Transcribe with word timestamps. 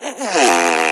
Yeah. 0.00 0.74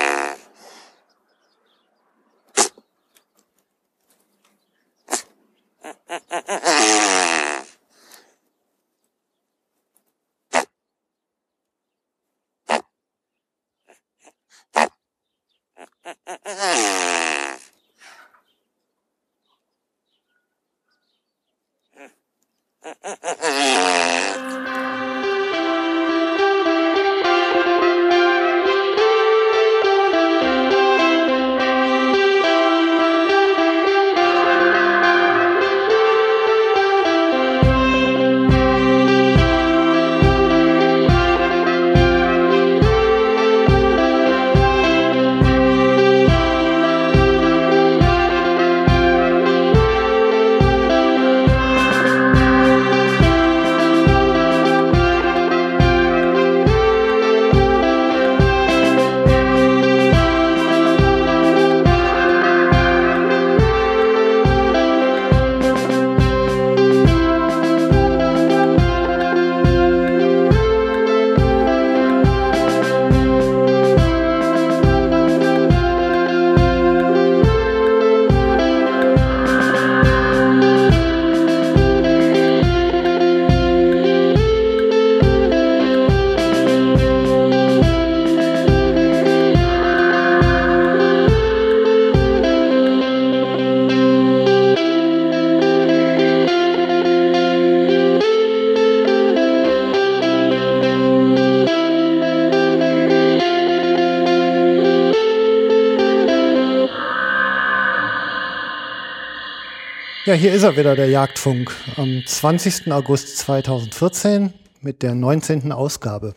Ja, 110.33 110.39
hier 110.39 110.55
ist 110.55 110.63
er 110.63 110.79
wieder, 110.79 110.97
der 110.97 111.11
Jagdfunk. 111.11 111.71
Am 111.97 112.23
20. 112.25 112.91
August 112.91 113.37
2014 113.37 114.55
mit 114.81 115.03
der 115.03 115.15
19. 115.15 115.73
Ausgabe. 115.73 116.35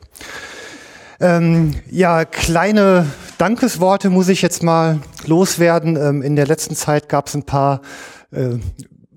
Ähm, 1.21 1.75
ja, 1.89 2.25
kleine 2.25 3.09
Dankesworte 3.37 4.09
muss 4.09 4.27
ich 4.27 4.41
jetzt 4.41 4.63
mal 4.63 4.99
loswerden. 5.25 5.95
Ähm, 5.95 6.21
in 6.23 6.35
der 6.35 6.45
letzten 6.45 6.75
Zeit 6.75 7.07
gab 7.07 7.27
es 7.27 7.35
ein 7.35 7.43
paar 7.43 7.83
äh, 8.31 8.57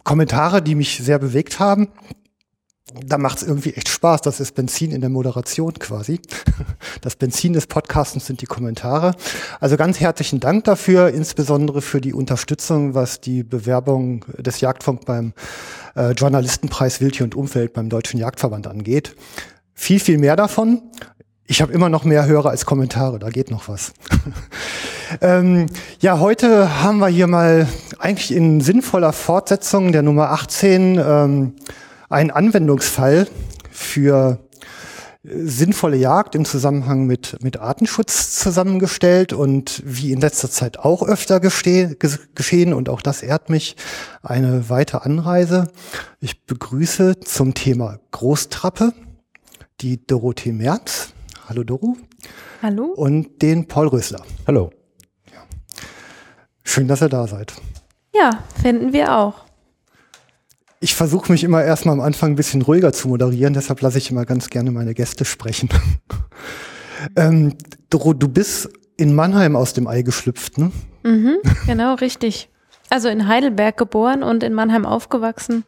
Kommentare, 0.04 0.62
die 0.62 0.76
mich 0.76 0.98
sehr 0.98 1.18
bewegt 1.18 1.58
haben 1.58 1.88
da 3.04 3.18
macht 3.18 3.38
es 3.38 3.42
irgendwie 3.42 3.74
echt 3.74 3.88
Spaß. 3.88 4.22
Das 4.22 4.40
ist 4.40 4.54
Benzin 4.54 4.92
in 4.92 5.00
der 5.00 5.10
Moderation 5.10 5.74
quasi. 5.74 6.20
Das 7.00 7.16
Benzin 7.16 7.52
des 7.52 7.66
Podcastens 7.66 8.26
sind 8.26 8.40
die 8.40 8.46
Kommentare. 8.46 9.14
Also 9.60 9.76
ganz 9.76 10.00
herzlichen 10.00 10.40
Dank 10.40 10.64
dafür, 10.64 11.08
insbesondere 11.08 11.80
für 11.82 12.00
die 12.00 12.12
Unterstützung, 12.12 12.94
was 12.94 13.20
die 13.20 13.44
Bewerbung 13.44 14.24
des 14.38 14.60
Jagdfunk 14.60 15.04
beim 15.04 15.32
äh, 15.94 16.12
Journalistenpreis 16.12 17.00
Wildtier 17.00 17.24
und 17.24 17.34
Umwelt 17.34 17.72
beim 17.72 17.88
Deutschen 17.88 18.18
Jagdverband 18.18 18.66
angeht. 18.66 19.14
Viel, 19.74 20.00
viel 20.00 20.18
mehr 20.18 20.34
davon. 20.34 20.82
Ich 21.46 21.62
habe 21.62 21.72
immer 21.72 21.88
noch 21.88 22.04
mehr 22.04 22.26
Hörer 22.26 22.50
als 22.50 22.66
Kommentare, 22.66 23.18
da 23.18 23.30
geht 23.30 23.50
noch 23.50 23.68
was. 23.68 23.92
ähm, 25.20 25.66
ja, 26.00 26.18
heute 26.18 26.82
haben 26.82 26.98
wir 26.98 27.08
hier 27.08 27.26
mal 27.26 27.68
eigentlich 27.98 28.34
in 28.34 28.60
sinnvoller 28.60 29.12
Fortsetzung 29.12 29.92
der 29.92 30.02
Nummer 30.02 30.30
18 30.30 30.98
ähm, 30.98 31.54
ein 32.10 32.30
Anwendungsfall 32.30 33.28
für 33.70 34.40
sinnvolle 35.24 35.96
Jagd 35.96 36.34
im 36.34 36.44
Zusammenhang 36.44 37.06
mit, 37.06 37.42
mit 37.42 37.58
Artenschutz 37.58 38.38
zusammengestellt 38.38 39.32
und 39.32 39.82
wie 39.84 40.12
in 40.12 40.20
letzter 40.20 40.50
Zeit 40.50 40.78
auch 40.78 41.02
öfter 41.02 41.40
geste, 41.40 41.96
geschehen 42.34 42.72
und 42.72 42.88
auch 42.88 43.02
das 43.02 43.22
ehrt 43.22 43.50
mich, 43.50 43.76
eine 44.22 44.68
weite 44.70 45.02
Anreise. 45.02 45.70
Ich 46.20 46.44
begrüße 46.44 47.20
zum 47.20 47.54
Thema 47.54 47.98
Großtrappe 48.12 48.92
die 49.80 50.06
Dorothee 50.06 50.52
Merz. 50.52 51.12
Hallo 51.48 51.64
Doro. 51.64 51.96
Hallo. 52.62 52.86
Und 52.86 53.42
den 53.42 53.66
Paul 53.66 53.88
Rösler. 53.88 54.22
Hallo. 54.46 54.70
Ja. 55.32 55.44
Schön, 56.62 56.88
dass 56.88 57.02
ihr 57.02 57.08
da 57.08 57.26
seid. 57.26 57.54
Ja, 58.14 58.44
finden 58.60 58.92
wir 58.92 59.16
auch 59.16 59.47
ich 60.80 60.94
versuche 60.94 61.32
mich 61.32 61.44
immer 61.44 61.62
erstmal 61.62 61.94
am 61.94 62.00
Anfang 62.00 62.32
ein 62.32 62.36
bisschen 62.36 62.62
ruhiger 62.62 62.92
zu 62.92 63.08
moderieren, 63.08 63.54
deshalb 63.54 63.80
lasse 63.80 63.98
ich 63.98 64.10
immer 64.10 64.24
ganz 64.24 64.48
gerne 64.48 64.70
meine 64.70 64.94
Gäste 64.94 65.24
sprechen. 65.24 65.68
ähm, 67.16 67.54
du, 67.90 68.12
du 68.14 68.28
bist 68.28 68.68
in 68.96 69.14
Mannheim 69.14 69.56
aus 69.56 69.72
dem 69.72 69.86
Ei 69.86 70.02
geschlüpft, 70.02 70.58
ne? 70.58 70.70
Mhm, 71.02 71.38
genau, 71.66 71.94
richtig. 71.94 72.48
Also 72.90 73.08
in 73.08 73.28
Heidelberg 73.28 73.76
geboren 73.76 74.22
und 74.22 74.42
in 74.42 74.54
Mannheim 74.54 74.86
aufgewachsen. 74.86 75.64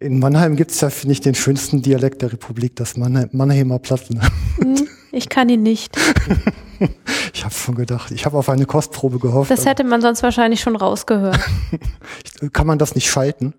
In 0.00 0.18
Mannheim 0.18 0.56
gibt's 0.56 0.80
ja, 0.80 0.90
finde 0.90 1.12
ich, 1.12 1.20
den 1.20 1.34
schönsten 1.34 1.80
Dialekt 1.80 2.20
der 2.20 2.32
Republik, 2.32 2.76
das 2.76 2.96
Mannheim, 2.96 3.30
Mannheimer 3.32 3.78
Platten. 3.78 4.20
Hm, 4.58 4.86
ich 5.12 5.28
kann 5.28 5.48
ihn 5.48 5.62
nicht. 5.62 5.96
ich 7.32 7.44
habe 7.44 7.54
schon 7.54 7.74
gedacht, 7.74 8.10
ich 8.10 8.26
habe 8.26 8.36
auf 8.36 8.48
eine 8.48 8.66
Kostprobe 8.66 9.18
gehofft. 9.18 9.50
Das 9.50 9.64
hätte 9.64 9.84
man 9.84 10.02
sonst 10.02 10.22
wahrscheinlich 10.22 10.60
schon 10.60 10.76
rausgehört. 10.76 11.38
kann 12.52 12.66
man 12.66 12.78
das 12.78 12.94
nicht 12.94 13.08
schalten? 13.08 13.54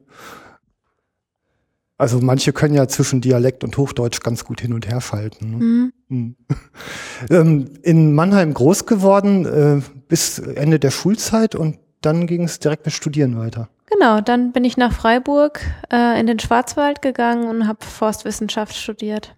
Also 1.97 2.19
manche 2.19 2.51
können 2.51 2.73
ja 2.73 2.87
zwischen 2.87 3.21
Dialekt 3.21 3.63
und 3.63 3.77
Hochdeutsch 3.77 4.19
ganz 4.19 4.43
gut 4.43 4.59
hin 4.59 4.73
und 4.73 4.87
her 4.87 4.99
schalten. 4.99 5.51
Ne? 5.51 5.57
Mhm. 5.57 5.93
Mhm. 6.09 6.35
ähm, 7.29 7.69
in 7.83 8.13
Mannheim 8.13 8.53
groß 8.53 8.85
geworden 8.85 9.45
äh, 9.45 9.81
bis 10.09 10.39
Ende 10.39 10.79
der 10.79 10.91
Schulzeit 10.91 11.55
und 11.55 11.77
dann 12.01 12.27
ging 12.27 12.43
es 12.43 12.59
direkt 12.59 12.85
mit 12.85 12.93
Studieren 12.93 13.37
weiter. 13.39 13.69
Genau, 13.87 14.19
dann 14.19 14.51
bin 14.51 14.63
ich 14.65 14.77
nach 14.77 14.91
Freiburg 14.91 15.61
äh, 15.91 16.19
in 16.19 16.27
den 16.27 16.39
Schwarzwald 16.39 17.01
gegangen 17.01 17.47
und 17.47 17.67
habe 17.67 17.85
Forstwissenschaft 17.85 18.75
studiert. 18.75 19.35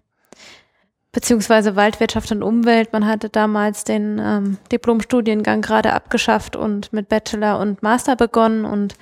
Beziehungsweise 1.12 1.76
Waldwirtschaft 1.76 2.32
und 2.32 2.42
Umwelt. 2.42 2.92
Man 2.92 3.06
hatte 3.06 3.28
damals 3.28 3.84
den 3.84 4.18
ähm, 4.20 4.58
Diplomstudiengang 4.72 5.62
gerade 5.62 5.92
abgeschafft 5.92 6.56
und 6.56 6.92
mit 6.92 7.08
Bachelor 7.08 7.58
und 7.60 7.82
Master 7.82 8.16
begonnen 8.16 8.64
und 8.64 8.94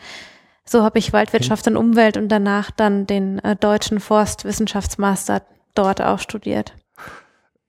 so 0.68 0.82
habe 0.82 0.98
ich 0.98 1.12
Waldwirtschaft 1.12 1.66
und 1.68 1.76
Umwelt 1.76 2.16
und 2.16 2.28
danach 2.28 2.70
dann 2.70 3.06
den 3.06 3.38
äh, 3.40 3.56
deutschen 3.56 4.00
Forstwissenschaftsmaster 4.00 5.42
dort 5.74 6.02
auch 6.02 6.18
studiert. 6.18 6.74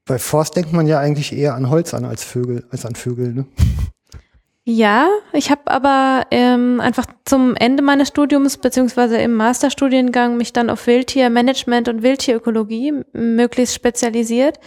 Bei 0.06 0.18
Forst 0.18 0.56
denkt 0.56 0.74
man 0.74 0.88
ja 0.88 1.00
eigentlich 1.00 1.36
eher 1.36 1.56
an 1.56 1.70
Holz 1.70 1.94
an 1.94 2.06
als 2.06 2.24
Vögel, 2.24 2.66
als 2.72 2.86
an 2.86 2.96
Vögel, 2.96 3.34
ne? 3.34 3.46
Ja, 4.70 5.08
ich 5.32 5.50
habe 5.50 5.62
aber 5.68 6.24
ähm, 6.30 6.82
einfach 6.82 7.06
zum 7.24 7.56
Ende 7.56 7.82
meines 7.82 8.10
Studiums 8.10 8.58
beziehungsweise 8.58 9.18
im 9.18 9.34
Masterstudiengang 9.34 10.36
mich 10.36 10.52
dann 10.52 10.70
auf 10.70 10.88
Wildtiermanagement 10.88 11.88
und 11.88 12.04
Wildtierökologie 12.04 12.94
möglichst 13.14 13.76
spezialisiert 13.76 14.60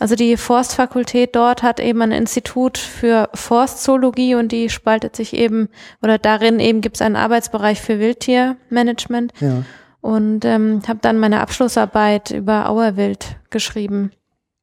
also 0.00 0.16
die 0.16 0.38
Forstfakultät 0.38 1.36
dort 1.36 1.62
hat 1.62 1.78
eben 1.78 2.00
ein 2.00 2.10
Institut 2.10 2.78
für 2.78 3.28
Forstzoologie 3.34 4.34
und 4.34 4.50
die 4.50 4.70
spaltet 4.70 5.14
sich 5.14 5.34
eben, 5.34 5.68
oder 6.02 6.16
darin 6.16 6.58
eben 6.58 6.80
gibt 6.80 6.96
es 6.96 7.02
einen 7.02 7.16
Arbeitsbereich 7.16 7.82
für 7.82 7.98
Wildtiermanagement. 8.00 9.32
Ja. 9.40 9.62
Und 10.00 10.46
ähm, 10.46 10.80
habe 10.88 11.00
dann 11.02 11.18
meine 11.18 11.40
Abschlussarbeit 11.40 12.30
über 12.30 12.70
Auerwild 12.70 13.36
geschrieben. 13.50 14.12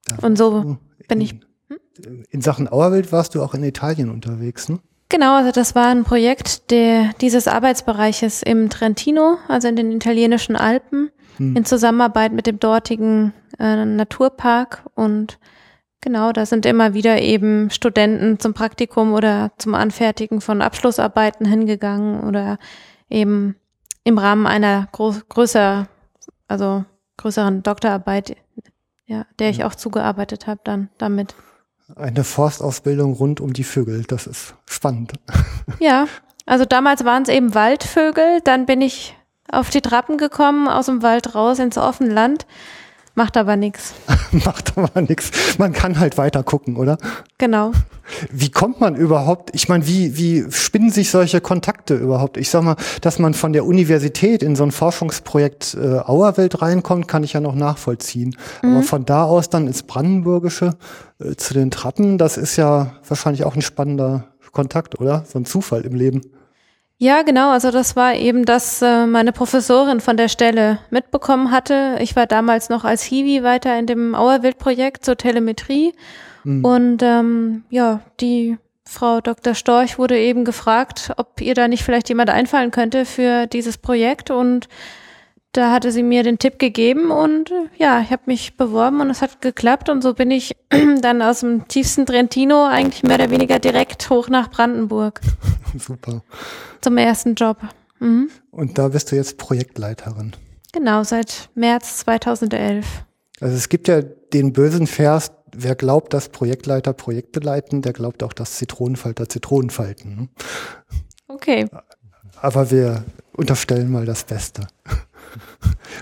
Da 0.08 0.26
und 0.26 0.40
so 0.40 0.78
bin 1.08 1.22
ich. 1.22 1.36
Hm? 1.68 2.24
In 2.32 2.42
Sachen 2.42 2.68
Auerwild 2.68 3.12
warst 3.12 3.36
du 3.36 3.44
auch 3.44 3.54
in 3.54 3.64
Italien 3.64 4.10
unterwegs, 4.10 4.70
ne? 4.70 4.80
Genau, 5.10 5.38
also 5.38 5.52
das 5.52 5.76
war 5.76 5.88
ein 5.88 6.04
Projekt 6.04 6.72
der, 6.72 7.12
dieses 7.22 7.48
Arbeitsbereiches 7.48 8.44
im 8.44 8.70
Trentino, 8.70 9.38
also 9.48 9.68
in 9.68 9.76
den 9.76 9.92
italienischen 9.92 10.56
Alpen 10.56 11.12
hm. 11.38 11.56
in 11.56 11.66
Zusammenarbeit 11.66 12.34
mit 12.34 12.48
dem 12.48 12.60
dortigen 12.60 13.34
äh, 13.60 13.86
Naturpark 13.86 14.84
und 14.96 15.40
Genau, 16.02 16.32
da 16.32 16.46
sind 16.46 16.66
immer 16.66 16.94
wieder 16.94 17.22
eben 17.22 17.72
Studenten 17.72 18.40
zum 18.40 18.54
Praktikum 18.54 19.14
oder 19.14 19.52
zum 19.58 19.74
Anfertigen 19.74 20.42
von 20.42 20.62
Abschlussarbeiten 20.62 21.46
hingegangen 21.46 22.22
oder 22.22 22.60
eben 23.10 23.56
im 24.04 24.18
Rahmen 24.18 24.46
einer 24.46 24.88
groß, 24.92 25.28
größer, 25.28 25.88
also 26.48 26.86
größeren 27.18 27.64
Doktorarbeit, 27.64 28.38
ja, 29.08 29.26
der 29.40 29.50
ich 29.50 29.64
auch 29.64 29.74
zugearbeitet 29.74 30.46
habe 30.46 30.62
dann 30.64 30.90
damit. 30.98 31.36
Eine 31.96 32.24
Forstausbildung 32.24 33.14
rund 33.14 33.42
um 33.42 33.54
die 33.54 33.64
Vögel, 33.64 34.04
das 34.04 34.28
ist 34.28 34.56
spannend. 34.66 35.14
Ja, 35.80 36.06
also 36.46 36.64
damals 36.64 37.04
waren 37.04 37.24
es 37.24 37.30
eben 37.30 37.54
Waldvögel, 37.54 38.40
dann 38.44 38.66
bin 38.66 38.82
ich 38.82 39.17
auf 39.52 39.70
die 39.70 39.82
Trappen 39.82 40.18
gekommen, 40.18 40.68
aus 40.68 40.88
dem 40.88 41.02
Wald 41.02 41.36
raus 41.36 41.60
ins 41.60 41.78
offene 41.78 42.14
Land 42.14 42.46
Macht 43.18 43.36
aber 43.36 43.56
nichts. 43.56 43.96
Macht 44.32 44.78
aber 44.78 45.02
nichts. 45.02 45.58
Man 45.58 45.74
kann 45.74 45.98
halt 45.98 46.20
weiter 46.20 46.44
gucken, 46.44 46.76
oder? 46.76 47.00
Genau. 47.40 47.72
Wie 48.32 48.52
kommt 48.52 48.80
man 48.80 48.96
überhaupt, 48.96 49.50
ich 49.56 49.68
meine, 49.68 49.88
wie, 49.88 50.16
wie 50.20 50.46
spinnen 50.52 50.92
sich 50.92 51.10
solche 51.10 51.42
Kontakte 51.42 51.96
überhaupt? 51.96 52.38
Ich 52.38 52.52
sag 52.52 52.62
mal, 52.62 52.76
dass 53.02 53.18
man 53.18 53.34
von 53.34 53.54
der 53.54 53.66
Universität 53.66 54.44
in 54.44 54.56
so 54.56 54.64
ein 54.64 54.70
Forschungsprojekt 54.70 55.76
äh, 55.82 55.98
Auerwelt 55.98 56.62
reinkommt, 56.62 57.08
kann 57.08 57.24
ich 57.24 57.34
ja 57.34 57.40
noch 57.40 57.56
nachvollziehen. 57.56 58.38
Mhm. 58.62 58.76
Aber 58.76 58.84
von 58.84 59.04
da 59.04 59.24
aus 59.24 59.50
dann 59.50 59.66
ins 59.66 59.82
Brandenburgische 59.82 60.76
äh, 61.18 61.36
zu 61.36 61.56
den 61.56 61.72
Trappen, 61.72 62.20
das 62.20 62.38
ist 62.38 62.56
ja 62.56 62.92
wahrscheinlich 63.08 63.46
auch 63.46 63.56
ein 63.56 63.64
spannender 63.64 64.26
Kontakt, 64.52 65.02
oder? 65.02 65.26
So 65.28 65.40
ein 65.40 65.46
Zufall 65.46 65.82
im 65.82 65.96
Leben. 65.96 66.22
Ja, 67.00 67.22
genau. 67.22 67.52
Also 67.52 67.70
das 67.70 67.96
war 67.96 68.16
eben, 68.16 68.44
dass 68.46 68.82
äh, 68.82 69.06
meine 69.06 69.32
Professorin 69.32 70.00
von 70.02 70.18
der 70.18 70.30
Stelle 70.30 70.80
mitbekommen 70.90 71.52
hatte. 71.52 71.98
Ich 72.00 72.16
war 72.16 72.26
damals 72.26 72.70
noch 72.70 72.86
als 72.86 73.04
Hiwi 73.04 73.44
weiter 73.44 73.78
in 73.78 73.86
dem 73.86 74.16
Auerwild-Projekt 74.16 75.06
zur 75.06 75.16
Telemetrie. 75.16 75.94
Mhm. 76.44 76.66
Und 76.66 77.04
ähm, 77.04 77.64
ja, 77.70 78.02
die 78.20 78.58
Frau 78.84 79.22
Dr. 79.22 79.54
Storch 79.54 80.00
wurde 80.00 80.18
eben 80.18 80.44
gefragt, 80.44 81.12
ob 81.18 81.40
ihr 81.40 81.54
da 81.54 81.68
nicht 81.68 81.84
vielleicht 81.84 82.10
jemand 82.10 82.32
einfallen 82.32 82.72
könnte 82.72 83.06
für 83.06 83.46
dieses 83.46 83.78
Projekt. 83.78 84.32
Und 84.32 84.68
da 85.58 85.72
hatte 85.72 85.92
sie 85.92 86.04
mir 86.04 86.22
den 86.22 86.38
Tipp 86.38 86.60
gegeben 86.60 87.10
und 87.10 87.50
äh, 87.50 87.66
ja, 87.78 88.00
ich 88.02 88.12
habe 88.12 88.22
mich 88.28 88.58
beworben 88.58 89.02
und 89.02 89.10
es 89.10 89.24
hat 89.24 89.42
geklappt 89.42 89.90
und 89.90 90.04
so 90.04 90.14
bin 90.14 90.30
ich 90.30 90.56
dann 91.02 91.24
aus 91.24 91.40
dem 91.40 91.68
tiefsten 91.68 92.06
Trentino 92.06 92.66
eigentlich 92.66 93.02
mehr 93.02 93.16
oder 93.16 93.32
weniger 93.32 93.58
direkt 93.58 94.08
hoch 94.12 94.30
nach 94.30 94.52
Brandenburg. 94.52 95.20
Super. 95.80 96.22
Zum 96.82 96.98
ersten 96.98 97.34
Job. 97.34 97.58
Mhm. 98.00 98.30
Und 98.52 98.78
da 98.78 98.90
bist 98.90 99.12
du 99.12 99.16
jetzt 99.16 99.38
Projektleiterin. 99.38 100.36
Genau, 100.74 101.04
seit 101.04 101.50
März 101.56 101.98
2011. 101.98 102.86
Also 103.42 103.56
es 103.56 103.68
gibt 103.68 103.88
ja 103.88 104.02
den 104.04 104.54
bösen 104.54 104.86
Vers, 104.86 105.32
wer 105.56 105.74
glaubt, 105.74 106.14
dass 106.14 106.30
Projektleiter 106.30 106.94
Projekte 106.94 107.40
leiten, 107.40 107.82
der 107.82 107.94
glaubt 107.94 108.22
auch, 108.22 108.34
dass 108.34 108.58
Zitronenfalter 108.58 109.28
Zitronen 109.28 109.72
falten. 109.72 110.16
Ne? 110.16 110.30
Okay. 111.28 111.68
Aber 112.42 112.70
wir 112.70 113.06
unterstellen 113.34 113.90
mal 113.90 114.06
das 114.06 114.24
Beste. 114.24 114.68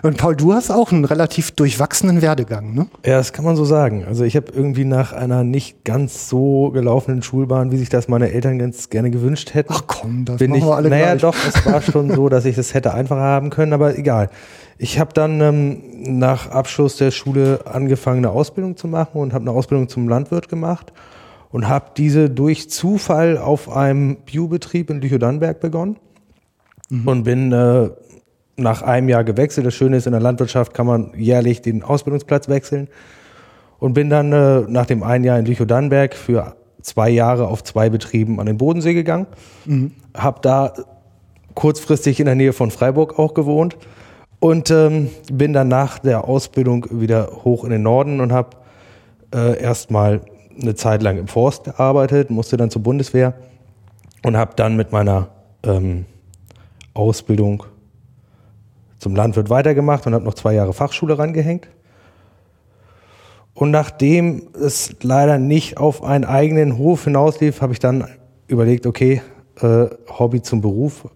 Und 0.03 0.17
Paul, 0.17 0.35
du 0.35 0.53
hast 0.53 0.71
auch 0.71 0.91
einen 0.91 1.05
relativ 1.05 1.51
durchwachsenen 1.51 2.21
Werdegang, 2.21 2.73
ne? 2.73 2.87
Ja, 3.05 3.17
das 3.17 3.33
kann 3.33 3.45
man 3.45 3.55
so 3.55 3.65
sagen. 3.65 4.05
Also 4.05 4.23
ich 4.23 4.35
habe 4.35 4.47
irgendwie 4.53 4.85
nach 4.85 5.13
einer 5.13 5.43
nicht 5.43 5.83
ganz 5.83 6.29
so 6.29 6.71
gelaufenen 6.71 7.21
Schulbahn, 7.21 7.71
wie 7.71 7.77
sich 7.77 7.89
das 7.89 8.07
meine 8.07 8.31
Eltern 8.31 8.59
ganz 8.59 8.89
gerne 8.89 9.11
gewünscht 9.11 9.53
hätten. 9.53 9.73
Ach 9.73 9.83
komm, 9.87 10.25
das 10.25 10.37
bin 10.37 10.51
machen 10.51 10.59
ich, 10.59 10.65
wir 10.65 10.75
alle 10.75 10.89
Naja, 10.89 11.15
gleich. 11.15 11.21
doch, 11.21 11.35
es 11.47 11.65
war 11.65 11.81
schon 11.81 12.11
so, 12.11 12.29
dass 12.29 12.45
ich 12.45 12.55
das 12.55 12.73
hätte 12.73 12.93
einfacher 12.93 13.21
haben 13.21 13.49
können, 13.49 13.73
aber 13.73 13.97
egal. 13.97 14.29
Ich 14.77 14.99
habe 14.99 15.13
dann 15.13 15.39
ähm, 15.39 15.81
nach 16.19 16.49
Abschluss 16.49 16.97
der 16.97 17.11
Schule 17.11 17.61
angefangen, 17.65 18.19
eine 18.19 18.31
Ausbildung 18.31 18.75
zu 18.75 18.87
machen 18.87 19.21
und 19.21 19.33
habe 19.33 19.43
eine 19.43 19.51
Ausbildung 19.51 19.87
zum 19.87 20.09
Landwirt 20.09 20.49
gemacht 20.49 20.91
und 21.51 21.69
habe 21.69 21.91
diese 21.95 22.29
durch 22.29 22.69
Zufall 22.69 23.37
auf 23.37 23.69
einem 23.69 24.17
Biobetrieb 24.25 24.89
in 24.89 24.99
Lüchow-Dannenberg 24.99 25.61
begonnen 25.61 25.95
mhm. 26.89 27.07
und 27.07 27.23
bin 27.23 27.51
äh, 27.53 27.89
nach 28.57 28.81
einem 28.81 29.09
Jahr 29.09 29.23
gewechselt. 29.23 29.65
Das 29.65 29.73
Schöne 29.73 29.97
ist, 29.97 30.05
in 30.05 30.11
der 30.11 30.21
Landwirtschaft 30.21 30.73
kann 30.73 30.87
man 30.87 31.11
jährlich 31.15 31.61
den 31.61 31.83
Ausbildungsplatz 31.83 32.47
wechseln. 32.47 32.87
Und 33.79 33.93
bin 33.93 34.09
dann 34.09 34.31
äh, 34.31 34.61
nach 34.67 34.85
dem 34.85 35.03
einen 35.03 35.23
Jahr 35.23 35.37
in 35.37 35.45
Lüchow-Dannenberg 35.45 36.15
für 36.15 36.55
zwei 36.81 37.09
Jahre 37.09 37.47
auf 37.47 37.63
zwei 37.63 37.89
Betrieben 37.89 38.39
an 38.39 38.45
den 38.45 38.57
Bodensee 38.57 38.93
gegangen. 38.93 39.27
Mhm. 39.65 39.91
Hab 40.13 40.41
da 40.41 40.73
kurzfristig 41.55 42.19
in 42.19 42.25
der 42.25 42.35
Nähe 42.35 42.53
von 42.53 42.71
Freiburg 42.71 43.19
auch 43.19 43.33
gewohnt 43.33 43.77
und 44.39 44.69
ähm, 44.71 45.09
bin 45.31 45.53
dann 45.53 45.67
nach 45.67 45.99
der 45.99 46.25
Ausbildung 46.25 46.85
wieder 46.91 47.43
hoch 47.43 47.63
in 47.63 47.71
den 47.71 47.81
Norden 47.81 48.19
und 48.21 48.31
habe 48.31 48.57
äh, 49.33 49.59
erstmal 49.59 50.21
eine 50.61 50.75
Zeit 50.75 51.01
lang 51.01 51.17
im 51.17 51.27
Forst 51.27 51.65
gearbeitet, 51.65 52.29
musste 52.29 52.57
dann 52.57 52.69
zur 52.69 52.83
Bundeswehr 52.83 53.33
und 54.23 54.37
habe 54.37 54.53
dann 54.55 54.75
mit 54.75 54.91
meiner 54.91 55.29
ähm, 55.63 56.05
Ausbildung 56.93 57.63
zum 58.99 59.15
Landwirt 59.15 59.49
weitergemacht 59.49 60.07
und 60.07 60.13
habe 60.13 60.25
noch 60.25 60.33
zwei 60.33 60.53
Jahre 60.53 60.73
Fachschule 60.73 61.17
rangehängt. 61.17 61.67
Und 63.53 63.71
nachdem 63.71 64.49
es 64.53 64.95
leider 65.01 65.37
nicht 65.37 65.77
auf 65.77 66.03
einen 66.03 66.25
eigenen 66.25 66.77
Hof 66.77 67.05
hinauslief, 67.05 67.61
habe 67.61 67.73
ich 67.73 67.79
dann 67.79 68.07
überlegt, 68.47 68.85
okay, 68.85 69.21
äh, 69.61 69.85
Hobby 70.09 70.41
zum 70.41 70.61
Beruf 70.61 71.07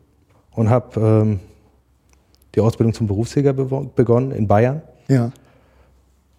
und 0.52 0.70
habe 0.70 1.00
ähm, 1.00 1.40
die 2.56 2.62
Ausbildung 2.62 2.94
zum 2.94 3.08
Berufsjäger 3.08 3.54
begonnen 3.54 4.31
in 4.31 4.48
Bayern. 4.48 4.81
Ja. 5.10 5.31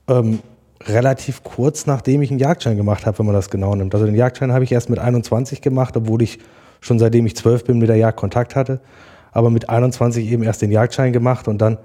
Ähm, 0.09 0.41
relativ 0.87 1.45
kurz 1.45 1.87
nachdem 1.87 2.23
ich 2.23 2.31
einen 2.31 2.39
Jagdschein 2.39 2.79
gemacht 2.79 3.05
habe, 3.05 3.19
wenn 3.19 3.27
man 3.27 3.35
das 3.35 3.51
genau 3.51 3.75
nimmt. 3.75 3.95
Also 3.95 4.07
den 4.07 4.15
Jagdschein 4.15 4.53
habe 4.53 4.65
ich 4.65 4.73
erst 4.73 4.89
mit 4.89 4.99
21 4.99 5.61
gemacht, 5.61 5.97
obwohl 5.97 6.23
ich 6.23 6.39
schon 6.81 6.99
seitdem 6.99 7.27
ich 7.27 7.37
zwölf 7.37 7.65
bin 7.65 7.79
mit 7.79 7.91
der 7.91 7.97
Jagd 7.97 8.17
Kontakt 8.17 8.57
hatte 8.57 8.81
aber 9.33 9.51
mit 9.51 9.69
21 9.69 10.27
eben 10.27 10.43
erst 10.43 10.63
den 10.63 10.71
Jagdschein 10.71 11.13
gemacht 11.13 11.49
und 11.49 11.59
dann 11.59 11.79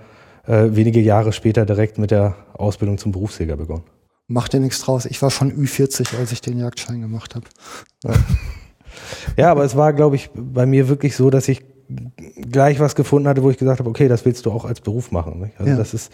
äh, 0.47 0.68
wenige 0.71 1.00
Jahre 1.00 1.33
später 1.33 1.65
direkt 1.65 1.97
mit 1.97 2.12
der 2.12 2.36
Ausbildung 2.53 2.97
zum 2.97 3.12
Berufsjäger 3.12 3.57
begonnen. 3.57 3.83
Macht 4.27 4.53
dir 4.53 4.59
nichts 4.59 4.81
draus. 4.81 5.06
Ich 5.06 5.21
war 5.21 5.30
schon 5.30 5.51
Ü40, 5.51 6.18
als 6.18 6.31
ich 6.31 6.42
den 6.42 6.57
Jagdschein 6.57 7.01
gemacht 7.01 7.36
habe. 7.36 7.45
Ja. 8.03 8.13
ja, 9.38 9.51
aber 9.51 9.63
es 9.63 9.75
war, 9.75 9.94
glaube 9.94 10.15
ich, 10.15 10.31
bei 10.33 10.65
mir 10.65 10.88
wirklich 10.88 11.15
so, 11.15 11.30
dass 11.30 11.47
ich 11.47 11.63
gleich 12.50 12.80
was 12.80 12.95
gefunden 12.95 13.27
hatte, 13.27 13.44
wo 13.44 13.51
ich 13.51 13.57
gesagt 13.57 13.80
habe, 13.80 13.89
okay, 13.89 14.07
das 14.07 14.25
willst 14.25 14.45
du 14.45 14.51
auch 14.51 14.65
als 14.65 14.81
Beruf 14.81 15.12
machen. 15.12 15.39
Nicht? 15.39 15.59
Also 15.59 15.71
ja. 15.71 15.77
das 15.77 15.94
ist 15.94 16.12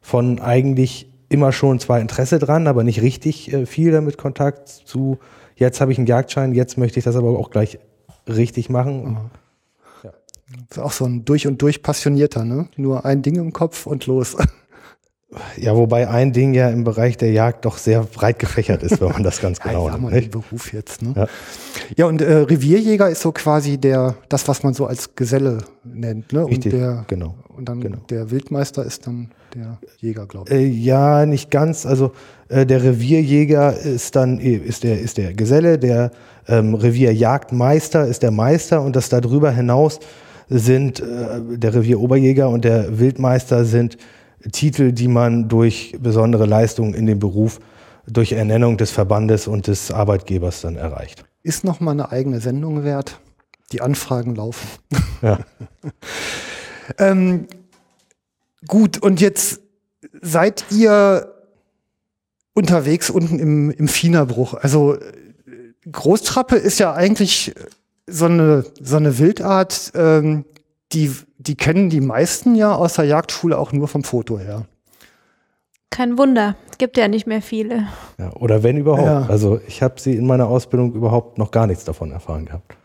von 0.00 0.40
eigentlich 0.40 1.12
immer 1.28 1.52
schon 1.52 1.78
zwar 1.78 2.00
Interesse 2.00 2.38
dran, 2.38 2.66
aber 2.66 2.82
nicht 2.82 3.02
richtig 3.02 3.52
äh, 3.52 3.66
viel 3.66 3.92
damit 3.92 4.18
Kontakt 4.18 4.68
zu, 4.68 5.18
jetzt 5.54 5.80
habe 5.80 5.92
ich 5.92 5.98
einen 5.98 6.06
Jagdschein, 6.06 6.54
jetzt 6.54 6.78
möchte 6.78 6.98
ich 6.98 7.04
das 7.04 7.16
aber 7.16 7.38
auch 7.38 7.50
gleich 7.50 7.78
richtig 8.26 8.70
machen. 8.70 9.04
Mhm. 9.04 9.16
Ist 10.70 10.78
auch 10.78 10.92
so 10.92 11.04
ein 11.04 11.24
durch 11.24 11.46
und 11.46 11.60
durch 11.62 11.82
passionierter, 11.82 12.44
ne? 12.44 12.68
Nur 12.76 13.04
ein 13.04 13.22
Ding 13.22 13.36
im 13.36 13.52
Kopf 13.52 13.86
und 13.86 14.06
los. 14.06 14.36
Ja, 15.56 15.76
wobei 15.76 16.08
ein 16.08 16.32
Ding 16.32 16.54
ja 16.54 16.70
im 16.70 16.82
Bereich 16.82 17.16
der 17.16 17.30
Jagd 17.30 17.64
doch 17.64 17.78
sehr 17.78 18.02
breit 18.02 18.40
gefächert 18.40 18.82
ist, 18.82 19.00
wenn 19.00 19.10
man 19.10 19.22
das 19.22 19.40
ganz 19.40 19.60
genau 19.62 19.88
ja, 19.88 19.96
nimmt. 19.96 20.12
Den 20.12 20.30
Beruf 20.30 20.72
jetzt, 20.72 21.02
ne? 21.02 21.12
Ja, 21.14 21.26
ja 21.96 22.06
und 22.06 22.20
äh, 22.20 22.32
Revierjäger 22.38 23.08
ist 23.08 23.20
so 23.20 23.30
quasi 23.30 23.78
der, 23.78 24.16
das, 24.28 24.48
was 24.48 24.64
man 24.64 24.74
so 24.74 24.86
als 24.86 25.14
Geselle 25.14 25.58
nennt, 25.84 26.32
ne? 26.32 26.46
Richtig, 26.46 26.72
und 26.72 26.80
der, 26.80 27.04
genau. 27.06 27.36
Und 27.48 27.68
dann 27.68 27.80
genau. 27.80 27.98
der 28.08 28.32
Wildmeister 28.32 28.84
ist 28.84 29.06
dann 29.06 29.30
der 29.54 29.78
Jäger, 29.98 30.26
glaube 30.26 30.50
ich. 30.50 30.56
Äh, 30.56 30.66
ja, 30.66 31.26
nicht 31.26 31.50
ganz. 31.50 31.86
Also 31.86 32.12
äh, 32.48 32.66
der 32.66 32.82
Revierjäger 32.82 33.76
ist 33.76 34.16
dann 34.16 34.38
ist 34.38 34.82
der 34.82 35.00
ist 35.00 35.16
der 35.16 35.34
Geselle, 35.34 35.78
der 35.78 36.10
ähm, 36.48 36.74
Revierjagdmeister 36.74 38.06
ist 38.06 38.22
der 38.22 38.30
Meister 38.32 38.82
und 38.82 38.96
das 38.96 39.10
darüber 39.10 39.52
hinaus 39.52 40.00
sind 40.50 41.00
äh, 41.00 41.40
der 41.56 41.74
Revieroberjäger 41.74 42.48
und 42.48 42.64
der 42.64 42.98
Wildmeister 42.98 43.64
sind 43.64 43.96
Titel, 44.52 44.92
die 44.92 45.08
man 45.08 45.48
durch 45.48 45.96
besondere 46.00 46.44
Leistungen 46.44 46.94
in 46.94 47.06
dem 47.06 47.18
Beruf, 47.18 47.60
durch 48.06 48.32
Ernennung 48.32 48.76
des 48.76 48.90
Verbandes 48.90 49.46
und 49.46 49.68
des 49.68 49.92
Arbeitgebers 49.92 50.62
dann 50.62 50.76
erreicht. 50.76 51.24
Ist 51.42 51.64
noch 51.64 51.80
mal 51.80 51.92
eine 51.92 52.10
eigene 52.10 52.40
Sendung 52.40 52.84
wert. 52.84 53.20
Die 53.72 53.80
Anfragen 53.80 54.34
laufen. 54.34 54.68
Ja. 55.22 55.38
ähm, 56.98 57.46
gut, 58.66 59.02
und 59.02 59.20
jetzt 59.20 59.60
seid 60.22 60.64
ihr 60.70 61.30
unterwegs 62.54 63.10
unten 63.10 63.38
im, 63.38 63.70
im 63.70 63.86
Fienerbruch. 63.86 64.54
Also 64.54 64.96
Großtrappe 65.92 66.56
ist 66.56 66.78
ja 66.78 66.94
eigentlich 66.94 67.54
so 68.10 68.26
eine, 68.26 68.64
so 68.80 68.96
eine 68.96 69.18
Wildart, 69.18 69.92
ähm, 69.94 70.44
die, 70.92 71.12
die 71.38 71.54
kennen 71.54 71.90
die 71.90 72.00
meisten 72.00 72.54
ja 72.54 72.74
aus 72.74 72.94
der 72.94 73.04
Jagdschule 73.04 73.58
auch 73.58 73.72
nur 73.72 73.88
vom 73.88 74.04
Foto 74.04 74.38
her. 74.38 74.66
Kein 75.90 76.18
Wunder, 76.18 76.56
gibt 76.78 76.96
ja 76.96 77.08
nicht 77.08 77.26
mehr 77.26 77.42
viele. 77.42 77.88
Ja, 78.18 78.32
oder 78.34 78.62
wenn 78.62 78.76
überhaupt. 78.76 79.02
Ja. 79.02 79.26
Also 79.28 79.60
ich 79.66 79.82
habe 79.82 80.00
sie 80.00 80.14
in 80.14 80.26
meiner 80.26 80.48
Ausbildung 80.48 80.94
überhaupt 80.94 81.38
noch 81.38 81.50
gar 81.50 81.66
nichts 81.66 81.84
davon 81.84 82.12
erfahren 82.12 82.46
gehabt. 82.46 82.76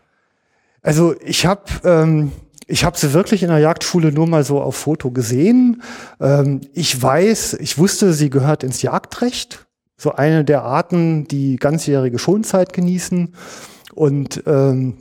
Also 0.82 1.14
ich 1.24 1.46
habe 1.46 1.62
ähm, 1.84 2.32
ich 2.66 2.84
habe 2.84 2.98
sie 2.98 3.12
wirklich 3.12 3.42
in 3.42 3.48
der 3.48 3.58
Jagdschule 3.58 4.12
nur 4.12 4.26
mal 4.26 4.44
so 4.44 4.60
auf 4.60 4.76
Foto 4.76 5.10
gesehen. 5.10 5.82
Ähm, 6.20 6.62
ich 6.74 7.00
weiß, 7.00 7.54
ich 7.54 7.78
wusste, 7.78 8.12
sie 8.12 8.28
gehört 8.28 8.64
ins 8.64 8.82
Jagdrecht. 8.82 9.66
so 9.96 10.12
eine 10.12 10.44
der 10.44 10.62
Arten, 10.62 11.26
die 11.26 11.56
ganzjährige 11.56 12.18
Schonzeit 12.18 12.72
genießen 12.72 13.34
und 13.94 14.42
ähm, 14.46 14.98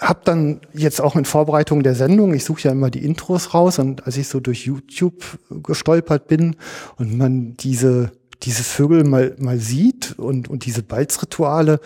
habe 0.00 0.20
dann 0.24 0.60
jetzt 0.72 1.00
auch 1.00 1.16
in 1.16 1.24
Vorbereitung 1.24 1.82
der 1.82 1.94
Sendung, 1.94 2.34
ich 2.34 2.44
suche 2.44 2.62
ja 2.62 2.72
immer 2.72 2.90
die 2.90 3.04
Intros 3.04 3.54
raus 3.54 3.78
und 3.78 4.06
als 4.06 4.16
ich 4.16 4.28
so 4.28 4.40
durch 4.40 4.64
YouTube 4.64 5.22
gestolpert 5.50 6.28
bin 6.28 6.56
und 6.96 7.16
man 7.16 7.56
diese 7.56 8.12
diese 8.42 8.62
Vögel 8.62 9.02
mal 9.04 9.34
mal 9.38 9.58
sieht 9.58 10.18
und 10.18 10.48
und 10.48 10.64
diese 10.64 10.82
Balzrituale, 10.82 11.80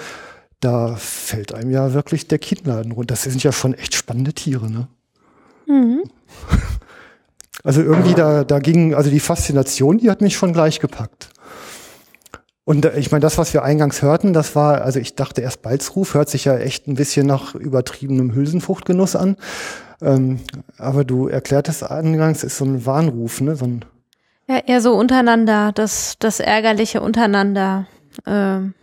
da 0.60 0.96
fällt 0.96 1.54
einem 1.54 1.70
ja 1.70 1.94
wirklich 1.94 2.28
der 2.28 2.38
Kinnladen 2.38 2.92
runter. 2.92 3.14
Das 3.14 3.22
sind 3.22 3.42
ja 3.42 3.52
schon 3.52 3.74
echt 3.74 3.94
spannende 3.94 4.32
Tiere, 4.32 4.70
ne? 4.70 4.88
Mhm. 5.66 6.02
Also 7.64 7.80
irgendwie 7.80 8.14
da 8.14 8.42
da 8.42 8.58
ging 8.58 8.92
also 8.92 9.08
die 9.08 9.20
Faszination, 9.20 9.98
die 9.98 10.10
hat 10.10 10.20
mich 10.20 10.34
schon 10.34 10.52
gleich 10.52 10.80
gepackt. 10.80 11.31
Und 12.64 12.84
ich 12.84 13.10
meine, 13.10 13.22
das, 13.22 13.38
was 13.38 13.52
wir 13.54 13.64
eingangs 13.64 14.02
hörten, 14.02 14.32
das 14.32 14.54
war, 14.54 14.82
also 14.82 15.00
ich 15.00 15.16
dachte 15.16 15.40
erst 15.40 15.62
Balzruf, 15.62 16.14
hört 16.14 16.28
sich 16.28 16.44
ja 16.44 16.56
echt 16.56 16.86
ein 16.86 16.94
bisschen 16.94 17.26
nach 17.26 17.54
übertriebenem 17.54 18.34
Hülsenfruchtgenuss 18.34 19.16
an. 19.16 19.36
Ähm, 20.00 20.40
aber 20.78 21.04
du 21.04 21.28
erklärtest 21.28 21.82
eingangs, 21.82 22.44
ist 22.44 22.58
so 22.58 22.64
ein 22.64 22.86
Warnruf, 22.86 23.40
ne? 23.40 23.56
So 23.56 23.64
ein 23.64 23.84
ja, 24.48 24.58
eher 24.58 24.80
so 24.80 24.94
untereinander, 24.94 25.72
das, 25.72 26.16
das 26.18 26.40
Ärgerliche 26.40 27.00
untereinander. 27.00 27.86
Ähm, 28.26 28.74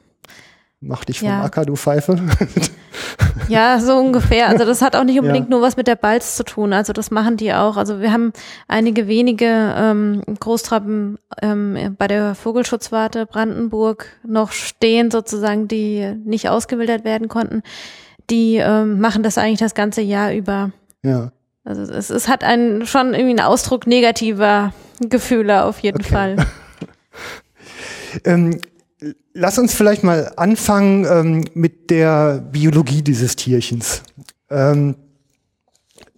Mach 0.81 1.03
dich 1.03 1.19
vom 1.19 1.27
ja. 1.27 1.43
Acker, 1.43 1.65
du 1.65 1.75
Pfeife. 1.75 2.15
Ja, 3.49 3.79
so 3.79 3.97
ungefähr. 3.97 4.47
Also 4.47 4.65
das 4.65 4.81
hat 4.81 4.95
auch 4.95 5.03
nicht 5.03 5.19
unbedingt 5.19 5.47
ja. 5.47 5.49
nur 5.49 5.61
was 5.61 5.75
mit 5.75 5.87
der 5.87 5.95
Balz 5.95 6.35
zu 6.35 6.43
tun. 6.43 6.73
Also 6.73 6.93
das 6.93 7.11
machen 7.11 7.37
die 7.37 7.53
auch. 7.53 7.77
Also 7.77 7.99
wir 7.99 8.11
haben 8.11 8.31
einige 8.67 9.07
wenige 9.07 9.73
ähm, 9.77 10.21
Großtrappen 10.39 11.17
ähm, 11.41 11.95
bei 11.97 12.07
der 12.07 12.35
Vogelschutzwarte 12.35 13.25
Brandenburg 13.25 14.07
noch 14.25 14.51
stehen, 14.51 15.11
sozusagen, 15.11 15.67
die 15.67 16.15
nicht 16.23 16.49
ausgewildert 16.49 17.03
werden 17.03 17.27
konnten. 17.27 17.63
Die 18.29 18.57
ähm, 18.57 18.99
machen 18.99 19.23
das 19.23 19.37
eigentlich 19.37 19.59
das 19.59 19.73
ganze 19.73 20.01
Jahr 20.01 20.33
über. 20.33 20.71
Ja. 21.03 21.31
Also 21.63 21.81
es, 21.81 22.09
es 22.09 22.27
hat 22.27 22.43
einen 22.43 22.85
schon 22.85 23.13
irgendwie 23.13 23.41
einen 23.41 23.47
Ausdruck 23.47 23.87
negativer 23.87 24.73
Gefühle 25.01 25.63
auf 25.65 25.79
jeden 25.79 26.01
okay. 26.01 26.13
Fall. 26.13 26.35
ähm, 28.25 28.59
Lass 29.33 29.57
uns 29.57 29.73
vielleicht 29.73 30.03
mal 30.03 30.33
anfangen 30.35 31.05
ähm, 31.05 31.45
mit 31.53 31.89
der 31.89 32.39
Biologie 32.51 33.01
dieses 33.01 33.35
Tierchens. 33.35 34.03
Ähm, 34.49 34.95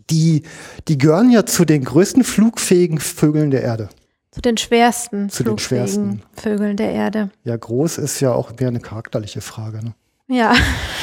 die, 0.10 0.44
die 0.88 0.98
gehören 0.98 1.32
ja 1.32 1.46
zu 1.46 1.64
den 1.64 1.84
größten 1.84 2.24
flugfähigen 2.24 3.00
Vögeln 3.00 3.52
der 3.52 3.64
Erde. 3.64 3.90
Zu 4.32 4.42
den 4.42 4.58
schwersten 4.58 5.30
zu 5.30 5.44
den 5.44 5.58
schwersten 5.58 6.22
Vögeln 6.34 6.78
der 6.78 6.92
Erde. 6.92 7.32
Ja, 7.44 7.56
groß 7.56 7.98
ist 7.98 8.20
ja 8.22 8.34
auch 8.34 8.52
mehr 8.58 8.70
eine 8.70 8.80
charakterliche 8.80 9.42
Frage. 9.42 9.84
Ne? 9.84 9.94
Ja. 10.28 10.54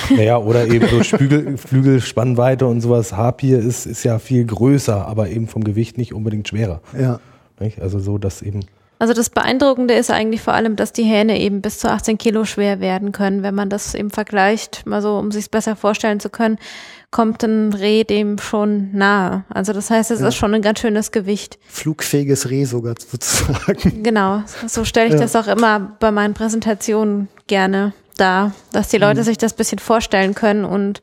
Naja, 0.08 0.38
oder 0.38 0.66
eben 0.66 0.88
so 0.88 1.02
Flügel, 1.04 1.58
Flügelspannweite 1.58 2.66
und 2.66 2.80
sowas. 2.80 3.12
Harpier 3.12 3.58
ist, 3.58 3.84
ist 3.84 4.02
ja 4.02 4.18
viel 4.18 4.46
größer, 4.46 5.06
aber 5.06 5.28
eben 5.28 5.46
vom 5.46 5.62
Gewicht 5.62 5.98
nicht 5.98 6.14
unbedingt 6.14 6.48
schwerer. 6.48 6.80
Ja. 6.98 7.20
Also 7.80 7.98
so, 7.98 8.16
dass 8.16 8.40
eben 8.40 8.60
also 8.98 9.14
das 9.14 9.30
Beeindruckende 9.30 9.94
ist 9.94 10.10
eigentlich 10.10 10.42
vor 10.42 10.54
allem, 10.54 10.74
dass 10.74 10.92
die 10.92 11.04
Hähne 11.04 11.40
eben 11.40 11.62
bis 11.62 11.78
zu 11.78 11.88
18 11.88 12.18
Kilo 12.18 12.44
schwer 12.44 12.80
werden 12.80 13.12
können. 13.12 13.42
Wenn 13.42 13.54
man 13.54 13.70
das 13.70 13.94
eben 13.94 14.10
vergleicht, 14.10 14.86
mal 14.86 15.00
so, 15.00 15.16
um 15.18 15.30
sich 15.30 15.44
es 15.44 15.48
besser 15.48 15.76
vorstellen 15.76 16.18
zu 16.18 16.30
können, 16.30 16.58
kommt 17.10 17.42
ein 17.44 17.72
Reh 17.72 18.04
dem 18.04 18.38
schon 18.38 18.92
nahe. 18.92 19.44
Also 19.50 19.72
das 19.72 19.90
heißt, 19.90 20.10
es 20.10 20.20
ja. 20.20 20.28
ist 20.28 20.34
schon 20.34 20.52
ein 20.52 20.62
ganz 20.62 20.80
schönes 20.80 21.12
Gewicht. 21.12 21.58
Flugfähiges 21.68 22.50
Reh 22.50 22.64
sogar 22.64 22.94
sozusagen. 22.98 24.02
Genau, 24.08 24.42
so 24.66 24.84
stelle 24.84 25.08
ich 25.08 25.14
ja. 25.14 25.20
das 25.20 25.36
auch 25.36 25.46
immer 25.46 25.96
bei 26.00 26.10
meinen 26.10 26.34
Präsentationen 26.34 27.28
gerne 27.46 27.92
dar, 28.16 28.52
dass 28.72 28.88
die 28.88 28.98
Leute 28.98 29.20
mhm. 29.20 29.24
sich 29.24 29.38
das 29.38 29.54
bisschen 29.54 29.78
vorstellen 29.78 30.34
können 30.34 30.64
und 30.64 31.00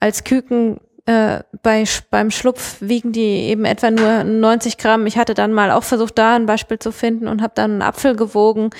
als 0.00 0.24
Küken 0.24 0.80
äh, 1.04 1.40
bei, 1.62 1.84
beim 2.10 2.30
Schlupf 2.30 2.76
wiegen 2.80 3.12
die 3.12 3.48
eben 3.48 3.64
etwa 3.64 3.90
nur 3.90 4.22
90 4.22 4.78
Gramm. 4.78 5.06
Ich 5.06 5.18
hatte 5.18 5.34
dann 5.34 5.52
mal 5.52 5.72
auch 5.72 5.82
versucht, 5.82 6.16
da 6.16 6.36
ein 6.36 6.46
Beispiel 6.46 6.78
zu 6.78 6.92
finden 6.92 7.26
und 7.26 7.42
habe 7.42 7.54
dann 7.56 7.72
einen 7.72 7.82
Apfel 7.82 8.14
gewogen. 8.14 8.70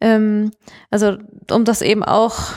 Ähm, 0.00 0.50
also 0.90 1.16
um 1.50 1.64
das 1.64 1.82
eben 1.82 2.02
auch 2.02 2.52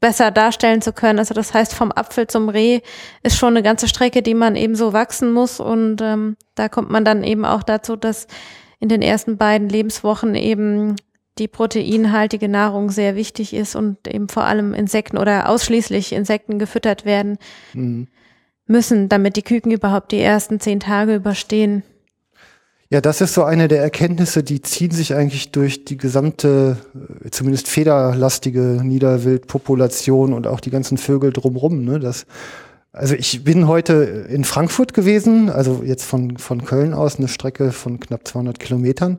besser 0.00 0.30
darstellen 0.30 0.80
zu 0.80 0.94
können. 0.94 1.18
Also 1.18 1.34
das 1.34 1.52
heißt, 1.52 1.74
vom 1.74 1.92
Apfel 1.92 2.26
zum 2.26 2.48
Reh 2.48 2.80
ist 3.22 3.36
schon 3.36 3.54
eine 3.54 3.62
ganze 3.62 3.88
Strecke, 3.88 4.22
die 4.22 4.34
man 4.34 4.56
eben 4.56 4.74
so 4.74 4.94
wachsen 4.94 5.32
muss. 5.32 5.60
Und 5.60 6.00
ähm, 6.00 6.38
da 6.54 6.70
kommt 6.70 6.90
man 6.90 7.04
dann 7.04 7.22
eben 7.22 7.44
auch 7.44 7.62
dazu, 7.62 7.96
dass 7.96 8.26
in 8.78 8.88
den 8.88 9.02
ersten 9.02 9.36
beiden 9.36 9.68
Lebenswochen 9.68 10.34
eben 10.34 10.96
die 11.38 11.48
proteinhaltige 11.48 12.48
Nahrung 12.48 12.90
sehr 12.90 13.16
wichtig 13.16 13.52
ist 13.52 13.76
und 13.76 14.08
eben 14.08 14.30
vor 14.30 14.44
allem 14.44 14.72
Insekten 14.72 15.18
oder 15.18 15.50
ausschließlich 15.50 16.12
Insekten 16.12 16.58
gefüttert 16.58 17.04
werden. 17.04 17.36
Mhm 17.74 18.08
müssen, 18.70 19.08
damit 19.08 19.36
die 19.36 19.42
Küken 19.42 19.72
überhaupt 19.72 20.12
die 20.12 20.20
ersten 20.20 20.60
zehn 20.60 20.80
Tage 20.80 21.14
überstehen. 21.14 21.82
Ja, 22.92 23.00
das 23.00 23.20
ist 23.20 23.34
so 23.34 23.44
eine 23.44 23.68
der 23.68 23.82
Erkenntnisse, 23.82 24.42
die 24.42 24.62
ziehen 24.62 24.90
sich 24.90 25.14
eigentlich 25.14 25.52
durch 25.52 25.84
die 25.84 25.96
gesamte, 25.96 26.76
äh, 27.24 27.30
zumindest 27.30 27.68
federlastige 27.68 28.80
Niederwildpopulation 28.82 30.32
und 30.32 30.48
auch 30.48 30.58
die 30.58 30.70
ganzen 30.70 30.98
Vögel 30.98 31.32
drumrum. 31.32 31.84
Ne? 31.84 32.00
Das 32.00 32.26
also 32.92 33.14
ich 33.14 33.44
bin 33.44 33.68
heute 33.68 33.94
in 34.28 34.42
Frankfurt 34.42 34.94
gewesen, 34.94 35.48
also 35.48 35.82
jetzt 35.84 36.04
von, 36.04 36.38
von 36.38 36.64
Köln 36.64 36.92
aus 36.92 37.18
eine 37.18 37.28
Strecke 37.28 37.70
von 37.70 38.00
knapp 38.00 38.26
200 38.26 38.58
Kilometern. 38.58 39.18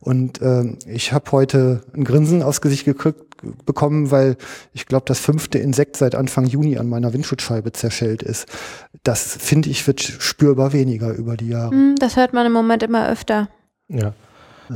Und 0.00 0.42
äh, 0.42 0.64
ich 0.86 1.12
habe 1.12 1.30
heute 1.30 1.82
ein 1.94 2.02
Grinsen 2.02 2.42
aus 2.42 2.60
Gesicht 2.60 2.84
gekriegt, 2.84 3.31
bekommen, 3.64 4.10
weil 4.10 4.36
ich 4.72 4.86
glaube, 4.86 5.04
das 5.06 5.18
fünfte 5.18 5.58
Insekt 5.58 5.96
seit 5.96 6.14
Anfang 6.14 6.46
Juni 6.46 6.78
an 6.78 6.88
meiner 6.88 7.12
Windschutzscheibe 7.12 7.72
zerschellt 7.72 8.22
ist. 8.22 8.46
Das 9.02 9.36
finde 9.36 9.70
ich 9.70 9.86
wird 9.86 10.00
spürbar 10.00 10.72
weniger 10.72 11.12
über 11.12 11.36
die 11.36 11.48
Jahre. 11.48 11.70
Hm, 11.70 11.96
das 11.98 12.16
hört 12.16 12.32
man 12.32 12.46
im 12.46 12.52
Moment 12.52 12.82
immer 12.82 13.08
öfter. 13.08 13.48
Ja. 13.88 14.14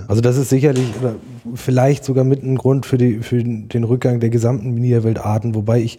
Also 0.09 0.21
das 0.21 0.37
ist 0.37 0.51
sicherlich 0.51 0.93
oder 1.01 1.17
vielleicht 1.55 2.05
sogar 2.05 2.25
mit 2.25 2.43
ein 2.43 2.57
Grund 2.57 2.87
für, 2.87 2.99
die, 2.99 3.21
für 3.21 3.43
den 3.43 3.85
Rückgang 3.85 4.21
der 4.21 4.31
gesamten 4.31 4.75
Niederweltarten, 4.75 5.55
wobei 5.55 5.81
ich 5.81 5.99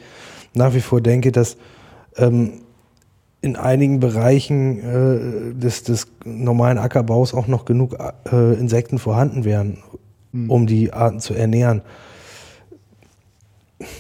nach 0.54 0.74
wie 0.74 0.82
vor 0.82 1.02
denke, 1.02 1.32
dass 1.32 1.58
ähm, 2.18 2.62
in 3.42 3.56
einigen 3.56 4.00
Bereichen 4.00 4.80
äh, 4.80 5.54
des, 5.54 5.84
des 5.84 6.08
normalen 6.26 6.78
Ackerbaus 6.78 7.34
auch 7.34 7.48
noch 7.48 7.66
genug 7.66 7.98
äh, 8.32 8.54
Insekten 8.56 9.00
vorhanden 9.00 9.46
wären, 9.46 9.78
mhm. 10.32 10.50
um 10.50 10.68
die 10.68 10.94
Arten 10.94 11.20
zu 11.20 11.34
ernähren. 11.34 11.82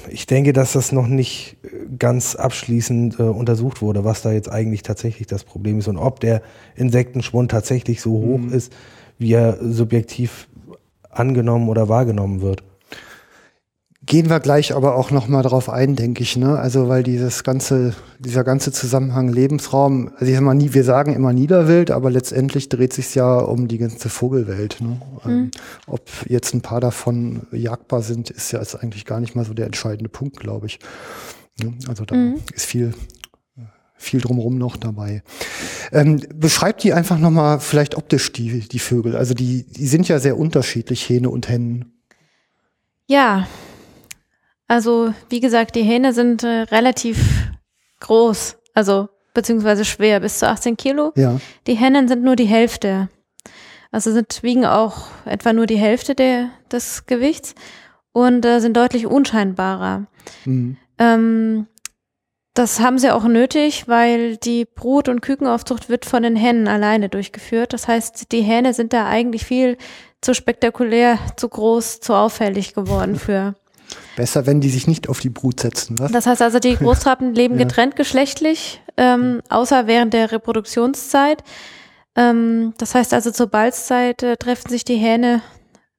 Ich 0.10 0.25
denke, 0.25 0.53
dass 0.53 0.74
das 0.74 0.91
noch 0.91 1.07
nicht 1.07 1.57
ganz 2.00 2.36
abschließend 2.36 3.19
äh, 3.19 3.24
untersucht 3.24 3.81
wurde, 3.81 4.03
was 4.03 4.24
da 4.24 4.31
jetzt 4.31 4.50
eigentlich 4.50 4.81
tatsächlich 4.81 5.27
das 5.27 5.43
Problem 5.43 5.79
ist 5.79 5.88
und 5.88 5.98
ob 5.98 6.19
der 6.19 6.41
Insektenschwund 6.75 7.51
tatsächlich 7.51 8.01
so 8.01 8.12
hoch 8.12 8.39
mhm. 8.39 8.53
ist, 8.53 8.74
wie 9.19 9.34
er 9.34 9.57
subjektiv 9.62 10.48
angenommen 11.10 11.69
oder 11.69 11.89
wahrgenommen 11.89 12.41
wird. 12.41 12.63
Gehen 14.07 14.29
wir 14.29 14.39
gleich 14.39 14.73
aber 14.73 14.95
auch 14.95 15.11
noch 15.11 15.27
mal 15.27 15.41
drauf 15.43 15.69
ein, 15.69 15.97
denke 15.97 16.23
ich, 16.23 16.37
ne? 16.37 16.57
Also 16.57 16.87
weil 16.87 17.03
dieses 17.03 17.43
ganze, 17.43 17.93
dieser 18.19 18.45
ganze 18.45 18.71
Zusammenhang 18.71 19.27
Lebensraum, 19.27 20.11
also 20.13 20.27
ich 20.27 20.33
sag 20.33 20.43
mal 20.43 20.53
nie, 20.53 20.73
wir 20.73 20.85
sagen 20.85 21.13
immer 21.13 21.33
Niederwild, 21.33 21.91
aber 21.91 22.09
letztendlich 22.09 22.69
dreht 22.69 22.93
sich 22.93 23.13
ja 23.15 23.37
um 23.37 23.67
die 23.67 23.77
ganze 23.77 24.07
Vogelwelt. 24.07 24.77
Ne? 24.79 25.01
Mhm. 25.25 25.29
Ähm, 25.29 25.51
ob 25.87 26.09
jetzt 26.25 26.53
ein 26.53 26.61
paar 26.61 26.79
davon 26.79 27.47
jagbar 27.51 28.01
sind, 28.01 28.29
ist 28.29 28.53
ja 28.53 28.59
jetzt 28.59 28.81
eigentlich 28.81 29.03
gar 29.03 29.19
nicht 29.19 29.35
mal 29.35 29.43
so 29.43 29.53
der 29.53 29.65
entscheidende 29.65 30.09
Punkt, 30.09 30.39
glaube 30.39 30.67
ich. 30.67 30.79
Ne? 31.61 31.73
Also 31.89 32.05
da 32.05 32.15
mhm. 32.15 32.35
ist 32.53 32.65
viel 32.65 32.93
viel 33.97 34.21
drumherum 34.21 34.57
noch 34.57 34.77
dabei. 34.77 35.21
Ähm, 35.91 36.21
beschreibt 36.33 36.81
die 36.83 36.93
einfach 36.93 37.19
noch 37.19 37.31
mal 37.31 37.59
vielleicht 37.59 37.95
optisch 37.95 38.31
die 38.31 38.61
die 38.61 38.79
Vögel. 38.79 39.17
Also 39.17 39.33
die 39.33 39.63
die 39.63 39.87
sind 39.87 40.07
ja 40.07 40.19
sehr 40.19 40.37
unterschiedlich 40.37 41.09
Hähne 41.09 41.29
und 41.29 41.49
Hennen. 41.49 41.91
Ja, 43.07 43.47
also, 44.67 45.13
wie 45.29 45.39
gesagt, 45.39 45.75
die 45.75 45.83
Hähne 45.83 46.13
sind 46.13 46.43
äh, 46.43 46.63
relativ 46.63 47.51
groß, 48.00 48.57
also 48.74 49.09
beziehungsweise 49.33 49.86
schwer, 49.86 50.19
bis 50.19 50.39
zu 50.39 50.47
18 50.47 50.77
Kilo. 50.77 51.13
Ja. 51.15 51.39
Die 51.67 51.75
Hennen 51.75 52.07
sind 52.07 52.24
nur 52.24 52.36
die 52.36 52.45
Hälfte. 52.45 53.09
Also 53.91 54.12
sind, 54.12 54.43
wiegen 54.43 54.65
auch 54.65 55.07
etwa 55.25 55.53
nur 55.53 55.65
die 55.65 55.77
Hälfte 55.77 56.15
der, 56.15 56.50
des 56.71 57.05
Gewichts 57.05 57.55
und 58.12 58.45
äh, 58.45 58.59
sind 58.59 58.75
deutlich 58.75 59.05
unscheinbarer. 59.05 60.07
Mhm. 60.45 60.77
Ähm, 60.97 61.67
das 62.53 62.79
haben 62.79 62.97
sie 62.97 63.12
auch 63.12 63.25
nötig, 63.25 63.88
weil 63.88 64.38
die 64.38 64.65
Brut- 64.65 65.09
und 65.09 65.21
Kükenaufzucht 65.21 65.89
wird 65.89 66.05
von 66.05 66.24
den 66.24 66.36
Hennen 66.36 66.67
alleine 66.67 67.07
durchgeführt. 67.07 67.71
Das 67.71 67.88
heißt, 67.88 68.31
die 68.31 68.41
Hähne 68.41 68.74
sind 68.74 68.93
da 68.93 69.05
eigentlich 69.05 69.45
viel 69.45 69.77
zu 70.21 70.33
spektakulär, 70.33 71.19
zu 71.36 71.47
groß, 71.47 72.00
zu 72.00 72.15
auffällig 72.15 72.74
geworden 72.74 73.15
für. 73.15 73.53
Besser, 74.17 74.47
wenn 74.47 74.62
die 74.62 74.69
sich 74.69 74.88
nicht 74.88 75.09
auf 75.09 75.19
die 75.19 75.29
Brut 75.29 75.59
setzen, 75.59 76.00
was? 76.00 76.12
Das 76.12 76.25
heißt 76.25 76.41
also, 76.41 76.57
die 76.57 76.75
Großtrappen 76.77 77.36
leben 77.36 77.57
ja. 77.57 77.65
getrennt 77.65 77.95
geschlechtlich, 77.95 78.81
ähm, 78.97 79.41
außer 79.47 79.86
während 79.86 80.12
der 80.13 80.31
Reproduktionszeit. 80.31 81.43
Ähm, 82.15 82.74
das 82.79 82.95
heißt 82.95 83.13
also, 83.13 83.29
zur 83.29 83.45
Balzzeit 83.45 84.24
äh, 84.24 84.36
treffen 84.36 84.69
sich 84.69 84.83
die 84.83 84.95
Hähne 84.95 85.43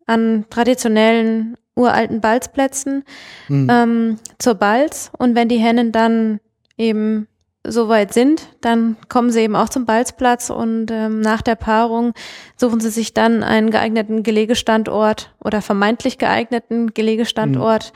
an 0.06 0.46
traditionellen 0.50 1.56
uralten 1.76 2.20
Balzplätzen 2.20 3.04
Hm. 3.46 3.68
ähm, 3.70 4.16
zur 4.40 4.56
Balz. 4.56 5.12
Und 5.16 5.36
wenn 5.36 5.48
die 5.48 5.58
Hennen 5.58 5.92
dann 5.92 6.40
eben 6.76 7.27
soweit 7.64 8.14
sind, 8.14 8.48
dann 8.60 8.96
kommen 9.08 9.30
sie 9.30 9.40
eben 9.40 9.56
auch 9.56 9.68
zum 9.68 9.84
Balzplatz 9.84 10.50
und 10.50 10.90
ähm, 10.90 11.20
nach 11.20 11.42
der 11.42 11.56
Paarung 11.56 12.12
suchen 12.56 12.80
sie 12.80 12.90
sich 12.90 13.14
dann 13.14 13.42
einen 13.42 13.70
geeigneten 13.70 14.22
Gelegestandort 14.22 15.34
oder 15.42 15.60
vermeintlich 15.60 16.18
geeigneten 16.18 16.94
Gelegestandort, 16.94 17.92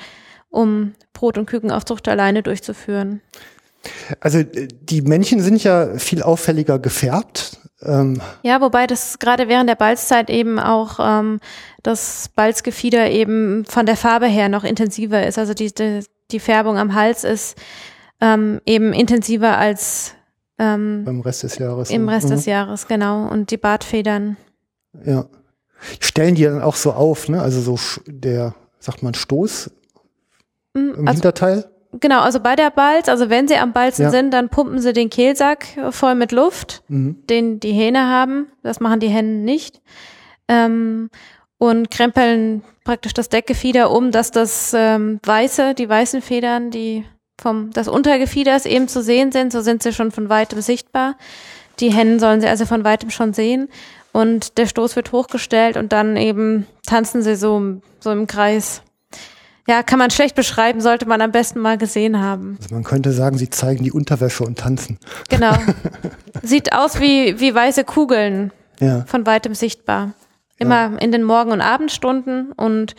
um 0.50 0.94
Brot- 1.12 1.38
und 1.38 1.46
Kükenaufzucht 1.46 2.08
alleine 2.08 2.42
durchzuführen. 2.42 3.22
Also 4.20 4.38
äh, 4.38 4.68
die 4.68 5.02
Männchen 5.02 5.40
sind 5.40 5.62
ja 5.62 5.96
viel 5.96 6.22
auffälliger 6.22 6.78
gefärbt. 6.78 7.58
Ähm, 7.82 8.20
Ja, 8.42 8.60
wobei 8.60 8.86
das 8.86 9.18
gerade 9.18 9.48
während 9.48 9.68
der 9.68 9.74
Balzzeit 9.74 10.30
eben 10.30 10.58
auch 10.58 10.98
ähm, 11.00 11.40
das 11.82 12.30
Balzgefieder 12.34 13.10
eben 13.10 13.64
von 13.64 13.86
der 13.86 13.96
Farbe 13.96 14.26
her 14.26 14.48
noch 14.48 14.64
intensiver 14.64 15.26
ist. 15.26 15.38
Also 15.38 15.54
die, 15.54 15.72
die, 15.72 16.00
die 16.30 16.40
Färbung 16.40 16.78
am 16.78 16.94
Hals 16.94 17.24
ist 17.24 17.56
ähm, 18.22 18.60
eben 18.64 18.92
intensiver 18.94 19.58
als 19.58 20.14
ähm, 20.58 21.02
beim 21.04 21.20
Rest 21.20 21.42
des 21.42 21.58
Jahres. 21.58 21.90
im 21.90 22.08
Rest 22.08 22.26
Mhm. 22.28 22.30
des 22.30 22.46
Jahres, 22.46 22.86
genau. 22.86 23.26
Und 23.28 23.50
die 23.50 23.56
Bartfedern. 23.58 24.36
Ja. 25.04 25.26
Stellen 25.98 26.36
die 26.36 26.44
dann 26.44 26.62
auch 26.62 26.76
so 26.76 26.92
auf, 26.92 27.28
ne? 27.28 27.42
Also 27.42 27.60
so 27.60 27.76
der, 28.06 28.54
sagt 28.78 29.02
man, 29.02 29.14
Stoß 29.14 29.70
Mm, 30.74 30.78
im 30.78 31.08
Also, 31.08 31.12
Hinterteil? 31.18 31.70
genau, 32.00 32.20
also 32.20 32.40
bei 32.40 32.54
der 32.56 32.70
Balz, 32.70 33.08
also 33.10 33.28
wenn 33.28 33.46
sie 33.48 33.56
am 33.56 33.72
Balzen 33.74 34.04
Ja. 34.04 34.10
sind, 34.10 34.30
dann 34.32 34.48
pumpen 34.48 34.78
sie 34.78 34.92
den 34.94 35.10
Kehlsack 35.10 35.66
voll 35.90 36.14
mit 36.14 36.32
Luft. 36.32 36.82
Mhm. 36.88 37.16
den 37.28 37.60
die 37.60 37.72
Hähne 37.72 38.06
haben. 38.08 38.46
Das 38.62 38.80
machen 38.80 39.00
die 39.00 39.08
Hennen 39.08 39.44
nicht. 39.44 39.82
Ähm, 40.48 41.10
und 41.58 41.90
krempeln 41.90 42.62
praktisch 42.84 43.12
das 43.14 43.28
Deckgefieder 43.28 43.90
um, 43.90 44.10
dass 44.12 44.30
das 44.30 44.72
ähm, 44.76 45.20
weiße, 45.24 45.74
die 45.74 45.88
weißen 45.88 46.22
Federn, 46.22 46.70
die 46.70 47.04
vom 47.42 47.70
des 47.72 47.88
Untergefieders 47.88 48.64
eben 48.66 48.88
zu 48.88 49.02
sehen 49.02 49.32
sind, 49.32 49.52
so 49.52 49.60
sind 49.60 49.82
sie 49.82 49.92
schon 49.92 50.10
von 50.12 50.28
weitem 50.28 50.60
sichtbar. 50.60 51.16
Die 51.80 51.92
Hennen 51.92 52.20
sollen 52.20 52.40
sie 52.40 52.48
also 52.48 52.64
von 52.66 52.84
weitem 52.84 53.10
schon 53.10 53.34
sehen. 53.34 53.68
Und 54.12 54.58
der 54.58 54.66
Stoß 54.66 54.94
wird 54.96 55.12
hochgestellt 55.12 55.76
und 55.76 55.92
dann 55.92 56.16
eben 56.16 56.66
tanzen 56.86 57.22
sie 57.22 57.34
so, 57.36 57.80
so 58.00 58.10
im 58.12 58.26
Kreis. 58.26 58.82
Ja, 59.68 59.82
kann 59.82 59.98
man 59.98 60.10
schlecht 60.10 60.34
beschreiben, 60.34 60.80
sollte 60.80 61.06
man 61.06 61.20
am 61.20 61.30
besten 61.32 61.60
mal 61.60 61.78
gesehen 61.78 62.20
haben. 62.20 62.58
Also 62.60 62.74
man 62.74 62.84
könnte 62.84 63.12
sagen, 63.12 63.38
sie 63.38 63.48
zeigen 63.48 63.84
die 63.84 63.92
Unterwäsche 63.92 64.44
und 64.44 64.58
tanzen. 64.58 64.98
Genau. 65.28 65.52
Sieht 66.42 66.72
aus 66.74 67.00
wie, 67.00 67.38
wie 67.40 67.54
weiße 67.54 67.84
Kugeln, 67.84 68.50
Ja. 68.80 69.04
von 69.06 69.24
weitem 69.24 69.54
sichtbar. 69.54 70.12
Immer 70.62 71.00
in 71.00 71.12
den 71.12 71.22
Morgen- 71.22 71.52
und 71.52 71.60
Abendstunden 71.60 72.52
und 72.52 72.94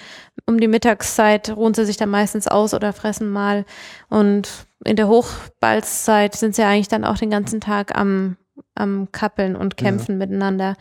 um 0.46 0.60
die 0.60 0.67
Mittagszeit 0.67 1.55
ruhen 1.55 1.74
sie 1.74 1.86
sich 1.86 1.98
dann 1.98 2.10
meistens 2.10 2.48
aus 2.48 2.74
oder 2.74 2.93
fressen 2.93 3.29
mal. 3.29 3.65
Und 4.10 4.67
in 4.86 4.96
der 4.96 5.08
Hochbalzzeit 5.08 6.36
sind 6.36 6.55
sie 6.55 6.63
eigentlich 6.63 6.88
dann 6.88 7.05
auch 7.05 7.17
den 7.17 7.29
ganzen 7.29 7.62
Tag 7.62 7.98
am, 7.98 8.38
am 8.75 9.12
Kappeln 9.12 9.55
und 9.55 9.77
kämpfen 9.77 10.17
miteinander. 10.17 10.75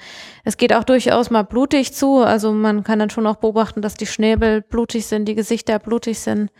Es 0.44 0.56
geht 0.56 0.72
auch 0.72 0.84
durchaus 0.84 1.30
mal 1.30 1.42
blutig 1.42 1.94
zu. 1.94 2.18
Also 2.18 2.52
man 2.52 2.84
kann 2.84 2.98
dann 2.98 3.10
schon 3.10 3.26
auch 3.26 3.36
beobachten, 3.36 3.82
dass 3.82 3.94
die 3.94 4.06
Schnäbel 4.06 4.62
blutig 4.62 5.06
sind, 5.06 5.26
die 5.26 5.34
Gesichter 5.34 5.78
blutig 5.78 6.18
sind. 6.18 6.50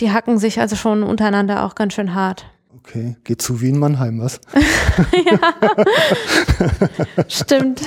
Die 0.00 0.10
hacken 0.10 0.38
sich 0.38 0.58
also 0.60 0.74
schon 0.74 1.02
untereinander 1.02 1.64
auch 1.64 1.74
ganz 1.74 1.94
schön 1.94 2.14
hart. 2.14 2.46
Okay. 2.78 3.16
Geht 3.24 3.42
zu 3.42 3.60
wie 3.60 3.68
in 3.68 3.78
Mannheim, 3.78 4.20
was? 4.20 4.40
Stimmt. 7.28 7.82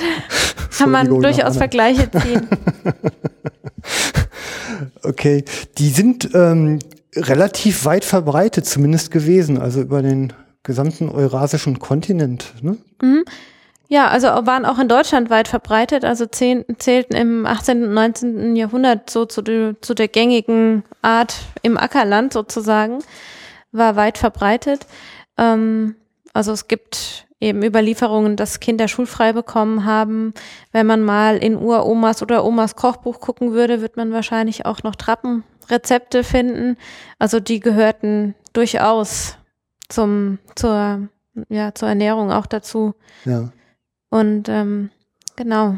Kann 0.76 0.90
man 0.90 1.08
durchaus. 1.08 1.56
Vergleiche 1.56 2.10
ziehen. 2.10 2.48
Okay. 5.02 5.44
Die 5.78 5.88
sind 5.88 6.30
ähm, 6.34 6.80
relativ 7.14 7.84
weit 7.84 8.04
verbreitet 8.04 8.66
zumindest 8.66 9.10
gewesen, 9.10 9.58
also 9.58 9.80
über 9.80 10.02
den 10.02 10.32
gesamten 10.64 11.08
eurasischen 11.08 11.78
Kontinent. 11.78 12.52
Ne? 12.60 12.76
Ja, 13.88 14.08
also 14.08 14.26
waren 14.26 14.64
auch 14.64 14.78
in 14.78 14.88
Deutschland 14.88 15.30
weit 15.30 15.46
verbreitet, 15.46 16.04
also 16.04 16.26
zehn, 16.26 16.64
zählten 16.78 17.14
im 17.14 17.46
18. 17.46 17.84
und 17.84 17.94
19. 17.94 18.56
Jahrhundert 18.56 19.08
so 19.08 19.24
zu, 19.24 19.42
zu 19.80 19.94
der 19.94 20.08
gängigen 20.08 20.82
Art 21.02 21.36
im 21.62 21.78
Ackerland 21.78 22.32
sozusagen, 22.32 22.98
war 23.76 23.96
weit 23.96 24.18
verbreitet. 24.18 24.86
Ähm, 25.38 25.96
also 26.32 26.52
es 26.52 26.68
gibt 26.68 27.26
eben 27.40 27.62
Überlieferungen, 27.62 28.36
dass 28.36 28.60
Kinder 28.60 28.88
schulfrei 28.88 29.32
bekommen 29.32 29.84
haben. 29.84 30.32
Wenn 30.72 30.86
man 30.86 31.02
mal 31.02 31.36
in 31.36 31.56
Uromas 31.56 32.22
oder 32.22 32.44
Omas 32.44 32.76
Kochbuch 32.76 33.20
gucken 33.20 33.52
würde, 33.52 33.82
wird 33.82 33.96
man 33.96 34.12
wahrscheinlich 34.12 34.64
auch 34.66 34.82
noch 34.82 34.94
Trappenrezepte 34.94 36.24
finden. 36.24 36.76
Also 37.18 37.40
die 37.40 37.60
gehörten 37.60 38.34
durchaus 38.52 39.36
zum, 39.88 40.38
zur, 40.54 41.08
ja, 41.48 41.74
zur 41.74 41.88
Ernährung 41.88 42.32
auch 42.32 42.46
dazu. 42.46 42.94
Ja. 43.24 43.50
Und 44.08 44.48
ähm, 44.48 44.90
genau. 45.36 45.76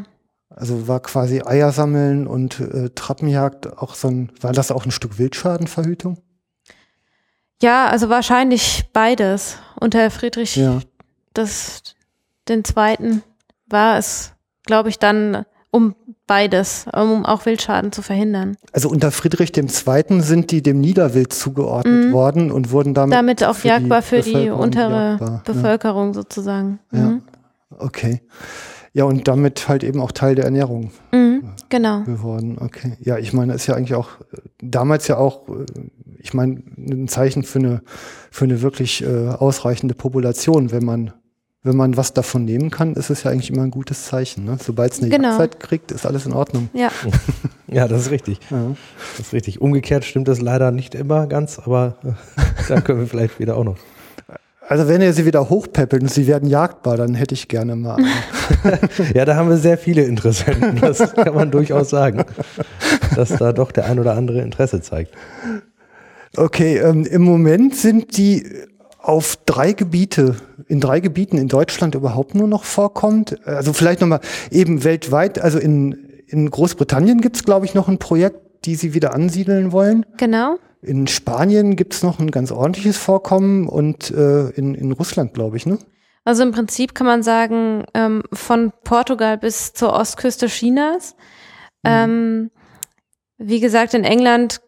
Also 0.49 0.87
war 0.87 1.01
quasi 1.01 1.41
Eier 1.41 1.71
sammeln 1.71 2.25
und 2.25 2.59
äh, 2.59 2.89
Trappenjagd 2.89 3.77
auch 3.77 3.95
so 3.95 4.07
ein, 4.07 4.31
war 4.41 4.51
das 4.51 4.71
auch 4.71 4.85
ein 4.85 4.91
Stück 4.91 5.19
Wildschadenverhütung? 5.19 6.17
Ja, 7.61 7.87
also 7.87 8.09
wahrscheinlich 8.09 8.89
beides. 8.93 9.57
Unter 9.79 10.09
Friedrich 10.11 10.55
Ja. 10.55 10.79
des, 11.35 11.81
den 12.47 12.63
Zweiten 12.63 13.23
war 13.67 13.97
es, 13.97 14.33
glaube 14.65 14.89
ich, 14.89 14.99
dann 14.99 15.45
um 15.71 15.95
beides, 16.25 16.85
um 16.93 17.25
auch 17.25 17.45
Wildschaden 17.45 17.91
zu 17.91 18.01
verhindern. 18.01 18.55
Also 18.73 18.89
unter 18.89 19.11
Friedrich 19.11 19.55
II. 19.55 20.21
sind 20.21 20.51
die 20.51 20.61
dem 20.63 20.79
Niederwild 20.79 21.31
zugeordnet 21.33 22.07
Mhm. 22.07 22.11
worden 22.13 22.51
und 22.51 22.71
wurden 22.71 22.93
damit, 22.93 23.13
Damit 23.15 23.43
auch 23.43 23.55
für 23.55 23.67
jagbar 23.67 24.01
die 24.01 24.07
für 24.07 24.21
die 24.21 24.49
untere 24.49 25.09
jagbar, 25.11 25.29
ja. 25.29 25.41
Bevölkerung 25.45 26.13
sozusagen. 26.13 26.79
Ja. 26.91 26.99
Mhm. 26.99 27.21
Okay. 27.77 28.21
Ja, 28.93 29.03
und 29.03 29.27
damit 29.27 29.67
halt 29.69 29.83
eben 29.83 30.01
auch 30.01 30.11
Teil 30.11 30.35
der 30.35 30.45
Ernährung 30.45 30.91
Mhm. 31.11 31.43
Genau. 31.69 32.01
geworden. 32.03 32.57
Okay. 32.59 32.93
Ja, 33.01 33.17
ich 33.17 33.33
meine, 33.33 33.53
ist 33.53 33.67
ja 33.67 33.75
eigentlich 33.75 33.93
auch 33.95 34.09
äh, 34.33 34.37
damals 34.61 35.07
ja 35.07 35.17
auch, 35.17 35.47
äh, 35.49 35.65
ich 36.17 36.33
meine, 36.33 36.61
ein 36.77 37.07
Zeichen 37.07 37.43
für 37.43 37.59
eine, 37.59 37.81
für 38.31 38.45
eine 38.45 38.61
wirklich 38.61 39.03
äh, 39.03 39.27
ausreichende 39.29 39.93
Population. 39.93 40.71
Wenn 40.71 40.83
man, 40.83 41.13
wenn 41.63 41.77
man 41.77 41.95
was 41.97 42.13
davon 42.13 42.45
nehmen 42.45 42.71
kann, 42.71 42.95
ist 42.95 43.09
es 43.11 43.23
ja 43.23 43.31
eigentlich 43.31 43.51
immer 43.51 43.61
ein 43.63 43.71
gutes 43.71 44.05
Zeichen. 44.05 44.45
Ne? 44.45 44.57
Sobald 44.59 44.93
es 44.93 44.99
eine 45.01 45.09
Genau. 45.09 45.29
Jagdzeit 45.29 45.59
kriegt, 45.59 45.91
ist 45.91 46.05
alles 46.07 46.25
in 46.25 46.33
Ordnung. 46.33 46.69
Ja. 46.73 46.89
Ja, 47.71 47.87
das 47.87 48.01
ist 48.07 48.09
richtig. 48.11 48.39
Ja. 48.49 48.75
Das 49.15 49.27
ist 49.27 49.31
richtig. 49.33 49.61
Umgekehrt 49.61 50.03
stimmt 50.03 50.27
das 50.27 50.41
leider 50.41 50.71
nicht 50.71 50.95
immer 50.95 51.27
ganz, 51.27 51.59
aber 51.59 51.97
äh, 52.03 52.13
da 52.67 52.81
können 52.81 52.99
wir 52.99 53.05
vielleicht 53.05 53.39
wieder 53.39 53.55
auch 53.57 53.63
noch. 53.63 53.77
Also 54.69 54.87
wenn 54.87 55.01
ihr 55.01 55.13
sie 55.13 55.25
wieder 55.25 55.49
hochpäppelt 55.49 56.03
und 56.03 56.11
sie 56.11 56.27
werden 56.27 56.47
jagdbar, 56.47 56.95
dann 56.95 57.15
hätte 57.15 57.33
ich 57.33 57.47
gerne 57.47 57.75
mal. 57.75 57.97
Ja, 59.13 59.25
da 59.25 59.35
haben 59.35 59.49
wir 59.49 59.57
sehr 59.57 59.77
viele 59.77 60.03
Interessenten. 60.03 60.79
Das 60.81 60.97
kann 61.15 61.33
man 61.33 61.49
durchaus 61.49 61.89
sagen, 61.89 62.23
dass 63.15 63.29
da 63.29 63.53
doch 63.53 63.71
der 63.71 63.85
ein 63.85 63.99
oder 63.99 64.15
andere 64.15 64.41
Interesse 64.41 64.81
zeigt. 64.81 65.13
Okay, 66.35 66.77
ähm, 66.77 67.05
im 67.05 67.21
Moment 67.21 67.75
sind 67.75 68.17
die 68.17 68.43
auf 68.99 69.37
drei 69.45 69.73
Gebiete, 69.73 70.35
in 70.67 70.79
drei 70.79 70.99
Gebieten 70.99 71.37
in 71.37 71.47
Deutschland 71.47 71.95
überhaupt 71.95 72.35
nur 72.35 72.47
noch 72.47 72.63
vorkommt. 72.63 73.37
Also 73.47 73.71
vielleicht 73.71 74.01
nochmal 74.01 74.19
eben 74.51 74.83
weltweit, 74.83 75.39
also 75.39 75.57
in, 75.57 76.23
in 76.27 76.49
Großbritannien 76.49 77.21
gibt's 77.21 77.43
glaube 77.43 77.65
ich, 77.65 77.73
noch 77.73 77.87
ein 77.87 77.97
Projekt, 77.97 78.65
die 78.65 78.75
sie 78.75 78.93
wieder 78.93 79.13
ansiedeln 79.13 79.71
wollen. 79.71 80.05
Genau. 80.17 80.57
In 80.81 81.07
Spanien 81.07 81.75
gibt's 81.75 82.03
noch 82.03 82.19
ein 82.19 82.31
ganz 82.31 82.51
ordentliches 82.51 82.97
Vorkommen 82.97 83.67
und 83.67 84.11
äh, 84.11 84.49
in, 84.51 84.75
in 84.75 84.91
Russland, 84.91 85.33
glaube 85.33 85.57
ich, 85.57 85.65
ne? 85.65 85.77
Also 86.25 86.43
im 86.43 86.51
Prinzip 86.51 86.93
kann 86.93 87.07
man 87.07 87.23
sagen, 87.23 87.85
ähm, 87.93 88.23
von 88.31 88.71
Portugal 88.83 89.37
bis 89.37 89.73
zur 89.73 89.93
Ostküste 89.93 90.47
Chinas. 90.47 91.15
Ähm, 91.83 92.51
wie 93.37 93.59
gesagt, 93.59 93.93
in 93.93 94.03
England 94.03 94.61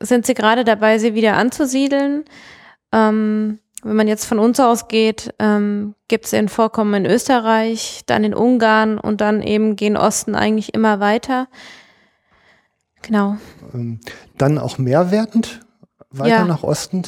sind 0.00 0.24
sie 0.24 0.34
gerade 0.34 0.64
dabei, 0.64 0.98
sie 0.98 1.14
wieder 1.14 1.36
anzusiedeln. 1.36 2.24
Ähm, 2.92 3.58
wenn 3.82 3.96
man 3.96 4.08
jetzt 4.08 4.24
von 4.24 4.38
uns 4.38 4.58
ausgeht, 4.60 5.34
ähm, 5.38 5.94
gibt 6.08 6.24
es 6.24 6.34
ein 6.34 6.48
Vorkommen 6.48 7.04
in 7.04 7.10
Österreich, 7.10 8.02
dann 8.06 8.24
in 8.24 8.34
Ungarn 8.34 8.98
und 8.98 9.20
dann 9.20 9.42
eben 9.42 9.76
gen 9.76 9.96
Osten 9.96 10.34
eigentlich 10.34 10.74
immer 10.74 11.00
weiter. 11.00 11.48
Genau, 13.06 13.36
Ähm, 13.74 14.00
dann 14.38 14.58
auch 14.58 14.78
mehrwertend, 14.78 15.60
weiter 16.10 16.28
Ja. 16.40 16.44
nach 16.44 16.62
Osten. 16.62 17.02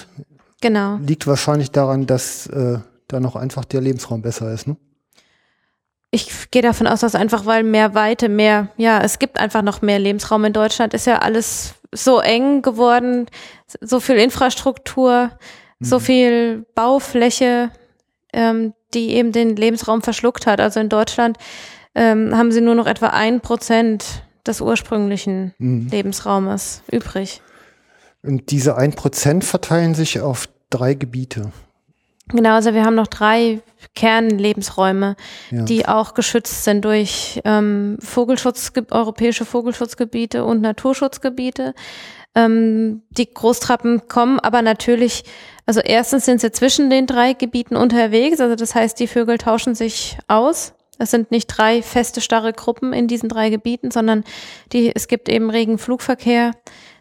genau. 0.61 0.97
Liegt 0.97 1.27
wahrscheinlich 1.27 1.71
daran, 1.71 2.07
dass 2.07 2.47
äh, 2.49 2.79
da 3.09 3.21
noch 3.21 3.37
einfach 3.37 3.65
der 3.65 3.81
Lebensraum 3.81 4.23
besser 4.23 4.53
ist, 4.53 4.67
ne? 4.67 4.77
Ich 6.13 6.51
gehe 6.51 6.63
davon 6.63 6.87
aus, 6.87 7.01
dass 7.01 7.15
einfach, 7.15 7.47
weil 7.47 7.63
mehr 7.63 7.95
Weite, 7.95 8.29
mehr, 8.29 8.69
ja, 8.77 9.01
es 9.03 9.19
gibt 9.19 9.39
einfach 9.39 9.63
noch 9.63 9.83
mehr 9.83 9.99
Lebensraum 9.99 10.45
in 10.45 10.53
Deutschland, 10.53 10.95
ist 10.95 11.07
ja 11.07 11.19
alles 11.19 11.75
so 11.93 12.21
eng 12.21 12.63
geworden, 12.63 13.27
so 13.81 14.01
viel 14.01 14.17
Infrastruktur, 14.17 15.31
so 15.81 15.99
viel 15.99 16.65
Baufläche, 16.75 17.71
ähm, 18.33 18.73
die 18.95 19.11
eben 19.11 19.33
den 19.33 19.57
Lebensraum 19.57 20.01
verschluckt 20.01 20.47
hat. 20.47 20.59
Also 20.61 20.81
in 20.81 20.89
Deutschland 20.89 21.37
ähm, 21.95 22.35
haben 22.37 22.51
sie 22.53 22.61
nur 22.63 22.75
noch 22.77 22.87
etwa 22.87 23.09
ein 23.09 23.41
Prozent 23.41 24.23
des 24.47 24.61
ursprünglichen 24.61 25.55
Mhm. 25.59 25.89
Lebensraumes 25.91 26.83
übrig. 26.91 27.43
Und 28.23 28.51
diese 28.51 28.77
1% 28.77 29.45
verteilen 29.45 29.95
sich 29.95 30.21
auf 30.21 30.49
drei 30.71 30.95
Gebiete. 30.95 31.53
Genau, 32.29 32.55
also 32.55 32.75
wir 32.75 32.85
haben 32.85 32.97
noch 32.97 33.07
drei 33.07 33.61
Kernlebensräume, 33.95 35.15
Ja. 35.53 35.63
die 35.63 35.87
auch 35.87 36.15
geschützt 36.15 36.65
sind 36.65 36.85
durch 36.85 37.41
ähm, 37.45 37.99
Vogelschutz, 38.01 38.73
europäische 38.91 39.45
Vogelschutzgebiete 39.45 40.45
und 40.45 40.61
Naturschutzgebiete. 40.61 41.73
Ähm, 42.35 43.03
die 43.11 43.33
Großtrappen 43.33 44.09
kommen 44.09 44.41
aber 44.41 44.61
natürlich, 44.63 45.25
also 45.67 45.81
erstens 45.81 46.25
sind 46.27 46.41
sie 46.41 46.51
zwischen 46.51 46.91
den 46.91 47.07
drei 47.07 47.33
Gebieten 47.33 47.77
unterwegs, 47.77 48.41
also 48.41 48.57
das 48.57 48.75
heißt, 48.75 48.99
die 48.99 49.07
Vögel 49.07 49.39
tauschen 49.39 49.75
sich 49.77 50.19
aus. 50.27 50.75
Es 50.99 51.11
sind 51.11 51.31
nicht 51.31 51.47
drei 51.47 51.83
feste, 51.83 52.21
starre 52.21 52.53
Gruppen 52.53 52.93
in 52.93 53.09
diesen 53.09 53.29
drei 53.29 53.51
Gebieten, 53.51 53.91
sondern 53.91 54.25
die, 54.73 54.95
es 54.95 55.09
gibt 55.09 55.29
eben 55.29 55.51
regen 55.51 55.79
Flugverkehr 55.79 56.53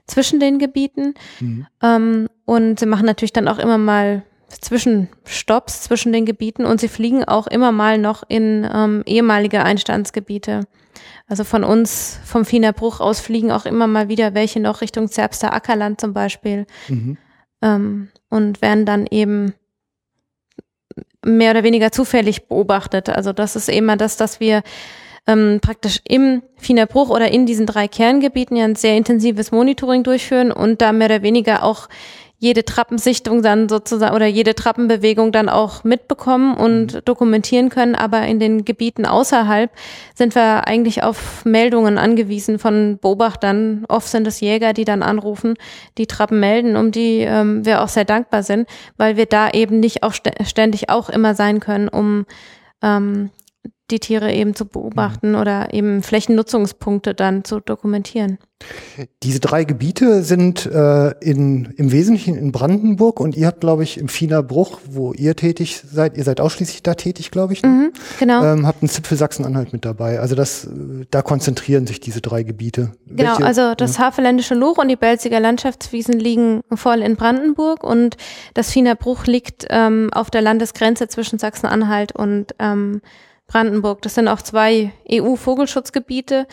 zwischen 0.08 0.40
den 0.40 0.60
Gebieten. 0.60 1.14
Mhm. 1.40 1.68
Ähm, 1.82 2.30
und 2.46 2.80
sie 2.80 2.86
machen 2.86 3.06
natürlich 3.06 3.34
dann 3.34 3.48
auch 3.48 3.60
immer 3.60 3.78
mal 3.78 4.24
Zwischenstopps 4.50 5.82
zwischen 5.84 6.14
den 6.14 6.26
Gebieten 6.26 6.66
und 6.66 6.80
sie 6.80 6.88
fliegen 6.88 7.24
auch 7.24 7.48
immer 7.48 7.72
mal 7.72 7.98
noch 7.98 8.24
in 8.28 8.68
ähm, 8.72 9.04
ehemalige 9.06 9.64
Einstandsgebiete. 9.64 10.62
Also 11.28 11.44
von 11.44 11.64
uns, 11.64 12.20
vom 12.24 12.46
Fiener 12.46 12.72
Bruch 12.72 13.00
aus 13.00 13.20
fliegen 13.20 13.52
auch 13.52 13.66
immer 13.66 13.88
mal 13.88 14.10
wieder 14.10 14.34
welche 14.34 14.60
noch 14.60 14.82
Richtung 14.82 15.10
Zerbster 15.10 15.54
Ackerland 15.54 16.00
zum 16.00 16.14
Beispiel 16.14 16.68
Mhm. 16.88 17.18
ähm, 17.62 18.10
und 18.30 18.62
werden 18.62 18.86
dann 18.86 19.08
eben 19.08 19.54
mehr 21.26 21.52
oder 21.52 21.64
weniger 21.64 21.92
zufällig 21.92 22.48
beobachtet. 22.48 23.10
Also 23.10 23.34
das 23.34 23.56
ist 23.56 23.70
immer 23.70 23.98
das, 23.98 24.18
dass 24.18 24.40
wir 24.40 24.64
ähm, 25.28 25.60
praktisch 25.62 26.00
im 26.08 26.44
Fiener 26.58 26.86
Bruch 26.86 27.10
oder 27.10 27.32
in 27.32 27.46
diesen 27.46 27.66
drei 27.66 27.88
Kerngebieten 27.88 28.56
ja 28.56 28.66
ein 28.66 28.76
sehr 28.76 28.96
intensives 28.96 29.52
Monitoring 29.52 30.04
durchführen 30.04 30.52
und 30.52 30.82
da 30.82 30.92
mehr 30.92 31.08
oder 31.08 31.24
weniger 31.24 31.64
auch 31.64 31.90
jede 32.38 32.66
Trappensichtung 32.66 33.42
dann 33.42 33.70
sozusagen 33.70 34.16
oder 34.16 34.26
jede 34.26 34.56
Trappenbewegung 34.56 35.32
dann 35.32 35.50
auch 35.50 35.84
mitbekommen 35.84 36.56
und 36.56 37.08
dokumentieren 37.08 37.70
können. 37.70 37.96
Aber 37.96 38.22
in 38.24 38.40
den 38.40 38.66
Gebieten 38.66 39.06
außerhalb 39.06 39.72
sind 40.14 40.36
wir 40.36 40.68
eigentlich 40.68 41.04
auf 41.04 41.46
Meldungen 41.46 41.98
angewiesen 41.98 42.60
von 42.60 43.00
Beobachtern. 43.02 43.86
Oft 43.88 44.08
sind 44.08 44.28
es 44.28 44.42
Jäger, 44.42 44.74
die 44.74 44.86
dann 44.86 45.02
anrufen, 45.02 45.56
die 45.98 46.08
Trappen 46.08 46.40
melden, 46.40 46.76
um 46.76 46.92
die 46.92 47.20
ähm, 47.22 47.66
wir 47.66 47.82
auch 47.82 47.90
sehr 47.90 48.06
dankbar 48.06 48.44
sind, 48.44 48.68
weil 48.98 49.18
wir 49.18 49.26
da 49.26 49.50
eben 49.50 49.80
nicht 49.80 50.04
auch 50.04 50.14
stä- 50.14 50.46
ständig 50.46 50.90
auch 50.90 51.10
immer 51.10 51.36
sein 51.36 51.60
können, 51.60 51.88
um 51.88 52.26
ähm, 52.82 53.30
die 53.92 54.00
Tiere 54.00 54.34
eben 54.34 54.56
zu 54.56 54.66
beobachten 54.66 55.36
oder 55.36 55.74
eben 55.74 56.02
Flächennutzungspunkte 56.02 57.14
dann 57.14 57.44
zu 57.44 57.60
dokumentieren. 57.60 58.40
Diese 59.22 59.40
drei 59.40 59.64
Gebiete 59.64 60.24
sind 60.24 60.66
äh, 60.66 61.10
in, 61.20 61.66
im 61.78 61.92
Wesentlichen 61.92 62.36
in 62.36 62.52
Brandenburg 62.52 63.20
und 63.20 63.36
ihr 63.36 63.46
habt, 63.48 63.60
glaube 63.60 63.84
ich, 63.84 64.00
im 64.00 64.08
Fiener 64.08 64.42
Bruch, 64.42 64.80
wo 64.90 65.14
ihr 65.14 65.36
tätig 65.36 65.82
seid, 65.86 66.18
ihr 66.18 66.24
seid 66.24 66.40
ausschließlich 66.40 66.82
da 66.82 66.96
tätig, 66.96 67.30
glaube 67.30 67.54
ich, 67.54 67.62
ne? 67.62 67.70
Mhm, 67.70 67.92
genau. 68.18 68.44
ähm, 68.44 68.66
habt 68.66 68.82
einen 68.82 68.90
Zipfel 68.90 69.18
Sachsen-Anhalt 69.18 69.72
mit 69.74 69.86
dabei. 69.86 70.20
Also 70.20 70.36
das, 70.36 70.68
da 71.12 71.22
konzentrieren 71.22 71.86
sich 71.86 72.00
diese 72.00 72.22
drei 72.22 72.42
Gebiete. 72.44 72.94
Genau, 73.06 73.32
Welche- 73.32 73.46
also 73.46 73.76
das 73.76 74.00
Havelländische 74.00 74.56
Luch 74.56 74.78
und 74.80 74.88
die 74.88 74.96
Belziger 74.96 75.40
Landschaftswiesen 75.40 76.18
liegen 76.18 76.62
voll 76.74 77.02
in 77.02 77.18
Brandenburg 77.18 77.84
und 77.84 78.18
das 78.56 78.72
Fiener 78.72 78.96
Bruch 78.96 79.26
liegt 79.26 79.68
ähm, 79.70 80.10
auf 80.14 80.32
der 80.32 80.42
Landesgrenze 80.42 81.08
zwischen 81.08 81.38
Sachsen-Anhalt 81.38 82.16
und 82.16 82.56
ähm, 82.58 83.02
Brandenburg. 83.48 84.02
Das 84.02 84.16
sind 84.16 84.28
auch 84.28 84.42
zwei 84.42 84.92
EU-Vogelschutzgebiete. 85.12 86.48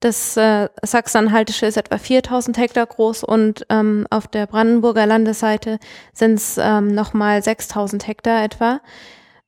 Das 0.00 0.36
äh, 0.36 0.68
Sachsen-Anhaltische 0.82 1.66
ist 1.66 1.76
etwa 1.76 1.98
4000 1.98 2.56
Hektar 2.56 2.86
groß 2.86 3.24
und 3.24 3.66
ähm, 3.68 4.06
auf 4.10 4.28
der 4.28 4.46
Brandenburger 4.46 5.06
Landesseite 5.06 5.80
sind 6.12 6.34
es 6.34 6.56
ähm, 6.56 6.94
nochmal 6.94 7.42
6000 7.42 8.06
Hektar 8.06 8.44
etwa. 8.44 8.80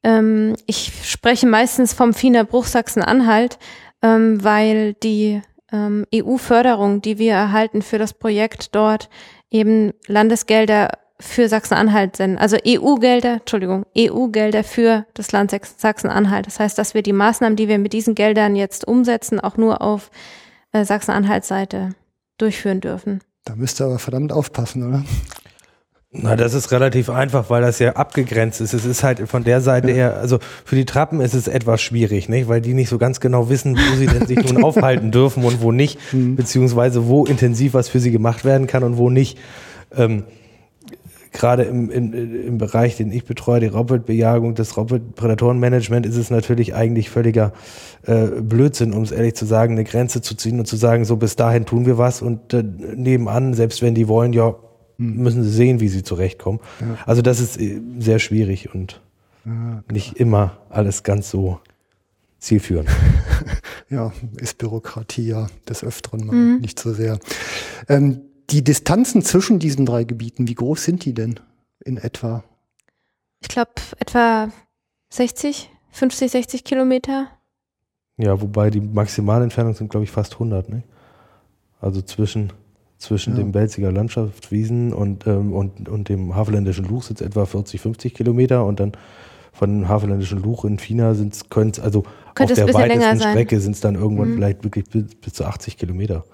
Ähm, 0.02 0.56
ich 0.66 0.92
spreche 1.04 1.46
meistens 1.46 1.92
vom 1.92 2.14
Fiener 2.14 2.44
Bruch 2.44 2.64
Sachsen-Anhalt, 2.64 3.58
ähm, 4.02 4.42
weil 4.42 4.94
die 4.94 5.40
ähm, 5.70 6.04
EU-Förderung, 6.12 7.00
die 7.00 7.18
wir 7.18 7.34
erhalten 7.34 7.80
für 7.80 7.98
das 7.98 8.12
Projekt 8.12 8.74
dort, 8.74 9.08
eben 9.50 9.92
Landesgelder 10.08 10.90
für 11.20 11.48
Sachsen-Anhalt 11.48 12.16
sind. 12.16 12.38
Also 12.38 12.56
EU-Gelder, 12.66 13.34
Entschuldigung, 13.34 13.84
EU-Gelder 13.96 14.64
für 14.64 15.06
das 15.14 15.32
Land 15.32 15.50
Sachs- 15.50 15.74
Sachsen-Anhalt. 15.78 16.46
Das 16.46 16.58
heißt, 16.58 16.76
dass 16.78 16.94
wir 16.94 17.02
die 17.02 17.12
Maßnahmen, 17.12 17.56
die 17.56 17.68
wir 17.68 17.78
mit 17.78 17.92
diesen 17.92 18.14
Geldern 18.14 18.56
jetzt 18.56 18.86
umsetzen, 18.86 19.38
auch 19.38 19.56
nur 19.56 19.82
auf 19.82 20.10
äh, 20.72 20.84
Sachsen-Anhalt-Seite 20.84 21.90
durchführen 22.38 22.80
dürfen. 22.80 23.20
Da 23.44 23.54
müsst 23.54 23.80
ihr 23.80 23.84
aber 23.86 23.98
verdammt 23.98 24.32
aufpassen, 24.32 24.88
oder? 24.88 25.04
Na, 26.12 26.34
das 26.34 26.54
ist 26.54 26.72
relativ 26.72 27.08
einfach, 27.08 27.50
weil 27.50 27.62
das 27.62 27.78
ja 27.78 27.92
abgegrenzt 27.92 28.60
ist. 28.60 28.72
Es 28.72 28.84
ist 28.84 29.04
halt 29.04 29.28
von 29.28 29.44
der 29.44 29.60
Seite 29.60 29.92
her, 29.92 30.16
also 30.16 30.40
für 30.64 30.74
die 30.74 30.84
Trappen 30.84 31.20
ist 31.20 31.34
es 31.34 31.46
etwas 31.46 31.80
schwierig, 31.80 32.28
nicht? 32.28 32.48
Weil 32.48 32.60
die 32.60 32.74
nicht 32.74 32.88
so 32.88 32.98
ganz 32.98 33.20
genau 33.20 33.48
wissen, 33.48 33.76
wo 33.76 33.96
sie 33.96 34.06
denn 34.06 34.26
sich 34.26 34.42
nun 34.52 34.64
aufhalten 34.64 35.12
dürfen 35.12 35.44
und 35.44 35.62
wo 35.62 35.70
nicht, 35.70 36.00
beziehungsweise 36.10 37.06
wo 37.06 37.26
intensiv 37.26 37.74
was 37.74 37.88
für 37.88 38.00
sie 38.00 38.10
gemacht 38.10 38.44
werden 38.44 38.66
kann 38.66 38.82
und 38.82 38.96
wo 38.96 39.08
nicht. 39.08 39.38
Ähm, 39.96 40.24
Gerade 41.32 41.62
im, 41.62 41.90
in, 41.90 42.12
im 42.12 42.58
Bereich, 42.58 42.96
den 42.96 43.12
ich 43.12 43.24
betreue, 43.24 43.60
die 43.60 43.66
Raubwildbejagung, 43.66 44.54
das 44.54 44.76
Raubwildprädatorenmanagement, 44.76 46.06
ist 46.06 46.16
es 46.16 46.30
natürlich 46.30 46.74
eigentlich 46.74 47.08
völliger 47.08 47.52
äh, 48.02 48.26
Blödsinn, 48.26 48.92
um 48.92 49.02
es 49.02 49.12
ehrlich 49.12 49.34
zu 49.34 49.46
sagen, 49.46 49.74
eine 49.74 49.84
Grenze 49.84 50.22
zu 50.22 50.34
ziehen 50.34 50.58
und 50.58 50.66
zu 50.66 50.76
sagen, 50.76 51.04
so 51.04 51.16
bis 51.16 51.36
dahin 51.36 51.66
tun 51.66 51.86
wir 51.86 51.98
was 51.98 52.20
und 52.20 52.52
äh, 52.52 52.62
nebenan, 52.62 53.54
selbst 53.54 53.80
wenn 53.82 53.94
die 53.94 54.08
wollen, 54.08 54.32
ja, 54.32 54.56
müssen 54.96 55.42
sie 55.42 55.50
sehen, 55.50 55.80
wie 55.80 55.88
sie 55.88 56.02
zurechtkommen. 56.02 56.60
Also 57.06 57.22
das 57.22 57.40
ist 57.40 57.60
äh, 57.60 57.80
sehr 57.98 58.18
schwierig 58.18 58.74
und 58.74 59.00
nicht 59.90 60.18
immer 60.18 60.58
alles 60.68 61.02
ganz 61.02 61.30
so 61.30 61.60
zielführend. 62.38 62.88
Ja, 63.88 64.12
ist 64.36 64.58
Bürokratie 64.58 65.26
ja 65.26 65.48
des 65.68 65.82
Öfteren 65.82 66.24
mal 66.24 66.36
nicht 66.60 66.78
so 66.78 66.92
sehr. 66.92 67.18
Ähm, 67.88 68.20
die 68.50 68.62
Distanzen 68.64 69.22
zwischen 69.22 69.58
diesen 69.58 69.86
drei 69.86 70.04
Gebieten, 70.04 70.48
wie 70.48 70.54
groß 70.54 70.84
sind 70.84 71.04
die 71.04 71.14
denn 71.14 71.38
in 71.84 71.96
etwa? 71.96 72.44
Ich 73.40 73.48
glaube, 73.48 73.70
etwa 73.98 74.50
60, 75.10 75.70
50, 75.92 76.30
60 76.30 76.64
Kilometer. 76.64 77.28
Ja, 78.18 78.40
wobei 78.40 78.70
die 78.70 78.80
Maximalentfernung 78.80 79.74
sind, 79.74 79.90
glaube 79.90 80.04
ich, 80.04 80.10
fast 80.10 80.34
100, 80.34 80.68
ne? 80.68 80.82
Also 81.80 82.02
zwischen, 82.02 82.52
zwischen 82.98 83.32
Ja. 83.34 83.38
dem 83.42 83.52
Belziger 83.52 83.90
Landschaftswiesen 83.90 84.92
und, 84.92 85.26
ähm, 85.26 85.54
und, 85.54 85.88
und 85.88 86.08
dem 86.10 86.34
Havelländischen 86.34 86.84
Luch 86.86 87.04
sind 87.04 87.20
es 87.20 87.26
etwa 87.26 87.46
40, 87.46 87.80
50 87.80 88.14
Kilometer 88.14 88.66
und 88.66 88.78
dann 88.80 88.92
von 89.52 89.70
dem 89.70 89.88
Havelländischen 89.88 90.42
Luch 90.42 90.64
in 90.66 90.78
China 90.78 91.14
sind 91.14 91.34
es, 91.34 91.48
können 91.48 91.70
es, 91.70 91.80
also 91.80 92.02
Könnte 92.34 92.52
auf 92.52 92.70
der 92.70 92.74
weitesten. 92.74 93.20
Strecke 93.20 93.60
sind 93.60 93.72
es 93.72 93.80
dann 93.80 93.94
irgendwann 93.94 94.30
Mhm. 94.30 94.34
vielleicht 94.34 94.64
wirklich 94.64 94.84
bis, 94.90 95.14
bis 95.14 95.32
zu 95.32 95.44
80 95.46 95.78
Kilometer. 95.78 96.24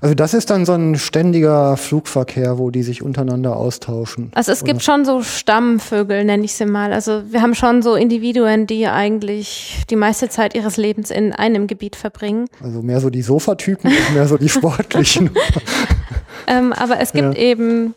Also 0.00 0.14
das 0.14 0.34
ist 0.34 0.50
dann 0.50 0.66
so 0.66 0.72
ein 0.72 0.96
ständiger 0.96 1.76
Flugverkehr, 1.76 2.58
wo 2.58 2.70
die 2.70 2.82
sich 2.82 3.02
untereinander 3.02 3.56
austauschen. 3.56 4.30
Also 4.34 4.52
es 4.52 4.64
gibt 4.64 4.82
schon 4.82 5.04
so 5.04 5.22
Stammvögel, 5.22 6.24
nenne 6.24 6.44
ich 6.44 6.54
sie 6.54 6.66
mal. 6.66 6.92
Also 6.92 7.22
wir 7.30 7.40
haben 7.40 7.54
schon 7.54 7.82
so 7.82 7.94
Individuen, 7.94 8.66
die 8.66 8.86
eigentlich 8.86 9.84
die 9.88 9.96
meiste 9.96 10.28
Zeit 10.28 10.54
ihres 10.54 10.76
Lebens 10.76 11.10
in 11.10 11.32
einem 11.32 11.66
Gebiet 11.66 11.96
verbringen. 11.96 12.46
Also 12.62 12.82
mehr 12.82 13.00
so 13.00 13.08
die 13.10 13.22
Sofatypen 13.22 13.90
und 13.90 14.14
mehr 14.14 14.26
so 14.28 14.36
die 14.36 14.48
sportlichen. 14.48 15.30
Ähm, 16.46 16.72
aber 16.74 17.00
es 17.00 17.12
gibt 17.12 17.36
Ja. 17.36 17.40
eben 17.40 17.94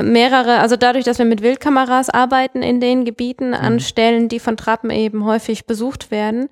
mehrere, 0.00 0.58
also 0.60 0.76
dadurch, 0.76 1.04
dass 1.04 1.18
wir 1.18 1.24
mit 1.24 1.42
Wildkameras 1.42 2.10
arbeiten 2.10 2.62
in 2.62 2.80
den 2.80 3.04
Gebieten 3.04 3.54
an 3.54 3.80
Stellen, 3.80 4.28
die 4.28 4.38
von 4.38 4.56
Trappen 4.56 4.90
eben 4.90 5.24
häufig 5.24 5.66
besucht 5.66 6.10
werden 6.10 6.48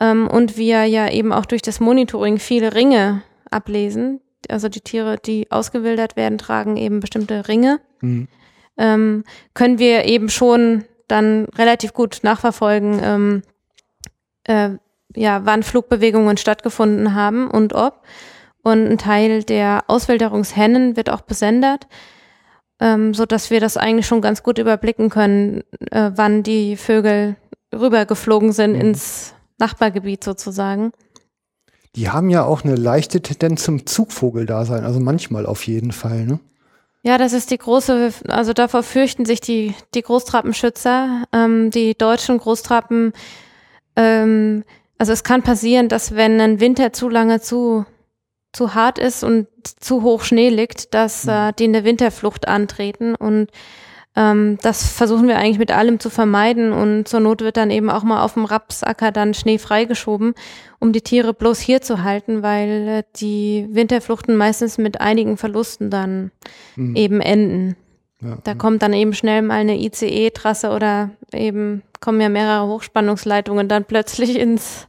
ähm, 0.00 0.26
und 0.28 0.56
wir 0.56 0.84
ja 0.84 1.10
eben 1.10 1.32
auch 1.32 1.46
durch 1.46 1.62
das 1.62 1.80
Monitoring 1.80 2.38
viele 2.38 2.74
Ringe 2.74 3.22
ablesen. 3.50 4.20
Also 4.48 4.68
die 4.68 4.80
Tiere, 4.80 5.16
die 5.18 5.50
ausgewildert 5.50 6.16
werden, 6.16 6.38
tragen 6.38 6.76
eben 6.76 7.00
bestimmte 7.00 7.48
Ringe. 7.48 7.80
Mhm. 8.00 8.28
ähm, 8.76 9.24
können 9.54 9.78
wir 9.80 10.04
eben 10.04 10.28
schon 10.28 10.84
dann 11.08 11.46
relativ 11.56 11.92
gut 11.92 12.20
nachverfolgen, 12.22 13.00
ähm, 13.02 13.42
äh, 14.44 14.70
ja, 15.16 15.40
wann 15.44 15.64
Flugbewegungen 15.64 16.36
stattgefunden 16.36 17.14
haben 17.14 17.50
und 17.50 17.74
ob. 17.74 18.02
Und 18.62 18.86
ein 18.86 18.98
Teil 18.98 19.42
der 19.42 19.84
Auswilderungshennen 19.88 20.96
wird 20.96 21.10
auch 21.10 21.22
besendert, 21.22 21.88
ähm, 22.80 23.14
so 23.14 23.26
dass 23.26 23.50
wir 23.50 23.60
das 23.60 23.76
eigentlich 23.76 24.06
schon 24.06 24.20
ganz 24.20 24.42
gut 24.42 24.58
überblicken 24.58 25.10
können, 25.10 25.64
äh, 25.90 26.12
wann 26.14 26.42
die 26.42 26.76
Vögel 26.76 27.36
rübergeflogen 27.74 28.52
sind 28.52 28.74
Mhm. 28.74 28.80
ins 28.80 29.34
Nachbargebiet 29.58 30.22
sozusagen. 30.22 30.92
Die 31.98 32.10
haben 32.10 32.30
ja 32.30 32.44
auch 32.44 32.62
eine 32.62 32.76
leichte 32.76 33.20
Tendenz 33.20 33.64
zum 33.64 33.84
Zugvogeldasein, 33.84 34.84
also 34.84 35.00
manchmal 35.00 35.46
auf 35.46 35.66
jeden 35.66 35.90
Fall. 35.90 36.26
Ne? 36.26 36.38
Ja, 37.02 37.18
das 37.18 37.32
ist 37.32 37.50
die 37.50 37.58
große, 37.58 38.12
also 38.28 38.52
davor 38.52 38.84
fürchten 38.84 39.24
sich 39.24 39.40
die, 39.40 39.74
die 39.94 40.02
Großtrappenschützer, 40.02 41.24
ähm, 41.32 41.72
die 41.72 41.98
deutschen 41.98 42.38
Großtrappen. 42.38 43.12
Ähm, 43.96 44.62
also 44.96 45.12
es 45.12 45.24
kann 45.24 45.42
passieren, 45.42 45.88
dass 45.88 46.14
wenn 46.14 46.40
ein 46.40 46.60
Winter 46.60 46.92
zu 46.92 47.08
lange 47.08 47.40
zu 47.40 47.84
zu 48.52 48.74
hart 48.74 48.98
ist 48.98 49.24
und 49.24 49.46
zu 49.80 50.02
hoch 50.02 50.22
Schnee 50.22 50.48
liegt, 50.50 50.94
dass 50.94 51.24
Mhm. 51.24 51.30
äh, 51.30 51.52
die 51.52 51.64
in 51.64 51.72
der 51.72 51.84
Winterflucht 51.84 52.48
antreten. 52.48 53.14
Und 53.14 53.50
ähm, 54.18 54.58
das 54.62 54.88
versuchen 54.90 55.28
wir 55.28 55.38
eigentlich 55.38 55.60
mit 55.60 55.70
allem 55.70 56.00
zu 56.00 56.10
vermeiden. 56.10 56.72
Und 56.72 57.06
zur 57.06 57.20
Not 57.20 57.40
wird 57.40 57.56
dann 57.56 57.70
eben 57.70 57.88
auch 57.88 58.02
mal 58.02 58.22
auf 58.24 58.34
dem 58.34 58.44
Rapsacker 58.44 59.12
dann 59.12 59.32
Schnee 59.32 59.58
freigeschoben, 59.58 60.34
um 60.80 60.92
die 60.92 61.02
Tiere 61.02 61.32
bloß 61.34 61.60
hier 61.60 61.80
zu 61.82 62.02
halten, 62.02 62.42
weil 62.42 62.88
äh, 62.88 63.02
die 63.16 63.68
Winterfluchten 63.70 64.36
meistens 64.36 64.76
mit 64.76 65.00
einigen 65.00 65.36
Verlusten 65.36 65.88
dann 65.90 66.32
Mhm. 66.74 66.96
eben 66.96 67.20
enden. 67.20 67.76
Ja. 68.20 68.38
Da 68.42 68.54
kommt 68.54 68.82
dann 68.82 68.92
eben 68.92 69.12
schnell 69.14 69.42
mal 69.42 69.60
eine 69.60 69.78
ICE-Trasse 69.78 70.70
oder 70.70 71.10
eben 71.32 71.82
kommen 72.00 72.20
ja 72.20 72.28
mehrere 72.28 72.66
Hochspannungsleitungen 72.66 73.68
dann 73.68 73.84
plötzlich 73.84 74.36
ins, 74.36 74.88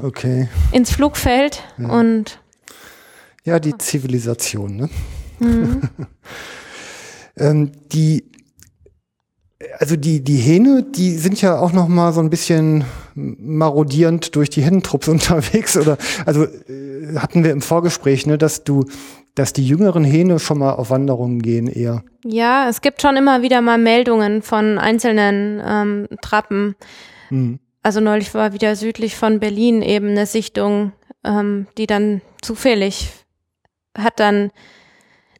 Okay. 0.00 0.48
ins 0.70 0.92
Flugfeld 0.92 1.62
und 1.78 2.38
Ja, 3.44 3.58
die 3.58 3.76
Zivilisation, 3.78 4.76
ne? 4.76 4.88
mhm. 5.40 5.82
Ähm, 7.36 7.72
die, 7.92 8.24
also 9.78 9.96
die, 9.96 10.22
die 10.22 10.36
Hähne, 10.36 10.82
die 10.82 11.12
sind 11.12 11.40
ja 11.40 11.58
auch 11.58 11.72
noch 11.72 11.88
mal 11.88 12.12
so 12.12 12.20
ein 12.20 12.30
bisschen 12.30 12.84
marodierend 13.14 14.34
durch 14.36 14.50
die 14.50 14.62
Hennentrupps 14.62 15.08
unterwegs 15.08 15.76
oder, 15.76 15.98
also 16.26 16.44
äh, 16.44 17.16
hatten 17.16 17.44
wir 17.44 17.52
im 17.52 17.62
Vorgespräch, 17.62 18.26
ne, 18.26 18.38
dass 18.38 18.64
du, 18.64 18.84
dass 19.34 19.52
die 19.52 19.66
jüngeren 19.66 20.04
Hähne 20.04 20.38
schon 20.38 20.58
mal 20.58 20.72
auf 20.72 20.90
Wanderungen 20.90 21.42
gehen 21.42 21.66
eher. 21.66 22.02
ja, 22.24 22.68
es 22.68 22.80
gibt 22.80 23.02
schon 23.02 23.16
immer 23.16 23.42
wieder 23.42 23.60
mal 23.60 23.78
Meldungen 23.78 24.42
von 24.42 24.78
einzelnen 24.78 25.62
ähm, 25.64 26.08
Trappen. 26.20 26.74
Hm. 27.28 27.58
Also 27.82 28.00
neulich 28.00 28.32
war 28.34 28.52
wieder 28.52 28.76
südlich 28.76 29.16
von 29.16 29.40
Berlin 29.40 29.82
eben 29.82 30.10
eine 30.10 30.26
Sichtung, 30.26 30.92
ähm, 31.24 31.66
die 31.78 31.86
dann 31.86 32.20
zufällig 32.40 33.10
hat 33.96 34.20
dann 34.20 34.50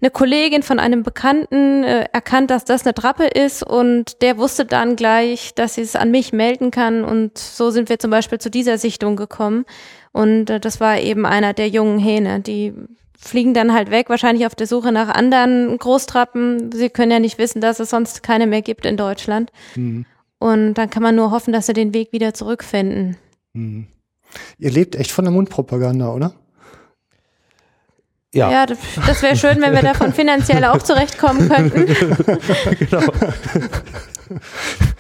eine 0.03 0.11
Kollegin 0.11 0.63
von 0.65 0.81
einem 0.81 1.05
Bekannten 1.05 1.85
äh, 1.85 2.09
erkannt, 2.13 2.51
dass 2.51 2.65
das 2.65 2.85
eine 2.85 2.93
Trappe 2.93 3.25
ist 3.25 3.63
und 3.63 4.21
der 4.21 4.37
wusste 4.37 4.65
dann 4.67 4.97
gleich, 4.97 5.55
dass 5.55 5.77
sie 5.77 5.83
es 5.83 5.95
an 5.95 6.11
mich 6.11 6.33
melden 6.33 6.73
kann 6.73 7.05
und 7.05 7.39
so 7.39 7.71
sind 7.71 7.89
wir 7.89 8.01
zum 8.01 8.11
Beispiel 8.11 8.39
zu 8.39 8.51
dieser 8.51 8.79
Sichtung 8.79 9.15
gekommen 9.15 9.65
und 10.11 10.51
äh, 10.51 10.59
das 10.59 10.81
war 10.81 10.99
eben 10.99 11.25
einer 11.25 11.53
der 11.53 11.69
jungen 11.69 12.01
Hähne, 12.01 12.41
die 12.41 12.75
fliegen 13.17 13.55
dann 13.55 13.73
halt 13.73 13.93
weg, 13.93 14.09
wahrscheinlich 14.09 14.47
auf 14.47 14.57
der 14.57 14.67
Suche 14.67 14.91
nach 14.91 15.09
anderen 15.09 15.79
Großtrappen. 15.79 16.73
Sie 16.73 16.91
können 16.91 17.13
ja 17.13 17.21
nicht 17.21 17.39
wissen, 17.39 17.61
dass 17.61 17.79
es 17.79 17.91
sonst 17.91 18.25
keine 18.25 18.49
mehr 18.49 18.63
gibt 18.63 18.85
in 18.85 18.97
Deutschland. 18.97 19.53
Hm. 19.75 20.05
Und 20.41 20.75
dann 20.75 20.91
kann 20.91 21.05
man 21.05 21.15
nur 21.15 21.31
hoffen, 21.31 21.53
dass 21.53 21.67
sie 21.67 21.73
den 21.73 21.95
Weg 21.95 22.13
wieder 22.13 22.35
zurückfinden. 22.35 23.17
Hm. 23.55 23.87
Ihr 24.59 24.71
lebt 24.73 24.97
echt 24.97 25.13
von 25.13 25.25
der 25.25 25.33
Mundpropaganda, 25.33 26.13
oder? 26.13 26.35
Ja, 28.35 28.51
Ja, 28.51 28.67
das, 28.67 28.79
das 29.07 29.23
wäre 29.23 29.37
schön, 29.37 29.61
wenn 29.61 29.75
wir 29.75 29.83
davon 29.83 30.13
finanziell 30.13 30.65
auch 30.65 30.79
zurechtkommen 30.83 31.49
könnten. 31.51 31.87
genau. 32.79 33.01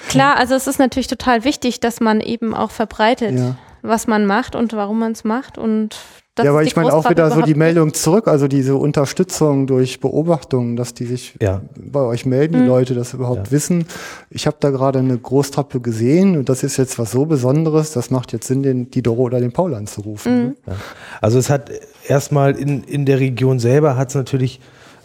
Klar, 0.09 0.37
also 0.37 0.55
es 0.55 0.67
ist 0.67 0.79
natürlich 0.79 1.07
total 1.07 1.45
wichtig, 1.45 1.81
dass 1.81 2.01
man 2.01 2.21
eben 2.21 2.55
auch 2.55 2.71
verbreitet, 2.71 3.39
Ja. 3.39 3.57
was 3.81 4.07
man 4.07 4.27
macht 4.27 4.55
und 4.55 4.75
warum 4.75 4.99
man 4.99 5.13
es 5.13 5.25
macht. 5.25 5.57
Und 5.57 5.97
das 6.35 6.45
ja, 6.47 6.51
aber 6.51 6.63
ich 6.63 6.77
meine 6.77 6.93
auch 6.95 7.09
wieder 7.11 7.31
so 7.31 7.43
die 7.43 7.55
Meldung 7.55 7.93
zurück, 7.95 8.27
also 8.29 8.49
diese 8.49 8.77
Unterstützung 8.77 9.67
durch 9.67 10.01
Beobachtungen, 10.01 10.77
dass 10.77 10.93
die 10.95 11.05
sich 11.07 11.35
Ja. 11.41 11.61
bei 11.77 12.01
euch 12.01 12.25
melden, 12.27 12.55
die 12.55 12.61
Mhm. 12.61 12.67
Leute 12.69 12.95
das 12.95 13.13
überhaupt 13.15 13.47
Ja. 13.49 13.51
wissen. 13.53 13.87
Ich 14.31 14.47
habe 14.47 14.57
da 14.61 14.71
gerade 14.71 14.99
eine 14.99 15.17
Großtrappe 15.19 15.81
gesehen 15.81 16.37
und 16.39 16.49
das 16.49 16.63
ist 16.63 16.77
jetzt 16.79 16.99
was 16.99 17.11
so 17.13 17.25
Besonderes, 17.27 17.93
das 17.93 18.11
macht 18.11 18.33
jetzt 18.33 18.47
Sinn, 18.47 18.63
den, 18.63 18.91
die 18.91 19.03
Doro 19.03 19.23
oder 19.23 19.41
den 19.41 19.53
Paul 19.53 19.75
anzurufen. 19.75 20.35
Mhm. 20.35 20.57
ne? 20.67 20.77
Also 21.21 21.39
es 21.39 21.49
hat 21.51 21.71
erstmal 22.07 22.53
in, 22.53 22.85
in 22.85 23.07
der 23.07 23.21
Region 23.21 23.59
selber 23.59 23.97
hat 23.97 24.09
es 24.09 24.15
natürlich 24.15 24.61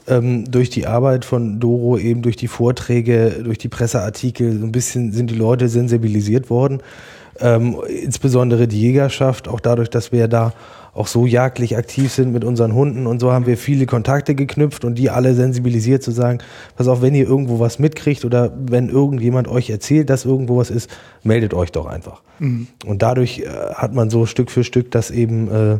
ähm, 0.07 0.49
durch 0.49 0.69
die 0.69 0.88
Arbeit 0.88 1.25
von 1.25 1.60
Doro, 1.60 1.97
eben 1.97 2.21
durch 2.21 2.36
die 2.36 2.47
Vorträge, 2.47 3.41
durch 3.43 3.57
die 3.57 3.69
Presseartikel, 3.69 4.60
so 4.60 4.65
ein 4.65 4.71
bisschen 4.71 5.12
sind 5.12 5.29
die 5.29 5.36
Leute 5.36 5.69
sensibilisiert 5.69 6.49
worden. 6.49 6.81
Ähm, 7.39 7.77
insbesondere 7.88 8.67
die 8.67 8.81
Jägerschaft, 8.81 9.47
auch 9.47 9.60
dadurch, 9.60 9.89
dass 9.89 10.12
wir 10.12 10.27
da 10.27 10.53
auch 10.95 11.05
so 11.05 11.27
jagdlich 11.27 11.77
aktiv 11.77 12.12
sind 12.12 12.33
mit 12.33 12.43
unseren 12.43 12.73
Hunden 12.73 13.05
und 13.05 13.19
so 13.19 13.31
haben 13.31 13.45
wir 13.45 13.55
viele 13.55 13.86
Kontakte 13.86 14.33
geknüpft 14.33 14.83
und 14.83 14.95
die 14.95 15.12
alle 15.12 15.36
sensibilisiert 15.36 16.01
zu 16.01 16.10
sagen, 16.10 16.39
pass 16.75 16.88
auf, 16.88 17.03
wenn 17.03 17.13
ihr 17.13 17.27
irgendwo 17.27 17.60
was 17.60 17.77
mitkriegt 17.77 18.25
oder 18.25 18.51
wenn 18.57 18.89
irgendjemand 18.89 19.47
euch 19.47 19.69
erzählt, 19.69 20.10
dass 20.10 20.25
irgendwo 20.25 20.57
was 20.57 20.71
ist, 20.71 20.89
meldet 21.21 21.53
euch 21.53 21.71
doch 21.71 21.86
einfach. 21.86 22.23
Und 22.88 23.03
dadurch 23.03 23.41
äh, 23.41 23.45
hat 23.75 23.93
man 23.93 24.10
so 24.10 24.25
Stück 24.25 24.49
für 24.49 24.63
Stück 24.63 24.89
das 24.89 25.12
eben 25.12 25.51
äh, 25.51 25.77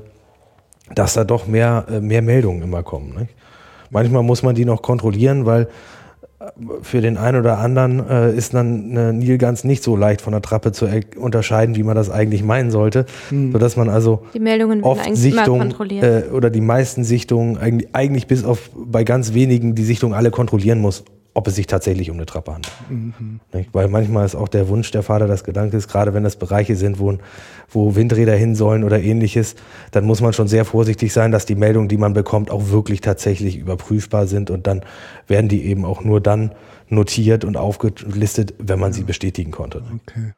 dass 0.96 1.14
da 1.14 1.24
doch 1.24 1.48
mehr, 1.48 1.86
äh, 1.92 2.00
mehr 2.00 2.22
Meldungen 2.22 2.62
immer 2.64 2.84
kommen. 2.84 3.14
Nicht? 3.20 3.34
Manchmal 3.90 4.24
muss 4.24 4.44
man 4.44 4.56
die 4.56 4.66
noch 4.66 4.82
kontrollieren, 4.82 5.46
weil 5.46 5.64
äh, 6.40 6.46
für 6.82 7.02
den 7.02 7.18
einen 7.18 7.40
oder 7.40 7.58
anderen 7.60 8.08
äh, 8.10 8.34
ist 8.36 8.54
dann 8.54 8.92
eine 8.92 9.14
Nilgans 9.14 9.64
nicht 9.64 9.84
so 9.84 9.96
leicht 9.96 10.22
von 10.22 10.32
der 10.34 10.42
Trappe 10.42 10.72
zu 10.72 10.86
er- 10.86 11.02
unterscheiden, 11.18 11.76
wie 11.76 11.84
man 11.84 11.96
das 11.96 12.10
eigentlich 12.10 12.44
meinen 12.44 12.72
sollte, 12.72 13.06
sodass 13.30 13.76
man 13.76 13.90
also 13.90 14.24
Die 14.34 14.40
Meldungen 14.40 14.84
oft 14.84 15.16
Sichtungen 15.16 15.62
kontrolliert. 15.70 16.04
äh, 16.04 16.32
oder 16.32 16.50
die 16.50 16.62
meisten 16.62 17.04
Sichtungen 17.04 17.58
eigentlich, 17.58 17.90
eigentlich 17.94 18.28
bis 18.28 18.44
auf 18.44 18.70
bei 18.76 19.04
ganz 19.04 19.34
wenigen 19.34 19.76
die 19.76 19.84
Sichtung 19.84 20.14
alle 20.14 20.32
kontrollieren 20.32 20.80
muss, 20.80 21.04
ob 21.38 21.48
es 21.48 21.54
sich 21.54 21.68
tatsächlich 21.68 22.10
um 22.10 22.18
eine 22.18 22.26
Trappe 22.26 22.52
handelt. 22.52 22.74
Nicht? 23.54 23.70
Weil 23.72 23.90
manchmal 23.90 24.26
ist 24.26 24.34
auch 24.34 24.48
der 24.48 24.70
Wunsch 24.70 24.90
der 24.90 25.04
Vater 25.04 25.28
des 25.28 25.44
Gedankes, 25.44 25.88
gerade 25.88 26.16
wenn 26.16 26.24
das 26.24 26.36
Bereiche 26.36 26.76
sind, 26.76 26.98
wo, 26.98 27.16
wo 27.70 27.96
Windräder 27.96 28.34
hin 28.34 28.56
sollen 28.56 28.84
oder 28.84 29.00
ähnliches, 29.00 29.54
dann 29.92 30.04
muss 30.04 30.20
man 30.20 30.34
schon 30.34 30.48
sehr 30.48 30.66
vorsichtig 30.66 31.14
sein, 31.14 31.32
dass 31.32 31.46
die 31.46 31.54
Meldungen, 31.54 31.90
die 31.90 31.98
man 31.98 32.16
bekommt, 32.16 32.50
auch 32.50 32.72
wirklich 32.72 33.02
tatsächlich 33.02 33.56
überprüfbar 33.56 34.26
sind 34.26 34.50
und 34.50 34.66
dann 34.66 34.82
werden 35.28 35.48
die 35.48 35.66
eben 35.66 35.86
auch 35.86 36.04
nur 36.04 36.22
dann 36.22 36.56
notiert 36.90 37.46
und 37.46 37.56
aufgelistet, 37.56 38.56
wenn 38.58 38.80
man 38.80 38.92
sie 38.92 39.04
bestätigen 39.04 39.52
konnte. 39.52 39.84
Okay. 40.08 40.34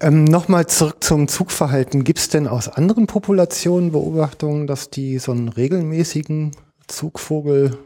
Ähm, 0.00 0.24
Nochmal 0.24 0.66
zurück 0.66 0.96
zum 1.04 1.28
Zugverhalten. 1.28 2.02
Gibt 2.02 2.18
es 2.18 2.28
denn 2.28 2.48
aus 2.48 2.68
anderen 2.68 3.06
Populationen 3.06 3.92
Beobachtungen, 3.92 4.66
dass 4.66 4.90
die 4.90 5.18
so 5.18 5.30
einen 5.30 5.46
regelmäßigen 5.48 6.56
Zugvogel 6.88 7.78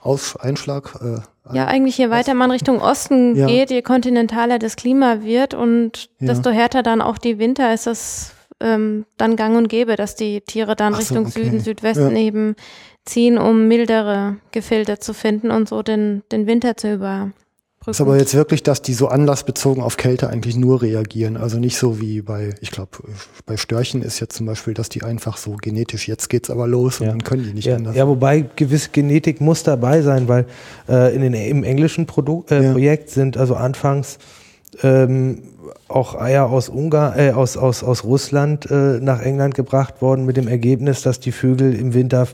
Aus 0.00 0.36
Einschlag 0.36 0.96
äh, 1.02 1.54
Ja, 1.56 1.66
eigentlich 1.66 1.98
je 1.98 2.10
weiter 2.10 2.34
man 2.34 2.50
Richtung 2.50 2.80
Osten 2.80 3.34
Ja. 3.36 3.46
geht, 3.46 3.70
je 3.70 3.82
kontinentaler 3.82 4.58
das 4.58 4.76
Klima 4.76 5.22
wird 5.22 5.54
und 5.54 6.08
Ja. 6.20 6.28
desto 6.28 6.50
härter 6.50 6.82
dann 6.82 7.00
auch 7.00 7.18
die 7.18 7.38
Winter 7.38 7.72
ist 7.74 7.86
es 7.86 8.34
ähm, 8.60 9.06
dann 9.16 9.36
gang 9.36 9.56
und 9.56 9.68
gäbe, 9.68 9.96
dass 9.96 10.16
die 10.16 10.40
Tiere 10.40 10.74
dann 10.76 10.92
so, 10.92 10.98
Richtung 10.98 11.26
okay. 11.26 11.44
Süden, 11.44 11.60
Südwesten 11.60 12.16
Ja. 12.16 12.22
eben 12.22 12.56
ziehen, 13.04 13.38
um 13.38 13.68
mildere 13.68 14.36
Gefilde 14.52 14.98
zu 14.98 15.14
finden 15.14 15.50
und 15.50 15.68
so 15.68 15.82
den, 15.82 16.22
den 16.32 16.46
Winter 16.46 16.76
zu 16.76 16.88
überbrücken. 17.88 17.90
ist 17.90 18.00
aber 18.00 18.18
jetzt 18.18 18.34
wirklich, 18.34 18.62
dass 18.62 18.82
die 18.82 18.94
so 18.94 19.08
anlassbezogen 19.08 19.82
auf 19.82 19.96
Kälte 19.96 20.28
eigentlich 20.28 20.56
nur 20.56 20.82
reagieren. 20.82 21.36
Also 21.36 21.58
nicht 21.58 21.76
so 21.78 22.00
wie 22.00 22.22
bei, 22.22 22.54
ich 22.60 22.70
glaube, 22.70 22.90
bei 23.46 23.56
Störchen 23.56 24.02
ist 24.02 24.20
jetzt 24.20 24.36
zum 24.36 24.46
Beispiel, 24.46 24.74
dass 24.74 24.88
die 24.88 25.02
einfach 25.02 25.36
so 25.36 25.56
genetisch, 25.60 26.08
jetzt 26.08 26.28
geht's 26.28 26.50
aber 26.50 26.66
los 26.66 27.00
und 27.00 27.06
Ja. 27.06 27.12
dann 27.12 27.24
können 27.24 27.44
die 27.44 27.52
nicht 27.54 27.66
Ja, 27.66 27.76
anders. 27.76 27.96
ja, 27.96 28.06
wobei 28.06 28.44
gewisse 28.56 28.90
Genetik 28.90 29.40
muss 29.40 29.62
dabei 29.62 30.02
sein, 30.02 30.28
weil 30.28 30.46
äh, 30.88 31.14
in 31.14 31.22
den, 31.22 31.34
im 31.34 31.64
englischen 31.64 32.06
Produ 32.06 32.44
äh, 32.50 32.62
Ja. 32.64 32.72
Projekt 32.72 33.10
sind 33.10 33.36
also 33.36 33.54
anfangs 33.54 34.18
ähm, 34.82 35.42
auch 35.88 36.14
Eier 36.14 36.50
aus 36.50 36.68
Ungarn, 36.68 37.18
äh, 37.18 37.30
aus, 37.32 37.56
aus, 37.56 37.82
aus 37.82 38.04
Russland 38.04 38.70
äh, 38.70 39.00
nach 39.00 39.20
England 39.22 39.54
gebracht 39.54 40.02
worden 40.02 40.26
mit 40.26 40.36
dem 40.36 40.46
Ergebnis, 40.46 41.02
dass 41.02 41.20
die 41.20 41.32
Vögel 41.32 41.74
im 41.74 41.94
Winter 41.94 42.28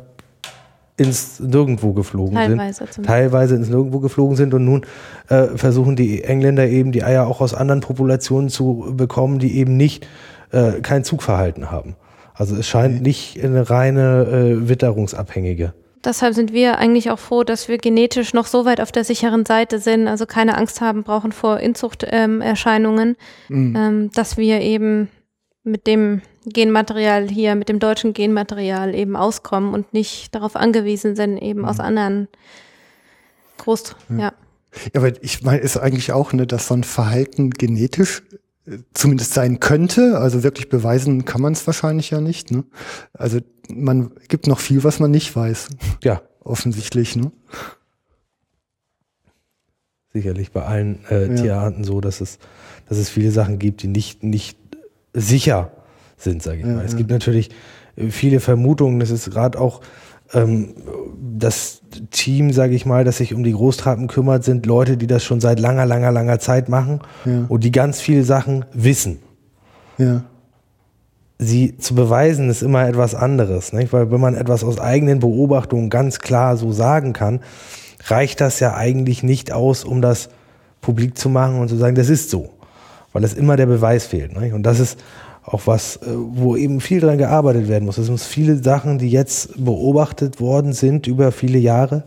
ins 0.97 1.41
Nirgendwo 1.41 1.93
geflogen 1.93 2.37
sind. 2.37 2.57
Teilweise 2.59 2.79
zumindest. 2.79 3.07
Teilweise 3.07 3.57
ins 3.57 3.69
Nirgendwo 3.69 3.99
geflogen 4.01 4.37
sind 4.37 4.55
und 4.55 4.65
nun 4.65 4.87
äh, 5.29 5.49
versuchen 5.57 5.97
die 5.97 6.23
Engländer 6.23 6.67
eben 6.69 6.93
die 6.93 7.03
Eier 7.03 7.27
auch 7.27 7.41
aus 7.41 7.53
anderen 7.55 7.81
Populationen 7.81 8.49
zu 8.49 8.93
bekommen, 8.97 9.39
die 9.39 9.57
eben 9.59 9.77
nicht 9.77 10.07
äh, 10.53 10.81
kein 10.83 11.03
Zugverhalten 11.05 11.71
haben. 11.71 11.97
Also 12.35 12.57
es 12.57 12.67
scheint 12.67 13.03
nicht 13.03 13.43
eine 13.43 13.71
reine 13.71 14.25
äh, 14.63 14.69
witterungsabhängige. 14.69 15.73
Deshalb 16.05 16.35
sind 16.35 16.53
wir 16.53 16.79
eigentlich 16.79 17.11
auch 17.11 17.19
froh, 17.19 17.45
dass 17.45 17.69
wir 17.69 17.79
genetisch 17.79 18.35
noch 18.35 18.47
so 18.47 18.65
weit 18.67 18.81
auf 18.81 18.93
der 18.93 19.05
sicheren 19.05 19.47
Seite 19.47 19.79
sind, 19.79 20.07
also 20.07 20.27
keine 20.27 20.57
Angst 20.59 20.81
haben 20.81 21.03
brauchen 21.03 21.33
vor 21.33 21.61
Inzuchterscheinungen, 21.61 22.41
ähm, 22.41 22.41
Erscheinungen, 22.43 23.17
Mhm. 23.49 23.77
ähm, 23.77 24.11
dass 24.15 24.37
wir 24.37 24.61
eben 24.61 25.09
mit 25.63 25.87
dem 25.87 26.21
Genmaterial 26.47 27.29
hier, 27.29 27.55
mit 27.55 27.69
dem 27.69 27.79
deutschen 27.79 28.13
Genmaterial 28.13 28.95
eben 28.95 29.17
auskommen 29.17 29.73
und 29.75 29.93
nicht 29.93 30.35
darauf 30.35 30.57
angewiesen 30.57 31.17
sind, 31.17 31.39
eben 31.39 31.65
aus 31.65 31.81
anderen 31.81 32.29
Groß, 33.59 33.97
ja. 34.11 34.33
Ja, 34.93 35.01
aber 35.01 35.23
ich 35.23 35.43
meine, 35.43 35.61
ist 35.61 35.77
eigentlich 35.77 36.13
auch, 36.13 36.33
ne, 36.33 36.47
dass 36.47 36.67
so 36.67 36.75
ein 36.75 36.83
Verhalten 36.85 37.51
genetisch 37.51 38.23
äh, 38.67 38.79
zumindest 38.93 39.33
sein 39.33 39.61
könnte. 39.61 40.19
Also 40.19 40.43
wirklich 40.43 40.69
beweisen 40.69 41.25
kann 41.25 41.41
man 41.41 41.53
es 41.53 41.65
wahrscheinlich 41.67 42.11
ja 42.11 42.21
nicht. 42.21 42.51
Ne? 42.51 42.65
Also 43.13 43.39
man 43.69 44.11
gibt 44.29 44.49
noch 44.49 44.59
viel, 44.59 44.83
was 44.83 44.99
man 44.99 45.13
nicht 45.13 45.35
weiß, 45.37 45.69
Ja, 46.03 46.23
offensichtlich. 46.41 47.15
Ne? 47.17 47.31
sicherlich 50.13 50.53
bei 50.53 50.63
allen 50.65 51.05
äh, 51.11 51.27
Ja. 51.29 51.35
Tierarten 51.35 51.85
so, 51.85 52.01
dass 52.01 52.21
es, 52.21 52.39
dass 52.89 52.99
es 52.99 53.09
viele 53.09 53.33
Sachen 53.33 53.59
gibt, 53.59 53.83
die 53.83 53.89
nicht, 53.89 54.23
nicht 54.23 54.57
sicher 55.13 55.73
sind, 56.25 56.43
sage 56.43 56.59
ich 56.59 56.67
Ja, 56.67 56.75
mal. 56.75 56.85
Es 56.85 56.93
ja. 56.93 56.99
gibt 56.99 57.11
natürlich 57.11 57.51
viele 58.11 58.41
Vermutungen. 58.41 58.99
Das 59.01 59.11
ist 59.11 59.31
gerade 59.31 59.61
auch 59.61 59.81
ähm, 60.33 60.75
das 61.39 61.83
Team, 62.11 62.53
sage 62.53 62.75
ich 62.75 62.87
mal, 62.87 63.05
das 63.05 63.19
sich 63.19 63.35
um 63.35 63.45
die 63.45 63.53
Großtrappen 63.53 64.09
kümmert, 64.09 64.43
sind 64.45 64.67
Leute, 64.67 64.97
die 64.97 65.07
das 65.07 65.23
schon 65.23 65.41
seit 65.41 65.61
langer, 65.61 65.87
langer, 65.87 66.11
langer 66.11 66.39
Zeit 66.41 66.69
machen 66.69 67.01
Ja. 67.25 67.45
und 67.49 67.63
die 67.63 67.71
ganz 67.71 68.01
viele 68.01 68.25
Sachen 68.25 68.65
wissen. 68.73 69.19
Ja. 69.99 70.25
Sie 71.39 71.77
zu 71.79 71.95
beweisen 71.95 72.49
ist 72.49 72.63
immer 72.63 72.87
etwas 72.89 73.15
anderes, 73.15 73.73
nicht? 73.73 73.93
weil 73.93 74.11
wenn 74.11 74.21
man 74.21 74.35
etwas 74.35 74.65
aus 74.65 74.79
eigenen 74.79 75.19
Beobachtungen 75.21 75.91
ganz 75.91 76.21
klar 76.21 76.57
so 76.57 76.73
sagen 76.73 77.13
kann, 77.13 77.41
reicht 78.07 78.41
das 78.41 78.61
ja 78.61 78.75
eigentlich 78.75 79.23
nicht 79.23 79.53
aus, 79.53 79.85
um 79.85 80.01
das 80.01 80.29
publik 80.81 81.19
zu 81.19 81.29
machen 81.29 81.59
und 81.59 81.69
zu 81.69 81.77
sagen, 81.77 81.97
das 81.97 82.09
ist 82.09 82.31
so, 82.31 82.51
weil 83.13 83.25
es 83.25 83.35
immer 83.35 83.57
der 83.57 83.67
Beweis 83.67 84.07
fehlt. 84.07 84.39
Nicht? 84.39 84.53
Und 84.55 84.63
das 84.63 84.79
ist 84.79 84.99
auch 85.45 85.67
was, 85.67 85.97
äh, 85.97 86.07
wo 86.07 86.57
eben 86.57 86.81
viel 86.81 87.01
dran 87.01 87.19
gearbeitet 87.19 87.69
werden 87.69 87.85
muss. 87.85 87.99
Es 87.99 88.11
muss 88.11 88.25
viele 88.25 88.63
Sachen, 88.63 88.99
die 88.99 89.11
jetzt 89.11 89.63
beobachtet 89.63 90.41
worden 90.41 90.73
sind 90.73 91.07
über 91.07 91.33
viele 91.33 91.59
Jahre, 91.59 92.05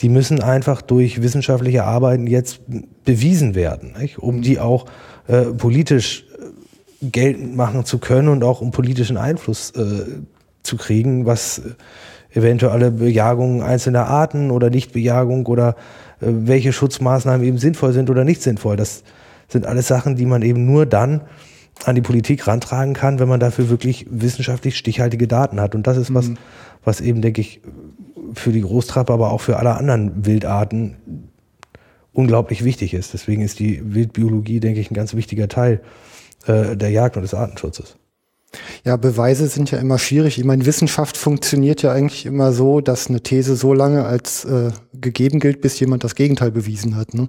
die 0.00 0.08
müssen 0.08 0.42
einfach 0.42 0.80
durch 0.80 1.22
wissenschaftliche 1.22 1.84
Arbeiten 1.84 2.26
jetzt 2.26 2.60
bewiesen 3.04 3.54
werden, 3.54 3.94
nicht? 4.00 4.18
um 4.18 4.40
die 4.40 4.58
auch 4.58 4.86
äh, 5.28 5.42
politisch 5.42 6.24
äh, 7.02 7.06
geltend 7.06 7.54
machen 7.54 7.84
zu 7.84 7.98
können 7.98 8.28
und 8.28 8.42
auch 8.42 8.60
um 8.62 8.70
politischen 8.70 9.18
Einfluss 9.18 9.70
äh, 9.72 10.22
zu 10.62 10.76
kriegen, 10.76 11.26
was 11.26 11.58
äh, 11.58 12.38
eventuelle 12.38 12.90
Bejagungen 12.90 13.62
einzelner 13.62 14.06
Arten 14.06 14.50
oder 14.50 14.70
Nichtbejagung 14.70 15.46
oder 15.46 15.76
äh, 16.20 16.26
welche 16.28 16.72
Schutzmaßnahmen 16.72 17.46
eben 17.46 17.58
sinnvoll 17.58 17.92
sind 17.92 18.08
oder 18.08 18.24
nicht 18.24 18.40
sinnvoll. 18.40 18.76
Das 18.76 19.02
sind 19.48 19.66
alles 19.66 19.88
Sachen, 19.88 20.16
die 20.16 20.26
man 20.26 20.42
eben 20.42 20.64
nur 20.64 20.86
dann 20.86 21.22
an 21.84 21.94
die 21.94 22.02
Politik 22.02 22.46
rantragen 22.46 22.94
kann, 22.94 23.18
wenn 23.18 23.28
man 23.28 23.40
dafür 23.40 23.70
wirklich 23.70 24.06
wissenschaftlich 24.10 24.76
stichhaltige 24.76 25.26
Daten 25.26 25.60
hat. 25.60 25.74
Und 25.74 25.86
das 25.86 25.96
ist 25.96 26.12
was, 26.12 26.30
was 26.84 27.00
eben, 27.00 27.22
denke 27.22 27.40
ich, 27.40 27.60
für 28.34 28.52
die 28.52 28.60
Großtrappe, 28.60 29.12
aber 29.12 29.30
auch 29.30 29.40
für 29.40 29.56
alle 29.58 29.76
anderen 29.76 30.26
Wildarten 30.26 30.96
unglaublich 32.12 32.64
wichtig 32.64 32.94
ist. 32.94 33.14
Deswegen 33.14 33.42
ist 33.42 33.58
die 33.58 33.94
Wildbiologie, 33.94 34.60
denke 34.60 34.80
ich, 34.80 34.90
ein 34.90 34.94
ganz 34.94 35.14
wichtiger 35.14 35.48
Teil 35.48 35.80
äh, 36.46 36.76
der 36.76 36.90
Jagd 36.90 37.16
und 37.16 37.22
des 37.22 37.34
Artenschutzes. 37.34 37.96
Ja, 38.84 38.96
Beweise 38.96 39.46
sind 39.46 39.70
ja 39.70 39.78
immer 39.78 39.98
schwierig. 39.98 40.38
Ich 40.38 40.44
meine, 40.44 40.66
Wissenschaft 40.66 41.16
funktioniert 41.16 41.82
ja 41.82 41.92
eigentlich 41.92 42.26
immer 42.26 42.52
so, 42.52 42.80
dass 42.80 43.08
eine 43.08 43.20
These 43.20 43.54
so 43.54 43.74
lange 43.74 44.04
als 44.04 44.44
äh, 44.44 44.72
gegeben 44.92 45.38
gilt, 45.38 45.60
bis 45.60 45.78
jemand 45.78 46.02
das 46.02 46.16
Gegenteil 46.16 46.50
bewiesen 46.50 46.96
hat. 46.96 47.14
Ne? 47.14 47.28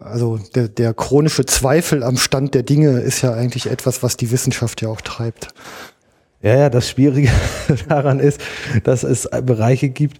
Also 0.00 0.38
der, 0.54 0.68
der 0.68 0.94
chronische 0.94 1.46
Zweifel 1.46 2.02
am 2.02 2.16
Stand 2.16 2.54
der 2.54 2.62
Dinge 2.62 3.00
ist 3.00 3.22
ja 3.22 3.32
eigentlich 3.32 3.70
etwas, 3.70 4.02
was 4.02 4.16
die 4.16 4.30
Wissenschaft 4.30 4.82
ja 4.82 4.88
auch 4.88 5.00
treibt. 5.00 5.48
Ja, 6.42 6.56
ja, 6.56 6.70
das 6.70 6.88
Schwierige 6.88 7.30
daran 7.88 8.18
ist, 8.18 8.40
dass 8.82 9.04
es 9.04 9.28
Bereiche 9.44 9.90
gibt, 9.90 10.18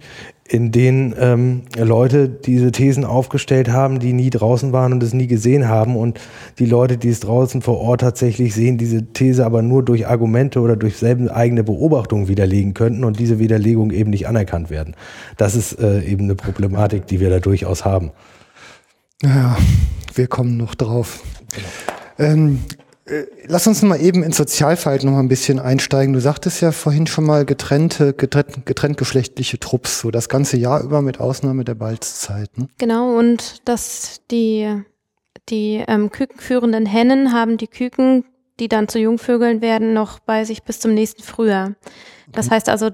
in 0.49 0.71
denen 0.71 1.15
ähm, 1.19 1.63
Leute 1.77 2.29
diese 2.29 2.71
Thesen 2.71 3.05
aufgestellt 3.05 3.71
haben, 3.71 3.99
die 3.99 4.13
nie 4.13 4.31
draußen 4.31 4.73
waren 4.73 4.93
und 4.93 5.03
es 5.03 5.15
nie 5.15 5.27
gesehen 5.27 5.67
haben. 5.67 5.97
Und 5.97 6.21
die 6.59 6.67
Leute, 6.67 6.97
die 6.97 7.09
es 7.09 7.21
draußen 7.21 7.61
vor 7.63 7.81
Ort 7.81 8.03
tatsächlich 8.03 8.55
sehen, 8.55 8.79
diese 8.79 9.07
These 9.13 9.45
aber 9.45 9.63
nur 9.63 9.83
durch 9.83 10.07
Argumente 10.07 10.61
oder 10.61 10.77
durch 10.77 10.97
selben 10.97 11.29
eigene 11.29 11.65
Beobachtungen 11.65 12.29
widerlegen 12.29 12.75
könnten 12.75 13.03
und 13.03 13.19
diese 13.19 13.41
Widerlegung 13.41 13.91
eben 13.91 14.11
nicht 14.11 14.29
anerkannt 14.29 14.71
werden. 14.71 14.95
Das 15.39 15.57
ist 15.57 15.81
äh, 15.81 16.03
eben 16.03 16.25
eine 16.25 16.35
Problematik, 16.37 17.07
die 17.07 17.19
wir 17.19 17.31
da 17.31 17.41
durchaus 17.41 17.85
haben. 17.85 18.13
Ja, 19.23 19.57
wir 20.15 20.27
kommen 20.27 20.57
noch 20.57 20.75
drauf. 20.75 21.23
Ähm, 22.19 22.61
äh, 23.05 23.25
lass 23.47 23.67
uns 23.67 23.83
mal 23.83 24.01
eben 24.01 24.23
ins 24.23 24.37
Sozialverhalten 24.37 25.09
noch 25.09 25.15
mal 25.17 25.23
ein 25.23 25.29
bisschen 25.29 25.59
einsteigen. 25.59 26.13
Du 26.13 26.21
sagtest 26.21 26.61
ja 26.61 26.73
vorhin 26.73 27.07
schon 27.07 27.25
mal 27.25 27.45
getrennte, 27.45 28.15
getrennt, 28.15 28.67
getrenntgeschlechtliche 28.67 29.61
Trupps, 29.61 30.01
so 30.01 30.11
das 30.11 30.29
ganze 30.29 30.57
Jahr 30.57 30.83
über 30.83 31.03
mit 31.03 31.21
Ausnahme 31.21 31.65
der 31.65 31.75
Balzzeit. 31.75 32.57
Ne? 32.59 32.69
Genau, 32.79 33.17
und 33.17 33.69
dass 33.69 34.21
die, 34.31 34.83
die 35.49 35.85
ähm, 35.87 36.11
kükenführenden 36.11 36.87
Hennen 36.87 37.33
haben 37.33 37.59
die 37.59 37.69
Küken, 37.69 38.25
die 38.59 38.69
dann 38.69 38.89
zu 38.89 38.99
Jungvögeln 38.99 39.61
werden, 39.61 39.95
noch 39.95 40.19
bei 40.19 40.45
sich 40.45 40.65
bis 40.65 40.81
zum 40.81 40.95
nächsten 40.95 41.23
Frühjahr. 41.23 41.75
Das 42.33 42.51
heißt 42.51 42.69
also, 42.69 42.91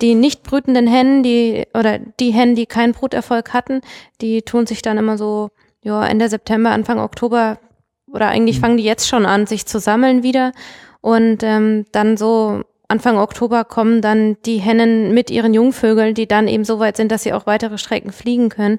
die 0.00 0.14
nicht 0.14 0.42
brütenden 0.42 0.86
Hennen, 0.86 1.22
die 1.22 1.66
oder 1.74 1.98
die 1.98 2.32
Hennen, 2.32 2.54
die 2.54 2.66
keinen 2.66 2.92
Bruterfolg 2.92 3.52
hatten, 3.52 3.80
die 4.20 4.42
tun 4.42 4.66
sich 4.66 4.82
dann 4.82 4.98
immer 4.98 5.18
so 5.18 5.50
ja 5.82 6.04
Ende 6.04 6.28
September, 6.28 6.70
Anfang 6.70 6.98
Oktober 6.98 7.58
oder 8.06 8.28
eigentlich 8.28 8.60
fangen 8.60 8.76
die 8.76 8.84
jetzt 8.84 9.08
schon 9.08 9.26
an, 9.26 9.46
sich 9.46 9.66
zu 9.66 9.78
sammeln 9.78 10.22
wieder 10.22 10.52
und 11.00 11.42
ähm, 11.42 11.84
dann 11.92 12.16
so 12.16 12.62
Anfang 12.88 13.18
Oktober 13.18 13.64
kommen 13.64 14.02
dann 14.02 14.36
die 14.44 14.58
Hennen 14.58 15.14
mit 15.14 15.30
ihren 15.30 15.54
Jungvögeln, 15.54 16.14
die 16.14 16.28
dann 16.28 16.48
eben 16.48 16.64
so 16.64 16.78
weit 16.78 16.96
sind, 16.96 17.10
dass 17.10 17.22
sie 17.22 17.32
auch 17.32 17.46
weitere 17.46 17.78
Strecken 17.78 18.12
fliegen 18.12 18.50
können, 18.50 18.78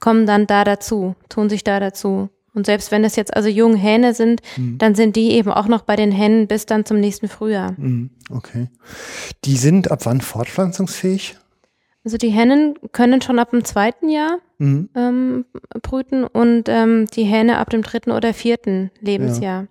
kommen 0.00 0.26
dann 0.26 0.46
da 0.46 0.64
dazu, 0.64 1.14
tun 1.28 1.48
sich 1.48 1.64
da 1.64 1.80
dazu. 1.80 2.28
Und 2.54 2.66
selbst 2.66 2.90
wenn 2.92 3.04
es 3.04 3.16
jetzt 3.16 3.34
also 3.36 3.48
junge 3.48 3.76
Hähne 3.76 4.14
sind, 4.14 4.40
dann 4.78 4.94
sind 4.94 5.16
die 5.16 5.32
eben 5.32 5.50
auch 5.50 5.66
noch 5.66 5.82
bei 5.82 5.96
den 5.96 6.12
Hennen 6.12 6.46
bis 6.46 6.66
dann 6.66 6.84
zum 6.86 7.00
nächsten 7.00 7.28
Frühjahr. 7.28 7.74
Mhm, 7.76 8.10
okay. 8.30 8.68
Die 9.44 9.56
sind 9.56 9.90
ab 9.90 10.00
wann 10.06 10.20
fortpflanzungsfähig? 10.20 11.36
Also 12.04 12.16
die 12.16 12.28
Hennen 12.28 12.74
können 12.92 13.20
schon 13.22 13.38
ab 13.38 13.50
dem 13.50 13.64
zweiten 13.64 14.08
Jahr 14.08 14.38
Mhm. 14.58 14.88
ähm, 14.94 15.44
brüten 15.82 16.22
und 16.24 16.68
ähm, 16.68 17.06
die 17.06 17.24
Hähne 17.24 17.58
ab 17.58 17.70
dem 17.70 17.82
dritten 17.82 18.12
oder 18.12 18.32
vierten 18.32 18.92
Lebensjahr. 19.00 19.66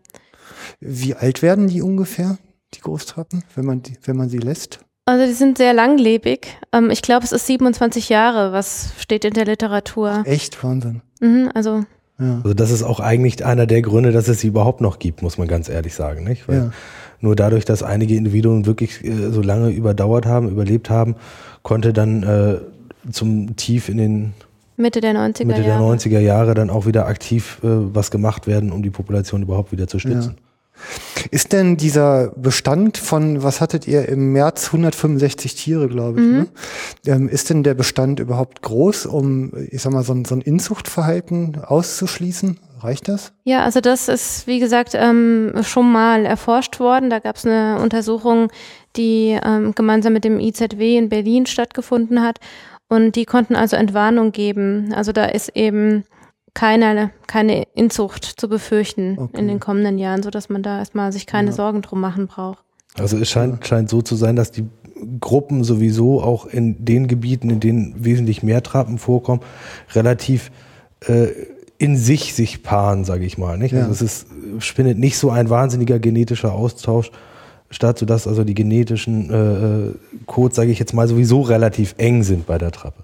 Wie 0.82 1.16
alt 1.16 1.42
werden 1.42 1.68
die 1.68 1.82
ungefähr, 1.82 2.38
die 2.74 2.82
Großtrappen, 2.82 3.44
wenn 3.56 3.66
man, 3.66 3.82
die, 3.82 3.94
wenn 4.04 4.18
man 4.18 4.28
sie 4.28 4.40
lässt? 4.40 4.80
Also 5.06 5.26
die 5.26 5.34
sind 5.34 5.58
sehr 5.58 5.74
langlebig. 5.74 6.48
Ähm, 6.74 6.90
ich 6.92 7.02
glaube, 7.02 7.24
es 7.24 7.32
ist 7.32 7.48
27 7.48 8.10
Jahre, 8.10 8.52
was 8.52 8.92
steht 9.00 9.24
in 9.24 9.34
der 9.34 9.46
Literatur. 9.46 10.24
Echt 10.26 10.62
Wahnsinn. 10.64 11.02
Mhm, 11.22 11.50
also 11.54 11.86
Ja. 12.20 12.42
Also 12.44 12.54
das 12.54 12.72
ist 12.72 12.84
auch 12.84 13.00
eigentlich 13.00 13.44
einer 13.46 13.66
der 13.66 13.82
Gründe, 13.82 14.12
dass 14.12 14.28
es 14.28 14.40
sie 14.40 14.48
überhaupt 14.48 14.82
noch 14.82 15.00
gibt, 15.00 15.22
muss 15.22 15.38
man 15.38 15.48
ganz 15.48 15.70
ehrlich 15.70 15.96
sagen, 15.96 16.24
nicht? 16.24 16.48
Weil 16.48 16.58
Ja. 16.58 16.72
nur 17.22 17.36
dadurch, 17.36 17.66
dass 17.66 17.84
einige 17.84 18.16
Individuen 18.16 18.66
wirklich 18.66 19.04
äh, 19.04 19.32
so 19.32 19.42
lange 19.42 19.70
überdauert 19.70 20.26
haben, 20.26 20.50
überlebt 20.50 20.90
haben, 20.90 21.16
konnte 21.64 21.92
dann 21.94 22.24
äh, 22.24 22.56
zum 23.12 23.56
Tief 23.56 23.90
in 23.90 23.98
den 23.98 24.34
Mitte 24.78 25.02
der 25.02 25.14
90er 25.14 25.46
Mitte 25.46 25.62
der 25.62 25.70
Jahre. 25.76 25.94
90er 25.96 26.20
Jahre 26.20 26.54
dann 26.54 26.70
auch 26.70 26.86
wieder 26.86 27.06
aktiv 27.08 27.60
äh, 27.64 27.68
was 27.68 28.12
gemacht 28.12 28.48
werden, 28.48 28.72
um 28.72 28.82
die 28.82 28.90
Population 28.90 29.42
überhaupt 29.44 29.72
wieder 29.72 29.88
zu 29.88 30.00
stützen. 30.00 30.36
Ist 31.32 31.54
denn 31.54 31.78
dieser 31.78 32.30
Bestand 32.36 32.98
von, 32.98 33.44
was 33.44 33.62
hattet 33.62 33.88
ihr 33.88 34.08
im 34.10 34.34
März, 34.34 34.68
165 34.68 35.56
Tiere, 35.56 35.88
glaube 35.88 36.22
ich, 36.22 36.28
ne? 36.28 36.48
ähm, 37.06 37.30
ist 37.30 37.50
denn 37.50 37.64
der 37.64 37.74
Bestand 37.74 38.20
überhaupt 38.20 38.62
groß, 38.62 39.06
um, 39.06 39.52
ich 39.70 39.82
sag 39.82 39.94
mal, 39.94 40.04
so 40.04 40.14
ein, 40.14 40.26
so 40.26 40.36
ein 40.36 40.42
Inzuchtverhalten 40.42 41.62
auszuschließen? 41.64 42.60
Reicht 42.84 43.08
das? 43.08 43.32
Ja, 43.46 43.64
also 43.64 43.80
das 43.80 44.10
ist, 44.10 44.46
wie 44.46 44.60
gesagt, 44.60 44.92
ähm, 44.94 45.54
schon 45.64 45.90
mal 45.90 46.26
erforscht 46.26 46.82
worden. 46.82 47.10
Da 47.10 47.20
gab 47.20 47.38
es 47.38 47.46
eine 47.46 47.80
Untersuchung, 47.82 48.50
die 48.98 49.40
ähm, 49.42 49.74
gemeinsam 49.74 50.12
mit 50.12 50.26
dem 50.26 50.38
IZW 50.38 50.98
in 50.98 51.08
Berlin 51.08 51.46
stattgefunden 51.46 52.22
hat. 52.22 52.40
Und 52.90 53.16
die 53.16 53.24
konnten 53.24 53.56
also 53.56 53.78
Entwarnung 53.78 54.34
geben. 54.34 54.94
Also 54.94 55.14
da 55.14 55.26
ist 55.26 55.56
eben 55.56 56.04
keine, 56.54 57.12
keine 57.28 57.64
Inzucht 57.74 58.26
zu 58.26 58.48
befürchten 58.48 59.18
Okay. 59.18 59.40
in 59.40 59.48
den 59.48 59.60
kommenden 59.60 59.98
Jahren, 59.98 60.24
sodass 60.24 60.50
man 60.50 60.64
da 60.64 60.80
erstmal 60.80 61.12
sich 61.12 61.26
keine 61.26 61.52
Sorgen 61.52 61.82
drum 61.82 62.00
machen 62.00 62.28
braucht. 62.28 62.64
Also 62.98 63.18
es 63.18 63.30
scheint, 63.30 63.66
scheint 63.66 63.90
so 63.90 64.02
zu 64.02 64.16
sein, 64.16 64.36
dass 64.36 64.52
die 64.52 64.66
Gruppen 65.20 65.64
sowieso 65.64 66.22
auch 66.22 66.46
in 66.46 66.86
den 66.86 67.08
Gebieten, 67.08 67.50
in 67.50 67.60
denen 67.60 68.06
wesentlich 68.06 68.44
mehr 68.44 68.62
Trappen 68.64 68.98
vorkommen, 68.98 69.42
relativ 69.94 70.52
äh, 71.08 71.28
in 71.78 71.98
sich 71.98 72.34
sich 72.34 72.64
paaren, 72.64 73.04
sage 73.04 73.26
ich 73.26 73.38
mal. 73.38 73.58
Nicht? 73.58 73.74
Ja. 73.74 73.88
Also 73.88 73.92
es 73.92 74.02
ist, 74.02 74.28
findet 74.60 75.00
nicht 75.00 75.18
so 75.18 75.32
ein 75.32 75.50
wahnsinniger 75.50 76.00
genetischer 76.00 76.54
Austausch 76.54 77.12
statt, 77.70 77.98
sodass 77.98 78.28
also 78.28 78.44
die 78.44 78.54
genetischen 78.54 79.30
äh, 79.30 79.88
äh, 79.88 79.96
Codes, 80.28 80.56
sage 80.56 80.72
ich 80.72 80.80
jetzt 80.80 80.94
mal, 80.94 81.08
sowieso 81.08 81.42
relativ 81.42 81.96
eng 81.98 82.24
sind 82.24 82.46
bei 82.46 82.58
der 82.58 82.72
Trappe. 82.72 83.04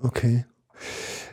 Okay. 0.00 0.44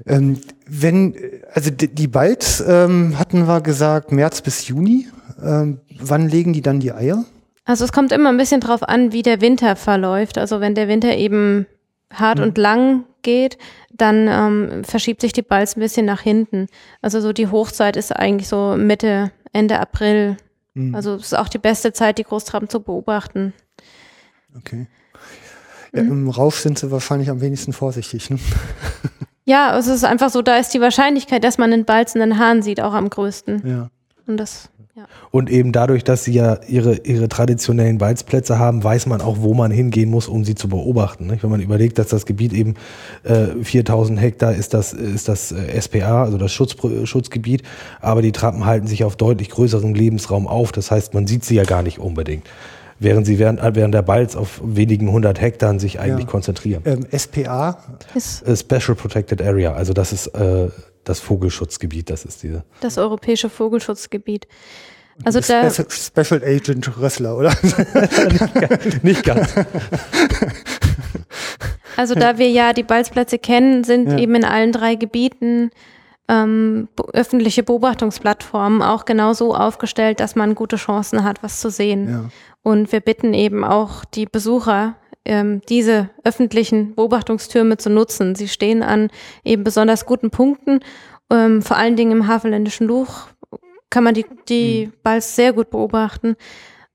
Ähm, 0.05 0.39
wenn, 0.67 1.15
also 1.53 1.71
die, 1.71 1.87
die 1.87 2.07
Balz 2.07 2.63
ähm, 2.65 3.17
hatten 3.17 3.47
wir 3.47 3.61
gesagt, 3.61 4.11
März 4.11 4.41
bis 4.41 4.67
Juni. 4.67 5.07
Ähm, 5.41 5.79
wann 5.99 6.29
legen 6.29 6.53
die 6.53 6.61
dann 6.61 6.79
die 6.79 6.91
Eier? 6.91 7.25
Also 7.65 7.83
es 7.83 7.91
kommt 7.91 8.11
immer 8.11 8.29
ein 8.29 8.37
bisschen 8.37 8.61
drauf 8.61 8.83
an, 8.83 9.11
wie 9.11 9.21
der 9.21 9.41
Winter 9.41 9.75
verläuft. 9.75 10.37
Also 10.37 10.59
wenn 10.61 10.75
der 10.75 10.87
Winter 10.87 11.15
eben 11.15 11.65
hart 12.13 12.39
und 12.39 12.57
lang 12.57 13.03
geht, 13.21 13.57
dann 13.91 14.27
ähm, 14.27 14.83
verschiebt 14.83 15.21
sich 15.21 15.33
die 15.33 15.41
Balz 15.41 15.75
ein 15.75 15.79
bisschen 15.79 16.05
nach 16.05 16.21
hinten. 16.21 16.67
Also 17.01 17.21
so 17.21 17.33
die 17.33 17.47
Hochzeit 17.47 17.95
ist 17.95 18.15
eigentlich 18.15 18.47
so 18.47 18.75
Mitte, 18.77 19.31
Ende 19.51 19.79
April. 19.79 20.37
Also 20.91 21.15
es 21.15 21.27
ist 21.27 21.37
auch 21.37 21.47
die 21.47 21.57
beste 21.57 21.93
Zeit, 21.93 22.17
die 22.17 22.25
Großtrappen 22.25 22.67
zu 22.67 22.81
beobachten. 22.81 23.53
Okay. 24.57 24.87
Ja, 25.93 26.01
Im 26.01 26.29
Rauf 26.29 26.59
sind 26.59 26.77
sie 26.77 26.91
wahrscheinlich 26.91 27.29
am 27.29 27.39
wenigsten 27.39 27.71
vorsichtig. 27.71 28.29
Ne? 28.29 28.39
Ja, 29.45 29.77
es 29.77 29.87
ist 29.87 30.03
einfach 30.03 30.31
so, 30.31 30.41
da 30.41 30.57
ist 30.57 30.73
die 30.73 30.81
Wahrscheinlichkeit, 30.81 31.43
dass 31.43 31.57
man 31.57 31.71
einen 31.71 31.85
balzenden 31.85 32.39
Hahn 32.39 32.63
sieht, 32.63 32.81
auch 32.81 32.93
am 32.93 33.09
größten. 33.09 33.61
Ja. 33.65 33.89
Und 34.27 34.37
das 34.37 34.69
Ja. 34.95 35.05
Und 35.29 35.51
eben 35.51 35.71
dadurch, 35.71 36.03
dass 36.03 36.23
sie 36.23 36.33
ja 36.33 36.57
ihre, 36.67 36.95
ihre 37.03 37.27
traditionellen 37.27 37.97
Balzplätze 37.97 38.57
haben, 38.57 38.83
weiß 38.83 39.07
man 39.07 39.21
auch, 39.21 39.37
wo 39.41 39.53
man 39.53 39.69
hingehen 39.69 40.09
muss, 40.09 40.27
um 40.27 40.45
sie 40.45 40.55
zu 40.55 40.69
beobachten. 40.69 41.27
Nicht? 41.27 41.43
Wenn 41.43 41.49
man 41.49 41.59
überlegt, 41.59 41.99
dass 41.99 42.07
das 42.07 42.25
Gebiet 42.25 42.53
eben 42.53 42.75
äh, 43.23 43.47
4000 43.61 44.19
Hektar 44.19 44.53
ist 44.53 44.73
das, 44.73 44.93
ist 44.93 45.27
das 45.27 45.51
äh, 45.51 45.79
SPA, 45.79 46.23
also 46.23 46.37
das 46.37 46.53
Schutz, 46.53 46.75
Schutzgebiet, 47.03 47.61
aber 47.99 48.21
die 48.21 48.31
Trappen 48.31 48.65
halten 48.65 48.87
sich 48.87 49.03
auf 49.03 49.15
deutlich 49.15 49.49
größerem 49.49 49.93
Lebensraum 49.93 50.47
auf. 50.47 50.71
Das 50.71 50.89
heißt, 50.89 51.13
man 51.13 51.27
sieht 51.27 51.43
sie 51.43 51.55
ja 51.55 51.65
gar 51.65 51.83
nicht 51.83 51.99
unbedingt. 51.99 52.47
Während 52.97 53.25
sie 53.25 53.39
während, 53.39 53.61
während 53.61 53.93
der 53.93 54.03
Balz 54.03 54.35
auf 54.35 54.61
wenigen 54.63 55.11
hundert 55.11 55.41
Hektar 55.41 55.77
sich 55.79 55.99
eigentlich 55.99 56.25
ja. 56.25 56.31
konzentrieren. 56.31 56.81
Ähm, 56.85 57.05
SPA? 57.17 57.77
Ist 58.13 58.45
Special 58.57 58.95
Protected 58.95 59.41
Area, 59.41 59.73
also 59.73 59.91
das 59.93 60.13
ist 60.13 60.27
äh, 60.27 60.69
das 61.03 61.19
Vogelschutzgebiet, 61.19 62.09
das 62.09 62.25
ist 62.25 62.43
diese. 62.43 62.63
Das 62.81 62.97
europäische 62.97 63.49
Vogelschutzgebiet. 63.49 64.47
Also 65.23 65.39
da 65.39 65.69
Special, 65.69 65.87
Special 65.89 66.43
Agent 66.43 66.97
Rössler, 66.97 67.37
oder? 67.37 67.53
nicht, 69.01 69.23
ganz. 69.23 69.53
Also 71.95 72.15
da 72.15 72.37
wir 72.37 72.49
ja 72.49 72.73
die 72.73 72.83
Balzplätze 72.83 73.39
kennen, 73.39 73.85
sind 73.85 74.11
ja. 74.11 74.17
eben 74.17 74.35
in 74.35 74.43
allen 74.43 74.73
drei 74.73 74.95
Gebieten 74.95 75.71
ähm, 76.27 76.89
öffentliche 77.13 77.63
Beobachtungsplattformen 77.63 78.81
auch 78.81 79.05
genau 79.05 79.33
so 79.33 79.55
aufgestellt, 79.55 80.19
dass 80.19 80.35
man 80.35 80.55
gute 80.55 80.75
Chancen 80.75 81.23
hat, 81.23 81.43
was 81.43 81.59
zu 81.59 81.69
sehen. 81.69 82.09
Ja. 82.09 82.29
Und 82.65 82.91
wir 82.91 82.99
bitten 82.99 83.35
eben 83.35 83.63
auch 83.63 84.03
die 84.05 84.25
Besucher, 84.25 84.95
ähm, 85.23 85.61
diese 85.69 86.09
öffentlichen 86.23 86.95
Beobachtungstürme 86.95 87.77
zu 87.77 87.91
nutzen. 87.91 88.33
Sie 88.33 88.47
stehen 88.47 88.81
an 88.81 89.11
eben 89.43 89.63
besonders 89.63 90.07
guten 90.07 90.31
Punkten. 90.31 90.79
Ähm, 91.31 91.61
vor 91.61 91.77
allen 91.77 91.95
Dingen 91.95 92.11
im 92.11 92.27
Havelländischen 92.27 92.87
Luch 92.87 93.27
kann 93.91 94.03
man 94.03 94.15
die, 94.15 94.25
die 94.49 94.87
mhm. 94.87 94.93
Balls 95.03 95.35
sehr 95.35 95.53
gut 95.53 95.69
beobachten, 95.69 96.35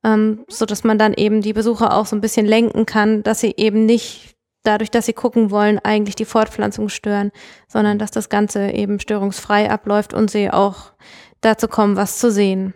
ähm, 0.02 0.44
so 0.48 0.66
dass 0.66 0.82
man 0.82 0.98
dann 0.98 1.14
eben 1.14 1.40
die 1.40 1.52
Besucher 1.52 1.96
auch 1.96 2.06
so 2.06 2.16
ein 2.16 2.20
bisschen 2.20 2.46
lenken 2.46 2.84
kann, 2.84 3.22
dass 3.22 3.38
sie 3.38 3.54
eben 3.56 3.86
nicht 3.86 4.34
dadurch, 4.64 4.90
dass 4.90 5.06
sie 5.06 5.12
gucken 5.12 5.52
wollen, 5.52 5.78
eigentlich 5.78 6.16
die 6.16 6.24
Fortpflanzung 6.24 6.88
stören, 6.88 7.30
sondern 7.68 8.00
dass 8.00 8.10
das 8.10 8.28
Ganze 8.28 8.72
eben 8.72 8.98
störungsfrei 8.98 9.70
abläuft 9.70 10.14
und 10.14 10.32
sie 10.32 10.50
auch 10.50 10.94
dazu 11.40 11.68
kommen, 11.68 11.94
was 11.94 12.18
zu 12.18 12.32
sehen. 12.32 12.74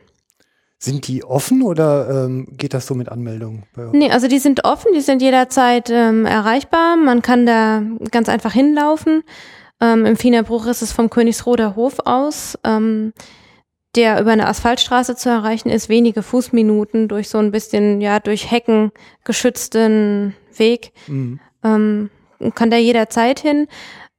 Sind 0.85 1.09
die 1.09 1.25
offen 1.25 1.63
oder 1.63 2.27
ähm, 2.27 2.47
geht 2.59 2.75
das 2.75 2.87
so 2.87 2.95
mit 2.95 3.09
Anmeldungen? 3.09 3.65
Nee, 3.93 4.11
also 4.11 4.29
die 4.29 4.39
sind 4.39 4.65
offen, 4.65 4.93
die 4.95 5.01
sind 5.01 5.23
jederzeit 5.23 5.89
ähm, 5.91 6.27
erreichbar. 6.27 6.97
Man 6.97 7.23
kann 7.23 7.47
da 7.47 7.83
ganz 8.11 8.29
einfach 8.29 8.53
hinlaufen. 8.53 9.23
Ähm, 9.81 10.05
Im 10.05 10.23
Wienerbruch 10.23 10.67
ist 10.67 10.83
es 10.83 10.93
vom 10.93 11.09
Königsroder 11.09 11.75
Hof 11.75 12.01
aus, 12.05 12.59
ähm, 12.65 13.13
der 13.97 14.21
über 14.21 14.33
eine 14.33 14.47
Asphaltstraße 14.47 15.17
zu 15.17 15.31
erreichen 15.31 15.71
ist, 15.71 15.89
wenige 15.89 16.23
Fußminuten 16.23 17.09
durch 17.09 17.29
so 17.29 17.39
ein 17.39 17.51
bisschen, 17.51 18.01
ja, 18.01 18.21
durch 18.21 18.51
Hecken 18.51 18.93
geschützten 19.25 20.35
Weg. 20.57 20.93
Mhm. 21.07 21.41
Ähm, 21.63 22.11
kann 22.55 22.71
da 22.71 22.77
jederzeit 22.77 23.41
hin, 23.41 23.69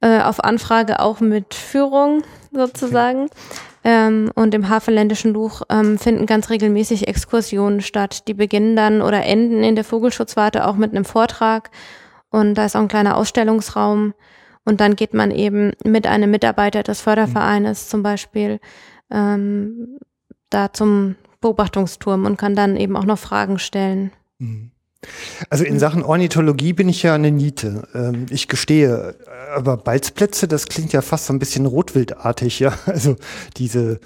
äh, 0.00 0.20
auf 0.20 0.42
Anfrage 0.42 1.00
auch 1.00 1.20
mit 1.20 1.54
Führung 1.54 2.22
sozusagen. 2.52 3.24
Okay. 3.24 3.34
Ähm, 3.88 4.32
und 4.34 4.52
im 4.52 4.68
Havelländischen 4.68 5.32
Luch 5.32 5.62
ähm, 5.70 5.96
finden 5.96 6.26
ganz 6.26 6.50
regelmäßig 6.50 7.06
Exkursionen 7.06 7.80
statt. 7.80 8.26
Die 8.26 8.34
beginnen 8.34 8.74
dann 8.74 9.00
oder 9.00 9.24
enden 9.24 9.62
in 9.62 9.76
der 9.76 9.84
Vogelschutzwarte 9.84 10.66
auch 10.66 10.74
mit 10.74 10.90
einem 10.90 11.04
Vortrag. 11.04 11.70
Und 12.28 12.54
da 12.54 12.64
ist 12.64 12.74
auch 12.74 12.80
ein 12.80 12.88
kleiner 12.88 13.16
Ausstellungsraum. 13.16 14.12
Und 14.64 14.80
dann 14.80 14.96
geht 14.96 15.14
man 15.14 15.30
eben 15.30 15.70
mit 15.84 16.08
einem 16.08 16.32
Mitarbeiter 16.32 16.82
des 16.82 17.00
Fördervereines 17.00 17.88
zum 17.88 18.02
Beispiel 18.02 18.58
ähm, 19.12 20.00
da 20.50 20.72
zum 20.72 21.14
Beobachtungsturm 21.40 22.24
und 22.24 22.36
kann 22.36 22.56
dann 22.56 22.76
eben 22.76 22.96
auch 22.96 23.04
noch 23.04 23.18
Fragen 23.18 23.60
stellen. 23.60 24.10
Mhm. 24.38 24.72
Also 25.50 25.64
in 25.64 25.78
Sachen 25.78 26.02
Ornithologie 26.02 26.72
bin 26.72 26.88
ich 26.88 27.02
ja 27.02 27.14
eine 27.14 27.30
Niete. 27.30 27.86
Ähm, 27.94 28.26
ich 28.30 28.48
gestehe, 28.48 29.14
aber 29.54 29.76
Balzplätze, 29.76 30.48
das 30.48 30.66
klingt 30.66 30.92
ja 30.92 31.02
fast 31.02 31.26
so 31.26 31.32
ein 31.32 31.38
bisschen 31.38 31.66
rotwildartig, 31.66 32.60
ja. 32.60 32.72
Also 32.86 33.16
diese, 33.56 34.00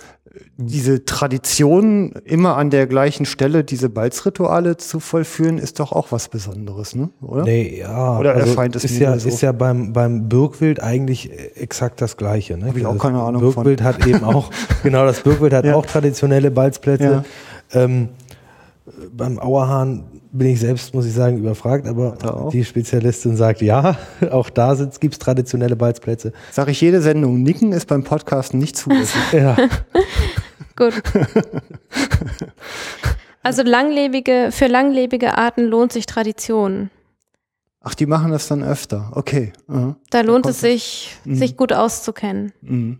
diese 0.56 1.04
Tradition, 1.04 2.12
immer 2.24 2.56
an 2.56 2.70
der 2.70 2.86
gleichen 2.86 3.24
Stelle 3.24 3.64
diese 3.64 3.88
Balzrituale 3.88 4.76
zu 4.76 5.00
vollführen, 5.00 5.58
ist 5.58 5.80
doch 5.80 5.92
auch 5.92 6.12
was 6.12 6.28
Besonderes, 6.28 6.94
ne? 6.94 7.10
Oder? 7.20 7.44
Nee, 7.44 7.78
ja. 7.78 8.18
Oder 8.18 8.34
also 8.34 8.48
erscheint 8.48 8.76
es 8.76 8.84
ist 8.84 8.98
ja, 8.98 9.16
so? 9.18 9.28
ist 9.28 9.40
ja 9.40 9.52
beim, 9.52 9.92
beim 9.92 10.28
Birkwild 10.28 10.82
eigentlich 10.82 11.30
exakt 11.56 12.00
das 12.00 12.16
Gleiche, 12.16 12.58
ne? 12.58 12.66
Hab 12.66 12.76
ich 12.76 12.84
auch 12.84 12.90
also 12.90 13.02
keine 13.02 13.22
Ahnung 13.22 13.40
Birkwild 13.40 13.80
von. 13.80 13.88
hat 13.88 14.06
eben 14.06 14.24
auch, 14.24 14.50
genau, 14.82 15.04
das 15.04 15.20
Birkwild 15.20 15.52
hat 15.52 15.64
ja. 15.64 15.74
auch 15.74 15.86
traditionelle 15.86 16.50
Balzplätze. 16.50 17.24
Ja. 17.72 17.80
Ähm, 17.82 18.10
beim 19.12 19.38
Auerhahn 19.38 20.19
bin 20.32 20.48
ich 20.48 20.60
selbst, 20.60 20.94
muss 20.94 21.06
ich 21.06 21.12
sagen, 21.12 21.38
überfragt, 21.38 21.86
aber 21.86 22.50
die 22.52 22.64
Spezialistin 22.64 23.36
sagt 23.36 23.62
ja, 23.62 23.96
auch 24.30 24.50
da 24.50 24.74
gibt 25.00 25.14
es 25.14 25.18
traditionelle 25.18 25.76
Balzplätze. 25.76 26.32
Sag 26.50 26.68
ich 26.68 26.80
jede 26.80 27.02
Sendung, 27.02 27.42
Nicken 27.42 27.72
ist 27.72 27.86
beim 27.86 28.04
Podcasten 28.04 28.58
nicht 28.58 28.76
zulässig. 28.76 29.20
ja. 29.32 29.56
Gut. 30.76 30.94
Also 33.42 33.62
langlebige, 33.62 34.48
für 34.50 34.66
langlebige 34.66 35.36
Arten 35.36 35.64
lohnt 35.64 35.92
sich 35.92 36.06
Tradition. 36.06 36.90
Ach, 37.80 37.94
die 37.94 38.06
machen 38.06 38.30
das 38.30 38.48
dann 38.48 38.62
öfter. 38.62 39.10
Okay. 39.14 39.52
Uh 39.68 39.94
Da 40.10 40.20
lohnt 40.20 40.44
da 40.44 40.50
es 40.50 40.60
sich, 40.60 41.16
mhm. 41.24 41.36
sich 41.36 41.56
gut 41.56 41.72
auszukennen. 41.72 42.52
Mhm. 42.60 42.98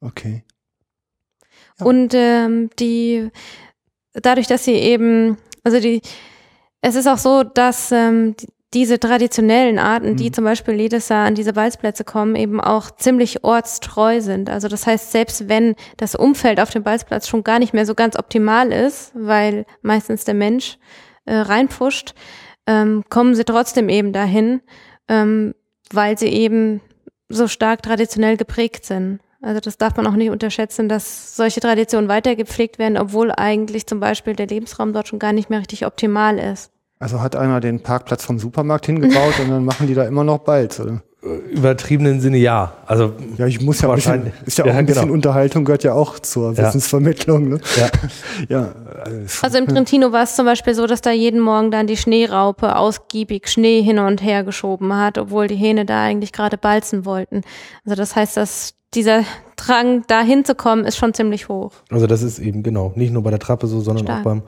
Okay. 0.00 0.44
Ja. 1.78 1.86
Und 1.86 2.12
ähm, 2.14 2.70
die 2.78 3.30
dadurch, 4.12 4.46
dass 4.46 4.64
sie 4.64 4.74
eben, 4.74 5.36
also 5.64 5.80
die, 5.80 6.00
es 6.80 6.94
ist 6.94 7.06
auch 7.06 7.18
so, 7.18 7.42
dass 7.42 7.92
ähm, 7.92 8.34
diese 8.72 9.00
traditionellen 9.00 9.78
Arten, 9.78 10.16
die 10.16 10.28
mhm. 10.28 10.32
zum 10.32 10.44
Beispiel 10.44 10.74
jedes 10.74 11.08
Jahr 11.08 11.26
an 11.26 11.34
diese 11.34 11.52
Balzplätze 11.52 12.04
kommen, 12.04 12.36
eben 12.36 12.60
auch 12.60 12.90
ziemlich 12.92 13.42
ortstreu 13.42 14.20
sind. 14.20 14.48
Also 14.48 14.68
das 14.68 14.86
heißt, 14.86 15.10
selbst 15.10 15.48
wenn 15.48 15.74
das 15.96 16.14
Umfeld 16.14 16.60
auf 16.60 16.70
dem 16.70 16.84
Balzplatz 16.84 17.26
schon 17.26 17.42
gar 17.42 17.58
nicht 17.58 17.74
mehr 17.74 17.84
so 17.84 17.94
ganz 17.94 18.16
optimal 18.16 18.72
ist, 18.72 19.10
weil 19.14 19.66
meistens 19.82 20.24
der 20.24 20.34
Mensch 20.34 20.78
äh, 21.24 21.34
reinpfuscht, 21.34 22.14
ähm, 22.66 23.02
kommen 23.08 23.34
sie 23.34 23.44
trotzdem 23.44 23.88
eben 23.88 24.12
dahin, 24.12 24.60
ähm, 25.08 25.54
weil 25.92 26.16
sie 26.16 26.28
eben 26.28 26.80
so 27.28 27.48
stark 27.48 27.82
traditionell 27.82 28.36
geprägt 28.36 28.84
sind. 28.84 29.18
Also 29.42 29.60
das 29.60 29.78
darf 29.78 29.96
man 29.96 30.06
auch 30.06 30.16
nicht 30.16 30.30
unterschätzen, 30.30 30.88
dass 30.88 31.34
solche 31.36 31.60
Traditionen 31.60 32.08
weitergepflegt 32.08 32.78
werden, 32.78 32.98
obwohl 32.98 33.32
eigentlich 33.32 33.86
zum 33.86 33.98
Beispiel 33.98 34.34
der 34.34 34.46
Lebensraum 34.46 34.92
dort 34.92 35.08
schon 35.08 35.18
gar 35.18 35.32
nicht 35.32 35.48
mehr 35.48 35.60
richtig 35.60 35.86
optimal 35.86 36.38
ist. 36.38 36.70
Also 36.98 37.22
hat 37.22 37.34
einer 37.34 37.60
den 37.60 37.80
Parkplatz 37.80 38.24
vom 38.24 38.38
Supermarkt 38.38 38.84
hingebaut 38.84 39.34
und 39.42 39.50
dann 39.50 39.64
machen 39.64 39.86
die 39.86 39.94
da 39.94 40.04
immer 40.04 40.22
noch 40.24 40.38
Balz, 40.38 40.78
oder? 40.80 41.02
Übertriebenen 41.22 42.20
Sinne 42.20 42.38
ja. 42.38 42.72
Also 42.86 43.14
ja, 43.36 43.46
ich 43.46 43.60
muss 43.60 43.80
ja 43.82 43.90
ein 43.90 43.96
bisschen, 43.96 44.32
ist 44.46 44.56
ja 44.56 44.64
auch 44.64 44.68
ja, 44.68 44.74
ein 44.74 44.86
bisschen 44.86 45.02
genau. 45.02 45.14
Unterhaltung 45.14 45.66
gehört 45.66 45.84
ja 45.84 45.92
auch 45.92 46.18
zur 46.18 46.52
ja. 46.54 46.66
Wissensvermittlung. 46.66 47.48
Ne? 47.48 47.60
Ja. 47.76 47.90
ja. 48.48 48.74
Also 49.42 49.58
im 49.58 49.66
Trentino 49.66 50.12
war 50.12 50.22
es 50.22 50.36
zum 50.36 50.44
Beispiel 50.46 50.74
so, 50.74 50.86
dass 50.86 51.00
da 51.00 51.10
jeden 51.10 51.40
Morgen 51.40 51.70
dann 51.70 51.86
die 51.86 51.96
Schneeraupe 51.96 52.76
ausgiebig 52.76 53.48
Schnee 53.48 53.82
hin 53.82 53.98
und 53.98 54.22
her 54.22 54.44
geschoben 54.44 54.94
hat, 54.94 55.18
obwohl 55.18 55.48
die 55.48 55.56
Hähne 55.56 55.84
da 55.84 56.02
eigentlich 56.02 56.32
gerade 56.32 56.58
balzen 56.58 57.04
wollten. 57.06 57.42
Also 57.84 57.96
das 57.96 58.14
heißt, 58.14 58.36
dass 58.36 58.74
dieser 58.94 59.24
Drang, 59.56 60.04
da 60.06 60.22
hinzukommen, 60.22 60.84
ist 60.84 60.96
schon 60.96 61.14
ziemlich 61.14 61.48
hoch. 61.48 61.72
Also 61.90 62.06
das 62.06 62.22
ist 62.22 62.38
eben 62.38 62.62
genau, 62.62 62.92
nicht 62.96 63.12
nur 63.12 63.22
bei 63.22 63.30
der 63.30 63.38
Trappe 63.38 63.66
so, 63.66 63.80
sondern 63.80 64.06
Stark. 64.06 64.20
auch 64.20 64.24
beim, 64.24 64.42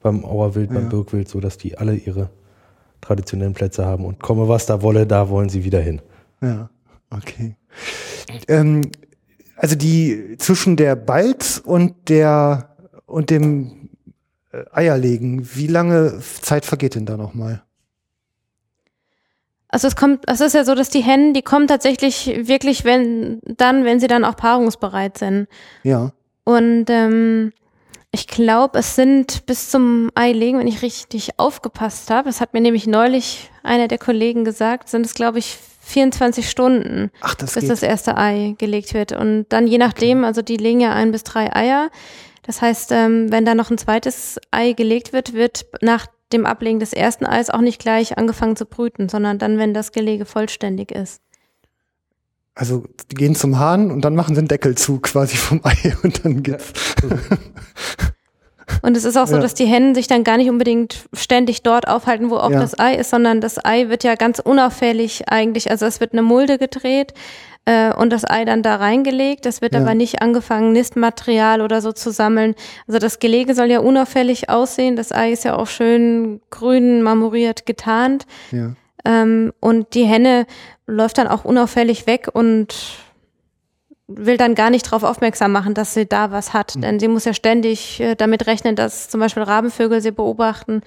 beim 0.00 0.24
Auerwild, 0.24 0.70
beim 0.70 0.84
ja. 0.84 0.88
Birkwild, 0.88 1.28
so 1.28 1.40
dass 1.40 1.58
die 1.58 1.76
alle 1.78 1.94
ihre 1.94 2.30
traditionellen 3.00 3.54
Plätze 3.54 3.84
haben 3.84 4.04
und 4.04 4.20
komme 4.20 4.48
was 4.48 4.66
da 4.66 4.82
wolle, 4.82 5.06
da 5.06 5.28
wollen 5.28 5.48
sie 5.48 5.64
wieder 5.64 5.80
hin. 5.80 6.00
Ja, 6.40 6.70
okay. 7.10 7.56
Ähm, 8.48 8.90
also 9.56 9.74
die 9.76 10.36
zwischen 10.38 10.76
der 10.76 10.96
Balz 10.96 11.60
und 11.62 12.08
der 12.08 12.76
und 13.06 13.30
dem 13.30 13.90
äh, 14.52 14.64
Eierlegen, 14.72 15.48
wie 15.54 15.66
lange 15.66 16.20
Zeit 16.40 16.64
vergeht 16.64 16.94
denn 16.94 17.06
da 17.06 17.16
nochmal? 17.16 17.62
Also 19.72 19.88
es 19.88 19.96
kommt, 19.96 20.24
es 20.28 20.40
ist 20.40 20.54
ja 20.54 20.64
so, 20.64 20.74
dass 20.74 20.90
die 20.90 21.00
Hennen, 21.00 21.32
die 21.32 21.42
kommen 21.42 21.66
tatsächlich 21.66 22.46
wirklich, 22.46 22.84
wenn 22.84 23.40
dann, 23.42 23.84
wenn 23.84 24.00
sie 24.00 24.06
dann 24.06 24.24
auch 24.24 24.36
paarungsbereit 24.36 25.16
sind. 25.18 25.48
Ja. 25.82 26.12
Und 26.44 26.84
ähm, 26.88 27.52
ich 28.10 28.26
glaube, 28.26 28.78
es 28.78 28.94
sind 28.94 29.46
bis 29.46 29.70
zum 29.70 30.10
Eilegen, 30.14 30.58
wenn 30.58 30.66
ich 30.66 30.82
richtig 30.82 31.38
aufgepasst 31.38 32.10
habe, 32.10 32.28
das 32.28 32.42
hat 32.42 32.52
mir 32.52 32.60
nämlich 32.60 32.86
neulich 32.86 33.50
einer 33.62 33.88
der 33.88 33.96
Kollegen 33.96 34.44
gesagt, 34.44 34.90
sind 34.90 35.06
es, 35.06 35.14
glaube 35.14 35.38
ich, 35.38 35.56
24 35.80 36.48
Stunden, 36.48 37.10
Ach, 37.22 37.34
das 37.34 37.54
bis 37.54 37.62
geht. 37.62 37.70
das 37.70 37.82
erste 37.82 38.18
Ei 38.18 38.54
gelegt 38.58 38.92
wird. 38.92 39.12
Und 39.12 39.46
dann 39.48 39.66
je 39.66 39.78
nachdem, 39.78 40.24
also 40.24 40.42
die 40.42 40.58
legen 40.58 40.80
ja 40.80 40.92
ein 40.92 41.10
bis 41.10 41.24
drei 41.24 41.54
Eier. 41.54 41.90
Das 42.42 42.60
heißt, 42.60 42.92
ähm, 42.92 43.32
wenn 43.32 43.46
da 43.46 43.54
noch 43.54 43.70
ein 43.70 43.78
zweites 43.78 44.38
Ei 44.50 44.72
gelegt 44.72 45.14
wird, 45.14 45.32
wird 45.32 45.64
nach 45.80 46.06
dem 46.32 46.46
Ablegen 46.46 46.80
des 46.80 46.92
ersten 46.92 47.26
Eis 47.26 47.50
auch 47.50 47.60
nicht 47.60 47.80
gleich 47.80 48.18
angefangen 48.18 48.56
zu 48.56 48.66
brüten, 48.66 49.08
sondern 49.08 49.38
dann, 49.38 49.58
wenn 49.58 49.74
das 49.74 49.92
Gelege 49.92 50.24
vollständig 50.24 50.90
ist. 50.90 51.20
Also 52.54 52.84
die 53.10 53.14
gehen 53.14 53.34
zum 53.34 53.58
Hahn 53.58 53.90
und 53.90 54.02
dann 54.02 54.14
machen 54.14 54.34
sie 54.34 54.40
einen 54.40 54.48
Deckel 54.48 54.76
zu 54.76 55.00
quasi 55.00 55.36
vom 55.36 55.60
Ei 55.64 55.94
und 56.02 56.24
dann 56.24 56.42
geht's. 56.42 56.72
Ja. 57.02 57.18
Und 58.80 58.96
es 58.96 59.04
ist 59.04 59.16
auch 59.16 59.26
so, 59.26 59.36
ja. 59.36 59.42
dass 59.42 59.54
die 59.54 59.66
Hennen 59.66 59.94
sich 59.94 60.06
dann 60.06 60.24
gar 60.24 60.36
nicht 60.36 60.48
unbedingt 60.48 61.06
ständig 61.12 61.62
dort 61.62 61.86
aufhalten, 61.88 62.30
wo 62.30 62.36
auch 62.36 62.50
ja. 62.50 62.60
das 62.60 62.78
Ei 62.78 62.94
ist, 62.94 63.10
sondern 63.10 63.40
das 63.40 63.62
Ei 63.62 63.88
wird 63.88 64.02
ja 64.02 64.14
ganz 64.14 64.38
unauffällig 64.38 65.28
eigentlich, 65.28 65.70
also 65.70 65.84
es 65.84 66.00
wird 66.00 66.12
eine 66.12 66.22
Mulde 66.22 66.58
gedreht 66.58 67.12
äh, 67.64 67.92
und 67.92 68.10
das 68.10 68.28
Ei 68.28 68.44
dann 68.44 68.62
da 68.62 68.76
reingelegt. 68.76 69.46
Das 69.46 69.60
wird 69.60 69.74
ja. 69.74 69.80
aber 69.80 69.94
nicht 69.94 70.22
angefangen, 70.22 70.72
Nistmaterial 70.72 71.60
oder 71.60 71.80
so 71.80 71.92
zu 71.92 72.10
sammeln. 72.10 72.54
Also 72.86 72.98
das 72.98 73.18
Gelege 73.18 73.54
soll 73.54 73.70
ja 73.70 73.80
unauffällig 73.80 74.48
aussehen. 74.48 74.96
Das 74.96 75.12
Ei 75.12 75.32
ist 75.32 75.44
ja 75.44 75.56
auch 75.56 75.68
schön 75.68 76.40
grün 76.50 77.02
marmoriert 77.02 77.66
getarnt. 77.66 78.26
Ja. 78.50 78.72
Ähm, 79.04 79.52
und 79.60 79.94
die 79.94 80.04
Henne 80.04 80.46
läuft 80.86 81.18
dann 81.18 81.28
auch 81.28 81.44
unauffällig 81.44 82.06
weg 82.06 82.28
und 82.32 82.74
will 84.08 84.36
dann 84.36 84.54
gar 84.54 84.70
nicht 84.70 84.86
darauf 84.86 85.04
aufmerksam 85.04 85.52
machen, 85.52 85.74
dass 85.74 85.94
sie 85.94 86.06
da 86.06 86.30
was 86.30 86.52
hat. 86.52 86.76
Mhm. 86.76 86.80
Denn 86.82 87.00
sie 87.00 87.08
muss 87.08 87.24
ja 87.24 87.34
ständig 87.34 88.00
äh, 88.00 88.14
damit 88.14 88.46
rechnen, 88.46 88.76
dass 88.76 89.08
zum 89.08 89.20
Beispiel 89.20 89.42
Rabenvögel 89.42 90.00
sie 90.00 90.10
beobachten 90.10 90.82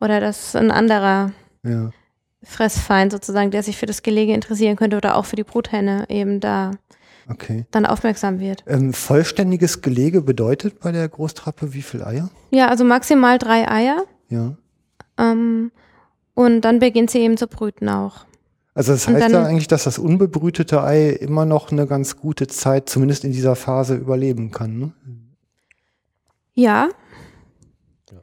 oder 0.00 0.20
dass 0.20 0.54
ein 0.54 0.70
anderer 0.70 1.32
ja. 1.64 1.90
Fressfeind 2.42 3.12
sozusagen, 3.12 3.50
der 3.50 3.62
sich 3.62 3.76
für 3.76 3.86
das 3.86 4.02
Gelege 4.02 4.32
interessieren 4.32 4.76
könnte 4.76 4.96
oder 4.96 5.16
auch 5.16 5.24
für 5.24 5.36
die 5.36 5.44
Bruthenne 5.44 6.06
eben 6.08 6.40
da 6.40 6.72
okay. 7.28 7.66
dann 7.70 7.86
aufmerksam 7.86 8.40
wird. 8.40 8.64
Ähm, 8.66 8.92
vollständiges 8.92 9.82
Gelege 9.82 10.22
bedeutet 10.22 10.80
bei 10.80 10.92
der 10.92 11.08
Großtrappe 11.08 11.74
wie 11.74 11.82
viel 11.82 12.02
Eier? 12.02 12.30
Ja, 12.50 12.68
also 12.68 12.84
maximal 12.84 13.38
drei 13.38 13.68
Eier. 13.68 14.04
Ja. 14.28 14.56
Ähm, 15.18 15.72
und 16.34 16.60
dann 16.60 16.78
beginnt 16.78 17.10
sie 17.10 17.18
eben 17.18 17.36
zu 17.36 17.48
brüten 17.48 17.88
auch. 17.88 18.26
Also 18.74 18.92
das 18.92 19.08
heißt 19.08 19.30
ja 19.30 19.42
eigentlich, 19.42 19.66
dass 19.66 19.82
das 19.82 19.98
unbebrütete 19.98 20.84
Ei 20.84 21.08
immer 21.08 21.44
noch 21.44 21.72
eine 21.72 21.88
ganz 21.88 22.16
gute 22.16 22.46
Zeit, 22.46 22.88
zumindest 22.88 23.24
in 23.24 23.32
dieser 23.32 23.56
Phase, 23.56 23.96
überleben 23.96 24.52
kann. 24.52 24.78
Ne? 24.78 24.92
Ja. 26.54 26.88
ja. 28.12 28.18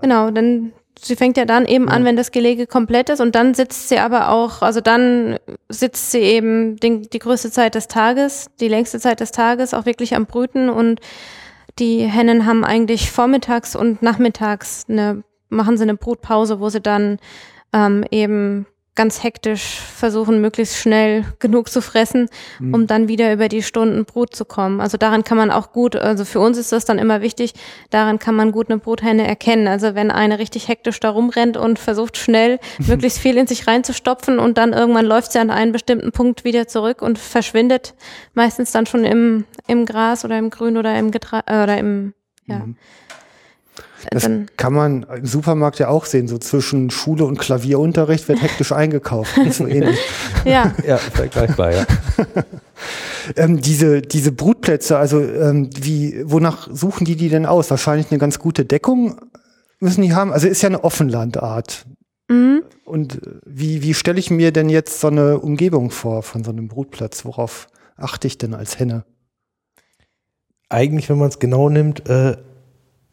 Genau, 0.00 0.30
dann 0.30 0.72
sie 0.98 1.16
fängt 1.16 1.36
ja 1.36 1.44
dann 1.44 1.66
eben 1.66 1.88
an, 1.88 2.04
wenn 2.04 2.16
das 2.16 2.30
Gelege 2.30 2.66
komplett 2.66 3.10
ist 3.10 3.20
und 3.20 3.34
dann 3.34 3.54
sitzt 3.54 3.88
sie 3.88 3.98
aber 3.98 4.30
auch, 4.30 4.62
also 4.62 4.80
dann 4.80 5.38
sitzt 5.68 6.10
sie 6.10 6.20
eben 6.20 6.76
den, 6.76 7.02
die 7.02 7.18
größte 7.18 7.50
Zeit 7.50 7.74
des 7.74 7.88
Tages, 7.88 8.46
die 8.60 8.68
längste 8.68 8.98
Zeit 8.98 9.20
des 9.20 9.32
Tages 9.32 9.74
auch 9.74 9.86
wirklich 9.86 10.14
am 10.14 10.26
Brüten 10.26 10.68
und 10.68 11.00
die 11.78 11.98
Hennen 12.00 12.46
haben 12.46 12.64
eigentlich 12.64 13.10
vormittags 13.10 13.76
und 13.76 14.02
nachmittags 14.02 14.86
eine, 14.88 15.22
machen 15.50 15.76
sie 15.76 15.82
eine 15.82 15.96
Brutpause, 15.96 16.60
wo 16.60 16.70
sie 16.70 16.80
dann 16.80 17.18
ähm, 17.72 18.04
eben 18.10 18.66
ganz 18.96 19.22
hektisch 19.22 19.78
versuchen, 19.78 20.40
möglichst 20.40 20.76
schnell 20.76 21.24
genug 21.38 21.68
zu 21.68 21.80
fressen, 21.80 22.28
mhm. 22.58 22.74
um 22.74 22.86
dann 22.86 23.08
wieder 23.08 23.32
über 23.32 23.48
die 23.48 23.62
Stunden 23.62 24.04
Brut 24.04 24.34
zu 24.34 24.44
kommen. 24.44 24.80
Also 24.80 24.96
daran 24.96 25.22
kann 25.22 25.36
man 25.36 25.50
auch 25.50 25.72
gut, 25.72 25.94
also 25.94 26.24
für 26.24 26.40
uns 26.40 26.58
ist 26.58 26.72
das 26.72 26.84
dann 26.84 26.98
immer 26.98 27.20
wichtig, 27.20 27.54
daran 27.90 28.18
kann 28.18 28.34
man 28.34 28.52
gut 28.52 28.70
eine 28.70 28.78
Bruthenne 28.78 29.26
erkennen. 29.26 29.68
Also 29.68 29.94
wenn 29.94 30.10
eine 30.10 30.38
richtig 30.38 30.68
hektisch 30.68 30.98
da 30.98 31.10
rumrennt 31.10 31.56
und 31.56 31.78
versucht 31.78 32.16
schnell 32.16 32.58
möglichst 32.78 33.18
viel 33.18 33.36
in 33.36 33.46
sich 33.46 33.66
reinzustopfen 33.66 34.38
und 34.38 34.58
dann 34.58 34.72
irgendwann 34.72 35.06
läuft 35.06 35.32
sie 35.32 35.38
an 35.38 35.50
einen 35.50 35.72
bestimmten 35.72 36.10
Punkt 36.10 36.44
wieder 36.44 36.66
zurück 36.66 37.02
und 37.02 37.18
verschwindet 37.18 37.94
meistens 38.34 38.72
dann 38.72 38.86
schon 38.86 39.04
im, 39.04 39.44
im 39.66 39.86
Gras 39.86 40.24
oder 40.24 40.38
im 40.38 40.50
Grün 40.50 40.76
oder 40.76 40.98
im 40.98 41.10
Getra 41.10 41.42
äh, 41.46 41.62
oder 41.62 41.78
im, 41.78 42.14
ja. 42.46 42.60
Mhm. 42.60 42.76
Das 44.10 44.24
dann, 44.24 44.46
kann 44.56 44.72
man 44.72 45.04
im 45.04 45.26
Supermarkt 45.26 45.78
ja 45.78 45.88
auch 45.88 46.04
sehen, 46.04 46.28
so 46.28 46.38
zwischen 46.38 46.90
Schule 46.90 47.24
und 47.24 47.38
Klavierunterricht 47.38 48.28
wird 48.28 48.42
hektisch 48.42 48.72
eingekauft. 48.72 49.32
so 49.50 49.66
ähnlich. 49.66 49.98
Ja. 50.44 50.72
ja, 50.86 50.96
vergleichbar, 50.96 51.72
ja. 51.72 51.86
ähm, 53.34 53.60
diese, 53.60 54.00
diese 54.00 54.30
Brutplätze, 54.30 54.96
also 54.96 55.20
ähm, 55.20 55.70
wie, 55.76 56.22
wonach 56.24 56.68
suchen 56.70 57.04
die 57.04 57.16
die 57.16 57.28
denn 57.28 57.46
aus? 57.46 57.68
Wahrscheinlich 57.70 58.12
eine 58.12 58.18
ganz 58.18 58.38
gute 58.38 58.64
Deckung 58.64 59.20
müssen 59.80 60.02
die 60.02 60.14
haben. 60.14 60.32
Also 60.32 60.46
ist 60.46 60.62
ja 60.62 60.68
eine 60.68 60.84
Offenlandart. 60.84 61.84
Mhm. 62.28 62.62
Und 62.84 63.26
äh, 63.26 63.40
wie, 63.44 63.82
wie 63.82 63.94
stelle 63.94 64.18
ich 64.18 64.30
mir 64.30 64.52
denn 64.52 64.68
jetzt 64.68 65.00
so 65.00 65.08
eine 65.08 65.40
Umgebung 65.40 65.90
vor 65.90 66.22
von 66.22 66.44
so 66.44 66.50
einem 66.50 66.68
Brutplatz? 66.68 67.24
Worauf 67.24 67.68
achte 67.96 68.26
ich 68.26 68.38
denn 68.38 68.54
als 68.54 68.78
Henne? 68.78 69.04
Eigentlich, 70.68 71.08
wenn 71.08 71.18
man 71.18 71.28
es 71.28 71.38
genau 71.38 71.68
nimmt, 71.68 72.08
äh, 72.08 72.36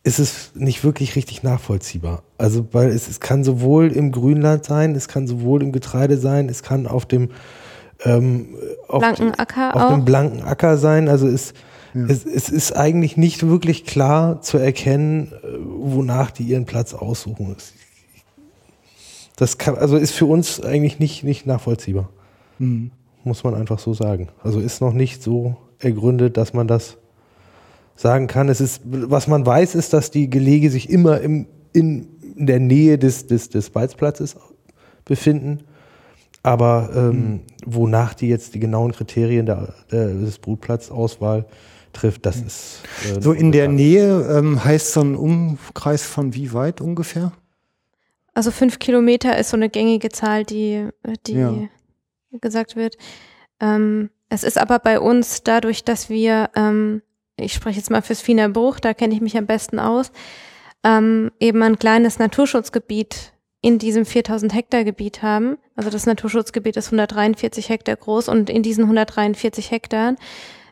ist 0.04 0.20
es 0.20 0.52
nicht 0.54 0.84
wirklich 0.84 1.16
richtig 1.16 1.44
nachvollziehbar. 1.44 2.24
Also, 2.38 2.68
weil 2.74 2.90
es, 2.90 3.08
es 3.08 3.20
kann 3.20 3.44
sowohl 3.44 3.92
im 3.92 4.12
Grünland 4.12 4.66
sein, 4.66 4.96
es 4.96 5.08
kann 5.08 5.28
sowohl 5.28 5.64
im 5.64 5.72
Getreide 5.72 6.18
sein, 6.18 6.50
es 6.50 6.62
kann 6.62 6.88
auf 6.88 7.06
dem 7.06 7.30
ähm, 8.06 8.56
auf, 8.88 9.00
blanken 9.00 9.34
Acker 9.36 9.76
auf 9.76 9.82
auch. 9.82 9.94
dem 9.94 10.06
blanken 10.06 10.42
Acker 10.42 10.78
sein. 10.78 11.08
Also 11.08 11.28
es, 11.28 11.54
ja. 11.94 12.06
es, 12.08 12.26
es 12.26 12.50
ist 12.50 12.76
eigentlich 12.76 13.18
nicht 13.18 13.48
wirklich 13.48 13.86
klar 13.86 14.42
zu 14.42 14.58
erkennen, 14.58 15.32
äh, 15.32 15.58
wonach 15.62 16.32
die 16.32 16.44
ihren 16.44 16.66
Platz 16.66 16.94
aussuchen. 16.94 17.56
Das 19.38 19.58
kann, 19.58 19.76
also 19.76 19.98
ist 19.98 20.12
für 20.12 20.26
uns 20.26 20.62
eigentlich 20.62 21.00
nicht, 21.00 21.24
nicht 21.24 21.46
nachvollziehbar. 21.46 22.10
Mhm. 22.60 22.92
Muss 23.24 23.44
man 23.44 23.56
einfach 23.56 23.80
so 23.80 23.94
sagen. 23.94 24.28
Also 24.44 24.60
ist 24.60 24.82
noch 24.82 24.94
nicht 24.94 25.24
so 25.24 25.56
ergründet, 25.80 26.36
dass 26.36 26.54
man 26.54 26.68
das 26.68 26.98
sagen 27.96 28.28
kann. 28.28 28.50
Es 28.50 28.62
ist, 28.62 28.82
was 28.86 29.28
man 29.28 29.46
weiß, 29.46 29.76
ist, 29.76 29.94
dass 29.94 30.12
die 30.12 30.30
Gelege 30.30 30.70
sich 30.70 30.90
immer 30.90 31.22
im, 31.22 31.48
in, 31.74 32.08
in 32.36 32.48
der 32.48 32.60
Nähe 32.60 32.98
des, 32.98 33.28
des, 33.28 33.50
des 33.50 33.70
Balzplatzes 33.70 34.36
befinden. 35.06 35.64
Aber 36.42 36.90
ähm, 36.94 37.10
mhm. 37.10 37.40
wonach 37.66 38.14
die 38.14 38.28
jetzt 38.28 38.54
die 38.54 38.60
genauen 38.60 38.92
Kriterien 38.92 39.46
der, 39.46 39.74
der, 39.92 40.14
des 40.14 40.40
Brutplatzauswahl 40.40 41.46
trifft, 41.94 42.26
das 42.26 42.42
mhm. 42.42 42.48
ist. 42.48 42.82
Äh, 43.06 43.22
so 43.22 43.32
in 43.32 43.52
der 43.52 43.70
Nähe 43.70 44.28
ähm, 44.38 44.64
heißt 44.64 44.94
so 44.94 45.02
ein 45.02 45.16
Umkreis 45.16 46.04
von 46.04 46.34
wie 46.34 46.54
weit 46.54 46.82
ungefähr? 46.82 47.32
Also 48.34 48.52
fünf 48.52 48.80
Kilometer 48.80 49.38
ist 49.38 49.52
so 49.52 49.58
eine 49.58 49.70
gängige 49.70 50.10
Zahl, 50.10 50.44
die, 50.44 50.90
die 51.28 51.34
ja. 51.34 51.54
gesagt 52.42 52.76
wird. 52.76 52.98
Ähm, 53.60 54.10
es 54.30 54.44
ist 54.44 54.58
aber 54.58 54.80
bei 54.80 55.00
uns 55.00 55.44
dadurch, 55.44 55.84
dass 55.84 56.10
wir 56.10 56.50
ähm, 56.56 57.04
ich 57.38 57.54
spreche 57.54 57.78
jetzt 57.78 57.90
mal 57.90 58.02
fürs 58.02 58.22
Fiener 58.22 58.50
Bruch, 58.50 58.80
da 58.80 58.94
kenne 58.94 59.14
ich 59.14 59.22
mich 59.22 59.38
am 59.38 59.46
besten 59.46 59.80
aus, 59.80 60.12
ähm, 60.84 61.32
eben 61.40 61.62
ein 61.64 61.80
kleines 61.80 62.20
Naturschutzgebiet 62.20 63.34
in 63.62 63.80
diesem 63.80 64.06
4000 64.06 64.54
Hektar 64.54 64.84
Gebiet 64.84 65.24
haben. 65.24 65.58
Also 65.76 65.90
das 65.90 66.06
Naturschutzgebiet 66.06 66.76
ist 66.76 66.88
143 66.88 67.70
Hektar 67.70 67.96
groß 67.96 68.28
und 68.28 68.50
in 68.50 68.62
diesen 68.62 68.84
143 68.84 69.72
Hektar 69.72 70.16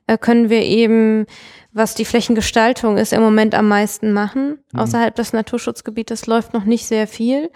äh, 0.07 0.17
können 0.17 0.49
wir 0.49 0.63
eben, 0.63 1.25
was 1.71 1.95
die 1.95 2.03
Flächengestaltung 2.03 2.97
ist, 2.97 3.13
im 3.13 3.21
Moment 3.21 3.55
am 3.55 3.69
meisten 3.69 4.11
machen. 4.11 4.59
Mhm. 4.73 4.79
Außerhalb 4.79 5.15
des 5.15 5.31
Naturschutzgebietes 5.31 6.27
läuft 6.27 6.53
noch 6.53 6.65
nicht 6.65 6.85
sehr 6.85 7.07
viel. 7.07 7.49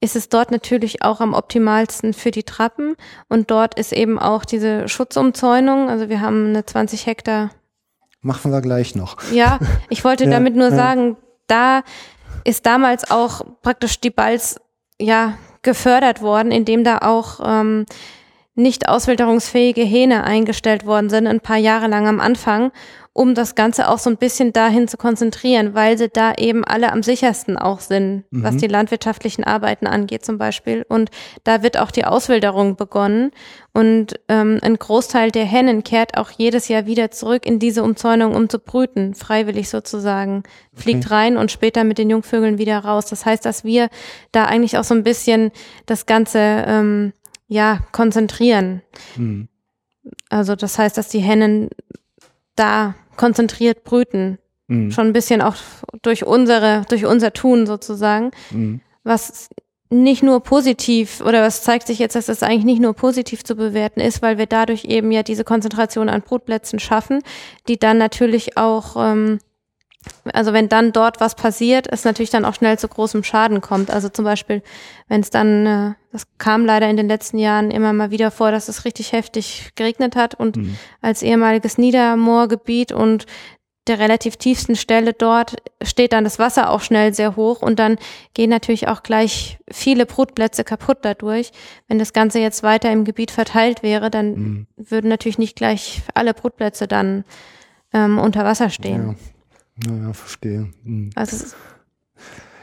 Ist 0.00 0.14
es 0.14 0.28
dort 0.28 0.50
natürlich 0.50 1.02
auch 1.02 1.20
am 1.20 1.32
optimalsten 1.32 2.12
für 2.12 2.30
die 2.30 2.42
Trappen 2.42 2.96
und 3.30 3.50
dort 3.50 3.78
ist 3.78 3.94
eben 3.94 4.18
auch 4.18 4.44
diese 4.44 4.88
Schutzumzäunung. 4.88 5.88
Also 5.88 6.10
wir 6.10 6.20
haben 6.20 6.48
eine 6.48 6.66
20 6.66 7.06
Hektar 7.06 7.50
Machen 8.22 8.52
wir 8.52 8.60
gleich 8.60 8.94
noch. 8.94 9.16
Ja, 9.32 9.58
ich 9.90 10.04
wollte 10.04 10.24
ja, 10.26 10.30
damit 10.30 10.56
nur 10.56 10.70
ja. 10.70 10.76
sagen, 10.76 11.16
da 11.48 11.82
ist 12.44 12.66
damals 12.66 13.10
auch 13.10 13.42
praktisch 13.62 14.00
die 14.00 14.10
Balz 14.10 14.60
ja 14.98 15.34
gefördert 15.62 16.22
worden, 16.22 16.50
indem 16.50 16.84
da 16.84 16.98
auch 16.98 17.40
ähm, 17.44 17.86
nicht 18.54 18.88
auswilderungsfähige 18.88 19.82
Hähne 19.82 20.24
eingestellt 20.24 20.86
worden 20.86 21.10
sind, 21.10 21.26
ein 21.26 21.40
paar 21.40 21.56
Jahre 21.56 21.86
lang 21.86 22.06
am 22.06 22.20
Anfang 22.20 22.72
um 23.14 23.34
das 23.34 23.54
Ganze 23.54 23.88
auch 23.88 23.98
so 23.98 24.08
ein 24.08 24.16
bisschen 24.16 24.54
dahin 24.54 24.88
zu 24.88 24.96
konzentrieren, 24.96 25.74
weil 25.74 25.98
sie 25.98 26.08
da 26.08 26.32
eben 26.32 26.64
alle 26.64 26.92
am 26.92 27.02
sichersten 27.02 27.58
auch 27.58 27.80
sind, 27.80 28.24
mhm. 28.30 28.42
was 28.42 28.56
die 28.56 28.68
landwirtschaftlichen 28.68 29.44
Arbeiten 29.44 29.86
angeht 29.86 30.24
zum 30.24 30.38
Beispiel. 30.38 30.86
Und 30.88 31.10
da 31.44 31.62
wird 31.62 31.78
auch 31.78 31.90
die 31.90 32.06
Auswilderung 32.06 32.76
begonnen. 32.76 33.30
Und 33.74 34.18
ähm, 34.28 34.58
ein 34.62 34.76
Großteil 34.76 35.30
der 35.30 35.44
Hennen 35.44 35.84
kehrt 35.84 36.16
auch 36.16 36.30
jedes 36.30 36.68
Jahr 36.68 36.86
wieder 36.86 37.10
zurück 37.10 37.44
in 37.44 37.58
diese 37.58 37.82
Umzäunung, 37.82 38.34
um 38.34 38.48
zu 38.48 38.58
brüten, 38.58 39.14
freiwillig 39.14 39.68
sozusagen. 39.68 40.42
Fliegt 40.72 41.04
okay. 41.04 41.14
rein 41.14 41.36
und 41.36 41.50
später 41.50 41.84
mit 41.84 41.98
den 41.98 42.08
Jungvögeln 42.08 42.56
wieder 42.56 42.78
raus. 42.78 43.06
Das 43.06 43.26
heißt, 43.26 43.44
dass 43.44 43.62
wir 43.62 43.90
da 44.32 44.46
eigentlich 44.46 44.78
auch 44.78 44.84
so 44.84 44.94
ein 44.94 45.02
bisschen 45.04 45.52
das 45.84 46.06
Ganze 46.06 46.38
ähm, 46.38 47.12
ja 47.46 47.80
konzentrieren. 47.92 48.80
Mhm. 49.16 49.48
Also 50.30 50.56
das 50.56 50.78
heißt, 50.78 50.96
dass 50.96 51.08
die 51.08 51.20
Hennen 51.20 51.68
da 52.56 52.94
konzentriert 53.16 53.84
brüten. 53.84 54.38
Mhm. 54.68 54.90
Schon 54.90 55.08
ein 55.08 55.12
bisschen 55.12 55.42
auch 55.42 55.56
durch 56.02 56.24
unsere, 56.24 56.84
durch 56.88 57.04
unser 57.04 57.32
Tun 57.32 57.66
sozusagen. 57.66 58.30
Mhm. 58.50 58.80
Was 59.04 59.48
nicht 59.92 60.22
nur 60.22 60.42
positiv 60.42 61.20
oder 61.20 61.42
was 61.42 61.62
zeigt 61.62 61.86
sich 61.86 61.98
jetzt, 61.98 62.16
dass 62.16 62.26
das 62.26 62.42
eigentlich 62.42 62.64
nicht 62.64 62.80
nur 62.80 62.94
positiv 62.94 63.44
zu 63.44 63.54
bewerten 63.54 64.00
ist, 64.00 64.22
weil 64.22 64.38
wir 64.38 64.46
dadurch 64.46 64.86
eben 64.86 65.12
ja 65.12 65.22
diese 65.22 65.44
Konzentration 65.44 66.08
an 66.08 66.22
Brutplätzen 66.22 66.78
schaffen, 66.78 67.22
die 67.68 67.78
dann 67.78 67.98
natürlich 67.98 68.56
auch, 68.56 68.96
ähm, 68.96 69.38
also 70.32 70.54
wenn 70.54 70.70
dann 70.70 70.92
dort 70.92 71.20
was 71.20 71.34
passiert, 71.34 71.86
es 71.92 72.04
natürlich 72.04 72.30
dann 72.30 72.46
auch 72.46 72.54
schnell 72.54 72.78
zu 72.78 72.88
großem 72.88 73.22
Schaden 73.22 73.60
kommt. 73.60 73.90
Also 73.90 74.08
zum 74.08 74.24
Beispiel, 74.24 74.62
wenn 75.08 75.20
es 75.20 75.28
dann 75.28 75.66
äh, 75.66 75.92
Das 76.12 76.26
kam 76.38 76.66
leider 76.66 76.88
in 76.90 76.96
den 76.98 77.08
letzten 77.08 77.38
Jahren 77.38 77.70
immer 77.70 77.92
mal 77.92 78.10
wieder 78.10 78.30
vor, 78.30 78.50
dass 78.52 78.68
es 78.68 78.84
richtig 78.84 79.12
heftig 79.12 79.70
geregnet 79.76 80.14
hat 80.14 80.34
und 80.34 80.56
Mhm. 80.56 80.76
als 81.00 81.22
ehemaliges 81.22 81.78
Niedermoorgebiet 81.78 82.92
und 82.92 83.26
der 83.88 83.98
relativ 83.98 84.36
tiefsten 84.36 84.76
Stelle 84.76 85.12
dort 85.12 85.56
steht 85.82 86.12
dann 86.12 86.22
das 86.22 86.38
Wasser 86.38 86.70
auch 86.70 86.82
schnell 86.82 87.12
sehr 87.14 87.34
hoch 87.34 87.62
und 87.62 87.80
dann 87.80 87.96
gehen 88.32 88.48
natürlich 88.50 88.86
auch 88.86 89.02
gleich 89.02 89.58
viele 89.68 90.06
Brutplätze 90.06 90.62
kaputt 90.62 90.98
dadurch. 91.02 91.50
Wenn 91.88 91.98
das 91.98 92.12
Ganze 92.12 92.38
jetzt 92.38 92.62
weiter 92.62 92.92
im 92.92 93.04
Gebiet 93.04 93.32
verteilt 93.32 93.82
wäre, 93.82 94.08
dann 94.08 94.34
Mhm. 94.34 94.66
würden 94.76 95.08
natürlich 95.08 95.38
nicht 95.38 95.56
gleich 95.56 96.02
alle 96.14 96.32
Brutplätze 96.32 96.86
dann 96.86 97.24
ähm, 97.92 98.18
unter 98.18 98.44
Wasser 98.44 98.70
stehen. 98.70 99.16
Ja. 99.84 99.90
Naja, 99.92 100.12
verstehe. 100.12 100.70
Mhm. 100.84 101.10
Also 101.16 101.44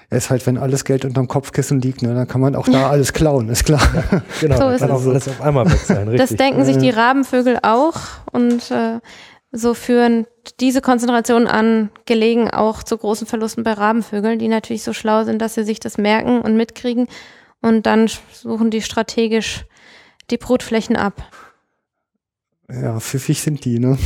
ist, 0.09 0.17
ist 0.17 0.29
halt, 0.29 0.45
wenn 0.47 0.57
alles 0.57 0.85
Geld 0.85 1.05
unterm 1.05 1.27
Kopfkissen 1.27 1.81
liegt, 1.81 2.01
ne, 2.01 2.13
dann 2.13 2.27
kann 2.27 2.41
man 2.41 2.55
auch 2.55 2.67
da 2.67 2.89
alles 2.89 3.13
klauen, 3.13 3.49
ist 3.49 3.65
klar. 3.65 3.81
Genau, 4.41 4.57
So 4.57 4.69
ist 4.69 4.81
kann 4.81 4.91
auch 4.91 5.01
es. 5.01 5.07
alles 5.07 5.27
auf 5.27 5.41
einmal 5.41 5.69
weg 5.71 5.79
sein, 5.79 6.07
richtig. 6.07 6.29
das 6.29 6.37
denken 6.37 6.65
sich 6.65 6.77
die 6.77 6.89
Rabenvögel 6.89 7.59
auch 7.61 7.95
und 8.31 8.71
äh, 8.71 8.99
so 9.51 9.73
führen 9.73 10.25
diese 10.59 10.81
Konzentrationen 10.81 11.47
an 11.47 11.89
Gelegen 12.05 12.49
auch 12.51 12.83
zu 12.83 12.97
großen 12.97 13.25
Verlusten 13.27 13.63
bei 13.63 13.73
Rabenvögeln, 13.73 14.39
die 14.39 14.47
natürlich 14.47 14.83
so 14.83 14.93
schlau 14.93 15.23
sind, 15.23 15.41
dass 15.41 15.55
sie 15.55 15.63
sich 15.63 15.79
das 15.79 15.97
merken 15.97 16.41
und 16.41 16.55
mitkriegen 16.55 17.07
und 17.61 17.85
dann 17.85 18.09
suchen 18.31 18.69
die 18.71 18.81
strategisch 18.81 19.65
die 20.29 20.37
Brutflächen 20.37 20.95
ab. 20.95 21.23
Ja, 22.71 22.99
pfiffig 22.99 23.41
sind 23.41 23.65
die, 23.65 23.79
ne? 23.79 23.97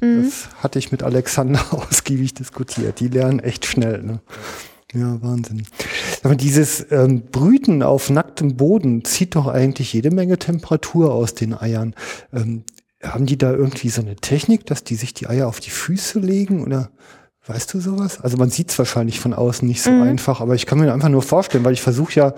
Mhm. 0.00 0.24
Das 0.24 0.48
hatte 0.60 0.80
ich 0.80 0.90
mit 0.90 1.04
Alexander 1.04 1.60
ausgiebig 1.70 2.34
diskutiert. 2.34 2.98
Die 2.98 3.06
lernen 3.08 3.38
echt 3.38 3.64
schnell, 3.64 4.02
ne? 4.02 4.20
Ja, 4.94 5.20
Wahnsinn. 5.22 5.62
Aber 6.22 6.34
dieses 6.34 6.86
ähm, 6.90 7.22
Brüten 7.30 7.82
auf 7.82 8.10
nacktem 8.10 8.56
Boden 8.56 9.04
zieht 9.04 9.34
doch 9.36 9.46
eigentlich 9.46 9.92
jede 9.92 10.10
Menge 10.10 10.38
Temperatur 10.38 11.12
aus 11.14 11.34
den 11.34 11.54
Eiern. 11.54 11.94
Ähm, 12.32 12.64
haben 13.02 13.26
die 13.26 13.38
da 13.38 13.50
irgendwie 13.52 13.88
so 13.88 14.02
eine 14.02 14.16
Technik, 14.16 14.66
dass 14.66 14.84
die 14.84 14.94
sich 14.94 15.14
die 15.14 15.26
Eier 15.28 15.48
auf 15.48 15.60
die 15.60 15.70
Füße 15.70 16.18
legen 16.20 16.62
oder 16.62 16.90
weißt 17.46 17.72
du 17.74 17.80
sowas? 17.80 18.20
Also 18.20 18.36
man 18.36 18.50
sieht 18.50 18.70
es 18.70 18.78
wahrscheinlich 18.78 19.18
von 19.18 19.34
außen 19.34 19.66
nicht 19.66 19.82
so 19.82 19.90
Mhm. 19.90 20.02
einfach, 20.02 20.40
aber 20.40 20.54
ich 20.54 20.66
kann 20.66 20.78
mir 20.78 20.92
einfach 20.92 21.08
nur 21.08 21.22
vorstellen, 21.22 21.64
weil 21.64 21.72
ich 21.72 21.82
versuche 21.82 22.12
ja 22.14 22.34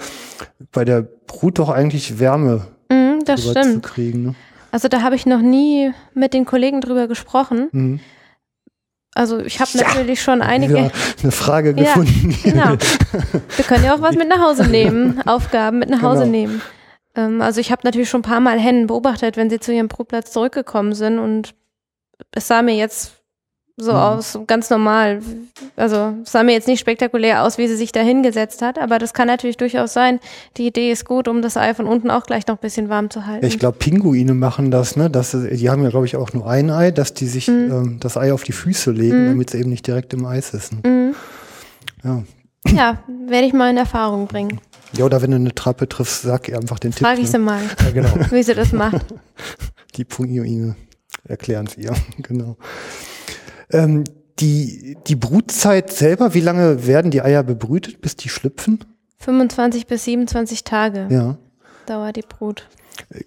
bei 0.72 0.84
der 0.86 1.02
Brut 1.02 1.58
doch 1.58 1.68
eigentlich 1.68 2.18
Wärme 2.18 2.66
Mhm, 2.90 3.24
das 3.26 3.42
zu 3.42 3.80
kriegen. 3.80 4.22
Ne? 4.22 4.34
Also 4.70 4.88
da 4.88 5.02
habe 5.02 5.16
ich 5.16 5.26
noch 5.26 5.40
nie 5.42 5.92
mit 6.14 6.32
den 6.34 6.44
Kollegen 6.46 6.80
drüber 6.80 7.08
gesprochen. 7.08 7.68
Mhm. 7.72 8.00
Also 9.14 9.38
ich 9.40 9.60
habe 9.60 9.70
Ja. 9.74 9.86
natürlich 9.86 10.20
schon 10.22 10.42
einige. 10.42 10.76
Ja, 10.76 10.90
eine 11.22 11.32
Frage 11.32 11.70
Ja, 11.70 11.94
gefunden. 11.94 12.36
Genau. 12.42 12.70
Wir 13.56 13.64
können 13.64 13.84
ja 13.84 13.94
auch 13.94 14.00
was 14.00 14.16
mit 14.16 14.28
nach 14.28 14.40
Hause 14.40 14.64
nehmen, 14.66 15.20
Aufgaben 15.26 15.78
mit 15.78 15.88
nach 15.90 16.02
Hause 16.02 16.20
Genau. 16.24 16.30
nehmen. 16.32 16.62
Ähm, 17.16 17.40
also 17.40 17.60
ich 17.60 17.70
habe 17.70 17.82
natürlich 17.84 18.10
schon 18.10 18.20
ein 18.20 18.24
paar 18.24 18.40
Mal 18.40 18.58
Hennen 18.58 18.86
beobachtet, 18.88 19.36
wenn 19.36 19.50
sie 19.50 19.60
zu 19.60 19.72
ihrem 19.72 19.88
Brutplatz 19.88 20.32
zurückgekommen 20.32 20.94
sind 20.94 21.18
und 21.20 21.54
es 22.32 22.48
sah 22.48 22.62
mir 22.62 22.74
jetzt 22.74 23.12
so 23.76 23.90
Mhm. 23.92 23.98
aus, 23.98 24.38
ganz 24.46 24.70
normal. 24.70 25.20
Also 25.74 26.14
es 26.22 26.30
sah 26.30 26.44
mir 26.44 26.52
jetzt 26.52 26.68
nicht 26.68 26.78
spektakulär 26.78 27.42
aus, 27.42 27.58
wie 27.58 27.66
sie 27.66 27.74
sich 27.76 27.90
da 27.90 28.00
hingesetzt 28.00 28.62
hat, 28.62 28.78
aber 28.78 28.98
das 29.00 29.14
kann 29.14 29.26
natürlich 29.26 29.56
durchaus 29.56 29.92
sein. 29.92 30.20
Die 30.56 30.66
Idee 30.68 30.92
ist 30.92 31.04
gut, 31.04 31.26
um 31.26 31.42
das 31.42 31.56
Ei 31.56 31.74
von 31.74 31.86
unten 31.86 32.10
auch 32.10 32.24
gleich 32.24 32.46
noch 32.46 32.54
ein 32.56 32.60
bisschen 32.60 32.88
warm 32.88 33.10
zu 33.10 33.26
halten. 33.26 33.44
Ich 33.44 33.58
glaube, 33.58 33.78
Pinguine 33.78 34.34
machen 34.34 34.70
das, 34.70 34.94
ne? 34.96 35.10
Das, 35.10 35.32
die 35.32 35.70
haben 35.70 35.82
ja, 35.82 35.90
glaube 35.90 36.06
ich, 36.06 36.14
auch 36.16 36.32
nur 36.32 36.48
ein 36.48 36.70
Ei, 36.70 36.92
dass 36.92 37.14
die 37.14 37.26
sich 37.26 37.48
Mhm. 37.48 37.70
ähm, 37.72 37.96
das 38.00 38.16
Ei 38.16 38.32
auf 38.32 38.44
die 38.44 38.52
Füße 38.52 38.92
legen, 38.92 39.24
Mhm. 39.24 39.28
damit 39.30 39.48
es 39.52 39.58
eben 39.60 39.70
nicht 39.70 39.86
direkt 39.86 40.14
im 40.14 40.24
Eis 40.24 40.54
ist. 40.54 40.72
Ne? 40.72 40.88
Mhm. 40.88 41.14
Ja. 42.04 42.22
Ja, 42.72 42.98
werde 43.28 43.46
ich 43.46 43.52
mal 43.52 43.70
in 43.70 43.76
Erfahrung 43.76 44.26
bringen. 44.28 44.60
ja, 44.96 45.04
oder 45.04 45.20
wenn 45.20 45.32
du 45.32 45.36
eine 45.36 45.54
Trappe 45.54 45.88
triffst, 45.88 46.22
sag 46.22 46.48
ihr 46.48 46.56
einfach 46.56 46.78
den 46.78 46.92
Tipp. 46.92 47.04
Frage 47.06 47.20
ich 47.20 47.26
sie 47.30 47.38
Ne? 47.38 47.44
mal, 47.44 47.60
Ja, 47.84 47.90
genau. 47.90 48.08
wie 48.30 48.42
sie 48.44 48.54
das 48.54 48.72
macht. 48.72 49.04
Die 49.96 50.04
Pinguine 50.04 50.76
erklären 51.26 51.66
es 51.66 51.76
ihr, 51.76 51.92
genau. 52.22 52.56
Ähm, 53.70 54.04
die, 54.40 54.96
die 55.06 55.16
Brutzeit 55.16 55.92
selber, 55.92 56.34
wie 56.34 56.40
lange 56.40 56.86
werden 56.86 57.10
die 57.10 57.22
Eier 57.22 57.42
bebrütet, 57.42 58.00
bis 58.00 58.16
die 58.16 58.28
schlüpfen? 58.28 58.84
25 59.18 59.86
bis 59.86 60.04
27 60.04 60.64
Tage 60.64 61.06
Ja. 61.10 61.38
dauert 61.86 62.16
die 62.16 62.22
Brut. 62.22 62.68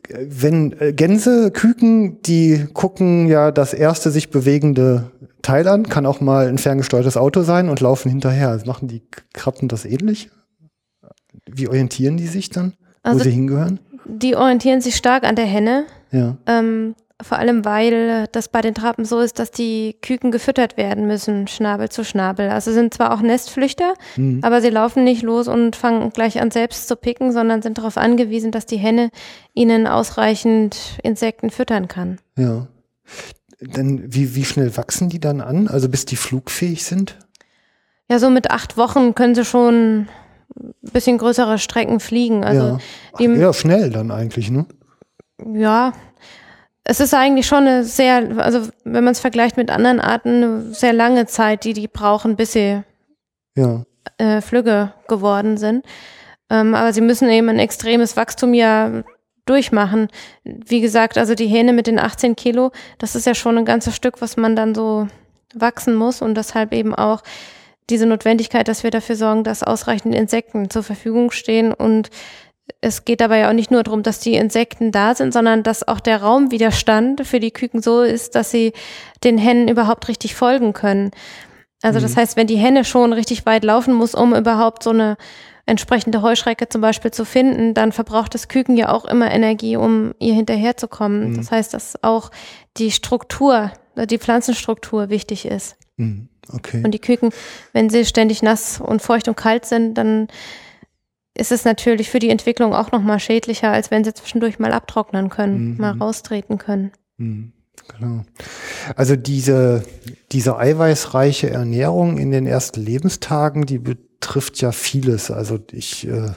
Wenn 0.10 0.74
äh, 0.80 0.94
Gänse, 0.94 1.52
Küken, 1.52 2.22
die 2.22 2.66
gucken 2.74 3.28
ja 3.28 3.52
das 3.52 3.74
erste 3.74 4.12
sich 4.12 4.30
bewegende 4.30 5.12
Teil 5.42 5.68
an, 5.68 5.88
kann 5.88 6.06
auch 6.06 6.20
mal 6.22 6.48
ein 6.48 6.58
ferngesteuertes 6.58 7.18
Auto 7.18 7.42
sein 7.42 7.70
und 7.70 7.80
laufen 7.82 8.10
hinterher. 8.10 8.62
Machen 8.66 8.88
die 8.88 9.02
Krabben 9.34 9.68
das 9.68 9.86
ähnlich? 9.86 10.30
Wie 11.50 11.68
orientieren 11.68 12.18
die 12.18 12.28
sich 12.28 12.50
dann, 12.50 12.74
wo 13.04 13.10
Also 13.12 13.24
sie 13.24 13.32
hingehören? 13.32 13.80
die 14.06 14.36
orientieren 14.38 14.80
sich 14.82 14.96
stark 14.96 15.24
an 15.26 15.36
der 15.36 15.46
Henne, 15.46 15.86
Ja. 16.12 16.38
ähm, 16.48 16.96
vor 17.22 17.40
allem 17.40 17.66
weil 17.66 18.28
das 18.32 18.48
bei 18.48 18.62
den 18.62 18.76
Trappen 18.76 19.04
so 19.04 19.20
ist, 19.20 19.40
dass 19.40 19.50
die 19.52 19.98
Küken 20.02 20.32
gefüttert 20.32 20.78
werden 20.78 21.08
müssen, 21.08 21.48
Schnabel 21.48 21.90
zu 21.90 22.04
Schnabel. 22.04 22.50
Also 22.50 22.72
sind 22.72 22.94
zwar 22.94 23.14
auch 23.14 23.22
Nestflüchter, 23.22 23.94
Hm. 24.16 24.40
aber 24.44 24.62
sie 24.62 24.70
laufen 24.70 25.04
nicht 25.04 25.24
los 25.24 25.48
und 25.48 25.76
fangen 25.76 26.12
gleich 26.12 26.40
an 26.40 26.52
selbst 26.52 26.88
zu 26.88 26.96
picken, 26.96 27.32
sondern 27.32 27.62
sind 27.62 27.80
darauf 27.80 27.98
angewiesen, 27.98 28.52
dass 28.52 28.66
die 28.68 28.78
Henne 28.78 29.10
ihnen 29.54 29.88
ausreichend 29.88 31.00
Insekten 31.04 31.50
füttern 31.50 31.88
kann. 31.88 32.20
Ja. 32.38 32.68
Dann, 33.60 34.14
wie, 34.14 34.36
wie 34.36 34.46
schnell 34.46 34.78
wachsen 34.78 35.10
die 35.10 35.20
dann 35.20 35.42
an? 35.42 35.68
Also 35.68 35.90
bis 35.90 36.06
die 36.06 36.16
flugfähig 36.18 36.84
sind? 36.86 37.18
Ja, 38.10 38.20
so 38.20 38.30
mit 38.30 38.52
acht 38.52 38.78
Wochen 38.78 39.16
können 39.16 39.34
sie 39.34 39.44
schon 39.46 40.08
ein 40.56 40.74
bisschen 40.94 41.18
größere 41.18 41.58
Strecken 41.58 42.00
fliegen. 42.00 42.44
Also 42.44 42.62
ja. 42.62 42.78
Ach, 43.14 43.20
ja, 43.20 43.54
schnell 43.54 43.90
dann 43.90 44.12
eigentlich, 44.12 44.52
ne? 44.52 44.68
ja, 45.54 45.94
es 46.90 47.02
ist 47.02 47.14
eigentlich 47.14 47.46
schon 47.48 47.68
eine 47.68 47.84
sehr, 47.84 48.38
also 48.38 48.70
wenn 48.86 49.04
man 49.04 49.12
es 49.12 49.20
vergleicht 49.20 49.58
mit 49.58 49.70
anderen 49.70 50.00
Arten, 50.00 50.30
eine 50.44 50.62
sehr 50.74 50.94
lange 50.94 51.26
Zeit, 51.26 51.66
die 51.66 51.74
die 51.74 51.90
brauchen, 51.90 52.38
bis 52.38 52.54
sie 52.54 52.82
Ja. 53.56 53.84
äh, 54.18 54.40
Flügge 54.40 54.94
geworden 55.10 55.58
sind. 55.58 55.86
Ähm, 56.50 56.74
aber 56.76 56.94
sie 56.94 57.02
müssen 57.02 57.30
eben 57.30 57.50
ein 57.50 57.60
extremes 57.60 58.16
Wachstum 58.16 58.54
ja 58.54 59.04
durchmachen. 59.46 60.08
Wie 60.46 60.80
gesagt, 60.80 61.18
also 61.18 61.36
die 61.36 61.48
Hähne 61.48 61.74
mit 61.74 61.88
den 61.88 62.00
18 62.00 62.38
Kilo, 62.38 62.72
das 63.00 63.16
ist 63.16 63.26
ja 63.26 63.36
schon 63.36 63.58
ein 63.58 63.66
ganzes 63.66 63.94
Stück, 63.94 64.22
was 64.22 64.38
man 64.38 64.56
dann 64.56 64.74
so 64.74 65.08
wachsen 65.54 65.94
muss 65.94 66.22
und 66.22 66.36
deshalb 66.36 66.74
eben 66.74 66.96
auch 66.96 67.22
diese 67.90 68.06
Notwendigkeit, 68.06 68.68
dass 68.70 68.84
wir 68.84 68.92
dafür 68.92 69.16
sorgen, 69.18 69.44
dass 69.44 69.64
ausreichend 69.64 70.16
Insekten 70.16 70.70
zur 70.70 70.84
Verfügung 70.84 71.32
stehen 71.32 71.74
und 71.74 72.10
es 72.82 73.06
geht 73.06 73.22
dabei 73.22 73.40
ja 73.40 73.50
auch 73.50 73.54
nicht 73.54 73.72
nur 73.72 73.84
darum, 73.84 74.04
dass 74.04 74.20
die 74.20 74.36
Insekten 74.36 74.92
da 74.92 75.16
sind, 75.16 75.34
sondern 75.34 75.64
dass 75.64 75.88
auch 75.88 76.00
der 76.00 76.22
Raumwiderstand 76.22 77.26
für 77.26 77.40
die 77.40 77.52
Küken 77.52 77.82
so 77.82 78.02
ist, 78.02 78.36
dass 78.36 78.52
sie 78.52 78.74
den 79.24 79.38
Hennen 79.38 79.68
überhaupt 79.68 80.08
richtig 80.08 80.36
folgen 80.36 80.74
können. 80.74 81.12
Also 81.82 82.00
das 82.00 82.18
heißt, 82.18 82.38
wenn 82.38 82.48
die 82.48 82.58
Henne 82.58 82.84
schon 82.84 83.14
richtig 83.14 83.46
weit 83.46 83.64
laufen 83.64 83.94
muss, 83.94 84.16
um 84.16 84.36
überhaupt 84.36 84.84
so 84.84 84.90
eine 84.90 85.16
entsprechende 85.68 86.22
Heuschrecke 86.22 86.70
zum 86.70 86.82
Beispiel 86.82 87.12
zu 87.12 87.26
finden, 87.26 87.74
dann 87.74 87.92
verbraucht 87.92 88.34
das 88.34 88.48
Küken 88.48 88.78
ja 88.78 88.90
auch 88.90 89.06
immer 89.06 89.32
Energie, 89.32 89.76
um 89.76 90.14
ihr 90.18 90.34
hinterherzukommen. 90.34 91.36
Das 91.36 91.52
heißt, 91.52 91.74
dass 91.74 92.02
auch 92.04 92.32
die 92.78 92.92
Struktur, 92.92 93.72
die 93.96 94.18
Pflanzenstruktur 94.18 95.10
wichtig 95.10 95.46
ist. 95.46 95.76
Hm. 95.98 96.30
Okay. 96.54 96.82
Und 96.84 96.92
die 96.92 97.00
Küken, 97.00 97.32
wenn 97.74 97.90
sie 97.90 98.06
ständig 98.06 98.42
nass 98.42 98.80
und 98.80 99.02
feucht 99.02 99.28
und 99.28 99.36
kalt 99.36 99.66
sind, 99.66 99.96
dann 99.96 100.30
ist 101.38 101.52
es 101.52 101.64
natürlich 101.66 102.10
für 102.10 102.20
die 102.20 102.30
Entwicklung 102.30 102.74
auch 102.74 102.92
nochmal 102.92 103.20
schädlicher, 103.20 103.72
als 103.72 103.92
wenn 103.92 104.04
sie 104.04 104.14
zwischendurch 104.14 104.60
mal 104.60 104.74
abtrocknen 104.74 105.30
können, 105.30 105.72
Mhm. 105.72 105.78
mal 105.78 105.92
raustreten 105.98 106.58
können. 106.58 106.92
Hm, 107.18 107.52
Genau. 108.00 108.24
Also 108.98 109.16
diese, 109.16 109.84
diese 110.34 110.58
eiweißreiche 110.58 111.50
Ernährung 111.50 112.18
in 112.18 112.32
den 112.32 112.46
ersten 112.46 112.82
Lebenstagen, 112.82 113.66
die 113.66 113.78
betrifft 113.78 114.60
ja 114.60 114.72
vieles. 114.74 115.32
Also 115.32 115.60
ich 115.72 116.06
äh, 116.08 116.32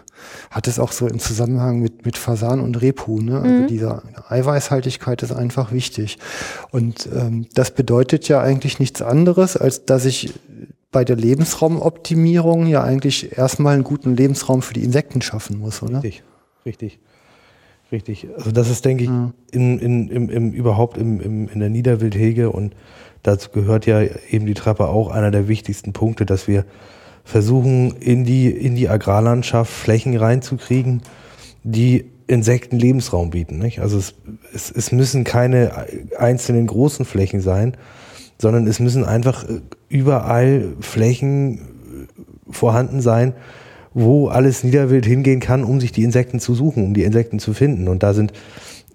hatte 0.50 0.70
es 0.70 0.78
auch 0.78 0.92
so 0.92 1.08
im 1.08 1.18
Zusammenhang 1.18 1.80
mit, 1.80 2.04
mit 2.04 2.16
Fasan 2.18 2.60
und 2.60 2.80
Rebhuhn. 2.80 3.24
Ne? 3.24 3.40
Also 3.40 3.62
Mhm. 3.62 3.66
diese 3.66 4.02
Eiweißhaltigkeit 4.28 5.22
ist 5.24 5.32
einfach 5.32 5.72
wichtig. 5.72 6.18
Und 6.70 7.08
ähm, 7.12 7.46
das 7.54 7.72
bedeutet 7.72 8.28
ja 8.28 8.40
eigentlich 8.40 8.78
nichts 8.78 9.02
anderes, 9.02 9.56
als 9.56 9.84
dass 9.86 10.04
ich 10.04 10.34
bei 10.92 11.04
der 11.04 11.16
Lebensraumoptimierung 11.16 12.66
ja 12.66 12.82
eigentlich 12.82 13.36
erstmal 13.38 13.74
einen 13.74 13.84
guten 13.84 14.16
Lebensraum 14.16 14.62
für 14.62 14.74
die 14.74 14.82
Insekten 14.82 15.22
schaffen 15.22 15.58
muss, 15.58 15.82
oder? 15.82 16.02
Richtig, 16.02 16.24
richtig, 16.66 16.98
richtig. 17.92 18.26
Also 18.36 18.50
das 18.50 18.68
ist, 18.68 18.84
denke 18.84 19.04
ich, 19.04 19.10
Ja. 19.10 19.32
in, 19.52 19.78
in, 19.78 20.08
im, 20.08 20.30
im, 20.30 20.52
überhaupt 20.52 20.98
im, 20.98 21.20
im, 21.20 21.48
in 21.48 21.60
der 21.60 21.70
Niederwildhege 21.70 22.50
und 22.50 22.74
dazu 23.22 23.50
gehört 23.50 23.86
ja 23.86 24.02
eben 24.30 24.46
die 24.46 24.54
Trappe 24.54 24.88
auch 24.88 25.10
einer 25.10 25.30
der 25.30 25.46
wichtigsten 25.46 25.92
Punkte, 25.92 26.26
dass 26.26 26.48
wir 26.48 26.64
versuchen, 27.24 27.96
in 27.98 28.24
die, 28.24 28.50
in 28.50 28.74
die 28.74 28.88
Agrarlandschaft 28.88 29.72
Flächen 29.72 30.16
reinzukriegen, 30.16 31.02
die 31.62 32.06
Insekten 32.26 32.78
Lebensraum 32.78 33.30
bieten. 33.30 33.58
Nicht? 33.58 33.80
Also 33.80 33.98
es, 33.98 34.14
es, 34.52 34.70
es 34.70 34.92
müssen 34.92 35.24
keine 35.24 35.86
einzelnen 36.18 36.66
großen 36.66 37.04
Flächen 37.04 37.40
sein, 37.40 37.76
sondern 38.38 38.66
es 38.66 38.80
müssen 38.80 39.04
einfach 39.04 39.44
äh, 39.48 39.60
überall 39.90 40.72
Flächen 40.80 41.58
äh, 41.58 42.52
vorhanden 42.52 43.02
sein, 43.02 43.34
wo 43.92 44.28
alles 44.28 44.64
Niederwild 44.64 45.04
hingehen 45.04 45.40
kann, 45.40 45.64
um 45.64 45.80
sich 45.80 45.92
die 45.92 46.04
Insekten 46.04 46.40
zu 46.40 46.54
suchen, 46.54 46.84
um 46.84 46.94
die 46.94 47.02
Insekten 47.02 47.38
zu 47.38 47.52
finden. 47.52 47.88
Und 47.88 48.02
da 48.02 48.14
sind 48.14 48.32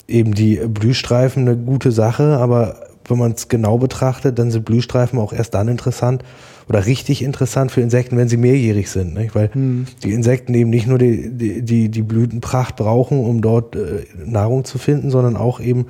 eben 0.07 0.33
die 0.33 0.55
Blühstreifen 0.55 1.47
eine 1.47 1.57
gute 1.57 1.91
Sache, 1.91 2.37
aber 2.37 2.77
wenn 3.07 3.17
man 3.17 3.33
es 3.33 3.47
genau 3.47 3.77
betrachtet, 3.77 4.39
dann 4.39 4.51
sind 4.51 4.65
Blühstreifen 4.65 5.19
auch 5.19 5.33
erst 5.33 5.53
dann 5.53 5.67
interessant 5.67 6.23
oder 6.67 6.85
richtig 6.85 7.21
interessant 7.21 7.71
für 7.71 7.81
Insekten, 7.81 8.17
wenn 8.17 8.27
sie 8.27 8.37
mehrjährig 8.37 8.89
sind. 8.89 9.13
Nicht? 9.13 9.35
Weil 9.35 9.53
hm. 9.53 9.85
die 10.03 10.11
Insekten 10.11 10.53
eben 10.53 10.69
nicht 10.69 10.87
nur 10.87 10.97
die, 10.97 11.29
die, 11.29 11.61
die, 11.61 11.89
die 11.89 12.01
Blütenpracht 12.01 12.75
brauchen, 12.75 13.19
um 13.19 13.41
dort 13.41 13.75
äh, 13.75 14.05
Nahrung 14.25 14.65
zu 14.65 14.77
finden, 14.77 15.11
sondern 15.11 15.37
auch 15.37 15.59
eben 15.59 15.85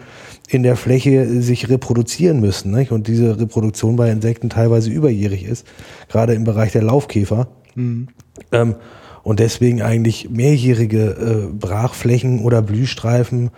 in 0.50 0.64
der 0.64 0.76
Fläche 0.76 1.42
sich 1.42 1.70
reproduzieren 1.70 2.40
müssen. 2.42 2.72
Nicht? 2.72 2.92
Und 2.92 3.08
diese 3.08 3.40
Reproduktion 3.40 3.96
bei 3.96 4.10
Insekten 4.12 4.50
teilweise 4.50 4.90
überjährig 4.90 5.46
ist, 5.46 5.66
gerade 6.10 6.34
im 6.34 6.44
Bereich 6.44 6.74
der 6.74 6.84
Laufkäfer. 6.84 7.48
Hm. 7.76 8.08
Ähm, 8.52 8.76
und 9.24 9.40
deswegen 9.40 9.82
eigentlich 9.82 10.30
mehrjährige 10.30 11.50
äh, 11.50 11.54
Brachflächen 11.54 12.42
oder 12.42 12.62
Blühstreifen 12.62 13.50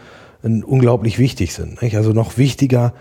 äh, 0.43 0.47
unglaublich 0.47 1.17
wichtig 1.17 1.53
sind. 1.53 1.81
Nicht? 1.81 1.97
Also 1.97 2.13
noch 2.13 2.37
wichtiger 2.37 2.93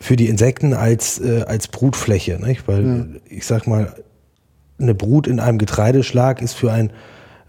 für 0.00 0.16
die 0.16 0.28
Insekten 0.28 0.74
als, 0.74 1.20
äh, 1.20 1.44
als 1.46 1.68
Brutfläche. 1.68 2.40
Nicht? 2.44 2.66
Weil 2.66 2.86
ja. 2.86 3.06
ich 3.28 3.46
sag 3.46 3.66
mal, 3.66 3.94
eine 4.78 4.94
Brut 4.94 5.26
in 5.26 5.38
einem 5.38 5.58
Getreideschlag 5.58 6.42
ist 6.42 6.54
für 6.54 6.72
ein 6.72 6.90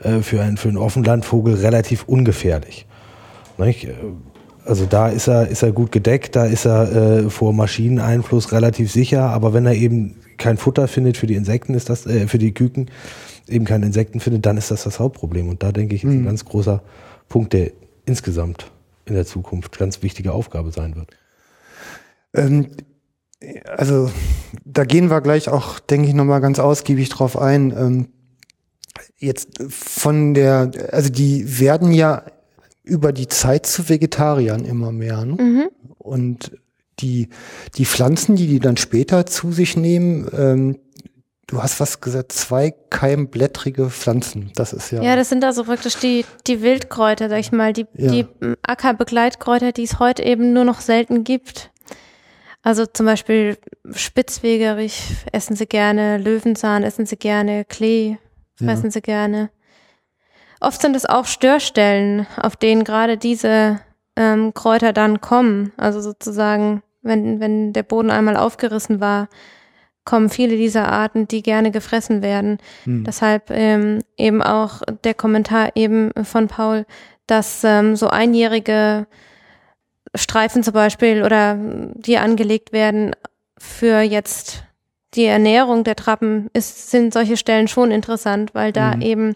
äh, 0.04 0.22
für, 0.22 0.42
ein, 0.42 0.58
für 0.58 0.70
einen 0.70 0.78
Offenlandvogel 0.78 1.56
relativ 1.56 2.04
ungefährlich. 2.04 2.86
Nicht? 3.58 3.88
Also 4.66 4.86
da 4.86 5.10
ist 5.10 5.28
er, 5.28 5.48
ist 5.48 5.64
er 5.64 5.72
gut 5.72 5.92
gedeckt, 5.92 6.36
da 6.36 6.46
ist 6.46 6.66
er 6.66 6.92
äh, 6.92 7.30
vor 7.30 7.54
Maschineneinfluss 7.54 8.52
relativ 8.52 8.92
sicher, 8.92 9.24
aber 9.24 9.54
wenn 9.54 9.66
er 9.66 9.76
eben 9.76 10.16
kein 10.38 10.58
Futter 10.58 10.88
findet 10.88 11.18
für 11.18 11.28
die 11.28 11.36
Insekten, 11.36 11.74
ist 11.74 11.90
das, 11.90 12.06
äh, 12.06 12.28
für 12.28 12.38
die 12.38 12.54
Küken, 12.54 12.90
eben 13.48 13.66
keine 13.66 13.86
Insekten 13.86 14.20
findet, 14.20 14.46
dann 14.46 14.58
ist 14.58 14.72
das 14.72 14.84
das 14.84 15.00
Hauptproblem. 15.00 15.50
Und 15.50 15.62
da 15.64 15.72
denke 15.72 15.96
ich, 15.96 16.04
ist 16.04 16.10
ein 16.10 16.26
ganz 16.26 16.46
großer 16.46 16.82
Punkt, 17.28 17.54
der 17.54 17.72
insgesamt 18.06 18.72
in 19.06 19.16
der 19.16 19.26
Zukunft 19.26 19.78
ganz 19.78 20.02
wichtige 20.04 20.32
Aufgabe 20.32 20.72
sein 20.72 20.96
wird. 20.96 21.10
Ähm, 22.34 22.68
also 23.66 24.12
da 24.66 24.86
gehen 24.86 25.10
wir 25.10 25.22
gleich 25.22 25.50
auch, 25.50 25.80
denke 25.80 26.08
ich, 26.08 26.14
nochmal 26.14 26.42
ganz 26.42 26.60
ausgiebig 26.60 27.10
drauf 27.10 27.38
ein. 27.38 27.72
Ähm, 27.72 28.08
jetzt 29.18 29.60
von 29.70 30.34
der, 30.34 30.72
also 30.92 31.10
die 31.10 31.60
werden 31.60 31.92
ja 31.92 32.24
über 32.84 33.12
die 33.14 33.28
Zeit 33.28 33.66
zu 33.66 33.90
Vegetariern 33.90 34.66
immer 34.66 34.92
mehr. 34.92 35.26
Ne? 35.26 35.42
Mhm. 35.42 35.70
Und 35.98 36.52
die, 37.00 37.30
die 37.76 37.86
Pflanzen, 37.86 38.36
die 38.36 38.48
die 38.48 38.60
dann 38.60 38.78
später 38.78 39.26
zu 39.26 39.52
sich 39.52 39.78
nehmen, 39.78 40.28
ähm, 40.38 40.78
du 41.48 41.62
hast 41.62 41.80
was 41.80 42.02
gesagt, 42.02 42.32
zwei 42.32 42.74
keimblättrige 42.90 43.90
Pflanzen. 43.90 44.52
Das 44.56 44.74
ist 44.74 44.92
ja. 44.92 45.02
Ja, 45.02 45.16
das 45.16 45.30
sind 45.30 45.44
also 45.44 45.64
praktisch 45.64 45.98
die, 45.98 46.26
die 46.48 46.62
Wildkräuter, 46.62 47.30
sag 47.30 47.40
ich 47.40 47.52
mal, 47.52 47.74
die, 47.74 47.86
ja. 47.94 48.12
die 48.12 48.26
Ackerbegleitkräuter, 48.62 49.72
die 49.72 49.84
es 49.84 50.00
heute 50.00 50.24
eben 50.24 50.54
nur 50.54 50.64
noch 50.64 50.80
selten 50.82 51.24
gibt. 51.24 51.71
Also 52.64 52.86
zum 52.86 53.06
Beispiel 53.06 53.58
Spitzwegerich 53.92 55.04
essen 55.32 55.56
sie 55.56 55.66
gerne, 55.66 56.18
Löwenzahn 56.18 56.84
essen 56.84 57.06
sie 57.06 57.18
gerne, 57.18 57.66
Klee 57.66 58.18
fressen 58.62 58.86
ja. 58.86 58.92
sie 58.92 59.02
gerne. 59.02 59.50
Oft 60.60 60.82
sind 60.82 60.96
es 60.96 61.06
auch 61.06 61.26
Störstellen, 61.26 62.28
auf 62.38 62.56
denen 62.56 62.84
gerade 62.84 63.18
diese 63.18 63.80
ähm, 64.16 64.54
Kräuter 64.54 64.94
dann 64.94 65.22
kommen. 65.22 65.72
Also 65.78 66.02
sozusagen, 66.02 66.84
wenn, 67.02 67.40
wenn 67.40 67.74
der 67.74 67.84
Boden 67.84 68.12
einmal 68.12 68.38
aufgerissen 68.38 69.00
war, 69.00 69.28
kommen 70.06 70.30
viele 70.30 70.56
dieser 70.58 70.88
Arten, 70.88 71.28
die 71.28 71.42
gerne 71.42 71.72
gefressen 71.72 72.22
werden. 72.22 72.58
Hm. 72.84 73.04
Deshalb 73.04 73.50
ähm, 73.50 74.02
eben 74.18 74.42
auch 74.42 74.82
der 75.04 75.14
Kommentar 75.14 75.72
eben 75.76 76.12
von 76.24 76.48
Paul, 76.48 76.86
dass 77.28 77.64
ähm, 77.64 77.96
so 77.96 78.08
einjährige 78.08 79.08
Streifen 80.16 80.64
zum 80.64 80.74
Beispiel 80.74 81.24
oder 81.24 81.58
die 81.58 82.18
angelegt 82.18 82.74
werden 82.74 83.16
für 83.58 84.02
jetzt 84.02 84.64
die 85.14 85.26
Ernährung 85.26 85.84
der 85.84 85.96
Trappen 85.96 86.50
ist, 86.54 86.90
sind 86.90 87.14
solche 87.14 87.38
Stellen 87.38 87.68
schon 87.68 87.92
interessant, 87.92 88.54
weil 88.54 88.72
da 88.72 88.96
mhm. 88.96 89.02
eben 89.02 89.36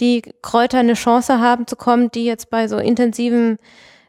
die 0.00 0.22
Kräuter 0.42 0.78
eine 0.78 0.94
Chance 0.94 1.40
haben 1.40 1.66
zu 1.66 1.76
kommen, 1.76 2.10
die 2.10 2.24
jetzt 2.24 2.50
bei 2.50 2.68
so 2.68 2.78
intensivem 2.78 3.58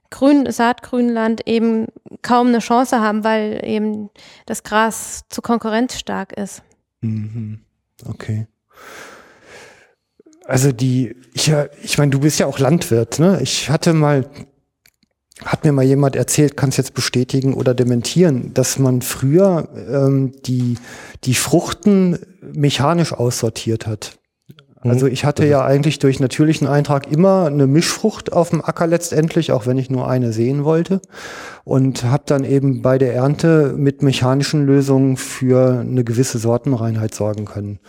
Grün, 0.10 0.50
Saatgrünland 0.50 1.48
eben 1.48 1.88
kaum 2.22 2.48
eine 2.48 2.60
Chance 2.60 3.02
haben, 3.02 3.24
weil 3.24 3.62
eben 3.64 4.10
das 4.46 4.64
Gras 4.64 5.26
zu 5.30 5.42
konkurrenzstark 5.42 6.34
ist. 6.34 6.64
Mhm. 7.02 7.62
Okay. 8.06 8.48
Also 10.46 10.72
die, 10.72 11.16
ich, 11.34 11.54
ich 11.84 11.98
meine, 11.98 12.12
du 12.12 12.20
bist 12.22 12.40
ja 12.40 12.46
auch 12.46 12.60
Landwirt, 12.60 13.20
ne? 13.20 13.40
Ich 13.42 13.70
hatte 13.70 13.94
mal 13.94 14.30
hat 15.46 15.64
mir 15.64 15.72
mal 15.72 15.86
jemand 15.86 16.16
erzählt, 16.16 16.58
kann 16.58 16.70
es 16.70 16.78
jetzt 16.78 16.94
bestätigen 16.94 17.54
oder 17.54 17.74
dementieren, 17.74 18.54
dass 18.54 18.80
man 18.80 19.02
früher 19.02 19.70
ähm, 19.90 20.34
die, 20.46 20.78
die 21.24 21.36
Fruchten 21.36 22.20
mechanisch 22.42 23.14
aussortiert 23.14 23.86
hat. 23.86 24.18
Mhm. 24.84 24.92
Also 24.92 25.08
ich 25.08 25.26
hatte 25.26 25.46
ja 25.46 25.64
eigentlich 25.64 26.00
durch 26.00 26.20
natürlichen 26.20 26.68
Eintrag 26.68 27.12
immer 27.12 27.46
eine 27.46 27.68
Mischfrucht 27.68 28.34
auf 28.34 28.50
dem 28.50 28.64
Acker 28.64 28.88
letztendlich, 28.88 29.52
auch 29.52 29.66
wenn 29.66 29.78
ich 29.78 29.90
nur 29.90 30.10
eine 30.10 30.34
sehen 30.34 30.64
wollte. 30.64 31.02
Und 31.64 32.04
habe 32.04 32.24
dann 32.26 32.44
eben 32.44 32.82
bei 32.82 32.98
der 32.98 33.14
Ernte 33.14 33.74
mit 33.78 34.02
mechanischen 34.02 34.66
Lösungen 34.66 35.18
für 35.18 35.80
eine 35.82 36.04
gewisse 36.04 36.40
Sortenreinheit 36.40 37.14
sorgen 37.14 37.46
können. 37.46 37.80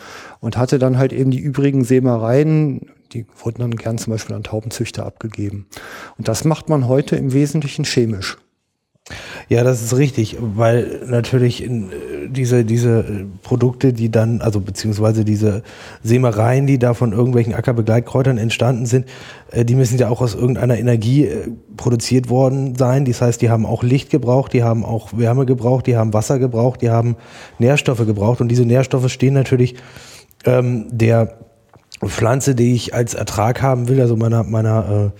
Und 0.40 0.57
hatte 0.57 0.78
dann 0.78 0.99
halt 0.99 1.12
eben 1.12 1.30
die 1.30 1.40
übrigen 1.40 1.84
Sämereien, 1.84 2.90
die 3.12 3.26
wurden 3.42 3.61
dann 3.61 3.76
gern 3.76 3.98
zum 3.98 4.12
Beispiel 4.12 4.36
an 4.36 4.42
Taubenzüchter 4.42 5.06
abgegeben. 5.06 5.66
Und 6.16 6.28
das 6.28 6.44
macht 6.44 6.68
man 6.68 6.88
heute 6.88 7.16
im 7.16 7.32
Wesentlichen 7.32 7.84
chemisch. 7.84 8.38
Ja, 9.48 9.64
das 9.64 9.82
ist 9.82 9.96
richtig, 9.96 10.36
weil 10.38 11.00
natürlich 11.06 11.64
äh, 11.64 11.70
diese, 12.28 12.64
diese 12.64 12.98
äh, 13.00 13.24
Produkte, 13.42 13.94
die 13.94 14.11
dann, 14.11 14.42
also 14.42 14.61
beziehungsweise 14.61 15.24
diese 15.24 15.62
Sämereien, 16.02 16.66
die 16.66 16.78
da 16.78 16.92
von 16.92 17.12
irgendwelchen 17.12 17.54
Ackerbegleitkräutern 17.54 18.36
entstanden 18.36 18.84
sind, 18.84 19.06
äh, 19.50 19.64
die 19.64 19.74
müssen 19.74 19.98
ja 19.98 20.11
auch 20.11 20.20
aus 20.20 20.34
irgendeiner 20.34 20.78
Energie 20.78 21.30
produziert 21.78 22.28
worden 22.28 22.76
sein. 22.76 23.06
Das 23.06 23.22
heißt, 23.22 23.40
die 23.40 23.48
haben 23.48 23.64
auch 23.64 23.82
Licht 23.82 24.11
gebraucht, 24.11 24.52
die 24.52 24.62
haben 24.62 24.84
auch 24.84 25.16
Wärme 25.16 25.46
gebraucht, 25.46 25.86
die 25.86 25.96
haben 25.96 26.12
Wasser 26.12 26.38
gebraucht, 26.38 26.82
die 26.82 26.90
haben 26.90 27.16
Nährstoffe 27.59 28.04
gebraucht 28.04 28.42
und 28.42 28.48
diese 28.48 28.66
Nährstoffe 28.66 29.11
stehen 29.11 29.32
natürlich 29.34 29.76
ähm, 30.44 30.86
der 30.90 31.47
Pflanze, 32.07 32.55
die 32.55 32.74
ich 32.74 32.94
als 32.94 33.14
Ertrag 33.14 33.62
haben 33.62 33.88
will, 33.88 34.01
also 34.01 34.16
meiner, 34.16 34.44
meiner 34.44 35.12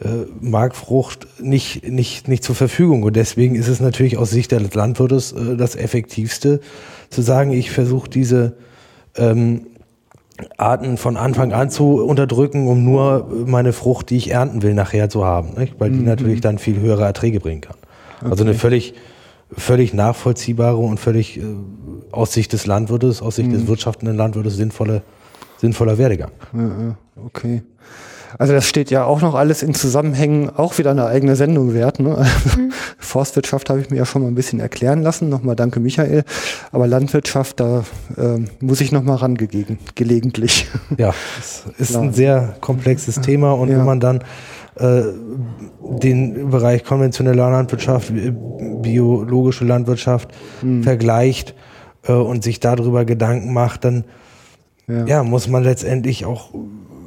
äh, 0.00 0.04
äh, 0.04 0.26
Markfrucht, 0.40 1.28
nicht, 1.40 1.88
nicht, 1.88 2.26
nicht 2.26 2.42
zur 2.42 2.56
Verfügung. 2.56 3.02
Und 3.04 3.14
deswegen 3.14 3.54
ist 3.54 3.68
es 3.68 3.80
natürlich 3.80 4.16
aus 4.16 4.30
Sicht 4.30 4.50
des 4.52 4.74
Landwirtes 4.74 5.32
äh, 5.32 5.56
das 5.56 5.76
Effektivste, 5.76 6.60
zu 7.10 7.22
sagen, 7.22 7.52
ich 7.52 7.70
versuche 7.70 8.08
diese 8.08 8.54
ähm, 9.16 9.66
Arten 10.56 10.96
von 10.96 11.16
Anfang 11.16 11.52
an 11.52 11.70
zu 11.70 12.02
unterdrücken, 12.02 12.66
um 12.66 12.82
nur 12.84 13.28
meine 13.46 13.72
Frucht, 13.72 14.10
die 14.10 14.16
ich 14.16 14.30
ernten 14.30 14.62
will, 14.62 14.74
nachher 14.74 15.08
zu 15.08 15.24
haben. 15.24 15.50
Nicht? 15.56 15.74
Weil 15.78 15.90
die 15.90 15.98
mhm. 15.98 16.06
natürlich 16.06 16.40
dann 16.40 16.58
viel 16.58 16.80
höhere 16.80 17.04
Erträge 17.04 17.38
bringen 17.38 17.60
kann. 17.60 17.76
Okay. 18.20 18.30
Also 18.30 18.44
eine 18.44 18.54
völlig, 18.54 18.94
völlig 19.52 19.94
nachvollziehbare 19.94 20.78
und 20.78 20.98
völlig 20.98 21.38
äh, 21.38 21.42
aus 22.10 22.32
Sicht 22.32 22.52
des 22.52 22.66
Landwirtes, 22.66 23.22
aus 23.22 23.36
Sicht 23.36 23.50
mhm. 23.50 23.52
des 23.52 23.66
wirtschaftenden 23.68 24.16
Landwirtes 24.16 24.56
sinnvolle 24.56 25.02
sinnvoller 25.62 25.96
Werdegang. 25.96 26.32
Ja, 26.52 26.96
okay. 27.24 27.62
Also 28.38 28.52
das 28.52 28.66
steht 28.66 28.90
ja 28.90 29.04
auch 29.04 29.20
noch 29.20 29.34
alles 29.34 29.62
in 29.62 29.74
Zusammenhängen, 29.74 30.50
auch 30.50 30.78
wieder 30.78 30.90
eine 30.90 31.06
eigene 31.06 31.36
Sendung 31.36 31.72
wert. 31.72 32.00
Ne? 32.00 32.26
Mhm. 32.56 32.72
Forstwirtschaft 32.98 33.70
habe 33.70 33.80
ich 33.80 33.90
mir 33.90 33.98
ja 33.98 34.06
schon 34.06 34.22
mal 34.22 34.28
ein 34.28 34.34
bisschen 34.34 34.58
erklären 34.58 35.02
lassen. 35.02 35.28
Nochmal 35.28 35.54
danke 35.54 35.78
Michael. 35.78 36.24
Aber 36.72 36.88
Landwirtschaft, 36.88 37.60
da 37.60 37.84
äh, 38.16 38.38
muss 38.60 38.80
ich 38.80 38.90
nochmal 38.90 39.16
rangegegen, 39.16 39.78
gelegentlich. 39.94 40.68
Ja, 40.98 41.14
es 41.38 41.64
ist 41.78 41.90
Klar. 41.92 42.02
ein 42.02 42.12
sehr 42.12 42.56
komplexes 42.60 43.20
Thema 43.20 43.52
und 43.52 43.68
ja. 43.68 43.78
wenn 43.78 43.84
man 43.84 44.00
dann 44.00 44.24
äh, 44.76 45.02
den 45.80 46.50
Bereich 46.50 46.84
konventionelle 46.84 47.36
Landwirtschaft, 47.36 48.12
biologische 48.82 49.64
Landwirtschaft 49.64 50.30
mhm. 50.60 50.82
vergleicht 50.82 51.54
äh, 52.06 52.12
und 52.12 52.42
sich 52.42 52.60
darüber 52.60 53.04
Gedanken 53.04 53.52
macht, 53.52 53.84
dann 53.84 54.04
ja. 54.92 55.06
ja, 55.06 55.22
muss 55.22 55.48
man 55.48 55.64
letztendlich 55.64 56.24
auch 56.24 56.50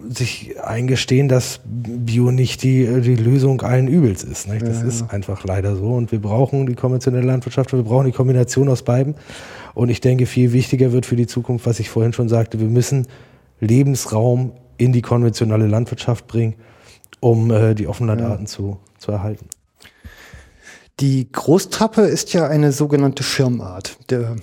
sich 0.10 0.56
eingestehen, 0.62 1.28
dass 1.28 1.62
Bio 1.66 2.32
nicht 2.32 2.64
die, 2.64 3.02
die 3.02 3.16
Lösung 3.16 3.62
allen 3.62 3.88
Übels 3.88 4.24
ist. 4.24 4.48
Nicht? 4.48 4.62
Das 4.62 4.82
ja, 4.82 4.88
ist 4.88 5.12
einfach 5.12 5.44
leider 5.44 5.76
so. 5.76 5.92
Und 5.92 6.12
wir 6.12 6.22
brauchen 6.22 6.66
die 6.66 6.76
konventionelle 6.76 7.26
Landwirtschaft 7.26 7.74
und 7.74 7.80
wir 7.80 7.90
brauchen 7.90 8.06
die 8.06 8.12
Kombination 8.12 8.70
aus 8.70 8.84
beiden. 8.84 9.16
Und 9.74 9.90
ich 9.90 10.02
denke, 10.02 10.26
viel 10.26 10.54
wichtiger 10.54 10.92
wird 10.92 11.06
für 11.06 11.16
die 11.16 11.28
Zukunft, 11.28 11.66
was 11.66 11.80
ich 11.80 11.90
vorhin 11.90 12.14
schon 12.14 12.30
sagte, 12.30 12.60
wir 12.60 12.68
müssen 12.68 13.08
Lebensraum 13.60 14.52
in 14.78 14.92
die 14.94 15.02
konventionelle 15.02 15.68
Landwirtschaft 15.68 16.28
bringen, 16.28 16.56
um 17.20 17.52
äh, 17.52 17.74
die 17.76 17.88
Offenlandarten 17.88 18.46
ja. 18.46 18.52
zu, 18.52 18.80
zu 18.98 19.12
erhalten. 19.12 19.48
Die 21.00 21.30
Großtrappe 21.30 22.02
ist 22.02 22.34
ja 22.34 22.48
eine 22.48 22.72
sogenannte 22.72 23.24
Schirmart. 23.24 23.98
Der, 24.10 24.36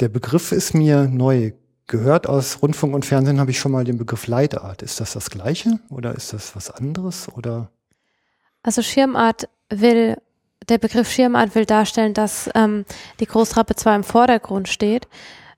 der 0.00 0.08
Begriff 0.08 0.52
ist 0.52 0.74
mir 0.74 1.06
neu 1.06 1.52
gehört 1.88 2.28
aus 2.28 2.62
Rundfunk 2.62 2.94
und 2.94 3.04
Fernsehen, 3.04 3.40
habe 3.40 3.50
ich 3.50 3.58
schon 3.58 3.72
mal 3.72 3.84
den 3.84 3.98
Begriff 3.98 4.26
Leitart. 4.26 4.82
Ist 4.82 5.00
das 5.00 5.14
das 5.14 5.30
Gleiche 5.30 5.80
oder 5.90 6.14
ist 6.14 6.32
das 6.32 6.54
was 6.54 6.70
anderes 6.70 7.28
oder? 7.34 7.70
Also 8.62 8.82
Schirmart 8.82 9.48
will, 9.70 10.16
der 10.68 10.78
Begriff 10.78 11.10
Schirmart 11.10 11.54
will 11.54 11.64
darstellen, 11.64 12.14
dass 12.14 12.48
ähm, 12.54 12.84
die 13.20 13.26
Großtrappe 13.26 13.74
zwar 13.74 13.96
im 13.96 14.04
Vordergrund 14.04 14.68
steht, 14.68 15.08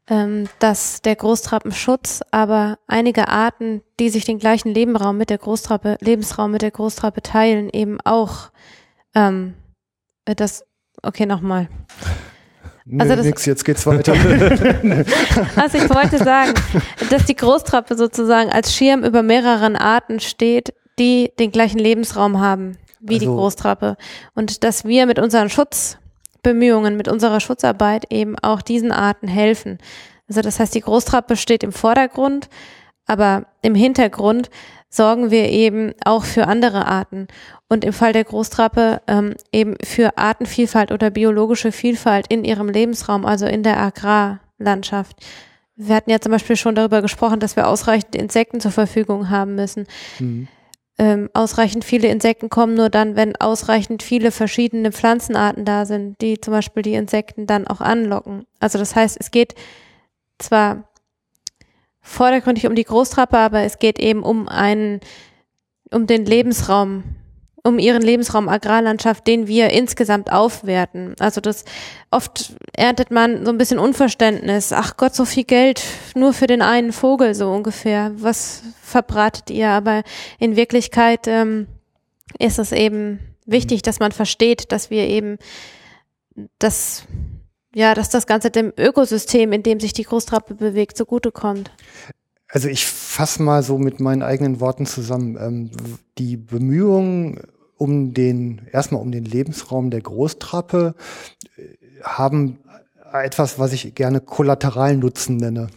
ähm, 0.08 0.48
dass 0.58 1.02
der 1.02 1.16
Großtrappenschutz 1.16 2.20
aber 2.30 2.78
einige 2.86 3.28
Arten, 3.28 3.82
die 3.98 4.08
sich 4.08 4.24
den 4.24 4.38
gleichen 4.38 4.72
Lebenraum 4.72 5.16
mit 5.16 5.30
der 5.30 5.38
Großtrappe, 5.38 5.98
Lebensraum 6.00 6.52
mit 6.52 6.62
der 6.62 6.70
Großtrappe 6.70 7.22
teilen, 7.22 7.70
eben 7.70 8.00
auch 8.02 8.50
ähm, 9.14 9.54
das, 10.24 10.64
okay, 11.02 11.26
nochmal. 11.26 11.68
Also 12.98 13.16
das, 13.16 13.26
nix, 13.26 13.46
jetzt 13.46 13.64
geht's 13.64 13.86
weiter. 13.86 14.12
also 15.56 15.78
ich 15.78 15.90
wollte 15.90 16.18
sagen, 16.18 16.54
dass 17.10 17.24
die 17.26 17.36
Großtrappe 17.36 17.96
sozusagen 17.96 18.50
als 18.50 18.74
Schirm 18.74 19.04
über 19.04 19.22
mehreren 19.22 19.76
Arten 19.76 20.18
steht, 20.18 20.72
die 20.98 21.30
den 21.38 21.52
gleichen 21.52 21.78
Lebensraum 21.78 22.40
haben 22.40 22.78
wie 23.00 23.14
also, 23.14 23.26
die 23.26 23.32
Großtrappe. 23.32 23.96
Und 24.34 24.64
dass 24.64 24.84
wir 24.84 25.06
mit 25.06 25.18
unseren 25.18 25.50
Schutzbemühungen, 25.50 26.96
mit 26.96 27.08
unserer 27.08 27.40
Schutzarbeit 27.40 28.06
eben 28.10 28.38
auch 28.38 28.62
diesen 28.62 28.92
Arten 28.92 29.28
helfen. 29.28 29.78
Also 30.28 30.42
das 30.42 30.60
heißt, 30.60 30.74
die 30.74 30.80
Großtrappe 30.80 31.36
steht 31.36 31.62
im 31.62 31.72
Vordergrund, 31.72 32.48
aber 33.10 33.46
im 33.60 33.74
Hintergrund 33.74 34.50
sorgen 34.88 35.32
wir 35.32 35.48
eben 35.48 35.92
auch 36.04 36.22
für 36.22 36.46
andere 36.46 36.86
Arten 36.86 37.26
und 37.68 37.84
im 37.84 37.92
Fall 37.92 38.12
der 38.12 38.22
Großtrappe 38.22 39.02
ähm, 39.08 39.34
eben 39.50 39.76
für 39.84 40.16
Artenvielfalt 40.16 40.92
oder 40.92 41.10
biologische 41.10 41.72
Vielfalt 41.72 42.26
in 42.28 42.44
ihrem 42.44 42.68
Lebensraum, 42.68 43.26
also 43.26 43.46
in 43.46 43.64
der 43.64 43.80
Agrarlandschaft. 43.80 45.16
Wir 45.74 45.96
hatten 45.96 46.10
ja 46.10 46.20
zum 46.20 46.30
Beispiel 46.30 46.54
schon 46.54 46.76
darüber 46.76 47.02
gesprochen, 47.02 47.40
dass 47.40 47.56
wir 47.56 47.66
ausreichend 47.66 48.14
Insekten 48.14 48.60
zur 48.60 48.70
Verfügung 48.70 49.28
haben 49.28 49.56
müssen. 49.56 49.88
Mhm. 50.20 50.46
Ähm, 50.96 51.30
ausreichend 51.34 51.84
viele 51.84 52.08
Insekten 52.08 52.48
kommen 52.48 52.74
nur 52.74 52.90
dann, 52.90 53.16
wenn 53.16 53.34
ausreichend 53.34 54.04
viele 54.04 54.30
verschiedene 54.30 54.92
Pflanzenarten 54.92 55.64
da 55.64 55.84
sind, 55.84 56.20
die 56.20 56.40
zum 56.40 56.52
Beispiel 56.52 56.84
die 56.84 56.94
Insekten 56.94 57.48
dann 57.48 57.66
auch 57.66 57.80
anlocken. 57.80 58.44
Also 58.60 58.78
das 58.78 58.94
heißt, 58.94 59.16
es 59.18 59.32
geht 59.32 59.56
zwar 60.38 60.89
vordergründig 62.10 62.66
um 62.66 62.74
die 62.74 62.84
Großtrappe, 62.84 63.38
aber 63.38 63.62
es 63.62 63.78
geht 63.78 63.98
eben 63.98 64.22
um 64.22 64.48
einen, 64.48 65.00
um 65.90 66.06
den 66.06 66.24
Lebensraum, 66.26 67.04
um 67.62 67.78
ihren 67.78 68.02
Lebensraum 68.02 68.48
Agrarlandschaft, 68.48 69.26
den 69.26 69.46
wir 69.46 69.70
insgesamt 69.70 70.32
aufwerten. 70.32 71.14
Also 71.20 71.40
das 71.40 71.64
oft 72.10 72.54
erntet 72.74 73.10
man 73.10 73.44
so 73.44 73.52
ein 73.52 73.58
bisschen 73.58 73.78
Unverständnis. 73.78 74.72
Ach 74.72 74.96
Gott, 74.96 75.14
so 75.14 75.24
viel 75.24 75.44
Geld 75.44 75.82
nur 76.14 76.32
für 76.32 76.46
den 76.46 76.62
einen 76.62 76.92
Vogel 76.92 77.34
so 77.34 77.50
ungefähr. 77.50 78.12
Was 78.16 78.62
verbratet 78.82 79.50
ihr? 79.50 79.68
Aber 79.68 80.02
in 80.38 80.56
Wirklichkeit 80.56 81.26
ähm, 81.26 81.68
ist 82.38 82.58
es 82.58 82.72
eben 82.72 83.20
wichtig, 83.46 83.82
dass 83.82 84.00
man 84.00 84.12
versteht, 84.12 84.72
dass 84.72 84.90
wir 84.90 85.06
eben 85.06 85.38
das 86.58 87.04
ja, 87.74 87.94
dass 87.94 88.08
das 88.08 88.26
Ganze 88.26 88.50
dem 88.50 88.72
Ökosystem, 88.76 89.52
in 89.52 89.62
dem 89.62 89.80
sich 89.80 89.92
die 89.92 90.04
Großtrappe 90.04 90.54
bewegt, 90.54 90.96
zugutekommt. 90.96 91.70
Also 92.48 92.68
ich 92.68 92.86
fasse 92.86 93.42
mal 93.42 93.62
so 93.62 93.78
mit 93.78 94.00
meinen 94.00 94.22
eigenen 94.22 94.60
Worten 94.60 94.86
zusammen. 94.86 95.36
Ähm, 95.40 95.70
die 96.18 96.36
Bemühungen 96.36 97.40
um 97.76 98.12
den, 98.12 98.62
erstmal 98.72 99.00
um 99.00 99.12
den 99.12 99.24
Lebensraum 99.24 99.90
der 99.90 100.00
Großtrappe 100.00 100.94
äh, 101.56 101.62
haben 102.02 102.58
etwas, 103.12 103.58
was 103.58 103.72
ich 103.72 103.94
gerne 103.94 104.20
kollateralen 104.20 104.98
Nutzen 104.98 105.36
nenne. 105.36 105.68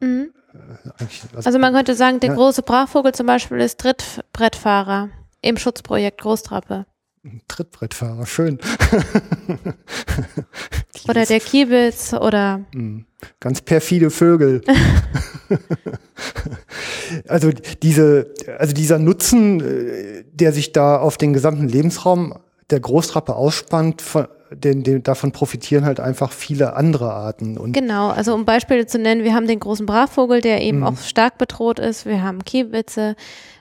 Mhm. 0.00 0.30
Äh, 0.54 1.36
also 1.44 1.58
man 1.58 1.74
könnte 1.74 1.94
sagen, 1.94 2.20
der 2.20 2.30
ja. 2.30 2.36
große 2.36 2.62
Brachvogel 2.62 3.12
zum 3.12 3.26
Beispiel 3.26 3.58
ist 3.58 3.78
Trittbrettfahrer 3.80 5.10
im 5.40 5.56
Schutzprojekt 5.56 6.20
Großtrappe. 6.20 6.86
Trittbrettfahrer, 7.46 8.26
schön. 8.26 8.58
oder 11.08 11.24
der 11.24 11.38
Kiebitz 11.38 12.14
oder. 12.14 12.62
Hm, 12.72 13.04
ganz 13.38 13.60
perfide 13.60 14.10
Vögel. 14.10 14.62
also 17.28 17.50
diese, 17.82 18.34
also 18.58 18.74
dieser 18.74 18.98
Nutzen, 18.98 19.60
äh, 19.60 20.24
der 20.32 20.52
sich 20.52 20.72
da 20.72 20.98
auf 20.98 21.16
den 21.16 21.32
gesamten 21.32 21.68
Lebensraum 21.68 22.34
der 22.70 22.80
Großtrappe 22.80 23.36
ausspannt, 23.36 24.02
von, 24.02 24.26
den, 24.50 24.82
den, 24.82 25.04
davon 25.04 25.30
profitieren 25.30 25.84
halt 25.84 26.00
einfach 26.00 26.32
viele 26.32 26.74
andere 26.74 27.12
Arten. 27.12 27.56
Und 27.56 27.72
genau, 27.72 28.10
also 28.10 28.34
um 28.34 28.44
Beispiele 28.44 28.86
zu 28.86 28.98
nennen, 28.98 29.22
wir 29.22 29.34
haben 29.34 29.46
den 29.46 29.60
großen 29.60 29.86
Brachvogel, 29.86 30.40
der 30.40 30.60
eben 30.60 30.78
mhm. 30.78 30.84
auch 30.84 30.98
stark 30.98 31.38
bedroht 31.38 31.78
ist. 31.78 32.04
Wir 32.04 32.22
haben 32.22 32.44
Kiebitze, 32.44 33.14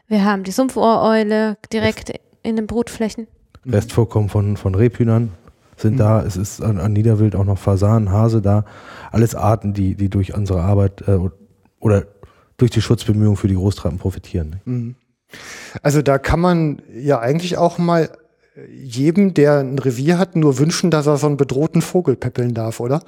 wir 0.07 0.25
haben 0.25 0.43
die 0.43 0.51
Sumpfohreule 0.51 1.57
direkt 1.71 2.11
in 2.41 2.55
den 2.55 2.65
Brutflächen. 2.65 3.27
Restvorkommen 3.65 4.29
von, 4.29 4.57
von 4.57 4.75
Rebhühnern 4.75 5.31
sind 5.77 5.93
mhm. 5.93 5.97
da. 5.97 6.23
Es 6.23 6.37
ist 6.37 6.61
an, 6.61 6.79
an, 6.79 6.93
Niederwild 6.93 7.35
auch 7.35 7.45
noch 7.45 7.57
Fasan, 7.57 8.11
Hase 8.11 8.41
da. 8.41 8.65
Alles 9.11 9.35
Arten, 9.35 9.73
die, 9.73 9.95
die 9.95 10.09
durch 10.09 10.33
unsere 10.33 10.61
Arbeit 10.61 11.07
äh, 11.07 11.19
oder 11.79 12.05
durch 12.57 12.71
die 12.71 12.81
Schutzbemühungen 12.81 13.37
für 13.37 13.47
die 13.47 13.55
Großtrappen 13.55 13.99
profitieren. 13.99 14.49
Ne? 14.49 14.61
Mhm. 14.65 14.95
Also 15.81 16.01
da 16.01 16.17
kann 16.17 16.39
man 16.39 16.81
ja 16.93 17.19
eigentlich 17.19 17.57
auch 17.57 17.77
mal 17.77 18.09
jedem, 18.69 19.33
der 19.33 19.59
ein 19.59 19.79
Revier 19.79 20.17
hat, 20.17 20.35
nur 20.35 20.59
wünschen, 20.59 20.91
dass 20.91 21.07
er 21.07 21.17
so 21.17 21.27
einen 21.27 21.37
bedrohten 21.37 21.81
Vogel 21.81 22.15
peppeln 22.15 22.53
darf, 22.53 22.79
oder? 22.79 23.01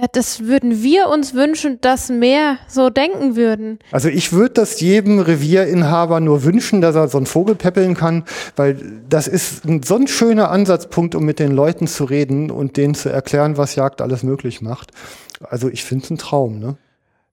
Ja, 0.00 0.06
das 0.12 0.44
würden 0.44 0.84
wir 0.84 1.08
uns 1.08 1.34
wünschen, 1.34 1.80
dass 1.80 2.08
mehr 2.08 2.58
so 2.68 2.88
denken 2.88 3.34
würden. 3.34 3.80
Also 3.90 4.08
ich 4.08 4.32
würde 4.32 4.54
das 4.54 4.80
jedem 4.80 5.18
Revierinhaber 5.18 6.20
nur 6.20 6.44
wünschen, 6.44 6.80
dass 6.80 6.94
er 6.94 7.08
so 7.08 7.18
einen 7.18 7.26
Vogel 7.26 7.56
peppeln 7.56 7.94
kann, 7.94 8.22
weil 8.54 8.78
das 9.08 9.26
ist 9.26 9.64
ein, 9.64 9.82
so 9.82 9.96
ein 9.96 10.06
schöner 10.06 10.52
Ansatzpunkt, 10.52 11.16
um 11.16 11.24
mit 11.24 11.40
den 11.40 11.50
Leuten 11.50 11.88
zu 11.88 12.04
reden 12.04 12.52
und 12.52 12.76
denen 12.76 12.94
zu 12.94 13.08
erklären, 13.08 13.56
was 13.56 13.74
Jagd 13.74 14.00
alles 14.00 14.22
möglich 14.22 14.60
macht. 14.60 14.92
Also 15.40 15.68
ich 15.68 15.82
finde 15.82 16.04
es 16.04 16.10
ein 16.10 16.18
Traum, 16.18 16.60
ne? 16.60 16.76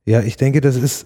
Ja, 0.05 0.21
ich 0.21 0.35
denke, 0.35 0.59
das 0.59 0.75
ist 0.75 1.05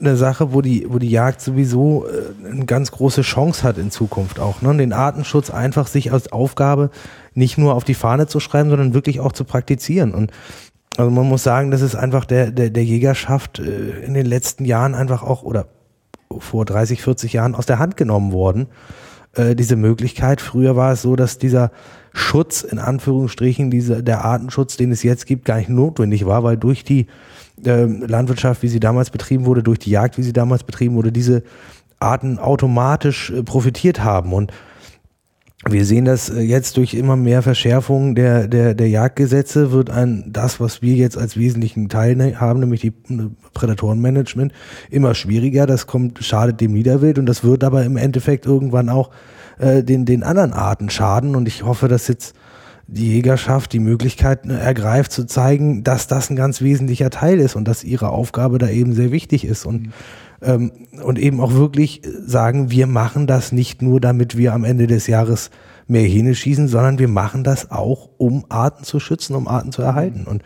eine 0.00 0.16
Sache, 0.16 0.52
wo 0.52 0.60
die, 0.60 0.86
wo 0.88 0.98
die 0.98 1.10
Jagd 1.10 1.40
sowieso 1.40 2.06
äh, 2.06 2.50
eine 2.50 2.66
ganz 2.66 2.90
große 2.90 3.22
Chance 3.22 3.62
hat 3.62 3.78
in 3.78 3.90
Zukunft 3.90 4.38
auch. 4.38 4.60
Ne? 4.62 4.76
Den 4.76 4.92
Artenschutz 4.92 5.50
einfach 5.50 5.86
sich 5.86 6.12
als 6.12 6.32
Aufgabe 6.32 6.90
nicht 7.34 7.58
nur 7.58 7.74
auf 7.74 7.84
die 7.84 7.94
Fahne 7.94 8.26
zu 8.26 8.40
schreiben, 8.40 8.70
sondern 8.70 8.94
wirklich 8.94 9.20
auch 9.20 9.32
zu 9.32 9.44
praktizieren. 9.44 10.14
Und 10.14 10.32
also 10.96 11.10
man 11.10 11.28
muss 11.28 11.42
sagen, 11.42 11.70
das 11.70 11.82
ist 11.82 11.94
einfach 11.94 12.24
der, 12.24 12.50
der, 12.50 12.70
der 12.70 12.84
Jägerschaft 12.84 13.58
äh, 13.58 14.00
in 14.00 14.14
den 14.14 14.26
letzten 14.26 14.64
Jahren 14.64 14.94
einfach 14.94 15.22
auch 15.22 15.42
oder 15.42 15.66
vor 16.38 16.64
30, 16.64 17.02
40 17.02 17.32
Jahren 17.32 17.54
aus 17.54 17.66
der 17.66 17.78
Hand 17.78 17.96
genommen 17.96 18.32
worden. 18.32 18.68
Äh, 19.34 19.54
diese 19.54 19.76
Möglichkeit. 19.76 20.40
Früher 20.40 20.74
war 20.74 20.92
es 20.92 21.02
so, 21.02 21.14
dass 21.14 21.38
dieser 21.38 21.70
Schutz, 22.12 22.62
in 22.62 22.80
Anführungsstrichen, 22.80 23.70
diese, 23.70 24.02
der 24.02 24.24
Artenschutz, 24.24 24.76
den 24.76 24.90
es 24.90 25.04
jetzt 25.04 25.26
gibt, 25.26 25.44
gar 25.44 25.58
nicht 25.58 25.68
notwendig 25.68 26.26
war, 26.26 26.42
weil 26.42 26.56
durch 26.56 26.82
die 26.82 27.06
äh, 27.64 27.84
Landwirtschaft, 27.84 28.64
wie 28.64 28.68
sie 28.68 28.80
damals 28.80 29.10
betrieben 29.10 29.46
wurde, 29.46 29.62
durch 29.62 29.78
die 29.78 29.90
Jagd, 29.90 30.18
wie 30.18 30.24
sie 30.24 30.32
damals 30.32 30.64
betrieben 30.64 30.96
wurde, 30.96 31.12
diese 31.12 31.44
Arten 32.00 32.40
automatisch 32.40 33.30
äh, 33.30 33.44
profitiert 33.44 34.02
haben. 34.02 34.32
Und 34.32 34.52
wir 35.68 35.84
sehen 35.84 36.06
das 36.06 36.30
äh, 36.30 36.40
jetzt 36.40 36.76
durch 36.78 36.94
immer 36.94 37.16
mehr 37.16 37.42
Verschärfungen 37.42 38.14
der, 38.14 38.48
der, 38.48 38.74
der 38.74 38.88
Jagdgesetze 38.88 39.72
wird 39.72 39.90
ein, 39.90 40.24
das, 40.32 40.58
was 40.58 40.80
wir 40.80 40.94
jetzt 40.94 41.18
als 41.18 41.36
wesentlichen 41.36 41.88
Teil 41.88 42.16
ne, 42.16 42.40
haben, 42.40 42.60
nämlich 42.60 42.80
die 42.80 42.92
Prädatorenmanagement, 43.52 44.52
immer 44.90 45.14
schwieriger. 45.14 45.66
Das 45.66 45.86
kommt, 45.86 46.24
schadet 46.24 46.60
dem 46.60 46.72
Niederwild 46.72 47.18
und 47.18 47.26
das 47.26 47.44
wird 47.44 47.62
aber 47.62 47.84
im 47.84 47.98
Endeffekt 47.98 48.46
irgendwann 48.46 48.88
auch 48.88 49.10
äh, 49.58 49.82
den, 49.82 50.06
den 50.06 50.22
anderen 50.22 50.54
Arten 50.54 50.88
schaden. 50.88 51.36
Und 51.36 51.46
ich 51.46 51.62
hoffe, 51.62 51.88
dass 51.88 52.08
jetzt 52.08 52.34
die 52.86 53.12
Jägerschaft 53.12 53.74
die 53.74 53.80
Möglichkeit 53.80 54.46
äh, 54.46 54.54
ergreift, 54.54 55.12
zu 55.12 55.26
zeigen, 55.26 55.84
dass 55.84 56.06
das 56.06 56.30
ein 56.30 56.36
ganz 56.36 56.62
wesentlicher 56.62 57.10
Teil 57.10 57.38
ist 57.38 57.54
und 57.54 57.68
dass 57.68 57.84
ihre 57.84 58.08
Aufgabe 58.08 58.56
da 58.56 58.70
eben 58.70 58.94
sehr 58.94 59.12
wichtig 59.12 59.44
ist. 59.44 59.66
Und 59.66 59.88
mhm 59.88 59.92
ähm, 60.42 60.72
und 61.02 61.18
eben 61.18 61.40
auch 61.40 61.54
wirklich 61.54 62.02
sagen, 62.24 62.70
wir 62.70 62.86
machen 62.86 63.26
das 63.26 63.52
nicht 63.52 63.82
nur, 63.82 64.00
damit 64.00 64.36
wir 64.36 64.52
am 64.52 64.64
Ende 64.64 64.86
des 64.86 65.06
Jahres 65.06 65.50
mehr 65.86 66.02
Hähne 66.02 66.34
schießen, 66.34 66.68
sondern 66.68 66.98
wir 66.98 67.08
machen 67.08 67.44
das 67.44 67.70
auch, 67.70 68.10
um 68.16 68.44
Arten 68.48 68.84
zu 68.84 69.00
schützen, 69.00 69.34
um 69.34 69.48
Arten 69.48 69.72
zu 69.72 69.82
erhalten. 69.82 70.24
Und 70.26 70.42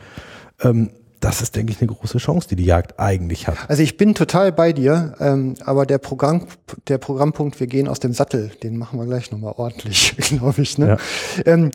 ähm, 0.60 0.90
das 1.24 1.40
ist, 1.40 1.56
denke 1.56 1.72
ich, 1.72 1.80
eine 1.80 1.90
große 1.90 2.18
Chance, 2.18 2.48
die 2.48 2.56
die 2.56 2.66
Jagd 2.66 3.00
eigentlich 3.00 3.48
hat. 3.48 3.56
Also 3.68 3.82
ich 3.82 3.96
bin 3.96 4.14
total 4.14 4.52
bei 4.52 4.74
dir, 4.74 5.14
ähm, 5.20 5.54
aber 5.64 5.86
der 5.86 5.96
Programm, 5.96 6.46
der 6.88 6.98
Programmpunkt, 6.98 7.58
wir 7.60 7.66
gehen 7.66 7.88
aus 7.88 7.98
dem 7.98 8.12
Sattel, 8.12 8.50
den 8.62 8.76
machen 8.76 8.98
wir 8.98 9.06
gleich 9.06 9.32
nochmal 9.32 9.54
ordentlich, 9.56 10.14
glaube 10.18 10.60
ich. 10.60 10.76
Ne? 10.76 10.98
Ja. 11.36 11.46
Ähm, 11.46 11.70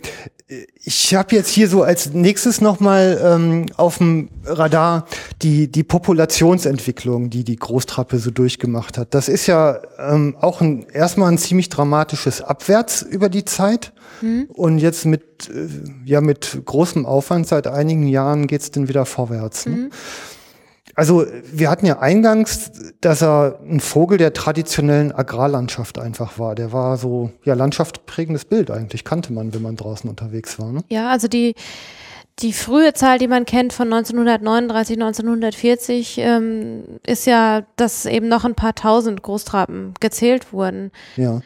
ich 0.83 1.15
habe 1.15 1.35
jetzt 1.35 1.49
hier 1.49 1.67
so 1.67 1.81
als 1.81 2.13
nächstes 2.13 2.61
nochmal 2.61 3.19
ähm, 3.23 3.65
auf 3.75 3.97
dem 3.97 4.29
Radar 4.45 5.05
die, 5.41 5.71
die 5.71 5.83
Populationsentwicklung, 5.83 7.29
die 7.29 7.43
die 7.43 7.55
Großtrappe 7.55 8.19
so 8.19 8.31
durchgemacht 8.31 8.97
hat. 8.97 9.13
Das 9.13 9.29
ist 9.29 9.47
ja 9.47 9.79
ähm, 9.97 10.35
auch 10.39 10.61
ein, 10.61 10.87
erstmal 10.91 11.31
ein 11.31 11.37
ziemlich 11.39 11.69
dramatisches 11.69 12.41
Abwärts 12.41 13.01
über 13.01 13.29
die 13.29 13.45
Zeit. 13.45 13.93
Mhm. 14.21 14.47
Und 14.53 14.79
jetzt 14.79 15.05
mit, 15.05 15.23
äh, 15.47 15.67
ja, 16.05 16.21
mit 16.21 16.61
großem 16.65 17.05
Aufwand 17.05 17.47
seit 17.47 17.67
einigen 17.67 18.07
Jahren 18.07 18.47
geht's 18.47 18.71
dann 18.71 18.87
wieder 18.87 19.05
vorwärts. 19.05 19.65
Ne? 19.65 19.75
Mhm. 19.75 19.89
also 20.95 21.25
wir 21.51 21.69
hatten 21.69 21.85
ja 21.85 21.99
eingangs, 21.99 22.71
dass 22.99 23.21
er 23.21 23.59
ein 23.63 23.79
Vogel 23.79 24.17
der 24.17 24.33
traditionellen 24.33 25.11
Agrarlandschaft 25.13 25.99
einfach 25.99 26.39
war. 26.39 26.55
Der 26.55 26.73
war 26.73 26.97
so, 26.97 27.31
ja, 27.43 27.53
landschaftsprägendes 27.53 28.45
Bild 28.45 28.71
eigentlich, 28.71 29.03
kannte 29.03 29.31
man, 29.31 29.53
wenn 29.53 29.61
man 29.61 29.75
draußen 29.75 30.09
unterwegs 30.09 30.59
war. 30.59 30.71
Ne? 30.71 30.83
Ja, 30.89 31.09
also 31.09 31.27
die, 31.27 31.55
die 32.41 32.53
frühe 32.53 32.93
Zahl, 32.93 33.17
die 33.19 33.27
man 33.27 33.45
kennt 33.45 33.73
von 33.73 33.91
1939, 33.91 34.97
1940, 34.97 36.17
ähm, 36.19 36.83
ist 37.05 37.25
ja, 37.25 37.63
dass 37.75 38.05
eben 38.05 38.27
noch 38.27 38.45
ein 38.45 38.55
paar 38.55 38.75
tausend 38.75 39.21
Großtrappen 39.23 39.93
gezählt 39.99 40.53
wurden. 40.53 40.91
Ja. 41.17 41.41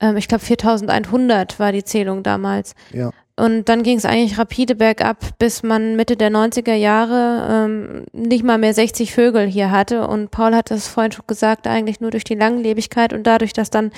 Ähm, 0.00 0.16
ich 0.16 0.28
glaube 0.28 0.44
4100 0.44 1.58
war 1.58 1.72
die 1.72 1.84
Zählung 1.84 2.22
damals. 2.22 2.74
Ja. 2.92 3.10
Und 3.40 3.70
dann 3.70 3.82
ging 3.82 3.96
es 3.96 4.04
eigentlich 4.04 4.38
rapide 4.38 4.74
bergab, 4.74 5.38
bis 5.38 5.62
man 5.62 5.96
Mitte 5.96 6.16
der 6.16 6.30
90er 6.30 6.74
Jahre 6.74 7.48
ähm, 7.50 8.04
nicht 8.12 8.44
mal 8.44 8.58
mehr 8.58 8.74
60 8.74 9.14
Vögel 9.14 9.46
hier 9.46 9.70
hatte. 9.70 10.06
Und 10.06 10.30
Paul 10.30 10.54
hat 10.54 10.70
das 10.70 10.88
vorhin 10.88 11.12
schon 11.12 11.26
gesagt, 11.26 11.66
eigentlich 11.66 12.00
nur 12.00 12.10
durch 12.10 12.24
die 12.24 12.34
Langlebigkeit 12.34 13.14
und 13.14 13.26
dadurch, 13.26 13.54
dass 13.54 13.70
dann 13.70 13.92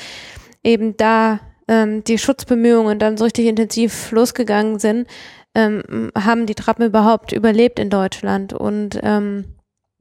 eben 0.62 0.97
da 0.97 1.40
ähm, 1.66 2.05
die 2.05 2.18
Schutzbemühungen 2.18 3.01
dann 3.01 3.16
so 3.16 3.24
richtig 3.24 3.47
intensiv 3.47 4.12
losgegangen 4.12 4.78
sind, 4.78 5.09
ähm, 5.57 6.12
haben 6.16 6.47
die 6.47 6.55
Trappen 6.55 6.86
überhaupt 6.86 7.32
überlebt 7.32 7.80
in 7.80 7.90
Deutschland. 7.90 8.53
Und 8.53 9.01
ähm, 9.03 9.57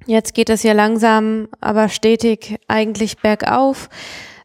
jetzt 0.06 0.36
geht 0.36 0.52
es 0.52 0.62
ja 0.62 0.74
langsam, 0.74 1.48
aber 1.60 1.89
stetig 1.89 2.60
eigentlich 2.68 3.18
bergauf 3.18 3.89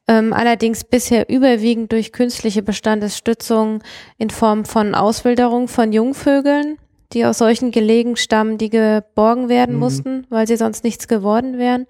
ähm, 0.08 0.32
allerdings 0.32 0.84
bisher 0.84 1.28
überwiegend 1.28 1.92
durch 1.92 2.12
künstliche 2.12 2.62
Bestandesstützung 2.62 3.82
in 4.18 4.30
Form 4.30 4.64
von 4.64 4.94
Auswilderung 4.94 5.68
von 5.68 5.92
Jungvögeln, 5.92 6.78
die 7.12 7.24
aus 7.24 7.38
solchen 7.38 7.70
Gelegen 7.70 8.16
stammen, 8.16 8.58
die 8.58 8.70
geborgen 8.70 9.48
werden 9.48 9.74
mhm. 9.74 9.80
mussten, 9.80 10.26
weil 10.28 10.46
sie 10.46 10.56
sonst 10.56 10.84
nichts 10.84 11.08
geworden 11.08 11.58
wären. 11.58 11.86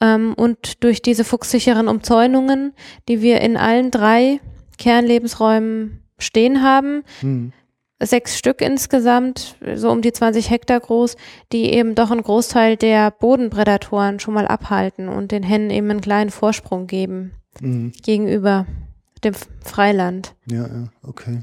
Ähm, 0.00 0.34
und 0.34 0.82
durch 0.82 1.02
diese 1.02 1.24
fuchssicheren 1.24 1.88
Umzäunungen, 1.88 2.72
die 3.08 3.20
wir 3.20 3.40
in 3.40 3.56
allen 3.56 3.90
drei 3.90 4.40
Kernlebensräumen 4.78 6.02
stehen 6.18 6.62
haben, 6.62 7.04
mhm 7.22 7.52
sechs 8.00 8.38
Stück 8.38 8.60
insgesamt, 8.60 9.56
so 9.74 9.90
um 9.90 10.02
die 10.02 10.12
20 10.12 10.50
Hektar 10.50 10.80
groß, 10.80 11.16
die 11.52 11.72
eben 11.72 11.94
doch 11.94 12.10
einen 12.10 12.22
Großteil 12.22 12.76
der 12.76 13.10
Bodenprädatoren 13.10 14.20
schon 14.20 14.34
mal 14.34 14.46
abhalten 14.46 15.08
und 15.08 15.32
den 15.32 15.42
Hennen 15.42 15.70
eben 15.70 15.90
einen 15.90 16.00
kleinen 16.00 16.30
Vorsprung 16.30 16.86
geben 16.86 17.32
mhm. 17.60 17.92
gegenüber 18.02 18.66
dem 19.24 19.34
Freiland. 19.64 20.34
Ja, 20.50 20.66
ja, 20.66 20.88
okay. 21.02 21.40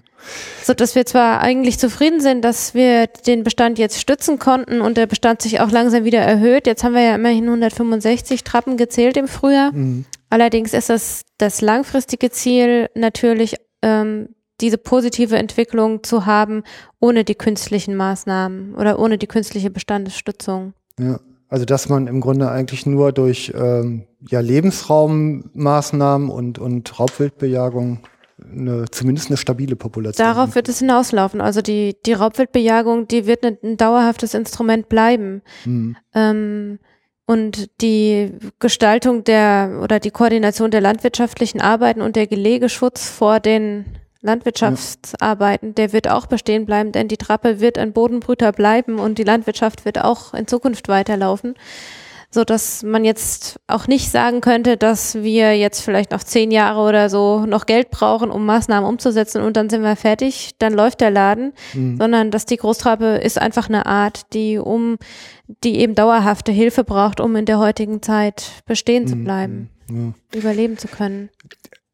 So 0.64 0.74
dass 0.74 0.94
wir 0.96 1.06
zwar 1.06 1.42
eigentlich 1.42 1.80
zufrieden 1.80 2.22
sind, 2.22 2.44
dass 2.44 2.74
wir 2.76 3.08
den 3.08 3.44
Bestand 3.44 3.80
jetzt 3.80 4.00
stützen 4.00 4.38
konnten 4.40 4.82
und 4.82 4.98
der 4.98 5.08
Bestand 5.08 5.42
sich 5.42 5.60
auch 5.60 5.72
langsam 5.72 6.04
wieder 6.04 6.20
erhöht. 6.20 6.68
Jetzt 6.68 6.84
haben 6.84 6.94
wir 6.94 7.02
ja 7.02 7.16
immerhin 7.16 7.46
165 7.46 8.44
Trappen 8.44 8.78
gezählt 8.78 9.18
im 9.18 9.28
Frühjahr. 9.28 9.72
Mhm. 9.72 10.06
Allerdings 10.30 10.74
ist 10.74 10.90
das 10.90 11.24
das 11.38 11.62
langfristige 11.62 12.30
Ziel 12.30 12.90
natürlich 12.94 13.56
ähm, 13.82 14.30
diese 14.62 14.78
positive 14.78 15.38
Entwicklung 15.38 16.04
zu 16.04 16.26
haben, 16.26 16.64
ohne 17.00 17.24
die 17.24 17.36
künstlichen 17.36 17.96
Maßnahmen 17.96 18.76
oder 18.76 19.00
ohne 19.00 19.18
die 19.18 19.28
künstliche 19.28 19.70
Bestandesstützung. 19.70 20.74
Ja, 21.00 21.20
also 21.50 21.66
dass 21.66 21.90
man 21.90 22.08
im 22.08 22.22
Grunde 22.22 22.50
eigentlich 22.50 22.86
nur 22.86 23.12
durch 23.12 23.52
ähm, 23.56 24.04
ja, 24.30 24.40
Lebensraummaßnahmen 24.40 26.30
und, 26.30 26.60
und 26.60 27.00
Raubwildbejagung 27.00 28.00
eine, 28.44 28.86
zumindest 28.90 29.30
eine 29.30 29.38
stabile 29.38 29.76
Population. 29.76 30.26
Darauf 30.26 30.56
wird 30.56 30.70
es 30.70 30.80
hinauslaufen. 30.80 31.42
Also 31.42 31.62
die, 31.62 31.96
die 32.06 32.14
Raubwildbejagung, 32.14 33.08
die 33.08 33.26
wird 33.26 33.46
ein, 33.46 33.58
ein 33.64 33.78
dauerhaftes 33.78 34.34
Instrument 34.34 34.90
bleiben. 34.90 35.42
Mhm. 35.66 35.96
Ähm, 36.14 36.80
und 37.26 37.70
die 37.82 38.32
Gestaltung 38.60 39.24
der 39.24 39.80
oder 39.84 40.00
die 40.00 40.12
Koordination 40.12 40.72
der 40.72 40.82
landwirtschaftlichen 40.82 41.62
Arbeiten 41.62 42.02
und 42.02 42.16
der 42.16 42.28
Gelegeschutz 42.28 43.10
vor 43.10 43.40
den 43.40 43.86
Landwirtschaftsarbeiten, 44.22 45.76
der 45.76 45.94
wird 45.94 46.08
auch 46.10 46.28
bestehen 46.28 46.66
bleiben, 46.66 46.92
denn 46.92 47.08
die 47.08 47.18
Trappe 47.18 47.60
wird 47.60 47.78
ein 47.78 47.94
Bodenbrüter 47.94 48.52
bleiben 48.52 49.00
und 49.00 49.18
die 49.18 49.24
Landwirtschaft 49.24 49.86
wird 49.86 50.00
auch 50.00 50.34
in 50.34 50.48
Zukunft 50.48 50.88
weiterlaufen. 50.88 51.56
So 52.34 52.46
dass 52.46 52.82
man 52.82 53.04
jetzt 53.04 53.60
auch 53.68 53.88
nicht 53.88 54.10
sagen 54.10 54.40
könnte, 54.40 54.78
dass 54.78 55.16
wir 55.16 55.58
jetzt 55.58 55.82
vielleicht 55.82 56.12
noch 56.12 56.24
zehn 56.24 56.50
Jahre 56.50 56.80
oder 56.80 57.10
so 57.10 57.46
noch 57.46 57.66
Geld 57.66 57.92
brauchen, 57.92 58.32
um 58.32 58.46
Maßnahmen 58.46 58.90
umzusetzen 58.90 59.42
und 59.42 59.58
dann 59.58 59.70
sind 59.70 59.82
wir 59.82 59.98
fertig, 59.98 60.52
dann 60.58 60.72
läuft 60.72 61.02
der 61.02 61.12
Laden, 61.12 61.52
mhm. 61.74 61.98
sondern 61.98 62.32
dass 62.32 62.46
die 62.46 62.56
Großtrappe 62.56 63.18
ist 63.18 63.38
einfach 63.38 63.68
eine 63.68 63.86
Art, 63.86 64.34
die 64.34 64.60
um, 64.60 64.98
die 65.66 65.80
eben 65.80 65.94
dauerhafte 65.94 66.54
Hilfe 66.54 66.86
braucht, 66.86 67.20
um 67.20 67.36
in 67.36 67.46
der 67.46 67.60
heutigen 67.60 68.02
Zeit 68.02 68.64
bestehen 68.66 69.04
mhm. 69.04 69.08
zu 69.08 69.16
bleiben, 69.18 69.70
ja. 69.90 70.14
überleben 70.40 70.78
zu 70.78 70.88
können. 70.88 71.30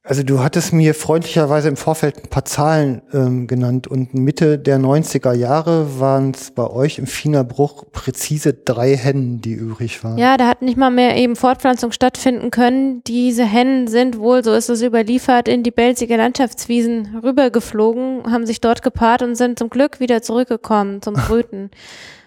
Also 0.07 0.23
du 0.23 0.39
hattest 0.39 0.71
mir 0.71 0.95
freundlicherweise 0.95 1.67
im 1.67 1.75
Vorfeld 1.75 2.23
ein 2.23 2.29
paar 2.29 2.45
Zahlen 2.45 3.01
ähm, 3.13 3.45
genannt 3.45 3.87
und 3.87 4.13
Mitte 4.13 4.57
der 4.57 4.79
90er 4.79 5.33
Jahre 5.33 5.99
waren 5.99 6.31
es 6.31 6.51
bei 6.51 6.65
euch 6.65 6.97
im 6.97 7.07
Fienerbruch 7.07 7.83
präzise 7.91 8.53
drei 8.53 8.95
Hennen, 8.95 9.41
die 9.41 9.51
übrig 9.51 10.01
waren. 10.05 10.17
Ja, 10.17 10.37
da 10.37 10.47
hat 10.47 10.61
nicht 10.61 10.77
mal 10.77 10.91
mehr 10.91 11.17
eben 11.17 11.35
Fortpflanzung 11.35 11.91
stattfinden 11.91 12.51
können. 12.51 13.03
Diese 13.05 13.43
Hennen 13.43 13.87
sind 13.89 14.17
wohl, 14.17 14.45
so 14.45 14.53
ist 14.53 14.69
es 14.69 14.81
überliefert, 14.81 15.49
in 15.49 15.63
die 15.63 15.71
Belzige 15.71 16.15
Landschaftswiesen 16.15 17.19
rübergeflogen, 17.21 18.31
haben 18.31 18.45
sich 18.45 18.61
dort 18.61 18.83
gepaart 18.83 19.23
und 19.23 19.35
sind 19.35 19.59
zum 19.59 19.69
Glück 19.69 19.99
wieder 19.99 20.21
zurückgekommen 20.21 21.01
zum 21.01 21.13
Brüten. 21.27 21.69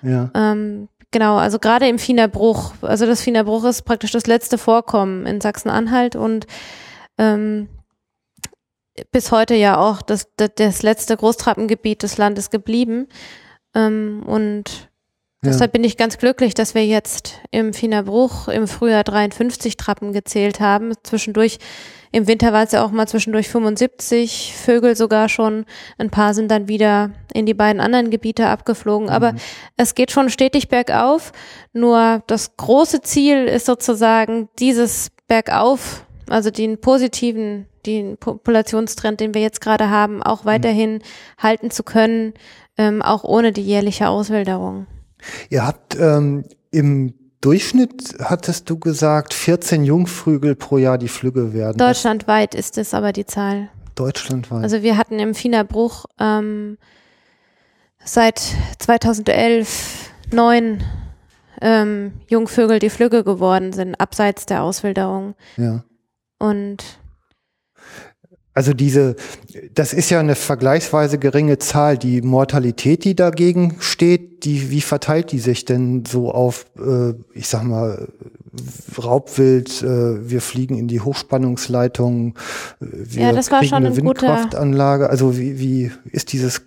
ja. 0.02 0.30
Ähm, 0.34 0.88
Genau, 1.12 1.38
also 1.38 1.58
gerade 1.58 1.88
im 1.88 1.98
Fienerbruch, 1.98 2.72
also 2.82 3.04
das 3.04 3.20
Fienerbruch 3.20 3.64
ist 3.64 3.82
praktisch 3.82 4.12
das 4.12 4.28
letzte 4.28 4.58
Vorkommen 4.58 5.26
in 5.26 5.40
Sachsen-Anhalt 5.40 6.14
und 6.14 6.46
ähm, 7.20 7.68
bis 9.12 9.30
heute 9.30 9.54
ja 9.54 9.76
auch 9.76 10.02
das, 10.02 10.28
das, 10.36 10.50
das 10.56 10.82
letzte 10.82 11.16
Großtrappengebiet 11.16 12.02
des 12.02 12.18
Landes 12.18 12.50
geblieben. 12.50 13.08
Ähm, 13.74 14.22
und 14.26 14.90
ja. 15.42 15.50
deshalb 15.50 15.72
bin 15.72 15.84
ich 15.84 15.96
ganz 15.96 16.18
glücklich, 16.18 16.54
dass 16.54 16.74
wir 16.74 16.84
jetzt 16.84 17.40
im 17.50 17.72
Fienerbruch 17.74 18.48
im 18.48 18.66
Frühjahr 18.66 19.04
53 19.04 19.76
Trappen 19.76 20.12
gezählt 20.12 20.60
haben. 20.60 20.92
Zwischendurch, 21.02 21.58
im 22.10 22.26
Winter 22.26 22.52
war 22.52 22.64
es 22.64 22.72
ja 22.72 22.84
auch 22.84 22.90
mal 22.90 23.06
zwischendurch 23.06 23.48
75 23.48 24.54
Vögel 24.56 24.96
sogar 24.96 25.28
schon. 25.28 25.66
Ein 25.98 26.10
paar 26.10 26.32
sind 26.32 26.50
dann 26.50 26.68
wieder 26.68 27.12
in 27.34 27.46
die 27.46 27.54
beiden 27.54 27.80
anderen 27.80 28.10
Gebiete 28.10 28.48
abgeflogen. 28.48 29.08
Mhm. 29.08 29.12
Aber 29.12 29.34
es 29.76 29.94
geht 29.94 30.10
schon 30.10 30.30
stetig 30.30 30.68
bergauf. 30.68 31.32
Nur 31.74 32.22
das 32.26 32.56
große 32.56 33.02
Ziel 33.02 33.44
ist 33.44 33.66
sozusagen 33.66 34.48
dieses 34.58 35.10
Bergauf 35.28 36.06
also 36.30 36.50
den 36.50 36.80
positiven, 36.80 37.66
den 37.86 38.16
Populationstrend, 38.16 39.20
den 39.20 39.34
wir 39.34 39.40
jetzt 39.40 39.60
gerade 39.60 39.90
haben, 39.90 40.22
auch 40.22 40.44
weiterhin 40.44 40.94
mhm. 40.94 41.02
halten 41.38 41.70
zu 41.70 41.82
können, 41.82 42.34
ähm, 42.78 43.02
auch 43.02 43.24
ohne 43.24 43.52
die 43.52 43.62
jährliche 43.62 44.08
Auswilderung. 44.08 44.86
Ihr 45.50 45.66
habt 45.66 45.96
ähm, 45.98 46.44
im 46.70 47.14
Durchschnitt, 47.40 48.16
hattest 48.22 48.68
du 48.68 48.78
gesagt, 48.78 49.32
14 49.32 49.84
Jungvögel 49.84 50.54
pro 50.54 50.78
Jahr, 50.78 50.98
die 50.98 51.08
Flügge 51.08 51.52
werden. 51.52 51.78
Deutschlandweit 51.78 52.54
ist 52.54 52.76
es 52.76 52.92
aber 52.92 53.12
die 53.12 53.24
Zahl. 53.24 53.68
Deutschlandweit. 53.94 54.62
Also 54.62 54.82
wir 54.82 54.96
hatten 54.96 55.18
im 55.18 55.34
Fienerbruch 55.34 56.04
ähm, 56.18 56.76
seit 58.04 58.40
2011 58.78 60.10
neun 60.32 60.82
ähm, 61.60 62.12
Jungvögel, 62.28 62.78
die 62.78 62.90
Flügge 62.90 63.24
geworden 63.24 63.72
sind, 63.72 63.94
abseits 63.96 64.46
der 64.46 64.62
Auswilderung. 64.62 65.34
Ja. 65.56 65.82
Und 66.40 66.82
also 68.52 68.74
diese, 68.74 69.14
das 69.74 69.92
ist 69.92 70.10
ja 70.10 70.18
eine 70.18 70.34
vergleichsweise 70.34 71.18
geringe 71.18 71.58
Zahl. 71.58 71.96
Die 71.96 72.20
Mortalität, 72.20 73.04
die 73.04 73.14
dagegen 73.14 73.76
steht, 73.78 74.44
die, 74.44 74.70
wie 74.70 74.80
verteilt 74.80 75.30
die 75.30 75.38
sich 75.38 75.64
denn 75.64 76.04
so 76.04 76.32
auf, 76.32 76.66
äh, 76.76 77.14
ich 77.32 77.46
sag 77.46 77.62
mal, 77.62 78.08
Raubwild, 79.02 79.82
äh, 79.82 80.28
wir 80.28 80.40
fliegen 80.40 80.76
in 80.76 80.88
die 80.88 81.00
Hochspannungsleitung, 81.00 82.34
äh, 82.80 82.86
wir 82.90 83.22
ja, 83.22 83.32
das 83.32 83.52
war 83.52 83.60
kriegen 83.60 83.70
schon 83.70 83.86
eine 83.86 83.96
Windkraftanlage. 83.96 85.08
Also 85.08 85.38
wie, 85.38 85.60
wie 85.60 85.92
ist 86.10 86.32
dieses 86.32 86.62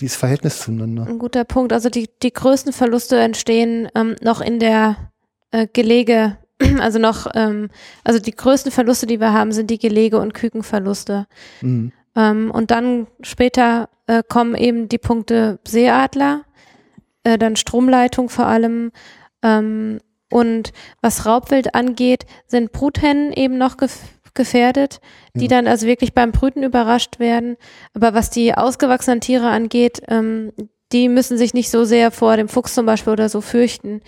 dieses 0.00 0.16
Verhältnis 0.16 0.60
zueinander? 0.60 1.06
Ein 1.06 1.18
guter 1.18 1.44
Punkt. 1.44 1.74
Also 1.74 1.90
die, 1.90 2.08
die 2.22 2.32
größten 2.32 2.72
Verluste 2.72 3.18
entstehen 3.18 3.88
ähm, 3.94 4.16
noch 4.22 4.40
in 4.40 4.58
der 4.58 5.12
äh, 5.50 5.66
Gelege 5.70 6.38
also 6.80 6.98
noch, 6.98 7.26
ähm, 7.34 7.70
also 8.04 8.18
die 8.18 8.34
größten 8.34 8.72
Verluste, 8.72 9.06
die 9.06 9.20
wir 9.20 9.32
haben, 9.32 9.52
sind 9.52 9.70
die 9.70 9.78
Gelege- 9.78 10.20
und 10.20 10.34
Kükenverluste. 10.34 11.26
Mhm. 11.60 11.92
Ähm, 12.14 12.50
und 12.50 12.70
dann 12.70 13.06
später 13.22 13.88
äh, 14.06 14.22
kommen 14.26 14.54
eben 14.54 14.88
die 14.88 14.98
Punkte 14.98 15.58
Seeadler, 15.66 16.44
äh, 17.24 17.38
dann 17.38 17.56
Stromleitung 17.56 18.28
vor 18.28 18.46
allem. 18.46 18.92
Ähm, 19.42 20.00
und 20.30 20.72
was 21.02 21.26
Raubwild 21.26 21.74
angeht, 21.74 22.26
sind 22.46 22.72
Bruthennen 22.72 23.32
eben 23.32 23.58
noch 23.58 23.76
gef 23.76 24.00
gefährdet, 24.34 25.00
die 25.32 25.46
ja. 25.46 25.48
dann 25.48 25.66
also 25.66 25.86
wirklich 25.86 26.12
beim 26.12 26.30
Brüten 26.30 26.62
überrascht 26.62 27.18
werden. 27.18 27.56
Aber 27.94 28.12
was 28.12 28.28
die 28.28 28.52
ausgewachsenen 28.52 29.22
Tiere 29.22 29.48
angeht, 29.48 30.02
ähm, 30.08 30.52
die 30.92 31.08
müssen 31.08 31.38
sich 31.38 31.54
nicht 31.54 31.70
so 31.70 31.84
sehr 31.84 32.10
vor 32.10 32.36
dem 32.36 32.48
Fuchs 32.48 32.74
zum 32.74 32.84
Beispiel 32.84 33.14
oder 33.14 33.30
so 33.30 33.40
fürchten. 33.40 34.02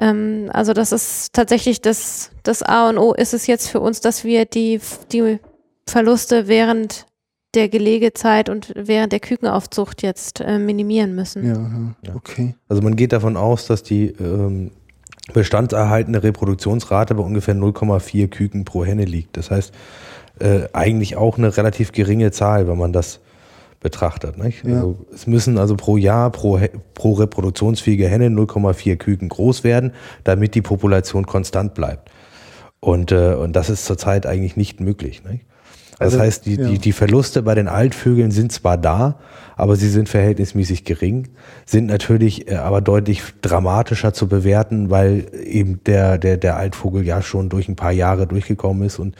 Ähm, 0.00 0.50
also 0.52 0.72
das 0.72 0.90
ist 0.90 1.32
tatsächlich 1.32 1.80
das, 1.80 2.30
das 2.42 2.62
A 2.62 2.88
und 2.88 2.98
O 2.98 3.12
ist 3.12 3.34
es 3.34 3.46
jetzt 3.46 3.68
für 3.68 3.80
uns, 3.80 4.00
dass 4.00 4.24
wir 4.24 4.46
die, 4.46 4.80
die 5.12 5.38
Verluste 5.86 6.48
während 6.48 7.06
der 7.54 7.68
Gelegezeit 7.68 8.48
und 8.48 8.72
während 8.76 9.12
der 9.12 9.20
Kükenaufzucht 9.20 10.02
jetzt 10.02 10.40
äh, 10.40 10.58
minimieren 10.58 11.14
müssen. 11.14 11.94
Ja, 12.04 12.14
okay. 12.14 12.54
Also 12.68 12.80
man 12.80 12.96
geht 12.96 13.12
davon 13.12 13.36
aus, 13.36 13.66
dass 13.66 13.82
die 13.82 14.06
ähm, 14.06 14.70
bestandserhaltende 15.32 16.22
Reproduktionsrate 16.22 17.14
bei 17.14 17.22
ungefähr 17.22 17.54
0,4 17.54 18.28
Küken 18.28 18.64
pro 18.64 18.84
Henne 18.84 19.04
liegt. 19.04 19.36
Das 19.36 19.50
heißt, 19.50 19.74
äh, 20.38 20.68
eigentlich 20.72 21.16
auch 21.16 21.38
eine 21.38 21.56
relativ 21.56 21.92
geringe 21.92 22.30
Zahl, 22.30 22.68
wenn 22.68 22.78
man 22.78 22.92
das 22.92 23.20
betrachtet. 23.80 24.38
Nicht? 24.38 24.64
Ja. 24.64 24.76
Also 24.76 25.06
es 25.12 25.26
müssen 25.26 25.58
also 25.58 25.74
pro 25.76 25.96
Jahr, 25.96 26.30
pro, 26.30 26.60
pro 26.94 27.14
reproduktionsfähige 27.14 28.08
Henne 28.08 28.28
0,4 28.28 28.96
Küken 28.96 29.28
groß 29.28 29.64
werden, 29.64 29.92
damit 30.24 30.54
die 30.54 30.62
Population 30.62 31.26
konstant 31.26 31.74
bleibt. 31.74 32.10
Und, 32.80 33.12
äh, 33.12 33.34
und 33.34 33.54
das 33.56 33.70
ist 33.70 33.84
zurzeit 33.84 34.26
eigentlich 34.26 34.56
nicht 34.56 34.80
möglich. 34.80 35.22
Nicht? 35.24 35.44
Also, 35.98 36.16
das 36.16 36.26
heißt, 36.26 36.46
die, 36.46 36.56
ja. 36.56 36.68
die, 36.68 36.78
die 36.78 36.92
Verluste 36.92 37.42
bei 37.42 37.54
den 37.54 37.68
Altvögeln 37.68 38.30
sind 38.30 38.52
zwar 38.52 38.78
da, 38.78 39.18
aber 39.56 39.76
sie 39.76 39.90
sind 39.90 40.08
verhältnismäßig 40.08 40.84
gering, 40.84 41.28
sind 41.66 41.86
natürlich 41.86 42.50
äh, 42.50 42.54
aber 42.54 42.80
deutlich 42.80 43.22
dramatischer 43.42 44.14
zu 44.14 44.26
bewerten, 44.26 44.88
weil 44.88 45.26
eben 45.44 45.84
der, 45.84 46.16
der, 46.16 46.38
der 46.38 46.56
Altvogel 46.56 47.04
ja 47.04 47.20
schon 47.20 47.50
durch 47.50 47.68
ein 47.68 47.76
paar 47.76 47.92
Jahre 47.92 48.26
durchgekommen 48.26 48.82
ist 48.84 48.98
und 48.98 49.14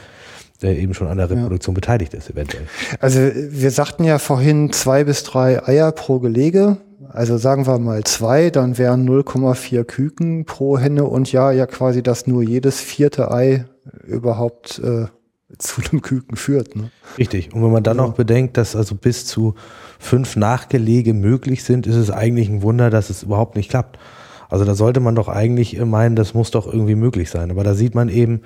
der 0.61 0.77
eben 0.77 0.93
schon 0.93 1.07
an 1.07 1.17
der 1.17 1.29
Reproduktion 1.29 1.73
ja. 1.73 1.79
beteiligt 1.79 2.13
ist, 2.13 2.29
eventuell. 2.29 2.67
Also 2.99 3.19
wir 3.19 3.71
sagten 3.71 4.03
ja 4.03 4.19
vorhin 4.19 4.71
zwei 4.71 5.03
bis 5.03 5.23
drei 5.23 5.65
Eier 5.67 5.91
pro 5.91 6.19
Gelege. 6.19 6.77
Also 7.09 7.37
sagen 7.37 7.67
wir 7.67 7.77
mal 7.79 8.03
zwei, 8.05 8.49
dann 8.51 8.77
wären 8.77 9.09
0,4 9.09 9.83
Küken 9.83 10.45
pro 10.45 10.77
Henne 10.77 11.03
und 11.03 11.31
ja, 11.31 11.51
ja 11.51 11.65
quasi, 11.65 12.01
dass 12.03 12.25
nur 12.25 12.41
jedes 12.41 12.79
vierte 12.79 13.31
Ei 13.31 13.65
überhaupt 14.05 14.79
äh, 14.79 15.07
zu 15.57 15.81
einem 15.81 16.01
Küken 16.01 16.37
führt. 16.37 16.75
Ne? 16.75 16.91
Richtig. 17.17 17.53
Und 17.53 17.63
wenn 17.63 17.71
man 17.71 17.83
dann 17.83 17.97
ja. 17.97 18.03
noch 18.03 18.13
bedenkt, 18.13 18.57
dass 18.57 18.75
also 18.75 18.95
bis 18.95 19.25
zu 19.25 19.55
fünf 19.99 20.35
Nachgelege 20.35 21.13
möglich 21.13 21.63
sind, 21.63 21.85
ist 21.85 21.95
es 21.95 22.11
eigentlich 22.11 22.49
ein 22.49 22.61
Wunder, 22.61 22.89
dass 22.89 23.09
es 23.09 23.23
überhaupt 23.23 23.55
nicht 23.55 23.69
klappt. 23.69 23.99
Also 24.49 24.65
da 24.65 24.75
sollte 24.75 24.99
man 24.99 25.15
doch 25.15 25.27
eigentlich 25.27 25.79
meinen, 25.83 26.15
das 26.15 26.33
muss 26.33 26.51
doch 26.51 26.71
irgendwie 26.71 26.95
möglich 26.95 27.29
sein. 27.29 27.51
Aber 27.51 27.63
da 27.63 27.73
sieht 27.73 27.95
man 27.95 28.09
eben, 28.09 28.41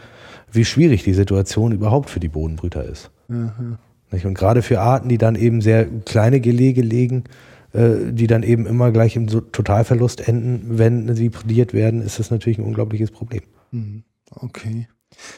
wie 0.51 0.65
schwierig 0.65 1.03
die 1.03 1.13
Situation 1.13 1.71
überhaupt 1.71 2.09
für 2.09 2.19
die 2.19 2.29
Bodenbrüter 2.29 2.83
ist. 2.83 3.11
Mhm. 3.27 3.77
Und 4.11 4.33
gerade 4.33 4.61
für 4.61 4.79
Arten, 4.79 5.09
die 5.09 5.17
dann 5.17 5.35
eben 5.35 5.59
sehr 5.59 5.85
kleine 5.85 6.39
Gelege 6.39 6.81
legen, 6.81 7.25
äh, 7.73 8.11
die 8.11 8.27
dann 8.27 8.43
eben 8.43 8.65
immer 8.65 8.91
gleich 8.91 9.17
im 9.17 9.27
Totalverlust 9.27 10.27
enden, 10.27 10.77
wenn 10.77 11.13
sie 11.15 11.29
prädiert 11.29 11.73
werden, 11.73 12.01
ist 12.01 12.19
das 12.19 12.31
natürlich 12.31 12.57
ein 12.57 12.63
unglaubliches 12.63 13.11
Problem. 13.11 13.43
Mhm. 13.71 14.03
Okay. 14.31 14.87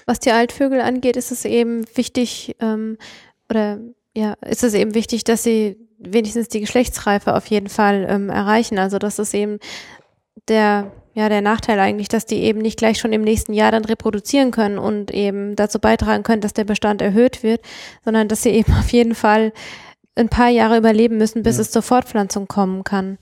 Was 0.05 0.19
die 0.19 0.31
Altvögel 0.31 0.81
angeht, 0.81 1.17
ist 1.17 1.31
es 1.31 1.45
eben 1.45 1.85
wichtig, 1.95 2.55
ähm, 2.59 2.97
oder 3.49 3.79
ja, 4.15 4.33
ist 4.45 4.63
es 4.63 4.73
eben 4.73 4.93
wichtig, 4.93 5.23
dass 5.23 5.43
sie 5.43 5.77
wenigstens 5.99 6.47
die 6.47 6.59
Geschlechtsreife 6.59 7.35
auf 7.35 7.45
jeden 7.47 7.69
Fall 7.69 8.05
ähm, 8.09 8.29
erreichen. 8.29 8.77
Also 8.77 8.99
das 8.99 9.19
ist 9.19 9.33
eben 9.33 9.59
der 10.47 10.91
ja 11.17 11.29
der 11.29 11.41
Nachteil 11.41 11.79
eigentlich, 11.79 12.07
dass 12.07 12.25
die 12.25 12.43
eben 12.43 12.59
nicht 12.59 12.77
gleich 12.77 12.99
schon 12.99 13.13
im 13.13 13.23
nächsten 13.23 13.53
Jahr 13.53 13.71
dann 13.71 13.85
reproduzieren 13.85 14.51
können 14.51 14.77
und 14.77 15.11
eben 15.11 15.55
dazu 15.55 15.79
beitragen 15.79 16.23
können, 16.23 16.41
dass 16.41 16.53
der 16.53 16.63
Bestand 16.63 17.01
erhöht 17.01 17.43
wird, 17.43 17.61
sondern 18.05 18.27
dass 18.27 18.43
sie 18.43 18.51
eben 18.51 18.73
auf 18.79 18.91
jeden 18.91 19.15
Fall 19.15 19.51
ein 20.15 20.29
paar 20.29 20.49
Jahre 20.49 20.77
überleben 20.77 21.17
müssen, 21.17 21.43
bis 21.43 21.57
ja. 21.57 21.61
es 21.61 21.71
zur 21.71 21.81
Fortpflanzung 21.81 22.47
kommen 22.47 22.83
kann. 22.83 23.17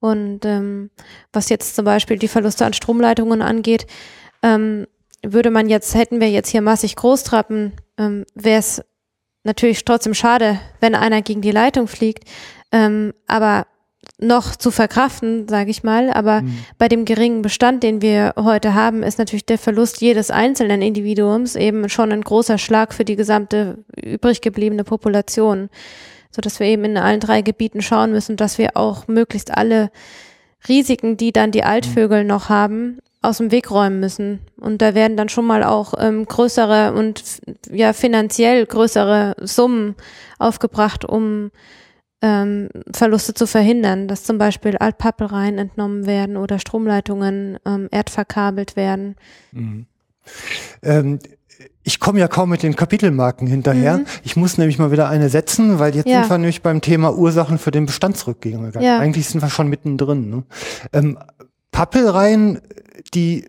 Und 0.00 0.44
ähm, 0.44 0.90
was 1.32 1.48
jetzt 1.48 1.76
zum 1.76 1.84
Beispiel 1.84 2.18
die 2.18 2.28
Verluste 2.28 2.66
an 2.66 2.72
Stromleitungen 2.72 3.40
angeht, 3.40 3.86
ähm, 4.42 4.86
würde 5.24 5.50
man 5.50 5.68
jetzt, 5.68 5.94
hätten 5.94 6.20
wir 6.20 6.30
jetzt 6.30 6.50
hier 6.50 6.60
massig 6.60 6.96
Großtrappen, 6.96 7.72
ähm, 7.98 8.26
wäre 8.34 8.58
es 8.58 8.82
natürlich 9.44 9.84
trotzdem 9.84 10.14
schade, 10.14 10.60
wenn 10.80 10.94
einer 10.94 11.22
gegen 11.22 11.40
die 11.40 11.50
Leitung 11.50 11.88
fliegt. 11.88 12.28
Ähm, 12.72 13.14
aber 13.26 13.66
noch 14.18 14.56
zu 14.56 14.70
verkraften, 14.70 15.48
sage 15.48 15.70
ich 15.70 15.82
mal. 15.82 16.10
Aber 16.10 16.42
mhm. 16.42 16.64
bei 16.78 16.88
dem 16.88 17.04
geringen 17.04 17.42
Bestand, 17.42 17.82
den 17.82 18.02
wir 18.02 18.34
heute 18.36 18.74
haben, 18.74 19.02
ist 19.02 19.18
natürlich 19.18 19.46
der 19.46 19.58
Verlust 19.58 20.00
jedes 20.00 20.30
einzelnen 20.30 20.82
Individuums 20.82 21.56
eben 21.56 21.88
schon 21.88 22.12
ein 22.12 22.22
großer 22.22 22.58
Schlag 22.58 22.94
für 22.94 23.04
die 23.04 23.16
gesamte 23.16 23.78
übrig 23.96 24.40
gebliebene 24.40 24.84
Population. 24.84 25.68
So 26.30 26.40
dass 26.40 26.58
wir 26.58 26.66
eben 26.66 26.84
in 26.84 26.96
allen 26.96 27.20
drei 27.20 27.42
Gebieten 27.42 27.80
schauen 27.80 28.10
müssen, 28.12 28.36
dass 28.36 28.58
wir 28.58 28.76
auch 28.76 29.06
möglichst 29.06 29.56
alle 29.56 29.90
Risiken, 30.68 31.16
die 31.16 31.32
dann 31.32 31.50
die 31.50 31.64
Altvögel 31.64 32.22
mhm. 32.22 32.28
noch 32.28 32.48
haben, 32.48 32.98
aus 33.24 33.38
dem 33.38 33.50
Weg 33.50 33.70
räumen 33.70 34.00
müssen. 34.00 34.40
Und 34.60 34.82
da 34.82 34.94
werden 34.94 35.16
dann 35.16 35.28
schon 35.28 35.46
mal 35.46 35.64
auch 35.64 35.94
ähm, 35.98 36.26
größere 36.26 36.92
und 36.92 37.22
ja 37.70 37.92
finanziell 37.92 38.66
größere 38.66 39.34
Summen 39.40 39.94
aufgebracht, 40.38 41.04
um 41.04 41.50
ähm, 42.22 42.68
Verluste 42.92 43.34
zu 43.34 43.46
verhindern, 43.46 44.08
dass 44.08 44.24
zum 44.24 44.38
Beispiel 44.38 44.76
Altpappelreihen 44.76 45.58
entnommen 45.58 46.06
werden 46.06 46.36
oder 46.36 46.58
Stromleitungen 46.58 47.58
ähm, 47.66 47.88
erdverkabelt 47.90 48.76
werden. 48.76 49.16
Mhm. 49.52 49.86
Ähm, 50.82 51.18
ich 51.82 52.00
komme 52.00 52.18
ja 52.18 52.28
kaum 52.28 52.48
mit 52.48 52.62
den 52.62 52.76
Kapitelmarken 52.76 53.46
hinterher. 53.46 53.98
Mhm. 53.98 54.06
Ich 54.22 54.36
muss 54.36 54.56
nämlich 54.56 54.78
mal 54.78 54.90
wieder 54.90 55.08
eine 55.08 55.28
setzen, 55.28 55.78
weil 55.78 55.94
jetzt 55.94 56.08
ja. 56.08 56.20
sind 56.20 56.30
wir 56.30 56.38
nämlich 56.38 56.62
beim 56.62 56.80
Thema 56.80 57.14
Ursachen 57.14 57.58
für 57.58 57.70
den 57.70 57.86
Bestandsrückgang. 57.86 58.72
Ja. 58.80 58.98
Eigentlich 58.98 59.28
sind 59.28 59.42
wir 59.42 59.50
schon 59.50 59.68
mittendrin. 59.68 60.30
Ne? 60.30 60.44
Ähm, 60.92 61.18
Pappelreihen, 61.70 62.60
die, 63.12 63.46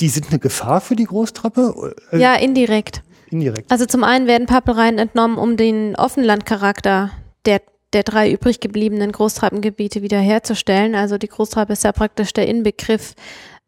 die 0.00 0.08
sind 0.08 0.30
eine 0.30 0.40
Gefahr 0.40 0.80
für 0.80 0.96
die 0.96 1.04
Großtrappe? 1.04 1.94
Äh, 2.10 2.18
ja, 2.18 2.34
indirekt. 2.34 3.02
Indirekt. 3.30 3.70
Also 3.70 3.86
zum 3.86 4.02
einen 4.02 4.26
werden 4.26 4.46
Pappelreihen 4.46 4.98
entnommen, 4.98 5.38
um 5.38 5.56
den 5.56 5.94
Offenlandcharakter 5.94 7.12
der 7.46 7.60
der 7.92 8.02
drei 8.02 8.30
übrig 8.30 8.60
gebliebenen 8.60 9.12
Großtrappengebiete 9.12 10.02
wiederherzustellen. 10.02 10.94
Also 10.94 11.18
die 11.18 11.28
Großtrappe 11.28 11.72
ist 11.72 11.84
ja 11.84 11.92
praktisch 11.92 12.32
der 12.32 12.46
Inbegriff 12.46 13.14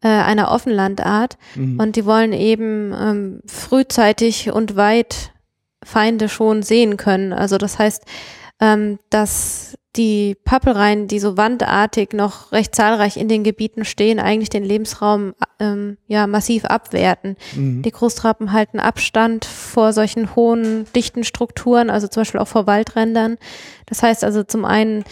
äh, 0.01 0.07
einer 0.07 0.51
Offenlandart 0.51 1.37
mhm. 1.55 1.79
und 1.79 1.95
die 1.95 2.05
wollen 2.05 2.33
eben 2.33 2.93
ähm, 2.93 3.41
frühzeitig 3.45 4.51
und 4.51 4.75
weit 4.75 5.31
Feinde 5.83 6.29
schon 6.29 6.63
sehen 6.63 6.97
können. 6.97 7.33
Also 7.33 7.57
das 7.57 7.79
heißt, 7.79 8.03
ähm, 8.63 8.97
dass 9.09 9.77
die 9.95 10.35
Pappelreihen, 10.43 11.07
die 11.07 11.19
so 11.19 11.37
wandartig 11.37 12.13
noch 12.13 12.51
recht 12.51 12.73
zahlreich 12.73 13.17
in 13.17 13.27
den 13.27 13.43
Gebieten 13.43 13.85
stehen, 13.85 14.19
eigentlich 14.19 14.49
den 14.49 14.63
Lebensraum 14.63 15.35
ähm, 15.59 15.97
ja 16.07 16.25
massiv 16.27 16.65
abwerten. 16.65 17.35
Mhm. 17.55 17.83
Die 17.83 17.91
Großtrappen 17.91 18.53
halten 18.53 18.79
Abstand 18.79 19.45
vor 19.45 19.91
solchen 19.93 20.35
hohen, 20.35 20.85
dichten 20.95 21.23
Strukturen, 21.23 21.89
also 21.89 22.07
zum 22.07 22.21
Beispiel 22.21 22.39
auch 22.39 22.47
vor 22.47 22.65
Waldrändern. 22.65 23.37
Das 23.85 24.01
heißt 24.01 24.23
also 24.23 24.43
zum 24.43 24.65
einen 24.65 25.03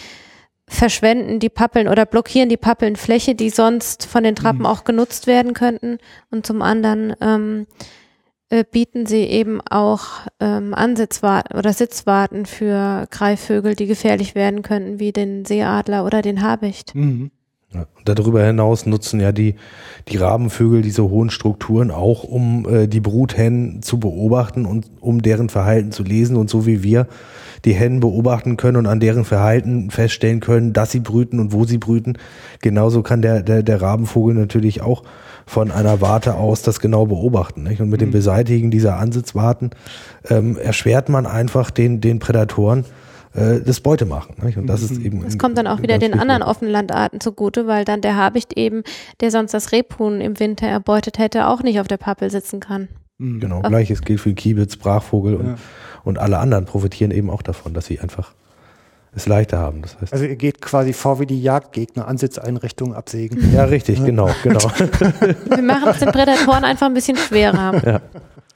verschwenden 0.66 1.38
die 1.38 1.50
Pappeln 1.50 1.86
oder 1.86 2.06
blockieren 2.06 2.48
die 2.48 2.56
Pappeln 2.56 2.96
Fläche, 2.96 3.34
die 3.34 3.50
sonst 3.50 4.06
von 4.06 4.24
den 4.24 4.34
Trappen 4.34 4.60
mhm. 4.60 4.66
auch 4.66 4.84
genutzt 4.84 5.26
werden 5.26 5.52
könnten. 5.52 5.98
Und 6.30 6.46
zum 6.46 6.62
anderen 6.62 7.14
ähm, 7.20 7.66
äh, 8.52 8.64
bieten 8.70 9.06
sie 9.06 9.22
eben 9.22 9.62
auch 9.62 10.26
ähm, 10.38 10.74
Ansitzwarten 10.74 11.56
oder 11.56 11.72
Sitzwarten 11.72 12.44
für 12.44 13.06
Greifvögel, 13.10 13.74
die 13.74 13.86
gefährlich 13.86 14.34
werden 14.34 14.60
könnten, 14.60 15.00
wie 15.00 15.10
den 15.10 15.46
Seeadler 15.46 16.04
oder 16.04 16.20
den 16.20 16.42
Habicht. 16.42 16.94
Mhm. 16.94 17.30
Ja, 17.72 17.86
darüber 18.04 18.44
hinaus 18.44 18.84
nutzen 18.84 19.20
ja 19.20 19.32
die, 19.32 19.54
die 20.08 20.18
Rabenvögel 20.18 20.82
diese 20.82 21.08
hohen 21.08 21.30
Strukturen 21.30 21.90
auch, 21.90 22.24
um 22.24 22.68
äh, 22.68 22.86
die 22.88 23.00
Bruthennen 23.00 23.80
zu 23.80 23.98
beobachten 23.98 24.66
und 24.66 24.90
um 25.00 25.22
deren 25.22 25.48
Verhalten 25.48 25.90
zu 25.90 26.02
lesen. 26.02 26.36
Und 26.36 26.50
so 26.50 26.66
wie 26.66 26.82
wir 26.82 27.06
die 27.64 27.72
Hennen 27.72 28.00
beobachten 28.00 28.58
können 28.58 28.76
und 28.76 28.86
an 28.86 29.00
deren 29.00 29.24
Verhalten 29.24 29.90
feststellen 29.90 30.40
können, 30.40 30.74
dass 30.74 30.90
sie 30.90 31.00
brüten 31.00 31.40
und 31.40 31.54
wo 31.54 31.64
sie 31.64 31.78
brüten, 31.78 32.18
genauso 32.60 33.02
kann 33.02 33.22
der, 33.22 33.42
der, 33.42 33.62
der 33.62 33.80
Rabenvogel 33.80 34.34
natürlich 34.34 34.82
auch 34.82 35.04
von 35.46 35.70
einer 35.70 36.00
Warte 36.00 36.34
aus 36.34 36.62
das 36.62 36.80
genau 36.80 37.06
beobachten. 37.06 37.62
Nicht? 37.62 37.80
Und 37.80 37.90
mit 37.90 38.00
dem 38.00 38.08
mhm. 38.08 38.12
Beseitigen 38.12 38.70
dieser 38.70 38.96
Ansitzwarten 38.96 39.70
ähm, 40.28 40.56
erschwert 40.56 41.08
man 41.08 41.26
einfach 41.26 41.70
den, 41.70 42.00
den 42.00 42.18
Prädatoren 42.18 42.84
äh, 43.34 43.60
das 43.60 43.80
Beutemachen. 43.80 44.36
Nicht? 44.42 44.58
Und 44.58 44.66
das 44.66 44.82
ist 44.82 44.98
mhm. 44.98 45.04
eben. 45.04 45.24
Das 45.24 45.38
kommt 45.38 45.58
dann 45.58 45.66
auch 45.66 45.82
wieder 45.82 45.98
den 45.98 46.18
anderen 46.18 46.42
Offenlandarten 46.42 47.20
zugute, 47.20 47.66
weil 47.66 47.84
dann 47.84 48.00
der 48.00 48.16
Habicht 48.16 48.56
eben, 48.56 48.82
der 49.20 49.30
sonst 49.30 49.54
das 49.54 49.72
Rebhuhn 49.72 50.20
im 50.20 50.38
Winter 50.38 50.66
erbeutet 50.66 51.18
hätte, 51.18 51.48
auch 51.48 51.62
nicht 51.62 51.80
auf 51.80 51.88
der 51.88 51.96
Pappel 51.96 52.30
sitzen 52.30 52.60
kann. 52.60 52.88
Mhm. 53.18 53.40
Genau, 53.40 53.62
gleiches 53.62 54.02
gilt 54.02 54.20
für 54.20 54.34
Kiebitz, 54.34 54.76
Brachvogel 54.76 55.36
und, 55.36 55.46
ja. 55.46 55.54
und 56.04 56.18
alle 56.18 56.38
anderen 56.38 56.64
profitieren 56.64 57.10
eben 57.10 57.30
auch 57.30 57.42
davon, 57.42 57.74
dass 57.74 57.86
sie 57.86 58.00
einfach 58.00 58.32
es 59.14 59.26
leichter 59.26 59.58
haben. 59.58 59.82
Das 59.82 60.00
heißt, 60.00 60.12
also 60.12 60.24
ihr 60.24 60.36
geht 60.36 60.60
quasi 60.62 60.92
vor 60.92 61.20
wie 61.20 61.26
die 61.26 61.42
Jagdgegner, 61.42 62.08
Ansitzeinrichtungen 62.08 62.94
absägen. 62.94 63.52
Ja, 63.52 63.64
richtig, 63.64 64.02
genau, 64.04 64.30
genau. 64.42 64.60
Wir 65.50 65.62
machen 65.62 65.88
es 65.90 65.98
den 65.98 66.10
Prädatoren 66.12 66.64
einfach 66.64 66.86
ein 66.86 66.94
bisschen 66.94 67.16
schwerer. 67.16 67.72
Ja. 67.92 68.00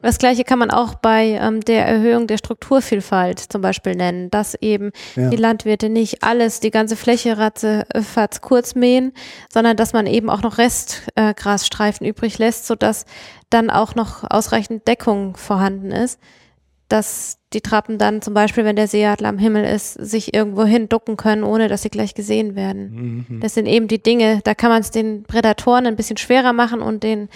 Das 0.03 0.19
gleiche 0.19 0.45
kann 0.45 0.59
man 0.59 0.71
auch 0.71 0.95
bei 0.95 1.39
ähm, 1.41 1.63
der 1.63 1.87
Erhöhung 1.87 2.27
der 2.27 2.37
Strukturvielfalt 2.37 3.41
zum 3.41 3.63
Beispiel 3.63 3.95
nennen, 3.97 4.31
dass 4.31 4.55
eben 4.55 4.93
Ja. 5.17 5.31
die 5.31 5.37
Landwirte 5.37 5.89
nicht 5.89 6.23
alles, 6.23 6.61
die 6.61 6.71
ganze 6.71 6.97
Fläche 6.97 7.39
ratze, 7.39 7.87
äh, 7.93 8.03
fatz 8.03 8.41
kurz 8.43 8.75
mähen, 8.75 9.13
sondern 9.53 9.77
dass 9.77 9.95
man 9.95 10.07
eben 10.07 10.29
auch 10.29 10.43
noch 10.43 10.59
Restgrasstreifen 10.59 11.31
äh, 11.31 11.35
Grasstreifen 11.35 12.07
übrig 12.07 12.39
lässt, 12.39 12.67
sodass 12.67 13.05
dann 13.51 13.71
auch 13.71 13.95
noch 13.95 14.23
ausreichend 14.31 14.87
Deckung 14.87 15.37
vorhanden 15.37 15.91
ist, 15.91 16.21
dass 16.89 17.39
die 17.53 17.61
Trappen 17.61 17.99
dann 17.99 18.23
zum 18.23 18.35
Beispiel, 18.35 18.65
wenn 18.65 18.77
der 18.77 18.89
Seeadler 18.89 19.29
am 19.29 19.39
Himmel 19.39 19.65
ist, 19.65 19.95
sich 19.95 20.35
irgendwo 20.35 20.65
hin 20.65 20.89
ducken 20.89 21.17
können, 21.17 21.43
ohne 21.43 21.69
dass 21.69 21.83
sie 21.83 21.91
gleich 21.91 22.15
gesehen 22.15 22.55
werden. 22.55 23.25
Mhm. 23.29 23.41
Das 23.41 23.55
sind 23.55 23.67
eben 23.67 23.89
die 23.89 24.03
Dinge, 24.03 24.41
da 24.45 24.55
kann 24.55 24.71
man 24.71 24.81
es 24.83 24.91
den 24.91 25.25
Prädatoren 25.25 25.87
ein 25.87 25.97
bisschen 25.97 26.17
schwerer 26.17 26.53
machen 26.53 26.81
und 26.81 27.03
den 27.03 27.29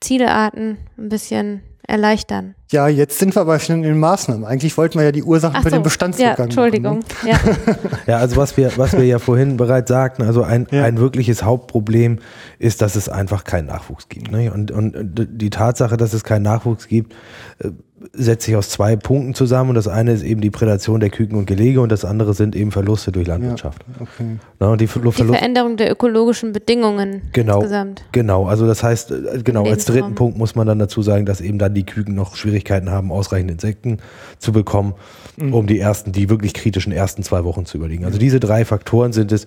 Zielearten 0.00 0.78
ein 0.98 1.08
bisschen 1.08 1.62
erleichtern. 1.86 2.54
Ja, 2.70 2.86
jetzt 2.88 3.18
sind 3.18 3.34
wir 3.34 3.42
aber 3.42 3.58
schon 3.58 3.76
in 3.76 3.82
den 3.82 3.98
Maßnahmen. 3.98 4.44
Eigentlich 4.44 4.76
wollten 4.78 4.98
wir 4.98 5.04
ja 5.04 5.12
die 5.12 5.22
Ursachen 5.24 5.56
Ach 5.58 5.62
für 5.62 5.70
so, 5.70 5.76
den 5.76 5.82
Bestandsrückgang 5.82 6.36
ja, 6.38 6.44
Entschuldigung. 6.44 6.98
Machen, 7.00 7.28
ne? 7.28 7.30
Ja. 7.32 7.82
Ja, 8.06 8.16
also 8.18 8.36
was 8.36 8.56
wir, 8.56 8.72
was 8.76 8.92
wir 8.92 9.04
ja 9.04 9.18
vorhin 9.18 9.56
bereits 9.56 9.88
sagten, 9.88 10.22
also 10.22 10.42
ein, 10.42 10.66
Ja. 10.70 10.84
ein 10.84 10.98
wirkliches 10.98 11.42
Hauptproblem 11.42 12.20
ist, 12.58 12.82
dass 12.82 12.94
es 12.96 13.08
einfach 13.08 13.44
keinen 13.44 13.66
Nachwuchs 13.66 14.08
gibt. 14.08 14.30
Ne? 14.30 14.52
Und, 14.52 14.70
und 14.70 14.94
die 15.14 15.50
Tatsache, 15.50 15.96
dass 15.96 16.12
es 16.12 16.24
keinen 16.24 16.42
Nachwuchs 16.42 16.86
gibt, 16.88 17.14
äh, 17.58 17.70
setzt 18.12 18.46
sich 18.46 18.56
aus 18.56 18.70
zwei 18.70 18.96
Punkten 18.96 19.34
zusammen. 19.34 19.70
Und 19.70 19.74
das 19.76 19.88
eine 19.88 20.12
ist 20.12 20.22
eben 20.22 20.40
die 20.40 20.50
Prädation 20.50 21.00
der 21.00 21.10
Küken 21.10 21.36
und 21.36 21.46
Gelege 21.46 21.80
und 21.80 21.90
das 21.92 22.04
andere 22.04 22.34
sind 22.34 22.54
eben 22.56 22.70
Verluste 22.70 23.12
durch 23.12 23.26
Landwirtschaft. 23.26 23.84
Okay. 24.00 24.38
Ne? 24.60 24.68
Und 24.68 24.80
die 24.80 24.86
Ver 24.86 25.00
Die 25.02 25.12
Veränderung 25.12 25.76
der 25.76 25.90
ökologischen 25.90 26.52
Bedingungen 26.52 27.22
Genau. 27.32 27.56
insgesamt. 27.56 28.04
Genau, 28.12 28.46
also 28.46 28.66
das 28.66 28.82
heißt, 28.82 29.10
äh, 29.10 29.42
genau, 29.44 29.64
als 29.64 29.84
dritten 29.84 30.14
Punkt 30.14 30.38
muss 30.38 30.54
man 30.54 30.66
dann 30.66 30.78
dazu 30.78 31.02
sagen, 31.02 31.26
dass 31.26 31.40
eben 31.40 31.58
dann 31.58 31.74
die 31.74 31.84
Küken 31.84 32.14
noch 32.14 32.36
Schwierigkeiten 32.36 32.90
haben, 32.90 33.10
ausreichend 33.12 33.50
Insekten 33.50 33.98
zu 34.38 34.52
bekommen, 34.52 34.94
um 35.38 35.66
die 35.66 35.78
ersten, 35.78 36.12
die 36.12 36.28
wirklich 36.28 36.54
kritischen 36.54 36.92
ersten 36.92 37.22
zwei 37.22 37.44
Wochen 37.44 37.64
zu 37.66 37.78
überlegen. 37.78 38.04
Also 38.04 38.18
diese 38.18 38.40
drei 38.40 38.64
Faktoren 38.64 39.12
sind 39.12 39.32
es, 39.32 39.46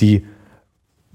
die 0.00 0.24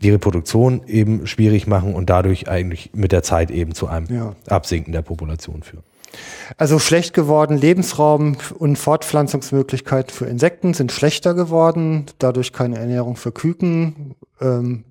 die 0.02 0.12
Reproduktion 0.12 0.82
eben 0.88 1.26
schwierig 1.26 1.66
machen 1.66 1.96
und 1.96 2.10
dadurch 2.10 2.48
eigentlich 2.48 2.92
mit 2.94 3.12
der 3.12 3.24
Zeit 3.24 3.50
eben 3.52 3.74
zu 3.74 3.88
einem 3.88 4.08
Ja. 4.10 4.36
Absinken 4.48 4.92
der 4.92 5.02
Population 5.02 5.64
führen. 5.64 5.84
Also 6.58 6.80
schlecht 6.80 7.14
geworden, 7.14 7.58
Lebensraum 7.58 8.38
und 8.58 8.78
Fortpflanzungsmöglichkeiten 8.78 10.14
für 10.14 10.26
Insekten 10.26 10.74
sind 10.74 10.92
schlechter 10.92 11.34
geworden, 11.34 12.06
dadurch 12.20 12.54
keine 12.54 12.78
Ernährung 12.78 13.16
für 13.16 13.32
Küken. 13.32 14.16
Ähm, 14.42 14.86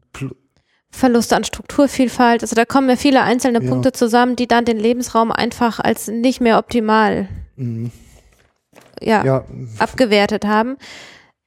Verluste 0.91 1.37
an 1.37 1.45
Strukturvielfalt. 1.45 2.43
Also 2.43 2.55
da 2.55 2.65
kommen 2.65 2.89
ja 2.89 2.97
viele 2.97 3.23
einzelne 3.23 3.63
Ja. 3.63 3.69
Punkte 3.69 3.93
zusammen, 3.93 4.37
die 4.37 4.47
dann 4.47 4.65
den 4.65 4.79
Lebensraum 4.79 5.31
einfach 5.31 5.79
als 5.79 6.09
nicht 6.09 6.41
mehr 6.41 6.59
optimal 6.59 7.29
ja, 9.01 9.25
ja, 9.25 9.45
abgewertet 9.79 10.47
haben. 10.47 10.77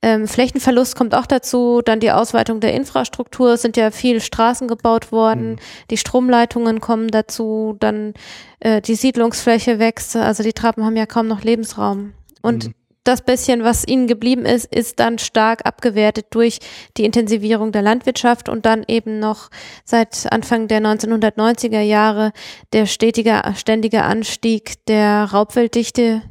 Ähm, 0.02 0.28
Flächenverlust 0.28 0.96
kommt 0.96 1.14
auch 1.14 1.26
dazu, 1.26 1.82
dann 1.84 2.00
die 2.00 2.12
Ausweitung 2.12 2.62
der 2.62 2.74
Infrastruktur, 2.74 3.54
es 3.54 3.62
sind 3.62 3.76
ja 3.76 3.92
viel 3.92 4.22
Straßen 4.22 4.68
gebaut 4.70 5.12
worden, 5.12 5.60
die 5.90 5.98
Stromleitungen 5.98 6.80
kommen 6.80 7.10
dazu, 7.10 7.76
dann 7.80 8.14
äh, 8.62 8.82
die 8.82 8.96
Siedlungsfläche 8.96 9.78
wächst, 9.78 10.16
also 10.16 10.42
die 10.42 10.54
Trappen 10.54 10.86
haben 10.86 10.96
ja 10.96 11.06
kaum 11.06 11.28
noch 11.28 11.44
Lebensraum. 11.44 12.14
Und 12.42 12.72
das 13.04 13.22
bisschen, 13.22 13.64
was 13.64 13.88
ihnen 13.88 14.08
geblieben 14.08 14.46
ist, 14.46 14.74
ist 14.74 15.00
dann 15.00 15.18
stark 15.18 15.66
abgewertet 15.66 16.28
durch 16.30 16.60
die 16.96 17.06
Intensivierung 17.06 17.72
der 17.72 17.82
Landwirtschaft 17.82 18.50
und 18.50 18.66
dann 18.66 18.84
eben 18.88 19.20
noch 19.20 19.50
seit 19.84 20.32
Anfang 20.32 20.68
der 20.68 20.82
1990er 20.82 21.82
Jahre 21.82 22.32
der 22.72 22.86
stetige, 22.86 23.42
ständige 23.56 24.04
Anstieg 24.04 24.86
der 24.86 25.26
Raubwilddichte, 25.26 26.22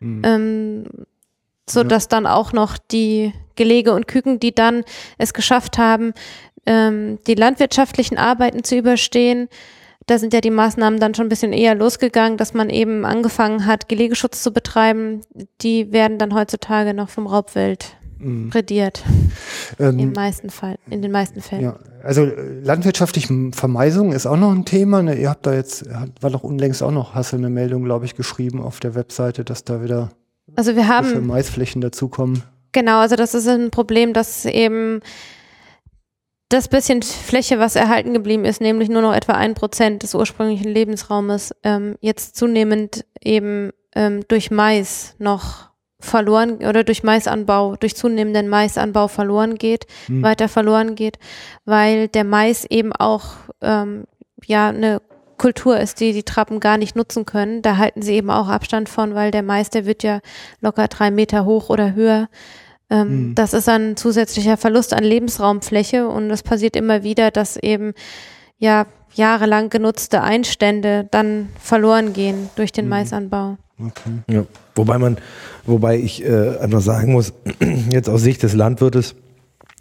ähm, 0.00 0.84
so 1.68 1.82
dass 1.82 2.08
dann 2.08 2.26
auch 2.26 2.52
noch 2.52 2.78
die 2.78 3.32
Gelege 3.56 3.92
und 3.92 4.06
Küken, 4.06 4.40
die 4.40 4.54
dann 4.54 4.84
es 5.18 5.32
geschafft 5.32 5.78
haben, 5.78 6.12
ähm, 6.66 7.18
die 7.26 7.34
landwirtschaftlichen 7.34 8.18
Arbeiten 8.18 8.64
zu 8.64 8.76
überstehen. 8.76 9.48
Da 10.06 10.18
sind 10.18 10.34
ja 10.34 10.40
die 10.42 10.50
Maßnahmen 10.50 11.00
dann 11.00 11.14
schon 11.14 11.26
ein 11.26 11.30
bisschen 11.30 11.54
eher 11.54 11.74
losgegangen, 11.74 12.36
dass 12.36 12.52
man 12.52 12.68
eben 12.68 13.06
angefangen 13.06 13.64
hat, 13.64 13.88
Gelegeschutz 13.88 14.42
zu 14.42 14.52
betreiben. 14.52 15.22
Die 15.62 15.92
werden 15.92 16.18
dann 16.18 16.34
heutzutage 16.34 16.92
noch 16.92 17.08
vom 17.08 17.26
Raubwild 17.26 17.96
prädiert. 18.50 19.02
ähm, 19.78 19.98
In, 19.98 20.12
meisten 20.12 20.50
Fall, 20.50 20.78
in 20.88 21.02
den 21.02 21.10
meisten 21.10 21.40
Fällen. 21.40 21.62
ja. 21.62 21.78
Also 22.02 22.24
äh, 22.24 22.60
landwirtschaftliche 22.60 23.50
Vermeisung 23.52 24.12
ist 24.12 24.26
auch 24.26 24.36
noch 24.36 24.52
ein 24.52 24.64
Thema. 24.66 25.02
Ne? 25.02 25.14
Ihr 25.14 25.30
habt 25.30 25.46
da 25.46 25.54
jetzt, 25.54 25.86
war 26.20 26.30
doch 26.30 26.42
unlängst 26.42 26.82
auch 26.82 26.90
noch, 26.90 27.14
hast 27.14 27.32
du 27.32 27.36
eine 27.36 27.48
Meldung, 27.50 27.84
glaube 27.84 28.04
ich, 28.04 28.14
geschrieben 28.14 28.62
auf 28.62 28.80
der 28.80 28.94
Webseite, 28.94 29.44
dass 29.44 29.64
da 29.64 29.82
wieder 29.82 30.10
Also 30.56 30.76
wir 30.76 30.88
haben 30.88 31.06
viele 31.06 31.20
Maisflächen 31.20 31.80
dazukommen. 31.80 32.42
Genau, 32.72 32.98
also 32.98 33.16
das 33.16 33.34
ist 33.34 33.46
ein 33.48 33.70
Problem, 33.70 34.12
dass 34.12 34.44
eben 34.44 35.00
das 36.48 36.68
bisschen 36.68 37.02
Fläche, 37.02 37.58
was 37.58 37.76
erhalten 37.76 38.12
geblieben 38.12 38.44
ist, 38.44 38.60
nämlich 38.60 38.88
nur 38.88 39.02
noch 39.02 39.14
etwa 39.14 39.32
ein 39.32 39.54
Prozent 39.54 40.02
des 40.02 40.14
ursprünglichen 40.14 40.68
Lebensraumes, 40.68 41.54
ähm, 41.62 41.96
jetzt 42.00 42.36
zunehmend 42.36 43.04
eben 43.20 43.70
ähm, 43.94 44.22
durch 44.28 44.50
Mais 44.50 45.14
noch 45.18 45.70
verloren 46.00 46.58
oder 46.58 46.84
durch 46.84 47.02
Maisanbau, 47.02 47.76
durch 47.76 47.96
zunehmenden 47.96 48.48
Maisanbau 48.48 49.08
verloren 49.08 49.56
geht, 49.56 49.86
weiter 50.08 50.48
verloren 50.48 50.96
geht, 50.96 51.18
weil 51.64 52.08
der 52.08 52.24
Mais 52.24 52.66
eben 52.66 52.92
auch 52.92 53.24
ähm, 53.62 54.04
ja 54.44 54.68
eine 54.68 55.00
Kultur 55.44 55.78
ist, 55.78 56.00
die 56.00 56.14
die 56.14 56.22
Trappen 56.22 56.58
gar 56.58 56.78
nicht 56.78 56.96
nutzen 56.96 57.26
können. 57.26 57.60
Da 57.60 57.76
halten 57.76 58.00
sie 58.00 58.14
eben 58.14 58.30
auch 58.30 58.48
Abstand 58.48 58.88
von, 58.88 59.14
weil 59.14 59.30
der 59.30 59.42
Mais, 59.42 59.68
der 59.68 59.84
wird 59.84 60.02
ja 60.02 60.20
locker 60.62 60.88
drei 60.88 61.10
Meter 61.10 61.44
hoch 61.44 61.68
oder 61.68 61.94
höher. 61.94 62.30
Ähm, 62.88 63.34
Das 63.34 63.52
ist 63.52 63.68
ein 63.68 63.94
zusätzlicher 63.98 64.56
Verlust 64.56 64.94
an 64.94 65.04
Lebensraumfläche 65.04 66.08
und 66.08 66.30
es 66.30 66.42
passiert 66.42 66.76
immer 66.76 67.02
wieder, 67.02 67.30
dass 67.30 67.58
eben 67.58 67.92
ja 68.56 68.86
jahrelang 69.12 69.68
genutzte 69.68 70.22
Einstände 70.22 71.08
dann 71.10 71.50
verloren 71.60 72.14
gehen 72.14 72.48
durch 72.56 72.72
den 72.72 72.88
Maisanbau. 72.88 73.58
Ja. 74.30 74.46
Wobei 74.74 74.96
man, 74.96 75.18
wobei 75.66 75.98
ich 75.98 76.24
äh, 76.24 76.56
einfach 76.56 76.80
sagen 76.80 77.12
muss, 77.12 77.34
jetzt 77.90 78.08
aus 78.08 78.22
Sicht 78.22 78.42
des 78.42 78.54
Landwirtes, 78.54 79.14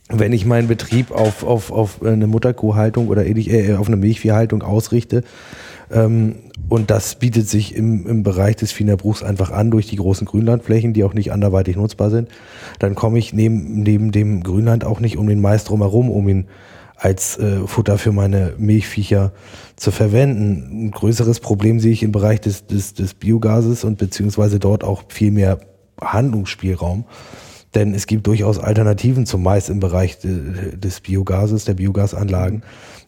wenn 0.10 0.34
ich 0.34 0.46
meinen 0.46 0.68
Betrieb 0.68 1.12
auf, 1.12 1.44
auf, 1.44 1.72
auf 1.72 2.04
eine 2.04 2.28
Mutterkuhhaltung 2.28 3.08
oder 3.08 3.26
ähnlich, 3.26 3.50
äh, 3.52 3.76
auf 3.76 3.88
eine 3.88 3.98
Milchviehhaltung 3.98 4.62
ausrichte, 4.62 5.24
ähm, 5.92 6.36
und 6.70 6.90
das 6.90 7.16
bietet 7.16 7.48
sich 7.48 7.76
im, 7.76 8.08
im 8.08 8.24
Bereich 8.24 8.56
des 8.56 8.72
Viehnerbruchs 8.72 9.22
einfach 9.22 9.52
an 9.52 9.70
durch 9.70 9.88
die 9.88 9.98
großen 9.98 10.26
Grünlandflächen, 10.26 10.94
die 10.94 11.04
auch 11.04 11.14
nicht 11.14 11.32
anderweitig 11.32 11.76
nutzbar 11.76 12.10
sind, 12.10 12.30
dann 12.80 12.96
komme 12.96 13.20
ich 13.20 13.34
neben, 13.34 13.84
neben 13.84 14.12
dem 14.12 14.44
Grünland 14.44 14.86
auch 14.86 15.00
nicht 15.00 15.18
um 15.18 15.28
den 15.28 15.42
Mais 15.42 15.64
drumherum, 15.66 16.10
um 16.10 16.28
ihn 16.28 16.48
als 16.96 17.38
äh, 17.38 17.68
Futter 17.68 17.98
für 17.98 18.12
meine 18.12 18.54
Milchviecher 18.58 19.34
zu 19.76 19.92
verwenden. 19.92 20.86
Ein 20.86 20.92
größeres 20.92 21.42
Problem 21.42 21.80
sehe 21.80 21.92
ich 21.92 22.04
im 22.04 22.12
Bereich 22.12 22.40
des, 22.40 22.66
des, 22.66 22.94
des 22.94 23.14
Biogases 23.14 23.84
und 23.84 23.98
beziehungsweise 23.98 24.60
dort 24.60 24.84
auch 24.84 25.04
viel 25.10 25.32
mehr 25.32 25.60
Handlungsspielraum. 26.00 27.06
Denn 27.76 27.94
es 27.94 28.08
gibt 28.08 28.28
durchaus 28.28 28.60
Alternativen 28.60 29.26
zum 29.26 29.44
Mais 29.44 29.70
im 29.70 29.80
Bereich 29.80 30.20
de, 30.20 30.76
des 30.76 31.00
Biogases, 31.00 31.66
der 31.66 31.74
Biogasanlagen. 31.74 32.64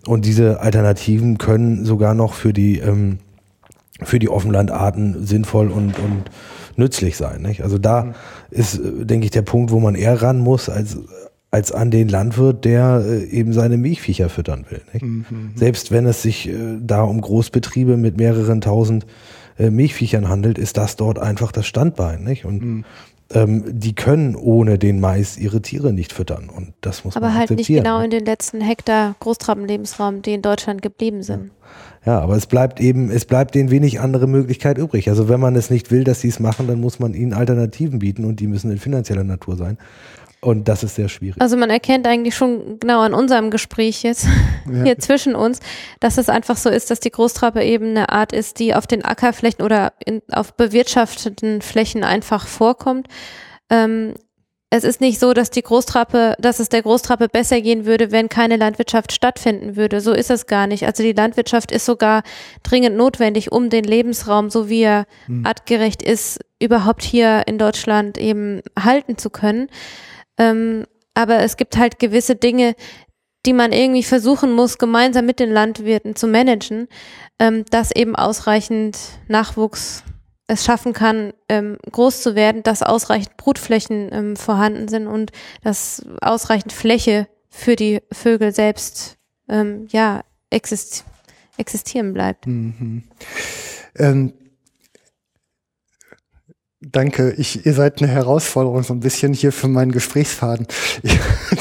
Und 0.08 0.26
diese 0.26 0.60
Alternativen 0.60 1.38
können 1.38 1.86
sogar 1.86 2.14
noch 2.14 2.34
für 2.34 2.54
die, 2.54 2.80
ähm, 2.80 3.20
für 4.02 4.20
die 4.20 4.30
Offenlandarten 4.30 5.26
sinnvoll 5.26 5.70
und, 5.70 6.00
und 6.00 6.24
nützlich 6.76 7.18
sein. 7.18 7.42
Nicht? 7.42 7.62
Also 7.64 7.78
da 7.78 8.14
ist, 8.52 8.80
äh, 8.80 9.06
denke 9.06 9.26
ich, 9.26 9.32
der 9.32 9.44
Punkt, 9.44 9.72
wo 9.72 9.80
man 9.80 9.96
eher 9.96 10.22
ran 10.22 10.40
muss, 10.40 10.70
als, 10.70 10.98
als 11.52 11.72
an 11.72 11.92
den 11.92 12.10
Landwirt, 12.10 12.66
der 12.66 13.04
äh, 13.06 13.24
eben 13.26 13.54
seine 13.54 13.78
Milchviecher 13.78 14.30
füttern 14.30 14.66
will. 14.70 14.82
Nicht? 14.94 15.06
Selbst 15.56 15.92
wenn 15.92 16.06
es 16.06 16.22
sich 16.22 16.50
äh, 16.50 16.78
da 16.82 17.04
um 17.04 17.22
Großbetriebe 17.22 17.98
mit 17.98 18.18
mehreren 18.18 18.62
tausend 18.62 19.06
Milchviechern 19.58 20.28
handelt, 20.28 20.58
ist 20.58 20.76
das 20.76 20.98
dort 20.98 21.18
einfach 21.18 21.54
das 21.54 21.66
Standbein. 21.66 22.26
Nicht? 22.26 22.44
Und 22.44 22.62
ähm, 22.62 22.86
die 23.34 23.96
können 23.96 24.36
ohne 24.36 24.78
den 24.78 25.00
Mais 25.00 25.38
ihre 25.38 25.62
Tiere 25.62 25.92
nicht 25.92 26.14
füttern. 26.14 26.48
Und 26.48 26.74
das 26.82 27.04
muss 27.04 27.16
Aber 27.16 27.28
man 27.28 27.36
halt 27.36 27.50
nicht 27.50 27.68
genau 27.68 27.98
ne? 27.98 28.06
in 28.06 28.12
den 28.12 28.24
letzten 28.26 28.62
Hektar 28.62 29.16
Großtrappenlebensraum, 29.20 30.22
die 30.22 30.34
in 30.34 30.44
Deutschland 30.44 30.84
geblieben 30.84 31.24
sind. 31.24 31.50
Ja, 32.06 32.20
aber 32.20 32.36
es 32.36 32.46
bleibt 32.46 32.80
eben, 32.80 33.10
es 33.10 33.26
bleibt 33.26 33.56
denen 33.56 33.72
wenig 33.72 34.00
andere 34.00 34.28
Möglichkeit 34.28 34.78
übrig. 34.78 35.10
Also 35.10 35.28
wenn 35.28 35.40
man 35.40 35.56
es 35.56 35.72
nicht 35.72 35.90
will, 35.90 36.04
dass 36.04 36.22
sie 36.22 36.28
es 36.28 36.40
machen, 36.40 36.68
dann 36.68 36.80
muss 36.80 37.00
man 37.00 37.16
ihnen 37.16 37.34
Alternativen 37.34 37.98
bieten 37.98 38.26
und 38.26 38.40
die 38.40 38.46
müssen 38.46 38.70
in 38.70 38.78
finanzieller 38.78 39.24
Natur 39.24 39.58
sein. 39.58 39.80
Und 40.42 40.68
das 40.68 40.84
ist 40.84 40.96
sehr 40.96 41.10
schwierig. 41.10 41.42
Also 41.42 41.58
man 41.58 41.70
erkennt 41.70 42.06
eigentlich 42.06 42.36
schon 42.36 42.80
genau 42.80 43.02
an 43.02 43.14
unserem 43.14 43.50
Gespräch 43.50 44.04
jetzt 44.04 44.28
hier 44.84 45.00
zwischen 45.00 45.36
uns, 45.36 45.60
dass 46.00 46.18
es 46.18 46.30
einfach 46.30 46.58
so 46.58 46.70
ist, 46.70 46.92
dass 46.92 47.00
die 47.00 47.12
Großtrappe 47.12 47.64
eben 47.64 47.90
eine 47.90 48.10
Art 48.10 48.32
ist, 48.32 48.60
die 48.60 48.76
auf 48.76 48.86
den 48.86 49.04
Ackerflächen 49.04 49.64
oder 49.64 49.94
in, 50.06 50.22
auf 50.32 50.54
bewirtschafteten 50.54 51.62
Flächen 51.62 52.04
einfach 52.04 52.48
vorkommt. 52.48 53.08
Ähm, 53.70 54.14
es 54.72 54.84
ist 54.84 55.00
nicht 55.00 55.20
so, 55.20 55.34
dass 55.34 55.52
die 55.52 55.62
Großtrappe, 55.62 56.36
dass 56.40 56.60
es 56.60 56.70
der 56.70 56.82
Großtrappe 56.82 57.30
besser 57.30 57.62
gehen 57.62 57.86
würde, 57.86 58.12
wenn 58.12 58.30
keine 58.30 58.58
Landwirtschaft 58.58 59.14
stattfinden 59.14 59.76
würde. 59.76 60.02
So 60.02 60.12
ist 60.12 60.30
es 60.30 60.48
gar 60.48 60.68
nicht. 60.68 60.86
Also 60.86 61.02
die 61.02 61.14
Landwirtschaft 61.14 61.72
ist 61.72 61.86
sogar 61.86 62.24
dringend 62.64 62.98
notwendig, 62.98 63.52
um 63.52 63.70
den 63.70 63.86
Lebensraum, 63.86 64.50
so 64.50 64.68
wie 64.68 64.82
er 64.82 65.06
hm. 65.28 65.46
artgerecht 65.46 66.02
ist, 66.02 66.40
überhaupt 66.60 67.04
hier 67.04 67.44
in 67.48 67.58
Deutschland 67.58 68.18
eben 68.18 68.62
halten 68.78 69.18
zu 69.18 69.30
können. 69.30 69.70
Ähm, 70.38 70.86
aber 71.14 71.40
es 71.40 71.58
gibt 71.58 71.78
halt 71.78 72.00
gewisse 72.00 72.36
Dinge, 72.36 72.76
die 73.46 73.54
man 73.54 73.72
irgendwie 73.72 74.04
versuchen 74.04 74.52
muss, 74.52 74.78
gemeinsam 74.78 75.26
mit 75.26 75.40
den 75.40 75.52
Landwirten 75.52 76.16
zu 76.16 76.28
managen, 76.28 76.88
ähm, 77.40 77.64
dass 77.70 77.92
eben 77.96 78.16
ausreichend 78.16 78.98
Nachwuchs 79.28 80.04
es 80.48 80.64
schaffen 80.64 80.94
kann, 80.94 81.34
ähm, 81.50 81.78
groß 81.92 82.22
zu 82.22 82.36
werden, 82.36 82.64
dass 82.64 82.84
ausreichend 82.84 83.38
Brutflächen 83.38 84.10
ähm, 84.12 84.36
vorhanden 84.36 84.88
sind 84.88 85.08
und 85.08 85.32
dass 85.64 86.06
ausreichend 86.22 86.72
Fläche 86.72 87.28
für 87.50 87.76
die 87.76 88.02
Vögel 88.12 88.54
selbst 88.54 89.18
ähm, 89.50 89.88
ja 89.92 90.24
exist 90.50 91.06
existieren 91.58 92.14
bleibt. 92.14 92.46
Mhm. 92.48 93.04
Ähm, 93.96 94.34
Danke, 96.92 97.34
ich, 97.38 97.66
ihr 97.66 97.74
seid 97.74 98.00
eine 98.00 98.12
Herausforderung 98.12 98.84
so 98.84 98.94
ein 98.94 99.00
bisschen 99.00 99.34
hier 99.34 99.52
für 99.52 99.68
meinen 99.68 99.92
Gesprächsfaden. 99.92 100.68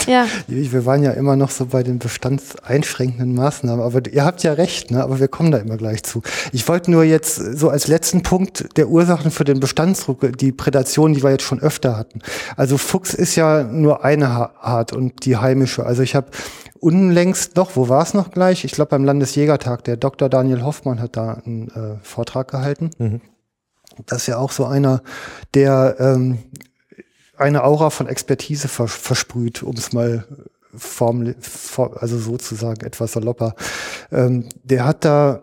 Ja. 0.07 0.27
Wir 0.49 0.85
waren 0.85 1.03
ja 1.03 1.13
immer 1.13 1.37
noch 1.37 1.51
so 1.51 1.67
bei 1.67 1.83
den 1.83 1.99
bestandseinschränkenden 1.99 3.35
Maßnahmen, 3.35 3.83
aber 3.83 4.03
ihr 4.11 4.25
habt 4.25 4.43
ja 4.43 4.53
recht, 4.53 4.91
ne? 4.91 5.03
aber 5.03 5.19
wir 5.19 5.29
kommen 5.29 5.51
da 5.51 5.59
immer 5.59 5.77
gleich 5.77 6.03
zu. 6.03 6.21
Ich 6.53 6.69
wollte 6.69 6.91
nur 6.91 7.05
jetzt 7.05 7.37
so 7.37 7.71
als 7.71 7.87
letzten 7.87 8.23
Punkt 8.23 8.77
der 8.77 8.89
Ursachen 8.89 9.31
für 9.31 9.45
den 9.45 9.61
Bestandsdruck, 9.61 10.37
die 10.37 10.53
Prädation, 10.53 11.15
die 11.15 11.23
wir 11.23 11.31
jetzt 11.31 11.45
schon 11.45 11.61
öfter 11.61 11.97
hatten. 11.97 12.21
Also 12.57 12.77
Fuchs 12.77 13.15
ist 13.15 13.37
ja 13.37 13.63
nur 13.63 14.05
eine 14.05 14.29
Art 14.63 14.93
und 14.93 15.25
die 15.25 15.37
heimische. 15.39 15.87
Also 15.87 16.03
ich 16.03 16.15
habe 16.15 16.27
unlängst 16.81 17.57
noch, 17.57 17.77
wo 17.77 17.89
war 17.89 18.03
es 18.03 18.13
noch 18.13 18.31
gleich? 18.31 18.65
Ich 18.65 18.73
glaube 18.73 18.91
beim 18.91 19.05
Landesjägertag, 19.05 19.85
der 19.85 19.97
Dr. 19.97 20.29
Daniel 20.29 20.65
Hoffmann 20.65 21.01
hat 21.01 21.17
da 21.17 21.41
einen 21.45 21.69
äh, 21.69 21.97
Vortrag 22.03 22.51
gehalten. 22.51 22.91
Mhm. 22.99 23.21
Das 24.07 24.23
ist 24.23 24.27
ja 24.27 24.39
auch 24.39 24.53
so 24.53 24.65
einer, 24.65 25.03
der 25.55 25.97
ähm, 25.99 26.39
eine 27.37 27.65
Aura 27.65 27.91
von 27.91 28.09
Expertise 28.09 28.69
vers 28.69 28.95
versprüht, 28.95 29.63
um 29.63 29.75
es 29.75 29.93
mal 29.93 30.25
formel, 30.77 31.37
also 31.97 32.19
sozusagen 32.19 32.85
etwas 32.85 33.13
salopper. 33.13 33.55
Ähm, 34.13 34.49
der 34.63 34.85
hat 34.85 35.05
da 35.05 35.43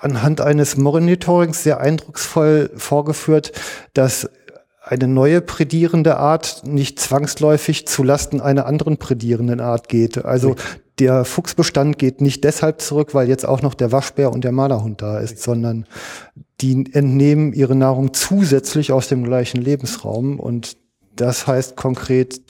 anhand 0.00 0.40
eines 0.40 0.76
Monitorings 0.76 1.62
sehr 1.62 1.80
eindrucksvoll 1.80 2.70
vorgeführt, 2.76 3.52
dass 3.94 4.28
eine 4.82 5.06
neue 5.06 5.40
prädierende 5.40 6.16
Art 6.16 6.62
nicht 6.64 6.98
zwangsläufig 6.98 7.86
zu 7.86 8.02
Lasten 8.02 8.40
einer 8.40 8.66
anderen 8.66 8.96
prädierenden 8.96 9.60
Art 9.60 9.88
geht. 9.88 10.24
Also 10.24 10.56
der 11.00 11.24
Fuchsbestand 11.24 11.98
geht 11.98 12.20
nicht 12.20 12.44
deshalb 12.44 12.80
zurück, 12.80 13.14
weil 13.14 13.28
jetzt 13.28 13.46
auch 13.46 13.62
noch 13.62 13.74
der 13.74 13.90
Waschbär 13.90 14.32
und 14.32 14.44
der 14.44 14.52
Malerhund 14.52 15.02
da 15.02 15.18
ist, 15.18 15.42
sondern 15.42 15.86
die 16.60 16.92
entnehmen 16.92 17.52
ihre 17.52 17.74
Nahrung 17.74 18.12
zusätzlich 18.12 18.92
aus 18.92 19.08
dem 19.08 19.24
gleichen 19.24 19.60
Lebensraum 19.62 20.38
und 20.38 20.76
das 21.16 21.46
heißt 21.46 21.76
konkret 21.76 22.40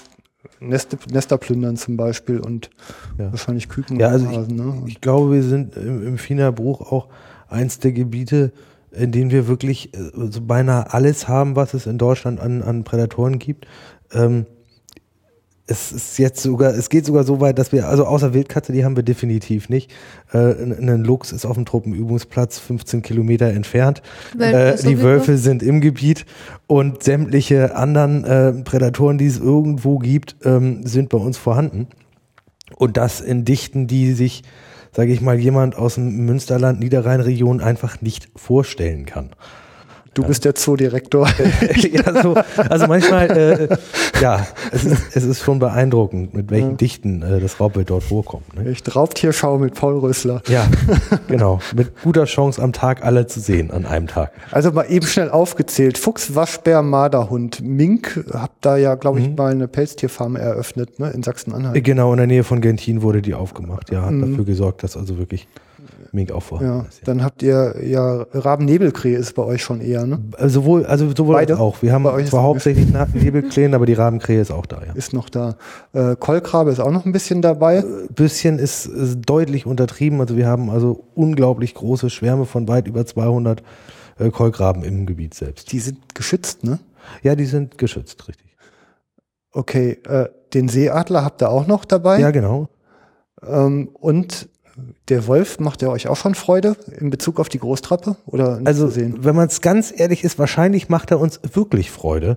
Neste, 0.58 0.98
Nester 1.10 1.38
plündern 1.38 1.76
zum 1.76 1.96
Beispiel 1.96 2.38
und 2.38 2.70
ja. 3.18 3.30
wahrscheinlich 3.30 3.68
Küken. 3.68 3.98
Ja, 3.98 4.08
also 4.08 4.26
ich, 4.30 4.48
ne? 4.48 4.82
ich, 4.86 5.00
glaube, 5.00 5.32
wir 5.32 5.42
sind 5.42 5.76
im, 5.76 6.06
im 6.06 6.18
Finabruch 6.18 6.80
auch 6.92 7.08
eins 7.48 7.78
der 7.78 7.92
Gebiete, 7.92 8.52
in 8.90 9.12
denen 9.12 9.30
wir 9.30 9.48
wirklich 9.48 9.94
äh, 9.94 10.10
so 10.30 10.40
beinahe 10.42 10.92
alles 10.92 11.28
haben, 11.28 11.56
was 11.56 11.74
es 11.74 11.86
in 11.86 11.98
Deutschland 11.98 12.40
an, 12.40 12.62
an 12.62 12.84
Prädatoren 12.84 13.38
gibt. 13.38 13.66
Ähm, 14.12 14.46
es 15.70 15.92
ist 15.92 16.18
jetzt 16.18 16.42
sogar, 16.42 16.74
es 16.74 16.88
geht 16.88 17.06
sogar 17.06 17.22
so 17.22 17.40
weit, 17.40 17.58
dass 17.58 17.70
wir, 17.70 17.88
also 17.88 18.04
außer 18.04 18.34
Wildkatze, 18.34 18.72
die 18.72 18.84
haben 18.84 18.96
wir 18.96 19.04
definitiv 19.04 19.68
nicht. 19.68 19.90
Äh, 20.32 20.38
ein 20.38 21.04
Luchs 21.04 21.30
ist 21.30 21.46
auf 21.46 21.54
dem 21.54 21.64
Truppenübungsplatz 21.64 22.58
15 22.58 23.02
Kilometer 23.02 23.46
entfernt. 23.46 24.02
Äh, 24.38 24.76
die 24.82 25.00
Wölfe 25.00 25.38
sind 25.38 25.62
im 25.62 25.80
Gebiet 25.80 26.26
und 26.66 27.04
sämtliche 27.04 27.76
anderen 27.76 28.24
äh, 28.24 28.52
Prädatoren, 28.64 29.16
die 29.16 29.26
es 29.26 29.38
irgendwo 29.38 29.98
gibt, 29.98 30.36
ähm, 30.44 30.84
sind 30.84 31.08
bei 31.08 31.18
uns 31.18 31.38
vorhanden. 31.38 31.86
Und 32.76 32.96
das 32.96 33.20
in 33.20 33.44
Dichten, 33.44 33.86
die 33.86 34.12
sich, 34.12 34.42
sage 34.92 35.12
ich 35.12 35.20
mal, 35.20 35.38
jemand 35.38 35.76
aus 35.76 35.94
dem 35.94 36.26
Münsterland, 36.26 36.80
Niederrhein-Region 36.80 37.60
einfach 37.60 38.00
nicht 38.00 38.28
vorstellen 38.34 39.06
kann. 39.06 39.30
Du 40.14 40.24
bist 40.24 40.44
der 40.44 40.56
Zoodirektor. 40.56 41.28
ja, 41.92 42.22
so, 42.22 42.34
also 42.56 42.86
manchmal, 42.88 43.30
äh, 43.30 43.68
ja, 44.20 44.44
es 44.72 44.84
ist, 44.84 45.16
es 45.16 45.24
ist 45.24 45.40
schon 45.40 45.60
beeindruckend, 45.60 46.34
mit 46.34 46.50
welchen 46.50 46.70
ja. 46.70 46.76
Dichten 46.76 47.22
äh, 47.22 47.38
das 47.38 47.60
Raubwild 47.60 47.90
dort 47.90 48.02
vorkommt. 48.02 48.54
Ne? 48.56 48.70
Ich 48.70 48.82
Raubtierschau 48.94 49.58
mit 49.58 49.74
Paul 49.74 49.98
Rösler. 49.98 50.42
Ja, 50.48 50.66
genau. 51.28 51.60
Mit 51.76 52.02
guter 52.02 52.24
Chance 52.24 52.60
am 52.60 52.72
Tag 52.72 53.04
alle 53.04 53.28
zu 53.28 53.38
sehen, 53.38 53.70
an 53.70 53.86
einem 53.86 54.08
Tag. 54.08 54.32
Also 54.50 54.72
mal 54.72 54.84
eben 54.90 55.06
schnell 55.06 55.30
aufgezählt. 55.30 55.96
Fuchs, 55.96 56.34
Waschbär, 56.34 56.82
Marderhund, 56.82 57.62
Mink. 57.62 58.24
Habt 58.32 58.64
da 58.64 58.76
ja, 58.76 58.96
glaube 58.96 59.20
ich, 59.20 59.28
mhm. 59.28 59.36
mal 59.36 59.52
eine 59.52 59.68
Pelztierfarm 59.68 60.34
eröffnet, 60.34 60.98
ne, 60.98 61.10
in 61.10 61.22
Sachsen-Anhalt. 61.22 61.84
Genau, 61.84 62.10
in 62.12 62.16
der 62.16 62.26
Nähe 62.26 62.42
von 62.42 62.60
Gentin 62.60 63.02
wurde 63.02 63.22
die 63.22 63.34
aufgemacht. 63.34 63.92
Ja, 63.92 64.02
hat 64.02 64.10
mhm. 64.10 64.30
dafür 64.32 64.44
gesorgt, 64.44 64.82
dass 64.82 64.96
also 64.96 65.18
wirklich 65.18 65.46
Mink 66.12 66.32
auch 66.32 66.42
vorhanden 66.42 66.86
ja. 66.86 66.86
Dann 67.04 67.22
habt 67.22 67.42
ihr 67.42 67.76
ja 67.84 68.26
Rabennebelkrähe 68.32 69.16
ist 69.16 69.34
bei 69.34 69.44
euch 69.44 69.62
schon 69.62 69.80
eher, 69.80 70.06
ne? 70.06 70.20
Äh, 70.36 70.48
sowohl, 70.48 70.84
also 70.86 71.10
sowohl 71.16 71.34
Beide? 71.34 71.58
auch. 71.58 71.82
Wir 71.82 71.92
haben 71.92 72.04
zwar 72.26 72.42
hauptsächlich 72.42 72.86
Nebelkrähen, 73.14 73.74
aber 73.74 73.86
die 73.86 73.94
Rabenkrähe 73.94 74.40
ist 74.40 74.50
auch 74.50 74.66
da, 74.66 74.82
ja. 74.84 74.92
Ist 74.94 75.12
noch 75.12 75.28
da. 75.28 75.56
Äh, 75.92 76.16
Kolkrabe 76.16 76.70
ist 76.70 76.80
auch 76.80 76.90
noch 76.90 77.06
ein 77.06 77.12
bisschen 77.12 77.42
dabei. 77.42 77.78
Äh, 77.78 77.84
bisschen 78.14 78.58
ist, 78.58 78.86
ist 78.86 79.20
deutlich 79.24 79.66
untertrieben. 79.66 80.20
Also 80.20 80.36
wir 80.36 80.46
haben 80.46 80.70
also 80.70 81.04
unglaublich 81.14 81.74
große 81.74 82.10
Schwärme 82.10 82.46
von 82.46 82.68
weit 82.68 82.88
über 82.88 83.06
200 83.06 83.62
äh, 84.18 84.30
Kolkraben 84.30 84.84
im 84.84 85.06
Gebiet 85.06 85.34
selbst. 85.34 85.72
Die 85.72 85.80
sind 85.80 86.14
geschützt, 86.14 86.64
ne? 86.64 86.78
Ja, 87.22 87.34
die 87.34 87.46
sind 87.46 87.78
geschützt, 87.78 88.28
richtig. 88.28 88.56
Okay, 89.52 89.98
äh, 90.06 90.28
den 90.54 90.68
Seeadler 90.68 91.24
habt 91.24 91.42
ihr 91.42 91.50
auch 91.50 91.66
noch 91.66 91.84
dabei? 91.84 92.20
Ja, 92.20 92.30
genau. 92.30 92.68
Ähm, 93.42 93.88
und 93.94 94.48
der 95.08 95.26
Wolf 95.26 95.58
macht 95.58 95.82
er 95.82 95.90
euch 95.90 96.08
auch 96.08 96.16
schon 96.16 96.34
Freude 96.34 96.76
in 96.98 97.10
Bezug 97.10 97.40
auf 97.40 97.48
die 97.48 97.58
Großtrappe 97.58 98.16
oder 98.26 98.60
also 98.64 98.94
wenn 98.96 99.34
man 99.34 99.48
es 99.48 99.60
ganz 99.60 99.92
ehrlich 99.96 100.24
ist, 100.24 100.38
wahrscheinlich 100.38 100.88
macht 100.88 101.10
er 101.10 101.20
uns 101.20 101.40
wirklich 101.52 101.90
Freude, 101.90 102.36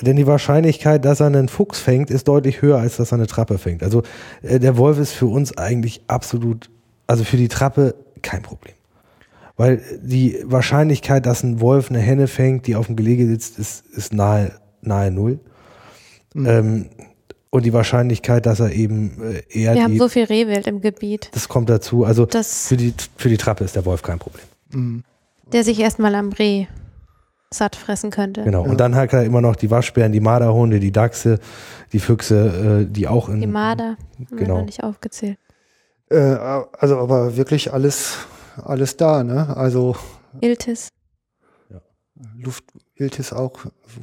denn 0.00 0.16
die 0.16 0.26
Wahrscheinlichkeit, 0.26 1.04
dass 1.04 1.20
er 1.20 1.26
einen 1.26 1.48
Fuchs 1.48 1.78
fängt, 1.78 2.10
ist 2.10 2.28
deutlich 2.28 2.62
höher 2.62 2.78
als 2.78 2.96
dass 2.96 3.12
er 3.12 3.18
eine 3.18 3.26
Trappe 3.26 3.58
fängt. 3.58 3.82
Also 3.82 4.02
äh, 4.42 4.58
der 4.58 4.76
Wolf 4.76 4.98
ist 4.98 5.12
für 5.12 5.26
uns 5.26 5.56
eigentlich 5.56 6.02
absolut, 6.06 6.70
also 7.06 7.24
für 7.24 7.36
die 7.36 7.48
Trappe 7.48 7.94
kein 8.22 8.42
Problem, 8.42 8.74
weil 9.56 9.82
die 10.02 10.38
Wahrscheinlichkeit, 10.44 11.26
dass 11.26 11.42
ein 11.42 11.60
Wolf 11.60 11.90
eine 11.90 12.00
Henne 12.00 12.26
fängt, 12.26 12.66
die 12.66 12.76
auf 12.76 12.86
dem 12.86 12.96
Gelege 12.96 13.26
sitzt, 13.26 13.58
ist 13.58 13.84
ist 13.86 14.12
nahe 14.12 14.52
nahe 14.80 15.10
null. 15.10 15.40
Mhm. 16.34 16.46
Ähm, 16.46 16.86
und 17.50 17.64
die 17.64 17.72
Wahrscheinlichkeit, 17.72 18.46
dass 18.46 18.60
er 18.60 18.72
eben 18.72 19.20
äh, 19.22 19.42
eher. 19.48 19.74
Wir 19.74 19.84
haben 19.84 19.98
so 19.98 20.08
viel 20.08 20.24
Rehwild 20.24 20.66
im 20.66 20.80
Gebiet. 20.80 21.30
Das 21.32 21.48
kommt 21.48 21.70
dazu. 21.70 22.04
Also 22.04 22.26
das 22.26 22.68
für, 22.68 22.76
die, 22.76 22.94
für 23.16 23.28
die 23.28 23.36
Trappe 23.36 23.64
ist 23.64 23.76
der 23.76 23.84
Wolf 23.84 24.02
kein 24.02 24.18
Problem. 24.18 24.44
Mhm. 24.70 25.04
Der 25.52 25.64
sich 25.64 25.80
erstmal 25.80 26.14
am 26.14 26.30
Reh 26.30 26.66
satt 27.50 27.76
fressen 27.76 28.10
könnte. 28.10 28.44
Genau. 28.44 28.64
Ja. 28.64 28.70
Und 28.70 28.78
dann 28.78 28.94
hat 28.94 29.12
er 29.12 29.24
immer 29.24 29.40
noch 29.40 29.56
die 29.56 29.70
Waschbären, 29.70 30.12
die 30.12 30.20
Marderhunde, 30.20 30.80
die 30.80 30.92
Dachse, 30.92 31.38
die 31.92 32.00
Füchse, 32.00 32.84
äh, 32.86 32.92
die 32.92 33.08
auch 33.08 33.28
in. 33.28 33.40
Die 33.40 33.46
Marder 33.46 33.96
haben 33.96 34.26
genau. 34.30 34.40
wir 34.40 34.48
noch 34.48 34.66
nicht 34.66 34.82
aufgezählt. 34.82 35.38
Äh, 36.10 36.18
also 36.18 36.98
aber 36.98 37.36
wirklich 37.36 37.72
alles, 37.72 38.18
alles 38.62 38.96
da, 38.96 39.24
ne? 39.24 39.56
Also. 39.56 39.96
Iltis. 40.40 40.88
Ja. 41.70 41.80
Luft, 42.36 42.64
Iltis 42.98 43.32
auch 43.32 43.52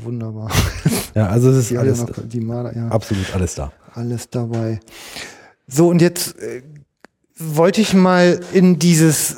wunderbar. 0.03 0.51
Ja, 1.13 1.27
also 1.27 1.49
es 1.49 1.57
ist 1.57 1.69
die 1.71 1.77
alles, 1.77 1.99
noch, 1.99 2.09
die 2.23 2.39
Maler, 2.41 2.75
ja. 2.75 2.87
absolut 2.89 3.33
alles 3.33 3.55
da. 3.55 3.71
Alles 3.93 4.29
dabei. 4.29 4.79
So, 5.67 5.87
und 5.89 6.01
jetzt 6.01 6.37
äh, 6.39 6.61
wollte 7.37 7.81
ich 7.81 7.93
mal 7.93 8.39
in 8.53 8.79
dieses, 8.79 9.33
äh, 9.33 9.35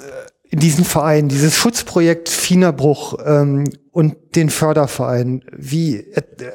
in 0.49 0.59
diesen 0.59 0.85
Verein, 0.85 1.27
dieses 1.29 1.55
Schutzprojekt 1.55 2.29
Fienerbruch 2.29 3.19
ähm, 3.25 3.65
und 3.91 4.15
den 4.35 4.49
Förderverein, 4.49 5.43
wie, 5.55 6.05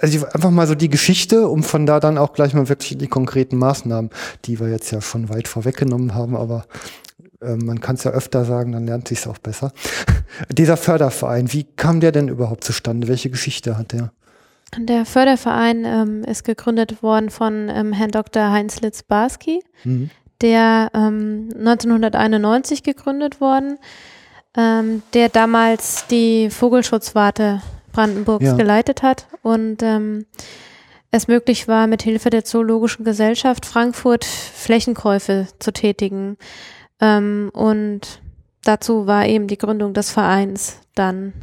also 0.01 0.27
einfach 0.27 0.51
mal 0.51 0.67
so 0.67 0.75
die 0.75 0.89
Geschichte, 0.89 1.49
um 1.49 1.63
von 1.63 1.87
da 1.87 2.01
dann 2.01 2.19
auch 2.19 2.33
gleich 2.33 2.55
mal 2.55 2.69
wirklich 2.69 2.97
die 2.97 3.09
konkreten 3.09 3.57
Maßnahmen, 3.57 4.11
die 4.45 4.61
wir 4.61 4.69
jetzt 4.69 4.91
ja 4.93 5.01
schon 5.01 5.29
weit 5.29 5.49
vorweggenommen 5.49 6.15
haben, 6.15 6.37
aber 6.37 6.67
äh, 6.79 7.02
man 7.57 7.81
kann 7.81 7.97
es 7.97 8.05
ja 8.05 8.11
öfter 8.11 8.45
sagen, 8.45 8.73
dann 8.73 8.87
lernt 8.87 9.09
sich 9.09 9.19
es 9.19 9.27
auch 9.27 9.39
besser. 9.39 9.73
Dieser 10.51 10.77
Förderverein, 10.77 11.53
wie 11.53 11.65
kam 11.65 12.01
der 12.01 12.13
denn 12.13 12.29
überhaupt 12.29 12.65
zustande? 12.65 13.09
Welche 13.09 13.31
Geschichte 13.31 13.77
hat 13.77 13.93
der? 13.93 14.13
Der 14.79 15.05
Förderverein 15.05 15.85
ähm, 15.85 16.25
ist 16.25 16.45
gegründet 16.45 17.03
worden 17.03 17.29
von 17.29 17.69
ähm, 17.69 17.93
Herrn 17.93 18.11
Dr. 18.11 18.51
Heinz 18.51 18.81
Litz-Barski, 18.81 19.63
mhm. 19.85 20.11
der 20.41 20.91
ähm, 20.95 21.51
1991 21.59 22.83
gegründet 22.83 23.41
worden, 23.41 23.79
ähm, 24.57 25.03
der 25.13 25.29
damals 25.29 26.07
die 26.07 26.49
Vogelschutzwarte 26.49 27.61
Brandenburgs 27.93 28.47
ja. 28.47 28.57
geleitet 28.57 29.03
hat 29.03 29.27
und 29.43 29.83
ähm, 29.83 30.25
es 31.11 31.29
möglich 31.29 31.69
war, 31.69 31.87
mit 31.87 32.03
Hilfe 32.03 32.31
der 32.31 32.45
Zoologischen 32.45 33.05
Gesellschaft 33.05 33.67
Frankfurt 33.67 34.25
Flächenkäufe 34.25 35.47
zu 35.59 35.71
tätigen. 35.71 36.39
Ähm, 37.03 37.51
und 37.53 38.23
dazu 38.65 39.07
war 39.07 39.27
eben 39.27 39.49
die 39.49 39.59
Gründung 39.59 39.93
des 39.93 40.11
Vereins 40.11 40.79
dann. 40.95 41.35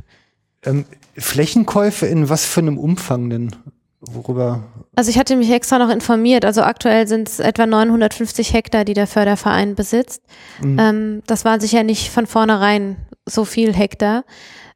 Ähm, 0.63 0.85
Flächenkäufe 1.17 2.07
in 2.07 2.29
was 2.29 2.45
für 2.45 2.61
einem 2.61 2.77
Umfang 2.77 3.29
denn? 3.29 3.55
Worüber? 4.01 4.63
Also 4.95 5.11
ich 5.11 5.19
hatte 5.19 5.35
mich 5.35 5.51
extra 5.51 5.77
noch 5.77 5.89
informiert. 5.89 6.45
Also 6.45 6.61
aktuell 6.61 7.05
sind 7.05 7.27
es 7.27 7.41
etwa 7.41 7.67
950 7.67 8.53
Hektar, 8.53 8.85
die 8.85 8.93
der 8.93 9.07
Förderverein 9.07 9.75
besitzt. 9.75 10.23
Mhm. 10.61 10.79
Ähm, 10.79 11.23
das 11.27 11.43
war 11.43 11.59
sicher 11.59 11.83
nicht 11.83 12.09
von 12.09 12.25
vornherein 12.25 12.95
so 13.25 13.43
viel 13.43 13.73
Hektar. 13.73 14.23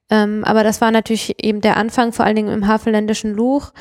Ähm, 0.10 0.44
aber 0.44 0.66
das 0.66 0.82
war 0.82 0.92
natürlich 0.92 1.42
eben 1.42 1.62
der 1.62 1.78
Anfang, 1.78 2.12
vor 2.12 2.26
allen 2.26 2.36
Dingen 2.36 2.54
im 2.54 2.68
Havelländischen 2.68 3.34
Luch, 3.34 3.72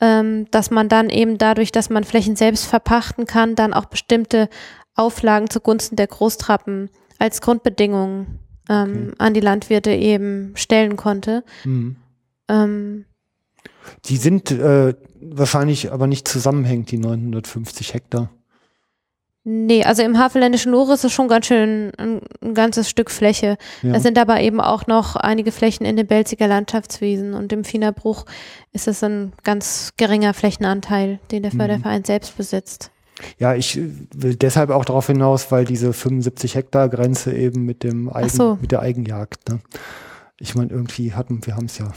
ähm, 0.00 0.46
dass 0.50 0.70
man 0.70 0.90
dann 0.90 1.08
eben 1.08 1.38
dadurch, 1.38 1.72
dass 1.72 1.88
man 1.88 2.04
Flächen 2.04 2.36
selbst 2.36 2.66
verpachten 2.66 3.24
kann, 3.24 3.54
dann 3.54 3.72
auch 3.72 3.86
bestimmte 3.86 4.50
Auflagen 4.94 5.50
zugunsten 5.50 5.96
der 5.96 6.06
Großtrappen 6.06 6.90
als 7.18 7.40
Grundbedingungen 7.40 8.38
ähm, 8.68 9.08
okay. 9.08 9.14
an 9.18 9.34
die 9.34 9.40
Landwirte 9.40 9.90
eben 9.90 10.52
stellen 10.56 10.96
konnte. 10.96 11.44
Mhm. 11.64 11.96
Ähm, 12.48 13.04
die 14.06 14.16
sind 14.16 14.50
äh, 14.50 14.94
wahrscheinlich 15.20 15.92
aber 15.92 16.06
nicht 16.06 16.28
zusammenhängend, 16.28 16.90
die 16.90 16.98
950 16.98 17.94
Hektar. 17.94 18.30
Nee, 19.44 19.82
also 19.82 20.02
im 20.02 20.18
Havelländischen 20.18 20.70
Loch 20.70 20.90
ist 20.90 21.04
es 21.04 21.12
schon 21.12 21.26
ganz 21.26 21.46
schön 21.46 21.90
ein, 21.98 22.20
ein 22.40 22.54
ganzes 22.54 22.88
Stück 22.88 23.10
Fläche. 23.10 23.56
Ja. 23.82 23.94
Es 23.94 24.04
sind 24.04 24.16
aber 24.16 24.40
eben 24.40 24.60
auch 24.60 24.86
noch 24.86 25.16
einige 25.16 25.50
Flächen 25.50 25.84
in 25.84 25.96
den 25.96 26.06
Belziger 26.06 26.46
Landschaftswiesen 26.46 27.34
und 27.34 27.52
im 27.52 27.64
Fienerbruch 27.64 28.24
ist 28.72 28.86
es 28.86 29.02
ein 29.02 29.32
ganz 29.42 29.94
geringer 29.96 30.32
Flächenanteil, 30.32 31.18
den 31.32 31.42
der 31.42 31.52
mhm. 31.52 31.58
Förderverein 31.58 32.02
mhm. 32.02 32.04
selbst 32.04 32.36
besitzt. 32.36 32.92
Ja, 33.38 33.54
ich 33.54 33.80
will 34.14 34.36
deshalb 34.36 34.70
auch 34.70 34.84
darauf 34.84 35.06
hinaus, 35.06 35.50
weil 35.50 35.64
diese 35.64 35.92
75 35.92 36.54
Hektar 36.54 36.88
Grenze 36.88 37.32
eben 37.34 37.64
mit 37.64 37.82
dem 37.82 38.08
Eigen, 38.08 38.28
so. 38.28 38.58
mit 38.60 38.72
der 38.72 38.80
Eigenjagd. 38.80 39.48
Ne? 39.48 39.60
Ich 40.38 40.54
meine, 40.54 40.70
irgendwie 40.70 41.12
hatten, 41.12 41.40
wir 41.46 41.56
haben 41.56 41.66
es 41.66 41.78
ja. 41.78 41.92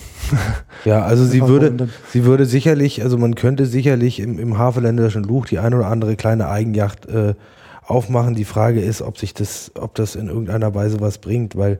Ja, 0.85 1.03
also 1.03 1.25
sie 1.25 1.47
würde, 1.47 1.89
sie 2.11 2.25
würde 2.25 2.45
sicherlich, 2.45 3.01
also 3.01 3.17
man 3.17 3.35
könnte 3.35 3.65
sicherlich 3.65 4.19
im, 4.19 4.37
im 4.39 4.57
Havelländischen 4.57 5.23
Luch 5.23 5.47
die 5.47 5.59
eine 5.59 5.77
oder 5.77 5.87
andere 5.87 6.15
kleine 6.15 6.47
Eigenjacht 6.49 7.07
äh, 7.07 7.33
aufmachen. 7.81 8.35
Die 8.35 8.45
Frage 8.45 8.81
ist, 8.81 9.01
ob 9.01 9.17
sich 9.17 9.33
das, 9.33 9.71
ob 9.79 9.95
das 9.95 10.15
in 10.15 10.27
irgendeiner 10.27 10.73
Weise 10.75 10.99
was 10.99 11.17
bringt, 11.17 11.55
weil 11.55 11.79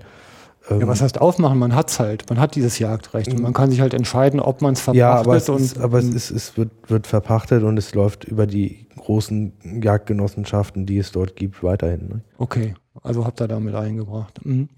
ja, 0.69 0.87
was 0.87 1.01
heißt 1.01 1.21
aufmachen? 1.21 1.59
Man 1.59 1.75
hat 1.75 1.91
es 1.91 1.99
halt, 1.99 2.29
man 2.29 2.39
hat 2.39 2.55
dieses 2.55 2.79
Jagdrecht 2.79 3.31
und 3.31 3.41
man 3.41 3.53
kann 3.53 3.69
sich 3.69 3.81
halt 3.81 3.93
entscheiden, 3.93 4.39
ob 4.39 4.61
man 4.61 4.73
es 4.73 4.81
verpachtet. 4.81 4.99
Ja, 4.99 5.13
aber 5.13 5.35
es, 5.35 5.47
und, 5.49 5.61
ist, 5.61 5.77
aber 5.77 5.99
es, 5.99 6.05
ist, 6.05 6.31
es 6.31 6.57
wird, 6.57 6.71
wird 6.87 7.07
verpachtet 7.07 7.63
und 7.63 7.77
es 7.77 7.93
läuft 7.93 8.23
über 8.23 8.47
die 8.47 8.87
großen 8.97 9.53
Jagdgenossenschaften, 9.81 10.85
die 10.85 10.97
es 10.97 11.11
dort 11.11 11.35
gibt, 11.35 11.63
weiterhin. 11.63 12.07
Ne? 12.07 12.21
Okay, 12.37 12.73
also 13.03 13.25
habt 13.25 13.41
ihr 13.41 13.47
damit 13.47 13.75
eingebracht. 13.75 14.43
Mhm. 14.43 14.69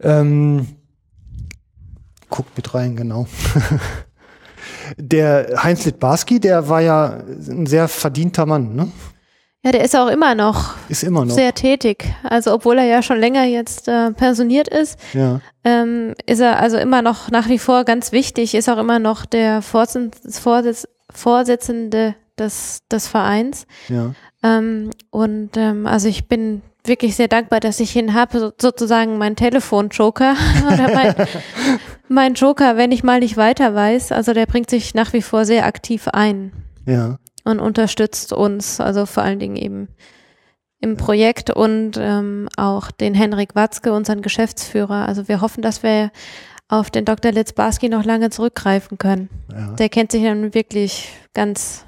Ähm, 0.00 0.66
guckt 2.30 2.56
mit 2.56 2.72
rein, 2.74 2.96
genau. 2.96 3.26
der 4.96 5.62
Heinz 5.62 5.84
Litbarski, 5.84 6.40
der 6.40 6.68
war 6.68 6.80
ja 6.80 7.22
ein 7.28 7.66
sehr 7.66 7.88
verdienter 7.88 8.46
Mann, 8.46 8.74
ne? 8.74 8.88
Ja, 9.62 9.72
der 9.72 9.84
ist 9.84 9.94
auch 9.94 10.08
immer 10.08 10.34
noch, 10.34 10.74
ist 10.88 11.02
immer 11.02 11.26
noch. 11.26 11.34
sehr 11.34 11.52
tätig. 11.52 12.06
Also 12.22 12.54
obwohl 12.54 12.78
er 12.78 12.86
ja 12.86 13.02
schon 13.02 13.18
länger 13.18 13.44
jetzt 13.44 13.88
äh, 13.88 14.10
pensioniert 14.12 14.68
ist, 14.68 14.98
ja. 15.12 15.40
ähm, 15.64 16.14
ist 16.24 16.40
er 16.40 16.58
also 16.60 16.78
immer 16.78 17.02
noch 17.02 17.30
nach 17.30 17.48
wie 17.48 17.58
vor 17.58 17.84
ganz 17.84 18.10
wichtig, 18.10 18.54
ist 18.54 18.70
auch 18.70 18.78
immer 18.78 18.98
noch 18.98 19.26
der 19.26 19.60
Vorsitz, 19.60 20.38
Vorsitz, 20.38 20.88
Vorsitzende 21.14 22.14
des, 22.38 22.80
des 22.90 23.06
Vereins. 23.06 23.66
Ja. 23.88 24.14
Ähm, 24.42 24.90
und 25.10 25.50
ähm, 25.56 25.86
also 25.86 26.08
ich 26.08 26.26
bin 26.26 26.62
wirklich 26.84 27.14
sehr 27.14 27.28
dankbar, 27.28 27.60
dass 27.60 27.80
ich 27.80 27.94
ihn 27.94 28.14
habe, 28.14 28.38
so, 28.38 28.52
sozusagen 28.58 29.18
mein 29.18 29.36
Telefon-Joker 29.36 30.36
oder 30.72 30.94
mein, 30.94 31.14
mein 32.08 32.34
Joker, 32.34 32.78
wenn 32.78 32.92
ich 32.92 33.04
mal 33.04 33.20
nicht 33.20 33.36
weiter 33.36 33.74
weiß. 33.74 34.12
Also 34.12 34.32
der 34.32 34.46
bringt 34.46 34.70
sich 34.70 34.94
nach 34.94 35.12
wie 35.12 35.20
vor 35.22 35.44
sehr 35.44 35.66
aktiv 35.66 36.08
ein. 36.08 36.52
Ja. 36.86 37.18
Und 37.50 37.60
unterstützt 37.60 38.32
uns, 38.32 38.80
also 38.80 39.06
vor 39.06 39.22
allen 39.22 39.40
Dingen 39.40 39.56
eben 39.56 39.88
im 40.80 40.96
Projekt 40.96 41.50
und 41.50 41.92
ähm, 41.98 42.48
auch 42.56 42.90
den 42.90 43.14
Henrik 43.14 43.54
Watzke, 43.54 43.92
unseren 43.92 44.22
Geschäftsführer. 44.22 45.06
Also 45.06 45.28
wir 45.28 45.40
hoffen, 45.40 45.62
dass 45.62 45.82
wir 45.82 46.10
auf 46.68 46.90
den 46.90 47.04
Dr. 47.04 47.32
Litzbarski 47.32 47.88
noch 47.88 48.04
lange 48.04 48.30
zurückgreifen 48.30 48.96
können. 48.96 49.28
Ja. 49.52 49.72
Der 49.72 49.88
kennt 49.88 50.12
sich 50.12 50.22
dann 50.22 50.54
wirklich 50.54 51.10
ganz 51.34 51.84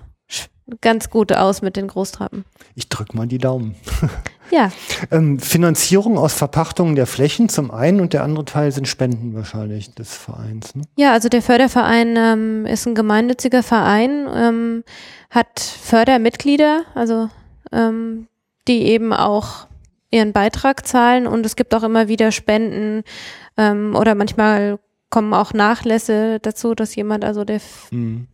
ganz 0.80 1.10
gut 1.10 1.32
aus 1.32 1.62
mit 1.62 1.76
den 1.76 1.88
Großtrappen. 1.88 2.44
Ich 2.74 2.88
drück 2.88 3.14
mal 3.14 3.26
die 3.26 3.38
Daumen. 3.38 3.76
Ja. 4.52 4.70
ähm, 5.10 5.38
Finanzierung 5.38 6.18
aus 6.18 6.34
Verpachtungen 6.34 6.94
der 6.94 7.06
Flächen 7.06 7.48
zum 7.48 7.70
einen 7.70 8.00
und 8.00 8.12
der 8.12 8.22
andere 8.22 8.44
Teil 8.44 8.70
sind 8.70 8.86
Spenden 8.86 9.34
wahrscheinlich 9.34 9.94
des 9.94 10.14
Vereins. 10.14 10.74
Ne? 10.74 10.82
Ja, 10.96 11.12
also 11.12 11.28
der 11.28 11.40
Förderverein 11.42 12.16
ähm, 12.16 12.66
ist 12.66 12.86
ein 12.86 12.94
gemeinnütziger 12.94 13.62
Verein, 13.62 14.28
ähm, 14.34 14.84
hat 15.30 15.58
Fördermitglieder, 15.58 16.82
also 16.94 17.30
ähm, 17.72 18.28
die 18.68 18.82
eben 18.82 19.12
auch 19.12 19.66
ihren 20.10 20.32
Beitrag 20.32 20.86
zahlen 20.86 21.26
und 21.26 21.46
es 21.46 21.56
gibt 21.56 21.74
auch 21.74 21.82
immer 21.82 22.08
wieder 22.08 22.30
Spenden 22.30 23.02
ähm, 23.56 23.96
oder 23.96 24.14
manchmal 24.14 24.78
kommen 25.08 25.32
auch 25.32 25.54
Nachlässe 25.54 26.38
dazu, 26.40 26.74
dass 26.74 26.94
jemand, 26.94 27.24
also 27.24 27.44
der 27.44 27.60
mhm 27.90 28.28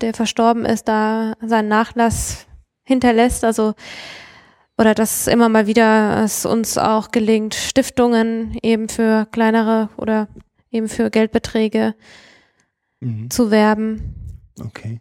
der 0.00 0.14
verstorben 0.14 0.64
ist, 0.64 0.88
da 0.88 1.34
seinen 1.44 1.68
Nachlass 1.68 2.46
hinterlässt. 2.84 3.44
Also 3.44 3.74
oder 4.78 4.94
dass 4.94 5.26
immer 5.26 5.48
mal 5.48 5.66
wieder 5.66 6.22
es 6.24 6.46
uns 6.46 6.78
auch 6.78 7.10
gelingt, 7.10 7.54
Stiftungen 7.54 8.56
eben 8.62 8.88
für 8.88 9.26
kleinere 9.32 9.88
oder 9.96 10.28
eben 10.70 10.88
für 10.88 11.10
Geldbeträge 11.10 11.94
mhm. 13.00 13.28
zu 13.30 13.50
werben. 13.50 14.14
Okay. 14.64 15.00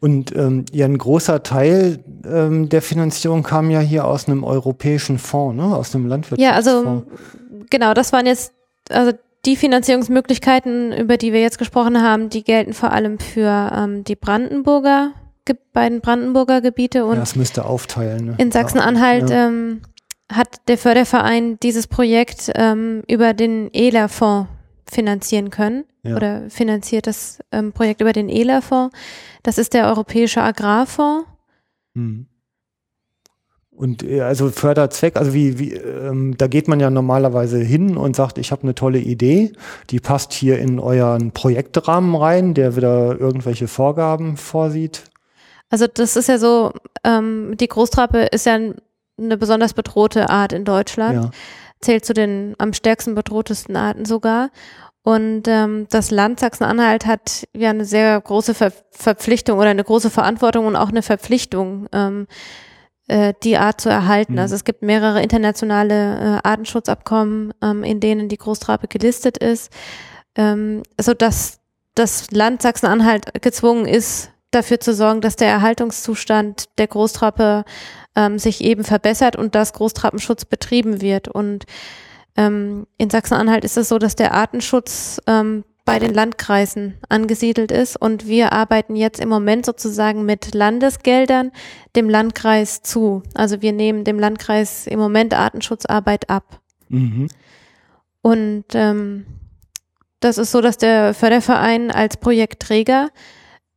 Und 0.00 0.34
ähm, 0.34 0.64
ja, 0.72 0.86
ein 0.86 0.96
großer 0.96 1.42
Teil 1.42 2.02
ähm, 2.24 2.68
der 2.68 2.82
Finanzierung 2.82 3.42
kam 3.42 3.70
ja 3.70 3.80
hier 3.80 4.06
aus 4.06 4.28
einem 4.28 4.44
europäischen 4.44 5.18
Fonds, 5.18 5.56
ne? 5.56 5.74
aus 5.74 5.94
einem 5.94 6.06
Landwirtschaftsfonds. 6.06 6.42
Ja, 6.42 6.52
also 6.52 7.06
genau, 7.70 7.92
das 7.94 8.12
waren 8.12 8.26
jetzt, 8.26 8.52
also 8.88 9.12
die 9.44 9.56
Finanzierungsmöglichkeiten, 9.56 10.92
über 10.92 11.16
die 11.16 11.32
wir 11.32 11.40
jetzt 11.40 11.58
gesprochen 11.58 12.00
haben, 12.00 12.30
die 12.30 12.44
gelten 12.44 12.72
vor 12.72 12.92
allem 12.92 13.18
für 13.18 13.72
ähm, 13.74 14.04
die 14.04 14.16
Brandenburger, 14.16 15.12
beiden 15.72 16.00
Brandenburger 16.00 16.60
Gebiete 16.60 17.04
und 17.04 17.14
ja, 17.14 17.20
das 17.20 17.36
müsste 17.36 17.64
aufteilen. 17.64 18.26
Ne? 18.26 18.34
in 18.38 18.52
Sachsen-Anhalt 18.52 19.30
ja. 19.30 19.48
ähm, 19.48 19.82
hat 20.30 20.68
der 20.68 20.78
Förderverein 20.78 21.58
dieses 21.60 21.86
Projekt 21.86 22.50
ähm, 22.54 23.02
über 23.08 23.34
den 23.34 23.72
ELA-Fonds 23.72 24.48
finanzieren 24.90 25.50
können 25.50 25.84
ja. 26.02 26.16
oder 26.16 26.50
finanziert 26.50 27.06
das 27.06 27.40
ähm, 27.50 27.72
Projekt 27.72 28.00
über 28.00 28.12
den 28.12 28.28
ELA-Fonds. 28.28 28.96
Das 29.42 29.58
ist 29.58 29.74
der 29.74 29.88
Europäische 29.88 30.42
Agrarfonds. 30.42 31.26
Mhm. 31.94 32.26
Und 33.70 34.02
äh, 34.02 34.20
also 34.20 34.50
Förderzweck, 34.50 35.16
also 35.16 35.32
wie, 35.32 35.58
wie 35.58 35.72
ähm, 35.72 36.36
da 36.36 36.46
geht 36.46 36.68
man 36.68 36.78
ja 36.78 36.90
normalerweise 36.90 37.58
hin 37.58 37.96
und 37.96 38.14
sagt, 38.14 38.38
ich 38.38 38.52
habe 38.52 38.62
eine 38.62 38.74
tolle 38.74 38.98
Idee, 38.98 39.52
die 39.90 39.98
passt 39.98 40.32
hier 40.32 40.58
in 40.58 40.78
euren 40.78 41.32
Projektrahmen 41.32 42.14
rein, 42.14 42.54
der 42.54 42.76
wieder 42.76 43.18
irgendwelche 43.18 43.68
Vorgaben 43.68 44.36
vorsieht. 44.36 45.04
Also 45.72 45.86
das 45.86 46.16
ist 46.16 46.28
ja 46.28 46.36
so, 46.36 46.72
ähm, 47.02 47.56
die 47.58 47.66
Großtrappe 47.66 48.24
ist 48.24 48.44
ja 48.44 48.58
eine 49.18 49.36
besonders 49.38 49.72
bedrohte 49.72 50.28
Art 50.28 50.52
in 50.52 50.66
Deutschland, 50.66 51.24
ja. 51.24 51.30
zählt 51.80 52.04
zu 52.04 52.12
den 52.12 52.54
am 52.58 52.74
stärksten 52.74 53.14
bedrohtesten 53.14 53.74
Arten 53.74 54.04
sogar. 54.04 54.50
Und 55.02 55.48
ähm, 55.48 55.86
das 55.88 56.10
Land 56.10 56.40
Sachsen-Anhalt 56.40 57.06
hat 57.06 57.48
ja 57.56 57.70
eine 57.70 57.86
sehr 57.86 58.20
große 58.20 58.52
Ver 58.52 58.70
Verpflichtung 58.90 59.58
oder 59.58 59.70
eine 59.70 59.82
große 59.82 60.10
Verantwortung 60.10 60.66
und 60.66 60.76
auch 60.76 60.90
eine 60.90 61.02
Verpflichtung. 61.02 61.88
Ähm, 61.92 62.26
äh, 63.08 63.32
die 63.42 63.56
Art 63.56 63.80
zu 63.80 63.88
erhalten. 63.88 64.34
Mhm. 64.34 64.38
Also 64.40 64.54
es 64.54 64.64
gibt 64.64 64.82
mehrere 64.82 65.22
internationale 65.22 65.94
äh, 65.94 66.48
Artenschutzabkommen, 66.48 67.54
ähm, 67.62 67.82
in 67.82 67.98
denen 67.98 68.28
die 68.28 68.36
Großtrappe 68.36 68.88
gelistet 68.88 69.38
ist, 69.38 69.72
ähm, 70.36 70.82
so 71.00 71.14
dass 71.14 71.60
das 71.94 72.30
Land 72.30 72.62
Sachsen-Anhalt 72.62 73.42
gezwungen 73.42 73.86
ist, 73.86 74.31
dafür 74.52 74.80
zu 74.80 74.94
sorgen, 74.94 75.20
dass 75.20 75.36
der 75.36 75.48
Erhaltungszustand 75.48 76.66
der 76.78 76.86
Großtrappe 76.86 77.64
ähm, 78.14 78.38
sich 78.38 78.62
eben 78.62 78.84
verbessert 78.84 79.36
und 79.36 79.54
dass 79.54 79.72
Großtrappenschutz 79.72 80.44
betrieben 80.44 81.00
wird. 81.00 81.28
Und 81.28 81.64
ähm, 82.36 82.86
in 82.98 83.10
Sachsen-Anhalt 83.10 83.64
ist 83.64 83.76
es 83.76 83.88
so, 83.88 83.98
dass 83.98 84.14
der 84.14 84.32
Artenschutz 84.32 85.20
ähm, 85.26 85.64
bei 85.84 85.98
den 85.98 86.14
Landkreisen 86.14 86.98
angesiedelt 87.08 87.72
ist. 87.72 88.00
Und 88.00 88.26
wir 88.26 88.52
arbeiten 88.52 88.94
jetzt 88.94 89.20
im 89.20 89.28
Moment 89.28 89.66
sozusagen 89.66 90.24
mit 90.24 90.54
Landesgeldern 90.54 91.50
dem 91.96 92.08
Landkreis 92.08 92.82
zu. 92.82 93.22
Also 93.34 93.62
wir 93.62 93.72
nehmen 93.72 94.04
dem 94.04 94.18
Landkreis 94.18 94.86
im 94.86 94.98
Moment 94.98 95.34
Artenschutzarbeit 95.34 96.30
ab. 96.30 96.60
Mhm. 96.88 97.28
Und 98.20 98.64
ähm, 98.74 99.26
das 100.20 100.38
ist 100.38 100.52
so, 100.52 100.60
dass 100.60 100.78
der 100.78 101.14
Förderverein 101.14 101.90
als 101.90 102.16
Projektträger 102.16 103.08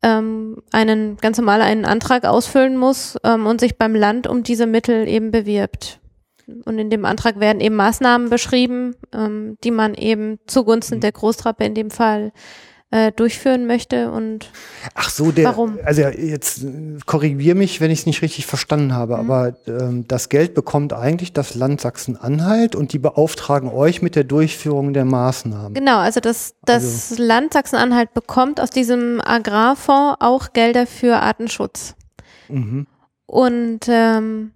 ähm, 0.06 0.58
einen 0.72 1.18
ganz 1.18 1.40
normal 1.40 1.64
einen 1.64 1.84
Antrag 1.84 2.26
ausfüllen 2.26 2.78
muss 2.78 3.18
ähm, 3.24 3.48
und 3.48 3.60
sich 3.60 3.78
beim 3.78 3.96
Land 3.96 4.28
um 4.28 4.44
diese 4.44 4.68
Mittel 4.68 5.08
eben 5.08 5.32
bewirbt. 5.32 6.00
Und 6.66 6.78
in 6.78 6.92
dem 6.92 7.06
Antrag 7.06 7.40
werden 7.40 7.60
eben 7.60 7.76
Maßnahmen 7.76 8.30
beschrieben, 8.30 8.96
ähm, 9.12 9.58
die 9.64 9.72
man 9.72 9.96
eben 9.96 10.38
zugunsten 10.46 11.00
der 11.00 11.12
Großtrappe 11.12 11.66
in 11.66 11.74
dem 11.74 11.90
Fall 11.90 12.32
äh, 12.96 13.12
durchführen 13.12 13.68
möchte 13.68 14.10
und 14.10 14.50
Ach 14.94 15.10
so, 15.10 15.34
der, 15.34 15.46
Warum? 15.46 15.78
also 15.84 16.02
jetzt 16.04 16.64
äh, 16.64 16.98
korrigier 17.06 17.54
mich, 17.54 17.82
wenn 17.82 17.92
ich 17.92 18.00
es 18.00 18.06
nicht 18.06 18.22
richtig 18.22 18.46
verstanden 18.46 18.94
habe, 18.94 19.18
Mhm. 19.18 19.20
aber 19.20 19.54
ähm, 19.68 20.08
das 20.08 20.30
Geld 20.30 20.54
bekommt 20.54 20.94
eigentlich 20.94 21.34
das 21.34 21.56
Land 21.56 21.82
Sachsen-Anhalt 21.82 22.74
und 22.74 22.94
die 22.94 23.00
beauftragen 23.00 23.70
euch 23.70 24.02
mit 24.02 24.16
der 24.16 24.24
Durchführung 24.24 24.94
der 24.94 25.04
Maßnahmen. 25.04 25.74
Genau, 25.74 25.98
also 25.98 26.22
das, 26.22 26.56
das 26.64 27.18
Land 27.18 27.52
Sachsen-Anhalt 27.54 28.14
bekommt 28.14 28.62
aus 28.62 28.70
diesem 28.70 29.20
Agrarfonds 29.20 30.18
auch 30.22 30.54
Gelder 30.54 30.88
für 30.88 31.18
Artenschutz. 31.18 31.96
Mhm. 32.48 32.88
Und 33.26 33.82
ähm, 33.90 34.52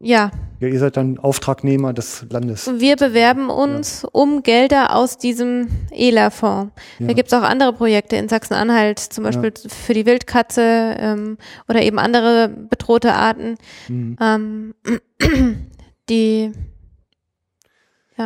ja, 0.00 0.30
Ja, 0.60 0.68
ihr 0.68 0.78
seid 0.78 0.96
dann 0.96 1.18
Auftragnehmer 1.18 1.92
des 1.92 2.24
Landes. 2.30 2.70
wir 2.78 2.96
bewerben 2.96 3.50
uns 3.50 4.04
um 4.10 4.42
Gelder 4.42 4.94
aus 4.96 5.18
diesem 5.18 5.68
ELA-Fonds. 5.90 6.72
Ja. 6.98 7.06
Da 7.08 7.12
gibt's 7.14 7.32
auch 7.32 7.42
andere 7.42 7.72
Projekte 7.72 8.16
in 8.16 8.28
Sachsen-Anhalt, 8.28 8.98
zum 8.98 9.24
Beispiel 9.24 9.52
für 9.68 9.94
die 9.94 10.06
Wildkatze 10.06 10.96
ähm, 10.98 11.38
oder 11.68 11.82
eben 11.82 11.98
andere 11.98 12.48
bedrohte 12.48 13.12
Arten, 13.14 13.56
Mhm. 13.88 14.16
ähm, 14.20 14.74
die 16.08 16.52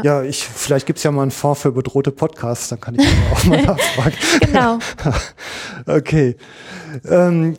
Ja, 0.02 0.22
ich, 0.22 0.44
vielleicht 0.46 0.86
gibt's 0.86 1.02
ja 1.02 1.10
mal 1.10 1.22
einen 1.22 1.30
Fonds 1.30 1.60
für 1.60 1.72
bedrohte 1.72 2.12
Podcasts, 2.12 2.68
dann 2.68 2.80
kann 2.80 2.94
ich 2.98 3.06
auch 3.30 3.44
mal 3.44 3.62
nachfragen. 3.66 4.16
genau. 4.40 4.78
Okay. 5.86 6.36
Ähm, 7.04 7.56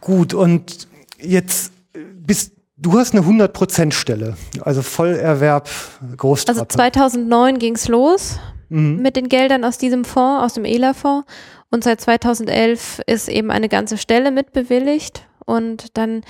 gut, 0.00 0.32
und 0.34 0.88
jetzt 1.20 1.72
bist 2.14 2.52
du 2.76 2.98
hast 2.98 3.14
eine 3.14 3.24
100% 3.26 3.92
Stelle, 3.92 4.36
also 4.62 4.82
Vollerwerb 4.82 5.68
Großtrappe. 6.16 6.60
Also 6.60 6.64
2009 6.68 7.58
ging's 7.58 7.88
los 7.88 8.38
Mhm. 8.68 9.00
mit 9.00 9.14
den 9.16 9.28
Geldern 9.28 9.64
aus 9.64 9.78
diesem 9.78 10.04
Fonds, 10.04 10.42
aus 10.44 10.54
dem 10.54 10.64
ELA-Fonds. 10.64 11.26
Und 11.70 11.84
seit 11.84 12.00
2011 12.00 13.00
ist 13.06 13.28
eben 13.28 13.50
eine 13.52 13.68
ganze 13.68 13.96
Stelle 13.96 14.30
mitbewilligt. 14.32 15.26
Und 15.44 15.96
dann 15.96 16.22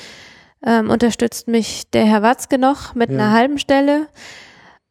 ähm, 0.66 0.90
unterstützt 0.90 1.48
mich 1.48 1.90
der 1.90 2.05
Herr 2.06 2.23
Watzke 2.23 2.59
noch 2.59 2.94
mit 2.94 3.10
Ja. 3.10 3.16
einer 3.18 3.32
halben 3.32 3.59
Stelle. 3.59 4.09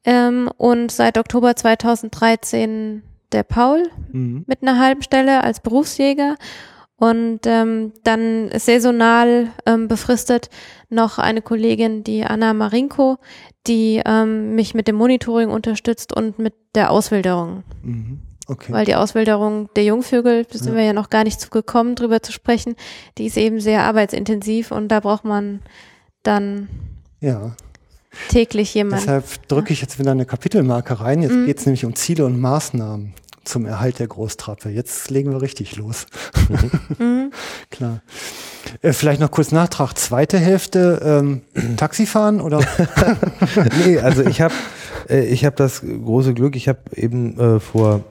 Ähm, 0.05 0.49
und 0.57 0.91
seit 0.91 1.17
Oktober 1.17 1.55
2013 1.55 3.03
der 3.31 3.43
Paul 3.43 3.83
Mhm. 4.11 4.43
mit 4.47 4.61
einer 4.63 4.79
halben 4.79 5.01
Stelle 5.03 5.43
als 5.43 5.59
Berufsjäger. 5.59 6.35
Und 6.97 7.41
ähm, 7.45 7.91
dann 8.03 8.49
saisonal 8.57 9.49
ähm, 9.65 9.87
befristet 9.89 10.49
noch 10.89 11.17
eine 11.19 11.41
Kollegin, 11.41 12.03
die 12.05 12.23
Anna 12.23 12.53
Marinko, 12.53 13.17
die 13.67 14.01
ähm, 14.05 14.55
mich 14.55 14.73
mit 14.73 14.87
dem 14.87 14.95
Monitoring 14.95 15.49
unterstützt 15.49 16.13
und 16.13 16.39
mit 16.39 16.53
der 16.73 16.91
Auswilderung. 16.91 17.63
Mhm. 17.83 18.19
Okay. 18.47 18.71
Weil 18.71 18.85
die 18.85 18.95
Auswilderung 18.95 19.69
der 19.75 19.83
Jungvögel, 19.85 20.45
da 20.45 20.57
sind 20.57 20.69
Ja. 20.69 20.75
wir 20.75 20.83
ja 20.83 20.93
noch 20.93 21.09
gar 21.09 21.23
nicht 21.23 21.41
zu 21.41 21.49
gekommen, 21.49 21.95
drüber 21.95 22.21
zu 22.21 22.31
sprechen, 22.31 22.75
die 23.17 23.25
ist 23.25 23.37
eben 23.37 23.59
sehr 23.59 23.83
arbeitsintensiv 23.83 24.71
und 24.71 24.87
da 24.89 24.99
braucht 24.99 25.25
man 25.25 25.61
dann 26.23 26.69
ja. 27.21 27.55
täglich 28.29 28.73
jemanden. 28.73 29.03
Deshalb 29.03 29.47
drücke 29.47 29.73
ich 29.73 29.81
jetzt 29.81 29.97
wieder 29.99 30.11
eine 30.11 30.25
Kapitelmarke 30.25 31.01
rein. 31.01 31.23
Jetzt 31.23 31.33
Mhm. 31.33 31.45
geht's 31.47 31.65
nämlich 31.65 31.85
um 31.85 31.95
Ziele 31.95 32.25
und 32.25 32.39
Maßnahmen 32.39 33.13
zum 33.45 33.65
Erhalt 33.65 33.99
der 33.99 34.07
Großtrappe. 34.07 34.69
Jetzt 34.69 35.09
legen 35.09 35.31
wir 35.31 35.41
richtig 35.41 35.75
los. 35.75 36.07
Mhm. 36.99 37.31
Klar. 37.71 38.01
Äh, 38.81 38.93
vielleicht 38.93 39.21
noch 39.21 39.31
kurz 39.31 39.51
Nachtrag. 39.51 39.97
Zweite 39.97 40.37
Hälfte 40.37 41.01
ähm, 41.03 41.41
Taxifahren 41.77 42.41
oder? 42.41 42.59
nee, 43.85 43.99
also 43.99 44.23
ich 44.23 44.41
habe 44.41 44.53
äh, 45.09 45.25
ich 45.25 45.47
das 45.55 45.81
große 45.81 46.33
Glück, 46.33 46.55
ich 46.55 46.67
habe 46.67 46.79
eben 46.95 47.39
äh, 47.39 47.59
vor, 47.59 48.01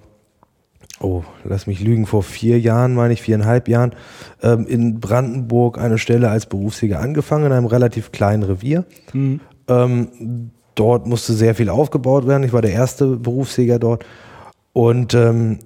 oh, 1.01 1.23
lass 1.45 1.67
mich 1.67 1.81
lügen, 1.81 2.07
vor 2.07 2.23
vier 2.23 2.59
Jahren, 2.61 2.95
meine 2.95 3.13
ich, 3.13 3.23
viereinhalb 3.23 3.69
Jahren, 3.69 3.95
ähm, 4.43 4.67
in 4.67 5.01
Brandenburg 5.01 5.79
eine 5.79 5.99
Stelle 5.99 6.31
als 6.31 6.47
Berufsjäger 6.47 7.01
angefangen, 7.01 7.47
in 7.47 7.53
einem 7.53 7.67
relativ 7.67 8.13
kleinen 8.13 8.43
Revier. 8.43 8.85
Mhm. 9.13 9.41
Ähm, 9.69 10.51
dort 10.75 11.07
musste 11.07 11.33
sehr 11.33 11.55
viel 11.55 11.69
aufgebaut 11.69 12.27
werden. 12.27 12.45
Ich 12.45 12.53
war 12.53 12.63
der 12.63 12.73
erste 12.73 13.17
Berufsjäger 13.17 13.79
dort. 13.79 14.05
Und 14.75 15.15
ähm, 15.15 15.61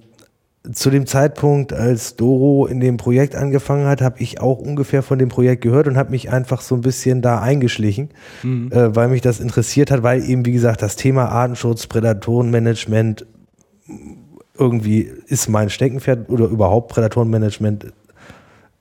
zu 0.71 0.89
dem 0.89 1.05
Zeitpunkt, 1.05 1.73
als 1.73 2.15
Doro 2.15 2.67
in 2.67 2.79
dem 2.79 2.97
Projekt 2.97 3.35
angefangen 3.35 3.87
hat, 3.87 4.01
habe 4.01 4.21
ich 4.21 4.39
auch 4.39 4.59
ungefähr 4.59 5.03
von 5.03 5.19
dem 5.19 5.29
Projekt 5.29 5.63
gehört 5.63 5.87
und 5.87 5.97
habe 5.97 6.11
mich 6.11 6.31
einfach 6.31 6.61
so 6.61 6.75
ein 6.75 6.81
bisschen 6.81 7.21
da 7.21 7.41
eingeschlichen, 7.41 8.09
äh, 8.71 8.95
weil 8.95 9.09
mich 9.09 9.21
das 9.21 9.39
interessiert 9.39 9.89
hat, 9.91 10.03
weil 10.03 10.23
eben, 10.23 10.45
wie 10.45 10.51
gesagt, 10.51 10.81
das 10.81 10.95
Thema 10.95 11.25
Artenschutz, 11.29 11.87
Prädatorenmanagement 11.87 13.25
irgendwie 14.57 15.09
ist 15.27 15.49
mein 15.49 15.69
Steckenpferd 15.69 16.29
oder 16.29 16.45
überhaupt 16.45 16.91
Prädatorenmanagement 16.91 17.87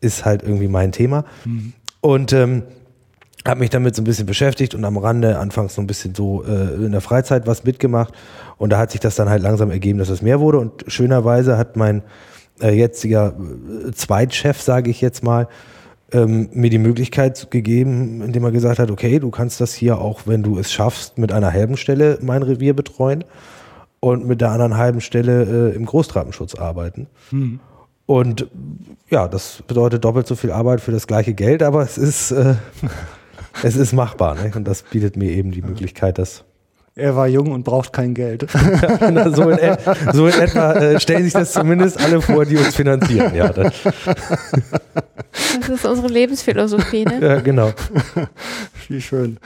ist 0.00 0.24
halt 0.24 0.42
irgendwie 0.42 0.68
mein 0.68 0.92
Thema. 0.92 1.24
Und 2.00 2.32
ähm, 2.32 2.64
habe 3.48 3.60
mich 3.60 3.70
damit 3.70 3.94
so 3.94 4.02
ein 4.02 4.04
bisschen 4.04 4.26
beschäftigt 4.26 4.74
und 4.74 4.84
am 4.84 4.96
Rande 4.96 5.38
anfangs 5.38 5.74
so 5.74 5.80
ein 5.80 5.86
bisschen 5.86 6.14
so 6.14 6.44
äh, 6.44 6.74
in 6.74 6.92
der 6.92 7.00
Freizeit 7.00 7.46
was 7.46 7.64
mitgemacht. 7.64 8.14
Und 8.58 8.70
da 8.70 8.78
hat 8.78 8.90
sich 8.90 9.00
das 9.00 9.16
dann 9.16 9.28
halt 9.28 9.42
langsam 9.42 9.70
ergeben, 9.70 9.98
dass 9.98 10.08
es 10.08 10.22
mehr 10.22 10.40
wurde. 10.40 10.58
Und 10.58 10.84
schönerweise 10.86 11.56
hat 11.56 11.76
mein 11.76 12.02
äh, 12.60 12.70
jetziger 12.70 13.34
äh, 13.86 13.92
Zweitchef, 13.92 14.60
sage 14.60 14.90
ich 14.90 15.00
jetzt 15.00 15.22
mal, 15.22 15.48
ähm, 16.12 16.48
mir 16.52 16.70
die 16.70 16.78
Möglichkeit 16.78 17.50
gegeben, 17.50 18.22
indem 18.22 18.44
er 18.44 18.50
gesagt 18.50 18.78
hat, 18.78 18.90
okay, 18.90 19.18
du 19.18 19.30
kannst 19.30 19.60
das 19.60 19.74
hier 19.74 19.98
auch, 19.98 20.22
wenn 20.26 20.42
du 20.42 20.58
es 20.58 20.72
schaffst, 20.72 21.18
mit 21.18 21.32
einer 21.32 21.52
halben 21.52 21.76
Stelle 21.76 22.18
mein 22.22 22.42
Revier 22.42 22.74
betreuen 22.74 23.24
und 24.00 24.26
mit 24.26 24.40
der 24.40 24.50
anderen 24.50 24.76
halben 24.76 25.00
Stelle 25.00 25.70
äh, 25.72 25.76
im 25.76 25.84
Großtrappenschutz 25.84 26.54
arbeiten. 26.54 27.08
Und 28.06 28.46
ja, 29.10 29.28
das 29.28 29.62
bedeutet 29.66 30.04
doppelt 30.04 30.26
so 30.26 30.34
viel 30.34 30.50
Arbeit 30.50 30.80
für 30.80 30.92
das 30.92 31.06
gleiche 31.06 31.34
Geld, 31.34 31.62
aber 31.62 31.82
es 31.82 31.98
ist, 31.98 32.30
äh, 32.30 32.54
es 33.62 33.76
ist 33.76 33.92
machbar. 33.92 34.34
Ne? 34.36 34.50
Und 34.54 34.64
das 34.64 34.82
bietet 34.82 35.16
mir 35.16 35.30
eben 35.30 35.50
die 35.52 35.62
Möglichkeit, 35.62 36.18
das 36.18 36.44
Er 36.94 37.14
war 37.16 37.26
jung 37.28 37.52
und 37.52 37.62
braucht 37.64 37.92
kein 37.92 38.14
Geld. 38.14 38.46
Na, 39.00 39.30
so, 39.30 39.48
in, 39.50 39.58
et- 39.58 39.80
so 40.12 40.26
in 40.26 40.34
etwa 40.40 40.72
äh, 40.74 40.98
stellen 41.00 41.24
sich 41.24 41.32
das 41.32 41.52
zumindest 41.52 42.00
alle 42.00 42.20
vor, 42.20 42.44
die 42.44 42.56
uns 42.56 42.74
finanzieren. 42.74 43.34
Ja, 43.34 43.48
das, 43.50 43.72
Das 45.60 45.68
ist 45.68 45.84
unsere 45.84 46.08
Lebensphilosophie, 46.08 47.04
ne? 47.04 47.20
ja 47.20 47.40
genau. 47.40 47.72
Wie 48.88 49.00
schön. 49.00 49.38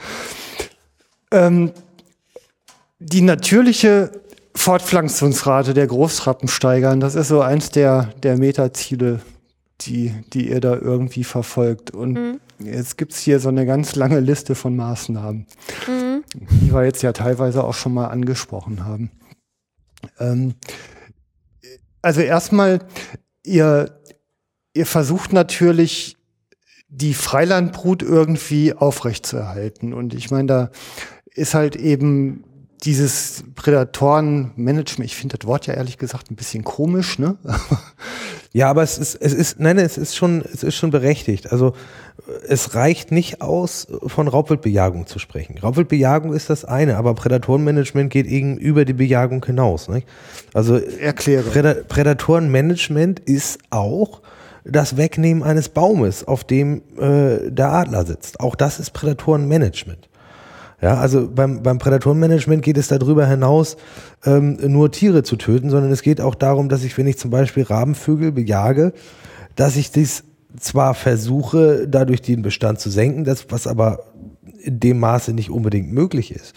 Ähm, 1.31 1.71
die 2.99 3.21
natürliche 3.21 4.11
Fortpflanzungsrate 4.55 5.73
der 5.73 5.87
Großtrappen 5.87 6.47
steigern, 6.47 6.99
das 6.99 7.15
ist 7.15 7.27
so 7.27 7.41
eins 7.41 7.69
der, 7.69 8.09
der 8.23 8.37
Metaziele, 8.37 9.19
die, 9.81 10.13
die 10.33 10.49
ihr 10.49 10.61
da 10.61 10.75
irgendwie 10.75 11.23
verfolgt. 11.23 11.91
Und 11.91 12.13
Mhm. 12.13 12.39
Jetzt 12.65 12.97
gibt's 12.97 13.19
hier 13.19 13.39
so 13.39 13.49
eine 13.49 13.65
ganz 13.65 13.95
lange 13.95 14.19
Liste 14.19 14.55
von 14.55 14.75
Maßnahmen, 14.75 15.47
Mhm. 15.87 16.23
die 16.33 16.73
wir 16.73 16.83
jetzt 16.85 17.03
ja 17.03 17.13
teilweise 17.13 17.63
auch 17.63 17.73
schon 17.73 17.93
mal 17.93 18.07
angesprochen 18.07 18.85
haben. 18.85 19.11
Ähm, 20.19 20.55
also 22.01 22.21
erstmal, 22.21 22.79
ihr, 23.43 23.99
ihr 24.73 24.85
versucht 24.85 25.33
natürlich 25.33 26.17
die 26.89 27.13
Freilandbrut 27.13 28.03
irgendwie 28.03 28.73
aufrechtzuerhalten. 28.73 29.93
Und 29.93 30.13
ich 30.13 30.29
meine, 30.31 30.47
da 30.47 30.71
ist 31.33 31.53
halt 31.53 31.75
eben 31.75 32.43
dieses 32.83 33.43
Prädatorenmanagement, 33.55 35.05
ich 35.05 35.15
finde 35.15 35.37
das 35.37 35.47
Wort 35.47 35.67
ja 35.67 35.73
ehrlich 35.73 35.97
gesagt 35.97 36.31
ein 36.31 36.35
bisschen 36.35 36.63
komisch, 36.63 37.19
ne? 37.19 37.37
Ja, 38.55 38.69
aber 38.69 38.83
es 38.83 38.99
ist, 38.99 39.15
es 39.15 39.33
ist, 39.33 39.59
nein, 39.59 39.79
es 39.79 39.97
ist 39.97 40.15
schon, 40.15 40.43
es 40.53 40.61
ist 40.61 40.75
schon 40.75 40.91
berechtigt. 40.91 41.51
Also 41.51 41.73
es 42.47 42.75
reicht 42.75 43.11
nicht 43.11 43.41
aus, 43.41 43.87
von 44.05 44.27
Raubwildbejagung 44.27 45.07
zu 45.07 45.17
sprechen. 45.17 45.57
Raubwildbejagung 45.57 46.33
ist 46.33 46.51
das 46.51 46.63
eine, 46.63 46.97
aber 46.97 47.15
Prädatorenmanagement 47.15 48.11
geht 48.11 48.27
eben 48.27 48.57
über 48.57 48.85
die 48.85 48.93
Bejagung 48.93 49.43
hinaus. 49.43 49.89
Nicht? 49.89 50.07
Also 50.53 50.75
Erkläre. 50.77 51.49
Präda 51.49 51.73
Prädatorenmanagement 51.87 53.21
ist 53.21 53.59
auch 53.71 54.21
das 54.63 54.97
Wegnehmen 54.97 55.41
eines 55.41 55.69
Baumes, 55.69 56.23
auf 56.23 56.43
dem 56.43 56.83
äh, 56.99 57.49
der 57.51 57.71
Adler 57.71 58.05
sitzt. 58.05 58.39
Auch 58.39 58.53
das 58.53 58.79
ist 58.79 58.91
Prädatorenmanagement. 58.91 60.09
Ja, 60.83 60.97
also 60.97 61.29
beim, 61.33 61.63
beim 61.63 61.77
Prädatorenmanagement 61.77 62.61
geht 62.61 62.77
es 62.77 62.89
darüber 62.89 63.25
hinaus, 63.25 63.77
ähm, 64.25 64.57
nur 64.67 64.91
Tiere 64.91 65.23
zu 65.23 65.37
töten, 65.37 65.69
sondern 65.69 65.93
es 65.93 66.01
geht 66.01 66.19
auch 66.19 66.35
darum, 66.35 66.67
dass 66.67 66.83
ich, 66.83 66.97
wenn 66.97 67.07
ich 67.07 67.17
zum 67.17 67.31
Beispiel 67.31 67.63
Rabenvögel 67.63 68.33
bejage, 68.33 68.91
dass 69.55 69.77
ich 69.77 69.91
dies 69.91 70.25
zwar 70.59 70.93
versuche, 70.93 71.87
dadurch 71.87 72.21
den 72.21 72.41
Bestand 72.41 72.81
zu 72.81 72.89
senken, 72.89 73.23
das, 73.23 73.45
was 73.47 73.65
aber 73.65 74.03
in 74.61 74.81
dem 74.81 74.99
Maße 74.99 75.31
nicht 75.31 75.49
unbedingt 75.49 75.93
möglich 75.93 76.31
ist. 76.35 76.53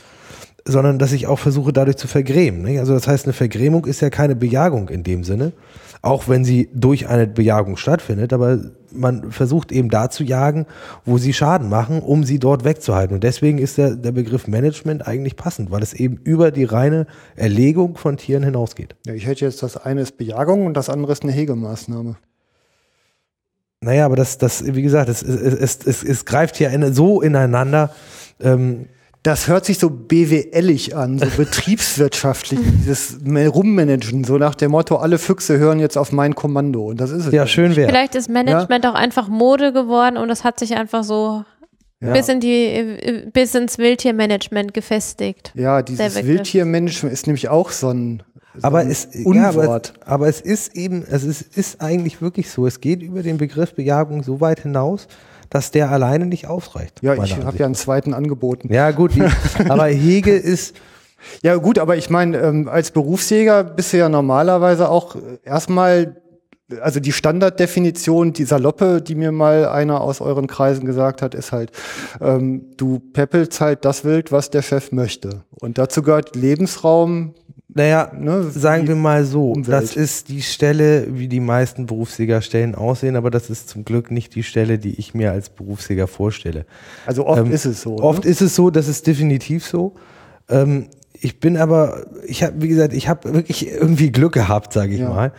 sondern 0.64 0.98
dass 0.98 1.12
ich 1.12 1.28
auch 1.28 1.38
versuche, 1.38 1.72
dadurch 1.72 1.96
zu 1.96 2.08
vergrämen. 2.08 2.62
Nicht? 2.62 2.80
Also 2.80 2.94
das 2.94 3.06
heißt, 3.06 3.26
eine 3.26 3.32
Vergrämung 3.32 3.86
ist 3.86 4.00
ja 4.00 4.10
keine 4.10 4.34
Bejagung 4.34 4.88
in 4.88 5.04
dem 5.04 5.22
Sinne, 5.22 5.52
auch 6.02 6.28
wenn 6.28 6.44
sie 6.44 6.68
durch 6.74 7.08
eine 7.08 7.26
Bejagung 7.26 7.76
stattfindet, 7.76 8.32
aber 8.32 8.58
man 8.92 9.30
versucht 9.30 9.72
eben 9.72 9.90
da 9.90 10.10
zu 10.10 10.24
jagen, 10.24 10.66
wo 11.04 11.18
sie 11.18 11.32
Schaden 11.32 11.68
machen, 11.68 12.00
um 12.00 12.24
sie 12.24 12.38
dort 12.38 12.64
wegzuhalten. 12.64 13.14
Und 13.14 13.24
deswegen 13.24 13.58
ist 13.58 13.78
der, 13.78 13.94
der 13.94 14.12
Begriff 14.12 14.46
Management 14.46 15.06
eigentlich 15.06 15.36
passend, 15.36 15.70
weil 15.70 15.82
es 15.82 15.92
eben 15.92 16.16
über 16.24 16.50
die 16.50 16.64
reine 16.64 17.06
Erlegung 17.34 17.96
von 17.96 18.16
Tieren 18.16 18.42
hinausgeht. 18.42 18.96
Ja, 19.06 19.14
ich 19.14 19.26
hätte 19.26 19.44
jetzt 19.44 19.62
das 19.62 19.76
eine 19.76 20.02
ist 20.02 20.16
Bejagung 20.16 20.66
und 20.66 20.74
das 20.74 20.88
andere 20.88 21.12
ist 21.12 21.22
eine 21.22 21.32
Hegemaßnahme. 21.32 22.16
Naja, 23.80 24.06
aber 24.06 24.16
das, 24.16 24.38
das, 24.38 24.64
wie 24.74 24.82
gesagt, 24.82 25.08
es, 25.08 25.22
es, 25.22 25.78
es, 25.84 26.02
es, 26.02 26.24
greift 26.24 26.58
ja 26.58 26.70
in, 26.70 26.94
so 26.94 27.20
ineinander. 27.20 27.90
Ähm, 28.40 28.86
das 29.26 29.48
hört 29.48 29.64
sich 29.64 29.78
so 29.78 29.90
BWLig 29.90 30.94
an, 30.94 31.18
so 31.18 31.26
betriebswirtschaftlich, 31.36 32.60
dieses 32.62 33.18
Rummanagen, 33.24 34.22
so 34.22 34.38
nach 34.38 34.54
dem 34.54 34.70
Motto, 34.70 34.96
alle 34.96 35.18
Füchse 35.18 35.58
hören 35.58 35.80
jetzt 35.80 35.98
auf 35.98 36.12
mein 36.12 36.36
Kommando. 36.36 36.86
Und 36.86 37.00
das 37.00 37.10
ist 37.10 37.26
es. 37.26 37.32
Ja, 37.32 37.48
schön 37.48 37.74
wäre. 37.74 37.88
Vielleicht 37.88 38.14
ist 38.14 38.30
Management 38.30 38.84
ja? 38.84 38.92
auch 38.92 38.94
einfach 38.94 39.28
Mode 39.28 39.72
geworden 39.72 40.16
und 40.16 40.28
das 40.28 40.44
hat 40.44 40.60
sich 40.60 40.76
einfach 40.76 41.02
so 41.02 41.44
ja. 42.00 42.12
bis 42.12 42.28
in 42.28 42.38
die, 42.38 43.24
bis 43.32 43.52
ins 43.56 43.78
Wildtiermanagement 43.78 44.72
gefestigt. 44.72 45.50
Ja, 45.56 45.82
dieses 45.82 46.24
Wildtiermanagement 46.24 47.12
ist 47.12 47.26
nämlich 47.26 47.48
auch 47.48 47.70
so 47.70 47.88
ein, 47.88 48.22
so 48.54 48.62
aber 48.62 48.86
es, 48.86 49.08
ja, 49.12 49.48
aber, 49.48 49.82
aber, 50.04 50.28
es 50.28 50.40
ist 50.40 50.76
eben, 50.76 51.04
es 51.10 51.24
ist, 51.24 51.56
ist 51.56 51.80
eigentlich 51.80 52.22
wirklich 52.22 52.48
so. 52.48 52.64
Es 52.64 52.80
geht 52.80 53.02
über 53.02 53.24
den 53.24 53.38
Begriff 53.38 53.74
Bejagung 53.74 54.22
so 54.22 54.40
weit 54.40 54.60
hinaus, 54.60 55.08
dass 55.50 55.70
der 55.70 55.90
alleine 55.90 56.26
nicht 56.26 56.46
ausreicht. 56.46 57.02
Ja, 57.02 57.14
ich 57.22 57.36
habe 57.36 57.56
ja 57.58 57.66
einen 57.66 57.74
zweiten 57.74 58.14
angeboten. 58.14 58.72
Ja, 58.72 58.90
gut, 58.90 59.14
die, 59.14 59.22
aber 59.68 59.86
Hege 59.86 60.32
ist. 60.36 60.76
Ja, 61.42 61.56
gut, 61.56 61.78
aber 61.78 61.96
ich 61.96 62.10
meine, 62.10 62.38
ähm, 62.38 62.68
als 62.68 62.90
Berufsjäger 62.90 63.64
bist 63.64 63.92
du 63.92 63.98
ja 63.98 64.08
normalerweise 64.08 64.88
auch 64.88 65.16
erstmal, 65.44 66.16
also 66.80 67.00
die 67.00 67.12
Standarddefinition, 67.12 68.32
die 68.32 68.44
Saloppe, 68.44 69.00
die 69.02 69.14
mir 69.14 69.32
mal 69.32 69.66
einer 69.66 70.00
aus 70.00 70.20
euren 70.20 70.46
Kreisen 70.46 70.84
gesagt 70.84 71.22
hat, 71.22 71.34
ist 71.34 71.52
halt, 71.52 71.72
ähm, 72.20 72.66
du 72.76 72.98
peppelst 72.98 73.60
halt 73.60 73.84
das 73.84 74.04
Wild, 74.04 74.30
was 74.30 74.50
der 74.50 74.62
Chef 74.62 74.92
möchte. 74.92 75.42
Und 75.50 75.78
dazu 75.78 76.02
gehört 76.02 76.36
Lebensraum, 76.36 77.34
naja, 77.68 78.12
ne, 78.16 78.44
sagen 78.44 78.86
wir 78.86 78.94
mal 78.94 79.24
so, 79.24 79.52
Umwelt. 79.52 79.68
das 79.68 79.96
ist 79.96 80.28
die 80.28 80.42
Stelle, 80.42 81.06
wie 81.10 81.26
die 81.26 81.40
meisten 81.40 81.86
Berufsjägerstellen 81.86 82.74
aussehen, 82.76 83.16
aber 83.16 83.30
das 83.30 83.50
ist 83.50 83.68
zum 83.68 83.84
Glück 83.84 84.10
nicht 84.10 84.34
die 84.36 84.44
Stelle, 84.44 84.78
die 84.78 84.98
ich 84.98 85.14
mir 85.14 85.32
als 85.32 85.50
Berufsjäger 85.50 86.06
vorstelle. 86.06 86.64
Also 87.06 87.26
oft 87.26 87.40
ähm, 87.40 87.50
ist 87.50 87.64
es 87.64 87.82
so. 87.82 87.96
Ne? 87.96 88.02
Oft 88.02 88.24
ist 88.24 88.40
es 88.40 88.54
so, 88.54 88.70
das 88.70 88.86
ist 88.86 89.06
definitiv 89.06 89.66
so. 89.66 89.94
Ähm, 90.48 90.88
ich 91.12 91.40
bin 91.40 91.56
aber, 91.56 92.06
ich 92.26 92.44
habe, 92.44 92.62
wie 92.62 92.68
gesagt, 92.68 92.92
ich 92.92 93.08
habe 93.08 93.34
wirklich 93.34 93.68
irgendwie 93.68 94.12
Glück 94.12 94.34
gehabt, 94.34 94.72
sage 94.72 94.94
ich 94.94 95.00
ja. 95.00 95.08
mal. 95.08 95.32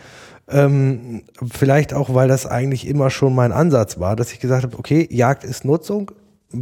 Ähm, 0.48 1.22
vielleicht 1.50 1.94
auch, 1.94 2.14
weil 2.14 2.28
das 2.28 2.46
eigentlich 2.46 2.86
immer 2.86 3.10
schon 3.10 3.34
mein 3.34 3.52
Ansatz 3.52 3.98
war, 3.98 4.16
dass 4.16 4.32
ich 4.32 4.40
gesagt 4.40 4.64
habe, 4.64 4.78
okay, 4.78 5.08
Jagd 5.10 5.44
ist 5.44 5.64
Nutzung, 5.64 6.10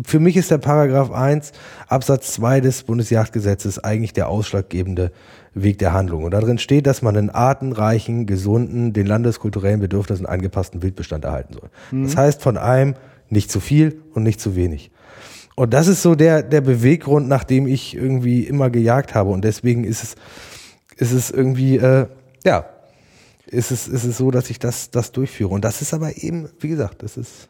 für 0.05 0.19
mich 0.19 0.37
ist 0.37 0.51
der 0.51 0.59
Paragraph 0.59 1.13
1 1.13 1.53
Absatz 1.87 2.33
2 2.33 2.61
des 2.61 2.83
Bundesjagdgesetzes 2.83 3.79
eigentlich 3.79 4.13
der 4.13 4.29
ausschlaggebende 4.29 5.13
Weg 5.63 5.79
der 5.79 5.93
Handlung. 5.93 6.25
Und 6.25 6.33
darin 6.33 6.59
steht, 6.59 6.87
dass 6.87 7.01
man 7.01 7.17
einen 7.17 7.31
artenreichen, 7.31 8.27
gesunden, 8.27 8.93
den 8.93 9.07
landeskulturellen 9.07 9.81
Bedürfnissen 9.81 10.27
angepassten 10.27 10.83
Wildbestand 10.83 11.25
erhalten 11.25 11.55
soll. 11.55 11.71
Mhm. 11.91 12.05
Das 12.05 12.17
heißt 12.17 12.43
von 12.43 12.59
einem 12.59 12.95
nicht 13.31 13.51
zu 13.51 13.61
viel 13.61 14.03
und 14.13 14.23
nicht 14.23 14.41
zu 14.41 14.55
wenig. 14.55 14.91
Und 15.55 15.73
das 15.73 15.89
ist 15.89 16.03
so 16.03 16.15
der, 16.15 16.43
der 16.43 16.61
Beweggrund, 16.61 17.27
nach 17.29 17.43
dem 17.43 17.67
ich 17.67 17.97
irgendwie 17.97 18.43
immer 18.43 18.69
gejagt 18.69 19.15
habe. 19.15 19.31
Und 19.31 19.43
deswegen 19.43 19.85
ist 19.85 20.03
es, 20.03 20.15
ist 20.97 21.13
es 21.13 21.31
irgendwie, 21.31 21.79
äh, 21.79 22.07
ja, 22.45 22.67
ist 23.47 23.71
es, 23.71 23.89
ist 23.89 24.05
es 24.05 24.19
so, 24.19 24.31
dass 24.31 24.51
ich 24.51 24.59
das, 24.59 24.91
das 24.91 25.13
durchführe. 25.13 25.55
Und 25.55 25.65
das 25.65 25.81
ist 25.81 25.95
aber 25.95 26.19
eben, 26.19 26.51
wie 26.61 26.69
gesagt, 26.69 27.03
das 27.03 27.17
ist. 27.17 27.49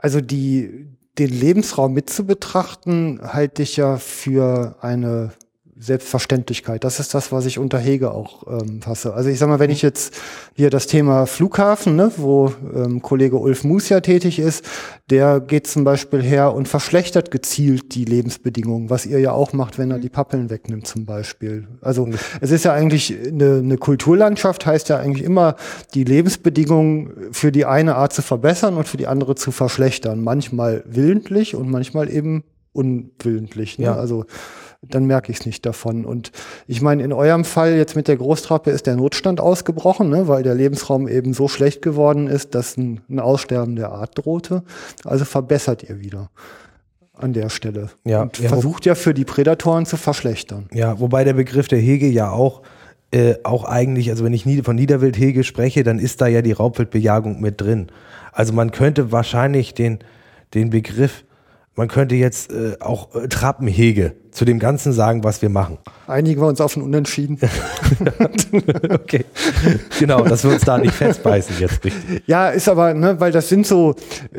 Also 0.00 0.20
die, 0.20 0.86
den 1.18 1.30
Lebensraum 1.30 1.92
mit 1.92 2.08
zu 2.08 2.24
betrachten, 2.24 3.18
halte 3.20 3.64
ich 3.64 3.76
ja 3.76 3.96
für 3.96 4.76
eine 4.80 5.32
Selbstverständlichkeit. 5.80 6.82
Das 6.82 6.98
ist 6.98 7.14
das, 7.14 7.30
was 7.30 7.46
ich 7.46 7.58
unter 7.58 7.78
Hege 7.78 8.10
auch 8.10 8.46
ähm, 8.46 8.82
fasse. 8.82 9.14
Also 9.14 9.30
ich 9.30 9.38
sag 9.38 9.48
mal, 9.48 9.60
wenn 9.60 9.70
ich 9.70 9.82
jetzt 9.82 10.14
hier 10.54 10.70
das 10.70 10.86
Thema 10.86 11.26
Flughafen, 11.26 11.94
ne, 11.94 12.10
wo 12.16 12.52
ähm, 12.74 13.00
Kollege 13.00 13.36
Ulf 13.36 13.64
Mus 13.64 13.88
ja 13.88 14.00
tätig 14.00 14.38
ist, 14.38 14.64
der 15.10 15.40
geht 15.40 15.66
zum 15.66 15.84
Beispiel 15.84 16.22
her 16.22 16.52
und 16.52 16.68
verschlechtert 16.68 17.30
gezielt 17.30 17.94
die 17.94 18.04
Lebensbedingungen, 18.04 18.90
was 18.90 19.06
ihr 19.06 19.20
ja 19.20 19.32
auch 19.32 19.52
macht, 19.52 19.78
wenn 19.78 19.90
er 19.90 19.98
die 19.98 20.08
Pappeln 20.08 20.50
wegnimmt 20.50 20.86
zum 20.86 21.06
Beispiel. 21.06 21.68
Also 21.80 22.08
es 22.40 22.50
ist 22.50 22.64
ja 22.64 22.72
eigentlich 22.72 23.16
eine, 23.26 23.58
eine 23.58 23.78
Kulturlandschaft, 23.78 24.66
heißt 24.66 24.88
ja 24.88 24.98
eigentlich 24.98 25.24
immer, 25.24 25.54
die 25.94 26.04
Lebensbedingungen 26.04 27.32
für 27.32 27.52
die 27.52 27.64
eine 27.64 27.94
Art 27.94 28.12
zu 28.12 28.22
verbessern 28.22 28.76
und 28.76 28.88
für 28.88 28.96
die 28.96 29.06
andere 29.06 29.36
zu 29.36 29.52
verschlechtern. 29.52 30.22
Manchmal 30.22 30.82
willentlich 30.86 31.54
und 31.54 31.70
manchmal 31.70 32.10
eben 32.10 32.42
unwillentlich. 32.72 33.78
Ne? 33.78 33.86
Ja. 33.86 33.96
Also 33.96 34.24
dann 34.82 35.06
merke 35.06 35.32
ich 35.32 35.40
es 35.40 35.46
nicht 35.46 35.66
davon. 35.66 36.04
Und 36.04 36.30
ich 36.66 36.80
meine, 36.80 37.02
in 37.02 37.12
eurem 37.12 37.44
Fall 37.44 37.74
jetzt 37.74 37.96
mit 37.96 38.08
der 38.08 38.16
Großtrappe 38.16 38.70
ist 38.70 38.86
der 38.86 38.96
Notstand 38.96 39.40
ausgebrochen, 39.40 40.08
ne, 40.08 40.28
weil 40.28 40.42
der 40.42 40.54
Lebensraum 40.54 41.08
eben 41.08 41.34
so 41.34 41.48
schlecht 41.48 41.82
geworden 41.82 42.28
ist, 42.28 42.54
dass 42.54 42.76
ein, 42.76 43.00
ein 43.08 43.18
Aussterben 43.18 43.76
der 43.76 43.90
Art 43.90 44.16
drohte. 44.16 44.62
Also 45.04 45.24
verbessert 45.24 45.82
ihr 45.82 46.00
wieder 46.00 46.30
an 47.12 47.32
der 47.32 47.48
Stelle. 47.48 47.90
Ja, 48.04 48.22
und 48.22 48.38
ja, 48.38 48.48
versucht 48.48 48.86
ja 48.86 48.94
für 48.94 49.14
die 49.14 49.24
Prädatoren 49.24 49.86
zu 49.86 49.96
verschlechtern. 49.96 50.68
Ja, 50.72 51.00
wobei 51.00 51.24
der 51.24 51.34
Begriff 51.34 51.66
der 51.66 51.80
Hege 51.80 52.06
ja 52.06 52.30
auch 52.30 52.62
äh, 53.10 53.36
auch 53.42 53.64
eigentlich, 53.64 54.10
also 54.10 54.22
wenn 54.24 54.34
ich 54.34 54.44
von 54.62 54.76
Niederwildhege 54.76 55.42
spreche, 55.42 55.82
dann 55.82 55.98
ist 55.98 56.20
da 56.20 56.26
ja 56.26 56.42
die 56.42 56.52
Raubwildbejagung 56.52 57.40
mit 57.40 57.60
drin. 57.60 57.86
Also 58.32 58.52
man 58.52 58.70
könnte 58.70 59.10
wahrscheinlich 59.10 59.72
den, 59.72 60.00
den 60.52 60.68
Begriff 60.68 61.24
man 61.78 61.86
könnte 61.86 62.16
jetzt 62.16 62.52
äh, 62.52 62.76
auch 62.80 63.14
äh, 63.14 63.28
Trappenhege 63.28 64.16
zu 64.32 64.44
dem 64.44 64.58
Ganzen 64.58 64.92
sagen, 64.92 65.22
was 65.22 65.42
wir 65.42 65.48
machen. 65.48 65.78
Einigen 66.08 66.40
wir 66.40 66.48
uns 66.48 66.60
auf 66.60 66.76
ein 66.76 66.82
Unentschieden. 66.82 67.38
okay. 68.90 69.24
Genau, 70.00 70.22
dass 70.22 70.42
wir 70.42 70.50
uns 70.50 70.62
da 70.62 70.76
nicht 70.76 70.92
festbeißen 70.92 71.56
jetzt 71.60 71.84
richtig. 71.84 72.22
Ja, 72.26 72.48
ist 72.48 72.68
aber, 72.68 72.94
ne, 72.94 73.20
weil 73.20 73.30
das 73.30 73.48
sind 73.48 73.64
so, 73.64 73.94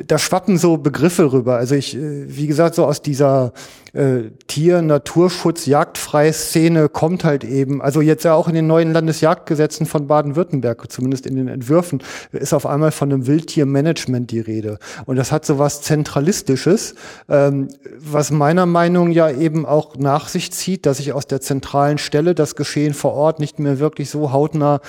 da 0.06 0.18
schwappen 0.18 0.58
so 0.58 0.78
Begriffe 0.78 1.32
rüber. 1.32 1.56
Also 1.56 1.76
ich, 1.76 1.96
äh, 1.96 2.26
wie 2.28 2.46
gesagt, 2.46 2.76
so 2.76 2.86
aus 2.86 3.02
dieser 3.02 3.54
äh, 3.94 4.32
Tier-, 4.48 4.82
Naturschutz-, 4.82 5.68
jagdfreie 5.68 6.34
Szene 6.34 6.90
kommt 6.90 7.24
halt 7.24 7.44
eben, 7.44 7.82
also 7.82 8.02
jetzt 8.02 8.24
ja 8.24 8.34
auch 8.34 8.48
in 8.48 8.56
den 8.56 8.68
neuen 8.68 8.94
Landesjagdgesetzen 8.94 9.86
von 9.86 10.08
Baden-Württemberg, 10.08 10.92
zumindest 10.92 11.26
in 11.26 11.36
den 11.36 11.48
Entwürfen, 11.48 12.02
ist 12.32 12.54
auf 12.54 12.66
einmal 12.66 12.92
von 12.92 13.12
einem 13.12 13.28
Wildtiermanagement 13.28 14.32
die 14.32 14.40
Rede. 14.40 14.80
Und 15.06 15.16
das 15.16 15.32
hat 15.32 15.46
so 15.46 15.60
was 15.60 15.82
Zentralistisches, 15.82 16.96
ähm, 17.30 17.70
was 18.00 18.32
meiner 18.32 18.66
Meinung 18.66 19.12
ja 19.12 19.30
eben 19.30 19.66
auch 19.66 19.96
nach 19.98 20.28
sich 20.28 20.52
zieht, 20.52 20.86
dass 20.86 21.00
ich 21.00 21.14
aus 21.14 21.28
der 21.28 21.42
zentralen 21.42 21.98
Stelle 21.98 22.36
das 22.36 22.56
Geschehen 22.56 22.94
vor 22.94 23.14
Ort 23.14 23.40
nicht 23.40 23.60
mehr 23.60 23.80
wirklich 23.80 24.10
so 24.10 24.32
hautnah 24.32 24.82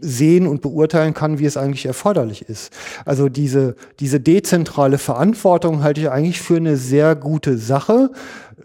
sehen 0.00 0.46
und 0.46 0.62
beurteilen 0.62 1.14
kann, 1.14 1.38
wie 1.38 1.46
es 1.46 1.56
eigentlich 1.56 1.86
erforderlich 1.86 2.48
ist. 2.48 2.72
Also 3.04 3.28
diese, 3.28 3.74
diese 3.98 4.20
dezentrale 4.20 4.98
Verantwortung 4.98 5.82
halte 5.82 6.00
ich 6.00 6.10
eigentlich 6.10 6.40
für 6.40 6.56
eine 6.56 6.76
sehr 6.76 7.16
gute 7.16 7.58
Sache, 7.58 8.10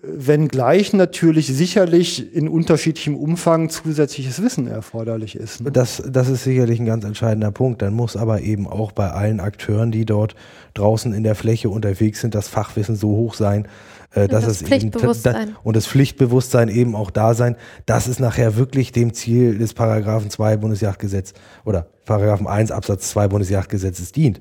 wenngleich 0.02 0.94
natürlich 0.94 1.48
sicherlich 1.48 2.34
in 2.34 2.48
unterschiedlichem 2.48 3.16
Umfang 3.16 3.70
zusätzliches 3.70 4.42
Wissen 4.42 4.68
erforderlich 4.68 5.36
ist. 5.36 5.62
Ne? 5.62 5.72
Das, 5.72 6.02
das 6.08 6.30
ist 6.30 6.44
sicherlich 6.44 6.80
ein 6.80 6.86
ganz 6.86 7.06
entscheidender 7.06 7.52
Punkt. 7.52 7.82
Dann 7.82 7.94
muss 7.94 8.16
aber 8.16 8.42
eben 8.42 8.68
auch 8.68 8.92
bei 8.92 9.12
allen 9.12 9.40
Akteuren, 9.40 9.92
die 9.92 10.06
dort 10.06 10.36
draußen 10.74 11.14
in 11.14 11.24
der 11.24 11.36
Fläche 11.36 11.70
unterwegs 11.70 12.22
sind, 12.22 12.36
das 12.36 12.48
Fachwissen 12.48 12.96
so 12.96 13.10
hoch 13.10 13.34
sein, 13.34 13.68
äh, 14.14 14.28
dass 14.28 14.46
das 14.46 14.62
es 14.62 14.72
eben 14.72 14.92
da, 14.92 15.46
und 15.64 15.76
das 15.76 15.88
Pflichtbewusstsein 15.88 16.70
eben 16.70 16.96
auch 16.96 17.12
da 17.12 17.34
sein, 17.34 17.56
dass 17.86 18.08
es 18.08 18.20
nachher 18.20 18.56
wirklich 18.56 18.92
dem 18.92 19.14
Ziel 19.14 19.58
des 19.58 19.74
Paragraphen 19.74 20.30
2 20.30 20.58
Bundesjagdgesetz 20.58 21.34
oder 21.66 21.88
Paragraphen 22.06 22.48
1 22.48 22.72
Absatz 22.72 23.10
2 23.10 23.28
Bundesjagdgesetzes 23.28 24.12
dient. 24.12 24.40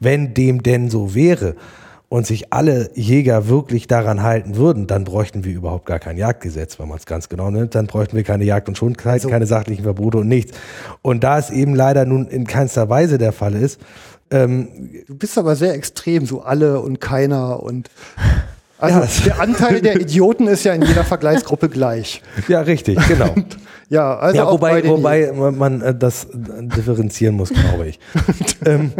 Wenn 0.00 0.34
dem 0.34 0.62
denn 0.62 0.90
so 0.90 1.14
wäre 1.14 1.56
und 2.08 2.26
sich 2.26 2.52
alle 2.52 2.90
Jäger 2.94 3.48
wirklich 3.48 3.86
daran 3.86 4.22
halten 4.22 4.56
würden, 4.56 4.86
dann 4.86 5.04
bräuchten 5.04 5.44
wir 5.44 5.52
überhaupt 5.52 5.86
gar 5.86 5.98
kein 5.98 6.16
Jagdgesetz, 6.16 6.78
wenn 6.78 6.88
man 6.88 6.98
es 6.98 7.06
ganz 7.06 7.28
genau 7.28 7.50
nimmt. 7.50 7.74
Dann 7.74 7.86
bräuchten 7.86 8.16
wir 8.16 8.24
keine 8.24 8.44
Jagd 8.44 8.68
und 8.68 8.78
Schonkeit, 8.78 9.14
also, 9.14 9.28
keine 9.28 9.46
sachlichen 9.46 9.82
Verbote 9.82 10.18
und 10.18 10.28
nichts. 10.28 10.56
Und 11.02 11.22
da 11.22 11.38
es 11.38 11.50
eben 11.50 11.74
leider 11.74 12.06
nun 12.06 12.26
in 12.28 12.46
keinster 12.46 12.88
Weise 12.88 13.18
der 13.18 13.32
Fall 13.32 13.54
ist, 13.54 13.78
ähm, 14.30 14.68
du 15.06 15.14
bist 15.16 15.36
aber 15.38 15.56
sehr 15.56 15.74
extrem, 15.74 16.26
so 16.26 16.42
alle 16.42 16.80
und 16.80 17.00
keiner 17.00 17.62
und 17.62 17.90
also 18.78 19.00
ja. 19.00 19.08
der 19.24 19.40
Anteil 19.40 19.80
der 19.80 20.00
Idioten 20.00 20.46
ist 20.46 20.64
ja 20.64 20.72
in 20.72 20.82
jeder 20.82 21.04
Vergleichsgruppe 21.04 21.68
gleich. 21.68 22.22
Ja, 22.48 22.60
richtig, 22.60 22.98
genau. 23.06 23.34
ja, 23.90 24.16
also 24.16 24.36
ja, 24.36 24.50
wobei, 24.50 24.86
wobei 24.86 25.32
man 25.32 25.82
äh, 25.82 25.94
das 25.94 26.26
differenzieren 26.32 27.36
muss, 27.36 27.50
glaube 27.50 27.88
ich. 27.88 28.00
ähm. 28.66 28.92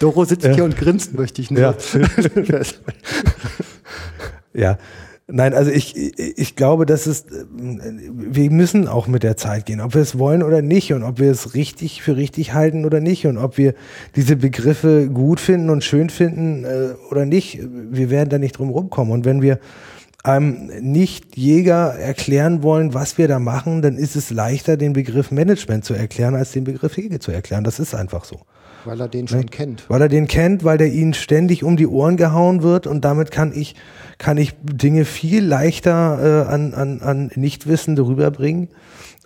Doro 0.00 0.24
sitzt 0.24 0.44
ja. 0.44 0.54
hier 0.54 0.64
und 0.64 0.76
grinst, 0.76 1.14
möchte 1.14 1.42
ich 1.42 1.50
nur. 1.50 1.60
Ja. 1.60 1.74
Ja, 4.54 4.78
Nein, 5.30 5.52
also 5.52 5.70
ich, 5.70 5.94
ich 6.18 6.56
glaube, 6.56 6.86
dass 6.86 7.04
es, 7.04 7.26
wir 7.52 8.50
müssen 8.50 8.88
auch 8.88 9.06
mit 9.08 9.22
der 9.22 9.36
Zeit 9.36 9.66
gehen, 9.66 9.82
ob 9.82 9.92
wir 9.92 10.00
es 10.00 10.18
wollen 10.18 10.42
oder 10.42 10.62
nicht 10.62 10.94
und 10.94 11.02
ob 11.02 11.18
wir 11.18 11.30
es 11.30 11.52
richtig 11.54 12.02
für 12.02 12.16
richtig 12.16 12.54
halten 12.54 12.86
oder 12.86 13.00
nicht 13.00 13.26
und 13.26 13.36
ob 13.36 13.58
wir 13.58 13.74
diese 14.16 14.36
Begriffe 14.36 15.10
gut 15.10 15.38
finden 15.38 15.68
und 15.68 15.84
schön 15.84 16.08
finden 16.08 16.64
äh, 16.64 16.94
oder 17.10 17.26
nicht. 17.26 17.60
Wir 17.62 18.08
werden 18.08 18.30
da 18.30 18.38
nicht 18.38 18.56
drum 18.56 18.70
rumkommen. 18.70 19.12
Und 19.12 19.26
wenn 19.26 19.42
wir 19.42 19.58
einem 20.22 20.70
Nicht-Jäger 20.80 21.94
erklären 21.98 22.62
wollen, 22.62 22.94
was 22.94 23.18
wir 23.18 23.28
da 23.28 23.38
machen, 23.38 23.82
dann 23.82 23.98
ist 23.98 24.16
es 24.16 24.30
leichter, 24.30 24.78
den 24.78 24.94
Begriff 24.94 25.30
Management 25.30 25.84
zu 25.84 25.92
erklären, 25.92 26.36
als 26.36 26.52
den 26.52 26.64
Begriff 26.64 26.96
Hege 26.96 27.18
zu 27.18 27.32
erklären. 27.32 27.64
Das 27.64 27.78
ist 27.78 27.94
einfach 27.94 28.24
so. 28.24 28.40
Weil 28.88 29.00
er 29.02 29.08
den 29.08 29.28
schon 29.28 29.40
Weil, 29.40 29.46
kennt. 29.46 29.84
Weil 29.88 30.00
er 30.00 30.08
den 30.08 30.26
kennt, 30.26 30.64
weil 30.64 30.78
der 30.78 30.90
ihnen 30.90 31.12
ständig 31.12 31.62
um 31.62 31.76
die 31.76 31.86
Ohren 31.86 32.16
gehauen 32.16 32.62
wird 32.62 32.86
und 32.86 33.04
damit 33.04 33.30
kann 33.30 33.52
ich 33.54 33.74
kann 34.16 34.38
ich 34.38 34.54
Dinge 34.62 35.04
viel 35.04 35.44
leichter 35.44 36.46
äh, 36.48 36.52
an, 36.52 36.74
an, 36.74 37.00
an 37.02 37.30
Nichtwissende 37.36 38.06
rüberbringen. 38.06 38.68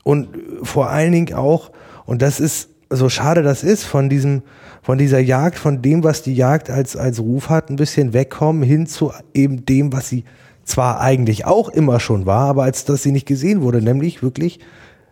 Und 0.03 0.29
vor 0.63 0.91
allen 0.91 1.13
Dingen 1.13 1.35
auch, 1.35 1.71
und 2.05 2.23
das 2.23 2.41
ist, 2.41 2.71
so 2.91 3.09
schade 3.09 3.43
das 3.43 3.63
ist, 3.63 3.85
von 3.85 4.09
diesem, 4.09 4.43
von 4.83 4.99
dieser 4.99 5.21
Jagd, 5.21 5.59
von 5.59 5.81
dem, 5.81 6.03
was 6.05 6.23
die 6.23 6.35
Jagd 6.35 6.69
als, 6.69 6.97
als 6.97 7.21
Ruf 7.21 7.49
hat, 7.49 7.71
ein 7.71 7.77
bisschen 7.77 8.13
wegkommen 8.13 8.65
hin 8.65 8.87
zu 8.87 9.13
eben 9.33 9.65
dem, 9.65 9.93
was 9.93 10.09
sie 10.09 10.25
zwar 10.65 11.01
eigentlich 11.01 11.47
auch 11.47 11.69
immer 11.69 12.01
schon 12.01 12.27
war, 12.27 12.49
aber 12.49 12.65
als 12.65 12.85
dass 12.85 13.03
sie 13.03 13.13
nicht 13.13 13.27
gesehen 13.27 13.63
wurde, 13.63 13.81
nämlich 13.81 14.23
wirklich 14.23 14.59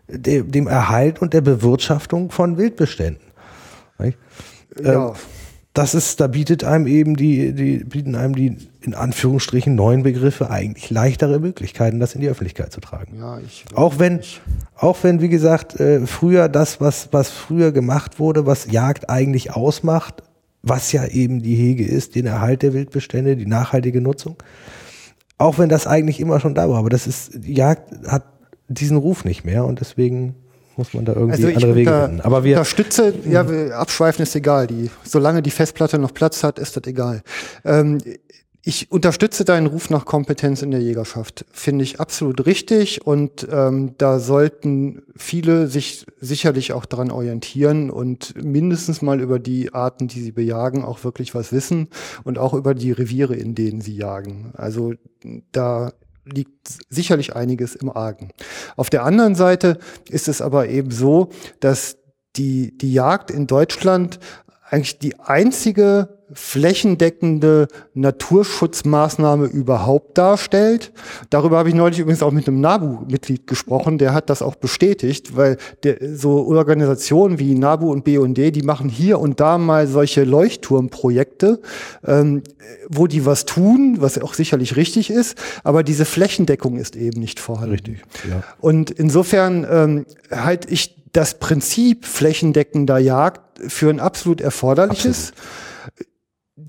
de, 0.08 0.42
dem 0.42 0.66
Erhalt 0.66 1.22
und 1.22 1.32
der 1.32 1.40
Bewirtschaftung 1.40 2.30
von 2.30 2.58
Wildbeständen. 2.58 3.29
Ja. 4.82 5.08
Ähm, 5.08 5.14
das 5.72 5.94
ist, 5.94 6.18
da 6.20 6.26
bietet 6.26 6.64
einem 6.64 6.86
eben 6.88 7.16
die, 7.16 7.52
die, 7.52 7.84
bieten 7.84 8.16
einem 8.16 8.34
die 8.34 8.56
in 8.80 8.94
Anführungsstrichen 8.94 9.74
neuen 9.74 10.02
Begriffe 10.02 10.50
eigentlich 10.50 10.90
leichtere 10.90 11.38
Möglichkeiten, 11.38 12.00
das 12.00 12.14
in 12.14 12.20
die 12.20 12.28
Öffentlichkeit 12.28 12.72
zu 12.72 12.80
tragen. 12.80 13.16
Ja, 13.18 13.38
ich, 13.38 13.64
auch 13.74 13.98
wenn, 13.98 14.18
ich. 14.18 14.40
auch 14.76 14.98
wenn, 15.02 15.20
wie 15.20 15.28
gesagt, 15.28 15.78
äh, 15.78 16.06
früher 16.06 16.48
das, 16.48 16.80
was, 16.80 17.12
was 17.12 17.30
früher 17.30 17.70
gemacht 17.70 18.18
wurde, 18.18 18.46
was 18.46 18.70
Jagd 18.70 19.08
eigentlich 19.08 19.54
ausmacht, 19.54 20.24
was 20.62 20.90
ja 20.90 21.06
eben 21.06 21.40
die 21.40 21.54
Hege 21.54 21.86
ist, 21.86 22.16
den 22.16 22.26
Erhalt 22.26 22.62
der 22.62 22.74
Wildbestände, 22.74 23.36
die 23.36 23.46
nachhaltige 23.46 24.00
Nutzung, 24.00 24.36
auch 25.38 25.58
wenn 25.58 25.68
das 25.68 25.86
eigentlich 25.86 26.18
immer 26.18 26.40
schon 26.40 26.54
da 26.54 26.68
war, 26.68 26.78
aber 26.78 26.90
das 26.90 27.06
ist, 27.06 27.44
Jagd 27.44 28.08
hat 28.08 28.24
diesen 28.68 28.96
Ruf 28.96 29.24
nicht 29.24 29.44
mehr 29.44 29.64
und 29.64 29.80
deswegen 29.80 30.34
muss 30.76 30.94
man 30.94 31.04
da 31.04 31.14
irgendwie 31.14 31.44
also 31.44 31.48
andere 31.48 31.74
Wege 31.74 31.90
finden. 31.90 32.20
Aber 32.22 32.44
wir 32.44 32.56
unterstütze, 32.56 33.14
ja, 33.28 33.44
abschweifen 33.72 34.22
ist 34.22 34.34
egal. 34.34 34.66
Die, 34.66 34.90
solange 35.04 35.42
die 35.42 35.50
Festplatte 35.50 35.98
noch 35.98 36.14
Platz 36.14 36.42
hat, 36.42 36.58
ist 36.58 36.76
das 36.76 36.84
egal. 36.86 37.22
Ähm, 37.64 37.98
ich 38.62 38.92
unterstütze 38.92 39.46
deinen 39.46 39.66
Ruf 39.66 39.88
nach 39.88 40.04
Kompetenz 40.04 40.60
in 40.60 40.70
der 40.70 40.80
Jägerschaft. 40.80 41.46
Finde 41.50 41.82
ich 41.82 41.98
absolut 41.98 42.44
richtig 42.44 43.06
und 43.06 43.48
ähm, 43.50 43.94
da 43.96 44.18
sollten 44.18 45.02
viele 45.16 45.66
sich 45.66 46.04
sicherlich 46.20 46.74
auch 46.74 46.84
daran 46.84 47.10
orientieren 47.10 47.88
und 47.88 48.34
mindestens 48.42 49.00
mal 49.00 49.20
über 49.20 49.38
die 49.38 49.72
Arten, 49.72 50.08
die 50.08 50.20
sie 50.20 50.32
bejagen, 50.32 50.84
auch 50.84 51.04
wirklich 51.04 51.34
was 51.34 51.52
wissen 51.52 51.88
und 52.24 52.38
auch 52.38 52.52
über 52.52 52.74
die 52.74 52.92
Reviere, 52.92 53.34
in 53.34 53.54
denen 53.54 53.80
sie 53.80 53.96
jagen. 53.96 54.52
Also 54.54 54.92
da 55.52 55.92
liegt 56.24 56.78
sicherlich 56.88 57.34
einiges 57.34 57.74
im 57.74 57.90
Argen. 57.90 58.30
Auf 58.76 58.90
der 58.90 59.04
anderen 59.04 59.34
Seite 59.34 59.78
ist 60.08 60.28
es 60.28 60.40
aber 60.40 60.68
eben 60.68 60.90
so, 60.90 61.30
dass 61.60 61.96
die, 62.36 62.76
die 62.76 62.92
Jagd 62.92 63.30
in 63.30 63.46
Deutschland 63.46 64.20
eigentlich 64.68 64.98
die 64.98 65.18
einzige 65.18 66.19
flächendeckende 66.32 67.68
Naturschutzmaßnahme 67.94 69.46
überhaupt 69.46 70.16
darstellt. 70.16 70.92
Darüber 71.30 71.58
habe 71.58 71.68
ich 71.68 71.74
neulich 71.74 71.98
übrigens 71.98 72.22
auch 72.22 72.32
mit 72.32 72.46
einem 72.46 72.60
NABU-Mitglied 72.60 73.46
gesprochen, 73.46 73.98
der 73.98 74.14
hat 74.14 74.30
das 74.30 74.42
auch 74.42 74.54
bestätigt, 74.54 75.36
weil 75.36 75.56
der, 75.82 76.16
so 76.16 76.46
Organisationen 76.46 77.38
wie 77.38 77.54
NABU 77.54 77.90
und 77.90 78.04
BUND, 78.04 78.38
die 78.38 78.62
machen 78.62 78.88
hier 78.88 79.18
und 79.18 79.40
da 79.40 79.58
mal 79.58 79.86
solche 79.86 80.24
Leuchtturmprojekte, 80.24 81.60
ähm, 82.06 82.42
wo 82.88 83.06
die 83.06 83.26
was 83.26 83.44
tun, 83.44 83.96
was 84.00 84.20
auch 84.20 84.34
sicherlich 84.34 84.76
richtig 84.76 85.10
ist, 85.10 85.36
aber 85.64 85.82
diese 85.82 86.04
Flächendeckung 86.04 86.76
ist 86.76 86.96
eben 86.96 87.20
nicht 87.20 87.40
vorhanden. 87.40 87.72
Richtig, 87.72 88.02
ja. 88.28 88.42
Und 88.60 88.90
insofern 88.90 89.66
ähm, 89.70 90.06
halte 90.30 90.68
ich 90.68 90.96
das 91.12 91.38
Prinzip 91.40 92.04
flächendeckender 92.04 92.98
Jagd 92.98 93.40
für 93.68 93.90
ein 93.90 93.98
absolut 93.98 94.40
erforderliches. 94.40 95.30
Absolut 95.30 95.69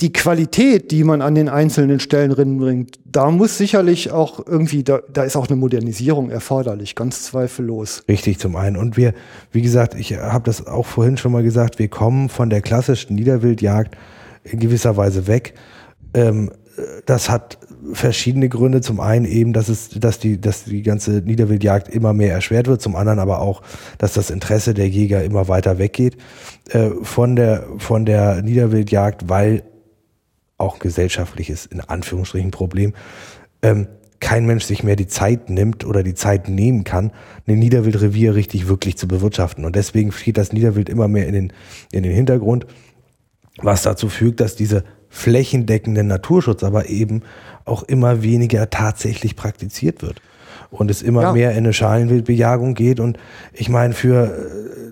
die 0.01 0.11
Qualität, 0.11 0.91
die 0.91 1.03
man 1.03 1.21
an 1.21 1.35
den 1.35 1.49
einzelnen 1.49 1.99
Stellen 1.99 2.57
bringt, 2.57 2.99
da 3.05 3.29
muss 3.29 3.57
sicherlich 3.57 4.11
auch 4.11 4.45
irgendwie, 4.45 4.83
da, 4.83 4.99
da 5.11 5.23
ist 5.23 5.35
auch 5.35 5.47
eine 5.47 5.55
Modernisierung 5.55 6.29
erforderlich, 6.29 6.95
ganz 6.95 7.23
zweifellos. 7.23 8.03
Richtig 8.07 8.39
zum 8.39 8.55
einen. 8.55 8.77
Und 8.77 8.97
wir, 8.97 9.13
wie 9.51 9.61
gesagt, 9.61 9.95
ich 9.95 10.13
habe 10.17 10.45
das 10.45 10.65
auch 10.65 10.85
vorhin 10.85 11.17
schon 11.17 11.31
mal 11.31 11.43
gesagt, 11.43 11.79
wir 11.79 11.87
kommen 11.87 12.29
von 12.29 12.49
der 12.49 12.61
klassischen 12.61 13.15
Niederwildjagd 13.15 13.95
in 14.43 14.59
gewisser 14.59 14.97
Weise 14.97 15.27
weg. 15.27 15.53
Ähm, 16.13 16.51
das 17.05 17.29
hat 17.29 17.57
verschiedene 17.93 18.49
Gründe. 18.49 18.81
Zum 18.81 18.99
einen 18.99 19.25
eben, 19.25 19.53
dass 19.53 19.69
es, 19.69 19.89
dass 19.89 20.19
die, 20.19 20.39
dass 20.39 20.63
die 20.63 20.81
ganze 20.83 21.21
Niederwildjagd 21.21 21.89
immer 21.89 22.13
mehr 22.13 22.33
erschwert 22.33 22.67
wird. 22.67 22.81
Zum 22.81 22.95
anderen 22.95 23.19
aber 23.19 23.41
auch, 23.41 23.61
dass 23.97 24.13
das 24.13 24.29
Interesse 24.29 24.73
der 24.73 24.87
Jäger 24.87 25.23
immer 25.23 25.47
weiter 25.47 25.77
weggeht 25.77 26.17
äh, 26.69 26.89
von 27.01 27.35
der 27.35 27.65
von 27.77 28.05
der 28.05 28.41
Niederwildjagd, 28.41 29.29
weil 29.29 29.63
auch 30.61 30.79
gesellschaftliches, 30.79 31.65
in 31.65 31.81
Anführungsstrichen, 31.81 32.51
Problem, 32.51 32.93
ähm, 33.61 33.87
kein 34.21 34.45
Mensch 34.45 34.63
sich 34.65 34.83
mehr 34.83 34.95
die 34.95 35.07
Zeit 35.07 35.49
nimmt 35.49 35.83
oder 35.83 36.03
die 36.03 36.13
Zeit 36.13 36.47
nehmen 36.47 36.83
kann, 36.83 37.11
ein 37.47 37.59
Niederwildrevier 37.59 38.35
richtig 38.35 38.67
wirklich 38.67 38.95
zu 38.95 39.07
bewirtschaften. 39.07 39.65
Und 39.65 39.75
deswegen 39.75 40.11
steht 40.11 40.37
das 40.37 40.53
Niederwild 40.53 40.89
immer 40.89 41.07
mehr 41.07 41.27
in 41.27 41.33
den, 41.33 41.53
in 41.91 42.03
den 42.03 42.13
Hintergrund, 42.13 42.67
was 43.57 43.81
dazu 43.81 44.07
führt, 44.07 44.39
dass 44.39 44.55
diese 44.55 44.83
flächendeckende 45.09 46.03
Naturschutz 46.03 46.63
aber 46.63 46.87
eben 46.87 47.23
auch 47.65 47.83
immer 47.83 48.23
weniger 48.23 48.69
tatsächlich 48.69 49.35
praktiziert 49.35 50.01
wird. 50.01 50.21
Und 50.69 50.89
es 50.89 51.01
immer 51.01 51.23
ja. 51.23 51.33
mehr 51.33 51.51
in 51.51 51.57
eine 51.57 51.73
Schalenwildbejagung 51.73 52.75
geht. 52.75 53.01
Und 53.01 53.17
ich 53.51 53.67
meine, 53.67 53.93
für 53.93 54.90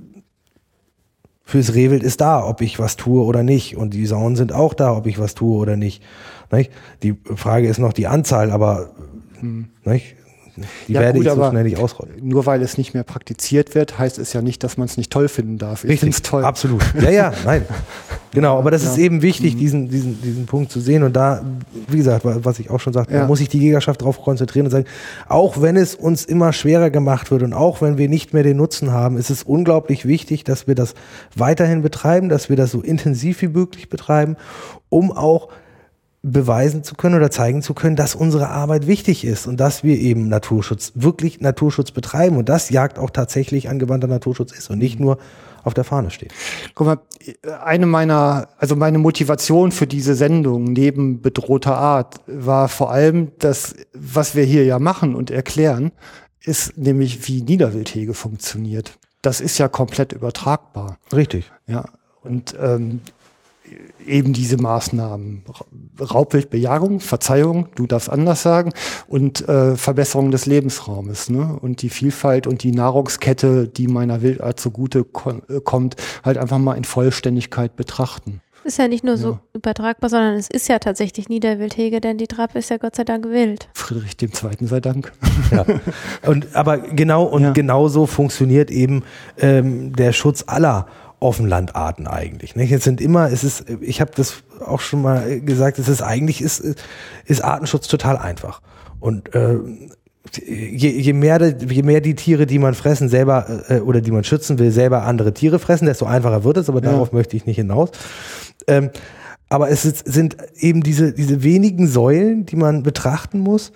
fürs 1.49 1.73
Rehwild 1.73 2.03
ist 2.03 2.21
da, 2.21 2.45
ob 2.45 2.61
ich 2.61 2.77
was 2.77 2.95
tue 2.95 3.23
oder 3.23 3.41
nicht. 3.41 3.75
Und 3.75 3.95
die 3.95 4.05
Saunen 4.05 4.35
sind 4.35 4.53
auch 4.53 4.75
da, 4.75 4.95
ob 4.95 5.07
ich 5.07 5.17
was 5.17 5.33
tue 5.33 5.57
oder 5.57 5.77
nicht. 5.77 6.03
nicht? 6.51 6.71
Die 7.01 7.15
Frage 7.35 7.67
ist 7.67 7.79
noch 7.79 7.91
die 7.91 8.05
Anzahl, 8.05 8.51
aber 8.51 8.91
hm. 9.39 9.67
nicht? 9.83 10.15
Die 10.87 10.93
ja, 10.93 11.01
werde 11.01 11.19
gut, 11.19 11.27
ich 11.27 11.33
so 11.33 11.49
schnell 11.49 11.63
nicht 11.63 11.77
ausrotten. 11.77 12.15
Nur 12.21 12.45
weil 12.45 12.61
es 12.61 12.77
nicht 12.77 12.93
mehr 12.93 13.03
praktiziert 13.03 13.75
wird, 13.75 13.97
heißt 13.99 14.19
es 14.19 14.33
ja 14.33 14.41
nicht, 14.41 14.63
dass 14.63 14.77
man 14.77 14.85
es 14.85 14.97
nicht 14.97 15.11
toll 15.11 15.27
finden 15.27 15.57
darf. 15.57 15.83
Ich 15.83 15.99
finde 15.99 16.15
es 16.15 16.21
toll. 16.21 16.43
Absolut. 16.43 16.83
Ja, 17.01 17.09
ja, 17.09 17.33
nein. 17.45 17.65
Genau, 18.31 18.59
aber 18.59 18.69
das 18.69 18.83
ja. 18.83 18.91
ist 18.91 18.97
eben 18.99 19.21
wichtig, 19.21 19.55
mhm. 19.55 19.59
diesen, 19.59 19.89
diesen, 19.89 20.21
diesen 20.21 20.45
Punkt 20.45 20.71
zu 20.71 20.79
sehen. 20.79 21.01
Und 21.03 21.13
da, 21.13 21.43
wie 21.87 21.97
gesagt, 21.97 22.21
was 22.23 22.59
ich 22.59 22.69
auch 22.69 22.79
schon 22.79 22.93
sagte, 22.93 23.13
ja. 23.13 23.21
da 23.21 23.27
muss 23.27 23.39
sich 23.39 23.49
die 23.49 23.57
Jägerschaft 23.57 24.01
darauf 24.01 24.21
konzentrieren 24.21 24.67
und 24.67 24.71
sagen, 24.71 24.85
auch 25.27 25.61
wenn 25.61 25.75
es 25.75 25.95
uns 25.95 26.25
immer 26.25 26.53
schwerer 26.53 26.91
gemacht 26.91 27.31
wird 27.31 27.41
und 27.41 27.53
auch 27.53 27.81
wenn 27.81 27.97
wir 27.97 28.07
nicht 28.07 28.33
mehr 28.33 28.43
den 28.43 28.57
Nutzen 28.57 28.91
haben, 28.91 29.17
ist 29.17 29.29
es 29.31 29.43
unglaublich 29.43 30.05
wichtig, 30.05 30.43
dass 30.43 30.67
wir 30.67 30.75
das 30.75 30.93
weiterhin 31.35 31.81
betreiben, 31.81 32.29
dass 32.29 32.49
wir 32.49 32.55
das 32.55 32.71
so 32.71 32.81
intensiv 32.81 33.41
wie 33.41 33.47
möglich 33.47 33.89
betreiben, 33.89 34.37
um 34.89 35.11
auch 35.11 35.49
beweisen 36.21 36.83
zu 36.83 36.95
können 36.95 37.15
oder 37.15 37.31
zeigen 37.31 37.61
zu 37.61 37.73
können, 37.73 37.95
dass 37.95 38.13
unsere 38.13 38.49
Arbeit 38.49 38.87
wichtig 38.87 39.23
ist 39.23 39.47
und 39.47 39.57
dass 39.59 39.83
wir 39.83 39.97
eben 39.97 40.27
Naturschutz, 40.27 40.91
wirklich 40.95 41.39
Naturschutz 41.39 41.91
betreiben 41.91 42.37
und 42.37 42.49
dass 42.49 42.69
Jagd 42.69 42.99
auch 42.99 43.09
tatsächlich 43.09 43.69
angewandter 43.69 44.07
Naturschutz 44.07 44.51
ist 44.51 44.69
und 44.69 44.79
nicht 44.79 44.99
nur 44.99 45.17
auf 45.63 45.73
der 45.73 45.83
Fahne 45.83 46.09
steht. 46.11 46.33
Guck 46.75 46.87
mal, 46.87 46.99
eine 47.63 47.85
meiner, 47.85 48.49
also 48.57 48.75
meine 48.75 48.97
Motivation 48.97 49.71
für 49.71 49.87
diese 49.87 50.15
Sendung 50.15 50.65
neben 50.65 51.21
bedrohter 51.21 51.77
Art 51.77 52.21
war 52.27 52.67
vor 52.67 52.91
allem 52.91 53.31
das, 53.39 53.75
was 53.93 54.35
wir 54.35 54.43
hier 54.43 54.65
ja 54.65 54.79
machen 54.79 55.15
und 55.15 55.31
erklären, 55.31 55.91
ist 56.41 56.77
nämlich, 56.77 57.27
wie 57.27 57.41
Niederwildhege 57.41 58.13
funktioniert. 58.13 58.97
Das 59.21 59.41
ist 59.41 59.57
ja 59.57 59.67
komplett 59.67 60.13
übertragbar. 60.13 60.97
Richtig. 61.13 61.51
Ja. 61.67 61.85
Und 62.23 62.55
ähm, 62.59 63.01
eben 64.05 64.33
diese 64.33 64.57
Maßnahmen. 64.57 65.43
Raubwildbejagung, 65.99 66.99
Verzeihung, 66.99 67.67
du 67.75 67.87
darfst 67.87 68.09
anders 68.09 68.41
sagen, 68.41 68.71
und 69.07 69.47
äh, 69.47 69.75
Verbesserung 69.75 70.31
des 70.31 70.45
Lebensraumes. 70.45 71.29
Ne? 71.29 71.57
Und 71.61 71.81
die 71.81 71.89
Vielfalt 71.89 72.47
und 72.47 72.63
die 72.63 72.71
Nahrungskette, 72.71 73.67
die 73.67 73.87
meiner 73.87 74.21
Wildart 74.21 74.59
zugute 74.59 74.99
äh, 74.99 75.59
kommt, 75.61 75.95
halt 76.23 76.37
einfach 76.37 76.57
mal 76.57 76.75
in 76.75 76.83
Vollständigkeit 76.83 77.75
betrachten. 77.75 78.41
Ist 78.63 78.77
ja 78.77 78.87
nicht 78.87 79.03
nur 79.03 79.15
ja. 79.15 79.21
so 79.21 79.39
übertragbar, 79.53 80.09
sondern 80.09 80.35
es 80.35 80.49
ist 80.49 80.67
ja 80.67 80.79
tatsächlich 80.79 81.29
Niederwildhege, 81.29 82.01
denn 82.01 82.17
die 82.17 82.27
Trappe 82.27 82.59
ist 82.59 82.69
ja 82.69 82.77
Gott 82.77 82.95
sei 82.95 83.03
Dank 83.03 83.25
wild. 83.25 83.69
Friedrich 83.73 84.17
dem 84.17 84.33
Zweiten 84.33 84.67
sei 84.67 84.79
Dank. 84.79 85.11
Ja. 85.51 85.65
Und 86.27 86.55
aber 86.55 86.77
genau 86.77 87.23
und 87.23 87.43
ja. 87.43 87.51
genau 87.53 87.87
so 87.87 88.05
funktioniert 88.05 88.69
eben 88.69 89.03
ähm, 89.39 89.95
der 89.95 90.11
Schutz 90.11 90.43
aller 90.45 90.87
Offenlandarten 91.19 92.07
eigentlich. 92.07 92.55
Nicht? 92.55 92.71
Es 92.71 92.83
sind 92.83 93.01
immer, 93.01 93.31
es 93.31 93.43
ist, 93.43 93.65
ich 93.81 94.01
habe 94.01 94.11
das 94.15 94.43
auch 94.65 94.79
schon 94.79 95.01
mal 95.01 95.41
gesagt, 95.41 95.79
es 95.79 95.87
ist 95.87 96.01
eigentlich 96.01 96.41
ist, 96.41 96.63
ist 97.25 97.43
Artenschutz 97.43 97.87
total 97.87 98.17
einfach. 98.17 98.61
Und 98.99 99.33
äh, 99.35 99.57
je, 100.45 100.89
je, 100.89 101.13
mehr, 101.13 101.55
je 101.59 101.83
mehr 101.83 102.01
die 102.01 102.15
Tiere, 102.15 102.45
die 102.45 102.59
man 102.59 102.73
fressen, 102.73 103.09
selber 103.09 103.63
äh, 103.69 103.79
oder 103.79 104.01
die 104.01 104.11
man 104.11 104.23
schützen 104.23 104.59
will, 104.59 104.71
selber 104.71 105.03
andere 105.03 105.33
Tiere 105.33 105.59
fressen, 105.59 105.85
desto 105.85 106.05
einfacher 106.05 106.43
wird 106.43 106.57
es, 106.57 106.69
aber 106.69 106.81
ja. 106.81 106.91
darauf 106.91 107.11
möchte 107.11 107.35
ich 107.35 107.45
nicht 107.45 107.57
hinaus. 107.57 107.91
Ähm, 108.67 108.89
aber 109.49 109.69
es 109.69 109.83
ist, 109.83 110.07
sind 110.07 110.37
eben 110.57 110.83
diese, 110.83 111.11
diese 111.11 111.43
wenigen 111.43 111.87
Säulen, 111.87 112.45
die 112.45 112.55
man 112.55 112.83
betrachten 112.83 113.39
muss, 113.39 113.71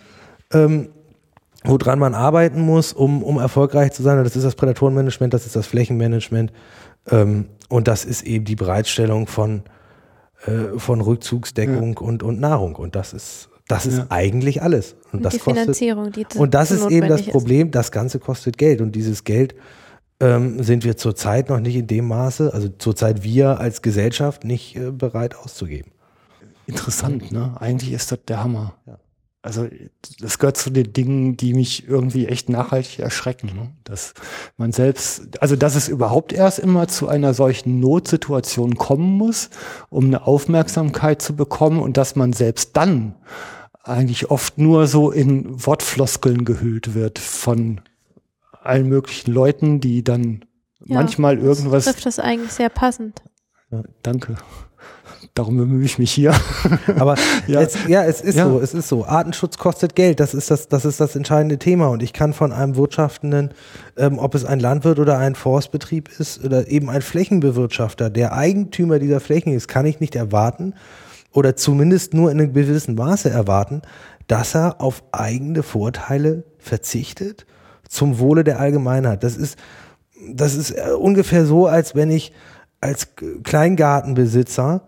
ähm, 0.53 0.89
woran 1.63 1.97
man 1.97 2.13
arbeiten 2.13 2.61
muss, 2.61 2.93
um, 2.93 3.23
um 3.23 3.39
erfolgreich 3.39 3.91
zu 3.93 4.03
sein. 4.03 4.23
Das 4.23 4.35
ist 4.35 4.43
das 4.43 4.55
Prädatorenmanagement, 4.55 5.33
das 5.33 5.45
ist 5.45 5.55
das 5.55 5.65
Flächenmanagement 5.65 6.51
ähm, 7.09 7.45
und 7.69 7.87
das 7.87 8.05
ist 8.05 8.23
eben 8.23 8.45
die 8.45 8.55
Bereitstellung 8.55 9.27
von, 9.27 9.63
äh, 10.45 10.77
von 10.77 11.01
Rückzugsdeckung 11.01 11.93
ja. 11.93 12.01
und, 12.01 12.23
und 12.23 12.39
Nahrung. 12.39 12.75
Und 12.75 12.95
das 12.95 13.13
ist 13.13 13.49
das 13.67 13.85
ist 13.85 13.97
ja. 13.97 14.05
eigentlich 14.09 14.61
alles. 14.61 14.95
Und, 15.05 15.19
und 15.19 15.23
das 15.23 15.33
die 15.33 15.39
kostet, 15.39 15.63
Finanzierung, 15.63 16.11
die 16.11 16.25
Und 16.37 16.53
das 16.53 16.71
ist 16.71 16.89
eben 16.91 17.07
das 17.07 17.23
Problem, 17.23 17.67
ist. 17.67 17.75
das 17.75 17.91
Ganze 17.91 18.19
kostet 18.19 18.57
Geld. 18.57 18.81
Und 18.81 18.93
dieses 18.93 19.23
Geld 19.23 19.55
ähm, 20.19 20.61
sind 20.61 20.83
wir 20.83 20.97
zurzeit 20.97 21.49
noch 21.49 21.59
nicht 21.59 21.75
in 21.75 21.87
dem 21.87 22.07
Maße, 22.07 22.53
also 22.53 22.69
zurzeit 22.69 23.23
wir 23.23 23.59
als 23.59 23.81
Gesellschaft 23.81 24.43
nicht 24.43 24.75
äh, 24.75 24.91
bereit 24.91 25.35
auszugeben. 25.35 25.91
Interessant, 26.65 27.31
ne? 27.31 27.55
Eigentlich 27.59 27.91
ist 27.91 28.11
das 28.11 28.19
der 28.25 28.43
Hammer. 28.43 28.73
Ja. 28.85 28.97
Also 29.43 29.67
das 30.21 30.39
gehört 30.39 30.55
zu 30.55 30.69
den 30.69 30.93
Dingen, 30.93 31.35
die 31.35 31.53
mich 31.53 31.85
irgendwie 31.85 32.27
echt 32.27 32.47
nachhaltig 32.47 32.99
erschrecken. 32.99 33.47
Ne? 33.53 33.71
Dass 33.83 34.13
man 34.55 34.71
selbst, 34.71 35.41
also 35.41 35.57
dass 35.57 35.75
es 35.75 35.89
überhaupt 35.89 36.31
erst 36.31 36.59
immer 36.59 36.87
zu 36.87 37.09
einer 37.09 37.33
solchen 37.33 37.81
Notsituation 37.81 38.77
kommen 38.77 39.17
muss, 39.17 39.49
um 39.89 40.05
eine 40.05 40.25
Aufmerksamkeit 40.25 41.21
zu 41.21 41.35
bekommen 41.35 41.81
und 41.81 41.97
dass 41.97 42.15
man 42.15 42.31
selbst 42.31 42.77
dann 42.77 43.15
eigentlich 43.83 44.31
oft 44.31 44.57
nur 44.57 44.87
so 44.87 45.11
in 45.11 45.65
Wortfloskeln 45.65 46.45
gehüllt 46.45 46.93
wird 46.93 47.19
von 47.19 47.81
allen 48.61 48.87
möglichen 48.87 49.33
Leuten, 49.33 49.81
die 49.81 50.05
dann 50.05 50.45
ja, 50.85 50.95
manchmal 50.95 51.37
irgendwas. 51.37 51.83
Das 51.83 51.95
trifft 51.95 52.05
das 52.05 52.19
eigentlich 52.19 52.53
sehr 52.53 52.69
passend. 52.69 53.21
Ja, 53.71 53.83
danke. 54.03 54.37
Darum 55.35 55.57
bemühe 55.57 55.83
ich 55.83 55.97
mich 55.97 56.11
hier. 56.11 56.33
Aber 56.99 57.15
ja. 57.47 57.61
Jetzt, 57.61 57.87
ja, 57.87 58.03
es 58.03 58.21
ist 58.21 58.37
ja. 58.37 58.47
so, 58.47 58.59
es 58.59 58.75
ist 58.75 58.87
so. 58.87 59.05
Artenschutz 59.05 59.57
kostet 59.57 59.95
Geld. 59.95 60.19
Das 60.19 60.35
ist 60.35 60.51
das, 60.51 60.67
das 60.67 60.85
ist 60.85 60.99
das 60.99 61.15
entscheidende 61.15 61.57
Thema. 61.57 61.87
Und 61.87 62.03
ich 62.03 62.13
kann 62.13 62.33
von 62.33 62.51
einem 62.51 62.75
Wirtschaftenden, 62.75 63.51
ähm, 63.97 64.19
ob 64.19 64.35
es 64.35 64.45
ein 64.45 64.59
Landwirt 64.59 64.99
oder 64.99 65.17
ein 65.17 65.33
Forstbetrieb 65.33 66.09
ist 66.19 66.43
oder 66.43 66.67
eben 66.67 66.89
ein 66.89 67.01
Flächenbewirtschafter, 67.01 68.11
der 68.11 68.33
Eigentümer 68.33 68.99
dieser 68.99 69.19
Flächen 69.19 69.53
ist, 69.53 69.67
kann 69.67 69.87
ich 69.87 69.99
nicht 69.99 70.15
erwarten 70.15 70.75
oder 71.31 71.55
zumindest 71.55 72.13
nur 72.13 72.31
in 72.31 72.39
einem 72.39 72.53
gewissen 72.53 72.93
Maße 72.93 73.31
erwarten, 73.31 73.81
dass 74.27 74.53
er 74.53 74.81
auf 74.81 75.03
eigene 75.11 75.63
Vorteile 75.63 76.43
verzichtet 76.59 77.47
zum 77.89 78.19
Wohle 78.19 78.43
der 78.43 78.59
Allgemeinheit. 78.59 79.23
Das 79.23 79.35
ist, 79.35 79.57
das 80.31 80.53
ist 80.53 80.71
äh, 80.71 80.91
ungefähr 80.91 81.45
so, 81.47 81.65
als 81.65 81.95
wenn 81.95 82.11
ich 82.11 82.33
als 82.81 83.15
Kleingartenbesitzer 83.43 84.83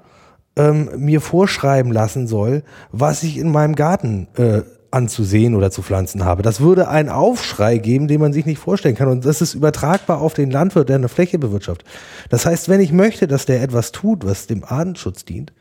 ähm, 0.56 0.90
mir 0.98 1.22
vorschreiben 1.22 1.92
lassen 1.92 2.28
soll, 2.28 2.64
was 2.92 3.24
ich 3.24 3.38
in 3.38 3.52
meinem 3.52 3.76
Garten 3.76 4.28
äh, 4.38 4.62
anzusehen 4.92 5.56
oder 5.56 5.72
zu 5.72 5.82
pflanzen 5.82 6.24
habe. 6.24 6.42
Das 6.42 6.62
würde 6.62 6.88
einen 6.88 7.10
Aufschrei 7.10 7.78
geben, 7.78 8.08
den 8.08 8.22
man 8.22 8.32
sich 8.32 8.46
nicht 8.46 8.60
vorstellen 8.60 8.96
kann. 8.96 9.10
Und 9.10 9.26
das 9.26 9.42
ist 9.42 9.54
übertragbar 9.54 10.22
auf 10.22 10.34
den 10.34 10.50
Landwirt, 10.50 10.88
der 10.88 10.96
eine 10.96 11.10
Fläche 11.10 11.38
bewirtschaftet. 11.38 11.86
Das 12.30 12.46
heißt, 12.46 12.70
wenn 12.70 12.80
ich 12.80 12.94
möchte, 12.94 13.28
dass 13.28 13.46
der 13.46 13.62
etwas 13.62 13.92
tut, 13.92 14.26
was 14.26 14.48
dem 14.48 14.64
Artenschutz 14.64 15.26
dient, 15.26 15.52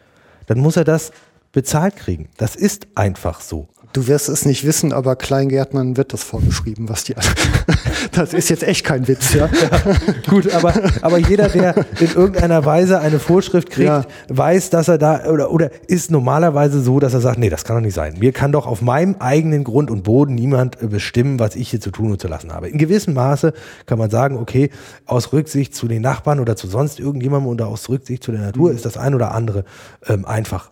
dann 0.46 0.60
muss 0.60 0.76
er 0.76 0.84
das 0.84 1.10
bezahlt 1.52 1.96
kriegen. 1.96 2.28
Das 2.36 2.54
ist 2.54 2.86
einfach 2.94 3.40
so. 3.40 3.68
Du 3.94 4.08
wirst 4.08 4.28
es 4.28 4.44
nicht 4.44 4.66
wissen, 4.66 4.92
aber 4.92 5.14
Kleingärtnern 5.14 5.96
wird 5.96 6.12
das 6.12 6.24
vorgeschrieben, 6.24 6.88
was 6.88 7.04
die. 7.04 7.14
das 8.12 8.34
ist 8.34 8.50
jetzt 8.50 8.64
echt 8.64 8.84
kein 8.84 9.06
Witz, 9.06 9.34
ja. 9.34 9.46
ja 9.46 9.94
gut, 10.28 10.52
aber, 10.52 10.74
aber 11.00 11.18
jeder, 11.18 11.48
der 11.48 11.76
in 12.00 12.08
irgendeiner 12.08 12.64
Weise 12.64 12.98
eine 12.98 13.20
Vorschrift 13.20 13.70
kriegt, 13.70 13.86
ja. 13.86 14.04
weiß, 14.28 14.70
dass 14.70 14.88
er 14.88 14.98
da 14.98 15.26
oder, 15.26 15.52
oder 15.52 15.70
ist 15.86 16.10
normalerweise 16.10 16.80
so, 16.80 16.98
dass 16.98 17.14
er 17.14 17.20
sagt, 17.20 17.38
nee, 17.38 17.50
das 17.50 17.64
kann 17.64 17.76
doch 17.76 17.82
nicht 17.82 17.94
sein. 17.94 18.16
Mir 18.18 18.32
kann 18.32 18.50
doch 18.50 18.66
auf 18.66 18.82
meinem 18.82 19.14
eigenen 19.20 19.62
Grund 19.62 19.92
und 19.92 20.02
Boden 20.02 20.34
niemand 20.34 20.76
bestimmen, 20.90 21.38
was 21.38 21.54
ich 21.54 21.70
hier 21.70 21.80
zu 21.80 21.92
tun 21.92 22.10
und 22.10 22.20
zu 22.20 22.26
lassen 22.26 22.52
habe. 22.52 22.68
In 22.68 22.78
gewissem 22.78 23.14
Maße 23.14 23.52
kann 23.86 23.98
man 23.98 24.10
sagen, 24.10 24.38
okay, 24.38 24.70
aus 25.06 25.32
Rücksicht 25.32 25.72
zu 25.72 25.86
den 25.86 26.02
Nachbarn 26.02 26.40
oder 26.40 26.56
zu 26.56 26.66
sonst 26.66 26.98
irgendjemandem 26.98 27.48
oder 27.48 27.68
aus 27.68 27.88
Rücksicht 27.88 28.24
zu 28.24 28.32
der 28.32 28.40
Natur 28.40 28.70
mhm. 28.70 28.76
ist 28.76 28.86
das 28.86 28.96
ein 28.96 29.14
oder 29.14 29.30
andere 29.30 29.64
ähm, 30.08 30.24
einfach 30.24 30.70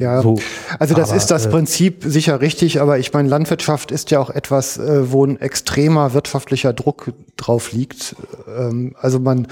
ja, 0.00 0.22
so, 0.22 0.38
also 0.78 0.94
das 0.94 1.10
aber, 1.10 1.16
ist 1.16 1.26
das 1.26 1.46
äh, 1.46 1.50
Prinzip 1.50 2.04
sicher 2.04 2.40
richtig, 2.40 2.80
aber 2.80 2.98
ich 2.98 3.12
meine, 3.12 3.28
Landwirtschaft 3.28 3.90
ist 3.90 4.10
ja 4.10 4.18
auch 4.20 4.30
etwas, 4.30 4.78
äh, 4.78 5.12
wo 5.12 5.24
ein 5.24 5.40
extremer 5.40 6.12
wirtschaftlicher 6.14 6.72
Druck 6.72 7.12
drauf 7.36 7.72
liegt. 7.72 8.16
Ähm, 8.48 8.96
also 8.98 9.20
man, 9.20 9.46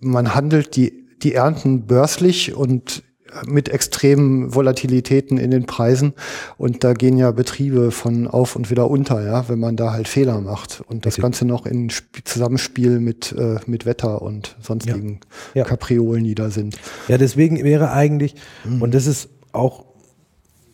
man 0.00 0.34
handelt 0.34 0.76
die, 0.76 1.06
die 1.22 1.34
Ernten 1.34 1.86
börslich 1.86 2.54
und 2.54 3.02
mit 3.44 3.68
extremen 3.68 4.54
Volatilitäten 4.54 5.38
in 5.38 5.50
den 5.50 5.66
Preisen. 5.66 6.14
Und 6.56 6.84
da 6.84 6.94
gehen 6.94 7.18
ja 7.18 7.30
Betriebe 7.30 7.90
von 7.90 8.28
auf 8.28 8.56
und 8.56 8.70
wieder 8.70 8.90
unter, 8.90 9.24
ja, 9.24 9.48
wenn 9.48 9.58
man 9.58 9.76
da 9.76 9.92
halt 9.92 10.08
Fehler 10.08 10.40
macht. 10.40 10.82
Und 10.86 11.06
das 11.06 11.16
Ganze 11.16 11.44
noch 11.44 11.66
in 11.66 11.90
Zusammenspiel 12.24 13.00
mit, 13.00 13.32
äh, 13.32 13.58
mit 13.66 13.86
Wetter 13.86 14.22
und 14.22 14.56
sonstigen 14.60 15.20
ja. 15.54 15.60
Ja. 15.60 15.64
Kapriolen, 15.64 16.24
die 16.24 16.34
da 16.34 16.50
sind. 16.50 16.78
Ja, 17.08 17.18
deswegen 17.18 17.62
wäre 17.62 17.90
eigentlich, 17.90 18.34
mhm. 18.64 18.82
und 18.82 18.94
das 18.94 19.06
ist 19.06 19.28
auch 19.56 19.84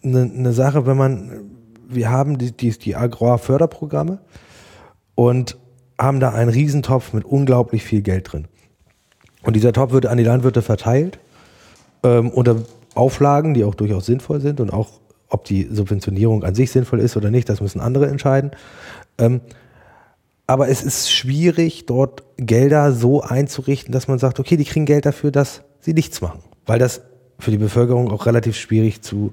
eine, 0.04 0.22
eine 0.22 0.52
Sache, 0.52 0.86
wenn 0.86 0.96
man, 0.96 1.50
wir 1.88 2.10
haben 2.10 2.38
die, 2.38 2.52
die, 2.52 2.70
die 2.70 2.96
Agrarförderprogramme 2.96 4.20
und 5.14 5.56
haben 5.98 6.20
da 6.20 6.30
einen 6.30 6.50
Riesentopf 6.50 7.12
mit 7.12 7.24
unglaublich 7.24 7.84
viel 7.84 8.02
Geld 8.02 8.32
drin. 8.32 8.48
Und 9.42 9.54
dieser 9.54 9.72
Topf 9.72 9.92
wird 9.92 10.06
an 10.06 10.18
die 10.18 10.24
Landwirte 10.24 10.62
verteilt 10.62 11.18
ähm, 12.02 12.30
unter 12.30 12.56
Auflagen, 12.94 13.54
die 13.54 13.64
auch 13.64 13.74
durchaus 13.74 14.06
sinnvoll 14.06 14.40
sind 14.40 14.60
und 14.60 14.72
auch, 14.72 15.00
ob 15.28 15.44
die 15.44 15.68
Subventionierung 15.70 16.44
an 16.44 16.54
sich 16.54 16.70
sinnvoll 16.70 17.00
ist 17.00 17.16
oder 17.16 17.30
nicht, 17.30 17.48
das 17.48 17.60
müssen 17.60 17.80
andere 17.80 18.06
entscheiden. 18.08 18.50
Ähm, 19.18 19.40
aber 20.46 20.68
es 20.68 20.82
ist 20.82 21.10
schwierig, 21.10 21.86
dort 21.86 22.24
Gelder 22.36 22.92
so 22.92 23.22
einzurichten, 23.22 23.92
dass 23.92 24.08
man 24.08 24.18
sagt, 24.18 24.40
okay, 24.40 24.56
die 24.56 24.64
kriegen 24.64 24.84
Geld 24.84 25.06
dafür, 25.06 25.30
dass 25.30 25.62
sie 25.80 25.94
nichts 25.94 26.20
machen. 26.20 26.40
Weil 26.66 26.78
das 26.78 27.00
für 27.42 27.50
die 27.50 27.58
Bevölkerung 27.58 28.10
auch 28.10 28.26
relativ 28.26 28.56
schwierig 28.56 29.02
zu 29.02 29.32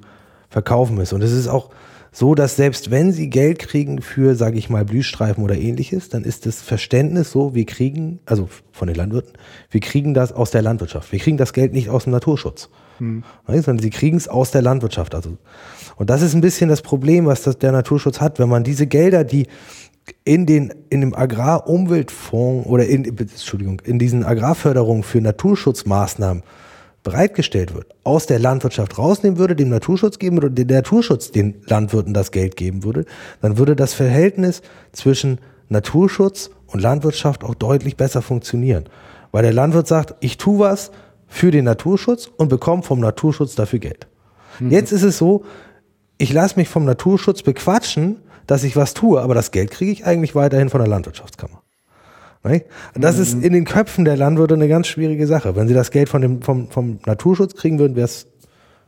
verkaufen 0.50 1.00
ist. 1.00 1.14
Und 1.14 1.22
es 1.22 1.32
ist 1.32 1.48
auch 1.48 1.70
so, 2.12 2.34
dass 2.34 2.56
selbst 2.56 2.90
wenn 2.90 3.12
sie 3.12 3.30
Geld 3.30 3.60
kriegen 3.60 4.02
für, 4.02 4.34
sage 4.34 4.58
ich 4.58 4.68
mal, 4.68 4.84
Blühstreifen 4.84 5.44
oder 5.44 5.56
ähnliches, 5.56 6.10
dann 6.10 6.24
ist 6.24 6.48
das 6.48 6.60
Verständnis 6.60 7.30
so, 7.30 7.54
wir 7.54 7.68
kriegen, 7.68 8.20
also 8.26 8.50
von 8.72 8.88
den 8.88 8.98
Landwirten, 8.98 9.34
wir 9.70 9.80
kriegen 9.80 10.16
das 10.16 10.32
aus 10.32 10.50
der 10.50 10.64
Landwirtschaft. 10.64 11.12
Wir 11.12 11.20
kriegen 11.20 11.38
das 11.38 11.54
Geld 11.54 11.72
nicht 11.72 11.90
aus 11.90 12.06
dem 12.06 12.14
Naturschutz, 12.14 12.70
hm. 12.98 13.24
sondern 13.46 13.78
sie 13.78 13.92
kriegen 13.92 14.18
es 14.18 14.28
aus 14.28 14.50
der 14.50 14.64
Landwirtschaft. 14.64 15.14
Also, 15.14 15.38
und 15.98 16.10
das 16.10 16.24
ist 16.24 16.34
ein 16.34 16.42
bisschen 16.42 16.68
das 16.68 16.82
Problem, 16.82 17.28
was 17.28 17.44
das, 17.44 17.60
der 17.60 17.72
Naturschutz 17.72 18.20
hat, 18.20 18.40
wenn 18.40 18.50
man 18.50 18.64
diese 18.64 18.88
Gelder, 18.88 19.24
die 19.24 19.46
in 20.24 20.48
den 20.48 20.74
in 20.90 21.02
dem 21.02 21.14
Agrarumweltfonds 21.14 22.68
oder 22.68 22.88
in 22.88 23.06
Entschuldigung 23.06 23.80
in 23.86 24.00
diesen 24.00 24.24
Agrarförderungen 24.24 25.04
für 25.04 25.22
Naturschutzmaßnahmen 25.22 26.42
bereitgestellt 27.04 27.74
wird, 27.74 27.96
aus 28.04 28.26
der 28.26 28.40
Landwirtschaft 28.40 28.98
rausnehmen 28.98 29.38
würde, 29.38 29.56
dem 29.56 29.70
Naturschutz 29.70 30.20
geben 30.20 30.42
würde 30.42 30.66
der 30.66 30.78
Naturschutz 30.78 31.32
den 31.32 31.62
Landwirten 31.66 32.14
das 32.14 32.32
Geld 32.32 32.56
geben 32.56 32.84
würde, 32.84 33.06
dann 33.42 33.58
würde 33.58 33.76
das 33.76 33.94
Verhältnis 33.94 34.62
zwischen 34.92 35.40
Naturschutz 35.70 36.50
und 36.68 36.82
Landwirtschaft 36.82 37.44
auch 37.44 37.56
deutlich 37.56 37.96
besser 37.96 38.22
funktionieren. 38.22 38.86
Weil 39.32 39.44
der 39.44 39.54
Landwirt 39.54 39.88
sagt, 39.88 40.16
ich 40.20 40.38
tue 40.38 40.60
was 40.60 40.92
für 41.28 41.52
den 41.52 41.66
Naturschutz 41.66 42.30
und 42.38 42.50
bekomme 42.50 42.84
vom 42.84 43.00
Naturschutz 43.00 43.56
dafür 43.56 43.80
Geld. 43.80 44.08
Mhm. 44.60 44.72
Jetzt 44.72 44.92
ist 44.92 45.04
es 45.04 45.18
so, 45.18 45.46
ich 46.18 46.34
lasse 46.34 46.58
mich 46.58 46.68
vom 46.68 46.86
Naturschutz 46.86 47.44
bequatschen, 47.44 48.18
dass 48.48 48.64
ich 48.64 48.76
was 48.76 48.94
tue, 48.94 49.22
aber 49.22 49.36
das 49.36 49.52
Geld 49.52 49.72
kriege 49.72 49.92
ich 49.92 50.06
eigentlich 50.06 50.36
weiterhin 50.36 50.70
von 50.70 50.80
der 50.80 50.90
Landwirtschaftskammer. 50.90 51.62
Das 52.96 53.18
mhm. 53.18 53.22
ist 53.22 53.44
in 53.44 53.54
den 53.54 53.66
Köpfen 53.66 54.06
der 54.06 54.18
Landwirte 54.18 54.54
eine 54.54 54.68
ganz 54.68 54.88
schwierige 54.88 55.28
Sache. 55.28 55.56
Wenn 55.56 55.68
sie 55.68 55.74
das 55.74 55.92
Geld 55.92 56.10
von 56.10 56.22
dem, 56.22 56.42
vom, 56.42 56.70
vom 56.70 57.00
Naturschutz 57.06 57.56
kriegen 57.56 57.80
würden, 57.80 57.96
wäre 57.96 58.06
es 58.06 58.28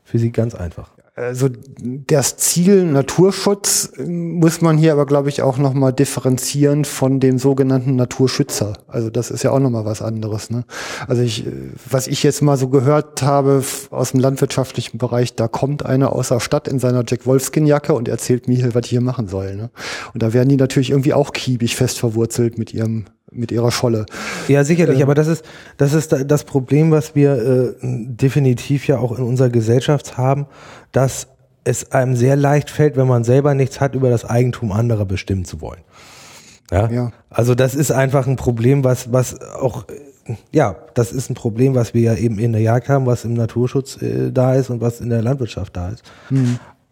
für 0.03 0.19
sie 0.19 0.31
ganz 0.31 0.55
einfach. 0.55 0.91
Also 1.13 1.49
das 1.83 2.37
Ziel 2.37 2.85
Naturschutz 2.85 3.91
muss 4.07 4.61
man 4.61 4.77
hier 4.77 4.93
aber, 4.93 5.05
glaube 5.05 5.27
ich, 5.27 5.41
auch 5.41 5.57
nochmal 5.57 5.91
differenzieren 5.91 6.85
von 6.85 7.19
dem 7.19 7.37
sogenannten 7.37 7.97
Naturschützer. 7.97 8.73
Also 8.87 9.09
das 9.09 9.29
ist 9.29 9.43
ja 9.43 9.51
auch 9.51 9.59
nochmal 9.59 9.83
was 9.83 10.01
anderes. 10.01 10.49
Ne? 10.49 10.63
Also 11.07 11.21
ich, 11.21 11.45
was 11.89 12.07
ich 12.07 12.23
jetzt 12.23 12.41
mal 12.41 12.55
so 12.55 12.69
gehört 12.69 13.23
habe 13.23 13.61
aus 13.89 14.11
dem 14.11 14.21
landwirtschaftlichen 14.21 14.97
Bereich, 14.97 15.35
da 15.35 15.49
kommt 15.49 15.85
einer 15.85 16.13
aus 16.13 16.29
der 16.29 16.39
Stadt 16.39 16.69
in 16.69 16.79
seiner 16.79 17.03
Jack 17.05 17.25
Wolfskin-Jacke 17.25 17.93
und 17.93 18.07
erzählt 18.07 18.47
mir, 18.47 18.73
was 18.73 18.85
ich 18.85 18.91
hier 18.91 19.01
machen 19.01 19.27
soll. 19.27 19.55
Ne? 19.57 19.69
Und 20.13 20.23
da 20.23 20.31
werden 20.31 20.47
die 20.47 20.55
natürlich 20.55 20.91
irgendwie 20.91 21.13
auch 21.13 21.33
kiebig 21.33 21.75
fest 21.75 21.99
verwurzelt 21.99 22.57
mit 22.57 22.73
ihrem 22.73 23.03
mit 23.31 23.51
ihrer 23.51 23.71
Scholle. 23.71 24.05
Ja, 24.47 24.63
sicherlich, 24.63 24.97
Ähm. 24.97 25.03
aber 25.03 25.15
das 25.15 25.27
ist, 25.27 25.45
das 25.77 25.93
ist 25.93 26.11
da- 26.11 26.23
das 26.23 26.43
Problem, 26.43 26.91
was 26.91 27.15
wir 27.15 27.33
äh, 27.33 27.73
definitiv 27.81 28.87
ja 28.87 28.97
auch 28.97 29.17
in 29.17 29.23
unserer 29.23 29.49
Gesellschaft 29.49 30.17
haben, 30.17 30.45
dass 30.91 31.27
es 31.63 31.91
einem 31.91 32.15
sehr 32.15 32.35
leicht 32.35 32.69
fällt, 32.69 32.97
wenn 32.97 33.07
man 33.07 33.23
selber 33.23 33.53
nichts 33.53 33.79
hat, 33.79 33.95
über 33.95 34.09
das 34.09 34.25
Eigentum 34.25 34.71
anderer 34.71 35.05
bestimmen 35.05 35.45
zu 35.45 35.61
wollen. 35.61 35.81
Ja. 36.71 36.89
Ja. 36.89 37.11
Also 37.29 37.55
das 37.55 37.75
ist 37.75 37.91
einfach 37.91 38.27
ein 38.27 38.35
Problem, 38.35 38.83
was, 38.83 39.11
was 39.13 39.39
auch, 39.41 39.85
ja, 40.51 40.75
das 40.93 41.11
ist 41.11 41.29
ein 41.29 41.33
Problem, 41.35 41.75
was 41.75 41.93
wir 41.93 42.01
ja 42.01 42.15
eben 42.15 42.39
in 42.39 42.51
der 42.53 42.61
Jagd 42.61 42.89
haben, 42.89 43.05
was 43.05 43.25
im 43.25 43.33
Naturschutz 43.33 44.01
äh, 44.01 44.31
da 44.31 44.55
ist 44.55 44.69
und 44.69 44.81
was 44.81 45.01
in 45.01 45.09
der 45.09 45.21
Landwirtschaft 45.21 45.75
da 45.75 45.89
ist. 45.89 46.03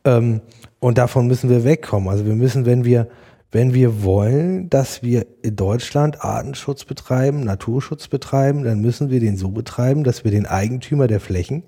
Ähm, 0.06 0.42
und 0.80 0.98
davon 0.98 1.28
müssen 1.28 1.50
wir 1.50 1.64
wegkommen. 1.64 2.08
Also 2.10 2.26
wir 2.26 2.36
müssen, 2.36 2.66
wenn 2.66 2.86
wir, 2.86 3.08
wenn 3.52 3.74
wir 3.74 4.04
wollen, 4.04 4.70
dass 4.70 5.02
wir 5.02 5.26
in 5.42 5.56
Deutschland 5.56 6.24
Artenschutz 6.24 6.86
betreiben, 6.86 7.44
Naturschutz 7.44 8.08
betreiben, 8.08 8.64
dann 8.64 8.80
müssen 8.80 9.10
wir 9.10 9.20
den 9.20 9.38
so 9.38 9.50
betreiben, 9.50 10.04
dass 10.04 10.24
wir 10.24 10.32
den 10.32 10.46
Eigentümer 10.46 11.08
der 11.08 11.20
Flächen 11.20 11.64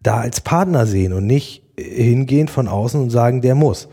da 0.00 0.18
als 0.18 0.40
Partner 0.40 0.86
sehen 0.86 1.12
und 1.12 1.26
nicht 1.26 1.62
hingehen 1.78 2.48
von 2.48 2.68
außen 2.68 3.00
und 3.00 3.10
sagen, 3.10 3.40
der 3.40 3.54
muss. 3.54 3.88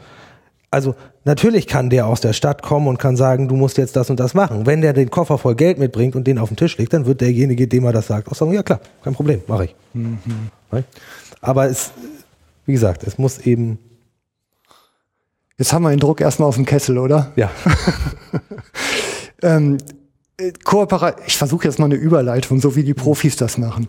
Also 0.72 0.96
natürlich 1.24 1.66
kann 1.66 1.90
der 1.90 2.06
aus 2.06 2.22
der 2.22 2.34
Stadt 2.34 2.62
kommen 2.62 2.88
und 2.88 3.00
kann 3.00 3.16
sagen, 3.16 3.48
du 3.48 3.56
musst 3.56 3.78
jetzt 3.78 3.96
das 3.96 4.10
und 4.10 4.20
das 4.20 4.36
machen. 4.36 4.66
Wenn 4.66 4.82
der 4.82 4.94
den 4.94 5.10
Koffer 5.10 5.38
voll 5.38 5.56
Geld 5.56 5.80
mitbringt 5.80 6.16
und 6.16 6.28
den 6.28 6.38
auf 6.38 6.50
den 6.50 6.58
Tisch 6.58 6.78
legt, 6.78 6.94
dann 6.94 7.06
wird 7.06 7.22
derjenige, 7.22 7.68
dem 7.68 7.86
er 7.86 7.94
das 7.94 8.08
sagt, 8.08 8.28
auch 8.28 8.36
sagen, 8.36 8.54
ja 8.54 8.62
klar, 8.62 8.80
kein 9.04 9.14
Problem, 9.14 9.42
mache 9.48 9.66
ich. 9.66 9.76
Ne? 9.94 10.84
Aber 11.42 11.68
es, 11.68 11.92
wie 12.66 12.74
gesagt, 12.74 13.04
es 13.04 13.18
muss 13.18 13.40
eben, 13.40 13.80
Jetzt 15.60 15.72
haben 15.74 15.84
wir 15.84 15.92
den 15.92 16.00
Druck 16.00 16.22
erstmal 16.22 16.50
auf 16.50 16.56
dem 16.56 16.66
Kessel, 16.66 16.98
oder? 16.98 17.32
ja, 17.36 17.52
Ähm, 19.42 19.78
äh, 20.38 20.52
Koopera 20.64 21.16
ich 21.26 21.38
versuche 21.38 21.66
jetzt 21.66 21.80
mal 21.80 21.86
eine 21.86 21.96
Überleitung, 21.96 22.60
so 22.60 22.76
wie 22.76 22.84
die 22.84 22.94
Profis 22.94 23.36
das 23.36 23.58
machen. 23.58 23.88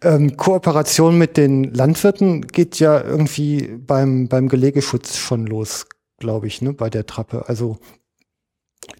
Ähm, 0.00 0.36
Kooperation 0.36 1.18
mit 1.18 1.36
den 1.36 1.64
Landwirten 1.74 2.46
geht 2.46 2.78
ja 2.78 3.02
irgendwie 3.02 3.76
beim, 3.78 4.28
beim 4.28 4.48
Gelegeschutz 4.48 5.16
schon 5.16 5.46
los, 5.46 5.86
glaube 6.18 6.46
ich, 6.46 6.62
ne, 6.62 6.72
bei 6.72 6.90
der 6.90 7.06
Trappe. 7.06 7.44
Also 7.48 7.78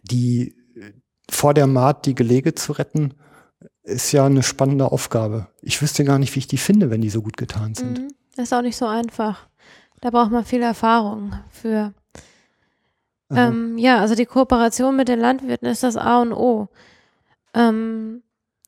die 0.03 0.55
vor 1.31 1.55
der 1.55 1.67
Maat 1.67 2.07
die 2.07 2.15
Gelege 2.15 2.55
zu 2.55 2.73
retten, 2.73 3.15
ist 3.83 4.13
ja 4.13 4.27
eine 4.27 4.43
spannende 4.43 4.91
Aufgabe. 4.91 5.49
Ich 5.63 5.81
wüsste 5.81 6.05
gar 6.05 6.19
nicht, 6.19 6.35
wie 6.35 6.41
ich 6.41 6.47
die 6.47 6.57
finde, 6.57 6.91
wenn 6.91 7.01
die 7.01 7.11
so 7.11 7.23
gut 7.23 7.37
getan 7.37 7.75
sind. 7.75 7.99
Mhm. 8.01 8.09
Ist 8.37 8.53
auch 8.53 8.63
nicht 8.63 8.77
so 8.77 8.87
einfach. 8.87 9.49
Da 10.01 10.11
braucht 10.11 10.31
man 10.31 10.45
viel 10.45 10.63
Erfahrung 10.63 11.35
für. 11.51 11.95
Ähm, 13.35 13.77
ja, 13.79 13.99
also 14.01 14.15
die 14.15 14.27
Kooperation 14.27 14.97
mit 14.97 15.09
den 15.09 15.19
Landwirten 15.19 15.67
ist 15.69 15.83
das 15.83 15.97
A 15.97 16.21
und 16.23 16.33
O. 16.33 16.69
Ähm, 17.55 18.23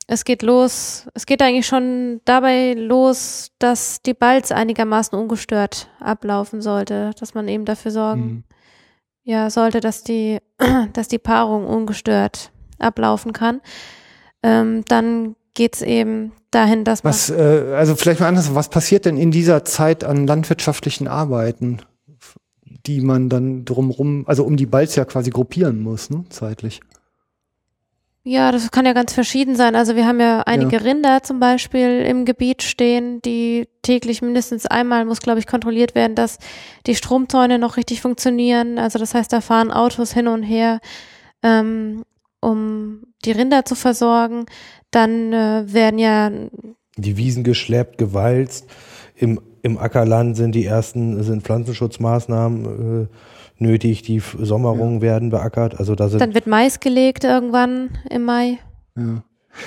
es 0.06 0.24
geht 0.24 0.42
los, 0.42 1.06
es 1.14 1.26
geht 1.26 1.42
eigentlich 1.42 1.66
schon 1.66 2.20
dabei 2.24 2.72
los, 2.72 3.50
dass 3.58 4.00
die 4.02 4.14
Balz 4.14 4.50
einigermaßen 4.50 5.16
ungestört 5.18 5.88
ablaufen 6.00 6.62
sollte, 6.62 7.10
dass 7.20 7.34
man 7.34 7.46
eben 7.46 7.66
dafür 7.66 7.90
sorgen, 7.90 8.22
Mhm. 8.22 8.44
ja, 9.24 9.50
sollte, 9.50 9.80
dass 9.80 10.02
die, 10.02 10.38
dass 10.94 11.08
die 11.08 11.18
Paarung 11.18 11.66
ungestört 11.66 12.50
ablaufen 12.78 13.32
kann. 13.32 13.60
Ähm, 14.42 14.82
dann 14.88 15.36
geht's 15.54 15.82
eben 15.82 16.32
dahin, 16.50 16.84
dass 16.84 17.04
man 17.04 17.12
Was, 17.12 17.28
äh, 17.28 17.74
also 17.76 17.94
vielleicht 17.94 18.20
mal 18.20 18.28
anders, 18.28 18.54
was 18.54 18.70
passiert 18.70 19.04
denn 19.04 19.18
in 19.18 19.30
dieser 19.30 19.64
Zeit 19.64 20.04
an 20.04 20.26
landwirtschaftlichen 20.26 21.06
Arbeiten, 21.06 21.82
die 22.88 23.00
man 23.00 23.28
dann 23.28 23.64
drumrum, 23.64 24.24
also 24.26 24.44
um 24.44 24.56
die 24.56 24.66
Balz 24.66 24.96
ja 24.96 25.04
quasi 25.04 25.30
gruppieren 25.30 25.80
muss, 25.80 26.10
ne, 26.10 26.24
zeitlich? 26.30 26.80
Ja, 28.24 28.52
das 28.52 28.70
kann 28.70 28.84
ja 28.84 28.92
ganz 28.92 29.14
verschieden 29.14 29.56
sein. 29.56 29.74
Also 29.74 29.96
wir 29.96 30.06
haben 30.06 30.20
ja 30.20 30.42
einige 30.42 30.84
Rinder 30.84 31.22
zum 31.22 31.40
Beispiel 31.40 32.04
im 32.06 32.26
Gebiet 32.26 32.62
stehen, 32.62 33.22
die 33.22 33.68
täglich 33.80 34.20
mindestens 34.20 34.66
einmal 34.66 35.06
muss, 35.06 35.20
glaube 35.20 35.38
ich, 35.38 35.46
kontrolliert 35.46 35.94
werden, 35.94 36.14
dass 36.14 36.38
die 36.86 36.94
Stromzäune 36.94 37.58
noch 37.58 37.78
richtig 37.78 38.02
funktionieren. 38.02 38.78
Also 38.78 38.98
das 38.98 39.14
heißt, 39.14 39.32
da 39.32 39.40
fahren 39.40 39.70
Autos 39.70 40.12
hin 40.12 40.28
und 40.28 40.42
her, 40.42 40.80
ähm, 41.42 42.04
um 42.40 43.02
die 43.24 43.32
Rinder 43.32 43.64
zu 43.64 43.74
versorgen. 43.74 44.44
Dann 44.90 45.32
äh, 45.32 45.72
werden 45.72 45.98
ja 45.98 46.30
die 46.96 47.16
Wiesen 47.16 47.44
geschleppt, 47.44 47.96
gewalzt. 47.96 48.66
Im, 49.14 49.40
im 49.68 49.78
Ackerland 49.78 50.36
sind 50.36 50.52
die 50.54 50.64
ersten, 50.64 51.22
sind 51.22 51.42
Pflanzenschutzmaßnahmen 51.44 53.02
äh, 53.04 53.06
nötig, 53.62 54.02
die 54.02 54.20
Sommerungen 54.40 55.00
werden 55.00 55.30
beackert. 55.30 55.78
Also 55.78 55.94
da 55.94 56.08
sind 56.08 56.20
dann 56.20 56.34
wird 56.34 56.46
Mais 56.46 56.80
gelegt 56.80 57.24
irgendwann 57.24 57.90
im 58.10 58.24
Mai. 58.24 58.58
Ja. 58.96 59.22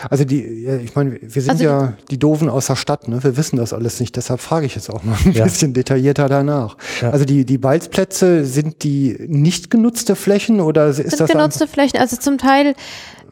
Also 0.09 0.23
die, 0.23 0.63
ja, 0.63 0.77
ich 0.77 0.95
meine, 0.95 1.19
wir 1.21 1.41
sind 1.41 1.51
Also 1.51 1.63
ja 1.65 1.93
die 2.09 2.17
Doofen 2.17 2.47
aus 2.49 2.67
der 2.67 2.77
Stadt, 2.77 3.09
ne? 3.09 3.21
Wir 3.23 3.35
wissen 3.35 3.57
das 3.57 3.73
alles 3.73 3.99
nicht, 3.99 4.15
deshalb 4.15 4.39
frage 4.39 4.65
ich 4.65 4.75
jetzt 4.75 4.89
auch 4.89 5.03
mal 5.03 5.17
ein 5.25 5.33
Ja. 5.33 5.43
bisschen 5.43 5.73
detaillierter 5.73 6.29
danach. 6.29 6.77
Ja. 7.01 7.09
Also 7.09 7.25
die, 7.25 7.45
die 7.45 7.57
Balzplätze, 7.57 8.45
sind 8.45 8.83
die 8.83 9.17
nicht 9.27 9.69
genutzte 9.69 10.15
Flächen 10.15 10.61
oder 10.61 10.87
ist 10.87 10.97
sind 10.97 11.19
das 11.19 11.29
genutzte 11.29 11.67
Flächen, 11.67 11.99
also 11.99 12.15
zum 12.15 12.37
Teil 12.37 12.73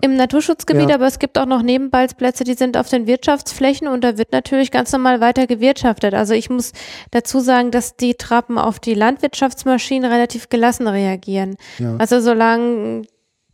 im 0.02 0.16
Naturschutzgebiet, 0.16 0.90
Ja. 0.90 0.96
aber 0.96 1.08
es 1.08 1.20
gibt 1.20 1.38
auch 1.38 1.46
noch 1.46 1.62
Nebenbalzplätze, 1.62 2.44
die 2.44 2.54
sind 2.54 2.78
auf 2.78 2.90
den 2.90 3.08
Wirtschaftsflächen 3.08 3.88
und 3.88 4.04
da 4.04 4.18
wird 4.18 4.32
natürlich 4.32 4.72
ganz 4.72 4.92
normal 4.92 5.20
weiter 5.22 5.48
gewirtschaftet. 5.48 6.14
Also 6.14 6.34
ich 6.34 6.50
muss 6.50 6.72
dazu 7.12 7.40
sagen, 7.40 7.72
dass 7.72 7.96
die 7.96 8.16
Trappen 8.16 8.58
auf 8.58 8.80
die 8.80 8.94
Landwirtschaftsmaschinen 8.94 10.10
relativ 10.12 10.50
gelassen 10.50 10.88
reagieren. 10.88 11.58
Ja. 11.80 11.96
Also 11.98 12.22
solange 12.22 13.04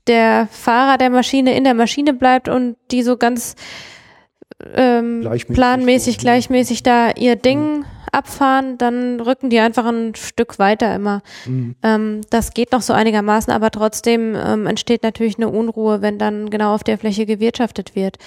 der 0.08 0.48
Fahrer 0.52 0.98
der 0.98 1.10
Maschine 1.10 1.56
in 1.58 1.64
der 1.64 1.74
Maschine 1.74 2.14
bleibt 2.14 2.48
und 2.48 2.76
die 2.92 3.02
so 3.02 3.18
ganz 3.18 3.56
ähm, 4.76 5.22
Gleichmäßig 5.22 5.56
planmäßig, 5.56 6.16
so, 6.16 6.22
gleichmäßig 6.22 6.84
da 6.84 7.12
ihr 7.12 7.36
Ding 7.36 7.86
abfahren, 8.16 8.78
dann 8.78 9.20
rücken 9.20 9.50
die 9.50 9.60
einfach 9.60 9.86
ein 9.86 10.16
Stück 10.16 10.58
weiter 10.58 10.96
immer. 10.96 11.22
Mhm. 11.46 11.76
Ähm, 11.84 12.22
das 12.30 12.54
geht 12.54 12.72
noch 12.72 12.82
so 12.82 12.94
einigermaßen, 12.94 13.52
aber 13.54 13.72
trotzdem 13.72 14.36
ähm, 14.36 14.66
entsteht 14.66 15.04
natürlich 15.04 15.38
eine 15.38 15.50
Unruhe, 15.50 16.02
wenn 16.02 16.18
dann 16.18 16.50
genau 16.50 16.74
auf 16.74 16.84
der 16.84 16.98
Fläche 16.98 17.26
gewirtschaftet 17.26 17.96
wird. 17.96 18.18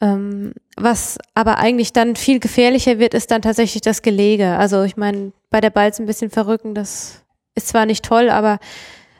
Ähm, 0.00 0.54
was 0.76 1.18
aber 1.34 1.58
eigentlich 1.58 1.92
dann 1.92 2.16
viel 2.16 2.40
gefährlicher 2.40 2.98
wird, 2.98 3.12
ist 3.12 3.30
dann 3.30 3.42
tatsächlich 3.42 3.82
das 3.82 4.00
Gelege. 4.02 4.56
Also 4.56 4.82
ich 4.84 4.96
meine, 4.96 5.32
bei 5.50 5.60
der 5.60 5.70
Balz 5.70 5.98
ein 6.00 6.06
bisschen 6.06 6.30
verrücken, 6.30 6.74
das 6.74 7.22
ist 7.54 7.68
zwar 7.68 7.84
nicht 7.84 8.04
toll, 8.04 8.30
aber 8.30 8.58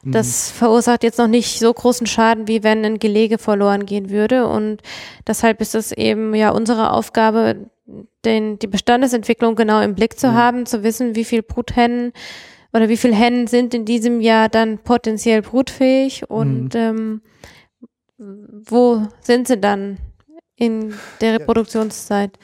Mhm. 0.02 0.12
das 0.12 0.50
verursacht 0.50 1.02
jetzt 1.02 1.18
noch 1.18 1.28
nicht 1.28 1.58
so 1.58 1.72
großen 1.72 2.06
Schaden, 2.06 2.48
wie 2.48 2.62
wenn 2.62 2.84
ein 2.84 2.98
Gelege 2.98 3.38
verloren 3.38 3.86
gehen 3.86 4.10
würde. 4.10 4.46
Und 4.46 4.78
deshalb 5.26 5.60
ist 5.60 5.74
es 5.74 5.92
eben 5.92 6.34
ja 6.34 6.50
unsere 6.50 6.92
Aufgabe, 6.92 7.70
den, 8.24 8.58
die 8.58 8.66
Bestandesentwicklung 8.66 9.56
genau 9.56 9.80
im 9.80 9.94
Blick 9.94 10.18
zu 10.18 10.32
haben, 10.34 10.66
zu 10.66 10.82
wissen, 10.82 11.14
wie 11.14 11.24
viel 11.24 11.42
Bruthennen 11.42 12.12
oder 12.72 12.88
wie 12.88 12.96
viele 12.96 13.14
Hennen 13.14 13.46
sind 13.46 13.74
in 13.74 13.84
diesem 13.84 14.20
Jahr 14.20 14.48
dann 14.48 14.78
potenziell 14.78 15.42
brutfähig 15.42 16.28
und 16.28 16.74
ähm, 16.74 17.22
wo 18.18 19.02
sind 19.20 19.48
sie 19.48 19.58
dann 19.58 19.98
in 20.56 20.94
der 21.20 21.40
Reproduktionszeit? 21.40 22.38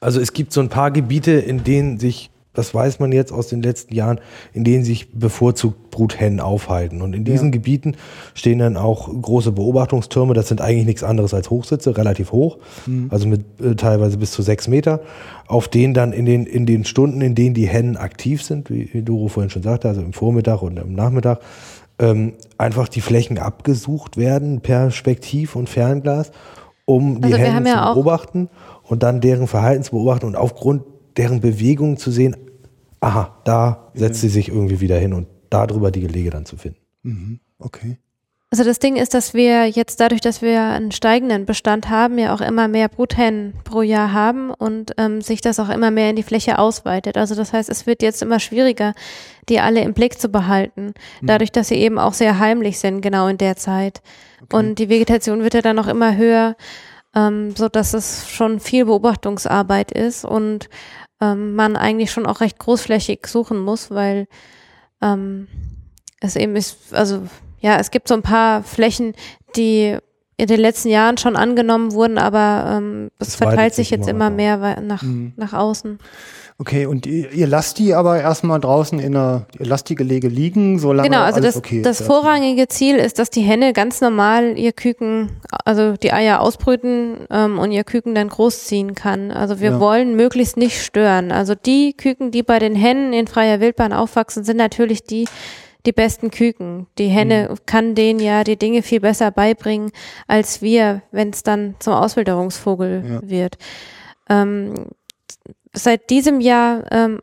Also 0.00 0.20
es 0.20 0.32
gibt 0.32 0.52
so 0.52 0.60
ein 0.60 0.68
paar 0.68 0.90
Gebiete, 0.90 1.32
in 1.32 1.64
denen 1.64 1.98
sich, 1.98 2.30
das 2.56 2.74
weiß 2.74 2.98
man 3.00 3.12
jetzt 3.12 3.32
aus 3.32 3.48
den 3.48 3.62
letzten 3.62 3.94
Jahren, 3.94 4.20
in 4.52 4.64
denen 4.64 4.84
sich 4.84 5.12
bevorzugt 5.12 5.90
Bruthennen 5.90 6.40
aufhalten. 6.40 7.02
Und 7.02 7.14
in 7.14 7.24
diesen 7.24 7.46
Ja. 7.46 7.52
Gebieten 7.52 7.96
stehen 8.34 8.58
dann 8.58 8.76
auch 8.76 9.08
große 9.08 9.52
Beobachtungstürme. 9.52 10.34
Das 10.34 10.48
sind 10.48 10.60
eigentlich 10.60 10.86
nichts 10.86 11.02
anderes 11.02 11.32
als 11.32 11.50
Hochsitze, 11.50 11.96
relativ 11.96 12.32
hoch, 12.32 12.58
also 13.10 13.26
mit 13.28 13.44
äh, 13.60 13.74
teilweise 13.76 14.18
bis 14.18 14.32
zu 14.32 14.42
sechs 14.42 14.68
Meter, 14.68 15.00
auf 15.46 15.68
denen 15.68 15.94
dann 15.94 16.12
in 16.12 16.26
den, 16.26 16.46
in 16.46 16.66
den 16.66 16.84
Stunden, 16.84 17.20
in 17.20 17.34
denen 17.34 17.54
die 17.54 17.66
Hennen 17.66 17.96
aktiv 17.96 18.42
sind, 18.42 18.70
wie, 18.70 18.88
wie 18.92 19.02
Doro 19.02 19.28
vorhin 19.28 19.50
schon 19.50 19.62
sagte, 19.62 19.88
also 19.88 20.00
im 20.00 20.12
Vormittag 20.12 20.62
und 20.62 20.78
im 20.78 20.94
Nachmittag, 20.94 21.40
ähm, 21.98 22.34
einfach 22.58 22.88
die 22.88 23.00
Flächen 23.00 23.38
abgesucht 23.38 24.16
werden, 24.16 24.60
Perspektiv 24.60 25.56
und 25.56 25.68
Fernglas, 25.68 26.30
um 26.84 27.20
die 27.20 27.24
Also 27.24 27.36
wir 27.38 27.44
Hennen 27.44 27.66
ja 27.66 27.88
zu 27.88 27.94
beobachten 27.94 28.48
und 28.82 29.02
dann 29.02 29.20
deren 29.20 29.46
Verhalten 29.46 29.82
zu 29.82 29.92
beobachten 29.92 30.26
und 30.26 30.36
aufgrund 30.36 30.82
deren 31.16 31.40
Bewegungen 31.40 31.96
zu 31.96 32.10
sehen, 32.10 32.36
aha, 33.00 33.40
da 33.44 33.90
setzt 33.94 34.20
sie 34.20 34.28
sich 34.28 34.48
irgendwie 34.48 34.80
wieder 34.80 34.98
hin 34.98 35.12
und 35.12 35.28
darüber 35.50 35.90
die 35.90 36.00
Gelege 36.00 36.30
dann 36.30 36.46
zu 36.46 36.56
finden. 36.56 36.80
Mhm. 37.02 37.40
Okay. 37.58 37.98
Also 38.50 38.62
das 38.62 38.78
Ding 38.78 38.96
ist, 38.96 39.12
dass 39.12 39.34
wir 39.34 39.66
jetzt 39.66 40.00
dadurch, 40.00 40.20
dass 40.20 40.40
wir 40.40 40.62
einen 40.62 40.92
steigenden 40.92 41.46
Bestand 41.46 41.90
haben, 41.90 42.16
ja 42.16 42.32
auch 42.32 42.40
immer 42.40 42.68
mehr 42.68 42.88
Bruthennen 42.88 43.54
pro 43.64 43.82
Jahr 43.82 44.12
haben 44.12 44.50
und 44.50 44.92
ähm, 44.98 45.20
sich 45.20 45.40
das 45.40 45.58
auch 45.58 45.68
immer 45.68 45.90
mehr 45.90 46.10
in 46.10 46.16
die 46.16 46.22
Fläche 46.22 46.58
ausweitet. 46.58 47.16
Also 47.16 47.34
das 47.34 47.52
heißt, 47.52 47.68
es 47.68 47.86
wird 47.86 48.02
jetzt 48.02 48.22
immer 48.22 48.38
schwieriger, 48.38 48.94
die 49.48 49.58
alle 49.58 49.80
im 49.80 49.94
Blick 49.94 50.20
zu 50.20 50.28
behalten, 50.28 50.94
dadurch, 51.22 51.50
dass 51.50 51.68
sie 51.68 51.74
eben 51.74 51.98
auch 51.98 52.14
sehr 52.14 52.38
heimlich 52.38 52.78
sind, 52.78 53.00
genau 53.00 53.26
in 53.26 53.38
der 53.38 53.56
Zeit. 53.56 54.00
Und 54.52 54.78
die 54.78 54.88
Vegetation 54.88 55.42
wird 55.42 55.54
ja 55.54 55.62
dann 55.62 55.78
auch 55.80 55.88
immer 55.88 56.16
höher, 56.16 56.56
ähm, 57.16 57.54
so 57.56 57.68
dass 57.68 57.94
es 57.94 58.30
schon 58.30 58.60
viel 58.60 58.84
Beobachtungsarbeit 58.84 59.90
ist 59.90 60.24
und 60.24 60.68
ähm, 61.20 61.54
man 61.54 61.76
eigentlich 61.76 62.10
schon 62.10 62.26
auch 62.26 62.40
recht 62.40 62.58
großflächig 62.58 63.26
suchen 63.26 63.58
muss, 63.60 63.90
weil 63.90 64.26
ähm, 65.02 65.48
es 66.20 66.36
eben 66.36 66.56
ist, 66.56 66.92
also 66.94 67.22
ja, 67.60 67.76
es 67.78 67.90
gibt 67.90 68.08
so 68.08 68.14
ein 68.14 68.22
paar 68.22 68.62
Flächen, 68.62 69.14
die 69.56 69.96
in 70.36 70.46
den 70.46 70.60
letzten 70.60 70.88
Jahren 70.88 71.16
schon 71.16 71.36
angenommen 71.36 71.92
wurden, 71.92 72.18
aber 72.18 72.76
ähm, 72.76 73.10
es 73.18 73.36
verteilt 73.36 73.74
sich 73.74 73.90
jetzt 73.90 74.06
immer 74.08 74.28
mehr 74.30 74.80
nach, 74.82 75.02
Mhm. 75.02 75.32
nach 75.36 75.54
außen. 75.54 75.98
Okay, 76.58 76.86
und 76.86 77.04
ihr, 77.04 77.30
ihr 77.32 77.46
lasst 77.46 77.78
die 77.78 77.92
aber 77.92 78.18
erstmal 78.18 78.58
draußen 78.60 78.98
in 78.98 79.14
einer, 79.14 79.44
ihr 79.58 79.66
lasst 79.66 79.90
die 79.90 79.94
Gelege 79.94 80.28
liegen, 80.28 80.78
solange 80.78 81.06
Genau, 81.10 81.20
also 81.20 81.38
das, 81.40 81.54
okay 81.54 81.82
das 81.82 82.00
vorrangige 82.00 82.66
Ziel 82.68 82.96
ist, 82.96 83.18
dass 83.18 83.28
die 83.28 83.42
Henne 83.42 83.74
ganz 83.74 84.00
normal 84.00 84.56
ihr 84.56 84.72
Küken, 84.72 85.32
also 85.66 85.98
die 85.98 86.14
Eier 86.14 86.40
ausbrüten 86.40 87.26
ähm, 87.30 87.58
und 87.58 87.72
ihr 87.72 87.84
Küken 87.84 88.14
dann 88.14 88.28
großziehen 88.28 88.94
kann. 88.94 89.30
Also 89.32 89.60
wir 89.60 89.72
Ja. 89.72 89.80
wollen 89.80 90.16
möglichst 90.16 90.56
nicht 90.56 90.82
stören. 90.82 91.30
Also 91.30 91.54
die 91.54 91.92
Küken, 91.92 92.30
die 92.30 92.42
bei 92.42 92.58
den 92.58 92.74
Hennen 92.74 93.12
in 93.12 93.26
freier 93.26 93.60
Wildbahn 93.60 93.92
aufwachsen, 93.92 94.42
sind 94.42 94.56
natürlich 94.56 95.02
die, 95.04 95.28
die 95.84 95.92
besten 95.92 96.30
Küken. 96.30 96.86
Die 96.96 97.08
Henne 97.08 97.48
Mhm. 97.50 97.56
kann 97.66 97.94
denen 97.94 98.18
ja 98.18 98.44
die 98.44 98.56
Dinge 98.56 98.80
viel 98.80 99.00
besser 99.00 99.30
beibringen 99.30 99.90
als 100.26 100.62
wir, 100.62 101.02
wenn 101.12 101.28
es 101.30 101.42
dann 101.42 101.74
zum 101.80 101.92
Auswilderungsvogel 101.92 103.04
Ja. 103.06 103.20
wird. 103.28 103.58
Ähm, 104.30 104.72
seit 105.76 106.10
diesem 106.10 106.40
Jahr 106.40 106.84
ähm, 106.90 107.20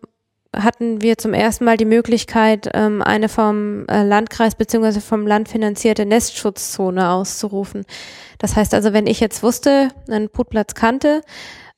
hatten 0.55 1.01
wir 1.01 1.17
zum 1.17 1.34
ersten 1.34 1.65
Mal 1.65 1.77
die 1.77 1.85
Möglichkeit, 1.85 2.69
ähm, 2.73 3.01
eine 3.01 3.27
vom 3.27 3.88
äh, 3.88 4.03
Landkreis 4.03 4.55
beziehungsweise 4.55 5.01
vom 5.01 5.25
Land 5.25 5.49
finanzierte 5.49 6.05
Nestschutzzone 6.05 7.09
auszurufen. 7.09 7.85
Das 8.38 8.55
heißt 8.55 8.73
also, 8.73 8.93
wenn 8.93 9.07
ich 9.07 9.19
jetzt 9.19 9.41
wusste, 9.41 9.89
einen 10.07 10.30
Brutplatz 10.30 10.75
kannte, 10.75 11.21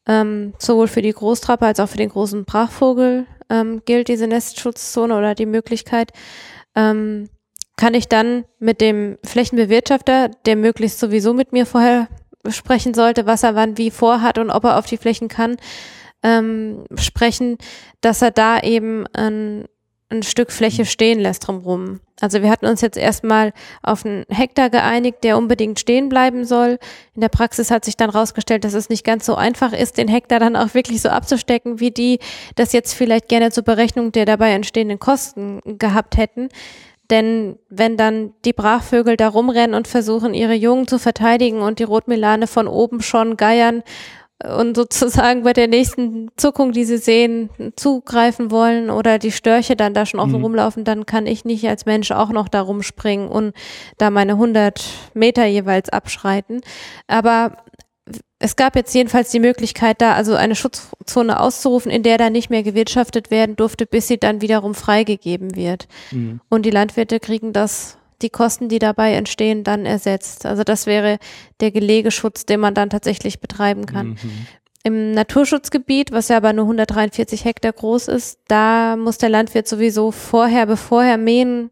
ähm, 0.08 0.54
sowohl 0.60 0.88
für 0.88 1.02
die 1.02 1.14
Großtrappe 1.14 1.66
als 1.66 1.80
auch 1.80 1.90
für 1.90 1.98
den 1.98 2.10
großen 2.10 2.46
Brachvogel 2.46 3.26
ähm, 3.50 3.82
gilt 3.86 4.10
diese 4.10 4.28
Nestschutzzone 4.28 5.16
oder 5.18 5.36
die 5.36 5.46
Möglichkeit, 5.46 6.12
ähm, 6.76 7.30
kann 7.78 7.94
ich 7.94 8.08
dann 8.08 8.46
mit 8.60 8.82
dem 8.82 9.18
Flächenbewirtschafter, 9.24 10.30
der 10.46 10.56
möglichst 10.56 11.00
sowieso 11.00 11.34
mit 11.34 11.52
mir 11.54 11.66
vorher 11.66 12.08
sprechen 12.50 12.94
sollte, 12.94 13.26
was 13.26 13.44
er 13.44 13.56
wann 13.56 13.78
wie 13.78 13.92
vorhat 13.92 14.38
und 14.38 14.50
ob 14.50 14.66
er 14.66 14.78
auf 14.78 14.86
die 14.86 14.98
Flächen 14.98 15.28
kann, 15.28 15.58
ähm, 16.26 16.86
sprechen, 16.98 17.58
dass 18.02 18.22
er 18.24 18.32
da 18.32 18.60
eben 18.60 19.06
ein, 19.14 19.66
ein 20.10 20.24
Stück 20.24 20.52
Fläche 20.52 20.86
stehen 20.86 21.20
lässt 21.20 21.48
drumrum. 21.48 22.00
Also 22.20 22.42
wir 22.42 22.50
hatten 22.50 22.66
uns 22.66 22.82
jetzt 22.82 22.98
erstmal 22.98 23.54
auf 23.84 24.06
einen 24.06 24.26
Hektar 24.30 24.70
geeinigt, 24.70 25.24
der 25.24 25.38
unbedingt 25.38 25.80
stehen 25.80 26.10
bleiben 26.10 26.44
soll. 26.44 26.80
In 27.14 27.22
der 27.22 27.30
Praxis 27.30 27.70
hat 27.70 27.86
sich 27.86 27.96
dann 27.96 28.10
rausgestellt, 28.10 28.64
dass 28.64 28.74
es 28.74 28.90
nicht 28.90 29.04
ganz 29.04 29.26
so 29.26 29.36
einfach 29.36 29.72
ist, 29.72 29.98
den 29.98 30.08
Hektar 30.08 30.40
dann 30.40 30.56
auch 30.56 30.74
wirklich 30.74 31.02
so 31.02 31.10
abzustecken, 31.10 31.80
wie 31.80 31.92
die 31.92 32.20
das 32.56 32.74
jetzt 32.74 32.94
vielleicht 32.94 33.28
gerne 33.28 33.52
zur 33.52 33.64
Berechnung 33.64 34.12
der 34.12 34.26
dabei 34.26 34.52
entstehenden 34.52 35.00
Kosten 35.00 35.62
gehabt 35.78 36.18
hätten. 36.18 36.50
Denn 37.12 37.60
wenn 37.70 37.98
dann 37.98 38.34
die 38.46 38.54
Brachvögel 38.54 39.16
da 39.16 39.28
rumrennen 39.28 39.76
und 39.76 39.88
versuchen, 39.88 40.34
ihre 40.34 40.56
Jungen 40.56 40.88
zu 40.88 40.98
verteidigen 40.98 41.60
und 41.60 41.78
die 41.78 41.84
Rotmilane 41.84 42.48
von 42.48 42.68
oben 42.68 43.02
schon 43.02 43.38
geiern 43.38 43.84
und 44.44 44.76
sozusagen 44.76 45.44
bei 45.44 45.54
der 45.54 45.68
nächsten 45.68 46.30
Zuckung, 46.36 46.74
die 46.74 46.84
sie 46.84 46.98
sehen, 46.98 47.50
zugreifen 47.78 48.52
wollen 48.52 48.90
oder 48.90 49.18
die 49.18 49.32
Störche 49.32 49.76
dann 49.76 49.94
da 49.94 50.06
schon 50.06 50.20
offen 50.20 50.38
Mhm. 50.38 50.44
rumlaufen, 50.44 50.84
dann 50.84 51.06
kann 51.06 51.26
ich 51.26 51.46
nicht 51.46 51.68
als 51.70 51.86
Mensch 51.86 52.12
auch 52.12 52.30
noch 52.30 52.50
da 52.50 52.62
rumspringen 52.62 53.30
und 53.30 53.54
da 53.98 54.10
meine 54.10 54.38
100 54.38 54.84
Meter 55.14 55.46
jeweils 55.46 55.90
abschreiten. 55.90 56.62
Aber 57.08 57.58
es 58.38 58.58
gab 58.58 58.76
jetzt 58.76 58.94
jedenfalls 58.94 59.32
die 59.32 59.40
Möglichkeit, 59.40 60.02
da 60.02 60.14
also 60.14 60.36
eine 60.36 60.56
Schutzzone 60.56 61.40
auszurufen, 61.40 61.90
in 61.90 62.04
der 62.04 62.18
dann 62.18 62.34
nicht 62.34 62.50
mehr 62.50 62.62
gewirtschaftet 62.62 63.32
werden 63.32 63.56
durfte, 63.56 63.86
bis 63.86 64.08
sie 64.08 64.18
dann 64.18 64.42
wiederum 64.42 64.76
freigegeben 64.76 65.56
wird. 65.56 65.88
Mhm. 66.12 66.42
Und 66.50 66.66
die 66.66 66.72
Landwirte 66.72 67.22
kriegen 67.22 67.54
das, 67.54 67.98
die 68.22 68.30
Kosten, 68.30 68.70
die 68.70 68.80
dabei 68.80 69.14
entstehen, 69.14 69.64
dann 69.64 69.86
ersetzt. 69.86 70.46
Also 70.46 70.64
das 70.64 70.86
wäre 70.86 71.18
der 71.60 71.72
Gelegeschutz, 71.72 72.46
den 72.46 72.60
man 72.60 72.74
dann 72.74 72.90
tatsächlich 72.90 73.40
betreiben 73.40 73.86
kann. 73.86 74.10
Mhm. 74.10 74.48
Im 74.84 75.12
Naturschutzgebiet, 75.12 76.12
was 76.12 76.28
ja 76.28 76.38
aber 76.38 76.54
nur 76.54 76.66
143 76.66 77.44
Hektar 77.44 77.74
groß 77.74 78.08
ist, 78.08 78.40
da 78.48 78.96
muss 78.96 79.18
der 79.18 79.30
Landwirt 79.30 79.68
sowieso 79.68 80.12
vorher, 80.12 80.68
bevor 80.68 81.04
er 81.04 81.18
mähen 81.18 81.72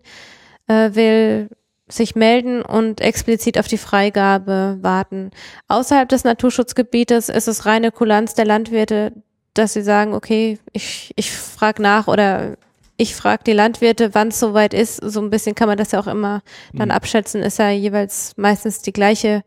äh, 0.68 0.90
will, 0.94 1.50
sich 1.88 2.16
melden 2.16 2.62
und 2.62 3.02
explizit 3.02 3.60
auf 3.60 3.68
die 3.68 3.78
Freigabe 3.78 4.80
warten. 4.82 5.32
Außerhalb 5.68 6.10
des 6.10 6.24
Naturschutzgebietes 6.24 7.30
ist 7.30 7.48
es 7.48 7.66
reine 7.66 7.92
Kulanz 7.92 8.34
der 8.34 8.46
Landwirte, 8.46 9.14
dass 9.54 9.74
sie 9.74 9.84
sagen, 9.84 10.14
okay, 10.14 10.58
ich, 10.72 11.14
ich 11.16 11.32
frage 11.32 11.82
nach 11.82 12.08
oder 12.08 12.58
ich 12.98 13.16
frage 13.16 13.44
die 13.46 13.54
Landwirte, 13.54 14.14
wann 14.14 14.28
es 14.30 14.40
soweit 14.40 14.74
ist. 14.74 14.98
So 14.98 15.20
ein 15.22 15.30
bisschen 15.30 15.56
kann 15.56 15.68
man 15.68 15.78
das 15.78 15.92
ja 15.92 16.00
auch 16.00 16.08
immer 16.08 16.42
dann 16.74 16.90
Mhm. 16.90 16.96
abschätzen. 16.96 17.42
Ist 17.42 17.60
ja 17.60 17.70
jeweils 17.70 18.34
meistens 18.38 18.82
die 18.82 18.94
gleiche 18.94 19.44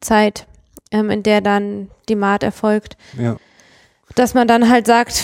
Zeit, 0.00 0.46
ähm, 0.90 1.10
in 1.10 1.22
der 1.22 1.40
dann 1.40 1.88
die 2.08 2.16
Maat 2.16 2.42
erfolgt 2.42 2.96
Ja. 3.18 3.36
dass 4.16 4.34
man 4.34 4.46
dann 4.48 4.68
halt 4.68 4.86
sagt, 4.86 5.22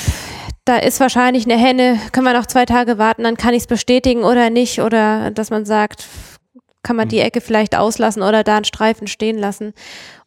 da 0.65 0.77
ist 0.77 1.01
wahrscheinlich 1.01 1.45
eine 1.45 1.59
Henne, 1.61 1.99
können 2.13 2.27
wir 2.27 2.33
noch 2.33 2.47
zwei 2.47 2.65
Tage 2.65 2.97
warten, 2.99 3.23
dann 3.25 3.37
kann 3.37 3.55
ich 3.55 3.63
es 3.63 3.67
bestätigen 3.67 4.23
oder 4.25 4.51
nicht. 4.51 4.81
Oder 4.81 5.31
dass 5.31 5.51
man 5.51 5.65
sagt, 5.67 6.07
kann 6.83 6.97
man 6.97 7.09
die 7.09 7.19
Ecke 7.21 7.41
vielleicht 7.41 7.77
auslassen 7.77 8.23
oder 8.23 8.45
da 8.45 8.57
einen 8.57 8.65
Streifen 8.65 9.09
stehen 9.09 9.37
lassen. 9.39 9.75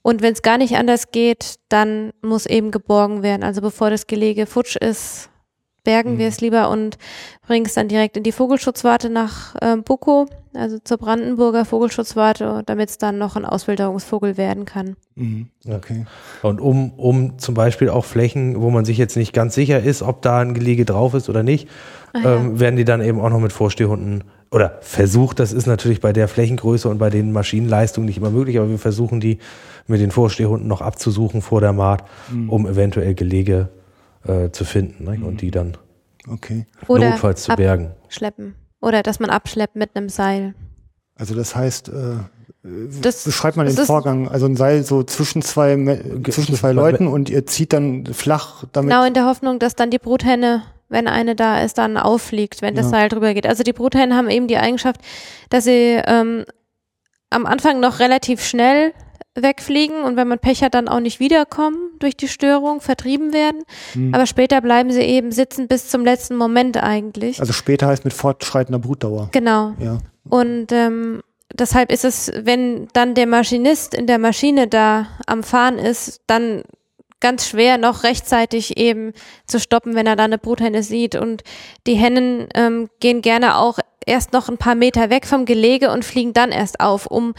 Und 0.03 0.21
wenn 0.21 0.33
es 0.33 0.41
gar 0.43 0.57
nicht 0.57 0.75
anders 0.75 1.11
geht, 1.11 1.55
dann 1.69 2.11
muss 2.21 2.45
eben 2.45 2.69
geborgen 2.71 3.23
werden. 3.23 3.43
Also 3.43 3.61
bevor 3.61 3.89
das 3.89 4.05
Gelege 4.05 4.45
futsch 4.45 4.75
ist, 4.75 5.29
bergen 5.83 6.13
Mhm. 6.13 6.17
wir 6.19 6.27
es 6.27 6.41
lieber 6.41 6.69
und 6.69 6.97
bringen 7.47 7.65
es 7.65 7.73
dann 7.73 7.87
direkt 7.87 8.17
in 8.17 8.23
die 8.23 8.31
Vogelschutzwarte 8.31 9.09
nach 9.09 9.55
ähm, 9.61 9.83
Buko, 9.83 10.27
also 10.53 10.77
zur 10.83 10.97
Brandenburger 10.97 11.65
Vogelschutzwarte, 11.65 12.63
damit 12.65 12.89
es 12.89 12.97
dann 12.97 13.17
noch 13.17 13.35
ein 13.35 13.45
Auswilderungsvogel 13.45 14.37
werden 14.37 14.65
kann. 14.65 14.95
Mhm. 15.15 15.47
Okay. 15.67 16.05
Und 16.43 16.61
um, 16.61 16.91
um 16.93 17.39
zum 17.39 17.55
Beispiel 17.55 17.89
auch 17.89 18.05
Flächen, 18.05 18.61
wo 18.61 18.69
man 18.69 18.85
sich 18.85 18.97
jetzt 18.97 19.17
nicht 19.17 19.33
ganz 19.33 19.55
sicher 19.55 19.81
ist, 19.81 20.01
ob 20.01 20.21
da 20.21 20.39
ein 20.39 20.53
Gelege 20.53 20.85
drauf 20.85 21.13
ist 21.13 21.29
oder 21.29 21.43
nicht, 21.43 21.67
ja. 22.13 22.35
ähm, 22.35 22.59
werden 22.59 22.75
die 22.75 22.85
dann 22.85 23.01
eben 23.01 23.19
auch 23.19 23.29
noch 23.29 23.39
mit 23.39 23.53
Vorstehhunden 23.53 24.23
oder 24.51 24.79
versucht, 24.81 25.39
das 25.39 25.53
ist 25.53 25.65
natürlich 25.65 26.01
bei 26.01 26.11
der 26.11 26.27
Flächengröße 26.27 26.89
und 26.89 26.97
bei 26.97 27.09
den 27.09 27.31
Maschinenleistungen 27.31 28.05
nicht 28.05 28.17
immer 28.17 28.31
möglich, 28.31 28.57
aber 28.59 28.69
wir 28.69 28.79
versuchen 28.79 29.21
die 29.21 29.39
mit 29.87 30.01
den 30.01 30.11
Vorstehhunden 30.11 30.67
noch 30.67 30.81
abzusuchen 30.81 31.41
vor 31.41 31.61
der 31.61 31.71
Maat, 31.71 32.03
Mhm. 32.29 32.49
um 32.49 32.67
eventuell 32.67 33.15
Gelege 33.15 33.69
äh, 34.27 34.49
zu 34.51 34.65
finden 34.65 35.03
ne? 35.05 35.19
und 35.25 35.41
die 35.41 35.51
dann 35.51 35.77
Okay. 36.27 36.67
Oder 36.87 37.09
notfalls 37.11 37.43
zu 37.43 37.55
bergen. 37.55 37.91
abschleppen. 38.05 38.55
Oder 38.79 39.01
dass 39.03 39.19
man 39.19 39.29
abschleppt 39.31 39.75
mit 39.75 39.95
einem 39.95 40.07
Seil. 40.09 40.53
Also 41.15 41.33
das 41.35 41.55
heißt, 41.55 41.89
äh, 41.89 42.17
Das- 43.01 43.23
beschreibt 43.23 43.57
man 43.57 43.65
das 43.65 43.75
den 43.75 43.85
Vorgang, 43.85 44.27
also 44.27 44.45
ein 44.45 44.55
Seil 44.55 44.83
so 44.83 45.01
zwischen 45.03 45.41
zwei 45.41 45.75
zwischen 46.29 46.55
zwei 46.55 46.73
Leuten 46.73 47.07
und 47.07 47.29
ihr 47.29 47.45
zieht 47.47 47.73
dann 47.73 48.05
flach 48.07 48.63
damit. 48.71 48.91
Genau 48.91 49.03
in 49.03 49.13
der 49.15 49.25
Hoffnung, 49.25 49.57
dass 49.57 49.75
dann 49.75 49.89
die 49.89 49.97
Bruthenne, 49.97 50.61
wenn 50.89 51.07
eine 51.07 51.35
da 51.35 51.61
ist, 51.63 51.77
dann 51.79 51.97
auffliegt, 51.97 52.61
wenn 52.61 52.75
das 52.75 52.85
Ja. 52.85 52.91
Seil 52.91 53.09
drüber 53.09 53.33
geht. 53.33 53.47
Also 53.47 53.63
die 53.63 53.73
Bruthennen 53.73 54.15
haben 54.15 54.29
eben 54.29 54.47
die 54.47 54.57
Eigenschaft, 54.57 55.01
dass 55.49 55.63
sie 55.63 55.99
ähm, 56.05 56.45
am 57.31 57.45
Anfang 57.47 57.79
noch 57.79 57.99
relativ 57.99 58.43
schnell 58.45 58.93
wegfliegen 59.35 60.03
und 60.03 60.17
wenn 60.17 60.27
man 60.27 60.39
Pech 60.39 60.61
hat, 60.63 60.73
dann 60.73 60.87
auch 60.87 60.99
nicht 60.99 61.19
wiederkommen 61.19 61.77
durch 61.99 62.17
die 62.17 62.27
Störung, 62.27 62.81
vertrieben 62.81 63.33
werden. 63.33 63.63
Hm. 63.93 64.13
Aber 64.13 64.25
später 64.25 64.59
bleiben 64.61 64.91
sie 64.91 65.01
eben 65.01 65.31
sitzen 65.31 65.67
bis 65.67 65.87
zum 65.89 66.03
letzten 66.03 66.35
Moment 66.35 66.77
eigentlich. 66.77 67.39
Also 67.39 67.53
später 67.53 67.87
heißt 67.87 68.03
mit 68.03 68.13
fortschreitender 68.13 68.79
Brutdauer. 68.79 69.29
genau. 69.31 69.73
Ja. 69.79 69.99
Und 70.27 70.71
ähm, 70.71 71.21
deshalb 71.53 71.91
ist 71.91 72.05
es, 72.05 72.31
wenn 72.35 72.87
dann 72.93 73.15
der 73.15 73.27
Maschinist 73.27 73.93
in 73.93 74.07
der 74.07 74.19
Maschine 74.19 74.67
da 74.67 75.07
am 75.25 75.43
Fahren 75.43 75.77
ist, 75.77 76.21
dann 76.27 76.63
ganz 77.21 77.47
schwer 77.47 77.77
noch 77.77 78.03
rechtzeitig 78.03 78.77
eben 78.77 79.13
zu 79.45 79.59
stoppen, 79.59 79.95
wenn 79.95 80.07
er 80.07 80.15
da 80.15 80.25
eine 80.25 80.39
Bruthenne 80.39 80.83
sieht. 80.83 81.15
Und 81.15 81.43
die 81.87 81.95
Hennen 81.95 82.47
ähm, 82.55 82.89
gehen 82.99 83.21
gerne 83.21 83.57
auch 83.57 83.79
erst 84.05 84.33
noch 84.33 84.49
ein 84.49 84.57
paar 84.57 84.75
Meter 84.75 85.09
weg 85.09 85.25
vom 85.25 85.45
Gelege 85.45 85.91
und 85.91 86.03
fliegen 86.03 86.33
dann 86.33 86.51
erst 86.51 86.79
auf, 86.79 87.05
um, 87.05 87.33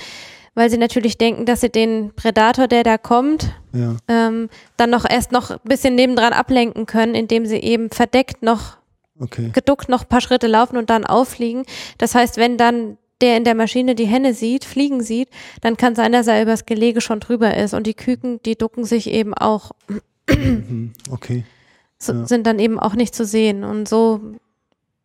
weil 0.55 0.69
sie 0.71 0.79
natürlich 0.79 1.17
denken, 1.19 1.47
dass 1.47 1.61
sie 1.63 1.71
den 1.71 2.13
Predator, 2.15 2.69
der 2.69 2.83
da 2.83 2.99
kommt, 2.99 3.53
Ja. 3.73 3.97
ähm, 4.09 4.49
dann 4.77 4.91
noch 4.91 5.09
erst 5.09 5.33
noch 5.33 5.51
ein 5.51 5.59
bisschen 5.65 5.95
nebendran 5.95 6.33
ablenken 6.33 6.87
können, 6.87 7.15
indem 7.15 7.47
sie 7.47 7.57
eben 7.59 7.91
verdeckt 7.91 8.43
noch 8.43 8.77
Okay. 9.21 9.51
geduckt 9.53 9.89
noch 9.89 10.03
ein 10.03 10.09
paar 10.09 10.21
Schritte 10.21 10.47
laufen 10.49 10.77
und 10.77 10.91
dann 10.91 11.05
auffliegen. 11.07 11.65
Das 11.99 12.15
heißt, 12.15 12.37
wenn 12.39 12.57
dann 12.57 12.99
der 13.21 13.37
in 13.37 13.45
der 13.45 13.55
Maschine 13.55 13.95
die 13.95 14.07
Henne 14.07 14.35
sieht, 14.35 14.65
fliegen 14.65 15.01
sieht, 15.01 15.29
dann 15.61 15.77
kann 15.77 15.95
sein, 15.95 16.11
dass 16.11 16.27
er 16.27 16.43
übers 16.43 16.67
Gelege 16.67 17.01
schon 17.01 17.21
drüber 17.21 17.57
ist. 17.57 17.73
Und 17.73 17.87
die 17.87 17.95
Küken, 17.95 18.43
die 18.43 18.57
ducken 18.57 18.85
sich 18.85 19.09
eben 19.11 19.33
auch, 19.35 19.71
Mhm. 20.29 20.93
Okay. 21.11 21.45
so, 21.99 22.13
Ja. 22.15 22.27
sind 22.27 22.47
dann 22.49 22.59
eben 22.59 22.81
auch 22.81 22.95
nicht 22.95 23.15
zu 23.15 23.25
sehen. 23.25 23.63
Und 23.65 23.89
so 23.89 24.21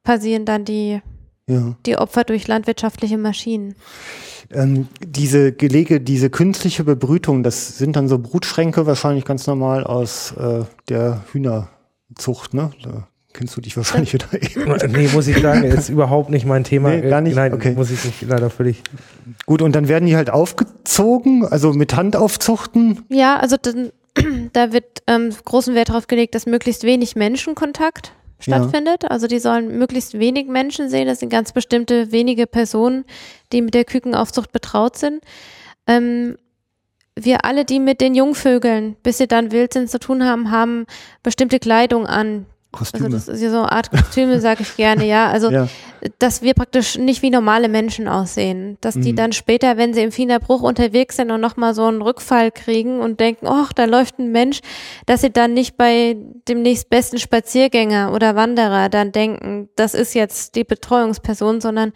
passieren 0.04 0.46
dann 0.46 0.66
die, 0.66 1.02
Ja. 1.48 1.76
die 1.86 1.98
Opfer 1.98 2.24
durch 2.24 2.48
landwirtschaftliche 2.48 3.18
Maschinen. 3.20 3.76
Ähm, 4.52 4.88
diese 5.06 5.52
Gelege, 5.52 6.00
diese 6.00 6.30
künstliche 6.30 6.84
Bebrütung, 6.84 7.44
das 7.44 7.78
sind 7.78 7.96
dann 7.96 8.08
so 8.08 8.18
Brutschränke 8.20 8.86
wahrscheinlich 8.86 9.26
ganz 9.26 9.48
normal 9.48 9.84
aus 9.84 10.32
äh, 10.34 10.64
der 10.90 11.24
Hühnerzucht, 11.32 12.54
ne? 12.54 12.72
Da 12.84 13.08
kennst 13.34 13.56
du 13.56 13.62
dich 13.62 13.78
wahrscheinlich 13.78 14.14
wieder 14.14 14.28
eben. 14.34 14.92
Nee, 14.92 15.10
muss 15.14 15.28
ich 15.28 15.40
sagen, 15.40 15.64
ist 15.64 15.90
überhaupt 15.90 16.30
nicht 16.30 16.46
mein 16.46 16.64
Thema. 16.64 16.90
Nee, 16.90 17.10
gar 17.10 17.22
nicht? 17.22 17.36
Nein, 17.36 17.54
okay. 17.54 17.74
muss 17.76 17.92
ich 17.92 18.04
nicht, 18.04 18.22
leider 18.24 18.50
völlig. 18.50 18.84
Gut, 19.46 19.62
und 19.62 19.76
dann 19.76 19.88
werden 19.88 20.08
die 20.08 20.16
halt 20.16 20.30
aufgezogen, 20.30 21.46
also 21.46 21.74
mit 21.74 21.96
Hand 21.96 22.16
aufzuchten? 22.16 23.04
Ja, 23.10 23.38
also 23.38 23.58
dann, 23.62 23.92
da 24.54 24.74
wird 24.74 25.04
ähm, 25.08 25.30
großen 25.46 25.76
Wert 25.76 25.90
darauf 25.90 26.08
gelegt, 26.08 26.36
dass 26.36 26.46
möglichst 26.46 26.84
wenig 26.84 27.16
Menschenkontakt 27.16 28.14
stattfindet. 28.40 29.04
Ja. 29.04 29.10
Also 29.10 29.28
die 29.28 29.40
sollen 29.40 29.78
möglichst 29.78 30.20
wenig 30.20 30.48
Menschen 30.48 30.90
sehen. 30.90 31.08
Das 31.08 31.20
sind 31.20 31.30
ganz 31.30 31.52
bestimmte 31.52 32.12
wenige 32.12 32.48
Personen, 32.48 33.06
die 33.52 33.62
mit 33.62 33.74
der 33.74 33.86
Kükenaufzucht 33.86 34.52
betraut 34.52 34.98
sind. 34.98 35.24
Ähm, 35.88 36.38
wir 37.16 37.46
alle, 37.46 37.66
die 37.66 37.80
mit 37.80 38.00
den 38.00 38.14
Jungvögeln, 38.14 38.96
bis 39.02 39.18
sie 39.18 39.28
dann 39.28 39.52
wild 39.52 39.74
sind, 39.74 39.90
zu 39.90 40.00
tun 40.00 40.24
haben, 40.24 40.52
haben 40.52 40.86
bestimmte 41.24 41.60
Kleidung 41.60 42.06
an. 42.06 42.46
Kostüme. 42.72 43.06
Also 43.06 43.18
das 43.18 43.28
ist 43.28 43.42
ja 43.42 43.50
so 43.50 43.60
eine 43.60 43.72
Art 43.72 43.92
Kostüme, 43.92 44.40
sage 44.42 44.64
ich 44.64 44.76
gerne, 44.76 45.06
ja. 45.06 45.30
Also 45.30 45.50
ja. 45.50 45.68
dass 46.20 46.42
wir 46.42 46.54
praktisch 46.54 46.98
nicht 46.98 47.22
wie 47.22 47.30
normale 47.30 47.70
Menschen 47.70 48.08
aussehen. 48.08 48.78
Dass 48.82 48.96
mhm. 48.96 49.02
die 49.02 49.16
dann 49.16 49.32
später, 49.32 49.78
wenn 49.78 49.94
sie 49.94 50.04
im 50.04 50.12
Finderbruch 50.12 50.62
unterwegs 50.62 51.16
sind 51.16 51.32
und 51.32 51.42
nochmal 51.42 51.74
so 51.74 51.86
einen 51.86 52.02
Rückfall 52.02 52.52
kriegen 52.52 53.00
und 53.00 53.20
denken, 53.20 53.48
ach, 53.48 53.74
da 53.74 53.86
läuft 53.86 54.20
ein 54.20 54.32
Mensch, 54.32 54.60
dass 55.06 55.22
sie 55.22 55.32
dann 55.32 55.54
nicht 55.54 55.78
bei 55.78 56.18
dem 56.48 56.62
nächstbesten 56.62 57.20
Spaziergänger 57.20 58.14
oder 58.14 58.36
Wanderer 58.36 58.90
dann 58.90 59.12
denken, 59.12 59.70
das 59.76 59.94
ist 59.94 60.14
jetzt 60.14 60.56
die 60.56 60.64
Betreuungsperson, 60.64 61.62
sondern 61.62 61.94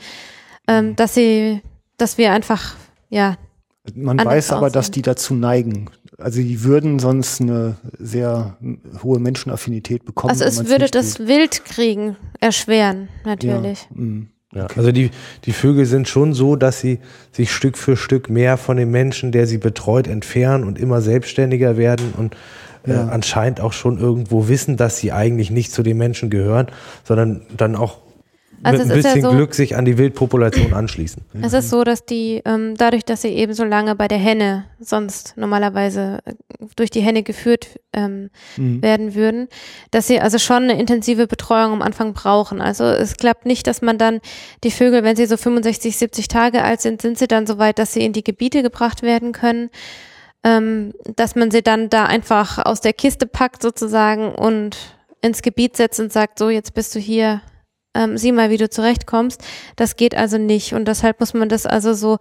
ähm, 0.67 0.89
mhm. 0.89 0.95
dass 0.95 1.13
sie, 1.13 1.61
dass 1.97 2.17
wir 2.17 2.31
einfach, 2.31 2.75
ja, 3.09 3.35
man 3.95 4.17
weiß 4.17 4.51
aber, 4.51 4.67
aussehen. 4.67 4.73
dass 4.73 4.91
die 4.91 5.01
dazu 5.01 5.33
neigen. 5.33 5.89
Also 6.21 6.41
die 6.41 6.63
würden 6.63 6.99
sonst 6.99 7.41
eine 7.41 7.75
sehr 7.99 8.57
hohe 9.03 9.19
Menschenaffinität 9.19 10.05
bekommen. 10.05 10.31
Also 10.31 10.45
es 10.45 10.67
würde 10.67 10.87
das 10.87 11.15
tut. 11.15 11.27
Wildkriegen 11.27 12.15
erschweren, 12.39 13.09
natürlich. 13.25 13.87
Ja, 13.95 14.01
mm, 14.01 14.29
ja. 14.53 14.63
Okay. 14.65 14.73
Also 14.77 14.91
die, 14.91 15.11
die 15.45 15.53
Vögel 15.53 15.85
sind 15.85 16.07
schon 16.07 16.33
so, 16.33 16.55
dass 16.55 16.79
sie 16.79 16.99
sich 17.31 17.51
Stück 17.51 17.77
für 17.77 17.95
Stück 17.95 18.29
mehr 18.29 18.57
von 18.57 18.77
dem 18.77 18.91
Menschen, 18.91 19.31
der 19.31 19.47
sie 19.47 19.57
betreut, 19.57 20.07
entfernen 20.07 20.63
und 20.63 20.79
immer 20.79 21.01
selbstständiger 21.01 21.77
werden 21.77 22.13
und 22.17 22.35
äh, 22.85 22.91
ja. 22.93 23.07
anscheinend 23.07 23.61
auch 23.61 23.73
schon 23.73 23.99
irgendwo 23.99 24.47
wissen, 24.47 24.77
dass 24.77 24.97
sie 24.97 25.11
eigentlich 25.11 25.51
nicht 25.51 25.71
zu 25.71 25.83
den 25.83 25.97
Menschen 25.97 26.29
gehören, 26.29 26.67
sondern 27.03 27.41
dann 27.55 27.75
auch 27.75 27.99
also 28.63 28.83
mit 28.83 28.91
ein 28.91 28.95
bisschen 28.97 29.21
ja 29.23 29.29
so, 29.29 29.35
Glück 29.35 29.53
sich 29.53 29.75
an 29.75 29.85
die 29.85 29.97
Wildpopulation 29.97 30.73
anschließen. 30.73 31.23
Es 31.41 31.53
ist 31.53 31.69
so, 31.69 31.83
dass 31.83 32.05
die, 32.05 32.41
ähm, 32.45 32.75
dadurch, 32.77 33.03
dass 33.05 33.21
sie 33.21 33.29
eben 33.29 33.53
so 33.53 33.63
lange 33.63 33.95
bei 33.95 34.07
der 34.07 34.17
Henne 34.17 34.65
sonst 34.79 35.33
normalerweise 35.35 36.19
äh, 36.25 36.33
durch 36.75 36.89
die 36.89 37.01
Henne 37.01 37.23
geführt 37.23 37.79
ähm, 37.93 38.29
mhm. 38.57 38.81
werden 38.81 39.15
würden, 39.15 39.47
dass 39.91 40.07
sie 40.07 40.19
also 40.19 40.37
schon 40.37 40.63
eine 40.63 40.79
intensive 40.79 41.27
Betreuung 41.27 41.73
am 41.73 41.81
Anfang 41.81 42.13
brauchen. 42.13 42.61
Also 42.61 42.83
es 42.83 43.15
klappt 43.15 43.45
nicht, 43.45 43.67
dass 43.67 43.81
man 43.81 43.97
dann 43.97 44.19
die 44.63 44.71
Vögel, 44.71 45.03
wenn 45.03 45.15
sie 45.15 45.25
so 45.25 45.37
65, 45.37 45.97
70 45.97 46.27
Tage 46.27 46.63
alt 46.63 46.81
sind, 46.81 47.01
sind 47.01 47.17
sie 47.17 47.27
dann 47.27 47.47
so 47.47 47.57
weit, 47.57 47.79
dass 47.79 47.93
sie 47.93 48.05
in 48.05 48.13
die 48.13 48.23
Gebiete 48.23 48.61
gebracht 48.61 49.01
werden 49.01 49.31
können. 49.31 49.69
Ähm, 50.43 50.93
dass 51.15 51.35
man 51.35 51.51
sie 51.51 51.61
dann 51.61 51.89
da 51.89 52.05
einfach 52.05 52.57
aus 52.65 52.81
der 52.81 52.93
Kiste 52.93 53.27
packt 53.27 53.61
sozusagen 53.61 54.33
und 54.33 54.95
ins 55.21 55.43
Gebiet 55.43 55.77
setzt 55.77 55.99
und 55.99 56.11
sagt, 56.11 56.39
so 56.39 56.49
jetzt 56.49 56.73
bist 56.73 56.95
du 56.95 56.99
hier 56.99 57.41
ähm, 57.95 58.17
sieh 58.17 58.31
mal, 58.31 58.49
wie 58.49 58.57
du 58.57 58.69
zurechtkommst. 58.69 59.41
Das 59.75 59.95
geht 59.95 60.15
also 60.15 60.37
nicht. 60.37 60.73
Und 60.73 60.87
deshalb 60.87 61.19
muss 61.19 61.33
man 61.33 61.49
das 61.49 61.65
also 61.65 61.93
so 61.93 62.17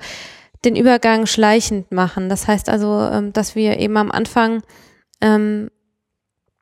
den 0.65 0.77
Übergang 0.77 1.27
schleichend 1.27 1.91
machen. 1.93 2.29
Das 2.29 2.47
heißt 2.47 2.69
also, 2.69 3.01
ähm, 3.13 3.33
dass 3.33 3.55
wir 3.55 3.79
eben 3.79 3.97
am 3.97 4.11
Anfang 4.11 4.63
ähm, 5.21 5.71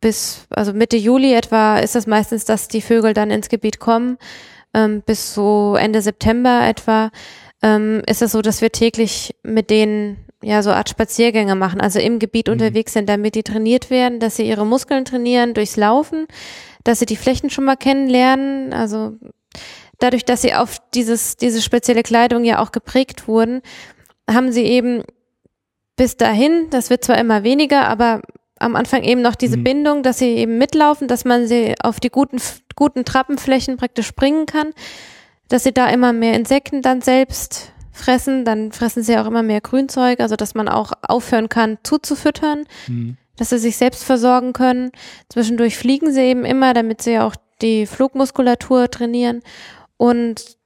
bis, 0.01 0.47
also 0.51 0.73
Mitte 0.73 0.97
Juli 0.97 1.35
etwa 1.35 1.79
ist 1.79 1.95
das 1.95 2.07
meistens, 2.07 2.45
dass 2.45 2.69
die 2.69 2.83
Vögel 2.83 3.15
dann 3.15 3.31
ins 3.31 3.49
Gebiet 3.49 3.81
kommen. 3.81 4.19
Ähm, 4.75 5.03
bis 5.05 5.35
so 5.35 5.77
Ende 5.77 6.03
September 6.03 6.67
etwa 6.69 7.11
ähm, 7.63 8.03
ist 8.07 8.23
es 8.23 8.33
so, 8.33 8.43
dass 8.43 8.61
wir 8.61 8.71
täglich 8.71 9.35
mit 9.43 9.71
denen 9.71 10.25
ja 10.43 10.63
so 10.63 10.71
Art 10.71 10.89
Spaziergänge 10.89 11.57
machen, 11.57 11.81
also 11.81 11.99
im 11.99 12.19
Gebiet 12.19 12.47
mhm. 12.47 12.55
unterwegs 12.55 12.93
sind, 12.93 13.09
damit 13.09 13.35
die 13.35 13.43
trainiert 13.43 13.91
werden, 13.91 14.21
dass 14.21 14.37
sie 14.37 14.49
ihre 14.49 14.67
Muskeln 14.67 15.05
trainieren 15.05 15.55
durchs 15.55 15.77
Laufen, 15.77 16.27
dass 16.89 17.01
sie 17.01 17.06
die 17.06 17.16
Flächen 17.16 17.51
schon 17.51 17.65
mal 17.65 17.77
kennenlernen. 17.77 18.73
Also 18.73 19.16
dadurch, 19.98 20.24
dass 20.24 20.40
sie 20.40 20.55
auf 20.55 20.78
dieses, 20.94 21.36
diese 21.36 21.60
spezielle 21.60 22.02
Kleidung 22.02 22.44
ja 22.44 22.60
auch 22.60 22.73
geprägt 22.73 23.28
wurden, 23.28 23.60
haben 24.28 24.52
sie 24.52 24.62
eben 24.62 25.02
bis 25.97 26.16
dahin, 26.16 26.70
das 26.70 26.89
wird 26.89 27.05
zwar 27.05 27.19
immer 27.19 27.43
weniger, 27.43 27.86
aber 27.89 28.23
am 28.59 28.74
Anfang 28.74 29.02
eben 29.02 29.20
noch 29.20 29.35
diese 29.35 29.59
mhm. 29.59 29.65
Bindung, 29.65 30.02
dass 30.02 30.19
sie 30.19 30.31
eben 30.36 30.56
mitlaufen, 30.56 31.09
dass 31.09 31.27
man 31.27 31.47
sie 31.47 31.74
auf 31.82 32.01
die 32.01 32.09
guten, 32.09 32.40
guten 32.74 33.05
Trappenflächen 33.05 33.77
praktisch 33.77 34.06
springen 34.06 34.47
kann, 34.47 34.69
dass 35.48 35.65
sie 35.65 35.73
da 35.73 35.90
immer 35.90 36.15
mehr 36.15 36.35
Insekten 36.35 36.81
dann 36.81 37.02
selbst 37.02 37.73
fressen, 37.93 38.47
dann 38.47 38.73
fressen 38.73 39.02
sie 39.02 39.19
auch 39.19 39.27
immer 39.27 39.43
mehr 39.43 39.60
Grünzeug, 39.60 40.20
also 40.20 40.36
dass 40.36 40.55
man 40.55 40.69
auch 40.69 40.93
aufhören 41.02 41.51
kann 41.51 41.77
zuzufüttern. 41.82 42.65
Mhm 42.86 43.19
dass 43.39 43.51
sie 43.51 43.59
sich 43.59 43.77
selbst 43.77 44.05
versorgen 44.05 44.52
können. 44.52 44.90
Zwischendurch 45.28 45.77
fliegen 45.77 46.12
sie 46.12 46.23
eben 46.23 46.44
immer, 46.44 46.74
damit 46.74 47.02
sie 47.02 47.19
auch 47.19 47.36
die 47.62 47.86
Flugmuskulatur 47.86 48.90
trainieren. 48.90 49.43
Und 49.97 50.56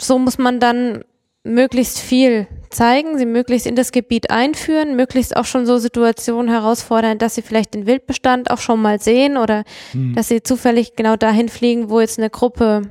so 0.00 0.18
muss 0.18 0.38
man 0.38 0.60
dann 0.60 1.04
möglichst 1.44 1.98
viel 1.98 2.46
zeigen, 2.70 3.18
sie 3.18 3.26
möglichst 3.26 3.66
in 3.66 3.74
das 3.74 3.92
Gebiet 3.92 4.30
einführen, 4.30 4.96
möglichst 4.96 5.36
auch 5.36 5.44
schon 5.44 5.66
so 5.66 5.78
Situationen 5.78 6.50
herausfordern, 6.50 7.18
dass 7.18 7.34
sie 7.34 7.42
vielleicht 7.42 7.74
den 7.74 7.86
Wildbestand 7.86 8.50
auch 8.50 8.58
schon 8.58 8.80
mal 8.80 9.00
sehen 9.00 9.36
oder 9.36 9.64
hm. 9.90 10.14
dass 10.14 10.28
sie 10.28 10.42
zufällig 10.42 10.94
genau 10.94 11.16
dahin 11.16 11.48
fliegen, 11.48 11.90
wo 11.90 12.00
jetzt 12.00 12.18
eine 12.18 12.30
Gruppe 12.30 12.82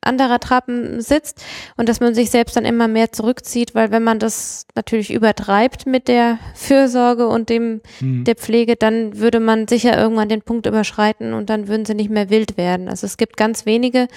anderer 0.00 0.38
Trappen 0.38 1.00
sitzt 1.00 1.44
und 1.76 1.88
dass 1.88 2.00
man 2.00 2.14
sich 2.14 2.30
selbst 2.30 2.56
dann 2.56 2.64
immer 2.64 2.88
mehr 2.88 3.12
zurückzieht, 3.12 3.74
weil 3.74 3.90
wenn 3.90 4.04
man 4.04 4.18
das 4.18 4.66
natürlich 4.74 5.12
übertreibt 5.12 5.86
mit 5.86 6.08
der 6.08 6.38
Fürsorge 6.54 7.26
und 7.26 7.48
dem 7.48 7.80
mhm. 8.00 8.24
der 8.24 8.36
Pflege, 8.36 8.76
dann 8.76 9.18
würde 9.18 9.40
man 9.40 9.68
sicher 9.68 9.98
irgendwann 9.98 10.28
den 10.28 10.42
Punkt 10.42 10.66
überschreiten 10.66 11.34
und 11.34 11.50
dann 11.50 11.68
würden 11.68 11.84
sie 11.84 11.94
nicht 11.94 12.10
mehr 12.10 12.30
wild 12.30 12.56
werden. 12.56 12.88
Also 12.88 13.06
es 13.06 13.16
gibt 13.16 13.36
ganz 13.36 13.66
wenige 13.66 14.08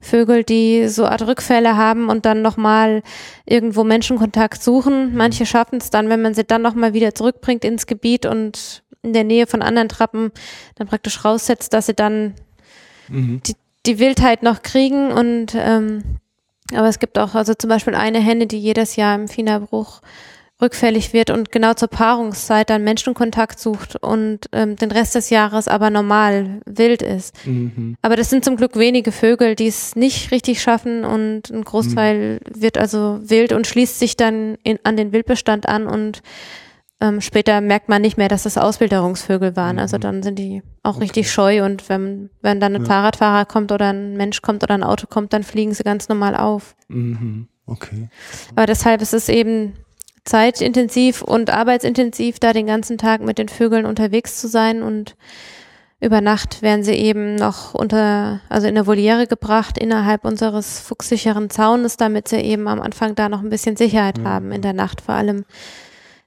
Vögel, 0.00 0.42
die 0.44 0.88
so 0.88 1.06
Art 1.06 1.26
Rückfälle 1.26 1.76
haben 1.76 2.08
und 2.08 2.26
dann 2.26 2.42
nochmal 2.42 3.02
irgendwo 3.46 3.84
Menschenkontakt 3.84 4.62
suchen. 4.62 5.14
Manche 5.14 5.46
schaffen 5.46 5.78
es 5.78 5.90
dann, 5.90 6.08
wenn 6.08 6.20
man 6.20 6.34
sie 6.34 6.44
dann 6.44 6.60
nochmal 6.60 6.92
wieder 6.92 7.14
zurückbringt 7.14 7.64
ins 7.64 7.86
Gebiet 7.86 8.26
und 8.26 8.82
in 9.02 9.12
der 9.12 9.24
Nähe 9.24 9.46
von 9.46 9.62
anderen 9.62 9.88
Trappen 9.88 10.32
dann 10.74 10.88
praktisch 10.88 11.24
raussetzt, 11.24 11.72
dass 11.72 11.86
sie 11.86 11.94
dann 11.94 12.34
mhm. 13.08 13.40
die, 13.46 13.54
die 13.86 13.98
Wildheit 13.98 14.42
noch 14.42 14.62
kriegen 14.62 15.10
und 15.10 15.54
ähm, 15.56 16.02
aber 16.74 16.88
es 16.88 16.98
gibt 16.98 17.18
auch 17.18 17.34
also 17.34 17.54
zum 17.54 17.68
Beispiel 17.68 17.94
eine 17.94 18.20
Henne, 18.20 18.46
die 18.46 18.58
jedes 18.58 18.96
Jahr 18.96 19.14
im 19.14 19.28
Finabruch 19.28 20.00
rückfällig 20.62 21.12
wird 21.12 21.30
und 21.30 21.50
genau 21.50 21.74
zur 21.74 21.88
Paarungszeit 21.88 22.70
dann 22.70 22.84
Menschenkontakt 22.84 23.58
sucht 23.58 23.96
und 23.96 24.48
ähm, 24.52 24.76
den 24.76 24.92
Rest 24.92 25.16
des 25.16 25.28
Jahres 25.28 25.66
aber 25.66 25.90
normal 25.90 26.60
wild 26.64 27.02
ist. 27.02 27.34
Mhm. 27.44 27.96
Aber 28.00 28.14
das 28.14 28.30
sind 28.30 28.44
zum 28.44 28.56
Glück 28.56 28.78
wenige 28.78 29.10
Vögel, 29.10 29.56
die 29.56 29.66
es 29.66 29.96
nicht 29.96 30.30
richtig 30.30 30.62
schaffen 30.62 31.04
und 31.04 31.50
ein 31.50 31.64
Großteil 31.64 32.34
mhm. 32.34 32.62
wird 32.62 32.78
also 32.78 33.18
wild 33.22 33.52
und 33.52 33.66
schließt 33.66 33.98
sich 33.98 34.16
dann 34.16 34.56
in, 34.62 34.78
an 34.84 34.96
den 34.96 35.12
Wildbestand 35.12 35.68
an 35.68 35.88
und 35.88 36.22
ähm, 37.02 37.20
später 37.20 37.60
merkt 37.60 37.88
man 37.88 38.00
nicht 38.00 38.16
mehr, 38.16 38.28
dass 38.28 38.44
das 38.44 38.56
Ausbilderungsvögel 38.56 39.56
waren. 39.56 39.80
Also 39.80 39.96
mhm. 39.96 40.00
dann 40.02 40.22
sind 40.22 40.38
die 40.38 40.62
auch 40.84 40.94
okay. 40.94 41.04
richtig 41.04 41.32
scheu 41.32 41.64
und 41.64 41.88
wenn, 41.88 42.30
wenn 42.42 42.60
dann 42.60 42.76
ein 42.76 42.82
ja. 42.82 42.88
Fahrradfahrer 42.88 43.44
kommt 43.44 43.72
oder 43.72 43.92
ein 43.92 44.16
Mensch 44.16 44.40
kommt 44.40 44.62
oder 44.62 44.74
ein 44.74 44.84
Auto 44.84 45.08
kommt, 45.08 45.32
dann 45.32 45.42
fliegen 45.42 45.74
sie 45.74 45.82
ganz 45.82 46.08
normal 46.08 46.36
auf. 46.36 46.76
Mhm. 46.86 47.48
Okay. 47.66 48.08
Aber 48.54 48.66
deshalb 48.66 49.02
ist 49.02 49.14
es 49.14 49.28
eben 49.28 49.72
zeitintensiv 50.24 51.22
und 51.22 51.50
arbeitsintensiv, 51.50 52.38
da 52.38 52.52
den 52.52 52.66
ganzen 52.66 52.98
Tag 52.98 53.20
mit 53.20 53.38
den 53.38 53.48
Vögeln 53.48 53.84
unterwegs 53.84 54.40
zu 54.40 54.46
sein 54.46 54.82
und 54.82 55.16
über 55.98 56.20
Nacht 56.20 56.62
werden 56.62 56.84
sie 56.84 56.94
eben 56.94 57.34
noch 57.34 57.74
unter, 57.74 58.40
also 58.48 58.68
in 58.68 58.76
der 58.76 58.86
Voliere 58.86 59.26
gebracht 59.26 59.78
innerhalb 59.78 60.24
unseres 60.24 60.78
fuchssicheren 60.80 61.50
Zaunes, 61.50 61.96
damit 61.96 62.28
sie 62.28 62.38
eben 62.38 62.68
am 62.68 62.80
Anfang 62.80 63.16
da 63.16 63.28
noch 63.28 63.40
ein 63.40 63.50
bisschen 63.50 63.76
Sicherheit 63.76 64.18
ja. 64.18 64.24
haben 64.24 64.52
in 64.52 64.62
der 64.62 64.72
Nacht 64.72 65.00
vor 65.00 65.14
allem 65.14 65.44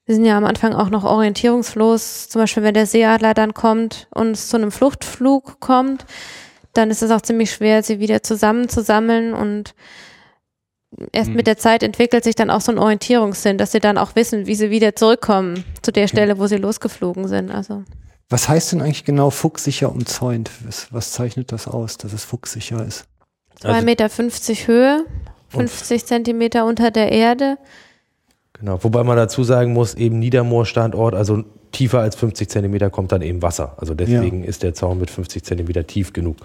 wir 0.05 0.15
sind 0.15 0.25
ja 0.25 0.37
am 0.37 0.45
Anfang 0.45 0.73
auch 0.73 0.89
noch 0.89 1.03
orientierungslos. 1.03 2.29
Zum 2.29 2.41
Beispiel, 2.41 2.63
wenn 2.63 2.75
der 2.75 2.85
Seeadler 2.85 3.33
dann 3.33 3.53
kommt 3.53 4.07
und 4.13 4.31
es 4.31 4.49
zu 4.49 4.57
einem 4.57 4.71
Fluchtflug 4.71 5.59
kommt, 5.59 6.05
dann 6.73 6.91
ist 6.91 7.01
es 7.01 7.11
auch 7.11 7.21
ziemlich 7.21 7.51
schwer, 7.51 7.81
sie 7.81 7.99
wieder 7.99 8.21
zusammenzusammeln 8.21 9.33
und 9.33 9.73
erst 11.11 11.29
mhm. 11.29 11.37
mit 11.37 11.47
der 11.47 11.57
Zeit 11.57 11.81
entwickelt 11.81 12.23
sich 12.23 12.35
dann 12.35 12.49
auch 12.49 12.61
so 12.61 12.71
ein 12.71 12.77
Orientierungssinn, 12.77 13.57
dass 13.57 13.71
sie 13.71 13.79
dann 13.79 13.97
auch 13.97 14.15
wissen, 14.15 14.45
wie 14.45 14.55
sie 14.55 14.69
wieder 14.69 14.95
zurückkommen 14.95 15.63
zu 15.81 15.91
der 15.91 16.07
Stelle, 16.07 16.37
wo 16.37 16.47
sie 16.47 16.57
losgeflogen 16.57 17.27
sind. 17.27 17.49
Also. 17.49 17.83
Was 18.29 18.47
heißt 18.47 18.73
denn 18.73 18.81
eigentlich 18.81 19.05
genau 19.05 19.31
fuchssicher 19.31 19.91
umzäunt? 19.91 20.51
Was, 20.65 20.93
was 20.93 21.11
zeichnet 21.13 21.51
das 21.51 21.67
aus, 21.67 21.97
dass 21.97 22.13
es 22.13 22.23
fuchssicher 22.23 22.85
ist? 22.85 23.05
2,50 23.61 23.67
also 23.67 23.85
Meter 23.85 24.09
Höhe, 24.67 25.05
50 25.49 26.05
Zentimeter 26.05 26.65
unter 26.65 26.91
der 26.91 27.11
Erde 27.11 27.57
Genau, 28.59 28.81
wobei 28.83 29.03
man 29.03 29.17
dazu 29.17 29.43
sagen 29.43 29.73
muss, 29.73 29.95
eben 29.95 30.19
Niedermoor-Standort, 30.19 31.13
also 31.13 31.43
tiefer 31.71 31.99
als 31.99 32.15
50 32.15 32.49
Zentimeter 32.49 32.89
kommt 32.89 33.11
dann 33.11 33.21
eben 33.21 33.41
Wasser. 33.41 33.73
Also 33.77 33.93
deswegen 33.93 34.43
ja. 34.43 34.49
ist 34.49 34.63
der 34.63 34.73
Zaun 34.73 34.99
mit 34.99 35.09
50 35.09 35.43
Zentimeter 35.43 35.85
tief 35.85 36.13
genug. 36.13 36.37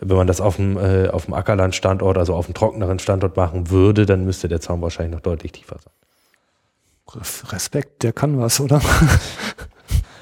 Wenn 0.00 0.16
man 0.16 0.26
das 0.26 0.40
auf 0.40 0.56
dem, 0.56 0.76
äh, 0.76 1.08
auf 1.08 1.26
dem 1.26 1.34
Ackerland-Standort, 1.34 2.18
also 2.18 2.34
auf 2.34 2.46
dem 2.46 2.54
trockeneren 2.54 2.98
Standort 2.98 3.36
machen 3.36 3.70
würde, 3.70 4.06
dann 4.06 4.24
müsste 4.24 4.48
der 4.48 4.60
Zaun 4.60 4.82
wahrscheinlich 4.82 5.14
noch 5.14 5.22
deutlich 5.22 5.52
tiefer 5.52 5.76
sein. 5.78 7.22
Respekt, 7.52 8.02
der 8.02 8.12
kann 8.12 8.38
was, 8.38 8.60
oder? 8.60 8.80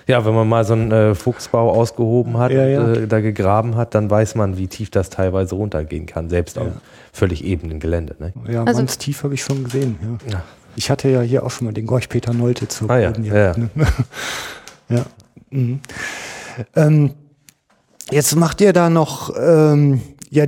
Ja, 0.07 0.27
wenn 0.27 0.35
man 0.35 0.47
mal 0.47 0.65
so 0.65 0.75
einen 0.75 0.93
äh, 0.93 1.15
Fuchsbau 1.15 1.73
ausgehoben 1.73 2.37
hat, 2.37 2.53
ja, 2.53 2.67
ja. 2.67 2.93
Äh, 2.93 3.07
da 3.07 3.21
gegraben 3.21 3.77
hat, 3.77 3.95
dann 3.95 4.11
weiß 4.11 4.35
man, 4.35 4.59
wie 4.59 4.67
tief 4.67 4.91
das 4.91 5.09
teilweise 5.09 5.55
runtergehen 5.55 6.05
kann, 6.05 6.29
selbst 6.29 6.57
ja. 6.57 6.63
auf 6.63 6.69
völlig 7.13 7.43
ebenen 7.45 7.81
Gelände. 7.81 8.15
Ne? 8.19 8.33
Ja, 8.47 8.65
also, 8.65 8.81
ganz 8.81 8.99
tief 8.99 9.23
habe 9.23 9.35
ich 9.35 9.43
schon 9.43 9.65
gesehen. 9.65 10.19
Ja. 10.31 10.43
Ich 10.77 10.91
hatte 10.91 11.09
ja 11.09 11.21
hier 11.21 11.45
auch 11.45 11.51
schon 11.51 11.67
mal 11.67 11.73
den 11.73 11.87
Gorch 11.87 12.09
Peter 12.09 12.33
Nolte 12.33 12.69
zu 12.69 12.89
ah, 12.89 12.99
ja. 12.99 13.13
ja. 13.19 13.57
Ne? 13.57 13.71
ja. 14.89 15.05
Mhm. 15.51 15.81
Ähm, 16.75 17.15
jetzt 18.11 18.35
macht 18.37 18.61
ihr 18.61 18.73
da 18.73 18.91
noch 18.91 19.35
ähm, 19.37 20.01
ja, 20.31 20.47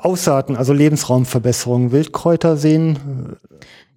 Aussaaten, 0.00 0.56
also 0.56 0.72
Lebensraumverbesserung, 0.72 1.92
Wildkräuter 1.92 2.56
sehen. 2.56 3.36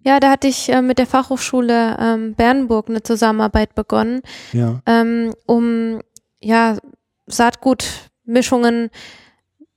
Ja, 0.03 0.19
da 0.19 0.31
hatte 0.31 0.47
ich 0.47 0.69
äh, 0.69 0.81
mit 0.81 0.97
der 0.97 1.07
Fachhochschule 1.07 1.97
ähm, 1.99 2.33
Bernburg 2.35 2.89
eine 2.89 3.03
Zusammenarbeit 3.03 3.75
begonnen, 3.75 4.21
ja. 4.51 4.81
ähm, 4.85 5.33
um 5.45 6.01
ja 6.39 6.77
Saatgutmischungen 7.27 8.89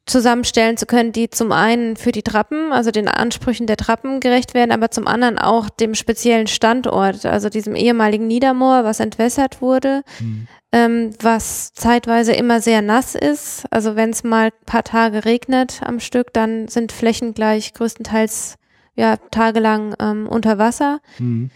zusammenstellen 0.06 0.76
zu 0.76 0.86
können, 0.86 1.12
die 1.12 1.30
zum 1.30 1.50
einen 1.50 1.96
für 1.96 2.12
die 2.12 2.22
Trappen, 2.22 2.72
also 2.72 2.90
den 2.90 3.08
Ansprüchen 3.08 3.66
der 3.66 3.76
Trappen 3.76 4.20
gerecht 4.20 4.52
werden, 4.52 4.70
aber 4.70 4.90
zum 4.90 5.06
anderen 5.06 5.38
auch 5.38 5.70
dem 5.70 5.94
speziellen 5.94 6.46
Standort, 6.46 7.24
also 7.24 7.48
diesem 7.48 7.74
ehemaligen 7.74 8.26
Niedermoor, 8.26 8.84
was 8.84 9.00
entwässert 9.00 9.62
wurde, 9.62 10.02
mhm. 10.20 10.46
ähm, 10.72 11.10
was 11.20 11.72
zeitweise 11.72 12.32
immer 12.32 12.60
sehr 12.60 12.82
nass 12.82 13.14
ist. 13.14 13.64
Also 13.70 13.96
wenn 13.96 14.10
es 14.10 14.24
mal 14.24 14.46
ein 14.46 14.66
paar 14.66 14.84
Tage 14.84 15.24
regnet 15.24 15.80
am 15.82 16.00
Stück, 16.00 16.34
dann 16.34 16.68
sind 16.68 16.92
Flächen 16.92 17.32
gleich 17.32 17.72
größtenteils 17.72 18.56
ja 18.96 19.16
tagelang 19.30 19.94
ähm, 20.00 20.28
unter 20.28 20.58
Wasser. 20.58 21.00
Mhm. 21.18 21.50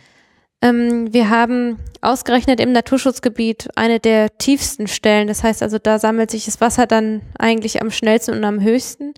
Ähm, 0.61 1.13
wir 1.13 1.31
haben 1.31 1.79
ausgerechnet 2.01 2.61
im 2.61 2.73
Naturschutzgebiet 2.73 3.69
eine 3.77 4.01
der 4.01 4.37
tiefsten 4.39 4.87
Stellen. 4.87 5.29
Das 5.29 5.43
heißt 5.43 5.63
also, 5.63 5.79
da 5.79 5.99
sammelt 5.99 6.31
sich 6.31 6.47
das 6.47 6.61
Wasser 6.61 6.87
dann 6.87 7.23
eigentlich 7.39 7.81
am 7.81 7.91
schnellsten 7.91 8.35
und 8.35 8.45
am 8.45 8.61
höchsten. 8.61 9.15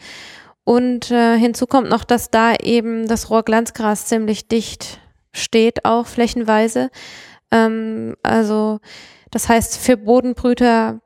Und 0.65 1.11
äh, 1.11 1.39
hinzu 1.39 1.67
kommt 1.67 1.89
noch, 1.89 2.05
dass 2.05 2.31
da 2.31 2.55
eben 2.55 3.09
das 3.09 3.31
Rohrglanzgras 3.31 4.07
ziemlich 4.07 4.49
dicht 4.49 5.01
steht, 5.33 5.85
auch 5.85 6.07
flächenweise. 6.07 6.91
Ähm, 7.51 8.17
also 8.23 8.81
das 9.31 9.49
heißt 9.49 9.79
für 9.79 9.97
Bodenbrüter 9.97 11.01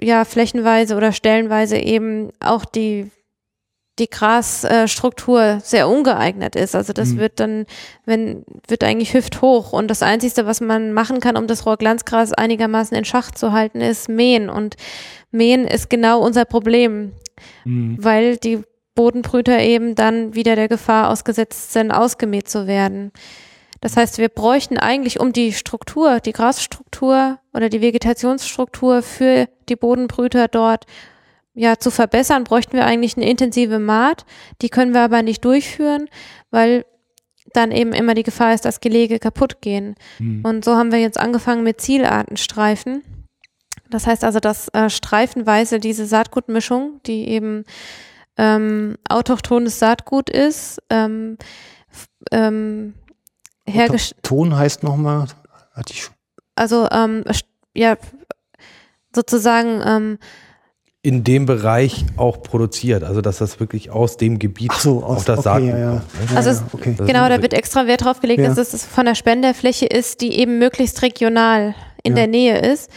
ja 0.00 0.24
flächenweise 0.24 0.96
oder 0.96 1.12
stellenweise 1.12 1.76
eben 1.76 2.30
auch 2.40 2.64
die 2.64 3.10
die 3.98 4.10
Grasstruktur 4.10 5.60
sehr 5.62 5.88
ungeeignet 5.88 6.56
ist. 6.56 6.74
Also 6.74 6.92
das 6.92 7.10
mhm. 7.10 7.18
wird 7.18 7.40
dann, 7.40 7.66
wenn, 8.04 8.44
wird 8.66 8.82
eigentlich 8.82 9.14
hüfthoch. 9.14 9.72
Und 9.72 9.88
das 9.88 10.02
Einzige, 10.02 10.46
was 10.46 10.60
man 10.60 10.92
machen 10.92 11.20
kann, 11.20 11.36
um 11.36 11.46
das 11.46 11.64
Rohrglanzgras 11.64 12.32
einigermaßen 12.32 12.96
in 12.96 13.04
Schach 13.04 13.30
zu 13.30 13.52
halten, 13.52 13.80
ist 13.80 14.08
mähen. 14.08 14.50
Und 14.50 14.76
mähen 15.30 15.66
ist 15.66 15.90
genau 15.90 16.20
unser 16.20 16.44
Problem, 16.44 17.12
mhm. 17.64 17.96
weil 18.00 18.36
die 18.36 18.62
Bodenbrüter 18.96 19.60
eben 19.60 19.94
dann 19.94 20.34
wieder 20.34 20.56
der 20.56 20.68
Gefahr 20.68 21.10
ausgesetzt 21.10 21.72
sind, 21.72 21.92
ausgemäht 21.92 22.48
zu 22.48 22.66
werden. 22.66 23.12
Das 23.80 23.96
heißt, 23.96 24.18
wir 24.18 24.28
bräuchten 24.28 24.78
eigentlich, 24.78 25.20
um 25.20 25.32
die 25.32 25.52
Struktur, 25.52 26.18
die 26.18 26.32
Grasstruktur 26.32 27.38
oder 27.52 27.68
die 27.68 27.80
Vegetationsstruktur 27.80 29.02
für 29.02 29.46
die 29.68 29.76
Bodenbrüter 29.76 30.48
dort 30.48 30.86
ja, 31.54 31.78
zu 31.78 31.90
verbessern, 31.90 32.44
bräuchten 32.44 32.76
wir 32.76 32.84
eigentlich 32.84 33.16
eine 33.16 33.28
intensive 33.28 33.78
Maat. 33.78 34.26
Die 34.60 34.68
können 34.68 34.92
wir 34.92 35.02
aber 35.02 35.22
nicht 35.22 35.44
durchführen, 35.44 36.08
weil 36.50 36.84
dann 37.52 37.70
eben 37.70 37.92
immer 37.92 38.14
die 38.14 38.24
Gefahr 38.24 38.54
ist, 38.54 38.64
dass 38.64 38.80
Gelege 38.80 39.18
kaputt 39.18 39.60
gehen. 39.60 39.94
Mhm. 40.18 40.44
Und 40.44 40.64
so 40.64 40.76
haben 40.76 40.90
wir 40.90 40.98
jetzt 40.98 41.18
angefangen 41.18 41.62
mit 41.62 41.80
Zielartenstreifen. 41.80 43.02
Das 43.90 44.06
heißt 44.06 44.24
also, 44.24 44.40
dass 44.40 44.68
äh, 44.68 44.90
streifenweise 44.90 45.78
diese 45.78 46.06
Saatgutmischung, 46.06 47.00
die 47.06 47.28
eben 47.28 47.64
ähm, 48.36 48.96
autochthones 49.08 49.78
Saatgut 49.78 50.30
ist, 50.30 50.82
ähm, 50.90 51.38
ähm, 52.32 52.94
hergestellt. 53.66 54.22
Ton 54.24 54.56
heißt 54.56 54.82
nochmal, 54.82 55.28
hatte 55.72 55.92
ich 55.92 56.02
schon. 56.02 56.14
Also, 56.56 56.88
ähm, 56.90 57.24
ja, 57.74 57.96
sozusagen, 59.14 59.80
ähm, 59.84 60.18
in 61.04 61.22
dem 61.22 61.44
Bereich 61.44 62.06
auch 62.16 62.42
produziert, 62.42 63.04
also 63.04 63.20
dass 63.20 63.36
das 63.36 63.60
wirklich 63.60 63.90
aus 63.90 64.16
dem 64.16 64.38
Gebiet 64.38 64.70
Ach 64.72 64.80
so, 64.80 65.04
aus, 65.04 65.18
auf 65.18 65.24
das 65.26 65.40
okay, 65.40 65.44
Saatgut 65.44 65.68
ja, 65.68 65.78
ja. 65.78 65.90
kommt. 65.90 66.30
Ne? 66.30 66.36
Also 66.36 66.50
ja, 66.50 66.62
okay. 66.72 66.94
genau, 66.96 67.28
da 67.28 67.42
wird 67.42 67.52
extra 67.52 67.86
Wert 67.86 68.04
drauf 68.06 68.20
gelegt, 68.20 68.42
dass 68.42 68.56
es 68.56 68.86
von 68.86 69.04
der 69.04 69.14
Spenderfläche 69.14 69.84
ist, 69.84 70.22
die 70.22 70.38
eben 70.38 70.58
möglichst 70.58 71.02
regional 71.02 71.74
in 72.02 72.14
der 72.14 72.26
Nähe 72.26 72.58
ist. 72.58 72.90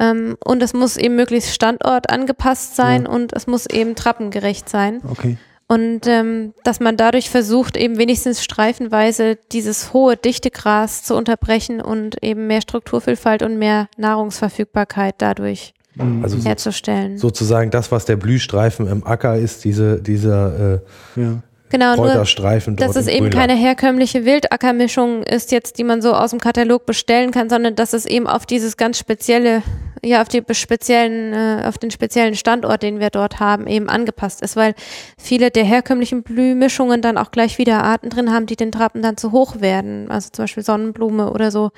Ähm, 0.00 0.36
und 0.44 0.64
es 0.64 0.74
muss 0.74 0.96
eben 0.96 1.14
möglichst 1.14 1.54
Standort 1.54 2.10
angepasst 2.10 2.74
sein 2.74 3.06
und 3.06 3.32
es 3.32 3.46
muss 3.46 3.66
eben 3.66 3.94
trappengerecht 3.94 4.68
sein. 4.68 5.00
Okay. 5.08 5.38
Und 5.68 6.08
ähm, 6.08 6.54
dass 6.64 6.80
man 6.80 6.96
dadurch 6.96 7.30
versucht, 7.30 7.76
eben 7.76 7.98
wenigstens 7.98 8.42
streifenweise 8.42 9.38
dieses 9.52 9.92
hohe, 9.92 10.16
dichte 10.16 10.50
Gras 10.50 11.04
zu 11.04 11.14
unterbrechen 11.14 11.80
und 11.80 12.20
eben 12.20 12.48
mehr 12.48 12.62
Strukturvielfalt 12.62 13.44
und 13.44 13.60
mehr 13.60 13.86
Nahrungsverfügbarkeit 13.96 15.14
dadurch. 15.18 15.72
Also 15.98 16.38
herzustellen. 16.38 17.18
sozusagen 17.18 17.70
das, 17.70 17.92
was 17.92 18.04
der 18.04 18.16
Blühstreifen 18.16 18.88
im 18.88 19.06
Acker 19.06 19.36
ist, 19.36 19.64
diese, 19.64 20.00
dieser 20.00 20.74
äh, 20.74 21.20
ja. 21.20 21.42
Genau, 21.70 21.96
Kräuterstreifen 21.96 22.74
nur, 22.74 22.86
dass 22.86 22.94
es 22.94 23.08
eben 23.08 23.30
keine 23.30 23.56
herkömmliche 23.56 24.24
Wildackermischung 24.24 25.24
ist 25.24 25.50
jetzt, 25.50 25.76
die 25.78 25.82
man 25.82 26.02
so 26.02 26.14
aus 26.14 26.30
dem 26.30 26.38
Katalog 26.38 26.86
bestellen 26.86 27.32
kann, 27.32 27.50
sondern 27.50 27.74
dass 27.74 27.94
es 27.94 28.06
eben 28.06 28.28
auf 28.28 28.46
dieses 28.46 28.76
ganz 28.76 28.96
spezielle, 28.96 29.62
ja, 30.00 30.22
auf 30.22 30.28
die 30.28 30.44
speziellen, 30.52 31.32
äh, 31.32 31.66
auf 31.66 31.78
den 31.78 31.90
speziellen 31.90 32.36
Standort, 32.36 32.84
den 32.84 33.00
wir 33.00 33.10
dort 33.10 33.40
haben, 33.40 33.66
eben 33.66 33.88
angepasst 33.88 34.40
ist, 34.42 34.54
weil 34.54 34.74
viele 35.18 35.50
der 35.50 35.64
herkömmlichen 35.64 36.22
Blühmischungen 36.22 37.02
dann 37.02 37.18
auch 37.18 37.32
gleich 37.32 37.58
wieder 37.58 37.82
Arten 37.82 38.08
drin 38.08 38.30
haben, 38.30 38.46
die 38.46 38.56
den 38.56 38.70
Trappen 38.70 39.02
dann 39.02 39.16
zu 39.16 39.32
hoch 39.32 39.60
werden, 39.60 40.10
also 40.12 40.28
zum 40.30 40.44
Beispiel 40.44 40.62
Sonnenblume 40.62 41.32
oder 41.32 41.50
so. 41.50 41.70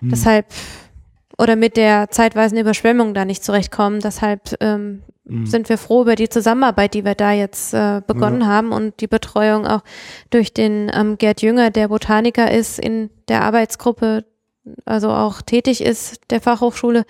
Hm. 0.00 0.10
Deshalb 0.10 0.46
oder 1.38 1.56
mit 1.56 1.76
der 1.76 2.10
zeitweisen 2.10 2.58
Überschwemmung 2.58 3.14
da 3.14 3.24
nicht 3.24 3.44
zurechtkommen. 3.44 4.00
Deshalb 4.00 4.54
ähm, 4.60 5.02
mhm. 5.24 5.46
sind 5.46 5.68
wir 5.68 5.78
froh 5.78 6.02
über 6.02 6.14
die 6.14 6.28
Zusammenarbeit, 6.28 6.94
die 6.94 7.04
wir 7.04 7.14
da 7.14 7.32
jetzt 7.32 7.74
äh, 7.74 8.00
begonnen 8.06 8.42
ja. 8.42 8.46
haben 8.46 8.72
und 8.72 9.00
die 9.00 9.06
Betreuung 9.06 9.66
auch 9.66 9.82
durch 10.30 10.54
den 10.54 10.90
ähm, 10.94 11.18
Gerd 11.18 11.42
Jünger, 11.42 11.70
der 11.70 11.88
Botaniker 11.88 12.50
ist 12.50 12.78
in 12.78 13.10
der 13.28 13.42
Arbeitsgruppe, 13.42 14.24
also 14.84 15.10
auch 15.10 15.42
tätig 15.42 15.82
ist 15.82 16.20
der 16.30 16.40
Fachhochschule, 16.40 17.04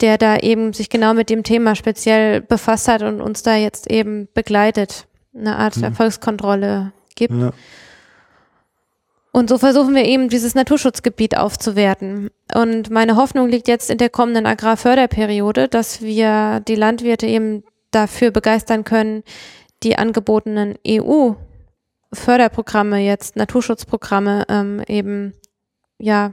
der 0.00 0.18
da 0.18 0.38
eben 0.38 0.72
sich 0.72 0.90
genau 0.90 1.14
mit 1.14 1.30
dem 1.30 1.42
Thema 1.42 1.74
speziell 1.74 2.40
befasst 2.40 2.88
hat 2.88 3.02
und 3.02 3.20
uns 3.20 3.42
da 3.42 3.56
jetzt 3.56 3.90
eben 3.90 4.28
begleitet, 4.34 5.06
eine 5.34 5.56
Art 5.56 5.76
mhm. 5.76 5.84
Erfolgskontrolle 5.84 6.92
gibt. 7.14 7.34
Ja. 7.34 7.52
Und 9.38 9.48
so 9.48 9.56
versuchen 9.56 9.94
wir 9.94 10.04
eben 10.04 10.28
dieses 10.28 10.56
Naturschutzgebiet 10.56 11.36
aufzuwerten. 11.36 12.30
Und 12.56 12.90
meine 12.90 13.14
Hoffnung 13.14 13.48
liegt 13.48 13.68
jetzt 13.68 13.88
in 13.88 13.98
der 13.98 14.10
kommenden 14.10 14.46
Agrarförderperiode, 14.46 15.68
dass 15.68 16.02
wir 16.02 16.58
die 16.66 16.74
Landwirte 16.74 17.28
eben 17.28 17.62
dafür 17.92 18.32
begeistern 18.32 18.82
können, 18.82 19.22
die 19.84 19.96
angebotenen 19.96 20.74
EU-Förderprogramme 20.84 22.98
jetzt, 22.98 23.36
Naturschutzprogramme 23.36 24.44
ähm, 24.48 24.82
eben 24.88 25.34
ja 26.00 26.32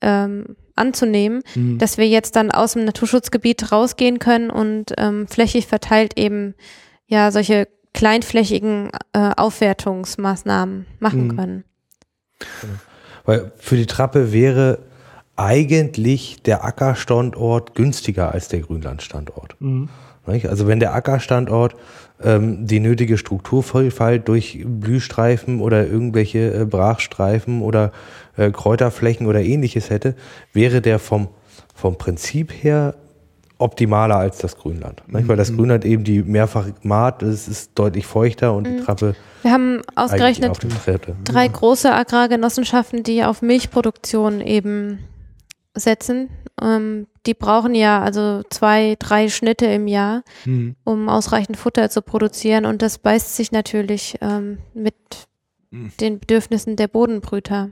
ähm, 0.00 0.54
anzunehmen, 0.76 1.42
mhm. 1.56 1.78
dass 1.78 1.98
wir 1.98 2.06
jetzt 2.06 2.36
dann 2.36 2.52
aus 2.52 2.74
dem 2.74 2.84
Naturschutzgebiet 2.84 3.72
rausgehen 3.72 4.20
können 4.20 4.50
und 4.50 4.94
ähm, 4.96 5.26
flächig 5.26 5.66
verteilt 5.66 6.16
eben 6.16 6.54
ja 7.08 7.32
solche 7.32 7.66
kleinflächigen 7.94 8.90
äh, 9.12 9.32
Aufwertungsmaßnahmen 9.36 10.86
machen 11.00 11.26
mhm. 11.26 11.36
können. 11.36 11.64
Weil 13.24 13.52
für 13.56 13.76
die 13.76 13.86
Trappe 13.86 14.32
wäre 14.32 14.78
eigentlich 15.36 16.42
der 16.42 16.64
Ackerstandort 16.64 17.74
günstiger 17.74 18.32
als 18.32 18.48
der 18.48 18.60
Grünlandstandort. 18.60 19.56
Mhm. 19.60 19.88
Also 20.26 20.66
wenn 20.66 20.80
der 20.80 20.94
Ackerstandort 20.94 21.74
ähm, 22.22 22.66
die 22.66 22.80
nötige 22.80 23.18
Strukturvielfalt 23.18 24.26
durch 24.26 24.62
Blühstreifen 24.64 25.60
oder 25.60 25.86
irgendwelche 25.86 26.54
äh, 26.54 26.64
Brachstreifen 26.64 27.60
oder 27.60 27.92
äh, 28.36 28.50
Kräuterflächen 28.50 29.26
oder 29.26 29.42
ähnliches 29.42 29.90
hätte, 29.90 30.14
wäre 30.52 30.80
der 30.80 30.98
vom, 30.98 31.28
vom 31.74 31.98
Prinzip 31.98 32.52
her 32.52 32.94
optimaler 33.64 34.16
als 34.16 34.38
das 34.38 34.56
Grünland. 34.56 35.02
Mhm. 35.06 35.26
Weil 35.26 35.36
das 35.36 35.50
mhm. 35.50 35.56
Grünland 35.56 35.84
eben 35.84 36.04
die 36.04 36.22
mehrfach 36.22 36.66
Maat, 36.82 37.22
es 37.22 37.48
ist 37.48 37.72
deutlich 37.74 38.06
feuchter 38.06 38.52
und 38.52 38.68
mhm. 38.68 38.76
die 38.76 38.82
Trappe. 38.84 39.16
Wir 39.42 39.52
haben 39.52 39.80
ausgerechnet 39.94 40.58
drei 41.24 41.48
große 41.48 41.92
Agrargenossenschaften, 41.92 43.02
die 43.02 43.24
auf 43.24 43.42
Milchproduktion 43.42 44.40
eben 44.40 44.98
setzen. 45.74 46.28
Ähm, 46.62 47.06
die 47.26 47.34
brauchen 47.34 47.74
ja 47.74 48.02
also 48.02 48.42
zwei, 48.50 48.96
drei 48.98 49.28
Schnitte 49.28 49.66
im 49.66 49.88
Jahr, 49.88 50.22
mhm. 50.44 50.76
um 50.84 51.08
ausreichend 51.08 51.56
Futter 51.56 51.88
zu 51.88 52.02
produzieren. 52.02 52.66
Und 52.66 52.82
das 52.82 52.98
beißt 52.98 53.34
sich 53.34 53.50
natürlich 53.50 54.18
ähm, 54.20 54.58
mit 54.74 54.94
mhm. 55.70 55.90
den 56.00 56.18
Bedürfnissen 56.20 56.76
der 56.76 56.88
Bodenbrüter. 56.88 57.70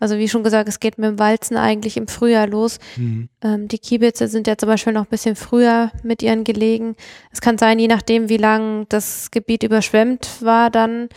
Also 0.00 0.18
wie 0.18 0.28
schon 0.28 0.42
gesagt, 0.42 0.68
es 0.68 0.80
geht 0.80 0.98
mit 0.98 1.08
dem 1.08 1.18
Walzen 1.18 1.56
eigentlich 1.56 1.96
im 1.96 2.08
Frühjahr 2.08 2.46
los. 2.46 2.78
Mhm. 2.96 3.28
Ähm, 3.42 3.68
die 3.68 3.78
Kiebitze 3.78 4.26
sind 4.26 4.46
ja 4.46 4.56
zum 4.56 4.68
Beispiel 4.68 4.92
noch 4.92 5.04
ein 5.04 5.10
bisschen 5.10 5.36
früher 5.36 5.92
mit 6.02 6.22
ihren 6.22 6.42
Gelegen. 6.42 6.96
Es 7.30 7.40
kann 7.40 7.58
sein, 7.58 7.78
je 7.78 7.88
nachdem, 7.88 8.28
wie 8.28 8.38
lang 8.38 8.86
das 8.88 9.30
Gebiet 9.30 9.62
überschwemmt 9.62 10.28
war, 10.40 10.70
dann 10.70 11.08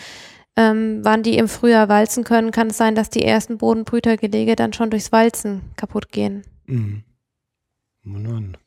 ähm, 0.55 0.99
wann 1.01 1.23
die 1.23 1.37
im 1.37 1.47
Frühjahr 1.47 1.89
walzen 1.89 2.23
können, 2.23 2.51
kann 2.51 2.67
es 2.67 2.77
sein, 2.77 2.93
dass 2.93 3.09
die 3.09 3.25
ersten 3.25 3.57
Bodenbrütergelege 3.57 4.55
dann 4.55 4.73
schon 4.73 4.91
durchs 4.91 5.11
Walzen 5.11 5.61
kaputt 5.75 6.11
gehen. 6.11 6.43
Mhm. 6.67 7.03
Mann. 8.03 8.57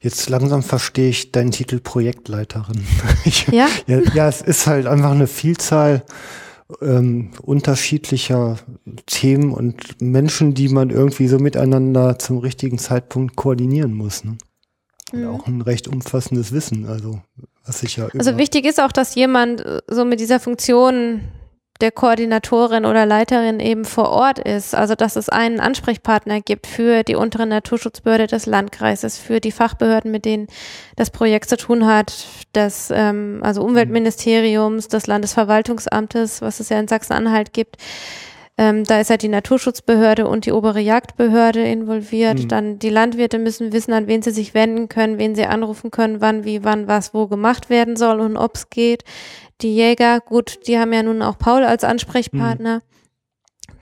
Jetzt 0.00 0.28
langsam 0.28 0.62
verstehe 0.62 1.10
ich 1.10 1.30
deinen 1.32 1.50
Titel 1.50 1.78
Projektleiterin. 1.78 2.84
Ich, 3.24 3.46
ja? 3.48 3.68
ja? 3.86 4.00
Ja, 4.14 4.28
es 4.28 4.40
ist 4.40 4.66
halt 4.66 4.86
einfach 4.86 5.10
eine 5.10 5.26
Vielzahl 5.26 6.04
ähm, 6.80 7.30
unterschiedlicher 7.42 8.58
Themen 9.06 9.52
und 9.52 10.00
Menschen, 10.00 10.54
die 10.54 10.68
man 10.68 10.90
irgendwie 10.90 11.28
so 11.28 11.38
miteinander 11.38 12.18
zum 12.18 12.38
richtigen 12.38 12.78
Zeitpunkt 12.78 13.36
koordinieren 13.36 13.94
muss. 13.94 14.24
Ne? 14.24 14.36
Mhm. 15.12 15.28
auch 15.28 15.46
ein 15.46 15.60
recht 15.60 15.88
umfassendes 15.88 16.52
Wissen, 16.52 16.86
also 16.86 17.20
was 17.64 17.82
ich 17.82 17.96
ja. 17.96 18.08
Also 18.18 18.38
wichtig 18.38 18.64
ist 18.64 18.80
auch, 18.80 18.92
dass 18.92 19.14
jemand 19.14 19.60
äh, 19.60 19.80
so 19.88 20.04
mit 20.04 20.20
dieser 20.20 20.40
Funktion 20.40 21.20
der 21.80 21.92
Koordinatorin 21.92 22.84
oder 22.84 23.06
Leiterin 23.06 23.60
eben 23.60 23.84
vor 23.84 24.10
Ort 24.10 24.38
ist. 24.38 24.74
Also 24.74 24.94
dass 24.94 25.16
es 25.16 25.28
einen 25.28 25.60
Ansprechpartner 25.60 26.40
gibt 26.40 26.66
für 26.66 27.02
die 27.02 27.14
untere 27.14 27.46
Naturschutzbehörde 27.46 28.26
des 28.26 28.46
Landkreises, 28.46 29.18
für 29.18 29.40
die 29.40 29.52
Fachbehörden, 29.52 30.10
mit 30.10 30.24
denen 30.24 30.46
das 30.96 31.10
Projekt 31.10 31.48
zu 31.48 31.56
tun 31.56 31.86
hat, 31.86 32.26
des 32.54 32.90
ähm, 32.94 33.40
also 33.42 33.62
Umweltministeriums, 33.62 34.88
des 34.88 35.06
Landesverwaltungsamtes, 35.06 36.42
was 36.42 36.60
es 36.60 36.68
ja 36.68 36.78
in 36.78 36.88
Sachsen-Anhalt 36.88 37.52
gibt. 37.52 37.76
Ähm, 38.58 38.84
da 38.84 39.00
ist 39.00 39.10
ja 39.10 39.18
die 39.18 39.28
Naturschutzbehörde 39.28 40.26
und 40.26 40.46
die 40.46 40.52
obere 40.52 40.80
Jagdbehörde 40.80 41.62
involviert. 41.62 42.44
Mhm. 42.44 42.48
Dann 42.48 42.78
die 42.78 42.88
Landwirte 42.88 43.38
müssen 43.38 43.72
wissen, 43.72 43.92
an 43.92 44.06
wen 44.06 44.22
sie 44.22 44.30
sich 44.30 44.54
wenden 44.54 44.88
können, 44.88 45.18
wen 45.18 45.34
sie 45.34 45.44
anrufen 45.44 45.90
können, 45.90 46.22
wann, 46.22 46.44
wie, 46.44 46.64
wann, 46.64 46.88
was, 46.88 47.12
wo 47.12 47.26
gemacht 47.26 47.68
werden 47.68 47.96
soll 47.96 48.20
und 48.20 48.38
ob 48.38 48.54
es 48.54 48.70
geht 48.70 49.04
die 49.62 49.74
Jäger, 49.74 50.20
gut, 50.20 50.66
die 50.66 50.78
haben 50.78 50.92
ja 50.92 51.02
nun 51.02 51.22
auch 51.22 51.38
Paul 51.38 51.64
als 51.64 51.84
Ansprechpartner. 51.84 52.76
Mhm. 52.76 52.82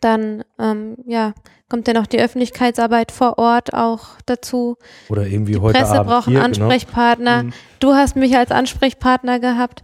Dann, 0.00 0.44
ähm, 0.58 0.96
ja, 1.06 1.34
kommt 1.68 1.88
ja 1.88 1.94
noch 1.94 2.06
die 2.06 2.20
Öffentlichkeitsarbeit 2.20 3.10
vor 3.10 3.38
Ort 3.38 3.74
auch 3.74 4.18
dazu. 4.26 4.76
Oder 5.08 5.26
eben 5.26 5.46
wie 5.46 5.52
die 5.52 5.60
heute 5.60 5.78
Presse 5.78 5.94
Abend 5.94 6.10
braucht 6.10 6.28
einen 6.28 6.36
genau. 6.36 6.66
Ansprechpartner. 6.66 7.42
Genau. 7.42 7.54
Mhm. 7.54 7.58
Du 7.80 7.94
hast 7.94 8.16
mich 8.16 8.36
als 8.36 8.50
Ansprechpartner 8.50 9.40
gehabt. 9.40 9.82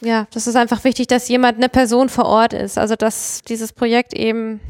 Ja, 0.00 0.26
das 0.32 0.46
ist 0.46 0.56
einfach 0.56 0.82
wichtig, 0.84 1.06
dass 1.06 1.28
jemand, 1.28 1.58
eine 1.58 1.68
Person 1.68 2.08
vor 2.08 2.26
Ort 2.26 2.52
ist. 2.52 2.76
Also, 2.76 2.96
dass 2.96 3.42
dieses 3.42 3.72
Projekt 3.72 4.12
eben 4.14 4.60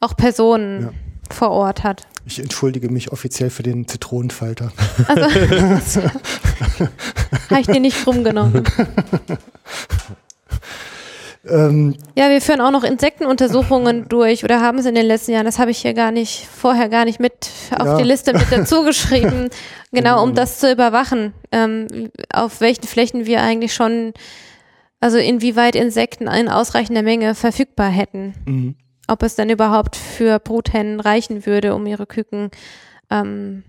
auch 0.00 0.16
Personen 0.16 0.82
ja. 0.82 0.90
vor 1.30 1.50
Ort 1.50 1.84
hat. 1.84 2.06
Ich 2.26 2.38
entschuldige 2.38 2.90
mich 2.90 3.12
offiziell 3.12 3.50
für 3.50 3.62
den 3.62 3.88
Zitronenfalter. 3.88 4.72
Also, 5.08 6.02
habe 7.50 7.60
ich 7.60 7.66
dir 7.66 7.80
nicht 7.80 8.06
rumgenommen. 8.06 8.64
Ähm, 11.48 11.96
ja, 12.14 12.28
wir 12.28 12.42
führen 12.42 12.60
auch 12.60 12.70
noch 12.70 12.84
Insektenuntersuchungen 12.84 14.08
durch 14.08 14.44
oder 14.44 14.60
haben 14.60 14.78
es 14.78 14.84
in 14.84 14.94
den 14.94 15.06
letzten 15.06 15.32
Jahren. 15.32 15.46
Das 15.46 15.58
habe 15.58 15.70
ich 15.70 15.78
hier 15.78 15.94
gar 15.94 16.10
nicht, 16.10 16.46
vorher 16.46 16.88
gar 16.90 17.06
nicht 17.06 17.18
mit 17.18 17.50
auf 17.76 17.86
ja. 17.86 17.96
die 17.96 18.04
Liste 18.04 18.34
mit 18.34 18.46
dazu 18.50 18.84
geschrieben. 18.84 19.48
genau, 19.90 20.22
um 20.22 20.34
das 20.34 20.58
zu 20.58 20.70
überwachen, 20.70 21.32
ähm, 21.50 22.10
auf 22.32 22.60
welchen 22.60 22.84
Flächen 22.84 23.24
wir 23.24 23.42
eigentlich 23.42 23.72
schon, 23.72 24.12
also 25.00 25.16
inwieweit 25.16 25.76
Insekten 25.76 26.28
in 26.28 26.48
ausreichender 26.48 27.02
Menge 27.02 27.34
verfügbar 27.34 27.88
hätten. 27.88 28.34
Mhm 28.44 28.74
ob 29.10 29.22
es 29.22 29.34
denn 29.34 29.50
überhaupt 29.50 29.96
für 29.96 30.38
Bruthennen 30.38 31.00
reichen 31.00 31.46
würde, 31.46 31.74
um 31.74 31.86
ihre 31.86 32.06
Küken 32.06 32.50
ähm, 33.10 33.64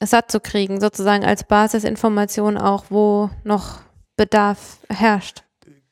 satt 0.00 0.30
zu 0.30 0.40
kriegen, 0.40 0.80
sozusagen 0.80 1.24
als 1.24 1.44
Basisinformation 1.44 2.56
auch, 2.56 2.86
wo 2.90 3.30
noch 3.44 3.80
Bedarf 4.16 4.78
herrscht. 4.88 5.43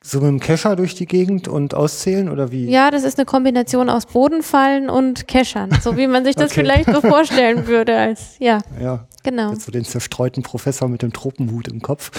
So 0.05 0.19
mit 0.19 0.27
dem 0.27 0.39
Kescher 0.41 0.75
durch 0.75 0.95
die 0.95 1.05
Gegend 1.05 1.47
und 1.47 1.73
auszählen 1.73 2.27
oder 2.27 2.51
wie? 2.51 2.69
Ja, 2.69 2.91
das 2.91 3.05
ist 3.05 3.17
eine 3.17 3.25
Kombination 3.25 3.89
aus 3.89 4.05
Bodenfallen 4.05 4.89
und 4.89 5.29
Keschern, 5.29 5.69
so 5.81 5.95
wie 5.95 6.07
man 6.07 6.25
sich 6.25 6.35
das 6.35 6.51
okay. 6.51 6.59
vielleicht 6.59 6.93
so 6.93 6.99
vorstellen 6.99 7.67
würde 7.67 7.97
als, 7.97 8.35
ja. 8.39 8.59
Ja. 8.81 9.07
Genau. 9.23 9.51
Jetzt 9.51 9.63
so 9.63 9.71
den 9.71 9.85
zerstreuten 9.85 10.43
Professor 10.43 10.89
mit 10.89 11.03
dem 11.03 11.13
Tropenhut 11.13 11.69
im 11.69 11.81
Kopf. 11.81 12.11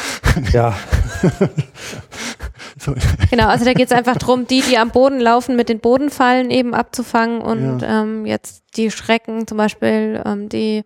Ja. 0.51 0.75
so. 2.81 2.95
Genau, 3.31 3.49
also 3.49 3.67
da 3.67 3.75
geht 3.75 3.89
es 3.89 3.93
einfach 3.93 4.17
darum, 4.17 4.47
die, 4.47 4.63
die 4.63 4.79
am 4.79 4.91
Boden 4.91 5.21
laufen, 5.21 5.55
mit 5.55 5.69
den 5.69 5.81
Bodenfallen 5.81 6.51
eben 6.51 6.75
abzufangen 6.75 7.43
und 7.43 7.81
ja. 7.81 8.03
ähm, 8.03 8.25
jetzt 8.25 8.63
die 8.79 8.91
Schrecken 8.91 9.47
zum 9.47 9.59
Beispiel, 9.59 10.23
ähm, 10.25 10.49
die 10.49 10.85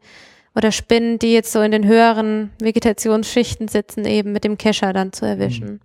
oder 0.57 0.73
Spinnen, 0.73 1.21
die 1.21 1.33
jetzt 1.33 1.53
so 1.53 1.61
in 1.63 1.71
den 1.71 1.87
höheren 1.87 2.51
Vegetationsschichten 2.61 3.69
sitzen, 3.69 4.05
eben 4.05 4.33
mit 4.33 4.43
dem 4.43 4.59
Kescher 4.59 4.93
dann 4.93 5.13
zu 5.13 5.25
erwischen. 5.25 5.81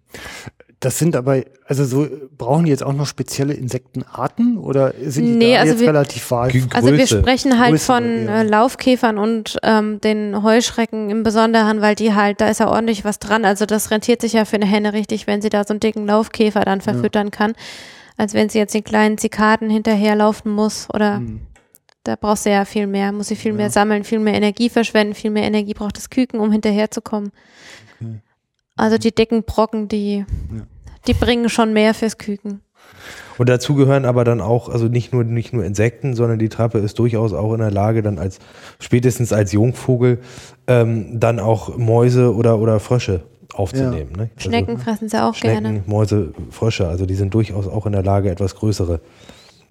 Das 0.84 1.00
sind 1.00 1.16
aber, 1.16 1.44
also 1.66 1.86
so, 1.86 2.10
brauchen 2.38 2.66
die 2.66 2.72
jetzt 2.72 2.84
auch 2.84 2.92
noch 2.92 3.06
spezielle 3.06 3.54
Insektenarten 3.54 4.58
oder 4.58 4.94
sind 5.02 5.26
die 5.26 5.32
nee, 5.32 5.54
da 5.54 5.62
also 5.62 5.72
jetzt 5.72 5.80
wir, 5.80 5.88
relativ 5.88 6.30
wahl? 6.30 6.52
Also 6.74 6.92
wir 6.92 7.08
sprechen 7.08 7.58
halt 7.58 7.72
Größe, 7.72 7.86
von 7.86 8.26
ja. 8.26 8.42
Äh, 8.42 8.44
Laufkäfern 8.44 9.18
und 9.18 9.58
ähm, 9.64 10.02
den 10.02 10.44
Heuschrecken 10.44 11.10
im 11.10 11.24
Besonderen, 11.24 11.80
weil 11.80 11.96
die 11.96 12.14
halt, 12.14 12.42
da 12.42 12.50
ist 12.50 12.60
ja 12.60 12.68
ordentlich 12.68 13.06
was 13.06 13.20
dran. 13.20 13.46
Also 13.46 13.66
das 13.66 13.92
rentiert 13.92 14.20
sich 14.20 14.34
ja 14.34 14.44
für 14.44 14.58
eine 14.58 14.66
Henne 14.66 14.92
richtig, 14.92 15.26
wenn 15.26 15.42
sie 15.42 15.48
da 15.48 15.64
so 15.64 15.72
einen 15.72 15.80
dicken 15.80 16.06
Laufkäfer 16.06 16.66
dann 16.66 16.82
verfüttern 16.82 17.28
ja. 17.28 17.32
kann, 17.32 17.54
als 18.18 18.34
wenn 18.34 18.50
sie 18.50 18.58
jetzt 18.58 18.74
den 18.74 18.84
kleinen 18.84 19.18
Zikaden 19.18 19.70
hinterherlaufen 19.70 20.52
muss 20.52 20.90
oder 20.94 21.16
hm. 21.16 21.40
da 22.04 22.18
brauchst 22.18 22.46
du 22.46 22.50
ja 22.50 22.66
viel 22.66 22.88
mehr, 22.88 23.14
muss 23.14 23.30
sie 23.30 23.38
viel 23.38 23.52
ja. 23.52 23.58
mehr 23.58 23.70
sammeln, 23.70 24.04
viel 24.04 24.20
mehr 24.20 24.34
Energie 24.34 24.68
verschwenden, 24.68 25.14
viel 25.14 25.32
mehr 25.32 25.44
Energie 25.44 25.76
braucht 25.76 25.96
das 25.96 26.10
Küken, 26.10 26.42
um 26.42 26.52
hinterherzukommen. 26.52 27.32
Okay. 28.02 28.20
Also 28.76 28.98
die 28.98 29.16
dicken 29.16 29.44
Brocken, 29.44 29.88
die 29.88 30.18
ja 30.18 30.26
die 31.08 31.14
bringen 31.14 31.50
schon 31.50 31.74
mehr 31.74 31.94
fürs 31.94 32.18
Küken. 32.18 32.62
Und 33.38 33.50
dazu 33.50 33.76
gehören 33.76 34.06
aber 34.06 34.24
dann 34.24 34.42
auch, 34.42 34.70
also 34.70 34.88
nicht 34.88 35.12
nur, 35.12 35.24
nicht 35.24 35.54
nur 35.54 35.66
Insekten, 35.66 36.14
sondern 36.14 36.40
die 36.40 36.50
Trappe 36.50 36.80
ist 36.80 37.00
durchaus 37.00 37.34
auch 37.34 37.54
in 37.54 37.60
der 37.60 37.72
Lage, 37.72 38.04
dann 38.04 38.20
als, 38.20 38.40
spätestens 38.80 39.34
als 39.34 39.52
Jungvogel, 39.52 40.20
ähm, 40.68 41.20
dann 41.20 41.40
auch 41.40 41.78
Mäuse 41.78 42.36
oder, 42.36 42.60
oder 42.60 42.80
Frösche 42.80 43.24
aufzunehmen. 43.54 44.12
Ja. 44.12 44.24
Ne? 44.24 44.30
Also 44.36 44.50
Schnecken 44.50 44.78
fressen 44.78 45.10
sie 45.10 45.22
auch 45.22 45.36
Schnecken, 45.36 45.64
gerne. 45.64 45.84
Mäuse, 45.86 46.34
Frösche, 46.52 46.88
also 46.88 47.06
die 47.06 47.16
sind 47.16 47.34
durchaus 47.34 47.68
auch 47.68 47.86
in 47.86 47.92
der 47.94 48.04
Lage, 48.04 48.30
etwas 48.30 48.56
größere 48.56 49.02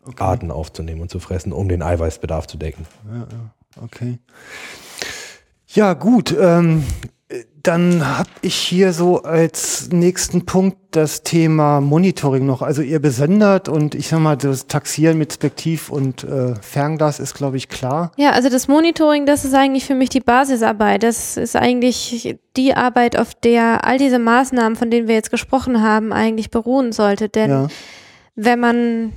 okay. 0.04 0.22
Arten 0.22 0.50
aufzunehmen 0.50 1.00
und 1.00 1.10
zu 1.10 1.20
fressen, 1.20 1.52
um 1.52 1.68
den 1.68 1.82
Eiweißbedarf 1.82 2.46
zu 2.46 2.56
decken. 2.56 2.86
Ja, 3.08 3.18
ja. 3.20 3.82
okay. 3.82 4.18
Ja, 5.68 5.94
gut. 5.94 6.36
Ähm, 6.38 6.84
dann 7.62 8.18
habe 8.18 8.28
ich 8.40 8.56
hier 8.56 8.92
so 8.92 9.22
als 9.22 9.88
nächsten 9.92 10.44
Punkt 10.44 10.78
das 10.90 11.22
Thema 11.22 11.80
Monitoring 11.80 12.44
noch. 12.44 12.60
Also 12.60 12.82
ihr 12.82 13.00
besondert 13.00 13.68
und 13.68 13.94
ich 13.94 14.08
sag 14.08 14.20
mal, 14.20 14.36
das 14.36 14.66
Taxieren 14.66 15.16
mit 15.16 15.32
Spektiv 15.32 15.88
und 15.88 16.24
äh, 16.24 16.54
Fernglas 16.60 17.20
ist, 17.20 17.34
glaube 17.34 17.56
ich, 17.56 17.68
klar. 17.68 18.12
Ja, 18.16 18.30
also 18.30 18.48
das 18.48 18.68
Monitoring, 18.68 19.26
das 19.26 19.44
ist 19.44 19.54
eigentlich 19.54 19.84
für 19.84 19.94
mich 19.94 20.08
die 20.08 20.20
Basisarbeit. 20.20 21.02
Das 21.02 21.36
ist 21.36 21.56
eigentlich 21.56 22.36
die 22.56 22.74
Arbeit, 22.74 23.18
auf 23.18 23.34
der 23.34 23.86
all 23.86 23.98
diese 23.98 24.18
Maßnahmen, 24.18 24.76
von 24.76 24.90
denen 24.90 25.08
wir 25.08 25.14
jetzt 25.14 25.30
gesprochen 25.30 25.82
haben, 25.82 26.12
eigentlich 26.12 26.50
beruhen 26.50 26.92
sollte. 26.92 27.28
Denn 27.28 27.50
ja. 27.50 27.68
wenn 28.34 28.60
man 28.60 29.12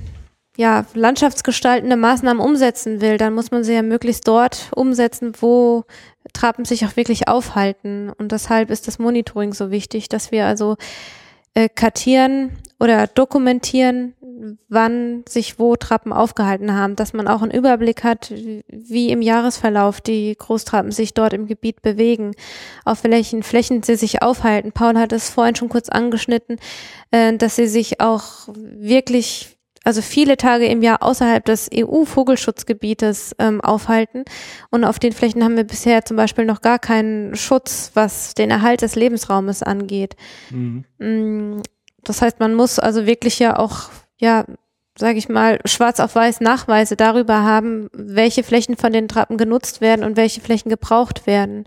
ja, 0.56 0.86
landschaftsgestaltende 0.94 1.96
Maßnahmen 1.96 2.42
umsetzen 2.42 3.00
will, 3.00 3.18
dann 3.18 3.34
muss 3.34 3.50
man 3.50 3.62
sie 3.62 3.74
ja 3.74 3.82
möglichst 3.82 4.26
dort 4.26 4.70
umsetzen, 4.74 5.32
wo 5.40 5.84
Trappen 6.32 6.64
sich 6.64 6.86
auch 6.86 6.96
wirklich 6.96 7.28
aufhalten. 7.28 8.10
Und 8.18 8.32
deshalb 8.32 8.70
ist 8.70 8.88
das 8.88 8.98
Monitoring 8.98 9.52
so 9.52 9.70
wichtig, 9.70 10.08
dass 10.08 10.32
wir 10.32 10.46
also 10.46 10.76
äh, 11.54 11.68
kartieren 11.68 12.52
oder 12.78 13.06
dokumentieren, 13.06 14.14
wann 14.68 15.24
sich 15.28 15.58
wo 15.58 15.76
Trappen 15.76 16.12
aufgehalten 16.12 16.74
haben, 16.74 16.96
dass 16.96 17.12
man 17.12 17.28
auch 17.28 17.42
einen 17.42 17.50
Überblick 17.50 18.04
hat, 18.04 18.32
wie 18.68 19.10
im 19.10 19.22
Jahresverlauf 19.22 20.00
die 20.00 20.36
Großtrappen 20.36 20.92
sich 20.92 21.14
dort 21.14 21.32
im 21.32 21.46
Gebiet 21.46 21.80
bewegen, 21.82 22.32
auf 22.84 23.04
welchen 23.04 23.42
Flächen 23.42 23.82
sie 23.82 23.96
sich 23.96 24.22
aufhalten. 24.22 24.72
Paul 24.72 24.98
hat 24.98 25.12
es 25.12 25.30
vorhin 25.30 25.56
schon 25.56 25.70
kurz 25.70 25.88
angeschnitten, 25.88 26.58
äh, 27.10 27.36
dass 27.36 27.56
sie 27.56 27.66
sich 27.68 28.00
auch 28.00 28.48
wirklich 28.54 29.55
also 29.86 30.02
viele 30.02 30.36
Tage 30.36 30.66
im 30.66 30.82
Jahr 30.82 31.00
außerhalb 31.00 31.44
des 31.44 31.70
EU-Vogelschutzgebietes 31.72 33.36
ähm, 33.38 33.60
aufhalten. 33.60 34.24
Und 34.70 34.84
auf 34.84 34.98
den 34.98 35.12
Flächen 35.12 35.44
haben 35.44 35.56
wir 35.56 35.62
bisher 35.62 36.04
zum 36.04 36.16
Beispiel 36.16 36.44
noch 36.44 36.60
gar 36.60 36.80
keinen 36.80 37.36
Schutz, 37.36 37.92
was 37.94 38.34
den 38.34 38.50
Erhalt 38.50 38.82
des 38.82 38.96
Lebensraumes 38.96 39.62
angeht. 39.62 40.16
Mhm. 40.50 40.84
Mm, 40.98 41.62
das 42.02 42.20
heißt, 42.20 42.40
man 42.40 42.54
muss 42.54 42.80
also 42.80 43.06
wirklich 43.06 43.38
ja 43.38 43.56
auch, 43.56 43.90
ja, 44.18 44.44
sage 44.98 45.18
ich 45.18 45.28
mal, 45.28 45.60
schwarz 45.66 46.00
auf 46.00 46.16
weiß 46.16 46.40
Nachweise 46.40 46.96
darüber 46.96 47.44
haben, 47.44 47.88
welche 47.92 48.42
Flächen 48.42 48.76
von 48.76 48.92
den 48.92 49.06
Trappen 49.06 49.36
genutzt 49.36 49.80
werden 49.80 50.04
und 50.04 50.16
welche 50.16 50.40
Flächen 50.40 50.68
gebraucht 50.68 51.28
werden. 51.28 51.62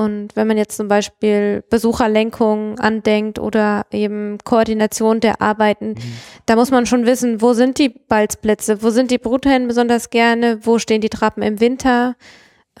Und 0.00 0.34
wenn 0.34 0.46
man 0.46 0.56
jetzt 0.56 0.78
zum 0.78 0.88
Beispiel 0.88 1.62
Besucherlenkung 1.68 2.78
andenkt 2.78 3.38
oder 3.38 3.84
eben 3.90 4.38
Koordination 4.44 5.20
der 5.20 5.42
Arbeiten, 5.42 5.90
mhm. 5.90 6.12
da 6.46 6.56
muss 6.56 6.70
man 6.70 6.86
schon 6.86 7.04
wissen, 7.04 7.42
wo 7.42 7.52
sind 7.52 7.78
die 7.78 7.90
Balzplätze, 7.90 8.82
wo 8.82 8.88
sind 8.88 9.10
die 9.10 9.18
Bruthennen 9.18 9.68
besonders 9.68 10.08
gerne, 10.08 10.60
wo 10.62 10.78
stehen 10.78 11.02
die 11.02 11.10
Trappen 11.10 11.42
im 11.42 11.60
Winter, 11.60 12.16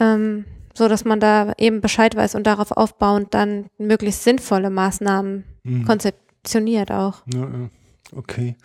ähm, 0.00 0.46
so 0.72 0.88
dass 0.88 1.04
man 1.04 1.20
da 1.20 1.52
eben 1.58 1.82
Bescheid 1.82 2.16
weiß 2.16 2.36
und 2.36 2.46
darauf 2.46 2.70
aufbauend 2.70 3.34
dann 3.34 3.66
möglichst 3.76 4.24
sinnvolle 4.24 4.70
Maßnahmen 4.70 5.44
mhm. 5.64 5.84
konzeptioniert 5.84 6.90
auch. 6.90 7.22
Ja, 7.34 7.50
okay. 8.16 8.56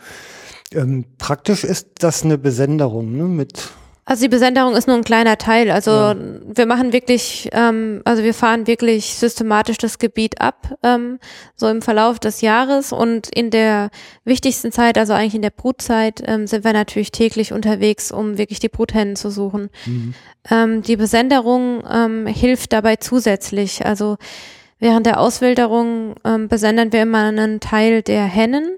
Ähm, 0.72 1.04
praktisch 1.18 1.66
ist 1.66 1.90
das 2.00 2.24
eine 2.24 2.38
Besenderung 2.38 3.18
ne, 3.18 3.24
mit 3.24 3.70
also 4.08 4.22
die 4.22 4.30
Besenderung 4.30 4.76
ist 4.76 4.88
nur 4.88 4.96
ein 4.96 5.04
kleiner 5.04 5.40
Teil. 5.40 5.72
Also 5.72 5.90
ja. 5.90 6.16
wir 6.16 6.68
machen 6.68 6.94
wirklich, 6.94 7.50
ähm, 7.54 8.02
also 8.06 8.24
wir 8.24 8.36
fahren 8.36 8.68
wirklich 8.68 9.16
systematisch 9.16 9.80
das 9.80 9.98
Gebiet 9.98 10.40
ab, 10.40 10.78
ähm, 10.84 11.18
so 11.56 11.68
im 11.68 11.82
Verlauf 11.82 12.20
des 12.20 12.42
Jahres 12.42 12.92
und 12.92 13.30
in 13.30 13.50
der 13.50 13.90
wichtigsten 14.24 14.72
Zeit, 14.72 15.00
also 15.00 15.14
eigentlich 15.14 15.34
in 15.34 15.42
der 15.42 15.50
Brutzeit, 15.50 16.22
ähm, 16.28 16.46
sind 16.46 16.64
wir 16.64 16.74
natürlich 16.74 17.12
täglich 17.12 17.52
unterwegs, 17.52 18.12
um 18.12 18.38
wirklich 18.38 18.60
die 18.60 18.70
Bruthennen 18.70 19.16
zu 19.16 19.32
suchen. 19.32 19.72
Mhm. 19.88 20.14
Ähm, 20.52 20.82
die 20.84 20.98
Besenderung 20.98 21.84
ähm, 21.90 22.28
hilft 22.28 22.74
dabei 22.74 22.98
zusätzlich. 22.98 23.88
Also 23.88 24.18
während 24.78 25.08
der 25.08 25.20
Auswilderung 25.20 26.14
ähm, 26.24 26.48
besendern 26.48 26.94
wir 26.94 27.02
immer 27.02 27.24
einen 27.24 27.60
Teil 27.60 28.04
der 28.04 28.26
Hennen 28.26 28.78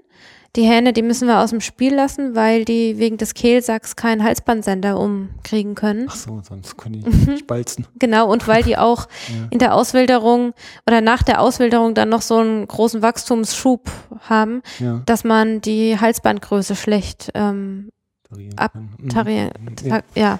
die 0.56 0.62
Hähne, 0.62 0.92
die 0.92 1.02
müssen 1.02 1.28
wir 1.28 1.40
aus 1.40 1.50
dem 1.50 1.60
Spiel 1.60 1.94
lassen, 1.94 2.34
weil 2.34 2.64
die 2.64 2.98
wegen 2.98 3.18
des 3.18 3.34
Kehlsacks 3.34 3.96
keinen 3.96 4.24
Halsbandsender 4.24 4.98
umkriegen 4.98 5.74
können. 5.74 6.06
Ach 6.08 6.16
so, 6.16 6.40
sonst 6.46 6.76
können 6.76 7.02
die 7.02 7.30
nicht 7.30 7.46
balzen. 7.46 7.86
Genau, 7.98 8.30
und 8.30 8.48
weil 8.48 8.62
die 8.62 8.78
auch 8.78 9.06
ja. 9.28 9.48
in 9.50 9.58
der 9.58 9.74
Auswilderung 9.74 10.54
oder 10.86 11.00
nach 11.00 11.22
der 11.22 11.40
Auswilderung 11.40 11.94
dann 11.94 12.08
noch 12.08 12.22
so 12.22 12.38
einen 12.38 12.66
großen 12.66 13.02
Wachstumsschub 13.02 13.90
haben, 14.20 14.62
ja. 14.78 15.02
dass 15.04 15.22
man 15.22 15.60
die 15.60 15.98
Halsbandgröße 16.00 16.76
schlecht 16.76 17.30
ähm, 17.34 17.90
abtarieren 18.56 19.52
mhm. 19.60 19.86
ja. 19.86 20.00
ja. 20.14 20.38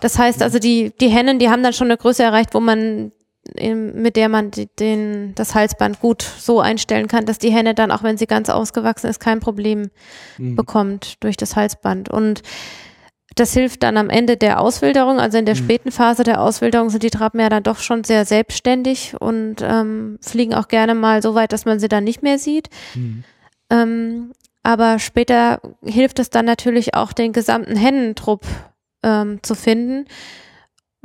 Das 0.00 0.18
heißt 0.18 0.42
also, 0.42 0.58
die, 0.58 0.92
die 0.98 1.08
Hennen, 1.08 1.38
die 1.38 1.50
haben 1.50 1.62
dann 1.62 1.72
schon 1.72 1.88
eine 1.88 1.96
Größe 1.96 2.22
erreicht, 2.22 2.54
wo 2.54 2.60
man 2.60 3.12
mit 3.56 4.16
der 4.16 4.28
man 4.28 4.50
die, 4.50 4.66
den, 4.66 5.34
das 5.34 5.54
Halsband 5.54 6.00
gut 6.00 6.22
so 6.22 6.60
einstellen 6.60 7.08
kann, 7.08 7.26
dass 7.26 7.38
die 7.38 7.50
Henne 7.50 7.74
dann, 7.74 7.90
auch 7.90 8.02
wenn 8.02 8.16
sie 8.16 8.26
ganz 8.26 8.48
ausgewachsen 8.48 9.08
ist, 9.08 9.20
kein 9.20 9.40
Problem 9.40 9.90
mhm. 10.38 10.56
bekommt 10.56 11.22
durch 11.22 11.36
das 11.36 11.54
Halsband. 11.54 12.08
Und 12.08 12.42
das 13.36 13.52
hilft 13.52 13.82
dann 13.82 13.96
am 13.96 14.10
Ende 14.10 14.36
der 14.36 14.60
Auswilderung, 14.60 15.18
also 15.20 15.38
in 15.38 15.44
der 15.44 15.56
mhm. 15.56 15.58
späten 15.58 15.92
Phase 15.92 16.22
der 16.22 16.40
Auswilderung 16.40 16.90
sind 16.90 17.02
die 17.02 17.10
Trappen 17.10 17.40
ja 17.40 17.48
dann 17.48 17.62
doch 17.62 17.78
schon 17.78 18.04
sehr 18.04 18.24
selbstständig 18.24 19.14
und 19.18 19.56
ähm, 19.60 20.18
fliegen 20.20 20.54
auch 20.54 20.68
gerne 20.68 20.94
mal 20.94 21.22
so 21.22 21.34
weit, 21.34 21.52
dass 21.52 21.64
man 21.64 21.80
sie 21.80 21.88
dann 21.88 22.04
nicht 22.04 22.22
mehr 22.22 22.38
sieht. 22.38 22.70
Mhm. 22.94 23.24
Ähm, 23.70 24.32
aber 24.62 24.98
später 24.98 25.60
hilft 25.84 26.18
es 26.18 26.30
dann 26.30 26.46
natürlich 26.46 26.94
auch, 26.94 27.12
den 27.12 27.32
gesamten 27.32 27.76
Hennentrupp 27.76 28.46
ähm, 29.02 29.40
zu 29.42 29.54
finden 29.54 30.06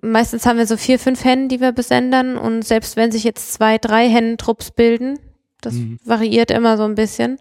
meistens 0.01 0.45
haben 0.45 0.57
wir 0.57 0.67
so 0.67 0.77
vier, 0.77 0.99
fünf 0.99 1.23
Hennen, 1.23 1.49
die 1.49 1.61
wir 1.61 1.71
besendern 1.71 2.37
und 2.37 2.63
selbst 2.63 2.95
wenn 2.95 3.11
sich 3.11 3.23
jetzt 3.23 3.53
zwei, 3.53 3.77
drei 3.77 4.07
Hennentrupps 4.09 4.71
bilden, 4.71 5.19
das 5.61 5.75
mhm. 5.75 5.99
variiert 6.03 6.51
immer 6.51 6.77
so 6.77 6.83
ein 6.83 6.95
bisschen, 6.95 7.37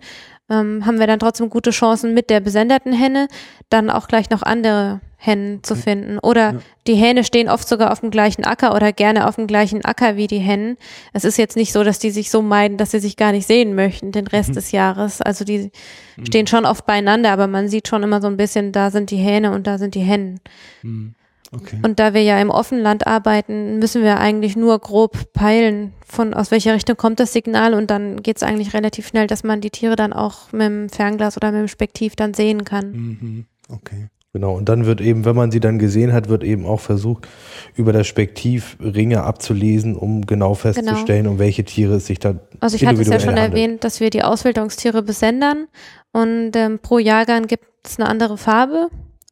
ähm, 0.51 0.87
haben 0.87 0.99
wir 0.99 1.07
dann 1.07 1.19
trotzdem 1.19 1.51
gute 1.51 1.71
Chancen 1.71 2.15
mit 2.15 2.31
der 2.31 2.41
besenderten 2.41 2.93
Henne 2.93 3.29
dann 3.69 3.91
auch 3.91 4.09
gleich 4.09 4.31
noch 4.31 4.43
andere 4.43 5.01
Hennen 5.21 5.65
zu 5.65 5.75
finden. 5.75 6.19
Oder 6.21 6.53
ja. 6.53 6.59
die 6.87 6.95
Hähne 6.95 7.25
stehen 7.25 7.49
oft 7.49 7.69
sogar 7.69 7.91
auf 7.91 8.01
dem 8.01 8.11
gleichen 8.11 8.45
Acker 8.45 8.75
oder 8.75 8.93
gerne 8.93 9.27
auf 9.27 9.35
dem 9.35 9.49
gleichen 9.49 9.85
Acker 9.85 10.17
wie 10.17 10.29
die 10.29 10.39
Hennen. 10.39 10.77
Es 11.13 11.25
ist 11.25 11.37
jetzt 11.39 11.57
nicht 11.57 11.73
so, 11.73 11.83
dass 11.83 11.99
die 11.99 12.11
sich 12.11 12.31
so 12.31 12.41
meiden, 12.41 12.79
dass 12.79 12.93
sie 12.93 13.01
sich 13.01 13.17
gar 13.17 13.33
nicht 13.33 13.47
sehen 13.47 13.75
möchten 13.75 14.13
den 14.13 14.29
Rest 14.29 14.51
mhm. 14.51 14.55
des 14.55 14.71
Jahres. 14.71 15.21
Also 15.21 15.45
die 15.45 15.73
mhm. 16.17 16.27
stehen 16.27 16.47
schon 16.47 16.65
oft 16.65 16.87
beieinander, 16.87 17.33
aber 17.33 17.49
man 17.49 17.69
sieht 17.69 17.89
schon 17.89 18.05
immer 18.05 18.21
so 18.21 18.29
ein 18.29 18.37
bisschen, 18.37 18.71
da 18.71 18.91
sind 18.91 19.11
die 19.11 19.17
Hähne 19.17 19.51
und 19.53 19.67
da 19.67 19.77
sind 19.77 19.97
die 19.97 20.01
Hennen. 20.01 20.41
Mhm. 20.83 21.15
Okay. 21.51 21.79
Und 21.83 21.99
da 21.99 22.13
wir 22.15 22.23
ja 22.23 22.41
im 22.41 22.51
Offenland 22.51 23.07
arbeiten, 23.07 23.79
müssen 23.79 24.03
wir 24.03 24.21
eigentlich 24.21 24.57
nur 24.57 24.79
grob 24.79 25.33
peilen, 25.33 25.95
von 26.07 26.35
aus 26.35 26.51
welcher 26.51 26.75
Richtung 26.75 26.97
kommt 26.97 27.21
das 27.21 27.33
Signal 27.33 27.75
und 27.75 27.91
dann 27.91 28.23
geht 28.23 28.37
es 28.37 28.43
eigentlich 28.43 28.75
relativ 28.75 29.09
schnell, 29.09 29.27
dass 29.27 29.45
man 29.45 29.61
die 29.61 29.71
Tiere 29.71 29.97
dann 29.97 30.13
auch 30.13 30.53
mit 30.53 30.63
dem 30.63 30.89
Fernglas 30.89 31.37
oder 31.37 31.51
mit 31.53 31.61
dem 31.61 31.69
Spektiv 31.69 32.17
dann 32.17 32.35
sehen 32.35 32.65
kann. 32.65 32.93
Mhm. 32.93 33.45
Okay. 33.69 34.09
Genau, 34.35 34.55
und 34.55 34.69
dann 34.69 34.85
wird 34.85 35.01
eben, 35.01 35.25
wenn 35.25 35.35
man 35.35 35.51
sie 35.51 35.59
dann 35.59 35.79
gesehen 35.79 36.13
hat, 36.13 36.29
wird 36.29 36.45
eben 36.45 36.67
auch 36.67 36.81
versucht, 36.81 37.27
über 37.75 37.95
das 37.95 38.07
Spektiv 38.07 38.77
Ringe 38.79 39.23
abzulesen, 39.23 39.97
um 39.97 40.27
genau 40.27 40.53
festzustellen, 40.53 41.25
genau. 41.25 41.31
um 41.33 41.39
welche 41.39 41.65
Tiere 41.65 41.95
es 41.95 42.07
sich 42.07 42.19
da 42.19 42.35
Also 42.61 42.77
ich 42.77 42.87
hatte 42.87 43.01
es 43.01 43.09
ja 43.09 43.19
schon 43.21 43.31
handelt. 43.31 43.53
erwähnt, 43.53 43.85
dass 43.85 44.01
wir 44.01 44.11
die 44.11 44.23
Auswilderungstiere 44.23 45.03
besendern 45.03 45.67
und 46.13 46.53
ähm, 46.55 46.79
pro 46.79 46.99
Jahrgang 46.99 47.47
gibt 47.47 47.65
es 47.85 47.99
eine 47.99 48.09
andere 48.09 48.37
Farbe 48.37 48.91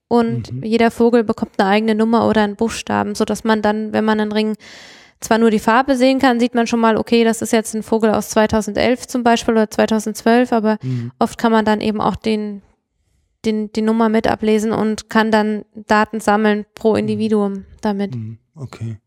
und 0.09 0.53
mhm. 0.53 0.63
jeder 0.63 0.91
Vogel 0.91 1.25
bekommt 1.25 1.53
eine 1.59 1.69
eigene 1.69 1.95
Nummer 1.95 2.29
oder 2.29 2.43
einen 2.43 2.57
Buchstaben, 2.57 3.15
so 3.15 3.25
dass 3.25 3.45
man 3.45 3.63
dann, 3.63 3.93
wenn 3.93 4.05
man 4.05 4.21
einen 4.21 4.33
Ring 4.33 4.55
zwar 5.21 5.39
nur 5.39 5.51
die 5.51 5.59
Farbe 5.59 5.97
sehen 5.97 6.19
kann, 6.19 6.41
sieht 6.41 6.55
man 6.55 6.67
schon 6.67 6.81
mal, 6.81 6.97
okay, 6.97 7.25
das 7.25 7.43
ist 7.43 7.53
jetzt 7.53 7.75
ein 7.75 7.83
Vogel 7.83 8.11
aus 8.11 8.29
2011 8.31 9.07
zum 9.09 9.23
Beispiel 9.23 9.55
oder 9.55 9.71
2012, 9.71 10.53
aber 10.53 10.79
mhm. 10.83 11.13
oft 11.19 11.39
kann 11.39 11.53
man 11.53 11.65
dann 11.65 11.81
eben 11.81 12.01
auch 12.01 12.17
den, 12.17 12.63
den, 13.45 13.73
die 13.73 13.83
Nummer 13.83 14.09
mit 14.09 14.27
ablesen 14.27 14.73
und 14.73 15.09
kann 15.09 15.31
dann 15.31 15.65
Daten 15.75 16.21
sammeln 16.21 16.67
pro 16.75 16.93
mhm. 16.93 16.99
Individuum 16.99 17.65
damit. 17.81 18.15
Mhm. 18.15 18.39
Okay. 18.55 18.99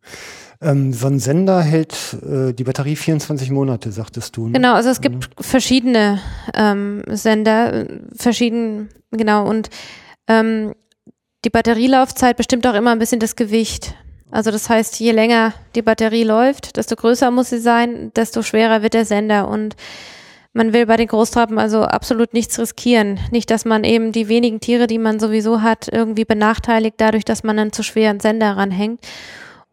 Ähm, 0.61 0.93
so 0.93 1.07
ein 1.07 1.19
Sender 1.19 1.61
hält 1.61 2.17
äh, 2.21 2.53
die 2.53 2.63
Batterie 2.63 2.95
24 2.95 3.49
Monate, 3.51 3.91
sagtest 3.91 4.35
du. 4.35 4.47
Ne? 4.47 4.53
Genau, 4.53 4.73
also 4.73 4.89
es 4.89 5.01
gibt 5.01 5.29
mhm. 5.29 5.43
verschiedene 5.43 6.19
ähm, 6.53 7.03
Sender, 7.07 7.85
verschieden, 8.15 8.89
genau, 9.11 9.47
und 9.47 9.69
ähm, 10.27 10.73
die 11.45 11.49
Batterielaufzeit 11.49 12.37
bestimmt 12.37 12.67
auch 12.67 12.73
immer 12.73 12.91
ein 12.91 12.99
bisschen 12.99 13.19
das 13.19 13.35
Gewicht. 13.35 13.95
Also 14.31 14.51
das 14.51 14.69
heißt, 14.69 14.99
je 14.99 15.11
länger 15.11 15.53
die 15.75 15.81
Batterie 15.81 16.23
läuft, 16.23 16.77
desto 16.77 16.95
größer 16.95 17.31
muss 17.31 17.49
sie 17.49 17.59
sein, 17.59 18.11
desto 18.15 18.43
schwerer 18.43 18.83
wird 18.83 18.93
der 18.93 19.05
Sender. 19.05 19.47
Und 19.47 19.75
man 20.53 20.73
will 20.73 20.85
bei 20.85 20.97
den 20.97 21.07
Großtrappen 21.07 21.57
also 21.57 21.83
absolut 21.83 22.33
nichts 22.33 22.59
riskieren. 22.59 23.19
Nicht, 23.31 23.49
dass 23.49 23.65
man 23.65 23.83
eben 23.83 24.11
die 24.11 24.27
wenigen 24.27 24.59
Tiere, 24.59 24.87
die 24.87 24.99
man 24.99 25.19
sowieso 25.19 25.61
hat, 25.61 25.87
irgendwie 25.91 26.25
benachteiligt, 26.25 26.95
dadurch, 26.97 27.25
dass 27.25 27.43
man 27.43 27.57
einen 27.57 27.71
zu 27.71 27.83
schweren 27.83 28.19
Sender 28.19 28.57
ranhängt. 28.57 28.99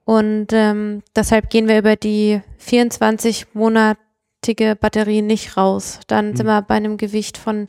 Und 0.04 0.48
ähm, 0.52 1.02
deshalb 1.14 1.50
gehen 1.50 1.68
wir 1.68 1.78
über 1.78 1.96
die 1.96 2.40
24-monatige 2.64 4.76
Batterie 4.76 5.22
nicht 5.22 5.56
raus. 5.56 6.00
Dann 6.06 6.30
mhm. 6.30 6.36
sind 6.36 6.46
wir 6.46 6.62
bei 6.62 6.76
einem 6.76 6.96
Gewicht 6.96 7.36
von 7.36 7.66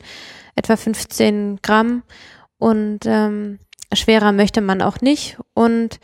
etwa 0.54 0.76
15 0.76 1.58
Gramm. 1.62 2.04
Und 2.58 3.00
ähm, 3.06 3.58
schwerer 3.92 4.32
möchte 4.32 4.60
man 4.60 4.82
auch 4.82 5.00
nicht. 5.00 5.38
Und 5.54 6.00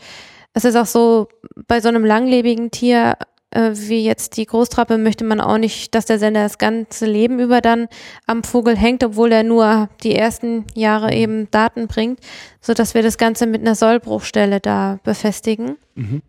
es 0.53 0.65
ist 0.65 0.75
auch 0.75 0.85
so, 0.85 1.27
bei 1.67 1.81
so 1.81 1.89
einem 1.89 2.05
langlebigen 2.05 2.71
Tier 2.71 3.17
äh, 3.55 3.71
wie 3.73 4.03
jetzt 4.03 4.37
die 4.37 4.45
Großtrappe 4.45 4.97
möchte 4.97 5.23
man 5.23 5.39
auch 5.39 5.57
nicht, 5.57 5.95
dass 5.95 6.05
der 6.05 6.19
Sender 6.19 6.43
das 6.43 6.57
ganze 6.57 7.05
Leben 7.05 7.39
über 7.39 7.61
dann 7.61 7.87
am 8.27 8.43
Vogel 8.43 8.75
hängt, 8.75 9.03
obwohl 9.03 9.31
er 9.31 9.43
nur 9.43 9.89
die 10.03 10.13
ersten 10.13 10.65
Jahre 10.75 11.13
eben 11.13 11.49
Daten 11.51 11.87
bringt, 11.87 12.19
so 12.59 12.73
dass 12.73 12.93
wir 12.93 13.01
das 13.01 13.17
Ganze 13.17 13.47
mit 13.47 13.61
einer 13.61 13.75
Sollbruchstelle 13.75 14.59
da 14.59 14.99
befestigen 15.03 15.77
mhm. 15.95 16.21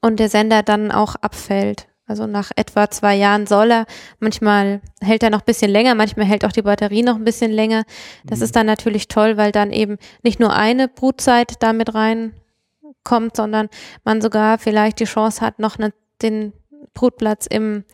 und 0.00 0.20
der 0.20 0.28
Sender 0.28 0.62
dann 0.62 0.92
auch 0.92 1.16
abfällt. 1.16 1.89
Also 2.10 2.26
nach 2.26 2.50
etwa 2.56 2.90
zwei 2.90 3.14
Jahren 3.14 3.46
soll 3.46 3.70
er. 3.70 3.86
Manchmal 4.18 4.80
hält 5.00 5.22
er 5.22 5.30
noch 5.30 5.42
ein 5.42 5.46
bisschen 5.46 5.70
länger, 5.70 5.94
manchmal 5.94 6.26
hält 6.26 6.44
auch 6.44 6.50
die 6.50 6.62
Batterie 6.62 7.04
noch 7.04 7.14
ein 7.14 7.24
bisschen 7.24 7.52
länger. 7.52 7.84
Das 8.24 8.40
mhm. 8.40 8.44
ist 8.46 8.56
dann 8.56 8.66
natürlich 8.66 9.06
toll, 9.06 9.36
weil 9.36 9.52
dann 9.52 9.70
eben 9.70 9.96
nicht 10.24 10.40
nur 10.40 10.52
eine 10.52 10.88
Brutzeit 10.88 11.62
damit 11.62 11.94
reinkommt, 11.94 13.36
sondern 13.36 13.68
man 14.02 14.20
sogar 14.20 14.58
vielleicht 14.58 14.98
die 14.98 15.04
Chance 15.04 15.40
hat, 15.40 15.60
noch 15.60 15.78
eine, 15.78 15.92
den 16.20 16.52
Brutplatz 16.94 17.46
im 17.46 17.84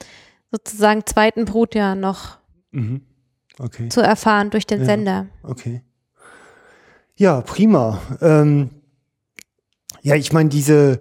sozusagen 0.50 1.04
zweiten 1.04 1.44
Brutjahr 1.44 1.94
noch 1.94 2.38
mhm. 2.70 3.02
okay. 3.58 3.90
zu 3.90 4.00
erfahren 4.00 4.48
durch 4.48 4.66
den 4.66 4.80
ja. 4.80 4.86
Sender. 4.86 5.26
Okay. 5.42 5.82
Ja, 7.16 7.42
prima. 7.42 8.00
Ähm, 8.22 8.70
ja, 10.00 10.14
ich 10.14 10.32
meine, 10.32 10.48
diese 10.48 11.00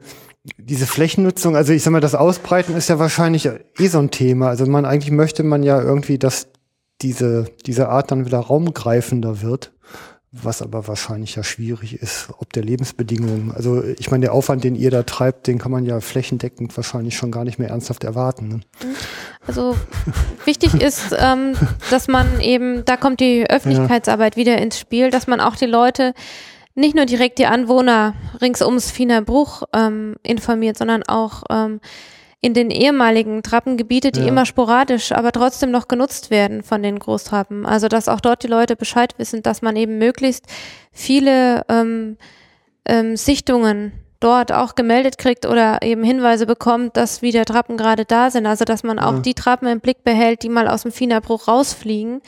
diese 0.58 0.86
Flächennutzung, 0.86 1.56
also 1.56 1.74
ich 1.74 1.84
sag 1.84 1.92
mal, 1.92 2.02
das 2.02 2.16
Ausbreiten 2.16 2.76
ist 2.76 2.90
ja 2.90 3.00
wahrscheinlich 3.00 3.48
eh 3.48 3.88
so 3.88 4.00
ein 4.00 4.12
Thema. 4.12 4.50
Also 4.50 4.66
man 4.66 4.86
eigentlich 4.86 5.12
möchte 5.12 5.44
man 5.44 5.64
ja 5.64 5.82
irgendwie, 5.82 6.20
dass 6.20 6.48
diese, 7.02 7.46
diese 7.66 7.90
Art 7.90 8.12
dann 8.12 8.26
wieder 8.26 8.40
raumgreifender 8.40 9.42
wird 9.42 9.72
was 10.44 10.62
aber 10.62 10.88
wahrscheinlich 10.88 11.36
ja 11.36 11.44
schwierig 11.44 12.02
ist, 12.02 12.30
ob 12.40 12.52
der 12.52 12.64
Lebensbedingungen. 12.64 13.52
Also 13.56 13.84
ich 13.84 14.12
meine, 14.12 14.26
der 14.26 14.34
Aufwand, 14.34 14.64
den 14.64 14.76
ihr 14.76 14.92
da 14.92 15.04
treibt, 15.04 15.48
den 15.48 15.58
kann 15.58 15.72
man 15.72 15.86
ja 15.86 16.02
flächendeckend 16.02 16.76
wahrscheinlich 16.76 17.16
schon 17.16 17.32
gar 17.32 17.46
nicht 17.46 17.58
mehr 17.58 17.70
ernsthaft 17.70 18.04
erwarten. 18.04 18.48
Ne? 18.50 18.60
Also 19.48 19.76
wichtig 20.46 20.74
ist, 20.74 21.16
ähm, 21.18 21.54
dass 21.90 22.08
man 22.08 22.42
eben, 22.42 22.84
da 22.86 22.98
kommt 22.98 23.20
die 23.20 23.50
Öffentlichkeitsarbeit 23.50 24.36
ja. 24.36 24.42
wieder 24.42 24.58
ins 24.58 24.80
Spiel, 24.80 25.10
dass 25.10 25.28
man 25.28 25.40
auch 25.40 25.56
die 25.56 25.68
Leute, 25.68 26.14
nicht 26.76 26.96
nur 26.96 27.06
direkt 27.06 27.40
die 27.40 27.46
Anwohner 27.46 28.14
rings 28.42 28.62
ums 28.62 28.92
Fiener 28.92 29.22
Bruch 29.22 29.64
ähm, 29.74 30.16
informiert, 30.24 30.78
sondern 30.78 31.04
auch 31.04 31.44
ähm, 31.50 31.80
in 32.42 32.54
den 32.54 32.70
ehemaligen 32.70 33.42
Trappengebiete, 33.42 34.12
die 34.12 34.20
ja. 34.20 34.28
immer 34.28 34.46
sporadisch, 34.46 35.14
aber 35.14 35.32
trotzdem 35.32 35.72
noch 35.72 35.88
genutzt 35.88 36.30
werden 36.30 36.62
von 36.62 36.84
den 36.84 37.00
Großtrappen. 37.00 37.66
Also 37.66 37.88
dass 37.88 38.08
auch 38.08 38.22
dort 38.22 38.44
die 38.44 38.48
Leute 38.48 38.76
Bescheid 38.76 39.16
wissen, 39.18 39.42
dass 39.42 39.62
man 39.64 39.76
eben 39.76 39.98
möglichst 39.98 40.46
viele 40.92 41.66
ähm, 41.70 42.18
ähm, 42.86 43.16
Sichtungen 43.16 43.94
dort 44.20 44.52
auch 44.52 44.76
gemeldet 44.76 45.18
kriegt 45.18 45.46
oder 45.46 45.82
eben 45.82 46.04
Hinweise 46.04 46.46
bekommt, 46.46 46.98
dass 46.98 47.22
wieder 47.22 47.46
Trappen 47.46 47.78
gerade 47.78 48.06
da 48.06 48.30
sind. 48.30 48.46
Also 48.46 48.66
dass 48.66 48.84
man 48.84 49.00
auch 49.00 49.14
ja. 49.14 49.20
die 49.20 49.34
Trappen 49.34 49.68
im 49.68 49.80
Blick 49.80 50.04
behält, 50.04 50.44
die 50.44 50.50
mal 50.50 50.68
aus 50.68 50.84
dem 50.84 50.92
Fienerbruch 50.92 51.48
rausfliegen, 51.48 52.22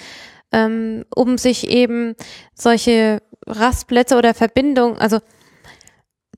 ähm, 0.51 1.05
um 1.13 1.37
sich 1.37 1.69
eben 1.69 2.15
solche 2.55 3.21
Rastplätze 3.47 4.17
oder 4.17 4.33
Verbindungen, 4.33 4.97
also 4.97 5.19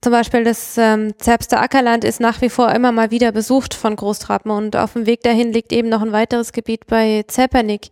zum 0.02 0.14
Beispiel 0.14 0.45
das 0.45 0.77
ähm, 0.77 1.14
Zerbster 1.18 1.61
Ackerland 1.61 2.06
ist 2.06 2.22
nach 2.22 2.41
wie 2.41 2.49
vor 2.49 2.72
immer 2.72 2.94
mal 2.94 3.11
wieder 3.11 3.34
besucht 3.34 3.73
von 3.73 3.98
Großtrappen 3.98 4.49
und 4.49 4.77
auf 4.77 4.94
dem 4.94 5.06
Weg 5.06 5.23
dahin 5.23 5.52
liegt 5.52 5.73
eben 5.73 5.90
noch 5.90 6.02
ein 6.02 6.14
weiteres 6.14 6.53
Gebiet 6.53 6.88
bei 6.88 7.26
Zepernick, 7.27 7.90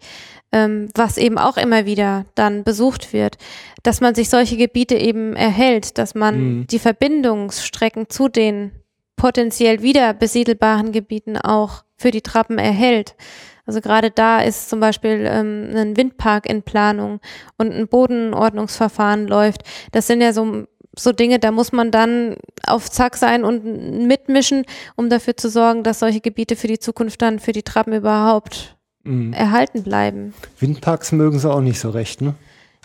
ähm, 0.54 0.90
was 0.96 1.18
eben 1.18 1.38
auch 1.38 1.58
immer 1.58 1.86
wieder 1.86 2.26
dann 2.34 2.64
besucht 2.64 3.12
wird. 3.12 3.38
Dass 3.84 4.00
man 4.00 4.16
sich 4.16 4.30
solche 4.30 4.56
Gebiete 4.56 4.96
eben 4.96 5.36
erhält, 5.36 5.98
dass 5.98 6.16
man 6.16 6.40
mhm. 6.40 6.68
die 6.68 6.80
Verbindungsstrecken 6.80 8.10
zu 8.10 8.30
den 8.30 8.72
potenziell 9.18 9.82
wieder 9.82 10.14
besiedelbaren 10.14 10.94
Gebieten 10.94 11.38
auch 11.38 11.84
für 11.98 12.12
die 12.12 12.22
Trappen 12.22 12.58
erhält. 12.58 13.16
Also 13.68 13.82
gerade 13.82 14.10
da 14.10 14.40
ist 14.40 14.70
zum 14.70 14.80
Beispiel 14.80 15.26
ähm, 15.30 15.70
ein 15.76 15.98
Windpark 15.98 16.50
in 16.50 16.64
Planung 16.64 17.20
und 17.58 17.72
ein 17.72 17.88
Bodenordnungsverfahren 17.88 19.28
läuft. 19.28 19.62
Das 19.92 20.08
sind 20.08 20.22
ja 20.22 20.34
so 20.34 20.66
so 21.00 21.12
Dinge, 21.12 21.38
da 21.38 21.52
muss 21.52 21.72
man 21.72 21.92
dann 21.92 22.38
auf 22.66 22.90
Zack 22.90 23.18
sein 23.18 23.44
und 23.44 24.08
mitmischen, 24.08 24.66
um 24.96 25.10
dafür 25.10 25.38
zu 25.38 25.48
sorgen, 25.50 25.84
dass 25.84 26.00
solche 26.00 26.22
Gebiete 26.22 26.56
für 26.56 26.68
die 26.68 26.80
Zukunft 26.80 27.22
dann 27.22 27.38
für 27.38 27.52
die 27.52 27.62
Trappen 27.62 27.94
überhaupt 27.94 28.78
mhm. 29.04 29.32
erhalten 29.34 29.84
bleiben. 29.84 30.34
Windparks 30.60 31.12
mögen 31.12 31.38
sie 31.40 31.52
auch 31.52 31.62
nicht 31.62 31.80
so 31.80 31.92
recht, 31.92 32.22
ne? 32.22 32.34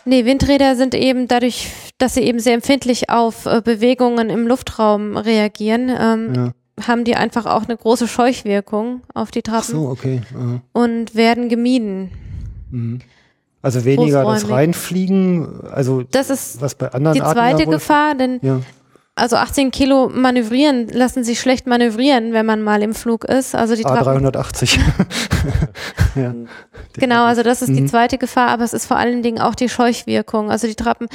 Nee, 0.05 0.25
Windräder 0.25 0.75
sind 0.75 0.97
eben 0.97 1.29
dadurch, 1.29 1.71
dass 1.99 2.15
sie 2.15 2.23
eben 2.23 2.41
sehr 2.41 2.55
empfindlich 2.55 3.09
auf 3.09 3.47
äh, 3.47 3.63
Bewegungen 3.65 4.31
im 4.31 4.49
Luftraum 4.49 5.17
reagieren, 5.17 5.91
ähm, 5.97 6.35
ja. 6.35 6.53
Haben 6.81 7.05
die 7.05 7.17
einfach 7.17 7.47
auch 7.47 7.65
eine 7.65 7.77
große 7.77 8.09
Scheuchwirkung 8.09 9.03
auf 9.15 9.31
die 9.31 9.43
Trappen. 9.43 9.61
Ach 9.61 9.73
so, 9.73 9.89
okay. 9.89 10.23
Aha. 10.35 10.61
Und 10.73 11.15
werden 11.15 11.49
gemieden. 11.49 12.11
Mhm. 12.71 13.01
Also 13.63 13.85
weniger 13.85 14.25
das 14.25 14.49
Reinfliegen, 14.49 15.61
also 15.71 16.03
das 16.03 16.31
ist 16.31 16.61
was 16.61 16.75
bei 16.75 16.89
anderen 16.89 17.15
die 17.15 17.21
zweite 17.21 17.65
Gefahr, 17.67 18.17
denn 18.17 18.41
ja. 18.43 18.61
also 19.15 19.37
18 19.37 19.71
Kilo 19.71 20.09
manövrieren 20.13 20.89
lassen 20.89 21.23
sich 21.23 21.39
schlecht 21.39 21.69
manövrieren, 21.69 22.33
wenn 22.33 22.45
man 22.45 22.61
mal 22.61 22.83
im 22.83 22.93
Flug 22.93 23.25
ist. 23.25 23.55
Also 23.55 23.77
die 23.77 23.87
A380. 23.87 24.81
ja. 26.17 26.35
Genau, 26.95 27.25
also 27.25 27.45
das 27.45 27.63
ist 27.63 27.69
mhm. 27.69 27.77
die 27.77 27.87
zweite 27.87 28.19
Gefahr, 28.19 28.49
aber 28.49 28.65
es 28.65 28.73
ist 28.73 28.87
vor 28.87 28.97
allen 28.97 29.23
Dingen 29.23 29.41
auch 29.41 29.55
die 29.55 29.69
Scheuchwirkung. 29.69 30.51
Also 30.51 30.67
die 30.67 30.75
Trappen 30.75 31.07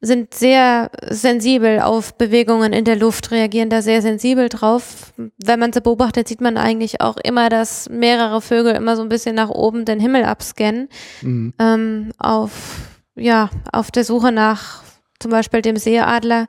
sind 0.00 0.32
sehr 0.32 0.90
sensibel 1.08 1.80
auf 1.80 2.14
Bewegungen 2.16 2.72
in 2.72 2.84
der 2.84 2.96
Luft, 2.96 3.30
reagieren 3.30 3.68
da 3.68 3.82
sehr 3.82 4.00
sensibel 4.00 4.48
drauf. 4.48 5.12
Wenn 5.16 5.60
man 5.60 5.72
sie 5.72 5.82
beobachtet, 5.82 6.26
sieht 6.26 6.40
man 6.40 6.56
eigentlich 6.56 7.00
auch 7.02 7.18
immer, 7.18 7.50
dass 7.50 7.88
mehrere 7.90 8.40
Vögel 8.40 8.74
immer 8.74 8.96
so 8.96 9.02
ein 9.02 9.10
bisschen 9.10 9.34
nach 9.34 9.50
oben 9.50 9.84
den 9.84 10.00
Himmel 10.00 10.24
abscannen, 10.24 10.88
mhm. 11.20 11.52
ähm, 11.58 12.12
auf, 12.18 12.78
ja, 13.14 13.50
auf 13.72 13.90
der 13.90 14.04
Suche 14.04 14.32
nach 14.32 14.82
zum 15.18 15.30
Beispiel 15.30 15.60
dem 15.60 15.76
Seeadler. 15.76 16.46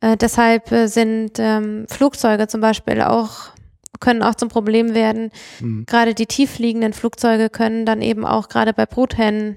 Äh, 0.00 0.18
deshalb 0.18 0.70
äh, 0.70 0.86
sind 0.86 1.38
ähm, 1.38 1.86
Flugzeuge 1.88 2.46
zum 2.46 2.60
Beispiel 2.60 3.00
auch 3.00 3.52
können 4.00 4.22
auch 4.22 4.34
zum 4.34 4.48
Problem 4.48 4.94
werden. 4.94 5.30
Mhm. 5.60 5.86
Gerade 5.86 6.14
die 6.14 6.26
tieffliegenden 6.26 6.92
Flugzeuge 6.92 7.48
können 7.48 7.86
dann 7.86 8.02
eben 8.02 8.26
auch 8.26 8.48
gerade 8.48 8.74
bei 8.74 8.84
Bruthennen 8.84 9.56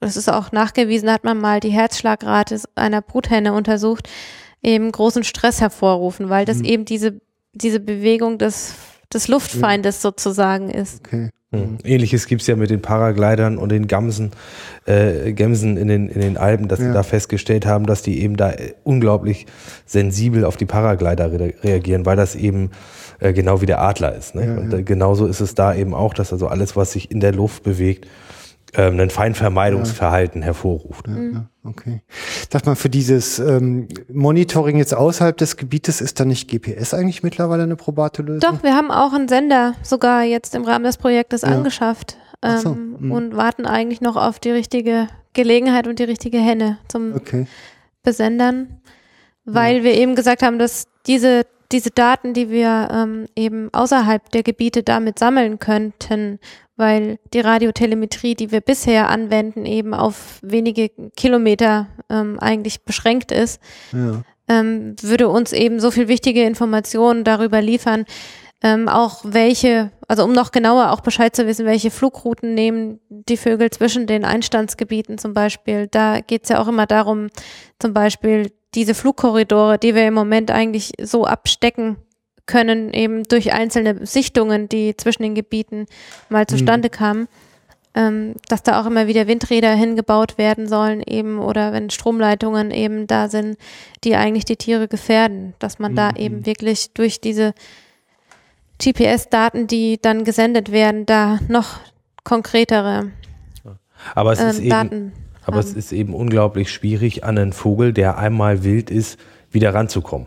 das 0.00 0.16
ist 0.16 0.28
auch 0.28 0.52
nachgewiesen, 0.52 1.10
hat 1.10 1.24
man 1.24 1.38
mal 1.38 1.60
die 1.60 1.70
Herzschlagrate 1.70 2.60
einer 2.74 3.02
Bruthenne 3.02 3.52
untersucht, 3.52 4.08
eben 4.62 4.90
großen 4.90 5.24
Stress 5.24 5.60
hervorrufen, 5.60 6.28
weil 6.28 6.44
das 6.44 6.58
mhm. 6.58 6.64
eben 6.64 6.84
diese, 6.84 7.20
diese 7.52 7.80
Bewegung 7.80 8.38
des, 8.38 8.74
des 9.12 9.28
Luftfeindes 9.28 10.02
sozusagen 10.02 10.70
ist. 10.70 11.06
Okay. 11.06 11.30
Mhm. 11.52 11.78
Ähnliches 11.84 12.26
gibt 12.26 12.42
es 12.42 12.48
ja 12.48 12.56
mit 12.56 12.70
den 12.70 12.82
Paraglidern 12.82 13.56
und 13.56 13.70
den 13.70 13.86
Gamsen, 13.86 14.32
äh, 14.84 15.32
Gemsen 15.32 15.76
in 15.76 15.88
den, 15.88 16.08
in 16.08 16.20
den 16.20 16.36
Alpen, 16.36 16.68
dass 16.68 16.80
ja. 16.80 16.88
sie 16.88 16.92
da 16.92 17.02
festgestellt 17.02 17.66
haben, 17.66 17.86
dass 17.86 18.02
die 18.02 18.20
eben 18.20 18.36
da 18.36 18.52
unglaublich 18.82 19.46
sensibel 19.84 20.44
auf 20.44 20.56
die 20.56 20.66
Paraglider 20.66 21.32
re 21.32 21.54
reagieren, 21.62 22.04
weil 22.04 22.16
das 22.16 22.34
eben 22.34 22.70
äh, 23.20 23.32
genau 23.32 23.60
wie 23.60 23.66
der 23.66 23.80
Adler 23.80 24.14
ist. 24.14 24.34
Ne? 24.34 24.46
Ja, 24.46 24.56
und 24.56 24.72
äh, 24.72 24.82
genauso 24.82 25.26
ist 25.26 25.40
es 25.40 25.54
da 25.54 25.74
eben 25.74 25.94
auch, 25.94 26.14
dass 26.14 26.32
also 26.32 26.48
alles, 26.48 26.74
was 26.74 26.92
sich 26.92 27.10
in 27.10 27.20
der 27.20 27.32
Luft 27.32 27.62
bewegt, 27.62 28.08
ähm, 28.74 28.98
ein 29.00 29.10
Feinvermeidungsverhalten 29.10 30.42
ja. 30.42 30.46
hervorruft. 30.46 31.06
Ja, 31.08 31.14
ja, 31.14 31.46
okay. 31.64 32.02
Sag 32.50 32.66
mal, 32.66 32.74
für 32.74 32.88
dieses 32.88 33.38
ähm, 33.38 33.88
Monitoring 34.12 34.78
jetzt 34.78 34.94
außerhalb 34.94 35.36
des 35.36 35.56
Gebietes 35.56 36.00
ist 36.00 36.20
da 36.20 36.24
nicht 36.24 36.50
GPS 36.50 36.94
eigentlich 36.94 37.22
mittlerweile 37.22 37.62
eine 37.62 37.76
probate 37.76 38.22
Lösung? 38.22 38.40
Doch, 38.40 38.62
wir 38.62 38.74
haben 38.74 38.90
auch 38.90 39.12
einen 39.12 39.28
Sender 39.28 39.74
sogar 39.82 40.22
jetzt 40.24 40.54
im 40.54 40.64
Rahmen 40.64 40.84
des 40.84 40.98
Projektes 40.98 41.44
angeschafft 41.44 42.16
ähm, 42.42 42.58
so, 42.58 42.74
hm. 42.74 43.12
und 43.12 43.36
warten 43.36 43.66
eigentlich 43.66 44.00
noch 44.00 44.16
auf 44.16 44.38
die 44.38 44.50
richtige 44.50 45.08
Gelegenheit 45.32 45.86
und 45.86 45.98
die 45.98 46.04
richtige 46.04 46.38
Henne 46.38 46.78
zum 46.88 47.14
okay. 47.14 47.46
Besendern, 48.02 48.80
weil 49.44 49.84
wir 49.84 49.94
eben 49.94 50.14
gesagt 50.14 50.42
haben, 50.42 50.58
dass 50.58 50.86
diese 51.06 51.44
diese 51.72 51.90
Daten, 51.90 52.34
die 52.34 52.50
wir 52.50 52.88
ähm, 52.92 53.26
eben 53.34 53.72
außerhalb 53.72 54.30
der 54.30 54.42
Gebiete 54.42 54.82
damit 54.82 55.18
sammeln 55.18 55.58
könnten, 55.58 56.38
weil 56.76 57.18
die 57.32 57.40
Radiotelemetrie, 57.40 58.34
die 58.34 58.52
wir 58.52 58.60
bisher 58.60 59.08
anwenden, 59.08 59.64
eben 59.64 59.94
auf 59.94 60.38
wenige 60.42 60.90
Kilometer 61.16 61.88
ähm, 62.10 62.38
eigentlich 62.38 62.84
beschränkt 62.84 63.32
ist, 63.32 63.60
ja. 63.92 64.22
ähm, 64.48 64.94
würde 65.00 65.28
uns 65.28 65.52
eben 65.52 65.80
so 65.80 65.90
viel 65.90 66.08
wichtige 66.08 66.44
Informationen 66.44 67.24
darüber 67.24 67.62
liefern, 67.62 68.04
ähm, 68.62 68.88
auch 68.88 69.20
welche, 69.24 69.90
also 70.08 70.24
um 70.24 70.32
noch 70.32 70.50
genauer 70.50 70.92
auch 70.92 71.00
Bescheid 71.00 71.34
zu 71.34 71.46
wissen, 71.46 71.66
welche 71.66 71.90
Flugrouten 71.90 72.54
nehmen 72.54 73.00
die 73.08 73.36
Vögel 73.36 73.70
zwischen 73.70 74.06
den 74.06 74.24
Einstandsgebieten 74.24 75.18
zum 75.18 75.34
Beispiel. 75.34 75.88
Da 75.90 76.20
geht 76.20 76.44
es 76.44 76.48
ja 76.50 76.60
auch 76.60 76.68
immer 76.68 76.86
darum, 76.86 77.28
zum 77.78 77.92
Beispiel 77.92 78.50
diese 78.76 78.94
Flugkorridore, 78.94 79.78
die 79.78 79.94
wir 79.94 80.06
im 80.06 80.14
Moment 80.14 80.50
eigentlich 80.50 80.92
so 81.02 81.24
abstecken 81.24 81.96
können, 82.46 82.92
eben 82.92 83.24
durch 83.24 83.52
einzelne 83.52 84.06
Sichtungen, 84.06 84.68
die 84.68 84.96
zwischen 84.96 85.24
den 85.24 85.34
Gebieten 85.34 85.86
mal 86.28 86.42
mhm. 86.42 86.48
zustande 86.48 86.90
kamen, 86.90 87.26
ähm, 87.94 88.34
dass 88.48 88.62
da 88.62 88.80
auch 88.80 88.86
immer 88.86 89.08
wieder 89.08 89.26
Windräder 89.26 89.74
hingebaut 89.74 90.38
werden 90.38 90.68
sollen, 90.68 91.02
eben, 91.02 91.40
oder 91.40 91.72
wenn 91.72 91.90
Stromleitungen 91.90 92.70
eben 92.70 93.08
da 93.08 93.28
sind, 93.28 93.56
die 94.04 94.14
eigentlich 94.14 94.44
die 94.44 94.56
Tiere 94.56 94.86
gefährden, 94.86 95.54
dass 95.58 95.80
man 95.80 95.92
mhm. 95.92 95.96
da 95.96 96.10
eben 96.12 96.46
wirklich 96.46 96.92
durch 96.92 97.20
diese 97.20 97.54
GPS-Daten, 98.80 99.66
die 99.66 99.98
dann 100.00 100.24
gesendet 100.24 100.70
werden, 100.70 101.06
da 101.06 101.40
noch 101.48 101.80
konkretere 102.22 103.10
aber 104.14 104.32
es 104.32 104.40
ist 104.40 104.60
ähm, 104.60 104.64
eben, 104.64 105.12
aber 105.46 105.60
es 105.60 105.72
ist 105.72 105.92
eben 105.92 106.12
unglaublich 106.12 106.72
schwierig, 106.72 107.24
an 107.24 107.38
einen 107.38 107.52
Vogel, 107.52 107.92
der 107.92 108.18
einmal 108.18 108.64
wild 108.64 108.90
ist, 108.90 109.18
wieder 109.50 109.72
ranzukommen. 109.72 110.26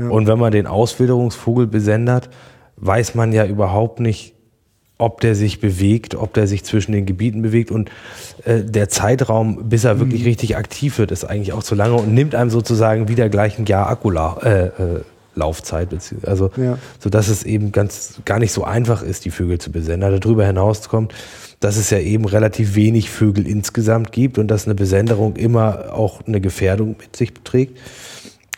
Ja. 0.00 0.08
Und 0.08 0.28
wenn 0.28 0.38
man 0.38 0.52
den 0.52 0.68
Auswilderungsvogel 0.68 1.66
besendet, 1.66 2.30
weiß 2.76 3.16
man 3.16 3.32
ja 3.32 3.44
überhaupt 3.44 3.98
nicht, 3.98 4.34
ob 4.98 5.20
der 5.20 5.34
sich 5.34 5.60
bewegt, 5.60 6.14
ob 6.14 6.34
der 6.34 6.46
sich 6.46 6.64
zwischen 6.64 6.92
den 6.92 7.06
Gebieten 7.06 7.42
bewegt 7.42 7.70
und 7.70 7.90
äh, 8.44 8.62
der 8.62 8.88
Zeitraum, 8.88 9.68
bis 9.68 9.84
er 9.84 10.00
wirklich 10.00 10.22
mhm. 10.22 10.28
richtig 10.28 10.56
aktiv 10.56 10.98
wird, 10.98 11.10
ist 11.10 11.24
eigentlich 11.24 11.52
auch 11.52 11.62
zu 11.62 11.74
lange 11.74 11.94
und 11.94 12.14
nimmt 12.14 12.34
einem 12.34 12.50
sozusagen 12.50 13.08
wieder 13.08 13.28
gleich 13.28 13.58
ein 13.58 13.66
Jahr 13.66 13.88
Akkulaufzeit, 13.88 15.92
äh, 15.92 15.96
äh, 15.96 16.26
also 16.26 16.50
ja. 16.56 16.78
so 16.98 17.10
dass 17.10 17.28
es 17.28 17.44
eben 17.44 17.70
ganz 17.70 18.14
gar 18.24 18.40
nicht 18.40 18.52
so 18.52 18.64
einfach 18.64 19.02
ist, 19.02 19.24
die 19.24 19.30
Vögel 19.30 19.58
zu 19.58 19.70
besendern. 19.70 20.20
Darüber 20.20 20.44
hinaus 20.44 20.88
kommt, 20.88 21.14
dass 21.60 21.76
es 21.76 21.90
ja 21.90 21.98
eben 21.98 22.24
relativ 22.24 22.74
wenig 22.74 23.10
Vögel 23.10 23.46
insgesamt 23.46 24.12
gibt 24.12 24.38
und 24.38 24.48
dass 24.48 24.66
eine 24.66 24.74
Besenderung 24.74 25.36
immer 25.36 25.92
auch 25.92 26.20
eine 26.26 26.40
Gefährdung 26.40 26.96
mit 27.00 27.16
sich 27.16 27.32
trägt. 27.44 27.78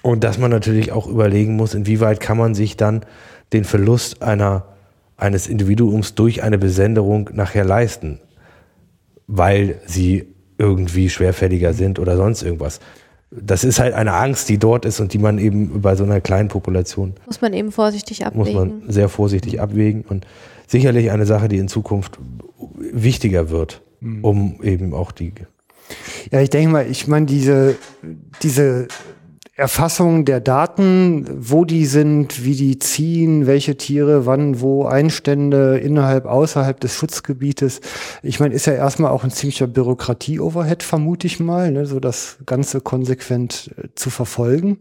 Und 0.02 0.24
dass 0.24 0.38
man 0.38 0.50
natürlich 0.50 0.92
auch 0.92 1.06
überlegen 1.06 1.56
muss, 1.56 1.74
inwieweit 1.74 2.20
kann 2.20 2.38
man 2.38 2.54
sich 2.54 2.76
dann 2.76 3.04
den 3.52 3.64
Verlust 3.64 4.22
einer, 4.22 4.64
eines 5.16 5.46
Individuums 5.48 6.14
durch 6.14 6.42
eine 6.42 6.58
Besenderung 6.58 7.30
nachher 7.32 7.64
leisten. 7.64 8.20
weil 9.32 9.80
sie 9.86 10.26
irgendwie 10.58 11.08
schwerfälliger 11.08 11.72
sind 11.72 11.98
oder 12.00 12.16
sonst 12.16 12.42
irgendwas. 12.42 12.80
Das 13.30 13.62
ist 13.62 13.78
halt 13.78 13.94
eine 13.94 14.12
Angst, 14.14 14.48
die 14.48 14.58
dort 14.58 14.84
ist 14.84 14.98
und 14.98 15.12
die 15.12 15.18
man 15.18 15.38
eben 15.38 15.80
bei 15.80 15.94
so 15.94 16.02
einer 16.02 16.20
kleinen 16.20 16.48
Population 16.48 17.14
Muss 17.26 17.40
man 17.40 17.52
eben 17.52 17.70
vorsichtig 17.70 18.26
abwägen. 18.26 18.52
muss 18.52 18.82
man 18.82 18.90
sehr 18.90 19.08
vorsichtig 19.08 19.60
abwägen 19.60 20.04
und 20.08 20.26
sicherlich 20.66 21.12
eine 21.12 21.26
Sache, 21.26 21.46
die 21.48 21.58
in 21.58 21.68
Zukunft 21.68 22.18
wichtiger 22.76 23.50
wird, 23.50 23.82
um 24.22 24.62
eben 24.62 24.94
auch 24.94 25.12
die 25.12 25.32
Ja, 26.30 26.40
ich 26.40 26.50
denke 26.50 26.70
mal, 26.70 26.86
ich 26.90 27.06
meine, 27.08 27.26
diese, 27.26 27.76
diese 28.42 28.88
Erfassung 29.60 30.24
der 30.24 30.40
Daten, 30.40 31.26
wo 31.38 31.66
die 31.66 31.84
sind, 31.84 32.44
wie 32.44 32.54
die 32.56 32.78
ziehen, 32.78 33.46
welche 33.46 33.76
Tiere, 33.76 34.24
wann, 34.24 34.60
wo 34.62 34.86
Einstände 34.86 35.76
innerhalb, 35.78 36.24
außerhalb 36.24 36.80
des 36.80 36.94
Schutzgebietes. 36.94 37.82
Ich 38.22 38.40
meine, 38.40 38.54
ist 38.54 38.64
ja 38.66 38.72
erstmal 38.72 39.10
auch 39.10 39.22
ein 39.22 39.30
ziemlicher 39.30 39.66
Bürokratie-Overhead, 39.66 40.82
vermute 40.82 41.26
ich 41.26 41.40
mal, 41.40 41.70
ne, 41.72 41.84
so 41.84 42.00
das 42.00 42.38
Ganze 42.46 42.80
konsequent 42.80 43.70
äh, 43.76 43.88
zu 43.94 44.08
verfolgen. 44.08 44.78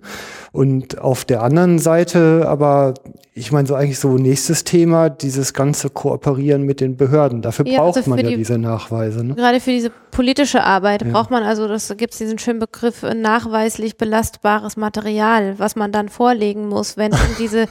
Und 0.53 0.99
auf 0.99 1.25
der 1.25 1.43
anderen 1.43 1.77
Seite 1.77 2.45
aber, 2.47 2.93
ich 3.33 3.51
meine, 3.51 3.67
so 3.67 3.75
eigentlich 3.75 3.99
so 3.99 4.13
nächstes 4.17 4.63
Thema, 4.63 5.09
dieses 5.09 5.53
ganze 5.53 5.89
Kooperieren 5.89 6.63
mit 6.63 6.79
den 6.79 6.95
Behörden. 6.95 7.41
Dafür 7.41 7.67
Ja, 7.67 7.79
braucht 7.81 7.97
also 7.97 8.09
man 8.09 8.19
ja 8.19 8.29
die- 8.29 8.37
diese 8.37 8.57
Nachweise. 8.57 9.25
Ne? 9.25 9.35
Gerade 9.35 9.59
für 9.59 9.71
diese 9.71 9.91
politische 10.11 10.63
Arbeit 10.63 11.09
braucht 11.11 11.31
man 11.31 11.43
also, 11.43 11.67
das 11.67 11.93
gibt 11.97 12.13
es 12.13 12.19
diesen 12.19 12.39
schönen 12.39 12.59
Begriff, 12.59 13.03
äh, 13.03 13.13
nachweislich 13.13 13.97
belastbares 13.97 14.68
Material, 14.77 15.57
was 15.59 15.75
man 15.75 15.91
dann 15.91 16.09
vorlegen 16.09 16.67
muss, 16.67 16.97
wenn 16.97 17.11
eben 17.13 17.35
diese, 17.37 17.67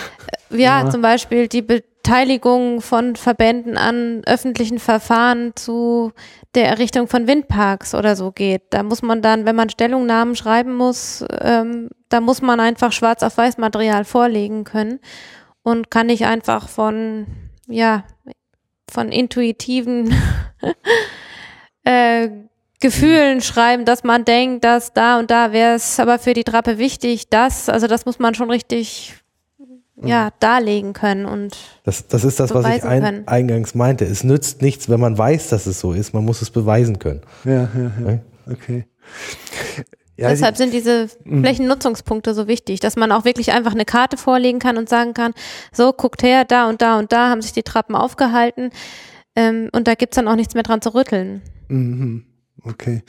ja, 0.50 0.82
Ja. 0.84 0.90
zum 0.90 1.02
Beispiel 1.02 1.48
die 1.48 1.62
Beteiligung 1.62 2.80
von 2.80 3.16
Verbänden 3.16 3.76
an 3.76 4.22
öffentlichen 4.26 4.78
Verfahren 4.78 5.52
zu 5.54 6.12
der 6.54 6.68
Errichtung 6.68 7.08
von 7.08 7.26
Windparks 7.26 7.94
oder 7.94 8.16
so 8.16 8.30
geht. 8.32 8.62
Da 8.70 8.82
muss 8.82 9.02
man 9.02 9.22
dann, 9.22 9.46
wenn 9.46 9.56
man 9.56 9.70
Stellungnahmen 9.70 10.36
schreiben 10.36 10.74
muss, 10.76 11.24
ähm, 11.40 11.88
da 12.08 12.20
muss 12.20 12.42
man 12.42 12.60
einfach 12.60 12.92
schwarz 12.92 13.22
auf 13.22 13.38
weiß 13.38 13.56
Material 13.58 14.04
vorlegen 14.04 14.64
können 14.64 15.00
und 15.62 15.90
kann 15.90 16.08
nicht 16.08 16.26
einfach 16.26 16.68
von, 16.68 17.26
ja, 17.68 18.04
von 18.90 19.10
intuitiven 19.10 20.14
äh, 21.84 22.28
Gefühlen 22.82 23.40
schreiben, 23.40 23.84
dass 23.84 24.04
man 24.04 24.24
denkt, 24.24 24.64
dass 24.64 24.92
da 24.92 25.18
und 25.18 25.30
da 25.30 25.52
wäre 25.52 25.76
es 25.76 25.98
aber 25.98 26.18
für 26.18 26.34
die 26.34 26.44
Trappe 26.44 26.78
wichtig, 26.78 27.28
das, 27.30 27.68
also 27.68 27.86
das 27.86 28.04
muss 28.04 28.18
man 28.18 28.34
schon 28.34 28.50
richtig 28.50 29.14
ja, 30.02 30.30
darlegen 30.40 30.92
können 30.92 31.24
und 31.24 31.56
Das, 31.84 32.08
das 32.08 32.24
ist 32.24 32.40
das, 32.40 32.52
was 32.52 32.66
ich 32.76 32.82
ein, 32.82 33.26
eingangs 33.28 33.74
meinte. 33.74 34.04
Es 34.04 34.24
nützt 34.24 34.60
nichts, 34.60 34.88
wenn 34.88 34.98
man 34.98 35.16
weiß, 35.16 35.48
dass 35.50 35.66
es 35.66 35.78
so 35.78 35.92
ist. 35.92 36.12
Man 36.12 36.24
muss 36.24 36.42
es 36.42 36.50
beweisen 36.50 36.98
können. 36.98 37.20
Ja, 37.44 37.68
ja, 37.74 37.92
ja. 38.04 38.18
Okay. 38.50 38.84
Ja, 40.16 40.28
deshalb 40.28 40.56
sind 40.56 40.74
diese 40.74 41.08
Mhm. 41.24 41.42
Flächennutzungspunkte 41.42 42.34
so 42.34 42.48
wichtig, 42.48 42.80
dass 42.80 42.96
man 42.96 43.12
auch 43.12 43.24
wirklich 43.24 43.52
einfach 43.52 43.72
eine 43.72 43.84
Karte 43.84 44.16
vorlegen 44.16 44.58
kann 44.58 44.76
und 44.76 44.88
sagen 44.88 45.14
kann, 45.14 45.32
so, 45.72 45.92
guckt 45.92 46.22
her, 46.22 46.44
da 46.44 46.68
und 46.68 46.82
da 46.82 46.98
und 46.98 47.12
da 47.12 47.30
haben 47.30 47.42
sich 47.42 47.52
die 47.52 47.62
Trappen 47.62 47.94
aufgehalten 47.94 48.70
ähm, 49.36 49.68
und 49.72 49.86
da 49.88 49.94
gibt's 49.94 50.16
dann 50.16 50.28
auch 50.28 50.36
nichts 50.36 50.54
mehr 50.54 50.62
dran 50.64 50.82
zu 50.82 50.94
rütteln. 50.94 51.42
Mhm. 51.68 52.24
Okay. 52.64 53.02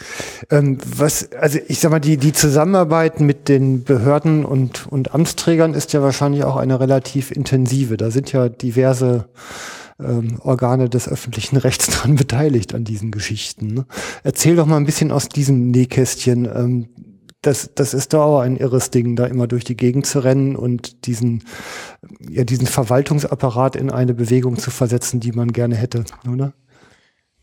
Ähm, 0.49 0.79
was, 0.83 1.31
also 1.33 1.59
ich 1.67 1.79
sag 1.79 1.91
mal, 1.91 1.99
die, 1.99 2.17
die 2.17 2.33
Zusammenarbeit 2.33 3.19
mit 3.19 3.49
den 3.49 3.83
Behörden 3.83 4.45
und, 4.45 4.87
und 4.87 5.13
Amtsträgern 5.13 5.75
ist 5.75 5.93
ja 5.93 6.01
wahrscheinlich 6.01 6.43
auch 6.43 6.55
eine 6.55 6.79
relativ 6.79 7.29
intensive. 7.29 7.97
Da 7.97 8.09
sind 8.09 8.31
ja 8.31 8.49
diverse 8.49 9.29
ähm, 9.99 10.39
Organe 10.41 10.89
des 10.89 11.07
öffentlichen 11.07 11.57
Rechts 11.57 11.87
dran 11.87 12.15
beteiligt 12.15 12.73
an 12.73 12.83
diesen 12.83 13.11
Geschichten. 13.11 13.67
Ne? 13.67 13.85
Erzähl 14.23 14.55
doch 14.55 14.65
mal 14.65 14.77
ein 14.77 14.85
bisschen 14.85 15.11
aus 15.11 15.29
diesem 15.29 15.69
Nähkästchen. 15.69 16.45
Ähm, 16.45 16.89
das, 17.43 17.71
das 17.75 17.93
ist 17.93 18.13
doch 18.13 18.23
auch 18.23 18.39
ein 18.39 18.55
irres 18.55 18.89
Ding, 18.89 19.15
da 19.15 19.25
immer 19.25 19.47
durch 19.47 19.65
die 19.65 19.75
Gegend 19.75 20.05
zu 20.05 20.23
rennen 20.23 20.55
und 20.55 21.05
diesen, 21.05 21.43
ja, 22.27 22.45
diesen 22.45 22.67
Verwaltungsapparat 22.67 23.75
in 23.75 23.91
eine 23.91 24.13
Bewegung 24.13 24.57
zu 24.57 24.71
versetzen, 24.71 25.19
die 25.19 25.33
man 25.33 25.51
gerne 25.51 25.75
hätte, 25.75 26.05
oder? 26.27 26.53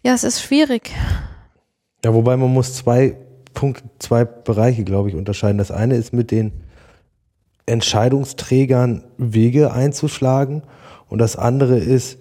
Ja, 0.03 0.15
es 0.15 0.25
ist 0.25 0.41
schwierig. 0.41 0.91
Ja, 2.05 2.15
wobei 2.15 2.37
man 2.37 2.53
muss 2.53 2.75
zwei 2.75 3.17
Punkte, 3.55 3.85
zwei 3.99 4.25
Bereiche, 4.25 4.85
glaube 4.85 5.09
ich, 5.09 5.15
unterscheiden. 5.15 5.59
Das 5.59 5.71
eine 5.71 5.97
ist 5.97 6.13
mit 6.13 6.31
den 6.31 6.53
Entscheidungsträgern 7.67 9.05
Wege 9.17 9.73
einzuschlagen 9.73 10.63
und 11.09 11.19
das 11.19 11.37
andere 11.37 11.79
ist 11.79 12.19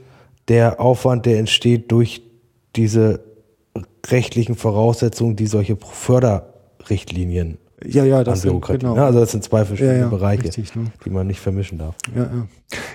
der 0.48 0.80
Aufwand, 0.80 1.26
der 1.26 1.40
entsteht 1.40 1.92
durch 1.92 2.22
diese 2.76 3.22
rechtlichen 4.08 4.56
Voraussetzungen, 4.56 5.36
die 5.36 5.48
solche 5.48 5.78
Förderrichtlinien 5.78 7.58
Ja, 7.86 8.04
ja, 8.04 8.20
an 8.20 8.26
das 8.26 8.42
sind, 8.42 8.62
genau. 8.66 8.96
Ne? 8.96 9.04
Also 9.06 9.20
das 9.22 9.32
sind 9.32 9.44
zwei 9.44 9.64
verschiedene 9.64 9.96
Ja, 9.96 10.02
ja, 10.02 10.08
Bereiche, 10.10 10.44
richtig, 10.46 10.76
ne? 10.76 10.86
die 11.06 11.10
man 11.10 11.28
nicht 11.28 11.40
vermischen 11.40 11.78
darf. 11.78 11.96
Ja, 12.16 12.24
ja. 12.24 12.48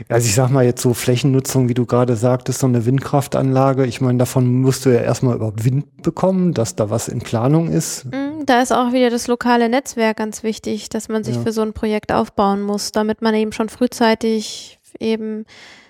Also 0.08 0.26
ich 0.26 0.34
sag 0.34 0.50
mal 0.50 0.64
jetzt 0.64 0.82
so 0.82 0.92
Flächennutzung, 0.94 1.68
wie 1.68 1.74
du 1.74 1.86
gerade 1.86 2.16
sagtest, 2.16 2.60
so 2.60 2.66
eine 2.66 2.84
Windkraftanlage. 2.84 3.86
Ich 3.86 4.00
meine, 4.00 4.18
davon 4.18 4.60
musst 4.60 4.84
du 4.84 4.90
ja 4.90 5.00
erstmal 5.00 5.36
überhaupt 5.36 5.64
Wind 5.64 6.02
bekommen, 6.02 6.52
dass 6.54 6.76
da 6.76 6.90
was 6.90 7.08
in 7.08 7.20
Planung 7.20 7.68
ist. 7.70 8.04
Mm, 8.06 8.44
Da 8.46 8.60
ist 8.60 8.72
auch 8.72 8.92
wieder 8.92 9.08
das 9.10 9.26
lokale 9.26 9.68
Netzwerk 9.68 10.18
ganz 10.18 10.42
wichtig, 10.42 10.90
dass 10.90 11.08
man 11.08 11.24
sich 11.24 11.36
Ja. 11.36 11.42
für 11.42 11.52
so 11.52 11.62
ein 11.62 11.72
Projekt 11.72 12.12
aufbauen 12.12 12.60
muss, 12.62 12.92
damit 12.92 13.22
man 13.22 13.34
eben 13.34 13.52
schon 13.52 13.68
frühzeitig 13.70 14.78
eben 15.00 15.44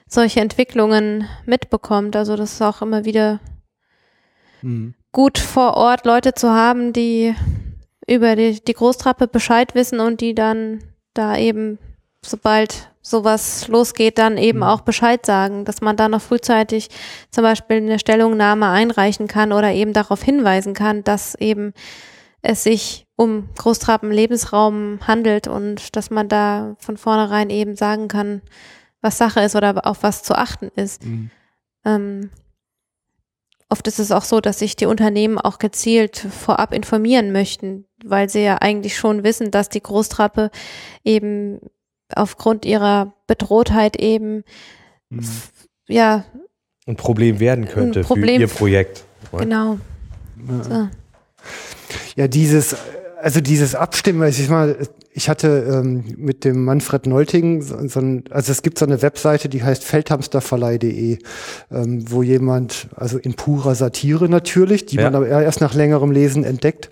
solche 0.09 0.41
Entwicklungen 0.41 1.25
mitbekommt. 1.47 2.15
Also 2.15 2.37
das 2.37 2.53
ist 2.53 2.63
auch 2.63 2.81
immer 2.81 3.05
wieder 3.05 3.41
Hm. 4.61 4.95
gut 5.13 5.39
vor 5.39 5.75
Ort 5.77 6.07
Leute 6.07 6.35
zu 6.35 6.51
haben, 6.51 6.93
die 6.93 7.35
über 8.07 8.37
die, 8.37 8.63
die 8.63 8.75
Großtrappe 8.75 9.27
Bescheid 9.29 9.75
wissen 9.75 10.01
und 10.01 10.21
die 10.21 10.35
dann 10.35 10.83
da 11.15 11.37
eben, 11.37 11.79
sobald 12.23 12.91
sowas 13.03 13.69
losgeht, 13.69 14.19
dann 14.19 14.39
eben 14.39 14.63
auch 14.63 14.81
Bescheid 14.81 15.25
sagen, 15.27 15.65
dass 15.65 15.83
man 15.83 15.97
da 15.97 16.09
noch 16.09 16.23
frühzeitig 16.23 16.89
zum 17.31 17.45
Beispiel 17.45 17.77
eine 17.77 17.99
Stellungnahme 17.99 18.69
einreichen 18.69 19.29
kann 19.29 19.53
oder 19.53 19.73
eben 19.73 19.93
darauf 19.93 20.23
hinweisen 20.23 20.73
kann, 20.73 21.05
dass 21.05 21.35
eben 21.35 21.75
es 22.41 22.65
sich 22.65 23.07
um 23.17 23.49
Großtrappen-Lebensraum 23.57 25.01
handelt 25.07 25.49
und 25.49 25.97
dass 25.97 26.11
man 26.11 26.29
da 26.29 26.77
von 26.79 26.97
vornherein 26.97 27.51
eben 27.51 27.77
sagen 27.77 28.09
kann, 28.09 28.43
was 29.01 29.19
Sache 29.19 29.41
ist 29.41 29.55
oder 29.55 29.87
auf 29.87 30.03
was 30.03 30.23
zu 30.23 30.35
achten 30.35 30.71
ist. 30.75 31.05
Mhm. 31.05 31.31
Ähm, 31.85 32.31
oft 33.75 33.89
ist 33.89 33.99
es 33.99 34.13
auch 34.13 34.23
so, 34.23 34.41
dass 34.41 34.61
sich 34.61 34.77
die 34.77 34.87
Unternehmen 34.87 35.37
auch 35.37 35.59
gezielt 35.59 36.17
vorab 36.17 36.73
informieren 36.73 37.33
möchten, 37.33 37.87
weil 38.05 38.29
sie 38.29 38.45
ja 38.45 38.59
eigentlich 38.59 38.97
schon 38.97 39.25
wissen, 39.25 39.51
dass 39.51 39.69
die 39.69 39.83
Großtrappe 39.83 40.53
eben 41.03 41.59
aufgrund 42.15 42.65
ihrer 42.65 43.13
Bedrohtheit 43.27 43.97
eben 43.97 44.45
Mhm. 45.11 45.25
ja 45.89 46.25
Ein 46.87 46.95
Problem 46.95 47.41
werden 47.41 47.67
könnte 47.67 48.03
Problem 48.03 48.37
für 48.37 48.43
ihr 48.43 48.49
Projekt. 48.49 49.05
genau 49.33 49.79
Ja. 50.49 50.63
so. 50.63 50.89
Ja, 52.15 52.29
dieses, 52.29 52.77
also 53.21 53.41
dieses 53.41 53.75
Abstimmen, 53.75 54.23
also 54.23 54.41
ich 54.41 54.49
mal, 54.49 54.77
ich 55.17 55.29
hatte 55.29 55.65
ähm, 55.73 56.03
mit 56.17 56.45
dem 56.45 56.65
Manfred 56.65 57.07
Neulting 57.07 57.63
so, 57.63 57.87
so 57.87 58.01
ein, 58.01 58.25
also 58.31 58.51
es 58.51 58.63
gibt 58.63 58.79
so 58.81 58.85
eine 58.85 59.01
Webseite, 59.01 59.49
die 59.49 59.63
heißt 59.63 59.85
feldhamsterverleih.de, 59.85 61.19
ähm, 61.71 62.05
wo 62.11 62.25
jemand, 62.25 62.89
also 62.97 63.19
in 63.19 63.35
purer 63.35 63.77
Satire 63.77 64.29
natürlich, 64.29 64.87
die 64.87 64.97
Ja. 64.97 65.05
man 65.05 65.15
aber 65.15 65.29
erst 65.29 65.61
nach 65.61 65.73
längerem 65.73 66.11
Lesen 66.11 66.43
entdeckt, 66.43 66.89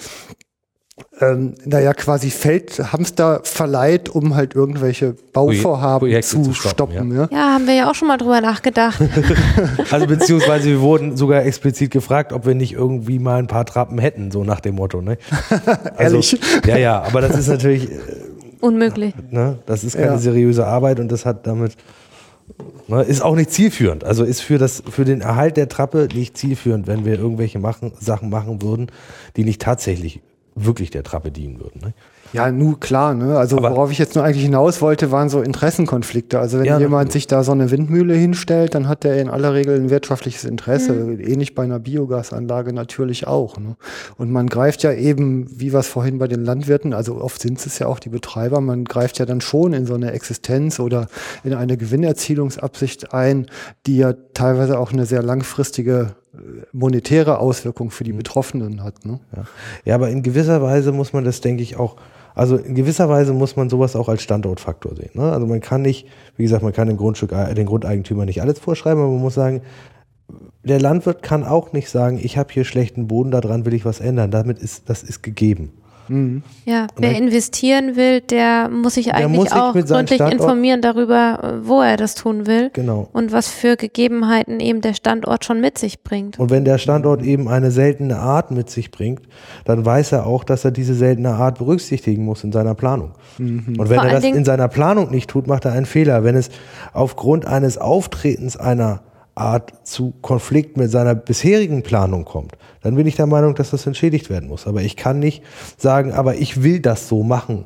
ähm, 1.20 1.54
naja, 1.64 1.94
quasi 1.94 2.30
Feldhamster 2.30 3.40
verleiht, 3.44 4.10
um 4.10 4.34
halt 4.34 4.54
irgendwelche 4.54 5.16
Bauvorhaben 5.32 6.00
Projekte 6.00 6.30
zu, 6.36 6.42
zu 6.42 6.52
stoppen, 6.52 6.94
stoppen. 6.96 7.16
ja. 7.16 7.28
ja 7.30 7.54
haben 7.54 7.66
wir 7.66 7.74
ja 7.74 7.90
auch 7.90 7.94
schon 7.94 8.08
mal 8.08 8.18
drüber 8.18 8.40
nachgedacht 8.42 9.00
Also 9.90 10.06
beziehungsweise 10.06 10.68
wir 10.68 10.80
wurden 10.80 11.16
sogar 11.16 11.44
explizit 11.46 11.90
gefragt, 11.90 12.32
ob 12.34 12.44
wir 12.44 12.54
nicht 12.54 12.74
irgendwie 12.74 13.18
mal 13.18 13.38
ein 13.38 13.46
paar 13.46 13.64
Trappen 13.64 13.98
hätten, 13.98 14.30
so 14.30 14.44
nach 14.44 14.60
dem 14.60 14.74
Motto. 14.74 15.00
Ne? 15.00 15.16
Also, 15.96 16.16
Ehrlich? 16.16 16.40
Ja, 16.66 16.76
ja, 16.76 17.02
aber 17.02 17.20
das 17.20 17.38
ist 17.38 17.48
natürlich, 17.48 17.90
äh, 17.90 17.96
unmöglich 18.60 19.14
ne, 19.30 19.58
das 19.66 19.84
ist 19.84 19.94
keine 19.96 20.12
Ja. 20.12 20.18
seriöse 20.18 20.66
Arbeit 20.66 21.00
und 21.00 21.10
das 21.10 21.24
hat 21.24 21.46
damit, 21.46 21.76
ne, 22.88 23.02
ist 23.02 23.22
auch 23.22 23.34
nicht 23.34 23.50
zielführend. 23.50 24.04
Also 24.04 24.24
ist 24.24 24.40
für, 24.40 24.58
das, 24.58 24.82
für 24.90 25.04
den 25.04 25.20
Erhalt 25.22 25.56
der 25.56 25.68
Trappe 25.68 26.08
nicht 26.14 26.36
zielführend, 26.36 26.86
wenn 26.86 27.04
wir 27.04 27.18
irgendwelche 27.18 27.58
machen, 27.58 27.92
Sachen 27.98 28.28
machen 28.30 28.60
würden, 28.62 28.88
die 29.36 29.44
nicht 29.44 29.62
tatsächlich 29.62 30.20
wirklich 30.54 30.90
der 30.90 31.02
Trappe 31.02 31.30
dienen 31.30 31.60
würden. 31.60 31.80
Ne? 31.82 31.94
Ja, 32.32 32.50
nu 32.50 32.76
klar, 32.76 33.14
ne? 33.14 33.36
Also 33.38 33.58
Aber- 33.58 33.70
worauf 33.72 33.90
ich 33.90 33.98
jetzt 33.98 34.14
nur 34.14 34.24
eigentlich 34.24 34.42
hinaus 34.44 34.80
wollte, 34.80 35.10
waren 35.10 35.28
so 35.28 35.42
Interessenkonflikte. 35.42 36.38
Also 36.38 36.58
wenn 36.58 36.64
Ja, 36.64 36.78
jemand 36.78 37.08
natürlich. 37.08 37.12
sich 37.24 37.26
da 37.26 37.44
so 37.44 37.52
eine 37.52 37.70
Windmühle 37.70 38.14
hinstellt, 38.14 38.74
dann 38.74 38.88
hat 38.88 39.04
der 39.04 39.20
in 39.20 39.28
aller 39.28 39.52
Regel 39.54 39.76
ein 39.78 39.90
wirtschaftliches 39.90 40.44
Interesse. 40.44 40.94
Ähnlich 41.20 41.54
bei 41.54 41.62
einer 41.64 41.78
Biogasanlage 41.78 42.72
natürlich 42.72 43.26
auch. 43.26 43.58
Ne? 43.58 43.76
Und 44.16 44.30
man 44.30 44.46
greift 44.48 44.82
ja 44.82 44.92
eben, 44.92 45.46
wie 45.60 45.72
wir 45.72 45.80
es 45.80 45.88
vorhin 45.88 46.18
bei 46.18 46.26
den 46.28 46.42
Landwirten, 46.44 46.94
also 46.94 47.20
oft 47.20 47.40
sind 47.42 47.64
es 47.64 47.78
ja 47.78 47.86
auch 47.86 47.98
die 47.98 48.08
Betreiber, 48.08 48.60
man 48.60 48.84
greift 48.84 49.18
ja 49.18 49.26
dann 49.26 49.40
schon 49.42 49.72
in 49.74 49.84
so 49.86 49.94
eine 49.94 50.12
Existenz 50.12 50.80
oder 50.80 51.08
in 51.44 51.52
eine 51.54 51.76
Gewinnerzielungsabsicht 51.76 53.12
ein, 53.12 53.46
die 53.86 53.98
ja 53.98 54.14
teilweise 54.34 54.78
auch 54.78 54.92
eine 54.92 55.06
sehr 55.06 55.22
langfristige 55.22 56.14
monetäre 56.72 57.38
Auswirkung 57.38 57.90
für 57.90 58.04
die 58.04 58.12
Betroffenen 58.12 58.82
hat. 58.82 59.04
Ne? 59.04 59.20
Ja. 59.36 59.44
ja, 59.84 59.94
aber 59.94 60.10
in 60.10 60.22
gewisser 60.22 60.62
Weise 60.62 60.92
muss 60.92 61.12
man 61.12 61.24
das, 61.24 61.40
denke 61.40 61.62
ich, 61.62 61.76
auch, 61.76 61.96
also 62.34 62.56
in 62.56 62.74
gewisser 62.74 63.08
Weise 63.08 63.32
muss 63.34 63.56
man 63.56 63.68
sowas 63.68 63.96
auch 63.96 64.08
als 64.08 64.22
Standortfaktor 64.22 64.96
sehen. 64.96 65.10
Ne? 65.14 65.30
Also 65.30 65.46
man 65.46 65.60
kann 65.60 65.82
nicht, 65.82 66.06
wie 66.36 66.44
gesagt, 66.44 66.62
man 66.62 66.72
kann 66.72 66.88
dem 66.88 66.96
Grundstück, 66.96 67.32
äh, 67.32 67.54
den 67.54 67.66
Grundeigentümer 67.66 68.24
nicht 68.24 68.40
alles 68.40 68.58
vorschreiben, 68.58 69.02
aber 69.02 69.12
man 69.12 69.20
muss 69.20 69.34
sagen, 69.34 69.60
der 70.64 70.80
Landwirt 70.80 71.22
kann 71.22 71.44
auch 71.44 71.72
nicht 71.72 71.90
sagen, 71.90 72.18
ich 72.22 72.38
habe 72.38 72.52
hier 72.52 72.64
schlechten 72.64 73.08
Boden, 73.08 73.30
daran 73.30 73.66
will 73.66 73.74
ich 73.74 73.84
was 73.84 74.00
ändern. 74.00 74.30
Damit 74.30 74.58
ist, 74.58 74.88
das 74.88 75.02
ist 75.02 75.22
gegeben. 75.22 75.72
Ja, 76.64 76.82
Und 76.82 76.90
wer 76.98 77.16
investieren 77.16 77.96
will, 77.96 78.20
der 78.20 78.68
muss 78.68 78.94
sich 78.94 79.14
eigentlich 79.14 79.36
muss 79.38 79.48
sich 79.50 79.58
auch 79.58 79.72
gründlich 79.72 80.16
Standort- 80.16 80.32
informieren 80.32 80.80
darüber, 80.82 81.38
äh, 81.62 81.66
wo 81.66 81.80
er 81.80 81.96
das 81.96 82.14
tun 82.14 82.46
will 82.46 82.70
Genau. 82.72 83.08
und 83.12 83.32
was 83.32 83.48
für 83.48 83.76
Gegebenheiten 83.76 84.60
eben 84.60 84.80
der 84.80 84.94
Standort 84.94 85.44
schon 85.44 85.60
mit 85.60 85.78
sich 85.78 86.02
bringt. 86.02 86.38
Und 86.38 86.50
wenn 86.50 86.64
der 86.64 86.78
Standort 86.78 87.22
eben 87.22 87.48
eine 87.48 87.70
seltene 87.70 88.18
Art 88.18 88.50
mit 88.50 88.68
sich 88.70 88.90
bringt, 88.90 89.22
dann 89.64 89.84
weiß 89.84 90.12
er 90.12 90.26
auch, 90.26 90.44
dass 90.44 90.64
er 90.64 90.70
diese 90.70 90.94
seltene 90.94 91.30
Art 91.30 91.58
berücksichtigen 91.58 92.24
muss 92.24 92.44
in 92.44 92.52
seiner 92.52 92.74
Planung. 92.74 93.12
Und 93.38 93.76
wenn 93.78 93.86
Vor 93.86 94.04
er 94.04 94.10
das 94.12 94.22
Dingen- 94.22 94.38
in 94.38 94.44
seiner 94.44 94.68
Planung 94.68 95.10
nicht 95.10 95.30
tut, 95.30 95.46
macht 95.46 95.64
er 95.64 95.72
einen 95.72 95.86
Fehler. 95.86 96.24
Wenn 96.24 96.36
es 96.36 96.50
aufgrund 96.92 97.46
eines 97.46 97.78
Auftretens 97.78 98.56
einer 98.56 99.00
Art 99.34 99.72
zu 99.84 100.12
Konflikt 100.20 100.76
mit 100.76 100.90
seiner 100.90 101.14
bisherigen 101.14 101.82
Planung 101.82 102.24
kommt, 102.24 102.52
dann 102.82 102.94
bin 102.94 103.06
ich 103.06 103.16
der 103.16 103.26
Meinung, 103.26 103.54
dass 103.54 103.70
das 103.70 103.86
entschädigt 103.86 104.30
werden 104.30 104.48
muss. 104.48 104.66
Aber 104.66 104.82
ich 104.82 104.96
kann 104.96 105.18
nicht 105.18 105.42
sagen, 105.76 106.12
aber 106.12 106.36
ich 106.36 106.62
will 106.62 106.80
das 106.80 107.08
so 107.08 107.22
machen. 107.22 107.64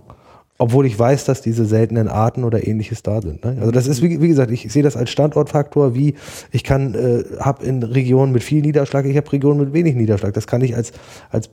Obwohl 0.59 0.87
ich 0.87 0.99
weiß, 0.99 1.27
dass 1.27 1.43
diese 1.43 1.67
seltenen 1.67 2.09
Arten 2.09 2.43
oder 2.43 2.67
ähnliches 2.67 3.03
da 3.03 3.21
sind. 3.21 3.45
Ne? 3.45 3.59
Also 3.61 3.73
das 3.73 3.87
ist, 3.87 4.01
wie, 4.01 4.23
wie 4.23 4.29
gesagt, 4.29 4.51
ich 4.51 4.73
sehe 4.73 4.83
das 4.83 4.97
als 4.97 5.11
Standortfaktor, 5.11 5.95
wie 5.95 6.15
ich 6.51 6.65
kann, 6.65 6.95
äh, 6.95 7.25
habe 7.41 7.65
in 7.67 7.83
Regionen 7.83 8.33
mit 8.33 8.43
viel 8.43 8.63
Niederschlag, 8.63 9.05
ich 9.05 9.17
habe 9.19 9.31
Regionen 9.33 9.61
mit 9.61 9.75
wenig 9.75 9.97
Niederschlag. 9.97 10.33
Das 10.33 10.47
kann 10.47 10.63
ich 10.63 10.75
als, 10.75 10.93
als 11.31 11.51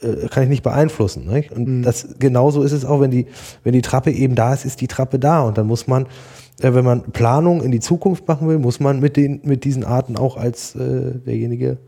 äh, 0.00 0.28
kann 0.28 0.42
ich 0.42 0.48
nicht 0.48 0.64
beeinflussen. 0.64 1.26
Nicht? 1.26 1.52
Und 1.52 1.82
das 1.82 2.16
genauso 2.18 2.62
ist 2.62 2.72
es 2.72 2.84
auch, 2.84 3.00
wenn 3.00 3.12
die, 3.12 3.26
wenn 3.62 3.74
die 3.74 3.82
Trappe 3.82 4.10
eben 4.10 4.34
da 4.34 4.52
ist, 4.52 4.64
ist 4.64 4.80
die 4.80 4.88
Trappe 4.88 5.20
da. 5.20 5.42
Und 5.42 5.56
dann 5.56 5.68
muss 5.68 5.86
man, 5.86 6.06
wenn 6.62 6.84
man 6.84 7.12
Planung 7.12 7.62
in 7.62 7.70
die 7.70 7.80
Zukunft 7.80 8.28
machen 8.28 8.48
will, 8.48 8.58
muss 8.58 8.80
man 8.80 9.00
mit 9.00 9.16
den, 9.16 9.40
mit 9.44 9.64
diesen 9.64 9.84
Arten 9.84 10.16
auch 10.16 10.36
als 10.36 10.74
äh, 10.74 11.18
derjenige 11.26 11.78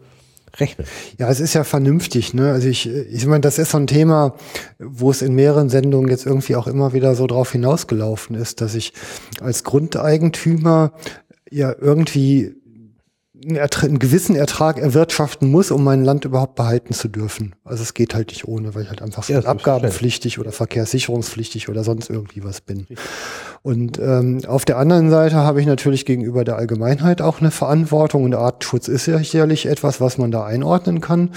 rechnen. 0.60 0.86
Ja, 1.18 1.28
es 1.28 1.40
ist 1.40 1.54
ja 1.54 1.64
vernünftig, 1.64 2.34
ne? 2.34 2.52
Also 2.52 2.68
ich, 2.68 2.88
ich 2.88 3.26
meine, 3.26 3.40
das 3.40 3.58
ist 3.58 3.70
so 3.70 3.78
ein 3.78 3.86
Thema, 3.86 4.34
wo 4.78 5.10
es 5.10 5.22
in 5.22 5.34
mehreren 5.34 5.68
Sendungen 5.68 6.10
jetzt 6.10 6.26
irgendwie 6.26 6.56
auch 6.56 6.66
immer 6.66 6.92
wieder 6.92 7.14
so 7.14 7.26
drauf 7.26 7.52
hinausgelaufen 7.52 8.36
ist, 8.36 8.60
dass 8.60 8.74
ich 8.74 8.92
als 9.40 9.64
Grundeigentümer 9.64 10.92
ja 11.50 11.74
irgendwie 11.78 12.54
einen, 13.44 13.58
einen 13.58 13.98
gewissen 13.98 14.36
Ertrag 14.36 14.78
erwirtschaften 14.78 15.50
muss, 15.50 15.70
um 15.70 15.84
mein 15.84 16.04
Land 16.04 16.24
überhaupt 16.24 16.54
behalten 16.54 16.94
zu 16.94 17.08
dürfen. 17.08 17.54
Also 17.64 17.82
es 17.82 17.94
geht 17.94 18.14
halt 18.14 18.28
nicht 18.28 18.46
ohne, 18.46 18.74
weil 18.74 18.84
ich 18.84 18.88
halt 18.88 19.02
einfach 19.02 19.28
Ja, 19.28 19.40
abgabenpflichtig 19.40 20.38
oder 20.38 20.52
verkehrssicherungspflichtig 20.52 21.68
oder 21.68 21.84
sonst 21.84 22.10
irgendwie 22.10 22.44
was 22.44 22.60
bin. 22.60 22.86
Und 23.64 23.98
ähm, 23.98 24.42
auf 24.46 24.66
der 24.66 24.76
anderen 24.76 25.08
Seite 25.08 25.36
habe 25.36 25.58
ich 25.58 25.66
natürlich 25.66 26.04
gegenüber 26.04 26.44
der 26.44 26.56
Allgemeinheit 26.56 27.22
auch 27.22 27.40
eine 27.40 27.50
Verantwortung 27.50 28.24
und 28.24 28.34
Artenschutz 28.34 28.88
ist 28.88 29.06
ja 29.06 29.16
sicherlich 29.16 29.64
etwas, 29.64 30.02
was 30.02 30.18
man 30.18 30.30
da 30.30 30.44
einordnen 30.44 31.00
kann. 31.00 31.30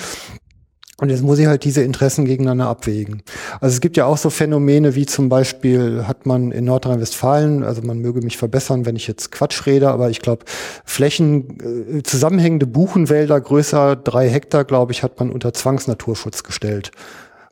Und 1.00 1.10
jetzt 1.10 1.24
muss 1.24 1.40
ich 1.40 1.46
halt 1.46 1.64
diese 1.64 1.84
Interessen 1.84 2.26
gegeneinander 2.26 2.68
abwägen. 2.68 3.24
Also 3.62 3.76
es 3.76 3.80
gibt 3.80 3.96
ja 3.96 4.06
auch 4.06 4.18
so 4.18 4.30
Phänomene 4.30 4.94
wie 4.94 5.06
zum 5.06 5.30
Beispiel 5.30 6.04
hat 6.06 6.26
man 6.26 6.52
in 6.52 6.66
Nordrhein-Westfalen, 6.66 7.64
also 7.64 7.82
man 7.82 8.00
möge 8.00 8.20
mich 8.22 8.36
verbessern, 8.36 8.86
wenn 8.86 8.98
ich 8.98 9.08
jetzt 9.08 9.32
Quatsch 9.32 9.66
rede, 9.66 9.90
aber 9.90 10.10
ich 10.10 10.20
glaube, 10.20 10.44
Flächen, 10.84 12.00
äh, 12.00 12.04
zusammenhängende 12.04 12.68
Buchenwälder 12.68 13.40
größer 13.40 13.96
drei 13.96 14.28
Hektar, 14.28 14.66
glaube 14.66 14.92
ich, 14.92 15.02
hat 15.02 15.18
man 15.18 15.32
unter 15.32 15.54
Zwangsnaturschutz 15.54 16.44
gestellt. 16.44 16.92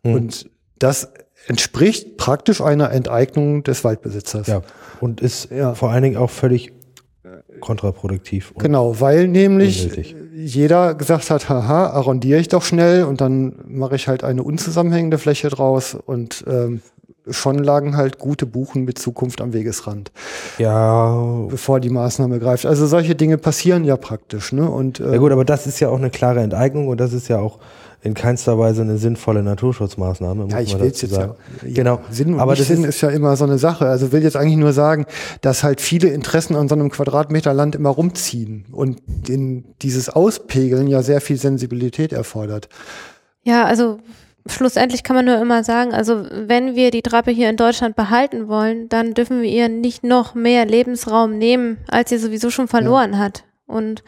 Und 0.04 0.50
das 0.80 1.10
entspricht 1.48 2.17
praktisch 2.17 2.61
einer 2.61 2.91
Enteignung 2.91 3.64
des 3.64 3.83
Waldbesitzers. 3.83 4.48
Ja. 4.48 4.61
Und 5.01 5.22
ist 5.22 5.49
Ja. 5.51 5.74
vor 5.75 5.91
allen 5.91 6.03
Dingen 6.03 6.17
auch 6.17 6.30
völlig 6.30 6.72
kontraproduktiv. 7.59 8.53
Genau, 8.57 8.99
weil 8.99 9.27
nämlich 9.27 9.83
Unnötig. 9.83 10.15
jeder 10.35 10.93
gesagt 10.95 11.30
hat, 11.30 11.49
haha, 11.49 11.88
arrondiere 11.88 12.40
ich 12.40 12.48
doch 12.49 12.64
schnell 12.64 13.03
und 13.03 13.22
dann 13.22 13.56
mache 13.67 13.95
ich 13.95 14.07
halt 14.07 14.24
eine 14.24 14.43
unzusammenhängende 14.43 15.17
Fläche 15.17 15.49
draus 15.49 15.95
und 15.95 16.43
ähm, 16.48 16.82
schon 17.30 17.57
lagen 17.57 17.98
halt 17.98 18.19
gute 18.19 18.45
Buchen 18.45 18.83
mit 18.83 18.99
Zukunft 18.99 19.41
am 19.41 19.53
Wegesrand, 19.53 20.11
Ja, 20.59 21.45
bevor 21.49 21.80
die 21.80 21.90
Maßnahme 21.90 22.40
greift. 22.40 22.65
Also 22.67 22.85
solche 22.85 23.15
Dinge 23.15 23.38
passieren 23.40 23.83
ja 23.83 23.98
praktisch, 23.98 24.51
ne? 24.51 24.69
Und 24.69 24.99
äh, 24.99 25.14
Ja 25.14 25.17
gut, 25.17 25.32
aber 25.32 25.45
das 25.45 25.65
ist 25.65 25.80
ja 25.80 25.90
auch 25.90 25.98
eine 25.98 26.11
klare 26.11 26.41
Enteignung 26.41 26.88
und 26.88 26.99
das 26.99 27.14
ist 27.14 27.27
ja 27.27 27.40
auch 27.40 27.57
in 28.06 28.14
keinster 28.14 28.59
Weise 28.59 28.84
eine 28.84 28.98
sinnvolle 28.98 29.42
Naturschutzmaßnahme. 29.42 30.43
muss 30.43 30.53
Ja, 30.53 30.59
ich 30.59 30.74
man 30.74 30.82
will 30.82 30.90
dazu 30.90 31.06
jetzt 31.06 31.11
ja, 31.11 31.22
sagen. 31.22 31.34
ja. 31.64 31.74
Genau. 31.74 32.00
Sinn 32.11 32.40
aber 32.40 32.56
das 32.56 32.67
Sinn 32.67 32.84
ist, 32.84 32.90
ist, 32.90 33.01
ja 33.01 33.09
immer 33.09 33.35
so 33.35 33.45
eine 33.45 33.58
Sache. 33.58 33.88
Also 33.88 34.11
will 34.11 34.22
jetzt 34.22 34.38
eigentlich 34.38 34.58
nur 34.58 34.74
sagen, 34.74 35.06
dass 35.42 35.64
halt 35.64 35.82
viele 35.82 36.09
Interessen 36.09 36.56
an 36.56 36.69
so 36.69 36.75
einem 36.75 36.92
Quadratmeter 36.92 37.53
Land 37.53 37.75
immer 37.75 37.90
rumziehen 37.90 38.66
und 38.72 39.01
den, 39.08 39.66
dieses 39.82 40.09
Auspegeln 40.09 40.88
ja 40.88 41.01
sehr 41.01 41.19
viel 41.19 41.38
Sensibilität 41.38 42.14
erfordert. 42.14 42.69
Ja, 43.42 43.66
also 43.66 43.98
schlussendlich 44.45 45.03
kann 45.03 45.16
man 45.16 45.25
nur 45.25 45.42
immer 45.42 45.64
sagen, 45.64 45.92
also 45.92 46.25
wenn 46.32 46.75
wir 46.75 46.92
die 46.92 47.01
Trappe 47.01 47.32
hier 47.32 47.50
in 47.50 47.58
Deutschland 47.58 47.95
behalten 47.95 48.48
wollen, 48.48 48.88
dann 48.88 49.16
dürfen 49.16 49.42
wir 49.42 49.50
ihr 49.50 49.67
nicht 49.67 50.03
noch 50.03 50.35
mehr 50.35 50.66
Lebensraum 50.66 51.38
nehmen, 51.40 51.77
als 51.88 52.09
sie 52.09 52.19
sowieso 52.19 52.51
schon 52.51 52.67
verloren 52.67 53.17
hat. 53.17 53.45
Und 53.66 54.03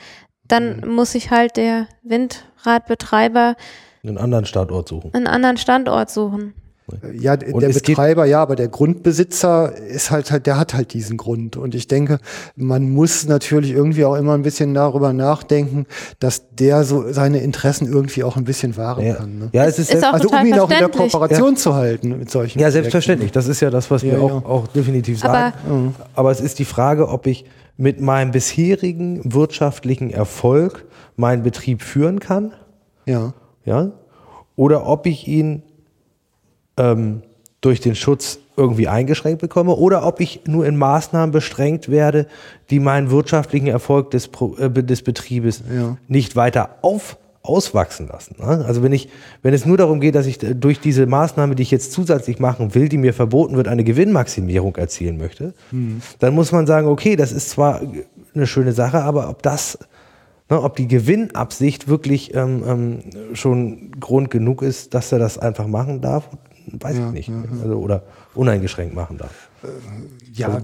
dann 0.47 0.87
muss 0.87 1.13
sich 1.13 1.31
halt 1.31 1.57
der 1.57 1.87
Windradbetreiber 2.03 3.55
einen 4.03 4.17
anderen 4.17 4.45
Standort 4.45 4.87
suchen. 4.87 5.13
einen 5.13 5.27
anderen 5.27 5.57
Standort 5.57 6.09
suchen. 6.09 6.53
Ja, 7.19 7.33
Und 7.33 7.59
der 7.61 7.67
Betreiber, 7.67 8.23
ja, 8.23 8.41
aber 8.41 8.55
der 8.55 8.69
Grundbesitzer 8.69 9.75
ist 9.75 10.09
halt 10.09 10.31
halt, 10.31 10.45
der 10.47 10.57
hat 10.57 10.73
halt 10.73 10.93
diesen 10.93 11.17
Grund. 11.17 11.57
Und 11.57 11.75
ich 11.75 11.87
denke, 11.89 12.19
man 12.55 12.89
muss 12.91 13.25
natürlich 13.27 13.71
irgendwie 13.71 14.05
auch 14.05 14.15
immer 14.15 14.35
ein 14.35 14.41
bisschen 14.41 14.73
darüber 14.73 15.11
nachdenken, 15.11 15.85
dass 16.19 16.43
der 16.55 16.85
so 16.85 17.11
seine 17.11 17.39
Interessen 17.41 17.91
irgendwie 17.91 18.23
auch 18.23 18.37
ein 18.37 18.45
bisschen 18.45 18.77
wahren 18.77 19.05
Ja, 19.05 19.15
kann. 19.15 19.37
Ne? 19.37 19.49
ja 19.51 19.65
es 19.65 19.79
ist, 19.79 19.93
Ist 19.93 20.05
auch 20.05 20.13
Also 20.13 20.29
um 20.29 20.31
total 20.31 20.47
ihn 20.47 20.59
auch 20.59 20.69
in 20.71 20.77
der. 20.79 20.87
Kooperation 20.87 21.57
zu 21.57 21.73
halten 21.75 22.19
mit 22.19 22.31
solchen. 22.31 22.57
ja 22.59 22.67
Projekten. 22.67 22.71
selbstverständlich. 22.83 23.31
Das 23.33 23.47
ist 23.49 23.59
ja 23.59 23.69
das, 23.69 23.91
was 23.91 24.03
wir 24.03 24.13
Ja, 24.13 24.19
auch, 24.19 24.29
ja. 24.43 24.47
auch 24.47 24.67
definitiv 24.67 25.25
Aber- 25.25 25.33
sagen. 25.33 25.95
Aber 26.15 26.31
es 26.31 26.39
ist 26.39 26.57
die 26.57 26.63
Frage, 26.65 27.09
ob 27.09 27.27
ich 27.27 27.43
mit 27.75 27.99
meinem 27.99 28.31
bisherigen 28.31 29.19
wirtschaftlichen 29.33 30.09
Erfolg 30.09 30.85
meinen 31.17 31.43
Betrieb 31.43 31.81
führen 31.81 32.21
kann. 32.21 32.53
Ja. 33.05 33.33
Ja, 33.67 33.91
oder 34.55 34.87
ob 34.87 35.05
ich 35.05 35.27
ihn 35.27 35.61
ähm, 36.77 37.21
durch 37.61 37.79
den 37.81 37.93
Schutz 37.95 38.39
irgendwie 38.55 38.87
eingeschränkt 38.87 39.39
bekomme 39.41 39.73
oder 39.73 40.05
ob 40.05 40.19
ich 40.19 40.41
nur 40.47 40.65
in 40.65 40.77
Maßnahmen 40.77 41.31
beschränkt 41.31 41.89
werde, 41.89 42.25
die 42.71 42.79
meinen 42.79 43.11
wirtschaftlichen 43.11 43.67
Erfolg 43.67 44.09
des, 44.11 44.31
äh, 44.57 44.69
des 44.71 45.03
Betriebes 45.03 45.63
Ja. 45.71 45.97
nicht 46.07 46.35
weiter 46.35 46.69
auf, 46.81 47.17
auswachsen 47.43 48.07
lassen. 48.07 48.35
Ne? 48.39 48.65
Also 48.65 48.81
wenn 48.83 48.93
ich, 48.93 49.09
wenn 49.43 49.53
es 49.53 49.65
nur 49.65 49.77
darum 49.77 49.99
geht, 49.99 50.15
dass 50.15 50.25
ich 50.25 50.41
äh, 50.41 50.55
durch 50.55 50.79
diese 50.79 51.05
Maßnahme, 51.05 51.53
die 51.55 51.63
ich 51.63 51.71
jetzt 51.71 51.91
zusätzlich 51.91 52.39
machen 52.39 52.73
will, 52.73 52.89
die 52.89 52.97
mir 52.97 53.13
verboten 53.13 53.57
wird, 53.57 53.67
eine 53.67 53.83
Gewinnmaximierung 53.83 54.75
erzielen 54.77 55.17
möchte, 55.17 55.53
dann 56.19 56.33
muss 56.33 56.51
man 56.51 56.65
sagen, 56.65 56.87
okay, 56.87 57.15
das 57.15 57.31
ist 57.31 57.49
zwar 57.49 57.81
eine 58.33 58.47
schöne 58.47 58.71
Sache, 58.71 59.03
aber 59.03 59.29
ob 59.29 59.43
das 59.43 59.77
Ne, 60.49 60.61
ob 60.61 60.77
die 60.77 60.87
Gewinnabsicht 60.87 61.87
wirklich 61.89 62.33
ähm, 62.33 62.63
ähm, 62.65 63.35
schon 63.35 63.91
Grund 63.99 64.31
genug 64.31 64.61
ist, 64.61 64.93
dass 64.93 65.11
er 65.11 65.19
das 65.19 65.37
einfach 65.37 65.67
machen 65.67 65.99
darf, 65.99 66.29
weiß 66.67 66.97
Ja, 66.97 67.07
ich 67.07 67.13
nicht. 67.13 67.29
ja, 67.29 67.43
Also, 67.63 67.75
oder 67.75 68.03
uneingeschränkt 68.33 68.95
machen 68.95 69.17
darf. 69.17 69.49
Ja, 70.33 70.61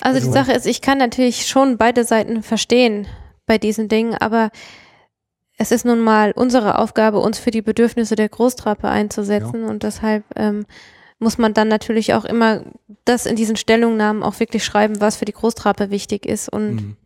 Also 0.00 0.18
die 0.26 0.32
Sache 0.32 0.52
ist, 0.52 0.66
ich 0.66 0.80
kann 0.80 0.98
natürlich 0.98 1.46
schon 1.46 1.76
beide 1.76 2.04
Seiten 2.04 2.42
verstehen 2.42 3.06
bei 3.46 3.58
diesen 3.58 3.88
Dingen, 3.88 4.14
aber 4.14 4.50
es 5.58 5.70
ist 5.70 5.84
nun 5.84 6.00
mal 6.00 6.32
unsere 6.32 6.78
Aufgabe, 6.78 7.18
uns 7.18 7.38
für 7.38 7.50
die 7.50 7.62
Bedürfnisse 7.62 8.16
der 8.16 8.28
Großtrappe 8.30 8.88
einzusetzen. 8.88 9.64
Und 9.64 9.82
deshalb 9.82 10.24
ähm, 10.34 10.64
muss 11.18 11.36
man 11.36 11.52
dann 11.52 11.68
natürlich 11.68 12.14
auch 12.14 12.24
immer 12.24 12.62
das 13.04 13.26
in 13.26 13.36
diesen 13.36 13.56
Stellungnahmen 13.56 14.22
auch 14.22 14.40
wirklich 14.40 14.64
schreiben, 14.64 15.00
was 15.00 15.16
für 15.16 15.26
die 15.26 15.34
Großtrappe 15.34 15.90
wichtig 15.90 16.24
ist 16.26 16.48
und 16.48 16.96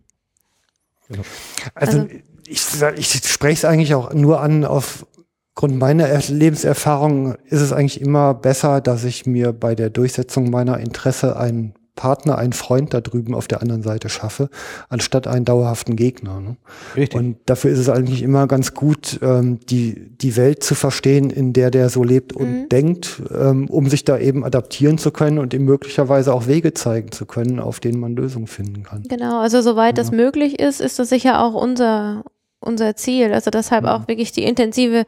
Also, 1.75 1.99
Also- 2.01 2.09
ich, 2.47 2.61
ich 2.97 3.29
spreche 3.29 3.55
es 3.55 3.65
eigentlich 3.65 3.95
auch 3.95 4.13
nur 4.13 4.41
an 4.41 4.65
auf 4.65 5.07
Grund 5.55 5.79
meiner 5.79 6.09
Lebenserfahrung 6.29 7.37
ist 7.47 7.61
es 7.61 7.73
eigentlich 7.73 8.01
immer 8.01 8.35
besser, 8.35 8.81
dass 8.81 9.05
ich 9.05 9.25
mir 9.25 9.53
bei 9.53 9.75
der 9.75 9.89
Durchsetzung 9.89 10.51
meiner 10.51 10.79
Interesse 10.81 11.37
einen 11.37 11.75
Partner, 11.97 12.39
einen 12.39 12.53
Freund 12.53 12.93
da 12.93 13.01
drüben 13.01 13.35
auf 13.35 13.47
der 13.47 13.63
anderen 13.63 13.83
Seite 13.83 14.09
schaffe, 14.09 14.51
anstatt 14.89 15.27
einen 15.27 15.45
dauerhaften 15.45 15.97
Gegner. 15.97 16.41
Ne? 16.41 16.57
Richtig. 16.97 17.19
Und 17.19 17.37
dafür 17.47 17.71
ist 17.71 17.79
es 17.79 17.89
eigentlich 17.89 18.23
immer 18.23 18.47
ganz 18.47 18.75
gut, 18.75 19.21
ähm, 19.23 19.61
die, 19.71 20.11
die 20.17 20.37
Welt 20.37 20.65
zu 20.65 20.75
verstehen, 20.75 21.31
in 21.31 21.53
der 21.53 21.71
der 21.71 21.89
so 21.89 22.03
lebt 22.03 22.33
und 22.33 22.63
mhm. 22.63 22.69
denkt, 22.69 23.23
ähm, 23.33 23.69
um 23.69 23.89
sich 23.89 24.05
da 24.05 24.19
eben 24.19 24.45
adaptieren 24.45 24.99
zu 24.99 25.13
können 25.13 25.39
und 25.39 25.55
ihm 25.55 25.65
möglicherweise 25.65 26.35
auch 26.35 26.47
Wege 26.47 26.75
zeigen 26.75 27.13
zu 27.13 27.27
können, 27.27 27.61
auf 27.61 27.81
denen 27.81 28.01
man 28.01 28.17
Lösungen 28.17 28.49
finden 28.49 28.83
kann. 28.83 29.05
Genau, 29.05 29.41
also 29.41 29.61
soweit 29.61 29.97
ja. 29.97 30.03
das 30.03 30.11
möglich 30.11 30.59
ist, 30.59 30.81
ist 30.81 30.99
das 30.99 31.09
sicher 31.09 31.43
auch 31.43 31.55
unser, 31.55 32.25
unser 32.61 32.97
Ziel. 32.97 33.33
Also 33.33 33.51
deshalb 33.51 33.85
ja. 33.85 33.97
auch 33.97 34.09
wirklich 34.09 34.33
die 34.33 34.45
intensive 34.45 35.05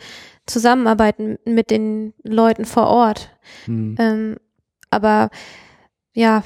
zusammenarbeiten 0.47 1.39
mit 1.45 1.71
den 1.71 2.15
Leuten 2.23 2.65
vor 2.65 2.87
Ort. 2.87 3.31
Mhm. 3.67 3.97
Ähm, 3.99 4.37
aber 4.91 5.31
ja, 6.13 6.45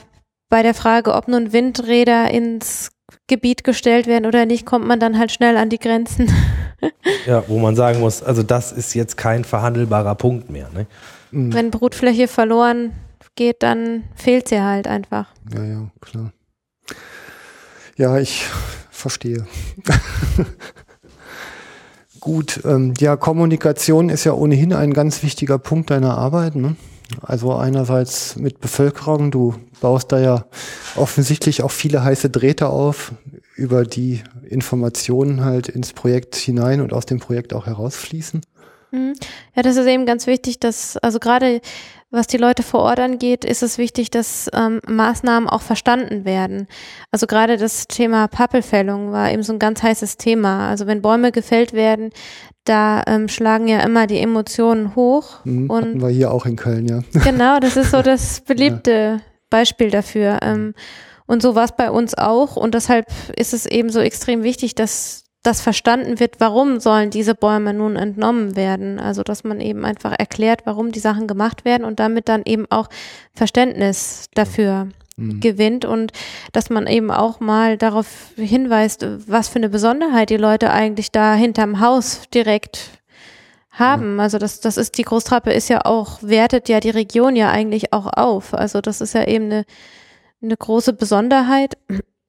bei 0.50 0.62
der 0.62 0.74
Frage, 0.74 1.14
ob 1.14 1.28
nun 1.28 1.54
Windräder 1.54 2.30
ins 2.30 2.90
Gebiet 3.26 3.64
gestellt 3.64 4.06
werden 4.06 4.26
oder 4.26 4.44
nicht, 4.44 4.66
kommt 4.66 4.86
man 4.86 5.00
dann 5.00 5.18
halt 5.18 5.32
schnell 5.32 5.56
an 5.56 5.70
die 5.70 5.78
Grenzen. 5.78 6.30
ja, 7.26 7.42
wo 7.46 7.58
man 7.58 7.76
sagen 7.76 8.00
muss, 8.00 8.22
also 8.22 8.42
das 8.42 8.72
ist 8.72 8.94
jetzt 8.94 9.16
kein 9.16 9.44
verhandelbarer 9.44 10.16
Punkt 10.16 10.50
mehr. 10.50 10.68
Ne? 10.74 10.86
Mhm. 11.30 11.52
Wenn 11.54 11.70
Brutfläche 11.70 12.28
verloren 12.28 12.92
geht, 13.36 13.62
dann 13.62 14.04
fehlt 14.16 14.48
sie 14.48 14.60
halt 14.60 14.86
einfach. 14.86 15.28
Ja, 15.54 15.64
ja, 15.64 15.90
klar. 16.00 16.32
Ja, 17.96 18.18
ich 18.18 18.44
verstehe. 18.90 19.46
Gut, 22.20 22.60
ähm, 22.64 22.92
ja, 22.98 23.16
Kommunikation 23.16 24.10
ist 24.10 24.24
ja 24.24 24.32
ohnehin 24.32 24.74
ein 24.74 24.92
ganz 24.92 25.22
wichtiger 25.22 25.58
Punkt 25.58 25.90
deiner 25.90 26.18
Arbeit. 26.18 26.54
Ne? 26.54 26.76
Also 27.22 27.54
einerseits 27.54 28.36
mit 28.36 28.60
Bevölkerung, 28.60 29.30
du 29.30 29.54
baust 29.80 30.12
da 30.12 30.20
ja 30.20 30.44
offensichtlich 30.96 31.62
auch 31.62 31.70
viele 31.70 32.04
heiße 32.04 32.30
Drähte 32.30 32.68
auf, 32.68 33.12
über 33.56 33.84
die 33.84 34.22
Informationen 34.48 35.44
halt 35.44 35.68
ins 35.68 35.92
Projekt 35.92 36.36
hinein 36.36 36.80
und 36.80 36.92
aus 36.92 37.06
dem 37.06 37.20
Projekt 37.20 37.52
auch 37.52 37.66
herausfließen. 37.66 38.40
Mhm. 38.92 39.14
Ja, 39.54 39.62
das 39.62 39.76
ist 39.76 39.86
eben 39.86 40.06
ganz 40.06 40.26
wichtig, 40.26 40.60
dass, 40.60 40.96
also 40.96 41.18
gerade 41.18 41.60
was 42.12 42.26
die 42.26 42.38
Leute 42.38 42.64
vor 42.64 42.80
Ort 42.80 42.98
angeht, 42.98 43.44
ist 43.44 43.62
es 43.62 43.78
wichtig, 43.78 44.10
dass 44.10 44.50
ähm, 44.52 44.80
Maßnahmen 44.88 45.48
auch 45.48 45.62
verstanden 45.62 46.24
werden. 46.24 46.66
Also 47.12 47.28
gerade 47.28 47.56
das 47.56 47.86
Thema 47.86 48.26
Pappelfällung 48.26 49.12
war 49.12 49.30
eben 49.30 49.44
so 49.44 49.52
ein 49.52 49.60
ganz 49.60 49.80
heißes 49.80 50.16
Thema. 50.16 50.68
Also 50.68 50.88
wenn 50.88 51.02
Bäume 51.02 51.30
gefällt 51.30 51.72
werden, 51.72 52.10
da 52.64 53.02
ähm, 53.06 53.28
schlagen 53.28 53.68
ja 53.68 53.80
immer 53.80 54.06
die 54.06 54.18
Emotionen 54.18 54.94
hoch. 54.94 55.44
Mhm, 55.44 55.70
und 55.70 56.00
wir 56.00 56.08
hier 56.08 56.30
auch 56.30 56.46
in 56.46 56.56
Köln, 56.56 56.86
ja. 56.86 57.00
Genau, 57.24 57.58
das 57.58 57.76
ist 57.76 57.90
so 57.90 58.02
das 58.02 58.42
beliebte 58.42 58.92
ja. 58.92 59.20
Beispiel 59.48 59.90
dafür. 59.90 60.38
Ähm, 60.42 60.74
und 61.26 61.42
so 61.42 61.54
war 61.54 61.64
es 61.64 61.72
bei 61.72 61.90
uns 61.90 62.16
auch. 62.16 62.56
Und 62.56 62.74
deshalb 62.74 63.06
ist 63.36 63.54
es 63.54 63.66
eben 63.66 63.90
so 63.90 64.00
extrem 64.00 64.42
wichtig, 64.42 64.74
dass 64.74 65.24
dass 65.42 65.62
verstanden 65.62 66.20
wird, 66.20 66.38
warum 66.38 66.80
sollen 66.80 67.10
diese 67.10 67.34
Bäume 67.34 67.72
nun 67.72 67.96
entnommen 67.96 68.56
werden. 68.56 68.98
Also 68.98 69.22
dass 69.22 69.42
man 69.42 69.60
eben 69.60 69.84
einfach 69.84 70.12
erklärt, 70.18 70.62
warum 70.66 70.92
die 70.92 70.98
Sachen 70.98 71.26
gemacht 71.26 71.64
werden 71.64 71.84
und 71.84 71.98
damit 71.98 72.28
dann 72.28 72.42
eben 72.44 72.66
auch 72.68 72.88
Verständnis 73.32 74.26
dafür 74.34 74.88
mhm. 75.20 75.40
gewinnt 75.40 75.84
und 75.84 76.12
dass 76.52 76.70
man 76.70 76.86
eben 76.86 77.10
auch 77.10 77.40
mal 77.40 77.76
darauf 77.76 78.06
hinweist, 78.36 79.06
was 79.26 79.48
für 79.48 79.58
eine 79.58 79.68
Besonderheit 79.68 80.30
die 80.30 80.36
Leute 80.36 80.70
eigentlich 80.70 81.12
da 81.12 81.34
hinterm 81.34 81.80
Haus 81.80 82.22
direkt 82.32 83.00
haben. 83.70 84.16
Ja. 84.16 84.24
Also 84.24 84.38
das, 84.38 84.60
das 84.60 84.76
ist, 84.76 84.98
die 84.98 85.04
Großtrappe 85.04 85.52
ist 85.52 85.68
ja 85.68 85.84
auch, 85.84 86.22
wertet 86.22 86.68
ja 86.68 86.80
die 86.80 86.90
Region 86.90 87.36
ja 87.36 87.50
eigentlich 87.50 87.92
auch 87.92 88.06
auf. 88.12 88.54
Also 88.54 88.80
das 88.80 89.00
ist 89.00 89.14
ja 89.14 89.24
eben 89.26 89.46
eine, 89.46 89.64
eine 90.42 90.56
große 90.56 90.92
Besonderheit 90.92 91.76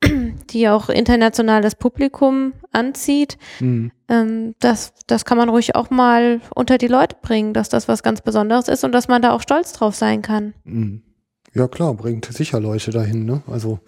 die 0.49 0.67
auch 0.67 0.89
internationales 0.89 1.75
Publikum 1.75 2.53
anzieht, 2.71 3.37
mhm. 3.59 3.91
ähm, 4.09 4.55
das, 4.59 4.93
das 5.07 5.25
kann 5.25 5.37
man 5.37 5.49
ruhig 5.49 5.75
auch 5.75 5.89
mal 5.89 6.41
unter 6.55 6.77
die 6.77 6.87
Leute 6.87 7.15
bringen, 7.21 7.53
dass 7.53 7.69
das 7.69 7.87
was 7.87 8.03
ganz 8.03 8.21
Besonderes 8.21 8.67
ist 8.67 8.83
und 8.83 8.93
dass 8.93 9.07
man 9.07 9.21
da 9.21 9.31
auch 9.31 9.41
stolz 9.41 9.73
drauf 9.73 9.95
sein 9.95 10.21
kann. 10.21 10.53
Mhm. 10.63 11.03
Ja 11.53 11.67
klar, 11.67 11.93
bringt 11.93 12.25
sicher 12.25 12.59
Leute 12.59 12.91
dahin. 12.91 13.25
Ne? 13.25 13.41
Also 13.47 13.79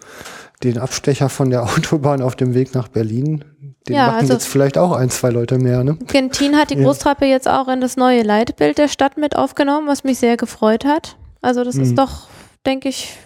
den 0.62 0.78
Abstecher 0.78 1.28
von 1.28 1.50
der 1.50 1.62
Autobahn 1.74 2.22
auf 2.22 2.36
dem 2.36 2.54
Weg 2.54 2.74
nach 2.74 2.88
Berlin, 2.88 3.44
den 3.88 3.96
ja, 3.96 4.06
machen 4.06 4.20
also 4.20 4.32
jetzt 4.34 4.46
vielleicht 4.46 4.78
auch 4.78 4.92
ein, 4.92 5.10
zwei 5.10 5.30
Leute 5.30 5.58
mehr. 5.58 5.84
Ne? 5.84 5.96
Gentin 6.06 6.56
hat 6.56 6.70
die 6.70 6.76
Großtrappe 6.76 7.24
ja. 7.24 7.32
jetzt 7.32 7.48
auch 7.48 7.68
in 7.68 7.80
das 7.80 7.96
neue 7.96 8.22
Leitbild 8.22 8.78
der 8.78 8.88
Stadt 8.88 9.16
mit 9.16 9.36
aufgenommen, 9.36 9.86
was 9.86 10.04
mich 10.04 10.18
sehr 10.18 10.36
gefreut 10.36 10.84
hat. 10.84 11.16
Also 11.40 11.64
das 11.64 11.76
mhm. 11.76 11.82
ist 11.82 11.98
doch, 11.98 12.28
denke 12.66 12.88
ich, 12.88 13.16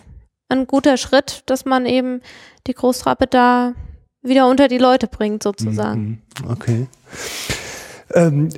ein 0.48 0.66
guter 0.66 0.96
Schritt, 0.96 1.42
dass 1.46 1.64
man 1.64 1.86
eben 1.86 2.20
die 2.66 2.74
Großtrappe 2.74 3.26
da 3.26 3.74
wieder 4.22 4.48
unter 4.48 4.68
die 4.68 4.78
Leute 4.78 5.06
bringt, 5.06 5.42
sozusagen. 5.42 6.22
Mhm, 6.42 6.50
okay. 6.50 6.86
Ähm, 8.14 8.48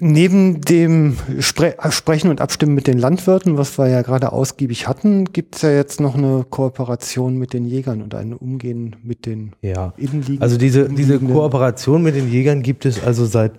neben 0.00 0.60
dem 0.60 1.16
Spre 1.40 1.76
Sprechen 1.90 2.30
und 2.30 2.40
Abstimmen 2.40 2.74
mit 2.74 2.86
den 2.86 2.98
Landwirten, 2.98 3.56
was 3.56 3.78
wir 3.78 3.88
ja 3.88 4.02
gerade 4.02 4.32
ausgiebig 4.32 4.88
hatten, 4.88 5.26
gibt 5.26 5.56
es 5.56 5.62
ja 5.62 5.70
jetzt 5.70 6.00
noch 6.00 6.16
eine 6.16 6.44
Kooperation 6.48 7.36
mit 7.36 7.52
den 7.52 7.64
Jägern 7.64 8.02
und 8.02 8.14
ein 8.14 8.32
Umgehen 8.32 8.96
mit 9.02 9.26
den 9.26 9.52
ja. 9.62 9.92
Innenliegenden. 9.96 10.42
Also 10.42 10.58
diese, 10.58 10.88
diese 10.88 11.18
Kooperation 11.18 12.02
mit 12.02 12.16
den 12.16 12.30
Jägern 12.30 12.62
gibt 12.62 12.86
es 12.86 13.02
also 13.02 13.24
seit, 13.24 13.52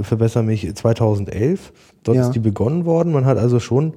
verbessere 0.00 0.42
mich, 0.42 0.74
2011. 0.74 1.72
Dort 2.04 2.16
ja. 2.16 2.26
ist 2.26 2.32
die 2.32 2.40
begonnen 2.40 2.84
worden. 2.84 3.12
Man 3.12 3.24
hat 3.24 3.38
also 3.38 3.60
schon 3.60 3.94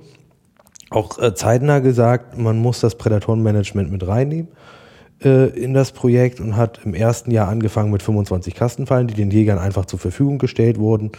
auch 0.89 1.17
äh, 1.19 1.33
zeitnah 1.33 1.79
gesagt, 1.79 2.37
man 2.37 2.59
muss 2.59 2.79
das 2.79 2.95
Prädatorenmanagement 2.95 3.91
mit 3.91 4.07
reinnehmen 4.07 4.47
äh, 5.23 5.49
in 5.49 5.73
das 5.73 5.91
Projekt 5.91 6.39
und 6.39 6.55
hat 6.55 6.81
im 6.85 6.93
ersten 6.93 7.31
Jahr 7.31 7.47
angefangen 7.47 7.91
mit 7.91 8.03
25 8.03 8.55
Kastenfallen, 8.55 9.07
die 9.07 9.15
den 9.15 9.31
Jägern 9.31 9.57
einfach 9.57 9.85
zur 9.85 9.99
Verfügung 9.99 10.37
gestellt 10.37 10.77
wurden, 10.77 11.11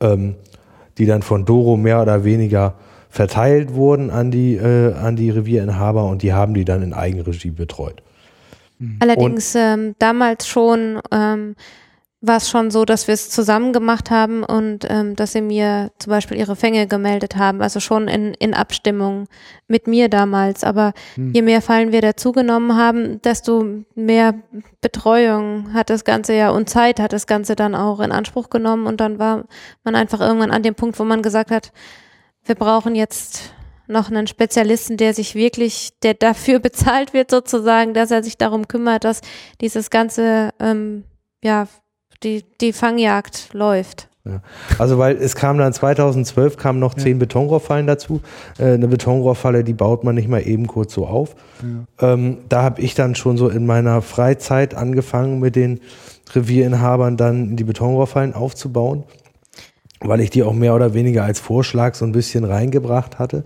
ähm, 0.00 0.34
die 0.98 1.06
dann 1.06 1.22
von 1.22 1.44
Doro 1.44 1.76
mehr 1.76 2.02
oder 2.02 2.24
weniger 2.24 2.74
verteilt 3.10 3.74
wurden 3.74 4.10
an 4.10 4.30
die, 4.30 4.56
äh, 4.56 4.94
an 4.94 5.16
die 5.16 5.30
Revierinhaber 5.30 6.04
und 6.04 6.22
die 6.22 6.32
haben 6.32 6.54
die 6.54 6.64
dann 6.64 6.82
in 6.82 6.92
Eigenregie 6.92 7.50
betreut. 7.50 8.02
Allerdings 9.00 9.54
ähm, 9.56 9.94
damals 9.98 10.46
schon 10.46 11.00
ähm, 11.10 11.56
war 12.20 12.38
es 12.38 12.50
schon 12.50 12.72
so, 12.72 12.84
dass 12.84 13.06
wir 13.06 13.14
es 13.14 13.30
zusammen 13.30 13.72
gemacht 13.72 14.10
haben 14.10 14.42
und 14.42 14.84
ähm, 14.90 15.14
dass 15.14 15.32
sie 15.32 15.40
mir 15.40 15.92
zum 15.98 16.10
Beispiel 16.10 16.36
ihre 16.36 16.56
Fänge 16.56 16.88
gemeldet 16.88 17.36
haben, 17.36 17.62
also 17.62 17.78
schon 17.78 18.08
in, 18.08 18.34
in 18.34 18.54
Abstimmung 18.54 19.28
mit 19.68 19.86
mir 19.86 20.08
damals. 20.08 20.64
Aber 20.64 20.94
hm. 21.14 21.32
je 21.32 21.42
mehr 21.42 21.62
Fallen 21.62 21.92
wir 21.92 22.00
dazugenommen 22.02 22.76
haben, 22.76 23.22
desto 23.22 23.84
mehr 23.94 24.34
Betreuung 24.80 25.72
hat 25.74 25.90
das 25.90 26.04
Ganze 26.04 26.34
ja 26.34 26.50
und 26.50 26.68
Zeit 26.68 26.98
hat 26.98 27.12
das 27.12 27.28
Ganze 27.28 27.54
dann 27.54 27.76
auch 27.76 28.00
in 28.00 28.10
Anspruch 28.10 28.50
genommen 28.50 28.86
und 28.86 29.00
dann 29.00 29.20
war 29.20 29.44
man 29.84 29.94
einfach 29.94 30.20
irgendwann 30.20 30.50
an 30.50 30.64
dem 30.64 30.74
Punkt, 30.74 30.98
wo 30.98 31.04
man 31.04 31.22
gesagt 31.22 31.52
hat, 31.52 31.72
wir 32.44 32.56
brauchen 32.56 32.96
jetzt 32.96 33.52
noch 33.86 34.10
einen 34.10 34.26
Spezialisten, 34.26 34.96
der 34.96 35.14
sich 35.14 35.36
wirklich, 35.36 35.90
der 36.02 36.14
dafür 36.14 36.58
bezahlt 36.58 37.14
wird 37.14 37.30
sozusagen, 37.30 37.94
dass 37.94 38.10
er 38.10 38.24
sich 38.24 38.36
darum 38.36 38.66
kümmert, 38.66 39.04
dass 39.04 39.20
dieses 39.60 39.90
ganze 39.90 40.50
ähm, 40.58 41.04
ja 41.44 41.68
die, 42.22 42.44
die 42.60 42.72
Fangjagd 42.72 43.50
läuft. 43.52 44.08
Ja. 44.24 44.42
Also 44.78 44.98
weil 44.98 45.16
es 45.16 45.34
kam 45.34 45.58
dann 45.58 45.72
2012 45.72 46.56
kamen 46.56 46.78
noch 46.78 46.94
zehn 46.94 47.18
Betonrohrfallen 47.18 47.86
dazu. 47.86 48.20
Äh, 48.58 48.72
eine 48.72 48.88
Betonrohrfalle, 48.88 49.64
die 49.64 49.72
baut 49.72 50.04
man 50.04 50.16
nicht 50.16 50.28
mal 50.28 50.46
eben 50.46 50.66
kurz 50.66 50.92
so 50.92 51.06
auf. 51.06 51.34
Ja. 51.98 52.12
Ähm, 52.12 52.38
da 52.48 52.62
habe 52.62 52.82
ich 52.82 52.94
dann 52.94 53.14
schon 53.14 53.36
so 53.36 53.48
in 53.48 53.64
meiner 53.64 54.02
Freizeit 54.02 54.74
angefangen 54.74 55.40
mit 55.40 55.56
den 55.56 55.80
Revierinhabern 56.34 57.16
dann 57.16 57.56
die 57.56 57.64
Betonrohrfallen 57.64 58.34
aufzubauen, 58.34 59.04
weil 60.00 60.20
ich 60.20 60.30
die 60.30 60.42
auch 60.42 60.52
mehr 60.52 60.74
oder 60.74 60.92
weniger 60.92 61.24
als 61.24 61.40
Vorschlag 61.40 61.94
so 61.94 62.04
ein 62.04 62.12
bisschen 62.12 62.44
reingebracht 62.44 63.18
hatte. 63.18 63.44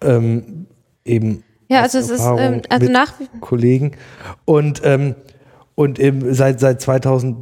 Ähm, 0.00 0.66
eben 1.04 1.42
ja, 1.70 1.82
also 1.82 1.98
es 1.98 2.08
ist 2.08 2.24
ähm, 2.24 2.62
also 2.70 2.90
nach 2.90 3.12
Kollegen 3.40 3.92
und 4.46 4.80
ähm, 4.84 5.14
und 5.78 6.00
eben 6.00 6.34
seit, 6.34 6.58
seit 6.58 6.80
2000, 6.80 7.36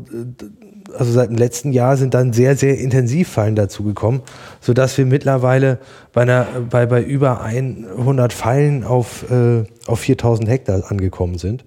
also 0.92 1.10
seit 1.10 1.30
dem 1.30 1.38
letzten 1.38 1.72
Jahr 1.72 1.96
sind 1.96 2.12
dann 2.12 2.34
sehr, 2.34 2.54
sehr 2.54 2.76
intensiv 2.78 3.30
Fallen 3.30 3.56
dazu 3.56 3.82
gekommen, 3.82 4.20
sodass 4.60 4.98
wir 4.98 5.06
mittlerweile 5.06 5.78
bei, 6.12 6.20
einer, 6.20 6.46
bei, 6.68 6.84
bei 6.84 7.02
über 7.02 7.40
100 7.40 8.34
Fallen 8.34 8.84
auf, 8.84 9.24
äh, 9.30 9.64
auf 9.86 10.00
4000 10.00 10.50
Hektar 10.50 10.82
angekommen 10.90 11.38
sind, 11.38 11.64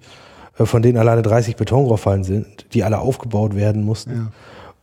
äh, 0.60 0.64
von 0.64 0.80
denen 0.80 0.96
alleine 0.96 1.22
30 1.22 1.56
Betonrohrfallen 1.56 2.22
sind, 2.22 2.46
die 2.72 2.84
alle 2.84 3.00
aufgebaut 3.00 3.56
werden 3.56 3.82
mussten. 3.82 4.12
Ja. 4.12 4.32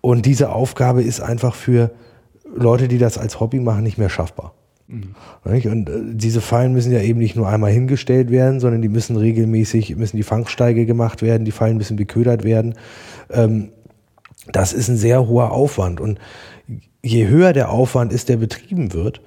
Und 0.02 0.26
diese 0.26 0.50
Aufgabe 0.52 1.02
ist 1.02 1.22
einfach 1.22 1.56
für 1.56 1.92
Leute, 2.54 2.90
die 2.90 2.98
das 2.98 3.18
als 3.18 3.40
Hobby 3.40 3.62
machen, 3.62 3.84
nicht 3.84 3.98
mehr 3.98 4.10
schaffbar. 4.10 4.52
Mhm. 4.88 5.16
Und 5.44 5.90
äh, 5.90 5.94
diese 6.14 6.42
Fallen 6.42 6.74
müssen 6.74 6.92
ja 6.92 7.02
eben 7.02 7.20
nicht 7.20 7.36
nur 7.36 7.48
einmal 7.48 7.72
hingestellt 7.72 8.32
werden, 8.32 8.60
sondern 8.60 8.82
die 8.82 8.90
müssen 8.90 9.18
regelmäßig, 9.18 9.96
müssen 9.98 10.18
die 10.18 10.24
Fangsteige 10.24 10.86
gemacht 10.86 11.22
werden, 11.22 11.46
die 11.46 11.52
Fallen 11.52 11.78
müssen 11.78 11.98
beködert 11.98 12.44
werden. 12.44 12.76
Ähm, 13.30 13.70
das 14.52 14.74
ist 14.74 14.88
ein 14.88 14.98
sehr 14.98 15.28
hoher 15.28 15.52
Aufwand. 15.52 16.00
Und 16.00 16.20
je 17.04 17.28
höher 17.28 17.54
der 17.54 17.70
Aufwand 17.70 18.14
ist, 18.14 18.30
der 18.30 18.38
betrieben 18.38 18.94
wird, 18.94 19.22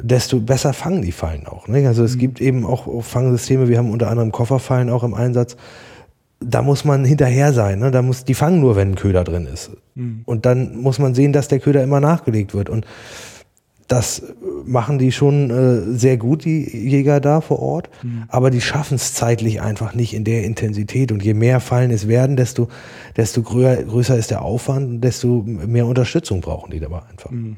desto 0.00 0.40
besser 0.40 0.72
fangen 0.72 1.02
die 1.02 1.12
Fallen 1.12 1.46
auch. 1.46 1.68
Ne? 1.68 1.86
Also 1.86 2.04
es 2.04 2.16
mhm. 2.16 2.20
gibt 2.20 2.40
eben 2.40 2.66
auch 2.66 3.02
Fangsysteme, 3.02 3.68
wir 3.68 3.78
haben 3.78 3.90
unter 3.90 4.10
anderem 4.10 4.32
Kofferfallen 4.32 4.90
auch 4.90 5.04
im 5.04 5.14
Einsatz. 5.14 5.56
Da 6.40 6.62
muss 6.62 6.84
man 6.84 7.04
hinterher 7.04 7.52
sein. 7.52 7.78
Ne? 7.78 7.90
Da 7.90 8.02
muss, 8.02 8.24
die 8.24 8.34
fangen 8.34 8.60
nur, 8.60 8.76
wenn 8.76 8.90
ein 8.90 8.96
Köder 8.96 9.24
drin 9.24 9.46
ist. 9.46 9.70
Mhm. 9.94 10.22
Und 10.26 10.44
dann 10.44 10.76
muss 10.76 10.98
man 10.98 11.14
sehen, 11.14 11.32
dass 11.32 11.48
der 11.48 11.60
Köder 11.60 11.82
immer 11.82 12.00
nachgelegt 12.00 12.54
wird. 12.54 12.68
Und 12.68 12.86
das 13.88 14.22
machen 14.64 14.98
die 14.98 15.12
schon 15.12 15.50
äh, 15.50 15.96
sehr 15.96 16.16
gut, 16.16 16.44
die 16.44 16.64
Jäger 16.64 17.20
da 17.20 17.40
vor 17.40 17.60
Ort. 17.60 17.90
Mhm. 18.02 18.24
Aber 18.28 18.50
die 18.50 18.60
schaffen 18.60 18.94
es 18.94 19.14
zeitlich 19.14 19.60
einfach 19.60 19.94
nicht 19.94 20.14
in 20.14 20.24
der 20.24 20.44
Intensität. 20.44 21.12
Und 21.12 21.22
je 21.22 21.34
mehr 21.34 21.60
Fallen 21.60 21.90
es 21.90 22.08
werden, 22.08 22.36
desto, 22.36 22.68
desto 23.16 23.42
größer, 23.42 23.84
größer 23.84 24.16
ist 24.16 24.30
der 24.30 24.42
Aufwand 24.42 24.88
und 24.88 25.00
desto 25.02 25.42
mehr 25.44 25.86
Unterstützung 25.86 26.40
brauchen 26.40 26.70
die 26.70 26.80
dabei 26.80 27.02
einfach. 27.10 27.30
Mhm. 27.30 27.56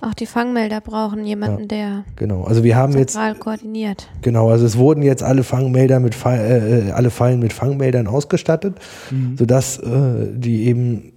Auch 0.00 0.14
die 0.14 0.26
Fangmelder 0.26 0.82
brauchen 0.82 1.24
jemanden, 1.24 1.62
ja, 1.62 1.66
der 1.66 2.04
genau. 2.16 2.44
Also 2.44 2.62
wir 2.62 2.76
haben 2.76 2.92
jetzt 2.92 3.18
koordiniert. 3.40 4.10
Genau, 4.20 4.50
also 4.50 4.66
es 4.66 4.76
wurden 4.76 5.02
jetzt 5.02 5.22
alle 5.22 5.44
Fangmelder 5.44 5.98
mit 5.98 6.14
äh, 6.26 6.88
äh, 6.88 6.90
alle 6.90 7.08
Fallen 7.08 7.40
mit 7.40 7.54
Fangmeldern 7.54 8.06
ausgestattet, 8.06 8.76
mhm. 9.10 9.38
sodass 9.38 9.78
äh, 9.78 10.26
die 10.34 10.66
eben 10.66 11.13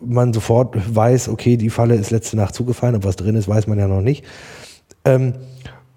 man 0.00 0.32
sofort 0.32 0.76
weiß, 0.94 1.28
okay, 1.28 1.56
die 1.56 1.70
Falle 1.70 1.94
ist 1.94 2.10
letzte 2.10 2.36
Nacht 2.36 2.54
zugefallen, 2.54 2.96
ob 2.96 3.04
was 3.04 3.16
drin 3.16 3.36
ist, 3.36 3.48
weiß 3.48 3.66
man 3.66 3.78
ja 3.78 3.88
noch 3.88 4.02
nicht. 4.02 4.24
Ähm, 5.04 5.34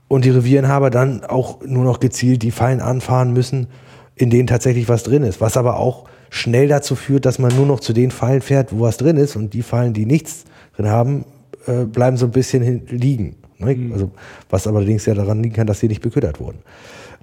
und 0.07 0.25
die 0.25 0.29
Revierinhaber 0.29 0.89
dann 0.89 1.23
auch 1.23 1.61
nur 1.65 1.83
noch 1.83 1.99
gezielt 1.99 2.41
die 2.41 2.51
Fallen 2.51 2.81
anfahren 2.81 3.33
müssen, 3.33 3.67
in 4.15 4.29
denen 4.29 4.47
tatsächlich 4.47 4.89
was 4.89 5.03
drin 5.03 5.23
ist. 5.23 5.39
Was 5.41 5.57
aber 5.57 5.77
auch 5.77 6.05
schnell 6.29 6.67
dazu 6.67 6.95
führt, 6.95 7.25
dass 7.25 7.39
man 7.39 7.55
nur 7.55 7.65
noch 7.65 7.79
zu 7.79 7.93
den 7.93 8.11
Fallen 8.11 8.41
fährt, 8.41 8.71
wo 8.71 8.81
was 8.81 8.97
drin 8.97 9.17
ist 9.17 9.35
und 9.35 9.53
die 9.53 9.61
Fallen, 9.61 9.93
die 9.93 10.05
nichts 10.05 10.45
drin 10.75 10.87
haben, 10.87 11.25
äh, 11.67 11.85
bleiben 11.85 12.17
so 12.17 12.25
ein 12.25 12.31
bisschen 12.31 12.87
liegen. 12.87 13.35
Ne? 13.59 13.75
Mhm. 13.75 13.93
Also, 13.93 14.11
was 14.49 14.67
allerdings 14.67 15.05
ja 15.05 15.13
daran 15.13 15.43
liegen 15.43 15.55
kann, 15.55 15.67
dass 15.67 15.79
sie 15.79 15.87
nicht 15.87 16.01
beködert 16.01 16.39
wurden. 16.39 16.59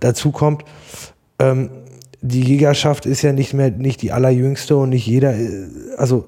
Dazu 0.00 0.30
kommt, 0.30 0.64
ähm, 1.38 1.70
die 2.20 2.42
Jägerschaft 2.42 3.06
ist 3.06 3.22
ja 3.22 3.32
nicht 3.32 3.54
mehr 3.54 3.70
nicht 3.70 4.02
die 4.02 4.12
allerjüngste 4.12 4.76
und 4.76 4.90
nicht 4.90 5.06
jeder, 5.06 5.34
äh, 5.34 5.66
also 5.96 6.24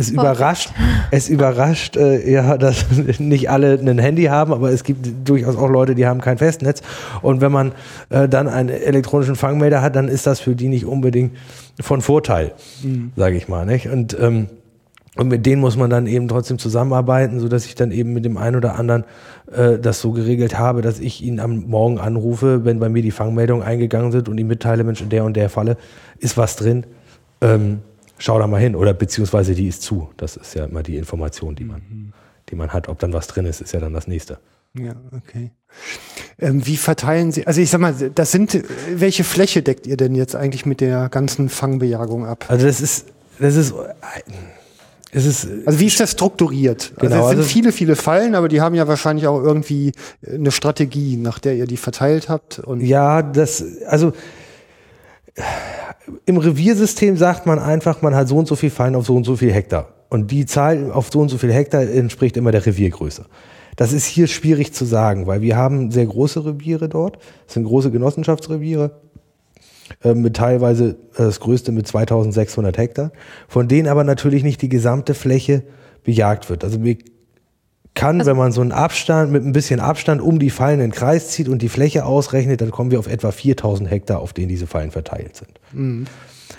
es 0.00 0.10
überrascht, 0.10 0.72
es 1.10 1.28
überrascht, 1.28 1.96
äh, 1.96 2.30
ja, 2.30 2.56
dass 2.56 2.86
nicht 3.18 3.50
alle 3.50 3.74
ein 3.74 3.98
Handy 3.98 4.24
haben, 4.24 4.52
aber 4.52 4.70
es 4.70 4.84
gibt 4.84 5.28
durchaus 5.28 5.56
auch 5.56 5.68
Leute, 5.68 5.94
die 5.94 6.06
haben 6.06 6.20
kein 6.20 6.38
Festnetz. 6.38 6.82
Und 7.22 7.40
wenn 7.40 7.52
man 7.52 7.72
äh, 8.08 8.28
dann 8.28 8.48
einen 8.48 8.70
elektronischen 8.70 9.36
Fangmelder 9.36 9.82
hat, 9.82 9.96
dann 9.96 10.08
ist 10.08 10.26
das 10.26 10.40
für 10.40 10.54
die 10.54 10.68
nicht 10.68 10.86
unbedingt 10.86 11.36
von 11.80 12.00
Vorteil, 12.00 12.52
mhm. 12.82 13.12
sage 13.16 13.36
ich 13.36 13.48
mal. 13.48 13.66
Nicht? 13.66 13.88
Und 13.88 14.16
ähm, 14.18 14.48
und 15.16 15.28
mit 15.28 15.44
denen 15.44 15.60
muss 15.60 15.76
man 15.76 15.90
dann 15.90 16.06
eben 16.06 16.28
trotzdem 16.28 16.58
zusammenarbeiten, 16.58 17.40
so 17.40 17.48
dass 17.48 17.66
ich 17.66 17.74
dann 17.74 17.90
eben 17.90 18.12
mit 18.12 18.24
dem 18.24 18.36
einen 18.36 18.56
oder 18.56 18.78
anderen 18.78 19.04
äh, 19.52 19.78
das 19.78 20.00
so 20.00 20.12
geregelt 20.12 20.56
habe, 20.56 20.82
dass 20.82 21.00
ich 21.00 21.22
ihn 21.22 21.40
am 21.40 21.66
Morgen 21.66 21.98
anrufe, 21.98 22.64
wenn 22.64 22.78
bei 22.78 22.88
mir 22.88 23.02
die 23.02 23.10
Fangmeldungen 23.10 23.64
eingegangen 23.64 24.12
sind 24.12 24.28
und 24.28 24.38
ihm 24.38 24.46
mitteile, 24.46 24.84
Mensch, 24.84 25.02
in 25.02 25.08
der 25.08 25.24
und 25.24 25.36
der 25.36 25.50
Falle 25.50 25.76
ist 26.20 26.36
was 26.36 26.54
drin. 26.54 26.86
Ähm, 27.40 27.80
schau 28.20 28.38
da 28.38 28.46
mal 28.46 28.60
hin 28.60 28.76
oder 28.76 28.94
beziehungsweise 28.94 29.54
die 29.54 29.66
ist 29.66 29.82
zu. 29.82 30.10
Das 30.16 30.36
ist 30.36 30.54
ja 30.54 30.66
immer 30.66 30.82
die 30.82 30.96
Information, 30.96 31.56
die 31.56 31.64
man, 31.64 31.80
mhm. 31.80 32.12
die 32.48 32.54
man 32.54 32.72
hat. 32.72 32.88
Ob 32.88 32.98
dann 33.00 33.12
was 33.12 33.26
drin 33.26 33.46
ist, 33.46 33.60
ist 33.60 33.72
ja 33.72 33.80
dann 33.80 33.92
das 33.92 34.06
nächste. 34.06 34.38
Ja, 34.74 34.94
okay. 35.16 35.50
Ähm, 36.38 36.64
wie 36.64 36.76
verteilen 36.76 37.32
Sie, 37.32 37.46
also 37.46 37.60
ich 37.60 37.70
sag 37.70 37.80
mal, 37.80 37.94
das 38.14 38.30
sind, 38.30 38.62
welche 38.94 39.24
Fläche 39.24 39.62
deckt 39.62 39.86
ihr 39.86 39.96
denn 39.96 40.14
jetzt 40.14 40.36
eigentlich 40.36 40.64
mit 40.64 40.80
der 40.80 41.08
ganzen 41.08 41.48
Fangbejagung 41.48 42.24
ab? 42.24 42.44
Also 42.48 42.66
das 42.66 42.80
ist, 42.80 43.06
das 43.40 43.56
ist, 43.56 43.74
es 45.10 45.26
ist, 45.26 45.48
also 45.66 45.80
wie 45.80 45.86
ist 45.86 45.98
das 45.98 46.12
strukturiert? 46.12 46.92
Genau, 46.98 47.16
also 47.16 47.24
es 47.24 47.28
sind 47.30 47.38
also 47.38 47.48
viele, 47.48 47.72
viele 47.72 47.96
Fallen, 47.96 48.36
aber 48.36 48.48
die 48.48 48.60
haben 48.60 48.76
ja 48.76 48.86
wahrscheinlich 48.86 49.26
auch 49.26 49.42
irgendwie 49.42 49.92
eine 50.24 50.52
Strategie, 50.52 51.16
nach 51.16 51.40
der 51.40 51.56
ihr 51.56 51.66
die 51.66 51.76
verteilt 51.76 52.28
habt. 52.28 52.60
Und 52.60 52.80
ja, 52.80 53.22
das, 53.22 53.64
also 53.86 54.12
im 56.26 56.36
Reviersystem 56.36 57.16
sagt 57.16 57.46
man 57.46 57.58
einfach, 57.58 58.02
man 58.02 58.14
hat 58.14 58.28
so 58.28 58.36
und 58.36 58.48
so 58.48 58.56
viel 58.56 58.70
Fallen 58.70 58.94
auf 58.94 59.06
so 59.06 59.14
und 59.14 59.24
so 59.24 59.36
viel 59.36 59.52
Hektar. 59.52 59.88
Und 60.08 60.30
die 60.30 60.46
Zahl 60.46 60.90
auf 60.90 61.10
so 61.12 61.20
und 61.20 61.28
so 61.28 61.38
viel 61.38 61.52
Hektar 61.52 61.82
entspricht 61.82 62.36
immer 62.36 62.50
der 62.50 62.66
Reviergröße. 62.66 63.26
Das 63.76 63.92
ist 63.92 64.06
hier 64.06 64.26
schwierig 64.26 64.74
zu 64.74 64.84
sagen, 64.84 65.26
weil 65.26 65.40
wir 65.40 65.56
haben 65.56 65.90
sehr 65.90 66.06
große 66.06 66.44
Reviere 66.44 66.88
dort. 66.88 67.18
Das 67.46 67.54
sind 67.54 67.64
große 67.64 67.90
Genossenschaftsreviere 67.90 68.90
äh, 70.02 70.14
mit 70.14 70.36
teilweise 70.36 70.90
äh, 71.14 71.18
das 71.18 71.40
größte 71.40 71.72
mit 71.72 71.86
2600 71.86 72.76
Hektar, 72.76 73.12
von 73.48 73.68
denen 73.68 73.88
aber 73.88 74.04
natürlich 74.04 74.42
nicht 74.42 74.60
die 74.62 74.68
gesamte 74.68 75.14
Fläche 75.14 75.62
bejagt 76.04 76.50
wird. 76.50 76.64
Also 76.64 76.82
wir 76.82 76.98
kann, 77.94 78.20
also, 78.20 78.30
wenn 78.30 78.36
man 78.36 78.52
so 78.52 78.60
einen 78.60 78.72
Abstand, 78.72 79.32
mit 79.32 79.44
ein 79.44 79.52
bisschen 79.52 79.80
Abstand 79.80 80.20
um 80.20 80.38
die 80.38 80.50
Fallen 80.50 80.80
in 80.80 80.90
den 80.90 80.92
Kreis 80.92 81.30
zieht 81.30 81.48
und 81.48 81.62
die 81.62 81.68
Fläche 81.68 82.04
ausrechnet, 82.04 82.60
dann 82.60 82.70
kommen 82.70 82.90
wir 82.90 82.98
auf 82.98 83.08
etwa 83.08 83.32
4000 83.32 83.90
Hektar, 83.90 84.20
auf 84.20 84.32
denen 84.32 84.48
diese 84.48 84.66
Fallen 84.66 84.90
verteilt 84.90 85.36
sind. 85.36 85.60
Mhm. 85.72 86.06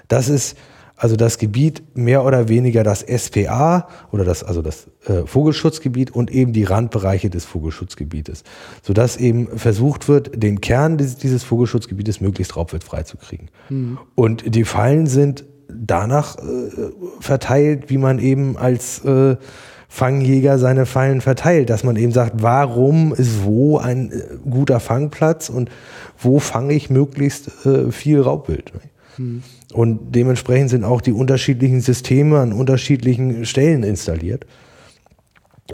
Das 0.08 0.30
ist 0.30 0.58
also 1.02 1.16
das 1.16 1.40
Gebiet 1.40 1.82
mehr 1.96 2.24
oder 2.24 2.48
weniger 2.48 2.84
das 2.84 3.00
SPA 3.02 3.88
oder 4.12 4.24
das, 4.24 4.44
also 4.44 4.62
das 4.62 4.88
äh, 5.08 5.26
Vogelschutzgebiet 5.26 6.12
und 6.12 6.30
eben 6.30 6.54
die 6.54 6.64
Randbereiche 6.64 7.32
des 7.32 7.44
Vogelschutzgebietes, 7.44 8.44
sodass 8.84 9.18
eben 9.18 9.48
versucht 9.58 10.08
wird, 10.08 10.44
den 10.44 10.62
Kern 10.62 11.00
dieses, 11.00 11.18
dieses 11.18 11.44
Vogelschutzgebietes 11.44 12.22
möglichst 12.22 12.56
raubwildfrei 12.56 13.02
zu 13.02 13.18
kriegen. 13.18 13.48
Mhm. 13.70 13.98
Und 14.14 14.54
die 14.54 14.64
Fallen 14.64 15.08
sind 15.08 15.44
danach 15.70 16.38
äh, 16.38 16.42
verteilt, 17.20 17.90
wie 17.90 17.98
man 17.98 18.20
eben 18.20 18.56
als 18.56 19.04
äh, 19.04 19.38
Fangjäger 19.94 20.58
seine 20.58 20.86
Fallen 20.86 21.20
verteilt, 21.20 21.70
dass 21.70 21.84
man 21.84 21.98
eben 21.98 22.14
sagt, 22.14 22.42
warum 22.42 23.14
ist 23.14 23.44
wo 23.44 23.78
ein 23.78 24.10
äh, 24.10 24.24
guter 24.50 24.80
Fangplatz 24.80 25.50
und 25.50 25.70
wo 26.18 26.40
fange 26.40 26.74
ich 26.74 26.90
möglichst 26.90 27.66
äh, 27.66 27.92
viel 27.92 28.22
Raubwild. 28.22 28.72
Hm. 29.18 29.44
Und 29.74 30.16
dementsprechend 30.16 30.70
sind 30.70 30.86
auch 30.86 31.02
die 31.02 31.12
unterschiedlichen 31.12 31.82
Systeme 31.82 32.40
an 32.40 32.54
unterschiedlichen 32.54 33.46
Stellen 33.46 33.84
installiert, 33.84 34.46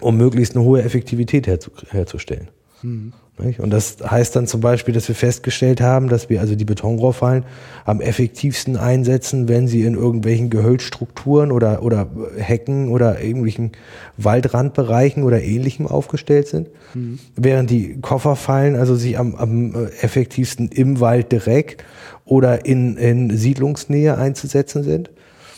um 0.02 0.18
möglichst 0.18 0.56
eine 0.56 0.66
hohe 0.66 0.82
Effektivität 0.82 1.46
herzu 1.46 1.70
herzustellen. 1.92 2.48
Hm. 2.82 3.14
Und 3.60 3.70
das 3.70 3.98
heißt 4.04 4.36
dann 4.36 4.48
zum 4.48 4.62
Beispiel, 4.62 4.94
dass 4.94 5.08
wir 5.08 5.16
festgestellt 5.16 5.80
haben, 5.80 6.10
dass 6.10 6.30
wir 6.30 6.42
also 6.42 6.56
die 6.56 6.66
Betonrohrfallen 6.66 7.44
am 7.86 8.02
effektivsten 8.02 8.78
einsetzen, 8.78 9.48
wenn 9.48 9.68
sie 9.68 9.84
in 9.84 9.94
irgendwelchen 9.94 10.50
Gehölzstrukturen 10.50 11.52
oder, 11.52 11.84
oder 11.84 12.08
Hecken 12.38 12.90
oder 12.90 13.22
irgendwelchen 13.22 13.74
Waldrandbereichen 14.18 15.24
oder 15.24 15.44
ähnlichem 15.44 15.86
aufgestellt 15.86 16.48
sind. 16.48 16.70
Mhm. 16.96 17.20
Während 17.36 17.70
die 17.70 18.00
Kofferfallen 18.02 18.76
also 18.76 18.96
sich 18.96 19.20
am, 19.20 19.36
am 19.36 19.88
effektivsten 20.02 20.70
im 20.70 21.00
Wald 21.00 21.32
direkt 21.32 21.84
oder 22.26 22.66
in, 22.66 22.98
in 22.98 23.38
Siedlungsnähe 23.38 24.18
einzusetzen 24.18 24.84
sind. 24.84 25.12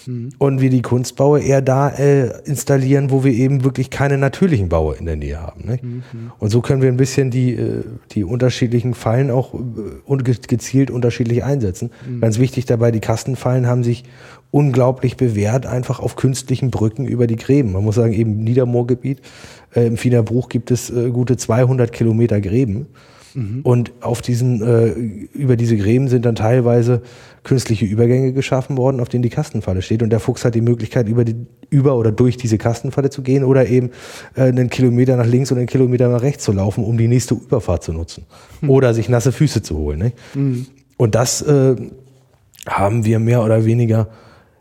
Mhm. 0.09 0.29
Und 0.37 0.61
wir 0.61 0.69
die 0.69 0.81
Kunstbaue 0.81 1.41
eher 1.41 1.61
da 1.61 1.89
äh, 1.89 2.41
installieren, 2.45 3.11
wo 3.11 3.23
wir 3.23 3.31
eben 3.31 3.63
wirklich 3.63 3.89
keine 3.89 4.17
natürlichen 4.17 4.69
Baue 4.69 4.95
in 4.95 5.05
der 5.05 5.15
Nähe 5.15 5.39
haben. 5.39 5.65
Ne? 5.65 5.79
Mhm. 5.81 6.03
Und 6.39 6.49
so 6.49 6.61
können 6.61 6.81
wir 6.81 6.89
ein 6.89 6.97
bisschen 6.97 7.29
die, 7.29 7.53
äh, 7.53 7.83
die 8.11 8.23
unterschiedlichen 8.23 8.93
Fallen 8.93 9.29
auch 9.29 9.53
äh, 9.53 10.23
gezielt 10.47 10.89
unterschiedlich 10.89 11.43
einsetzen. 11.43 11.91
Mhm. 12.07 12.21
Ganz 12.21 12.39
wichtig 12.39 12.65
dabei, 12.65 12.91
die 12.91 12.99
Kastenfallen 12.99 13.67
haben 13.67 13.83
sich 13.83 14.03
unglaublich 14.51 15.15
bewährt, 15.15 15.67
einfach 15.67 15.99
auf 15.99 16.15
künstlichen 16.15 16.71
Brücken 16.71 17.05
über 17.05 17.27
die 17.27 17.35
Gräben. 17.35 17.71
Man 17.71 17.83
muss 17.83 17.95
sagen, 17.95 18.13
eben 18.13 18.43
Niedermoorgebiet, 18.43 19.21
äh, 19.75 19.85
im 19.85 20.03
Wiener 20.03 20.23
gibt 20.49 20.71
es 20.71 20.89
äh, 20.89 21.11
gute 21.11 21.37
200 21.37 21.91
Kilometer 21.91 22.41
Gräben. 22.41 22.87
Mhm. 23.33 23.61
Und 23.63 23.91
auf 24.01 24.21
diesen, 24.21 24.61
äh, 24.61 24.89
über 24.89 25.55
diese 25.55 25.77
Gräben 25.77 26.07
sind 26.07 26.25
dann 26.25 26.35
teilweise 26.35 27.01
künstliche 27.43 27.85
Übergänge 27.85 28.33
geschaffen 28.33 28.77
worden, 28.77 28.99
auf 28.99 29.09
denen 29.09 29.23
die 29.23 29.29
Kastenfalle 29.29 29.81
steht. 29.81 30.03
Und 30.03 30.09
der 30.09 30.19
Fuchs 30.19 30.43
hat 30.45 30.55
die 30.55 30.61
Möglichkeit, 30.61 31.07
über, 31.07 31.23
die, 31.25 31.35
über 31.69 31.95
oder 31.95 32.11
durch 32.11 32.37
diese 32.37 32.57
Kastenfalle 32.57 33.09
zu 33.09 33.21
gehen 33.21 33.43
oder 33.43 33.67
eben 33.67 33.91
äh, 34.35 34.43
einen 34.43 34.69
Kilometer 34.69 35.15
nach 35.15 35.27
links 35.27 35.51
oder 35.51 35.59
einen 35.59 35.67
Kilometer 35.67 36.09
nach 36.09 36.21
rechts 36.21 36.43
zu 36.43 36.51
laufen, 36.51 36.83
um 36.83 36.97
die 36.97 37.07
nächste 37.07 37.35
Überfahrt 37.35 37.83
zu 37.83 37.93
nutzen. 37.93 38.25
Mhm. 38.61 38.69
Oder 38.69 38.93
sich 38.93 39.09
nasse 39.09 39.31
Füße 39.31 39.61
zu 39.61 39.77
holen. 39.77 40.13
Mhm. 40.33 40.67
Und 40.97 41.15
das 41.15 41.41
äh, 41.41 41.75
haben 42.67 43.05
wir 43.05 43.19
mehr 43.19 43.43
oder 43.43 43.65
weniger 43.65 44.09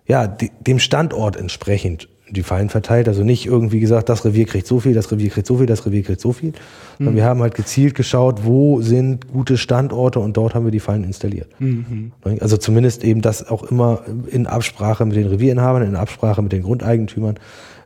ja, 0.07 0.27
dem 0.27 0.79
Standort 0.79 1.37
entsprechend 1.37 2.09
die 2.31 2.43
Fallen 2.43 2.69
verteilt. 2.69 3.09
Also 3.09 3.25
nicht 3.25 3.47
irgendwie 3.47 3.81
gesagt, 3.81 4.09
das 4.09 4.25
Revier 4.25 4.47
kriegt 4.47 4.67
so 4.67 4.81
viel, 4.81 4.95
das 4.95 5.11
Revier 5.11 5.31
kriegt 5.31 5.47
so 5.47 5.57
viel, 5.57 5.67
das 5.67 5.85
Revier 5.87 6.03
kriegt 6.03 6.21
so 6.21 6.33
viel. 6.33 6.53
Mhm. 6.99 7.15
Wir 7.15 7.25
haben 7.25 7.41
halt 7.41 7.55
gezielt 7.55 7.95
geschaut, 7.95 8.45
wo 8.45 8.81
sind 8.83 9.29
gute 9.29 9.57
Standorte 9.57 10.21
und 10.21 10.37
dort 10.37 10.55
haben 10.55 10.65
wir 10.65 10.73
die 10.73 10.81
Fallen 10.81 11.05
installiert. 11.05 11.49
Mhm. 11.59 12.13
Also 12.41 12.57
zumindest 12.57 13.05
eben 13.05 13.23
das 13.23 13.49
auch 13.49 13.65
immer 13.65 14.03
in 14.31 14.47
Absprache 14.47 15.05
mit 15.07 15.17
den 15.17 15.27
Revierinhabern, 15.27 15.83
in 15.83 15.97
Absprache 15.97 16.43
mit 16.43 16.53
den 16.53 16.63
Grundeigentümern. 16.63 17.37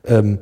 Ähm, 0.04 0.38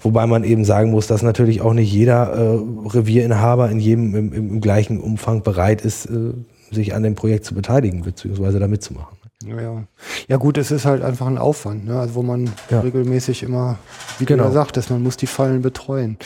wobei 0.00 0.26
man 0.26 0.44
eben 0.44 0.64
sagen 0.64 0.90
muss, 0.90 1.06
dass 1.06 1.22
natürlich 1.22 1.60
auch 1.60 1.74
nicht 1.74 1.92
jeder 1.92 2.32
äh, 2.32 2.88
Revierinhaber 2.88 3.70
in 3.70 3.80
jedem 3.80 4.14
im, 4.14 4.32
im, 4.32 4.60
gleichen 4.60 5.00
Umfang 5.00 5.42
bereit 5.42 5.82
ist, 5.82 6.06
äh, 6.06 6.32
sich 6.70 6.94
an 6.94 7.02
dem 7.02 7.14
Projekt 7.14 7.44
zu 7.44 7.54
beteiligen, 7.54 8.02
beziehungsweise 8.02 8.58
da 8.58 8.68
mitzumachen. 8.68 9.19
Ja, 9.46 9.84
ja. 10.28 10.36
gut, 10.36 10.58
es 10.58 10.70
ist 10.70 10.84
halt 10.84 11.02
einfach 11.02 11.26
ein 11.26 11.38
Aufwand, 11.38 11.86
ne? 11.86 11.98
also 11.98 12.14
wo 12.14 12.22
man 12.22 12.50
Ja. 12.68 12.80
regelmäßig 12.80 13.42
immer, 13.42 13.78
wie 14.18 14.26
Genau. 14.26 14.42
du 14.44 14.48
ja 14.50 14.54
sagtest, 14.54 14.90
man 14.90 15.02
muss 15.02 15.16
die 15.16 15.26
Fallen 15.26 15.62
betreuen. 15.62 16.18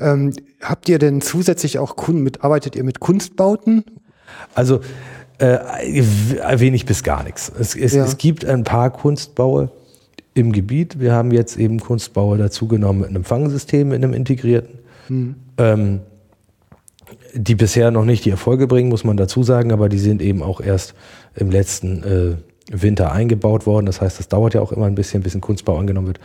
Ähm, 0.00 0.32
habt 0.60 0.88
ihr 0.88 0.98
denn 0.98 1.20
zusätzlich 1.20 1.78
auch 1.78 1.94
Kunden 1.94 2.22
mit, 2.22 2.42
arbeitet 2.42 2.74
ihr 2.74 2.82
mit 2.82 2.98
Kunstbauten? 2.98 3.84
Also 4.54 4.80
äh, 5.38 5.58
wenig 6.58 6.86
bis 6.86 7.02
gar 7.04 7.22
nichts. 7.22 7.52
Es, 7.56 7.76
es, 7.76 7.92
Ja. 7.94 8.04
es 8.04 8.16
gibt 8.18 8.44
ein 8.44 8.64
paar 8.64 8.90
Kunstbaue 8.90 9.70
im 10.34 10.50
Gebiet. 10.52 10.98
Wir 10.98 11.12
haben 11.12 11.30
jetzt 11.30 11.56
eben 11.58 11.78
Kunstbaue 11.78 12.36
dazugenommen 12.36 13.02
mit 13.02 13.10
einem 13.10 13.22
Fangsystem, 13.24 13.92
in 13.92 14.02
einem 14.02 14.12
integrierten. 14.14 14.80
Ähm, 15.58 16.00
die 17.34 17.54
bisher 17.54 17.90
noch 17.92 18.04
nicht 18.04 18.24
die 18.24 18.30
Erfolge 18.30 18.66
bringen, 18.66 18.88
muss 18.88 19.04
man 19.04 19.16
dazu 19.16 19.42
sagen, 19.44 19.70
aber 19.72 19.88
die 19.88 19.98
sind 19.98 20.20
eben 20.20 20.42
auch 20.42 20.60
erst 20.60 20.94
im 21.36 21.50
letzten 21.50 22.02
äh, 22.02 22.36
Winter 22.70 23.12
eingebaut 23.12 23.66
worden. 23.66 23.86
Das 23.86 24.00
heißt, 24.00 24.18
das 24.18 24.28
dauert 24.28 24.54
ja 24.54 24.60
auch 24.60 24.72
immer 24.72 24.86
ein 24.86 24.94
bisschen, 24.94 25.22
bis 25.22 25.34
ein 25.34 25.40
Kunstbau 25.40 25.78
angenommen 25.78 26.08
wird. 26.08 26.20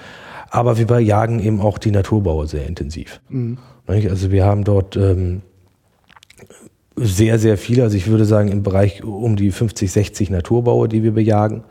Aber 0.49 0.77
wir 0.77 0.87
bejagen 0.87 1.39
eben 1.39 1.61
auch 1.61 1.77
die 1.77 1.91
Naturbaue 1.91 2.47
sehr 2.47 2.67
intensiv. 2.67 3.21
Nicht? 3.87 4.09
Also 4.09 4.31
wir 4.31 4.45
haben 4.45 4.63
dort 4.63 4.97
ähm, 4.97 5.41
sehr, 6.95 7.39
sehr 7.39 7.57
viele. 7.57 7.83
Also 7.83 7.95
ich 7.95 8.07
würde 8.07 8.25
sagen, 8.25 8.49
im 8.49 8.63
Bereich 8.63 9.03
um 9.03 9.35
die 9.35 9.51
50, 9.51 9.91
60 9.91 10.29
Naturbaue, 10.29 10.87
die 10.87 11.03
wir 11.03 11.11
bejagen. 11.11 11.63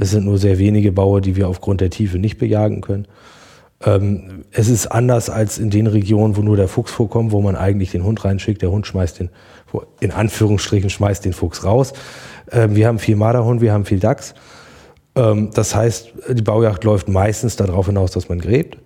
Es 0.00 0.10
sind 0.10 0.24
nur 0.24 0.38
sehr 0.38 0.58
wenige 0.58 0.92
Baue, 0.92 1.20
die 1.20 1.36
wir 1.36 1.48
aufgrund 1.48 1.82
der 1.82 1.90
Tiefe 1.90 2.18
nicht 2.18 2.38
bejagen 2.38 2.80
können. 2.80 3.06
Ähm, 3.84 4.44
es 4.50 4.68
ist 4.68 4.86
anders 4.86 5.28
als 5.28 5.58
in 5.58 5.68
den 5.68 5.86
Regionen, 5.86 6.36
wo 6.36 6.40
nur 6.40 6.56
der 6.56 6.68
Fuchs 6.68 6.92
vorkommt, 6.92 7.32
wo 7.32 7.42
man 7.42 7.56
eigentlich 7.56 7.90
den 7.90 8.04
Hund 8.04 8.24
reinschickt. 8.24 8.62
Der 8.62 8.70
Hund 8.70 8.86
schmeißt 8.86 9.20
den, 9.20 9.30
in 10.00 10.10
Anführungsstrichen, 10.10 10.90
schmeißt 10.90 11.24
den 11.24 11.32
Fuchs 11.32 11.64
raus. 11.64 11.92
Ähm, 12.50 12.76
wir 12.76 12.86
haben 12.86 12.98
viel 12.98 13.16
Marderhund, 13.16 13.60
wir 13.60 13.72
haben 13.72 13.84
viel 13.84 13.98
Dachs. 13.98 14.34
Ähm, 15.14 15.50
das 15.54 15.74
heißt, 15.74 16.12
die 16.30 16.42
Baujagd 16.42 16.84
läuft 16.84 17.08
meistens 17.08 17.56
darauf 17.56 17.86
hinaus, 17.86 18.10
dass 18.10 18.28
man 18.28 18.38
gräbt. 18.38 18.78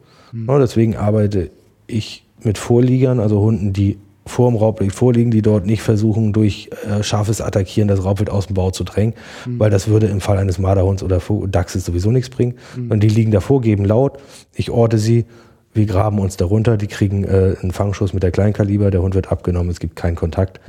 Ja, 0.47 0.59
deswegen 0.59 0.97
arbeite 0.97 1.51
ich 1.87 2.27
mit 2.43 2.59
Vorliegern, 2.59 3.19
also 3.19 3.41
Hunden, 3.41 3.73
die 3.73 3.99
vor 4.27 4.51
dem 4.51 4.57
Raubwild 4.57 4.93
vorliegen, 4.93 5.31
die 5.31 5.41
dort 5.41 5.65
nicht 5.65 5.81
versuchen, 5.81 6.35
durch 6.35 6.69
äh, 6.87 7.03
scharfes 7.03 7.41
Attackieren 7.41 7.89
das 7.89 8.05
Raubwild 8.05 8.29
aus 8.29 8.47
dem 8.47 8.55
Bau 8.55 8.71
zu 8.71 8.85
drängen, 8.85 9.15
weil 9.47 9.71
das 9.71 9.89
würde 9.89 10.07
im 10.07 10.21
Fall 10.21 10.37
eines 10.37 10.59
Marderhunds 10.59 11.03
oder 11.03 11.21
Dachses 11.47 11.87
sowieso 11.87 12.11
nichts 12.11 12.29
bringen. 12.29 12.55
Und 12.91 13.03
die 13.03 13.09
liegen 13.09 13.31
davor, 13.31 13.63
geben 13.63 13.87
laut, 13.87 14.19
ich 14.55 14.71
orte 14.71 14.99
sie, 14.99 15.25
wir 15.75 15.87
graben 15.87 16.19
uns 16.19 16.37
darunter, 16.37 16.77
die 16.77 16.87
kriegen 16.87 17.25
äh, 17.25 17.57
einen 17.61 17.73
Fangschuss 17.73 18.13
mit 18.13 18.23
der 18.23 18.31
Kleinkaliber, 18.31 18.91
der 18.91 19.03
Hund 19.03 19.15
wird 19.15 19.31
abgenommen, 19.31 19.71
es 19.71 19.81
gibt 19.81 19.97
keinen 19.97 20.17
Kontakt. 20.17 20.61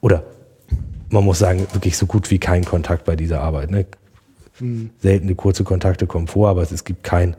Oder 0.00 0.24
man 1.08 1.24
muss 1.24 1.38
sagen, 1.38 1.66
wirklich 1.72 1.96
so 1.96 2.06
gut 2.06 2.30
wie 2.30 2.38
kein 2.38 2.64
Kontakt 2.64 3.04
bei 3.04 3.16
dieser 3.16 3.40
Arbeit. 3.40 3.70
Ne? 3.70 3.86
Seltene 5.00 5.34
kurze 5.34 5.64
Kontakte 5.64 6.06
kommen 6.06 6.26
vor, 6.26 6.48
aber 6.48 6.62
es, 6.62 6.70
es 6.70 6.84
gibt 6.84 7.02
kein, 7.04 7.36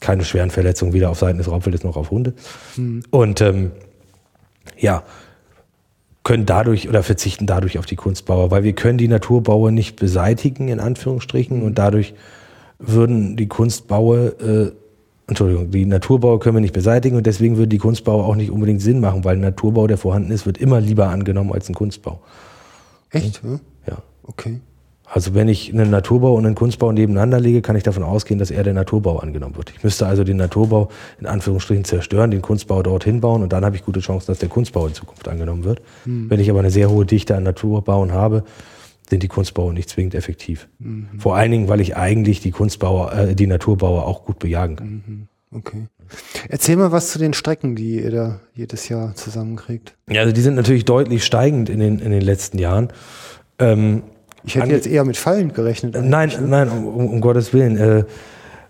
keine 0.00 0.24
schweren 0.24 0.50
Verletzungen 0.50 0.92
weder 0.92 1.10
auf 1.10 1.18
Seiten 1.18 1.38
des 1.38 1.50
Raubwildes 1.50 1.84
noch 1.84 1.96
auf 1.96 2.10
Hunde. 2.10 2.34
Und 3.10 3.40
ähm, 3.40 3.72
ja, 4.78 5.02
können 6.22 6.46
dadurch 6.46 6.88
oder 6.88 7.02
verzichten 7.02 7.46
dadurch 7.46 7.78
auf 7.78 7.86
die 7.86 7.96
Kunstbauer, 7.96 8.50
weil 8.50 8.62
wir 8.62 8.74
können 8.74 8.98
die 8.98 9.08
Naturbaue 9.08 9.72
nicht 9.72 9.96
beseitigen, 9.96 10.68
in 10.68 10.80
Anführungsstrichen, 10.80 11.62
und 11.62 11.78
dadurch 11.78 12.14
würden 12.78 13.36
die 13.36 13.48
Kunstbaue, 13.48 14.72
äh, 14.72 14.72
Entschuldigung, 15.30 15.70
die 15.70 15.86
Naturbaue 15.86 16.40
können 16.40 16.56
wir 16.56 16.60
nicht 16.60 16.74
beseitigen 16.74 17.16
und 17.16 17.24
deswegen 17.24 17.56
würden 17.56 17.70
die 17.70 17.78
Kunstbaue 17.78 18.24
auch 18.24 18.34
nicht 18.34 18.50
unbedingt 18.50 18.82
Sinn 18.82 19.00
machen, 19.00 19.24
weil 19.24 19.36
ein 19.36 19.40
Naturbau, 19.40 19.86
der 19.86 19.96
vorhanden 19.96 20.32
ist, 20.32 20.44
wird 20.44 20.58
immer 20.58 20.80
lieber 20.80 21.08
angenommen 21.08 21.52
als 21.52 21.68
ein 21.68 21.74
Kunstbau. 21.74 22.20
Echt? 23.10 23.40
Ja? 23.44 23.60
Ja. 23.86 23.98
Okay. 24.24 24.60
Also 25.12 25.34
wenn 25.34 25.48
ich 25.48 25.72
einen 25.72 25.90
Naturbau 25.90 26.34
und 26.34 26.46
einen 26.46 26.54
Kunstbau 26.54 26.92
nebeneinander 26.92 27.40
lege, 27.40 27.62
kann 27.62 27.74
ich 27.74 27.82
davon 27.82 28.02
ausgehen, 28.02 28.38
dass 28.38 28.50
eher 28.50 28.62
der 28.62 28.74
Naturbau 28.74 29.18
angenommen 29.18 29.56
wird. 29.56 29.72
Ich 29.76 29.82
müsste 29.82 30.06
also 30.06 30.22
den 30.22 30.36
Naturbau 30.36 30.88
in 31.20 31.26
Anführungsstrichen 31.26 31.84
zerstören, 31.84 32.30
den 32.30 32.42
Kunstbau 32.42 32.82
dorthin 32.82 33.20
bauen 33.20 33.42
und 33.42 33.52
dann 33.52 33.64
habe 33.64 33.74
ich 33.76 33.84
gute 33.84 34.00
Chancen, 34.00 34.28
dass 34.28 34.38
der 34.38 34.48
Kunstbau 34.48 34.86
in 34.86 34.94
Zukunft 34.94 35.28
angenommen 35.28 35.64
wird. 35.64 35.80
Wenn 36.04 36.38
ich 36.38 36.48
aber 36.50 36.60
eine 36.60 36.70
sehr 36.70 36.90
hohe 36.90 37.06
Dichte 37.06 37.36
an 37.36 37.42
Naturbauen 37.42 38.12
habe, 38.12 38.44
sind 39.10 39.22
die 39.22 39.28
Kunstbaue 39.28 39.74
nicht 39.74 39.90
zwingend 39.90 40.14
effektiv. 40.14 40.68
Vor 41.18 41.36
allen 41.36 41.50
Dingen, 41.50 41.68
weil 41.68 41.80
ich 41.80 41.96
eigentlich 41.96 42.40
die 42.40 42.52
Kunstbauer, 42.52 43.12
äh, 43.12 43.34
die 43.34 43.46
Naturbauer 43.46 44.06
auch 44.06 44.24
gut 44.24 44.38
bejagen 44.38 44.76
kann. 44.76 45.28
Okay. 45.52 45.86
Erzähl 46.48 46.76
mal 46.76 46.92
was 46.92 47.10
zu 47.10 47.18
den 47.18 47.32
Strecken, 47.34 47.74
die 47.74 48.00
ihr 48.00 48.10
da 48.10 48.40
jedes 48.54 48.88
Jahr 48.88 49.14
zusammenkriegt. 49.16 49.96
Ja, 50.08 50.22
also 50.22 50.32
die 50.32 50.40
sind 50.40 50.54
natürlich 50.54 50.84
deutlich 50.84 51.24
steigend 51.24 51.68
in 51.68 51.80
den, 51.80 51.98
in 51.98 52.12
den 52.12 52.22
letzten 52.22 52.58
Jahren. 52.58 52.88
Ähm, 53.58 54.02
Ich 54.44 54.54
hätte 54.54 54.70
jetzt 54.70 54.86
eher 54.86 55.04
mit 55.04 55.16
Fallen 55.16 55.52
gerechnet. 55.52 55.94
Nein, 56.00 56.28
ne? 56.28 56.40
nein, 56.46 56.68
um, 56.68 56.86
um, 56.86 57.08
um 57.08 57.20
Gottes 57.20 57.52
Willen. 57.52 57.76
Äh, 57.76 58.04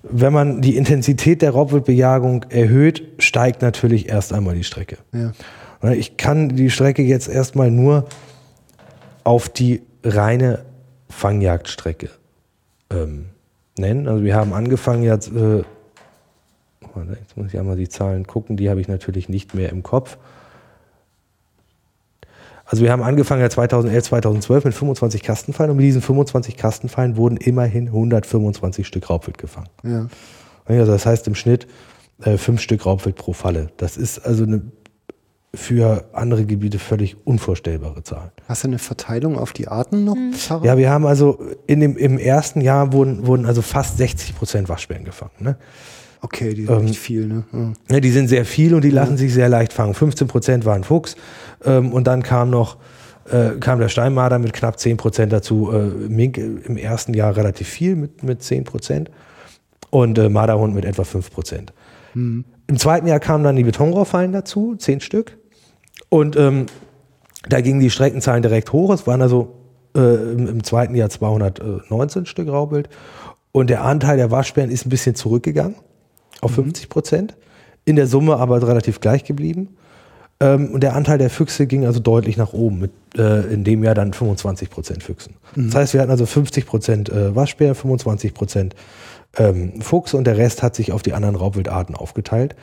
wenn 0.03 0.33
man 0.33 0.63
die 0.63 0.77
Intensität 0.77 1.43
der 1.43 1.51
Raubwildbejagung 1.51 2.47
erhöht, 2.49 3.03
steigt 3.19 3.61
natürlich 3.61 4.09
erst 4.09 4.33
einmal 4.33 4.55
die 4.55 4.65
Strecke. 4.65 4.97
Ja. 5.13 5.33
Ne, 5.83 5.97
Ich 5.97 6.17
kann 6.17 6.49
die 6.49 6.71
Strecke 6.71 7.03
jetzt 7.03 7.29
erstmal 7.29 7.71
nur 7.71 8.07
auf 9.25 9.51
die 9.51 9.83
reine 10.05 10.65
Fangjagdstrecke 11.09 12.11
ähm, 12.91 13.27
nennen. 13.79 14.09
Also 14.09 14.25
wir 14.25 14.35
haben 14.35 14.53
angefangen 14.53 15.03
jetzt, 15.03 15.33
äh, 15.33 15.59
jetzt 17.19 17.37
muss 17.37 17.49
ich 17.49 17.59
einmal 17.59 17.77
die 17.77 17.89
Zahlen 17.89 18.27
gucken, 18.27 18.57
die 18.57 18.71
habe 18.71 18.81
ich 18.81 18.89
natürlich 18.89 19.29
nicht 19.29 19.55
mehr 19.55 19.71
im 19.71 19.83
Kopf. 19.83 20.19
Also 22.65 22.85
wir 22.85 22.93
haben 22.93 23.03
angefangen 23.03 23.41
ja 23.41 23.51
2011, 23.51 24.05
2012 24.05 24.65
mit 24.65 24.75
25 24.75 25.23
Kastenfallen 25.25 25.73
und 25.73 25.77
mit 25.77 25.87
diesen 25.87 26.03
25 26.03 26.57
Kastenfallen 26.57 27.17
wurden 27.17 27.37
immerhin 27.37 27.89
125 27.89 28.87
Stück 28.87 29.11
Raubwild 29.11 29.39
gefangen. 29.39 29.69
Ja. 29.83 30.07
Also 30.67 30.93
das 30.93 31.05
heißt 31.05 31.27
im 31.27 31.35
Schnitt 31.35 31.67
äh, 32.23 32.37
fünf 32.37 32.61
Stück 32.61 32.87
Raubwild 32.87 33.17
pro 33.17 33.33
Falle. 33.33 33.71
Das 33.77 33.97
ist 33.97 34.21
also 34.21 34.45
eine 34.45 34.63
für 35.53 36.05
andere 36.13 36.45
Gebiete 36.45 36.79
völlig 36.79 37.17
unvorstellbare 37.27 38.03
Zahl. 38.05 38.33
Hast 38.47 38.63
du 38.63 38.69
eine 38.69 38.79
Verteilung 38.79 39.37
auf 39.37 39.53
die 39.53 39.67
Arten 39.67 40.05
noch? 40.05 40.17
Sarah? 40.37 40.65
Ja, 40.65 40.79
wir 40.79 40.91
haben 40.91 41.07
also 41.07 41.41
in 41.67 41.81
dem, 41.81 41.97
im 41.97 42.19
ersten 42.19 42.61
Jahr 42.61 42.93
wurden, 42.93 43.27
wurden 43.27 43.47
also 43.47 43.61
fast 43.61 43.97
60 43.99 44.37
Prozent 44.37 44.69
Waschbären 44.69 45.05
gefangen. 45.05 45.33
Ne? 45.41 45.57
Okay, 46.21 46.55
die 46.55 46.67
sind 46.67 46.79
Ähm, 46.79 46.85
nicht 46.85 47.01
viel, 47.01 47.27
ne? 47.27 47.45
Ja. 47.53 47.73
Ja, 47.97 48.01
die 48.01 48.11
sind 48.11 48.29
sehr 48.29 48.45
viel 48.45 48.75
und 48.75 48.85
die 48.85 48.91
lassen 48.91 49.17
sich 49.17 49.35
sehr 49.35 49.49
leicht 49.49 49.73
fangen. 49.73 49.95
15 49.95 50.29
Prozent 50.29 50.65
waren 50.65 50.85
Fuchs 50.85 51.17
ähm, 51.65 51.93
und 51.93 52.07
dann 52.07 52.23
kam 52.23 52.51
noch 52.51 52.77
äh, 53.31 53.59
kam 53.59 53.81
der 53.81 53.89
Steinmarder 53.89 54.39
mit 54.39 54.53
knapp 54.53 54.79
10 54.79 54.97
Prozent 54.99 55.33
dazu. 55.33 55.73
Äh, 55.73 56.09
Mink 56.09 56.39
im 56.39 56.77
ersten 56.77 57.13
Jahr 57.15 57.37
relativ 57.37 57.69
viel 57.69 57.97
mit, 57.97 58.23
mit 58.23 58.43
10 58.43 58.65
Prozent 58.65 59.11
und 59.91 60.17
äh, 60.19 60.29
Marderhund 60.29 60.75
mit 60.75 60.85
etwa 60.85 61.05
5 61.05 61.31
Prozent. 61.33 61.73
Im 62.15 62.45
zweiten 62.77 63.07
Jahr 63.07 63.21
kamen 63.21 63.45
dann 63.45 63.55
die 63.55 63.63
Betonrohrfallen 63.63 64.33
dazu, 64.33 64.75
10 64.75 65.01
Stück. 65.01 65.39
Und 66.11 66.37
ähm, 66.37 66.67
da 67.49 67.63
gingen 67.63 67.81
die 67.81 67.91
Streckenzahlen 67.91 68.43
direkt 68.43 68.73
hoch. 68.73 68.93
Es 68.93 69.07
waren 69.07 69.23
also 69.23 69.55
äh, 69.97 70.01
im, 70.01 70.47
im 70.47 70.65
zweiten 70.65 70.95
Jahr 70.95 71.09
219 71.09 72.27
Stück 72.27 72.49
Raubwild. 72.49 72.91
Und 73.53 73.71
der 73.71 73.83
Anteil 73.85 74.19
der 74.19 74.31
Waschbären 74.31 74.71
ist 74.71 74.87
ein 74.87 74.91
bisschen 74.91 75.15
zurückgegangen 75.15 75.77
auf 76.43 76.53
50 76.53 76.89
Prozent. 76.89 77.37
In 77.85 77.97
der 77.97 78.07
Summe 78.07 78.37
aber 78.37 78.67
relativ 78.67 79.01
gleich 79.01 79.25
geblieben. 79.25 79.77
Ähm, 80.41 80.71
und 80.73 80.83
der 80.83 80.95
Anteil 80.95 81.19
der 81.19 81.31
Füchse 81.31 81.67
ging 81.67 81.87
also 81.87 82.01
deutlich 82.01 82.37
nach 82.37 82.53
oben. 82.53 82.81
Mit, 82.81 82.93
äh, 83.17 83.53
in 83.53 83.65
dem 83.65 83.83
Jahr 83.83 83.95
dann 83.95 84.13
25 84.13 84.71
Prozent 84.71 85.03
Füchsen. 85.03 85.35
Das 85.57 85.75
heißt, 85.75 85.95
wir 85.95 86.01
hatten 86.01 86.11
also 86.11 86.27
50 86.27 86.67
Prozent 86.67 87.09
äh, 87.09 87.35
Waschbär, 87.35 87.75
25 87.75 88.35
Prozent 88.35 88.75
ähm, 89.37 89.81
Fuchs 89.81 90.15
und 90.15 90.25
der 90.25 90.37
Rest 90.37 90.63
hat 90.63 90.75
sich 90.75 90.93
auf 90.93 91.03
die 91.03 91.13
anderen 91.13 91.37
Raubwildarten 91.37 91.95
aufgeteilt. 91.95 92.57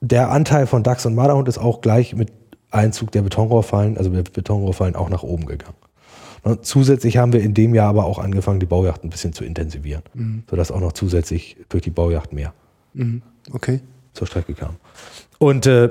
Der 0.00 0.30
Anteil 0.30 0.66
von 0.66 0.82
Dachs 0.82 1.06
und 1.06 1.14
Marderhund 1.14 1.48
ist 1.48 1.58
auch 1.58 1.80
gleich 1.80 2.14
mit 2.14 2.30
Einzug 2.70 3.12
der 3.12 3.22
Betonrohrfallen, 3.22 3.96
also 3.96 4.10
der 4.10 4.22
Betonrohrfallen 4.22 4.96
auch 4.96 5.08
nach 5.08 5.22
oben 5.22 5.46
gegangen. 5.46 5.74
Und 6.42 6.64
zusätzlich 6.64 7.16
haben 7.16 7.32
wir 7.32 7.40
in 7.40 7.54
dem 7.54 7.74
Jahr 7.74 7.88
aber 7.88 8.04
auch 8.04 8.18
angefangen, 8.18 8.60
die 8.60 8.66
Baujacht 8.66 9.02
ein 9.02 9.10
bisschen 9.10 9.32
zu 9.32 9.44
intensivieren, 9.44 10.02
sodass 10.48 10.70
auch 10.70 10.80
noch 10.80 10.92
zusätzlich 10.92 11.56
durch 11.68 11.82
die 11.82 11.90
Baujacht 11.90 12.32
mehr 12.32 12.52
Mhm. 12.94 13.22
Okay. 13.52 13.80
zur 14.14 14.26
Strecke 14.26 14.54
kam. 14.54 14.76
Und 15.38 15.66
äh, 15.66 15.90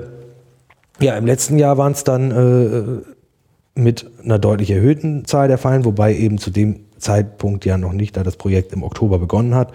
ja, 1.00 1.16
im 1.16 1.26
letzten 1.26 1.58
Jahr 1.58 1.78
waren 1.78 1.92
es 1.92 2.02
dann 2.04 2.30
äh, 2.30 3.80
mit 3.80 4.10
einer 4.24 4.38
deutlich 4.38 4.70
erhöhten 4.70 5.24
Zahl 5.26 5.46
der 5.48 5.58
Fallen, 5.58 5.84
wobei 5.84 6.16
eben 6.16 6.38
zu 6.38 6.50
dem 6.50 6.80
Zeitpunkt 6.98 7.64
ja 7.64 7.76
noch 7.78 7.92
nicht, 7.92 8.16
da 8.16 8.24
das 8.24 8.36
Projekt 8.36 8.72
im 8.72 8.82
Oktober 8.82 9.18
begonnen 9.18 9.54
hat, 9.54 9.72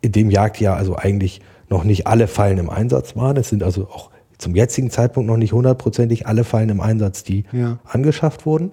in 0.00 0.12
dem 0.12 0.30
Jagdjahr 0.30 0.76
also 0.76 0.96
eigentlich 0.96 1.40
noch 1.68 1.84
nicht 1.84 2.06
alle 2.06 2.26
Fallen 2.26 2.58
im 2.58 2.70
Einsatz 2.70 3.14
waren. 3.16 3.36
Es 3.36 3.50
sind 3.50 3.62
also 3.62 3.82
auch 3.88 4.10
zum 4.38 4.54
jetzigen 4.54 4.90
Zeitpunkt 4.90 5.26
noch 5.28 5.36
nicht 5.36 5.52
hundertprozentig 5.52 6.26
alle 6.26 6.44
Fallen 6.44 6.68
im 6.68 6.80
Einsatz, 6.80 7.22
die 7.24 7.44
Ja. 7.52 7.78
angeschafft 7.84 8.46
wurden. 8.46 8.70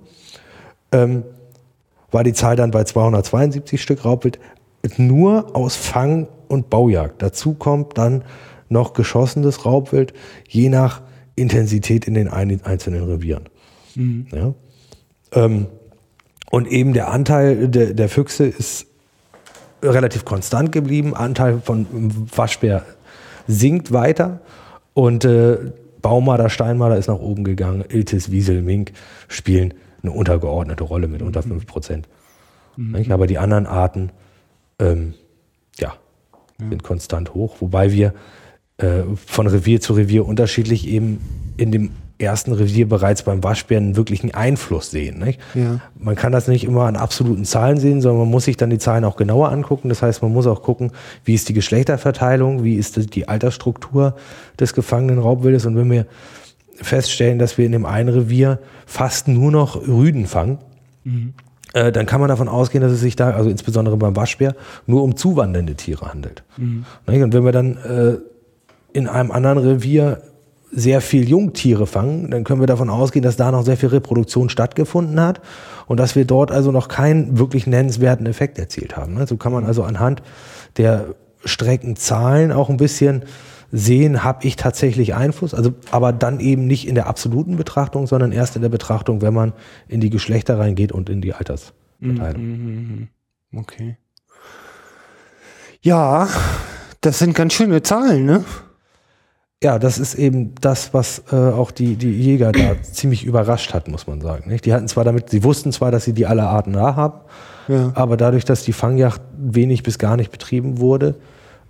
Ähm, 0.92 1.24
war 2.11 2.24
die 2.24 2.33
Zahl 2.33 2.56
dann 2.56 2.72
bei 2.72 2.83
272 2.83 3.82
Stück 3.82 4.06
Raubwild 4.06 4.40
nur 4.98 5.56
aus 5.56 5.75
Fang 5.75 6.27
und 6.48 6.69
Baujagd. 6.69 7.22
Dazu 7.22 7.53
kommt 7.53 7.98
dann 7.98 8.24
noch 8.69 8.93
geschossenes 8.93 9.66
Raubwild, 9.66 10.14
je 10.48 10.69
nach 10.69 11.01
Intensität 11.35 12.06
in 12.06 12.14
den 12.14 12.27
ein- 12.27 12.61
einzelnen 12.64 13.03
Revieren. 13.06 13.50
Ja? 13.95 14.53
Ähm, 15.32 15.67
und 16.51 16.67
eben 16.67 16.93
der 16.93 17.09
Anteil 17.09 17.67
der, 17.69 17.93
der 17.93 18.09
Füchse 18.09 18.45
ist 18.45 18.85
relativ 19.82 20.24
konstant 20.25 20.72
geblieben. 20.72 21.16
Anteil 21.16 21.59
von 21.64 21.88
Waschbär 22.35 22.83
sinkt 23.48 23.92
weiter 23.92 24.40
und 24.94 25.26
äh, 25.26 25.58
Baumarder, 26.02 26.50
Steinmarder 26.50 26.98
ist 26.98 27.08
nach 27.08 27.20
oben 27.20 27.44
gegangen. 27.44 27.84
Iltis, 27.88 28.30
Wiesel, 28.30 28.62
Mink 28.62 28.92
spielen 29.28 29.74
eine 30.02 30.12
untergeordnete 30.12 30.84
Rolle 30.84 31.08
mit 31.08 31.22
unter 31.22 31.42
5 31.42 31.66
Prozent. 31.66 32.08
Mhm. 32.76 33.12
Aber 33.12 33.26
die 33.26 33.38
anderen 33.38 33.66
Arten, 33.66 34.12
ähm, 34.80 35.14
ja, 35.80 35.94
ja, 36.60 36.70
sind 36.70 36.84
konstant 36.84 37.34
hoch. 37.34 37.56
Wobei 37.62 37.92
wir 37.92 38.14
äh, 38.78 39.04
von 39.16 39.48
Revier 39.48 39.80
zu 39.80 39.94
Revier 39.94 40.26
unterschiedlich 40.26 40.88
eben 40.88 41.22
in 41.58 41.72
dem 41.72 41.92
ersten 42.19 42.53
Revier 42.53 42.88
bereits 42.88 43.24
beim 43.24 43.43
Waschbären 43.43 43.85
einen 43.85 43.95
wirklichen 43.95 44.33
Einfluss 44.33 44.92
sehen. 44.92 45.35
Ja. 45.53 45.80
Man 45.98 46.16
kann 46.16 46.32
das 46.32 46.48
nicht 46.48 46.64
immer 46.64 46.83
an 46.83 46.95
absoluten 46.95 47.45
Zahlen 47.45 47.77
sehen, 47.77 48.01
sondern 48.01 48.22
man 48.22 48.30
muss 48.30 48.45
sich 48.45 48.58
dann 48.58 48.69
die 48.69 48.77
Zahlen 48.77 49.03
auch 49.03 49.16
genauer 49.16 49.51
angucken. 49.51 49.90
Das 49.90 50.01
heißt, 50.01 50.22
man 50.22 50.32
muss 50.32 50.48
auch 50.48 50.61
gucken, 50.61 50.92
wie 51.25 51.33
ist 51.33 51.50
die 51.50 51.53
Geschlechterverteilung, 51.53 52.64
wie 52.64 52.75
ist 52.75 53.16
die 53.16 53.27
Altersstruktur 53.27 54.16
des 54.59 54.74
gefangenen 54.74 55.19
Raubwildes. 55.19 55.66
Und 55.66 55.75
wenn 55.75 55.90
wir 55.92 56.06
feststellen, 56.75 57.40
dass 57.40 57.58
wir 57.58 57.66
in 57.66 57.72
dem 57.72 57.85
einen 57.85 58.09
Revier 58.09 58.59
fast 58.85 59.27
nur 59.27 59.51
noch 59.51 59.88
Rüden 59.88 60.25
fangen, 60.27 60.59
mhm. 61.03 61.33
äh, 61.74 61.92
dann 61.92 62.06
kann 62.06 62.19
man 62.19 62.30
davon 62.30 62.48
ausgehen, 62.48 62.83
dass 62.83 62.92
es 62.92 63.01
sich 63.01 63.16
da, 63.16 63.32
also 63.32 63.50
insbesondere 63.50 63.98
beim 63.98 64.16
Waschbär, 64.16 64.56
nur 64.85 65.03
um 65.03 65.16
zuwandernde 65.16 65.75
Tiere 65.75 66.08
handelt. 66.08 66.43
Mhm. 66.58 66.85
Und 67.06 67.33
wenn 67.33 67.45
wir 67.45 67.51
dann 67.51 67.77
äh, 67.77 68.17
in 68.93 69.08
einem 69.08 69.32
anderen 69.32 69.58
Revier 69.58 70.22
sehr 70.76 71.02
viel 71.02 71.27
Jungtiere 71.27 71.85
fangen, 71.85 72.32
dann 72.32 72.43
können 72.43 72.60
wir 72.60 72.68
davon 72.68 72.90
ausgehen, 72.90 73.24
dass 73.24 73.35
da 73.35 73.52
noch 73.52 73.64
sehr 73.64 73.77
viel 73.77 73.90
Reproduktion 73.90 74.50
stattgefunden 74.50 75.19
hat 75.19 75.42
und 75.88 76.00
dass 76.00 76.16
wir 76.16 76.26
dort 76.26 76.52
also 76.52 76.72
noch 76.72 76.88
keinen 76.88 77.38
wirklich 77.38 77.68
nennenswerten 77.68 78.26
Effekt 78.26 78.58
erzielt 78.58 78.98
haben. 78.98 79.26
So 79.27 79.38
kann 79.38 79.52
man 79.52 79.66
also 79.66 79.84
anhand 79.84 80.24
der 80.77 81.16
Streckenzahlen 81.45 82.52
auch 82.52 82.69
ein 82.69 82.77
bisschen 82.77 83.24
sehen, 83.72 84.24
habe 84.24 84.45
ich 84.45 84.56
tatsächlich 84.56 85.16
Einfluss, 85.16 85.53
also 85.53 85.74
aber 85.92 86.14
dann 86.14 86.40
eben 86.40 86.68
nicht 86.68 86.88
in 86.88 86.95
der 86.95 87.08
absoluten 87.08 87.56
Betrachtung, 87.56 88.06
sondern 88.06 88.32
erst 88.32 88.56
in 88.56 88.61
der 88.61 88.69
Betrachtung, 88.69 89.22
wenn 89.22 89.34
man 89.34 89.53
in 89.88 90.00
die 90.00 90.11
Geschlechter 90.11 90.60
reingeht 90.60 90.92
und 90.92 91.10
in 91.10 91.22
die 91.22 91.34
Altersverteilung. 91.34 92.42
Mhm, 92.42 92.52
mhm, 92.52 93.10
mhm. 93.52 93.60
Okay. 93.60 93.98
Ja, 95.82 96.30
das 97.02 97.19
sind 97.19 97.35
ganz 97.35 97.53
schöne 97.53 97.82
Zahlen, 97.82 98.26
ne? 98.26 98.45
Ja, 99.64 99.80
das 99.80 99.98
ist 99.98 100.16
eben 100.16 100.53
das, 100.59 100.93
was 100.93 101.24
äh, 101.32 101.35
auch 101.35 101.72
die, 101.72 101.95
die 101.95 102.11
Jäger 102.11 102.51
da 102.51 102.75
ziemlich 102.83 103.24
überrascht 103.24 103.74
hat, 103.74 103.88
muss 103.88 104.08
man 104.08 104.22
sagen. 104.22 104.50
Nicht? 104.50 104.66
Die 104.66 104.74
hatten 104.74 104.88
zwar 104.88 105.06
damit, 105.06 105.30
sie 105.30 105.43
wussten 105.43 105.72
zwar, 105.72 105.90
dass 105.90 106.03
sie 106.03 106.14
die 106.14 106.25
alle 106.25 106.43
Arten 106.43 106.74
da 106.74 106.95
haben, 106.95 107.22
ja. 107.69 107.92
aber 107.95 108.17
dadurch, 108.17 108.43
dass 108.43 108.64
die 108.64 108.74
Fangjacht 108.74 109.22
wenig 109.38 109.82
bis 109.82 109.98
gar 109.98 110.17
nicht 110.17 110.32
betrieben 110.32 110.80
wurde, 110.80 111.16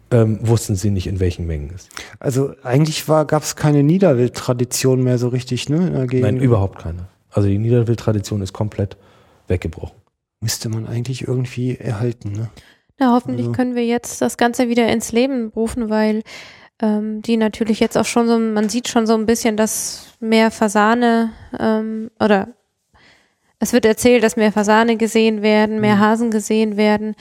ähm, 0.09 0.39
wussten 0.41 0.75
sie 0.75 0.89
nicht, 0.89 1.07
in 1.07 1.19
welchen 1.19 1.45
Mengen 1.45 1.71
es. 1.75 1.87
Also 2.19 2.53
eigentlich 2.63 3.05
gab 3.05 3.43
es 3.43 3.55
keine 3.55 3.83
Niederwildtradition 3.83 5.03
mehr 5.03 5.17
so 5.17 5.27
richtig, 5.27 5.69
ne? 5.69 6.07
Nein, 6.11 6.37
überhaupt 6.37 6.79
keine. 6.79 7.07
Also 7.31 7.47
die 7.47 7.57
Niederwildtradition 7.57 8.41
ist 8.41 8.53
komplett 8.53 8.97
weggebrochen. 9.47 9.95
Müsste 10.41 10.69
man 10.69 10.87
eigentlich 10.87 11.27
irgendwie 11.27 11.77
erhalten, 11.77 12.31
ne? 12.31 12.49
Na, 12.99 13.13
hoffentlich 13.13 13.47
also. 13.47 13.55
können 13.55 13.75
wir 13.75 13.85
jetzt 13.85 14.21
das 14.21 14.37
Ganze 14.37 14.69
wieder 14.69 14.87
ins 14.91 15.11
Leben 15.11 15.51
rufen, 15.55 15.89
weil 15.89 16.21
ähm, 16.81 17.21
die 17.21 17.37
natürlich 17.37 17.79
jetzt 17.79 17.97
auch 17.97 18.05
schon 18.05 18.27
so, 18.27 18.37
man 18.37 18.69
sieht 18.69 18.87
schon 18.87 19.07
so 19.07 19.13
ein 19.13 19.25
bisschen, 19.25 19.57
dass 19.57 20.07
mehr 20.19 20.51
Fasane 20.51 21.31
ähm, 21.59 22.09
oder 22.19 22.49
es 23.59 23.71
wird 23.71 23.85
erzählt, 23.85 24.23
dass 24.23 24.35
mehr 24.35 24.51
Fasane 24.51 24.97
gesehen 24.97 25.41
werden, 25.41 25.79
mehr 25.79 25.95
mhm. 25.95 25.99
Hasen 25.99 26.31
gesehen 26.31 26.75
werden. 26.75 27.15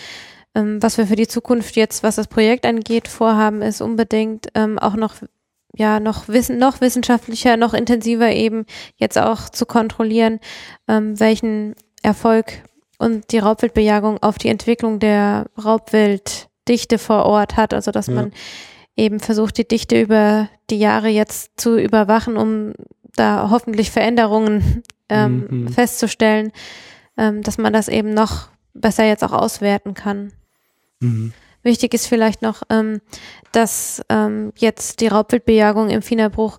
Ähm, 0.54 0.82
was 0.82 0.98
wir 0.98 1.06
für 1.06 1.16
die 1.16 1.28
Zukunft 1.28 1.76
jetzt, 1.76 2.02
was 2.02 2.16
das 2.16 2.26
Projekt 2.26 2.66
angeht, 2.66 3.08
vorhaben, 3.08 3.62
ist 3.62 3.80
unbedingt 3.80 4.48
ähm, 4.54 4.78
auch 4.78 4.96
noch 4.96 5.14
ja 5.74 6.00
noch 6.00 6.28
wissen 6.28 6.58
noch 6.58 6.80
wissenschaftlicher, 6.80 7.56
noch 7.56 7.72
intensiver 7.72 8.30
eben 8.30 8.66
jetzt 8.96 9.16
auch 9.16 9.48
zu 9.48 9.64
kontrollieren, 9.64 10.40
ähm, 10.88 11.18
welchen 11.18 11.74
Erfolg 12.02 12.62
und 12.98 13.32
die 13.32 13.38
Raubwildbejagung 13.38 14.22
auf 14.22 14.36
die 14.38 14.48
Entwicklung 14.48 14.98
der 14.98 15.46
Raubwilddichte 15.62 16.98
vor 16.98 17.24
Ort 17.24 17.56
hat. 17.56 17.72
Also 17.72 17.90
dass 17.90 18.08
ja. 18.08 18.14
man 18.14 18.32
eben 18.96 19.20
versucht, 19.20 19.56
die 19.58 19.66
Dichte 19.66 20.00
über 20.00 20.48
die 20.70 20.78
Jahre 20.78 21.08
jetzt 21.08 21.52
zu 21.60 21.78
überwachen, 21.78 22.36
um 22.36 22.72
da 23.14 23.48
hoffentlich 23.50 23.90
Veränderungen 23.90 24.82
ähm, 25.08 25.46
mhm. 25.48 25.68
festzustellen, 25.68 26.52
ähm, 27.16 27.42
dass 27.42 27.58
man 27.58 27.72
das 27.72 27.88
eben 27.88 28.14
noch 28.14 28.48
besser 28.74 29.04
jetzt 29.04 29.24
auch 29.24 29.32
auswerten 29.32 29.94
kann. 29.94 30.32
Mhm. 31.00 31.32
Wichtig 31.62 31.94
ist 31.94 32.06
vielleicht 32.06 32.42
noch, 32.42 32.62
ähm, 32.70 33.00
dass 33.52 34.02
ähm, 34.08 34.52
jetzt 34.56 35.00
die 35.00 35.06
Raubwildbejagung 35.06 35.90
im 35.90 36.02
Finnerbruch 36.02 36.58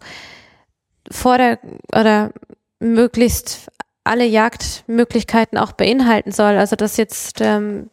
vor 1.12 1.38
der 1.38 1.60
oder 1.92 2.32
möglichst 2.80 3.70
alle 4.06 4.26
Jagdmöglichkeiten 4.26 5.58
auch 5.58 5.74
beinhalten 5.74 6.32
soll. 6.32 6.58
Also 6.58 6.76
dass 6.76 6.98
jetzt 6.98 7.40
ähm, 7.42 7.90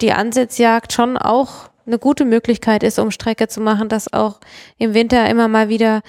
die 0.00 0.12
Ansitzjagd 0.12 0.92
schon 0.92 1.16
auch 1.16 1.70
eine 1.86 1.98
gute 1.98 2.24
Möglichkeit 2.24 2.82
ist, 2.82 2.98
um 2.98 3.10
Strecke 3.10 3.48
zu 3.48 3.60
machen, 3.60 3.88
dass 3.88 4.12
auch 4.12 4.40
im 4.78 4.94
Winter 4.94 5.28
immer 5.28 5.48
mal 5.48 5.68
wieder 5.68 6.02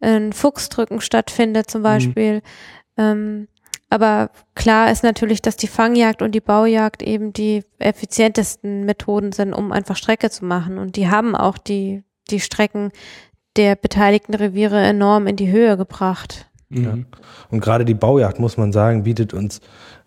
ein 0.00 0.32
Fuchsdrücken 0.32 1.00
stattfindet 1.00 1.70
zum 1.70 1.80
mhm. 1.80 1.84
Beispiel. 1.84 2.34
Mhm. 2.34 2.40
Ähm, 2.96 3.48
aber 3.90 4.30
klar 4.54 4.90
ist 4.90 5.02
natürlich, 5.02 5.40
dass 5.40 5.56
die 5.56 5.66
Fangjagd 5.66 6.20
und 6.20 6.34
die 6.34 6.40
Baujagd 6.40 7.02
eben 7.02 7.32
die 7.32 7.64
effizientesten 7.78 8.84
Methoden 8.84 9.32
sind, 9.32 9.54
um 9.54 9.72
einfach 9.72 9.96
Strecke 9.96 10.30
zu 10.30 10.44
machen. 10.44 10.78
Und 10.78 10.96
die 10.96 11.08
haben 11.08 11.34
auch 11.34 11.56
die, 11.56 12.02
die 12.30 12.40
Strecken 12.40 12.90
der 13.56 13.76
beteiligten 13.76 14.34
Reviere 14.34 14.80
enorm 14.80 15.26
in 15.26 15.36
die 15.36 15.50
Höhe 15.50 15.76
gebracht. 15.76 16.46
Ja. 16.70 16.98
Und 17.50 17.60
gerade 17.60 17.86
die 17.86 17.94
Baujagd, 17.94 18.38
muss 18.38 18.58
man 18.58 18.72
sagen, 18.72 19.04
bietet 19.04 19.32
uns 19.32 19.60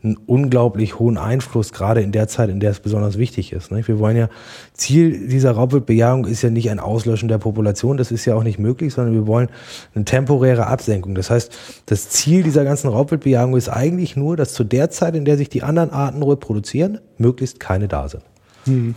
einen 0.03 0.17
unglaublich 0.17 0.97
hohen 0.97 1.17
Einfluss, 1.17 1.73
gerade 1.73 2.01
in 2.01 2.11
der 2.11 2.27
Zeit, 2.27 2.49
in 2.49 2.59
der 2.59 2.71
es 2.71 2.79
besonders 2.79 3.17
wichtig 3.17 3.53
ist. 3.53 3.71
Wir 3.71 3.99
wollen 3.99 4.17
ja, 4.17 4.29
Ziel 4.73 5.27
dieser 5.27 5.51
Raubwildbejagung 5.51 6.25
ist 6.25 6.41
ja 6.41 6.49
nicht 6.49 6.71
ein 6.71 6.79
Auslöschen 6.79 7.29
der 7.29 7.37
Population, 7.37 7.97
das 7.97 8.11
ist 8.11 8.25
ja 8.25 8.35
auch 8.35 8.43
nicht 8.43 8.57
möglich, 8.57 8.93
sondern 8.93 9.13
wir 9.13 9.27
wollen 9.27 9.49
eine 9.93 10.05
temporäre 10.05 10.65
Absenkung. 10.65 11.13
Das 11.13 11.29
heißt, 11.29 11.55
das 11.85 12.09
Ziel 12.09 12.41
dieser 12.41 12.63
ganzen 12.63 12.87
Raubwildbejagung 12.89 13.55
ist 13.55 13.69
eigentlich 13.69 14.15
nur, 14.15 14.37
dass 14.37 14.53
zu 14.53 14.63
der 14.63 14.89
Zeit, 14.89 15.15
in 15.15 15.25
der 15.25 15.37
sich 15.37 15.49
die 15.49 15.61
anderen 15.61 15.91
Arten 15.91 16.23
reproduzieren, 16.23 16.99
möglichst 17.17 17.59
keine 17.59 17.87
da 17.87 18.09
sind. 18.09 18.23
Mhm. 18.65 18.95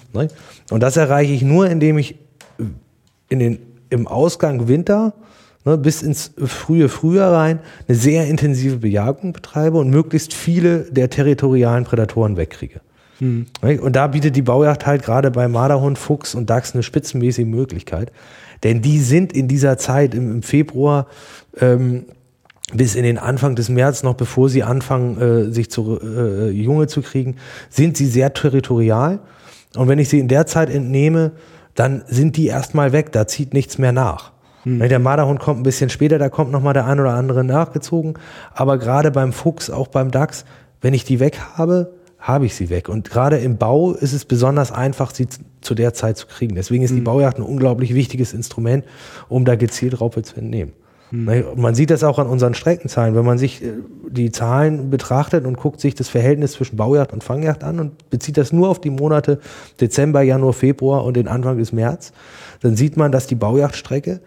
Und 0.71 0.83
das 0.83 0.97
erreiche 0.97 1.33
ich 1.33 1.43
nur, 1.43 1.69
indem 1.69 1.99
ich 1.99 2.17
in 3.29 3.39
den, 3.39 3.59
im 3.91 4.07
Ausgang 4.07 4.69
Winter 4.69 5.15
ne, 5.65 5.79
bis 5.79 6.03
ins 6.03 6.33
frühe 6.37 6.89
Frühjahr 6.89 7.33
rein 7.33 7.59
eine 7.89 7.97
sehr 7.97 8.27
intensive 8.27 8.79
Bejagung 8.79 9.33
betreibe 9.33 9.79
und 9.79 9.91
möglichst 9.91 10.35
viele 10.35 10.91
der 10.91 11.11
territorialen 11.11 11.85
Prädatoren 11.85 12.37
wegkriege. 12.37 12.81
Hm. 13.19 13.47
Und 13.63 13.95
da 13.95 14.09
bietet 14.09 14.37
die 14.37 14.43
Baujacht 14.43 14.87
halt 14.87 15.03
gerade 15.03 15.31
bei 15.31 15.47
Marderhund, 15.49 15.99
Fuchs 15.99 16.35
und 16.35 16.51
Dachs 16.51 16.75
eine 16.75 16.83
spitzenmäßige 16.83 17.47
Möglichkeit. 17.47 18.11
Denn 18.63 18.83
die 18.83 18.99
sind 18.99 19.33
in 19.33 19.47
dieser 19.47 19.79
Zeit 19.79 20.15
im, 20.15 20.31
im 20.31 20.43
Februar 20.43 21.07
ähm, 21.61 22.07
bis 22.73 22.95
in 22.95 23.05
den 23.05 23.19
Anfang 23.19 23.55
des 23.55 23.69
März, 23.69 24.03
noch 24.03 24.15
bevor 24.15 24.49
sie 24.49 24.63
anfangen, 24.63 25.21
äh, 25.21 25.53
sich 25.53 25.71
zu 25.71 26.01
äh, 26.01 26.51
Junge 26.51 26.87
zu 26.87 27.03
kriegen, 27.03 27.37
sind 27.69 27.97
sie 27.97 28.07
sehr 28.07 28.33
territorial. 28.33 29.21
Und 29.77 29.89
wenn 29.89 29.99
ich 29.99 30.09
sie 30.09 30.19
in 30.19 30.29
der 30.29 30.47
Zeit 30.47 30.71
entnehme, 30.71 31.33
dann 31.75 32.05
sind 32.07 32.37
die 32.37 32.47
erstmal 32.47 32.93
weg, 32.93 33.13
da 33.13 33.27
zieht 33.27 33.53
nichts 33.53 33.79
mehr 33.79 33.93
nach. 33.93 34.34
Hm. 34.65 34.81
Der 34.81 34.99
Marderhund 34.99 35.41
kommt 35.41 35.61
ein 35.61 35.63
bisschen 35.63 35.91
später, 35.91 36.19
da 36.19 36.29
kommt 36.29 36.51
nochmal 36.51 36.75
der 36.75 36.87
ein 36.87 37.01
oder 37.01 37.15
andere 37.15 37.45
nachgezogen. 37.45 38.15
Aber 38.55 38.79
gerade 38.79 39.11
beim 39.11 39.33
Fuchs, 39.33 39.71
auch 39.71 39.89
beim 39.89 40.11
Dachs, 40.11 40.45
wenn 40.81 40.95
ich 40.95 41.05
die 41.05 41.21
weg 41.21 41.39
habe, 41.57 41.93
habe 42.19 42.47
ich 42.47 42.55
sie 42.55 42.71
weg. 42.71 42.89
Und 42.89 43.09
gerade 43.09 43.39
im 43.39 43.59
Bau 43.59 43.93
ist 43.93 44.15
es 44.15 44.25
besonders 44.25 44.73
einfach, 44.73 45.15
sie 45.15 45.29
zu 45.61 45.75
der 45.75 45.93
Zeit 45.93 46.17
zu 46.17 46.27
kriegen. 46.27 46.55
Deswegen 46.55 46.83
ist 46.83 46.91
hm. 46.91 46.97
die 46.97 47.03
Baujagd 47.03 47.39
ein 47.39 47.43
unglaublich 47.43 47.95
wichtiges 47.95 48.33
Instrument, 48.33 48.85
um 49.29 49.45
da 49.45 49.57
gezielt 49.57 50.01
Raupe 50.01 50.23
zu 50.23 50.37
entnehmen. 50.37 50.73
Hm. 51.11 51.45
Man 51.57 51.75
sieht 51.75 51.91
das 51.91 52.03
auch 52.03 52.19
an 52.19 52.27
unseren 52.27 52.55
Streckenzahlen. 52.55 53.15
Wenn 53.15 53.27
man 53.27 53.37
sich 53.37 53.63
äh, 53.63 53.73
die 54.09 54.33
Zahlen 54.33 54.91
betrachtet 54.91 55.45
und 55.45 55.59
guckt 55.59 55.81
sich 55.81 55.95
das 55.95 56.09
Verhältnis 56.09 56.53
zwischen 56.53 56.77
Baujagd 56.77 57.13
und 57.13 57.23
Fangjagd 57.23 57.63
an 57.63 57.79
und 57.79 58.11
bezieht 58.11 58.39
das 58.39 58.53
nur 58.53 58.69
auf 58.69 58.81
die 58.81 58.91
Monate 58.91 59.39
Dezember, 59.81 60.23
Januar, 60.23 60.55
Februar 60.55 61.05
und 61.05 61.17
den 61.17 61.29
Anfang 61.29 61.59
des 61.59 61.73
März, 61.73 62.13
dann 62.61 62.75
sieht 62.75 62.97
man, 62.97 63.13
dass 63.13 63.27
die 63.27 63.35
Baujagdstrecke 63.35 64.21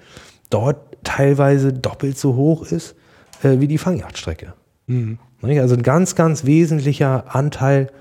dort 0.50 0.77
teilweise 1.03 1.74
doppelt 1.74 2.17
so 2.17 2.35
hoch 2.35 2.64
ist 2.64 2.95
äh, 3.43 3.59
wie 3.59 3.67
die 3.67 3.77
Fangjagdstrecke. 3.77 4.53
Mhm. 4.88 5.19
Also 5.42 5.76
ein 5.76 5.84
ganz, 5.84 6.16
ganz 6.16 6.45
wesentlicher 6.45 7.35
Anteil 7.35 7.92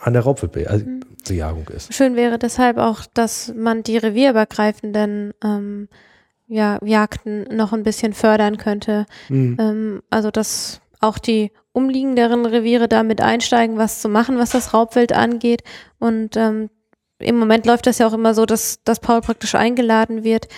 an 0.00 0.12
der 0.12 0.22
Raubwildbejagung 0.22 1.68
ist. 1.74 1.92
Schön 1.92 2.14
wäre 2.14 2.38
deshalb 2.38 2.78
auch, 2.78 3.00
dass 3.12 3.52
man 3.56 3.82
die 3.82 3.96
revierübergreifenden 3.96 5.34
ähm, 5.42 5.88
ja, 6.46 6.78
Jagden 6.84 7.44
noch 7.54 7.72
ein 7.72 7.82
bisschen 7.82 8.12
fördern 8.12 8.56
könnte. 8.56 9.06
Mhm. 9.28 9.56
Ähm, 9.58 10.02
also 10.10 10.30
dass 10.30 10.80
auch 11.00 11.18
die 11.18 11.50
umliegenderen 11.72 12.46
Reviere 12.46 12.88
damit 12.88 13.20
einsteigen, 13.20 13.76
was 13.76 14.00
zu 14.00 14.08
machen, 14.08 14.38
was 14.38 14.50
das 14.50 14.72
Raubwild 14.72 15.12
angeht 15.12 15.62
und 15.98 16.36
ähm, 16.36 16.70
im 17.18 17.38
Moment 17.38 17.66
läuft 17.66 17.86
das 17.86 17.98
ja 17.98 18.06
auch 18.06 18.12
immer 18.12 18.34
so, 18.34 18.46
dass, 18.46 18.82
dass 18.84 19.00
Paul 19.00 19.20
praktisch 19.20 19.54
eingeladen 19.54 20.24
wird 20.24 20.48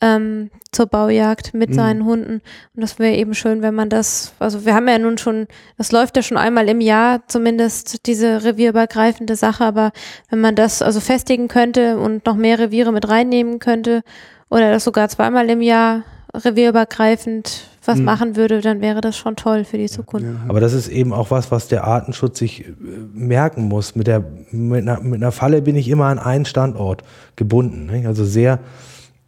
ähm, 0.00 0.50
zur 0.70 0.86
Baujagd 0.86 1.54
mit 1.54 1.70
mhm. 1.70 1.74
seinen 1.74 2.04
Hunden. 2.04 2.40
Und 2.74 2.80
das 2.80 2.98
wäre 2.98 3.14
eben 3.14 3.34
schön, 3.34 3.62
wenn 3.62 3.74
man 3.74 3.88
das, 3.88 4.32
also 4.38 4.64
wir 4.64 4.74
haben 4.74 4.88
ja 4.88 4.98
nun 4.98 5.18
schon, 5.18 5.46
das 5.76 5.92
läuft 5.92 6.16
ja 6.16 6.22
schon 6.22 6.36
einmal 6.36 6.68
im 6.68 6.80
Jahr 6.80 7.26
zumindest 7.26 8.06
diese 8.06 8.44
revierübergreifende 8.44 9.36
Sache, 9.36 9.64
aber 9.64 9.92
wenn 10.30 10.40
man 10.40 10.54
das 10.54 10.82
also 10.82 11.00
festigen 11.00 11.48
könnte 11.48 11.98
und 11.98 12.26
noch 12.26 12.36
mehr 12.36 12.58
Reviere 12.58 12.92
mit 12.92 13.08
reinnehmen 13.08 13.58
könnte 13.58 14.02
oder 14.50 14.70
das 14.70 14.84
sogar 14.84 15.08
zweimal 15.08 15.50
im 15.50 15.62
Jahr 15.62 16.04
revierübergreifend 16.34 17.64
was 17.88 17.98
mhm. 17.98 18.04
machen 18.04 18.36
würde, 18.36 18.60
dann 18.60 18.80
wäre 18.80 19.00
das 19.00 19.16
schon 19.16 19.34
toll 19.34 19.64
für 19.64 19.78
die 19.78 19.88
Zukunft. 19.88 20.26
Aber 20.46 20.60
das 20.60 20.74
ist 20.74 20.88
eben 20.88 21.12
auch 21.12 21.30
was, 21.30 21.50
was 21.50 21.68
der 21.68 21.84
Artenschutz 21.84 22.38
sich 22.38 22.66
äh, 22.66 22.72
merken 23.14 23.64
muss. 23.64 23.96
Mit, 23.96 24.06
der, 24.06 24.22
mit, 24.50 24.82
einer, 24.82 25.00
mit 25.00 25.22
einer 25.22 25.32
Falle 25.32 25.62
bin 25.62 25.74
ich 25.74 25.88
immer 25.88 26.06
an 26.06 26.18
einen 26.18 26.44
Standort 26.44 27.02
gebunden. 27.34 27.86
Nicht? 27.86 28.06
Also 28.06 28.24
sehr, 28.24 28.60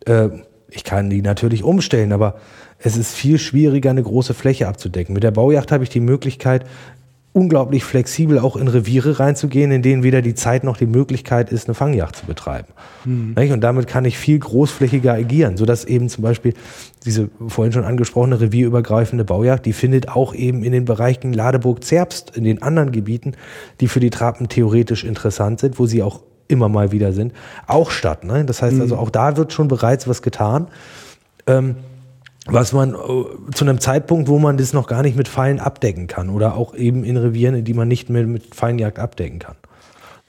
äh, 0.04 0.28
ich 0.68 0.84
kann 0.84 1.10
die 1.10 1.22
natürlich 1.22 1.64
umstellen, 1.64 2.12
aber 2.12 2.36
es 2.78 2.96
ist 2.96 3.14
viel 3.14 3.38
schwieriger, 3.38 3.90
eine 3.90 4.02
große 4.02 4.34
Fläche 4.34 4.68
abzudecken. 4.68 5.14
Mit 5.14 5.24
der 5.24 5.32
Baujacht 5.32 5.72
habe 5.72 5.84
ich 5.84 5.90
die 5.90 6.00
Möglichkeit, 6.00 6.64
unglaublich 7.32 7.84
flexibel 7.84 8.40
auch 8.40 8.56
in 8.56 8.66
Reviere 8.66 9.20
reinzugehen, 9.20 9.70
in 9.70 9.82
denen 9.82 10.02
weder 10.02 10.20
die 10.20 10.34
Zeit 10.34 10.64
noch 10.64 10.76
die 10.76 10.86
Möglichkeit 10.86 11.52
ist, 11.52 11.68
eine 11.68 11.74
Fangjacht 11.74 12.16
zu 12.16 12.26
betreiben. 12.26 12.68
Mhm. 13.04 13.34
Und 13.52 13.60
damit 13.60 13.86
kann 13.86 14.04
ich 14.04 14.18
viel 14.18 14.38
großflächiger 14.38 15.12
agieren, 15.12 15.56
sodass 15.56 15.84
eben 15.84 16.08
zum 16.08 16.22
Beispiel 16.22 16.54
diese 17.04 17.30
vorhin 17.46 17.72
schon 17.72 17.84
angesprochene 17.84 18.40
revierübergreifende 18.40 19.24
Baujagd, 19.24 19.64
die 19.64 19.72
findet 19.72 20.08
auch 20.08 20.34
eben 20.34 20.64
in 20.64 20.72
den 20.72 20.84
Bereichen 20.84 21.32
Ladeburg-Zerbst, 21.32 22.36
in 22.36 22.42
den 22.42 22.62
anderen 22.62 22.90
Gebieten, 22.90 23.34
die 23.80 23.86
für 23.86 24.00
die 24.00 24.10
Trappen 24.10 24.48
theoretisch 24.48 25.04
interessant 25.04 25.60
sind, 25.60 25.78
wo 25.78 25.86
sie 25.86 26.02
auch 26.02 26.22
immer 26.48 26.68
mal 26.68 26.90
wieder 26.90 27.12
sind, 27.12 27.32
auch 27.68 27.92
statt. 27.92 28.24
Ne? 28.24 28.44
Das 28.44 28.60
heißt 28.60 28.80
also, 28.80 28.96
mhm. 28.96 29.00
auch 29.00 29.10
da 29.10 29.36
wird 29.36 29.52
schon 29.52 29.68
bereits 29.68 30.08
was 30.08 30.20
getan. 30.20 30.66
Ähm, 31.46 31.76
was 32.52 32.72
man 32.72 32.94
äh, 32.94 33.50
zu 33.54 33.64
einem 33.64 33.80
Zeitpunkt, 33.80 34.28
wo 34.28 34.38
man 34.38 34.56
das 34.56 34.72
noch 34.72 34.86
gar 34.86 35.02
nicht 35.02 35.16
mit 35.16 35.28
Fallen 35.28 35.60
abdecken 35.60 36.06
kann 36.06 36.30
oder 36.30 36.56
auch 36.56 36.74
eben 36.74 37.04
in 37.04 37.16
Revieren, 37.16 37.64
die 37.64 37.74
man 37.74 37.88
nicht 37.88 38.10
mehr 38.10 38.26
mit 38.26 38.54
Fallenjagd 38.54 38.98
abdecken 38.98 39.38
kann. 39.38 39.56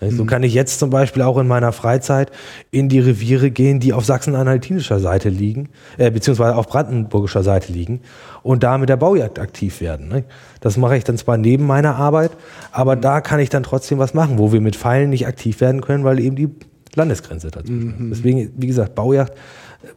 So 0.09 0.23
mhm. 0.23 0.27
kann 0.27 0.41
ich 0.41 0.55
jetzt 0.55 0.79
zum 0.79 0.89
Beispiel 0.89 1.21
auch 1.21 1.37
in 1.37 1.47
meiner 1.47 1.71
Freizeit 1.71 2.31
in 2.71 2.89
die 2.89 2.99
Reviere 2.99 3.51
gehen, 3.51 3.79
die 3.79 3.93
auf 3.93 4.03
sachsen-anhaltinischer 4.03 4.99
Seite 4.99 5.29
liegen, 5.29 5.69
äh, 5.97 6.09
beziehungsweise 6.09 6.55
auf 6.55 6.67
brandenburgischer 6.67 7.43
Seite 7.43 7.71
liegen 7.71 8.01
und 8.41 8.63
da 8.63 8.79
mit 8.79 8.89
der 8.89 8.97
Baujagd 8.97 9.37
aktiv 9.37 9.79
werden. 9.79 10.07
Ne? 10.07 10.23
Das 10.59 10.75
mache 10.77 10.97
ich 10.97 11.03
dann 11.03 11.17
zwar 11.17 11.37
neben 11.37 11.67
meiner 11.67 11.97
Arbeit, 11.97 12.31
aber 12.71 12.95
mhm. 12.95 13.01
da 13.01 13.21
kann 13.21 13.39
ich 13.39 13.49
dann 13.49 13.61
trotzdem 13.61 13.99
was 13.99 14.15
machen, 14.15 14.39
wo 14.39 14.51
wir 14.51 14.59
mit 14.59 14.75
Pfeilen 14.75 15.11
nicht 15.11 15.27
aktiv 15.27 15.61
werden 15.61 15.81
können, 15.81 16.03
weil 16.03 16.19
eben 16.19 16.35
die 16.35 16.49
Landesgrenze 16.95 17.51
dazu 17.51 17.71
ist. 17.71 17.99
Mhm. 17.99 18.09
Deswegen, 18.09 18.51
wie 18.57 18.67
gesagt, 18.67 18.95
Baujagd 18.95 19.33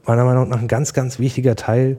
meiner 0.07 0.25
Meinung 0.25 0.49
nach 0.49 0.61
ein 0.61 0.69
ganz, 0.69 0.93
ganz 0.93 1.19
wichtiger 1.19 1.57
Teil 1.57 1.99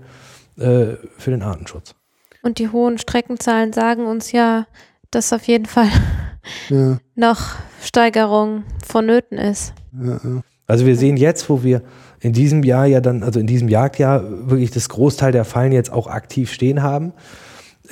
äh, 0.57 0.95
für 1.17 1.31
den 1.31 1.41
Artenschutz. 1.41 1.95
Und 2.41 2.59
die 2.59 2.69
hohen 2.69 2.97
Streckenzahlen 2.97 3.73
sagen 3.73 4.05
uns 4.05 4.31
ja, 4.31 4.67
dass 5.11 5.33
auf 5.33 5.43
jeden 5.47 5.65
Fall 5.65 5.89
ja. 6.69 6.97
noch 7.15 7.55
Steigerung 7.81 8.64
vonnöten 8.85 9.38
ist. 9.38 9.73
Ja, 9.99 10.19
ja. 10.23 10.41
Also 10.67 10.85
wir 10.85 10.95
sehen 10.95 11.17
jetzt, 11.17 11.49
wo 11.49 11.64
wir 11.64 11.83
in 12.19 12.33
diesem 12.33 12.64
Jahr 12.64 12.85
ja 12.85 13.01
dann, 13.01 13.23
also 13.23 13.39
in 13.39 13.47
diesem 13.47 13.69
Jagdjahr 13.69 14.49
wirklich 14.49 14.72
das 14.72 14.89
Großteil 14.89 15.31
der 15.31 15.45
Fallen 15.45 15.72
jetzt 15.72 15.91
auch 15.91 16.07
aktiv 16.07 16.51
stehen 16.51 16.81
haben, 16.81 17.14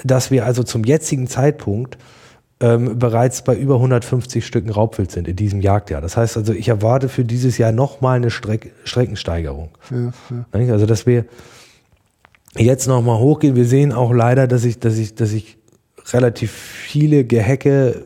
dass 0.03 0.31
wir 0.31 0.45
also 0.45 0.63
zum 0.63 0.83
jetzigen 0.83 1.27
Zeitpunkt 1.27 1.97
ähm, 2.63 2.97
bereits 2.97 3.43
bei 3.43 3.57
über 3.57 3.75
150 3.75 4.45
Stücken 4.45 4.69
Raubwild 4.69 5.11
sind 5.11 5.27
in 5.27 5.35
diesem 5.35 5.59
Jagdjahr. 5.59 5.99
Das 5.99 6.15
heißt 6.15 6.37
also, 6.37 6.53
ich 6.53 6.69
erwarte 6.69 7.09
für 7.09 7.25
dieses 7.25 7.57
Jahr 7.57 7.73
nochmal 7.73 8.15
eine 8.15 8.29
Streck 8.29 8.71
Streckensteigerung. 8.85 9.71
Ja, 9.91 10.13
ja. 10.57 10.73
Also, 10.73 10.85
dass 10.85 11.05
wir 11.05 11.25
jetzt 12.57 12.87
nochmal 12.87 13.19
hochgehen. 13.19 13.57
Wir 13.57 13.65
sehen 13.65 13.91
auch 13.91 14.13
leider, 14.13 14.47
dass 14.47 14.63
ich, 14.63 14.79
dass 14.79 14.97
ich, 14.97 15.13
dass 15.13 15.33
ich 15.33 15.57
relativ 16.13 16.51
viele 16.51 17.25
Gehecke 17.25 18.01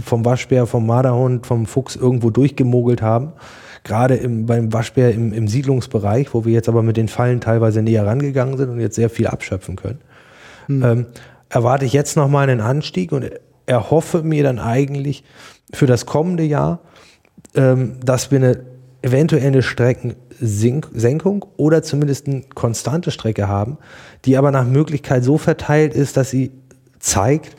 vom 0.00 0.24
Waschbär, 0.24 0.66
vom 0.66 0.86
Marderhund, 0.86 1.46
vom 1.46 1.66
Fuchs 1.66 1.94
irgendwo 1.94 2.30
durchgemogelt 2.30 3.02
haben. 3.02 3.32
Gerade 3.84 4.14
im, 4.14 4.46
beim 4.46 4.72
Waschbär 4.72 5.12
im, 5.12 5.34
im 5.34 5.48
Siedlungsbereich, 5.48 6.32
wo 6.32 6.46
wir 6.46 6.54
jetzt 6.54 6.70
aber 6.70 6.82
mit 6.82 6.96
den 6.96 7.08
Fallen 7.08 7.42
teilweise 7.42 7.82
näher 7.82 8.06
rangegangen 8.06 8.56
sind 8.56 8.70
und 8.70 8.80
jetzt 8.80 8.94
sehr 8.94 9.10
viel 9.10 9.26
abschöpfen 9.26 9.76
können. 9.76 9.98
Hm. 10.66 10.82
Ähm, 10.82 11.06
erwarte 11.50 11.84
ich 11.84 11.92
jetzt 11.92 12.16
nochmal 12.16 12.48
einen 12.48 12.62
Anstieg 12.62 13.12
und 13.12 13.30
erhoffe 13.68 14.22
mir 14.22 14.42
dann 14.42 14.58
eigentlich 14.58 15.24
für 15.72 15.86
das 15.86 16.06
kommende 16.06 16.42
Jahr, 16.42 16.80
ähm, 17.54 18.00
dass 18.02 18.30
wir 18.30 18.38
eine 18.38 18.64
eventuelle 19.02 19.62
Streckensenkung 19.62 21.44
oder 21.56 21.82
zumindest 21.82 22.26
eine 22.26 22.42
konstante 22.54 23.10
Strecke 23.10 23.46
haben, 23.46 23.78
die 24.24 24.36
aber 24.36 24.50
nach 24.50 24.64
Möglichkeit 24.64 25.22
so 25.22 25.38
verteilt 25.38 25.94
ist, 25.94 26.16
dass 26.16 26.30
sie 26.30 26.50
zeigt, 26.98 27.56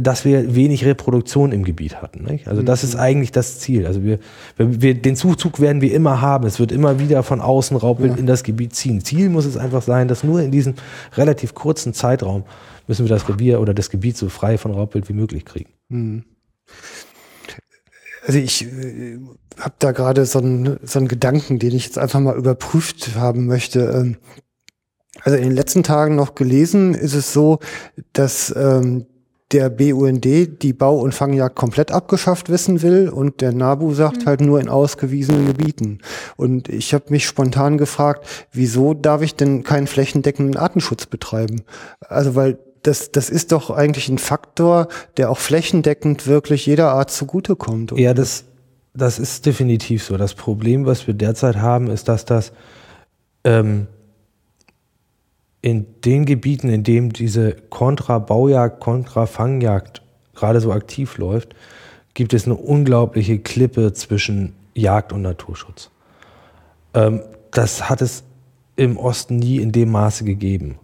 dass 0.00 0.24
wir 0.24 0.54
wenig 0.54 0.84
Reproduktion 0.84 1.52
im 1.52 1.64
Gebiet 1.64 2.00
hatten. 2.00 2.24
Nicht? 2.24 2.48
Also 2.48 2.62
das 2.62 2.84
ist 2.84 2.94
mhm. 2.94 3.00
eigentlich 3.00 3.32
das 3.32 3.58
Ziel. 3.58 3.86
Also 3.86 4.02
wir, 4.02 4.18
wir, 4.56 4.94
den 4.94 5.16
Zuzug 5.16 5.60
werden 5.60 5.82
wir 5.82 5.92
immer 5.92 6.20
haben. 6.20 6.46
Es 6.46 6.58
wird 6.58 6.72
immer 6.72 6.98
wieder 6.98 7.22
von 7.22 7.40
außen 7.40 7.76
Raubwild 7.76 8.12
ja. 8.12 8.18
in 8.18 8.26
das 8.26 8.42
Gebiet 8.42 8.74
ziehen. 8.74 9.02
Ziel 9.02 9.28
muss 9.28 9.44
es 9.44 9.56
einfach 9.56 9.82
sein, 9.82 10.08
dass 10.08 10.24
nur 10.24 10.40
in 10.40 10.50
diesem 10.50 10.74
relativ 11.14 11.54
kurzen 11.54 11.94
Zeitraum 11.94 12.44
müssen 12.86 13.04
wir 13.04 13.10
das 13.10 13.28
Revier 13.28 13.60
oder 13.60 13.74
das 13.74 13.90
Gebiet 13.90 14.16
so 14.16 14.28
frei 14.28 14.58
von 14.58 14.72
Raubwild 14.72 15.08
wie 15.08 15.14
möglich 15.14 15.44
kriegen. 15.44 15.70
Mhm. 15.88 16.24
Also 18.26 18.38
ich 18.38 18.64
äh, 18.64 19.18
habe 19.58 19.74
da 19.78 19.92
gerade 19.92 20.26
so 20.26 20.38
einen, 20.38 20.78
so 20.82 20.98
einen 20.98 21.08
Gedanken, 21.08 21.58
den 21.58 21.74
ich 21.74 21.84
jetzt 21.84 21.98
einfach 21.98 22.20
mal 22.20 22.36
überprüft 22.36 23.16
haben 23.16 23.46
möchte. 23.46 23.80
Ähm, 23.80 24.16
also 25.22 25.36
in 25.36 25.44
den 25.44 25.52
letzten 25.52 25.82
Tagen 25.82 26.16
noch 26.16 26.34
gelesen 26.34 26.94
ist 26.94 27.14
es 27.14 27.32
so, 27.32 27.58
dass 28.12 28.54
ähm, 28.56 29.06
der 29.52 29.70
BUND 29.70 30.24
die 30.24 30.72
Bau- 30.72 30.98
und 30.98 31.12
Fangjagd 31.14 31.56
komplett 31.56 31.92
abgeschafft 31.92 32.48
wissen 32.48 32.82
will 32.82 33.08
und 33.08 33.40
der 33.40 33.52
NABU 33.52 33.94
sagt 33.94 34.22
mhm. 34.22 34.26
halt 34.26 34.40
nur 34.40 34.60
in 34.60 34.68
ausgewiesenen 34.68 35.46
Gebieten. 35.46 35.98
Und 36.36 36.68
ich 36.68 36.94
habe 36.94 37.04
mich 37.08 37.26
spontan 37.26 37.78
gefragt, 37.78 38.26
wieso 38.52 38.94
darf 38.94 39.22
ich 39.22 39.34
denn 39.34 39.62
keinen 39.62 39.86
flächendeckenden 39.86 40.56
Artenschutz 40.56 41.06
betreiben? 41.06 41.62
Also 42.00 42.34
weil 42.34 42.58
das, 42.82 43.12
das 43.12 43.30
ist 43.30 43.52
doch 43.52 43.70
eigentlich 43.70 44.08
ein 44.08 44.18
Faktor, 44.18 44.88
der 45.16 45.30
auch 45.30 45.38
flächendeckend 45.38 46.26
wirklich 46.26 46.66
jeder 46.66 46.92
Art 46.92 47.10
zugutekommt. 47.10 47.92
Ja, 47.96 48.12
das, 48.12 48.44
das 48.94 49.18
ist 49.18 49.46
definitiv 49.46 50.02
so. 50.02 50.16
Das 50.16 50.34
Problem, 50.34 50.84
was 50.84 51.06
wir 51.06 51.14
derzeit 51.14 51.56
haben, 51.56 51.88
ist, 51.88 52.08
dass 52.08 52.24
das 52.24 52.52
ähm, 53.44 53.86
in 55.62 55.86
den 56.04 56.26
Gebieten, 56.26 56.68
in 56.68 56.82
denen 56.82 57.10
diese 57.10 57.52
Kontra-Baujagd, 57.70 58.80
Kontra-Fangjagd 58.80 60.02
gerade 60.34 60.60
so 60.60 60.72
aktiv 60.72 61.16
läuft, 61.18 61.54
gibt 62.14 62.34
es 62.34 62.46
eine 62.46 62.56
unglaubliche 62.56 63.38
Klippe 63.38 63.92
zwischen 63.92 64.54
Jagd 64.74 65.12
und 65.12 65.22
Naturschutz. 65.22 65.90
Ähm, 66.94 67.22
das 67.52 67.88
hat 67.88 68.02
es 68.02 68.24
im 68.76 68.96
Osten 68.96 69.36
nie 69.36 69.58
in 69.58 69.72
dem 69.72 69.90
Maße 69.90 70.24
gegeben. 70.24 70.78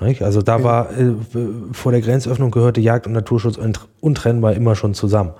Nicht? 0.00 0.22
Also 0.22 0.42
da 0.42 0.62
war 0.62 0.96
äh, 0.96 1.14
vor 1.72 1.92
der 1.92 2.00
Grenzöffnung 2.00 2.50
gehörte 2.50 2.80
Jagd 2.80 3.06
und 3.06 3.12
Naturschutz 3.12 3.58
untrennbar 4.00 4.54
immer 4.54 4.74
schon 4.74 4.94
zusammen. 4.94 5.32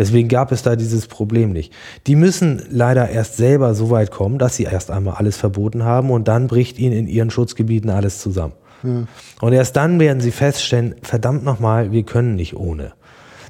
Deswegen 0.00 0.28
gab 0.28 0.50
es 0.50 0.62
da 0.62 0.76
dieses 0.76 1.08
Problem 1.08 1.52
nicht. 1.52 1.74
Die 2.06 2.16
müssen 2.16 2.62
leider 2.70 3.10
erst 3.10 3.36
selber 3.36 3.74
so 3.74 3.90
weit 3.90 4.10
kommen, 4.10 4.38
dass 4.38 4.56
sie 4.56 4.62
erst 4.62 4.90
einmal 4.90 5.16
alles 5.16 5.36
verboten 5.36 5.84
haben 5.84 6.10
und 6.10 6.26
dann 6.26 6.46
bricht 6.46 6.78
ihnen 6.78 6.94
in 6.94 7.06
ihren 7.06 7.28
Schutzgebieten 7.28 7.90
alles 7.90 8.18
zusammen. 8.18 8.54
Ja. 8.82 9.04
Und 9.42 9.52
erst 9.52 9.76
dann 9.76 10.00
werden 10.00 10.22
sie 10.22 10.30
feststellen, 10.30 10.94
verdammt 11.02 11.44
nochmal, 11.44 11.92
wir 11.92 12.02
können 12.04 12.34
nicht 12.34 12.56
ohne. 12.56 12.92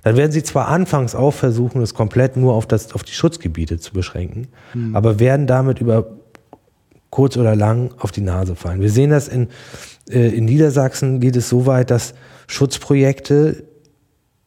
Dann 0.02 0.16
werden 0.16 0.32
sie 0.32 0.42
zwar 0.42 0.66
anfangs 0.66 1.14
auch 1.14 1.30
versuchen, 1.30 1.82
es 1.82 1.94
komplett 1.94 2.36
nur 2.36 2.54
auf, 2.54 2.66
das, 2.66 2.96
auf 2.96 3.04
die 3.04 3.12
Schutzgebiete 3.12 3.78
zu 3.78 3.92
beschränken, 3.92 4.48
mhm. 4.74 4.96
aber 4.96 5.20
werden 5.20 5.46
damit 5.46 5.80
über 5.80 6.16
kurz 7.10 7.36
oder 7.36 7.54
lang 7.54 7.94
auf 7.96 8.10
die 8.10 8.22
Nase 8.22 8.56
fallen. 8.56 8.80
Wir 8.80 8.90
sehen 8.90 9.10
das 9.10 9.28
in, 9.28 9.50
äh, 10.10 10.30
in 10.30 10.46
Niedersachsen 10.46 11.20
geht 11.20 11.36
es 11.36 11.48
so 11.48 11.66
weit, 11.66 11.92
dass 11.92 12.14
Schutzprojekte 12.48 13.62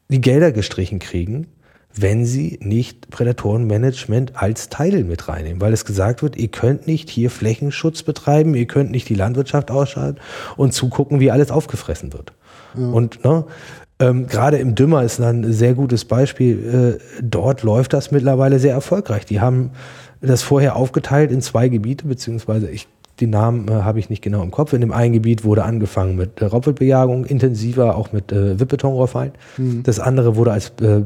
die 0.10 0.20
Gelder 0.20 0.52
gestrichen 0.52 1.00
kriegen, 1.00 1.48
wenn 1.96 2.26
sie 2.26 2.60
nicht 2.62 3.10
Prädatorenmanagement 3.10 4.34
als 4.36 4.70
Teil 4.70 5.04
mit 5.04 5.28
reinnehmen, 5.28 5.62
weil 5.62 5.74
es 5.74 5.86
gesagt 5.86 6.24
wird, 6.24 6.36
ihr 6.36 6.48
könnt 6.48 6.88
nicht 6.88 7.10
hier 7.10 7.30
Flächenschutz 7.30 8.04
betreiben, 8.04 8.56
ihr 8.56 8.66
könnt 8.66 8.92
nicht 8.92 9.10
die 9.10 9.16
Landwirtschaft 9.16 9.70
ausschalten 9.70 10.20
und 10.58 10.74
zugucken, 10.74 11.20
wie 11.20 11.32
alles 11.32 11.52
aufgefressen 11.52 12.14
wird. 12.14 12.34
Ja. 12.76 12.88
Und 12.88 13.24
ne, 13.24 13.46
ähm, 14.00 14.28
gerade 14.28 14.58
im 14.58 14.76
Dümmer 14.76 15.04
ist 15.04 15.20
ein 15.22 15.54
sehr 15.54 15.76
gutes 15.76 16.06
Beispiel. 16.06 17.00
Äh, 17.00 17.22
dort 17.22 17.64
läuft 17.64 17.94
das 17.94 18.12
mittlerweile 18.12 18.60
sehr 18.60 18.74
erfolgreich. 18.74 19.26
Die 19.26 19.40
haben 19.40 19.72
das 20.22 20.42
vorher 20.42 20.76
aufgeteilt 20.76 21.32
in 21.32 21.42
zwei 21.42 21.70
Gebiete, 21.70 22.08
beziehungsweise 22.08 22.70
ich 22.70 22.88
die 23.20 23.28
Namen 23.28 23.68
äh, 23.68 23.72
habe 23.72 24.00
ich 24.00 24.10
nicht 24.10 24.24
genau 24.24 24.42
im 24.42 24.50
Kopf. 24.50 24.74
In 24.74 24.82
dem 24.82 24.92
einen 24.92 25.14
Gebiet 25.14 25.44
wurde 25.44 25.64
angefangen 25.64 26.16
mit 26.16 26.42
äh, 26.42 26.46
Raubwildbejagung, 26.46 27.26
intensiver 27.26 27.96
auch 27.96 28.12
mit 28.12 28.32
äh, 28.32 28.60
Wippbetonrohrfallen. 28.60 29.34
Mhm. 29.58 29.84
Das 29.84 30.00
andere 30.00 30.36
wurde 30.36 30.52
als 30.52 30.74
äh, 30.82 31.04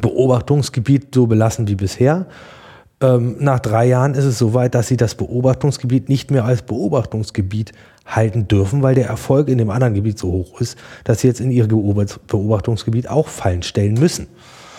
Beobachtungsgebiet 0.00 1.14
so 1.14 1.26
belassen 1.26 1.68
wie 1.68 1.74
bisher. 1.74 2.26
Ähm, 3.00 3.36
nach 3.40 3.60
drei 3.60 3.86
Jahren 3.86 4.14
ist 4.14 4.24
es 4.24 4.38
soweit, 4.38 4.74
dass 4.74 4.88
sie 4.88 4.96
das 4.96 5.14
Beobachtungsgebiet 5.14 6.08
nicht 6.08 6.30
mehr 6.30 6.44
als 6.44 6.62
Beobachtungsgebiet 6.62 7.72
halten 8.06 8.48
dürfen, 8.48 8.82
weil 8.82 8.94
der 8.94 9.06
Erfolg 9.06 9.48
in 9.48 9.58
dem 9.58 9.70
anderen 9.70 9.94
Gebiet 9.94 10.18
so 10.18 10.30
hoch 10.30 10.60
ist, 10.60 10.78
dass 11.04 11.20
sie 11.20 11.28
jetzt 11.28 11.40
in 11.40 11.50
ihr 11.50 11.66
Beobachtungsgebiet 11.66 13.08
auch 13.08 13.28
Fallen 13.28 13.62
stellen 13.62 13.94
müssen. 13.94 14.28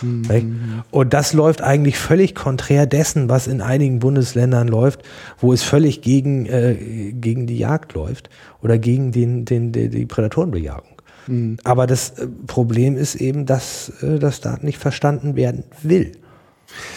Mhm. 0.01 0.83
Und 0.91 1.13
das 1.13 1.33
läuft 1.33 1.61
eigentlich 1.61 1.97
völlig 1.97 2.35
konträr 2.35 2.85
dessen, 2.85 3.29
was 3.29 3.47
in 3.47 3.61
einigen 3.61 3.99
Bundesländern 3.99 4.67
läuft, 4.67 5.01
wo 5.39 5.53
es 5.53 5.63
völlig 5.63 6.01
gegen, 6.01 6.45
äh, 6.45 6.75
gegen 7.13 7.47
die 7.47 7.57
Jagd 7.57 7.93
läuft 7.93 8.29
oder 8.61 8.77
gegen 8.77 9.11
den, 9.11 9.45
den, 9.45 9.71
die, 9.71 9.89
die 9.89 10.05
Prädatorenbejagung. 10.05 10.94
Mhm. 11.27 11.57
Aber 11.63 11.87
das 11.87 12.11
äh, 12.11 12.27
Problem 12.47 12.97
ist 12.97 13.15
eben, 13.15 13.45
dass 13.45 13.91
äh, 14.01 14.19
das 14.19 14.41
da 14.41 14.57
nicht 14.61 14.77
verstanden 14.77 15.35
werden 15.35 15.63
will. 15.83 16.13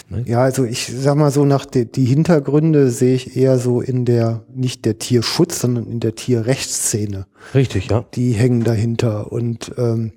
Ne? 0.08 0.24
Ja, 0.26 0.42
also 0.42 0.64
ich 0.64 0.92
sag 0.94 1.16
mal 1.16 1.30
so, 1.30 1.44
nach 1.44 1.64
de, 1.66 1.84
die 1.84 2.04
Hintergründe 2.04 2.90
sehe 2.90 3.14
ich 3.14 3.36
eher 3.36 3.58
so 3.58 3.80
in 3.80 4.04
der, 4.04 4.42
nicht 4.54 4.84
der 4.84 4.98
Tierschutz, 4.98 5.60
sondern 5.60 5.86
in 5.86 6.00
der 6.00 6.14
Tierrechtsszene. 6.14 7.26
Richtig, 7.54 7.90
ja. 7.90 8.04
Die 8.14 8.32
hängen 8.32 8.64
dahinter. 8.64 9.32
Und 9.32 9.72
ähm, 9.76 10.12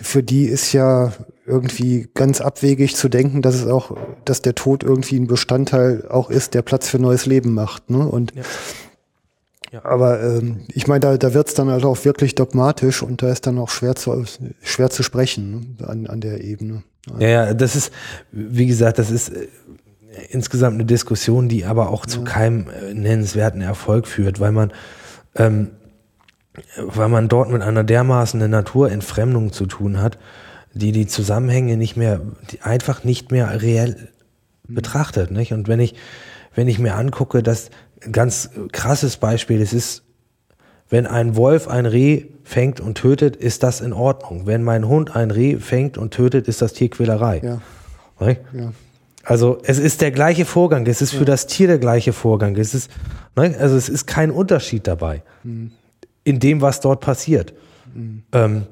für 0.00 0.22
die 0.22 0.44
ist 0.44 0.72
ja 0.72 1.12
irgendwie 1.46 2.08
ganz 2.14 2.40
abwegig 2.40 2.94
zu 2.94 3.08
denken, 3.08 3.42
dass 3.42 3.56
es 3.56 3.66
auch, 3.66 3.96
dass 4.24 4.42
der 4.42 4.54
Tod 4.54 4.84
irgendwie 4.84 5.16
ein 5.16 5.26
Bestandteil 5.26 6.06
auch 6.08 6.30
ist, 6.30 6.54
der 6.54 6.62
Platz 6.62 6.88
für 6.88 6.98
neues 6.98 7.26
Leben 7.26 7.54
macht. 7.54 7.90
Ne? 7.90 8.06
Und 8.06 8.32
ja. 8.34 8.42
Ja. 9.70 9.84
Aber 9.84 10.20
ähm, 10.20 10.62
ich 10.72 10.88
meine, 10.88 11.00
da, 11.00 11.16
da 11.16 11.32
wird 11.32 11.48
es 11.48 11.54
dann 11.54 11.70
halt 11.70 11.84
auch 11.84 12.04
wirklich 12.04 12.34
dogmatisch 12.34 13.02
und 13.02 13.22
da 13.22 13.30
ist 13.30 13.46
dann 13.46 13.58
auch 13.58 13.70
schwer 13.70 13.94
zu, 13.94 14.24
schwer 14.62 14.90
zu 14.90 15.02
sprechen 15.02 15.76
ne? 15.78 15.88
an, 15.88 16.06
an 16.06 16.20
der 16.20 16.42
Ebene. 16.42 16.82
Ja, 17.18 17.28
ja, 17.28 17.54
das 17.54 17.76
ist, 17.76 17.92
wie 18.32 18.66
gesagt, 18.66 18.98
das 18.98 19.10
ist 19.10 19.30
äh, 19.30 19.46
insgesamt 20.30 20.74
eine 20.74 20.84
Diskussion, 20.84 21.48
die 21.48 21.64
aber 21.64 21.90
auch 21.90 22.04
zu 22.04 22.24
keinem 22.24 22.66
äh, 22.68 22.94
nennenswerten 22.94 23.60
Erfolg 23.60 24.08
führt, 24.08 24.40
weil 24.40 24.52
man, 24.52 24.72
ähm, 25.36 25.70
weil 26.76 27.08
man 27.08 27.28
dort 27.28 27.50
mit 27.50 27.62
einer 27.62 27.84
dermaßen 27.84 28.50
Naturentfremdung 28.50 29.52
zu 29.52 29.66
tun 29.66 30.02
hat, 30.02 30.18
die 30.74 30.92
die 30.92 31.06
Zusammenhänge 31.06 31.76
nicht 31.76 31.96
mehr, 31.96 32.20
einfach 32.60 33.04
nicht 33.04 33.30
mehr 33.30 33.62
reell 33.62 34.10
mhm. 34.66 34.74
betrachtet. 34.74 35.30
Nicht? 35.30 35.52
Und 35.52 35.68
wenn 35.68 35.80
ich, 35.80 35.94
wenn 36.54 36.66
ich 36.66 36.80
mir 36.80 36.96
angucke, 36.96 37.42
dass 37.42 37.70
ganz 38.12 38.50
krasses 38.72 39.16
Beispiel, 39.16 39.60
es 39.60 39.72
ist, 39.72 40.02
wenn 40.88 41.06
ein 41.06 41.36
Wolf 41.36 41.68
ein 41.68 41.86
Reh 41.86 42.26
fängt 42.44 42.80
und 42.80 42.96
tötet, 42.96 43.36
ist 43.36 43.62
das 43.62 43.80
in 43.80 43.92
Ordnung. 43.92 44.46
Wenn 44.46 44.62
mein 44.62 44.88
Hund 44.88 45.14
ein 45.14 45.30
Reh 45.30 45.56
fängt 45.56 45.98
und 45.98 46.12
tötet, 46.12 46.48
ist 46.48 46.62
das 46.62 46.72
Tierquälerei. 46.72 47.40
Ja. 47.44 48.28
ja. 48.52 48.72
Also 49.22 49.58
es 49.62 49.78
ist 49.78 50.00
der 50.00 50.10
gleiche 50.10 50.44
Vorgang, 50.44 50.86
es 50.86 51.02
ist 51.02 51.12
ja. 51.12 51.18
für 51.18 51.24
das 51.24 51.46
Tier 51.46 51.66
der 51.68 51.78
gleiche 51.78 52.12
Vorgang. 52.12 52.56
Es 52.56 52.74
ist, 52.74 52.90
ne? 53.36 53.54
also 53.58 53.76
es 53.76 53.88
ist 53.88 54.06
kein 54.06 54.30
Unterschied 54.30 54.86
dabei 54.86 55.22
mhm. 55.44 55.72
in 56.24 56.40
dem, 56.40 56.60
was 56.60 56.80
dort 56.80 57.00
passiert. 57.00 57.52
Mhm. 57.94 58.22
Ähm, 58.32 58.62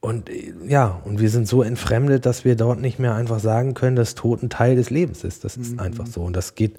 und 0.00 0.30
ja, 0.66 1.00
und 1.04 1.20
wir 1.20 1.30
sind 1.30 1.48
so 1.48 1.62
entfremdet, 1.62 2.26
dass 2.26 2.44
wir 2.44 2.54
dort 2.54 2.80
nicht 2.80 2.98
mehr 2.98 3.14
einfach 3.14 3.40
sagen 3.40 3.74
können, 3.74 3.96
dass 3.96 4.14
Tod 4.14 4.42
ein 4.42 4.50
Teil 4.50 4.76
des 4.76 4.90
Lebens 4.90 5.24
ist. 5.24 5.44
Das 5.44 5.56
ist 5.56 5.72
mhm. 5.72 5.80
einfach 5.80 6.06
so. 6.06 6.22
Und 6.22 6.36
das 6.36 6.54
geht. 6.54 6.76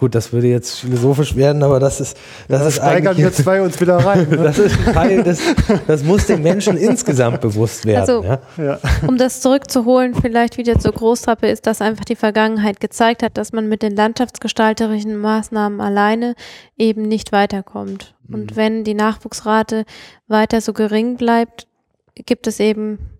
Gut, 0.00 0.14
das 0.14 0.32
würde 0.32 0.46
jetzt 0.46 0.80
philosophisch 0.80 1.36
werden, 1.36 1.62
aber 1.62 1.78
das 1.78 2.00
ist, 2.00 2.16
das 2.48 2.62
ja, 2.62 2.68
ist 2.68 2.76
steigern 2.76 3.18
wir 3.18 3.30
zwei 3.34 3.60
uns 3.60 3.78
wieder 3.80 3.98
rein. 3.98 4.26
Ne? 4.30 4.36
das 4.36 4.58
ist 4.58 4.76
Teil 4.84 5.22
des, 5.22 5.40
das 5.86 6.02
muss 6.02 6.26
den 6.26 6.42
Menschen 6.42 6.78
insgesamt 6.78 7.42
bewusst 7.42 7.84
werden. 7.84 8.00
Also, 8.00 8.24
ja? 8.62 8.78
Um 9.06 9.18
das 9.18 9.42
zurückzuholen, 9.42 10.14
vielleicht 10.14 10.56
wieder 10.56 10.78
zur 10.78 10.92
Großtrappe, 10.92 11.48
ist, 11.48 11.66
dass 11.66 11.82
einfach 11.82 12.06
die 12.06 12.16
Vergangenheit 12.16 12.80
gezeigt 12.80 13.22
hat, 13.22 13.36
dass 13.36 13.52
man 13.52 13.68
mit 13.68 13.82
den 13.82 13.94
landschaftsgestalterischen 13.94 15.18
Maßnahmen 15.18 15.82
alleine 15.82 16.34
eben 16.78 17.02
nicht 17.02 17.32
weiterkommt. 17.32 18.14
Mhm. 18.26 18.34
Und 18.34 18.56
wenn 18.56 18.84
die 18.84 18.94
Nachwuchsrate 18.94 19.84
weiter 20.28 20.62
so 20.62 20.72
gering 20.72 21.18
bleibt, 21.18 21.66
gibt 22.14 22.46
es 22.46 22.58
eben 22.58 23.19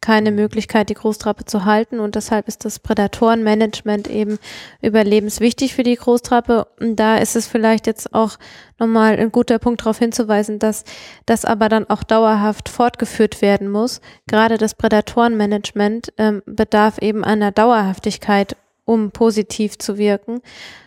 keine 0.00 0.30
Möglichkeit, 0.30 0.90
die 0.90 0.94
Großtrappe 0.94 1.44
zu 1.44 1.64
halten 1.64 1.98
und 2.00 2.14
deshalb 2.14 2.48
ist 2.48 2.64
das 2.64 2.78
Prädatorenmanagement 2.78 4.08
eben 4.08 4.38
überlebenswichtig 4.80 5.74
für 5.74 5.82
die 5.82 5.96
Großtrappe. 5.96 6.66
Und 6.80 6.96
da 6.96 7.16
ist 7.16 7.36
es 7.36 7.46
vielleicht 7.46 7.86
jetzt 7.86 8.14
auch 8.14 8.38
nochmal 8.78 9.18
ein 9.18 9.32
guter 9.32 9.58
Punkt 9.58 9.80
darauf 9.80 9.98
hinzuweisen, 9.98 10.58
dass 10.58 10.84
das 11.26 11.44
aber 11.44 11.68
dann 11.68 11.90
auch 11.90 12.04
dauerhaft 12.04 12.68
fortgeführt 12.68 13.42
werden 13.42 13.68
muss. 13.68 14.00
Gerade 14.28 14.56
das 14.56 14.74
Prädatorenmanagement 14.74 16.12
ähm, 16.16 16.42
bedarf 16.46 16.98
eben 16.98 17.24
einer 17.24 17.50
Dauerhaftigkeit 17.50 18.56
um 18.88 19.10
positiv 19.10 19.76
zu 19.76 19.98
wirken. 19.98 20.40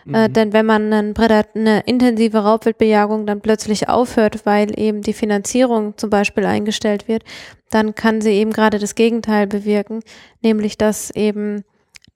Äh, 0.06 0.10
mhm. 0.10 0.16
Äh, 0.16 0.30
denn 0.30 0.54
wenn 0.54 0.66
man 0.66 0.92
einen 0.92 1.16
eine 1.16 1.82
intensive 1.82 2.40
Raubwildbejagung 2.40 3.28
dann 3.28 3.42
plötzlich 3.42 3.90
aufhört, 3.90 4.44
weil 4.46 4.78
eben 4.80 5.04
die 5.04 5.14
Finanzierung 5.14 5.96
zum 5.98 6.10
Beispiel 6.10 6.46
eingestellt 6.46 7.08
wird, 7.08 7.24
dann 7.70 7.94
kann 7.94 8.20
sie 8.20 8.32
eben 8.32 8.52
gerade 8.52 8.80
das 8.80 8.96
Gegenteil 8.96 9.46
bewirken, 9.46 10.00
nämlich 10.42 10.80
dass 10.80 11.12
eben 11.12 11.64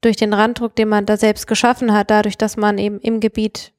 durch 0.01 0.15
den 0.15 0.33
Randdruck, 0.33 0.75
den 0.75 0.89
man 0.89 1.05
da 1.05 1.17
selbst 1.17 1.45
geschaffen 1.45 1.93
hat, 1.93 2.09
dadurch, 2.09 2.37
dass 2.37 2.57
man 2.57 2.79
eben 2.79 2.99
im 2.99 3.19
Gebiet 3.19 3.71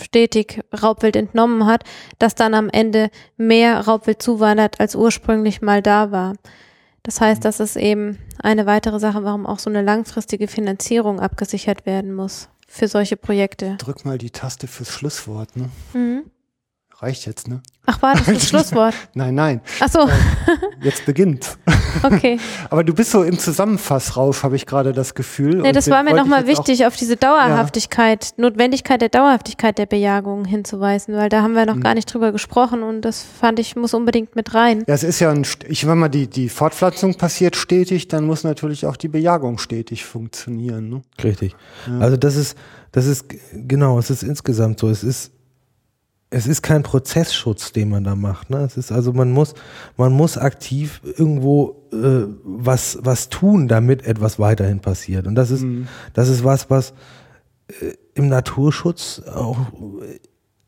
stetig 0.00 0.60
Raubwild 0.82 1.16
entnommen 1.16 1.66
hat, 1.66 1.84
dass 2.18 2.34
dann 2.34 2.54
am 2.54 2.70
Ende 2.70 3.10
mehr 3.36 3.80
Raubwild 3.80 4.22
zuwandert, 4.22 4.80
als 4.80 4.96
ursprünglich 4.96 5.60
mal 5.60 5.82
da 5.82 6.10
war. 6.10 6.32
Das 7.02 7.20
heißt, 7.20 7.44
das 7.44 7.60
ist 7.60 7.76
eben 7.76 8.18
eine 8.38 8.66
weitere 8.66 9.00
Sache, 9.00 9.24
warum 9.24 9.46
auch 9.46 9.58
so 9.58 9.70
eine 9.70 9.82
langfristige 9.82 10.48
Finanzierung 10.48 11.20
abgesichert 11.20 11.86
werden 11.86 12.14
muss 12.14 12.48
für 12.68 12.88
solche 12.88 13.16
Projekte. 13.16 13.76
Drück 13.78 14.04
mal 14.04 14.18
die 14.18 14.30
Taste 14.30 14.66
fürs 14.66 14.90
Schlusswort, 14.90 15.56
ne? 15.56 15.70
Mhm. 15.92 16.30
Reicht 16.98 17.26
jetzt, 17.26 17.48
ne? 17.48 17.62
Ach, 17.90 18.02
war 18.02 18.14
das 18.14 18.26
das 18.26 18.44
Schlusswort? 18.48 18.94
nein, 19.14 19.34
nein. 19.34 19.60
Ach 19.80 19.88
so. 19.88 20.00
Äh, 20.00 20.10
jetzt 20.82 21.04
beginnt. 21.06 21.58
Okay. 22.04 22.38
Aber 22.70 22.84
du 22.84 22.94
bist 22.94 23.10
so 23.10 23.24
im 23.24 23.36
Zusammenfassrauf, 23.36 24.44
habe 24.44 24.54
ich 24.54 24.64
gerade 24.64 24.92
das 24.92 25.16
Gefühl. 25.16 25.56
Nee, 25.56 25.72
das 25.72 25.90
war 25.90 26.04
mir 26.04 26.14
nochmal 26.14 26.46
wichtig, 26.46 26.86
auf 26.86 26.94
diese 26.94 27.16
Dauerhaftigkeit, 27.16 28.26
ja. 28.26 28.44
Notwendigkeit 28.44 29.02
der 29.02 29.08
Dauerhaftigkeit 29.08 29.76
der 29.76 29.86
Bejagung 29.86 30.44
hinzuweisen, 30.44 31.16
weil 31.16 31.28
da 31.28 31.42
haben 31.42 31.54
wir 31.54 31.66
noch 31.66 31.74
mhm. 31.74 31.80
gar 31.80 31.94
nicht 31.94 32.12
drüber 32.12 32.30
gesprochen 32.30 32.84
und 32.84 33.00
das 33.00 33.22
fand 33.22 33.58
ich, 33.58 33.74
muss 33.74 33.92
unbedingt 33.92 34.36
mit 34.36 34.54
rein. 34.54 34.84
Ja, 34.86 34.94
es 34.94 35.02
ist 35.02 35.18
ja 35.18 35.30
ein, 35.30 35.44
ich, 35.68 35.84
wenn 35.84 35.98
mal 35.98 36.08
die, 36.08 36.28
die 36.28 36.48
Fortpflanzung 36.48 37.14
passiert 37.14 37.56
stetig, 37.56 38.06
dann 38.06 38.24
muss 38.24 38.44
natürlich 38.44 38.86
auch 38.86 38.96
die 38.96 39.08
Bejagung 39.08 39.58
stetig 39.58 40.04
funktionieren. 40.04 40.88
Ne? 40.88 41.02
Richtig. 41.22 41.56
Ja. 41.88 41.98
Also 41.98 42.16
das 42.16 42.36
ist, 42.36 42.56
das 42.92 43.06
ist, 43.06 43.24
genau, 43.52 43.98
es 43.98 44.10
ist 44.10 44.22
insgesamt 44.22 44.78
so. 44.78 44.88
Es 44.88 45.02
ist, 45.02 45.32
es 46.30 46.46
ist 46.46 46.62
kein 46.62 46.84
Prozessschutz, 46.84 47.72
den 47.72 47.90
man 47.90 48.04
da 48.04 48.14
macht. 48.14 48.50
Ne? 48.50 48.58
Es 48.58 48.76
ist 48.76 48.92
also 48.92 49.12
man 49.12 49.32
muss 49.32 49.54
man 49.96 50.12
muss 50.12 50.38
aktiv 50.38 51.00
irgendwo 51.04 51.82
äh, 51.92 52.26
was 52.44 52.98
was 53.02 53.28
tun, 53.28 53.66
damit 53.66 54.06
etwas 54.06 54.38
weiterhin 54.38 54.80
passiert. 54.80 55.26
Und 55.26 55.34
das 55.34 55.50
ist 55.50 55.62
mhm. 55.62 55.88
das 56.14 56.28
ist 56.28 56.44
was 56.44 56.70
was 56.70 56.94
äh, 57.68 57.94
im 58.14 58.28
Naturschutz 58.28 59.22
auch 59.26 59.58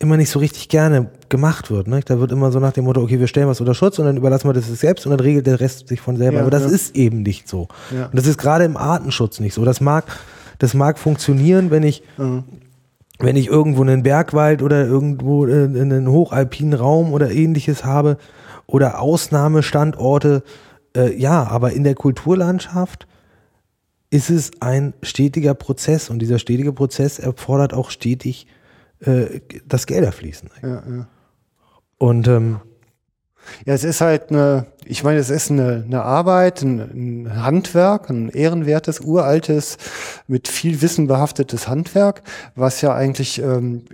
immer 0.01 0.17
nicht 0.17 0.31
so 0.31 0.41
richtig 0.41 0.69
gerne 0.69 1.11
gemacht 1.29 1.71
wird. 1.71 1.87
Ne? 1.87 2.01
Da 2.05 2.19
wird 2.19 2.33
immer 2.33 2.51
so 2.51 2.59
nach 2.59 2.73
dem 2.73 2.85
Motto, 2.85 3.01
okay, 3.01 3.21
wir 3.21 3.29
stellen 3.29 3.47
was 3.47 3.61
unter 3.61 3.75
Schutz 3.75 4.01
und 4.01 4.07
dann 4.07 4.17
überlassen 4.17 4.49
wir 4.49 4.53
das 4.53 4.67
selbst 4.67 5.07
und 5.07 5.11
dann 5.11 5.21
regelt 5.21 5.47
der 5.47 5.61
Rest 5.61 5.87
sich 5.87 6.01
von 6.01 6.17
selber. 6.17 6.39
Ja, 6.39 6.41
Aber 6.41 6.51
das 6.51 6.65
ja. 6.65 6.71
ist 6.71 6.97
eben 6.97 7.23
nicht 7.23 7.49
so. 7.49 7.69
Ja. 7.95 8.07
Und 8.07 8.17
das 8.17 8.27
ist 8.27 8.37
gerade 8.37 8.65
im 8.65 8.77
Artenschutz 8.77 9.39
nicht 9.39 9.55
so. 9.55 9.65
Das 9.65 9.81
mag 9.81 10.07
das 10.59 10.75
mag 10.75 10.99
funktionieren, 10.99 11.71
wenn 11.71 11.85
ich 11.85 12.03
mhm 12.19 12.43
wenn 13.23 13.37
ich 13.37 13.47
irgendwo 13.47 13.83
einen 13.83 14.03
Bergwald 14.03 14.63
oder 14.63 14.85
irgendwo 14.85 15.47
äh, 15.47 15.65
einen 15.65 16.09
hochalpinen 16.09 16.75
Raum 16.75 17.13
oder 17.13 17.31
ähnliches 17.31 17.85
habe 17.85 18.19
oder 18.67 19.01
Ausnahmestandorte, 19.01 20.43
äh, 20.97 21.17
ja, 21.17 21.45
aber 21.45 21.73
in 21.73 21.85
der 21.85 21.95
Kulturlandschaft 21.95 23.07
ist 24.11 24.29
es 24.29 24.51
ein 24.61 24.93
stetiger 25.03 25.55
Prozess 25.55 26.11
und 26.11 26.19
dieser 26.19 26.39
stetige 26.39 26.73
Prozess 26.73 27.19
erfordert 27.19 27.73
auch 27.73 27.91
stetig, 27.91 28.47
äh, 29.01 29.41
dass 29.67 29.87
Gelder 29.87 30.13
fließen. 30.13 30.51
Ja, 30.63 30.69
ja. 30.69 31.09
Und 31.99 32.29
ähm, 32.29 32.61
ja, 33.65 33.75
es 33.75 33.85
ist 33.85 34.01
halt 34.01 34.31
eine, 34.31 34.67
ich 34.85 35.05
meine, 35.05 35.19
es 35.19 35.31
ist 35.31 35.51
eine, 35.51 35.85
eine 35.87 36.03
Arbeit, 36.03 36.63
ein, 36.63 36.81
ein, 37.27 37.43
Handwerk, 37.45 38.11
ein 38.11 38.29
ehrenwertes, 38.29 39.01
uraltes, 39.01 39.79
mit 40.27 40.49
viel 40.49 40.83
Wissen 40.83 41.07
behaftetes 41.07 41.69
Handwerk, 41.69 42.23
was 42.55 42.81
ja 42.81 42.95
eigentlich 42.95 43.41
ähm, 43.41 43.85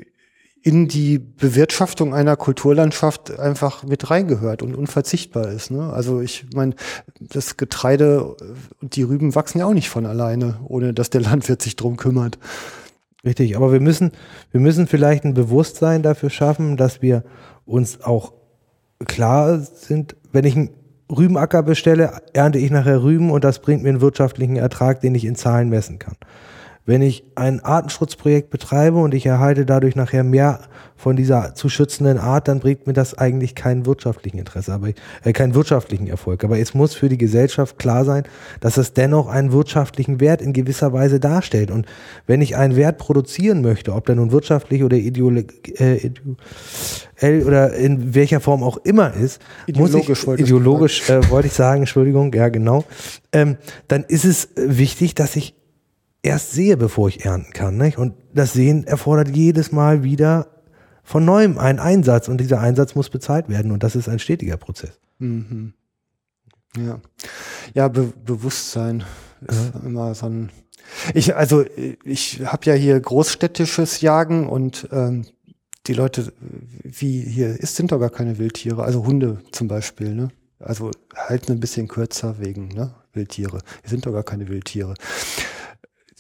in 0.63 0.89
die 0.89 1.19
Bewirtschaftung 1.19 2.15
einer 2.15 2.37
Kulturlandschaft 2.37 3.39
einfach 3.39 3.85
mit 3.85 4.11
reingehört 4.11 4.63
und 4.63 4.75
unverzichtbar 4.75 5.49
ist. 5.49 5.71
Ne? 5.71 5.93
Also 5.93 6.21
ich 6.21 6.47
meine, 6.55 6.75
das 7.21 7.57
Getreide 7.57 8.37
und 8.81 8.97
die 8.97 9.03
Rüben 9.03 9.35
wachsen 9.35 9.61
ja 9.61 9.67
auch 9.67 9.75
nicht 9.75 9.89
von 9.89 10.05
alleine, 10.05 10.59
ohne 10.67 10.93
dass 10.93 11.11
der 11.11 11.21
Landwirt 11.21 11.63
sich 11.63 11.77
drum 11.77 11.97
kümmert. 11.97 12.39
Richtig, 13.25 13.57
aber 13.57 13.73
wir 13.73 13.81
müssen, 13.81 14.13
wir 14.53 14.61
müssen 14.61 14.87
vielleicht 14.87 15.25
ein 15.25 15.35
Bewusstsein 15.35 16.03
dafür 16.03 16.31
schaffen, 16.31 16.77
dass 16.77 17.03
wir 17.03 17.25
uns 17.65 18.01
auch 18.01 18.33
klar 19.07 19.59
sind, 19.59 20.17
wenn 20.33 20.45
ich, 20.45 20.57
Rübenacker 21.11 21.63
bestelle, 21.63 22.21
ernte 22.35 22.59
ich 22.59 22.71
nachher 22.71 23.03
Rüben 23.03 23.31
und 23.31 23.43
das 23.43 23.61
bringt 23.61 23.83
mir 23.83 23.89
einen 23.89 24.03
wirtschaftlichen 24.03 24.57
Ertrag, 24.57 25.01
den 25.01 25.15
ich 25.15 25.25
in 25.25 25.37
Zahlen 25.37 25.71
messen 25.71 25.99
kann. 25.99 26.17
Wenn 26.89 27.03
ich 27.03 27.23
ein 27.35 27.61
Artenschutzprojekt 27.61 28.49
betreibe 28.49 28.97
und 28.97 29.13
ich 29.13 29.27
erhalte 29.27 29.67
dadurch 29.67 29.95
nachher 29.95 30.25
mehr 30.25 30.61
von 30.97 31.17
dieser 31.17 31.55
zu 31.55 31.69
schützenden 31.69 32.17
Art, 32.17 32.49
dann 32.49 32.61
bringt 32.61 32.87
mir 32.87 32.95
das 32.95 33.13
eigentlich 33.13 33.55
keinen 33.55 33.85
wirtschaftlichen 33.85 34.39
Interesse, 34.39 34.73
aber 34.73 34.89
äh, 35.23 35.33
keinen 35.35 35.55
wirtschaftlichen 35.55 36.07
Erfolg. 36.07 36.45
Aber 36.45 36.59
es 36.59 36.73
muss 36.73 36.95
für 36.95 37.11
die 37.11 37.19
Gesellschaft 37.19 37.79
klar 37.79 38.07
sein, 38.07 38.23
dass 38.61 38.79
es 38.79 38.95
dennoch 38.95 39.29
einen 39.29 39.53
wirtschaftlichen 39.53 40.19
Wert 40.19 40.41
in 40.41 40.55
gewisser 40.55 40.95
Weise 40.95 41.21
darstellt. 41.21 41.71
Und 41.71 41.85
wenn 42.27 42.41
ich 42.41 42.57
einen 42.57 42.75
Wert 42.75 42.97
produzieren 42.97 43.61
möchte, 43.61 43.93
ob 43.93 44.07
der 44.07 44.15
nun 44.15 44.33
wirtschaftlich 44.33 44.83
oder 44.83 44.97
ideologisch 44.97 45.53
äh, 47.21 47.43
oder 47.43 47.75
in 47.75 48.15
welcher 48.15 48.41
Form 48.41 48.63
auch 48.63 48.79
immer 48.79 49.13
ist, 49.13 49.43
ideologisch 49.67 50.09
muss 50.09 50.19
ich, 50.19 50.27
wollte 50.27 50.43
ideologisch 50.43 51.11
äh, 51.11 51.29
wollte 51.29 51.49
ich 51.49 51.55
sagen, 51.55 51.81
Entschuldigung, 51.83 52.33
ja 52.33 52.49
genau, 52.49 52.87
ähm, 53.31 53.59
dann 53.89 54.05
ist 54.05 54.25
es 54.25 54.49
wichtig, 54.57 55.15
dass 55.15 55.37
ich 55.37 55.58
erst 56.23 56.53
sehe, 56.53 56.77
bevor 56.77 57.09
ich 57.09 57.25
ernten 57.25 57.53
kann. 57.53 57.77
Nicht? 57.77 57.99
Und 57.99 58.15
das 58.35 58.53
Sehen 58.53 58.85
erfordert 58.85 59.35
jedes 59.35 59.73
Mal 59.73 60.03
wieder 60.03 60.49
von 61.03 61.25
neuem 61.25 61.59
einen 61.59 61.79
Einsatz 61.79 62.29
und 62.29 62.39
dieser 62.39 62.61
Einsatz 62.61 62.95
muss 62.95 63.09
bezahlt 63.09 63.49
werden 63.49 63.71
und 63.73 63.83
das 63.83 63.97
ist 63.97 64.09
ein 64.09 64.19
stetiger 64.19 64.59
Prozess. 64.59 65.01
Mhm. 65.19 65.73
Ja, 66.77 67.01
ja 67.73 67.89
Be 67.89 68.13
Bewusstsein 68.25 69.05
ist 69.41 69.73
ja. 69.75 69.81
immer 69.87 70.15
so 70.15 70.27
ein. 70.27 70.51
Ich 71.15 71.35
also 71.35 71.65
ich 72.05 72.43
habe 72.45 72.67
ja 72.67 72.75
hier 72.75 73.01
großstädtisches 73.01 74.03
Jagen 74.03 74.49
und 74.49 74.89
ähm, 74.93 75.25
die 75.87 75.95
Leute, 75.95 76.31
wie 76.83 77.23
hier 77.23 77.59
ist, 77.59 77.77
sind 77.77 77.93
doch 77.93 78.01
gar 78.01 78.11
keine 78.11 78.37
Wildtiere, 78.39 78.83
also 78.83 79.07
Hunde 79.07 79.39
zum 79.51 79.69
Beispiel, 79.69 80.15
ne? 80.15 80.29
Also 80.59 80.91
halten 81.17 81.53
ein 81.53 81.61
bisschen 81.61 81.89
kürzer 81.89 82.39
wegen 82.39 82.69
ne? 82.69 82.95
Wildtiere. 83.15 83.61
Hier 83.81 83.91
sind 83.91 84.05
doch 84.05 84.13
gar 84.13 84.25
keine 84.25 84.49
Wildtiere 84.49 84.95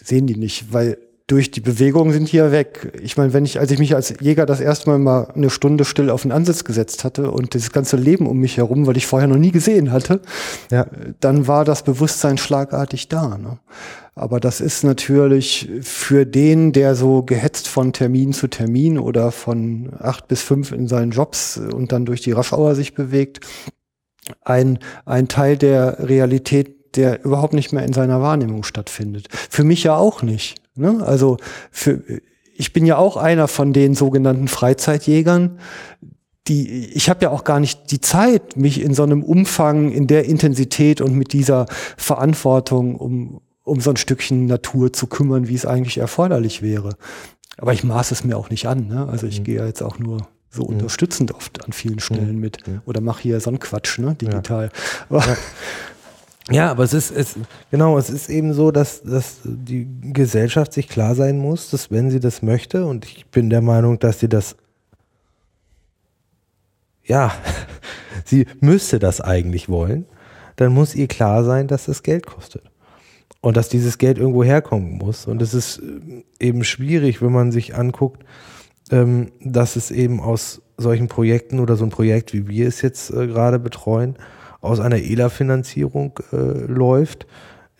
sehen 0.02 0.26
die 0.26 0.36
nicht, 0.36 0.72
weil 0.72 0.98
durch 1.28 1.50
die 1.50 1.60
Bewegung 1.60 2.10
sind 2.10 2.32
die 2.32 2.38
ja 2.38 2.50
weg. 2.50 2.98
Ich 3.02 3.18
meine, 3.18 3.34
wenn 3.34 3.44
ich, 3.44 3.60
als 3.60 3.70
ich 3.70 3.78
mich 3.78 3.94
als 3.94 4.14
Jäger 4.20 4.46
das 4.46 4.60
erste 4.60 4.88
Mal 4.88 4.98
mal 4.98 5.24
eine 5.34 5.50
Stunde 5.50 5.84
still 5.84 6.08
auf 6.08 6.22
den 6.22 6.32
Ansitz 6.32 6.64
gesetzt 6.64 7.04
hatte 7.04 7.30
und 7.30 7.54
das 7.54 7.70
ganze 7.70 7.96
Leben 7.96 8.26
um 8.26 8.38
mich 8.38 8.56
herum, 8.56 8.86
weil 8.86 8.96
ich 8.96 9.06
vorher 9.06 9.28
noch 9.28 9.36
nie 9.36 9.50
gesehen 9.50 9.92
hatte, 9.92 10.22
ja. 10.70 10.86
dann 11.20 11.46
war 11.46 11.66
das 11.66 11.82
Bewusstsein 11.82 12.38
schlagartig 12.38 13.08
da. 13.08 13.36
Ne? 13.36 13.58
Aber 14.14 14.40
das 14.40 14.62
ist 14.62 14.84
natürlich 14.84 15.68
für 15.82 16.24
den, 16.24 16.72
der 16.72 16.94
so 16.94 17.22
gehetzt 17.22 17.68
von 17.68 17.92
Termin 17.92 18.32
zu 18.32 18.48
Termin 18.48 18.98
oder 18.98 19.30
von 19.30 19.90
acht 19.98 20.28
bis 20.28 20.40
fünf 20.40 20.72
in 20.72 20.88
seinen 20.88 21.10
Jobs 21.10 21.58
und 21.58 21.92
dann 21.92 22.06
durch 22.06 22.22
die 22.22 22.32
Raschauer 22.32 22.74
sich 22.74 22.94
bewegt, 22.94 23.40
ein, 24.42 24.78
ein 25.04 25.28
Teil 25.28 25.58
der 25.58 26.08
Realität, 26.08 26.77
der 26.94 27.24
überhaupt 27.24 27.54
nicht 27.54 27.72
mehr 27.72 27.84
in 27.84 27.92
seiner 27.92 28.20
Wahrnehmung 28.20 28.64
stattfindet. 28.64 29.28
Für 29.30 29.64
mich 29.64 29.84
ja 29.84 29.96
auch 29.96 30.22
nicht. 30.22 30.56
Ne? 30.74 31.02
Also 31.04 31.36
für, 31.70 32.02
ich 32.54 32.72
bin 32.72 32.86
ja 32.86 32.96
auch 32.96 33.16
einer 33.16 33.48
von 33.48 33.72
den 33.72 33.94
sogenannten 33.94 34.48
Freizeitjägern, 34.48 35.58
die, 36.48 36.86
ich 36.94 37.10
habe 37.10 37.22
ja 37.22 37.30
auch 37.30 37.44
gar 37.44 37.60
nicht 37.60 37.90
die 37.90 38.00
Zeit, 38.00 38.56
mich 38.56 38.80
in 38.80 38.94
so 38.94 39.02
einem 39.02 39.22
Umfang, 39.22 39.92
in 39.92 40.06
der 40.06 40.24
Intensität 40.24 41.00
und 41.00 41.14
mit 41.14 41.32
dieser 41.32 41.66
Verantwortung 41.96 42.96
um, 42.96 43.40
um 43.64 43.80
so 43.80 43.90
ein 43.90 43.96
Stückchen 43.96 44.46
Natur 44.46 44.92
zu 44.92 45.06
kümmern, 45.06 45.48
wie 45.48 45.54
es 45.54 45.66
eigentlich 45.66 45.98
erforderlich 45.98 46.62
wäre. 46.62 46.96
Aber 47.58 47.72
ich 47.74 47.84
maße 47.84 48.14
es 48.14 48.24
mir 48.24 48.36
auch 48.36 48.50
nicht 48.50 48.66
an. 48.66 48.86
Ne? 48.86 49.06
Also 49.08 49.26
ich 49.26 49.40
mhm. 49.40 49.44
gehe 49.44 49.56
ja 49.56 49.66
jetzt 49.66 49.82
auch 49.82 49.98
nur 49.98 50.26
so 50.50 50.62
mhm. 50.62 50.76
unterstützend 50.76 51.34
oft 51.34 51.64
an 51.64 51.72
vielen 51.72 52.00
Stellen 52.00 52.36
mhm. 52.36 52.40
mit. 52.40 52.58
Oder 52.86 53.00
mache 53.00 53.22
hier 53.22 53.40
so 53.40 53.50
einen 53.50 53.58
Quatsch, 53.58 53.98
ne, 53.98 54.14
digital. 54.14 54.70
Ja. 55.10 55.18
Ja. 55.18 55.36
Ja, 56.50 56.70
aber 56.70 56.84
es 56.84 56.94
ist, 56.94 57.10
es, 57.10 57.36
genau, 57.70 57.98
es 57.98 58.08
ist 58.08 58.30
eben 58.30 58.54
so, 58.54 58.70
dass, 58.70 59.02
dass 59.02 59.40
die 59.44 59.86
Gesellschaft 60.00 60.72
sich 60.72 60.88
klar 60.88 61.14
sein 61.14 61.38
muss, 61.38 61.70
dass 61.70 61.90
wenn 61.90 62.10
sie 62.10 62.20
das 62.20 62.42
möchte, 62.42 62.86
und 62.86 63.04
ich 63.04 63.26
bin 63.26 63.50
der 63.50 63.60
Meinung, 63.60 63.98
dass 63.98 64.20
sie 64.20 64.28
das, 64.28 64.56
ja, 67.04 67.32
sie 68.24 68.46
müsste 68.60 68.98
das 68.98 69.20
eigentlich 69.20 69.68
wollen, 69.68 70.06
dann 70.56 70.72
muss 70.72 70.94
ihr 70.94 71.06
klar 71.06 71.44
sein, 71.44 71.68
dass 71.68 71.86
es 71.86 72.02
Geld 72.02 72.26
kostet. 72.26 72.62
Und 73.40 73.56
dass 73.56 73.68
dieses 73.68 73.98
Geld 73.98 74.18
irgendwo 74.18 74.42
herkommen 74.42 74.98
muss. 74.98 75.26
Und 75.26 75.40
es 75.42 75.54
ist 75.54 75.78
äh, 75.78 76.24
eben 76.44 76.64
schwierig, 76.64 77.22
wenn 77.22 77.30
man 77.30 77.52
sich 77.52 77.76
anguckt, 77.76 78.24
ähm, 78.90 79.30
dass 79.40 79.76
es 79.76 79.92
eben 79.92 80.18
aus 80.20 80.60
solchen 80.76 81.06
Projekten 81.06 81.60
oder 81.60 81.76
so 81.76 81.84
ein 81.84 81.90
Projekt, 81.90 82.32
wie 82.32 82.48
wir 82.48 82.66
es 82.66 82.82
jetzt 82.82 83.10
äh, 83.10 83.28
gerade 83.28 83.60
betreuen, 83.60 84.16
aus 84.60 84.80
einer 84.80 84.96
ELA-Finanzierung 84.96 86.18
äh, 86.32 86.36
läuft, 86.36 87.26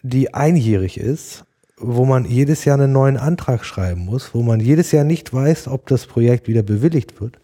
die 0.02 0.34
einjährig 0.34 0.98
ist, 0.98 1.44
wo 1.76 2.04
man 2.04 2.24
jedes 2.24 2.64
Jahr 2.64 2.78
einen 2.78 2.92
neuen 2.92 3.16
Antrag 3.16 3.64
schreiben 3.64 4.04
muss, 4.04 4.34
wo 4.34 4.42
man 4.42 4.60
jedes 4.60 4.92
Jahr 4.92 5.04
nicht 5.04 5.32
weiß, 5.32 5.68
ob 5.68 5.86
das 5.86 6.06
Projekt 6.06 6.48
wieder 6.48 6.62
bewilligt 6.62 7.20
wird, 7.20 7.38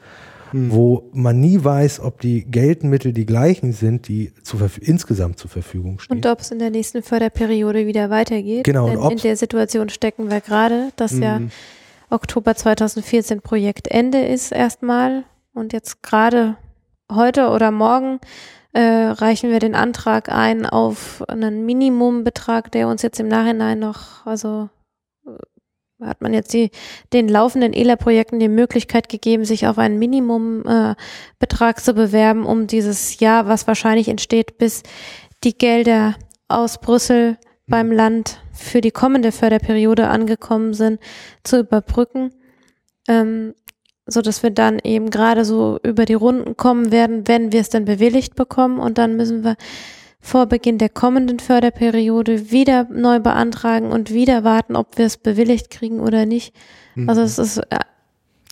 hm. 0.50 0.72
wo 0.72 1.08
man 1.12 1.40
nie 1.40 1.62
weiß, 1.62 2.00
ob 2.00 2.20
die 2.20 2.44
Geldmittel 2.44 3.12
die 3.12 3.26
gleichen 3.26 3.72
sind, 3.72 4.08
die 4.08 4.32
zu, 4.42 4.58
insgesamt 4.80 5.38
zur 5.38 5.50
Verfügung 5.50 6.00
stehen. 6.00 6.16
Und 6.16 6.26
ob 6.26 6.40
es 6.40 6.50
in 6.50 6.58
der 6.58 6.70
nächsten 6.70 7.02
Förderperiode 7.02 7.86
wieder 7.86 8.10
weitergeht. 8.10 8.64
Genau. 8.64 8.88
Denn 8.88 9.10
in 9.10 9.18
der 9.18 9.36
Situation 9.36 9.88
stecken 9.88 10.30
wir 10.30 10.40
gerade, 10.40 10.90
dass 10.96 11.12
hm. 11.12 11.22
ja 11.22 11.40
Oktober 12.10 12.54
2014 12.54 13.40
Projektende 13.40 14.24
ist 14.24 14.52
erstmal 14.52 15.24
und 15.52 15.72
jetzt 15.72 16.02
gerade 16.02 16.56
heute 17.10 17.48
oder 17.48 17.70
morgen 17.70 18.20
äh, 18.74 19.06
reichen 19.06 19.50
wir 19.50 19.60
den 19.60 19.76
Antrag 19.76 20.28
ein 20.28 20.66
auf 20.66 21.22
einen 21.28 21.64
Minimumbetrag, 21.64 22.72
der 22.72 22.88
uns 22.88 23.02
jetzt 23.02 23.20
im 23.20 23.28
Nachhinein 23.28 23.78
noch, 23.78 24.26
also 24.26 24.68
äh, 25.26 26.04
hat 26.04 26.20
man 26.20 26.34
jetzt 26.34 26.52
die, 26.52 26.70
den 27.12 27.28
laufenden 27.28 27.72
ELA-Projekten 27.72 28.40
die 28.40 28.48
Möglichkeit 28.48 29.08
gegeben, 29.08 29.44
sich 29.44 29.68
auf 29.68 29.78
einen 29.78 30.00
Minimumbetrag 30.00 31.78
äh, 31.78 31.80
zu 31.80 31.94
bewerben, 31.94 32.44
um 32.44 32.66
dieses 32.66 33.20
Jahr, 33.20 33.46
was 33.46 33.68
wahrscheinlich 33.68 34.08
entsteht, 34.08 34.58
bis 34.58 34.82
die 35.44 35.56
Gelder 35.56 36.16
aus 36.48 36.80
Brüssel 36.80 37.38
beim 37.68 37.92
Land 37.92 38.40
für 38.52 38.80
die 38.80 38.90
kommende 38.90 39.30
Förderperiode 39.30 40.08
angekommen 40.08 40.74
sind, 40.74 41.00
zu 41.44 41.60
überbrücken. 41.60 42.34
Ähm, 43.08 43.54
so 44.06 44.20
dass 44.22 44.42
wir 44.42 44.50
dann 44.50 44.78
eben 44.78 45.10
gerade 45.10 45.44
so 45.44 45.78
über 45.82 46.04
die 46.04 46.14
Runden 46.14 46.56
kommen 46.56 46.92
werden, 46.92 47.26
wenn 47.26 47.52
wir 47.52 47.60
es 47.60 47.70
dann 47.70 47.84
bewilligt 47.84 48.34
bekommen 48.34 48.78
und 48.78 48.98
dann 48.98 49.16
müssen 49.16 49.44
wir 49.44 49.56
vor 50.20 50.46
Beginn 50.46 50.78
der 50.78 50.88
kommenden 50.88 51.38
Förderperiode 51.38 52.50
wieder 52.50 52.84
neu 52.90 53.20
beantragen 53.20 53.90
und 53.90 54.10
wieder 54.10 54.42
warten, 54.42 54.74
ob 54.74 54.96
wir 54.96 55.04
es 55.04 55.18
bewilligt 55.18 55.70
kriegen 55.70 56.00
oder 56.00 56.24
nicht. 56.24 56.54
Also 57.06 57.20
mhm. 57.20 57.26
es 57.26 57.38
ist 57.38 57.58
äh, 57.58 57.78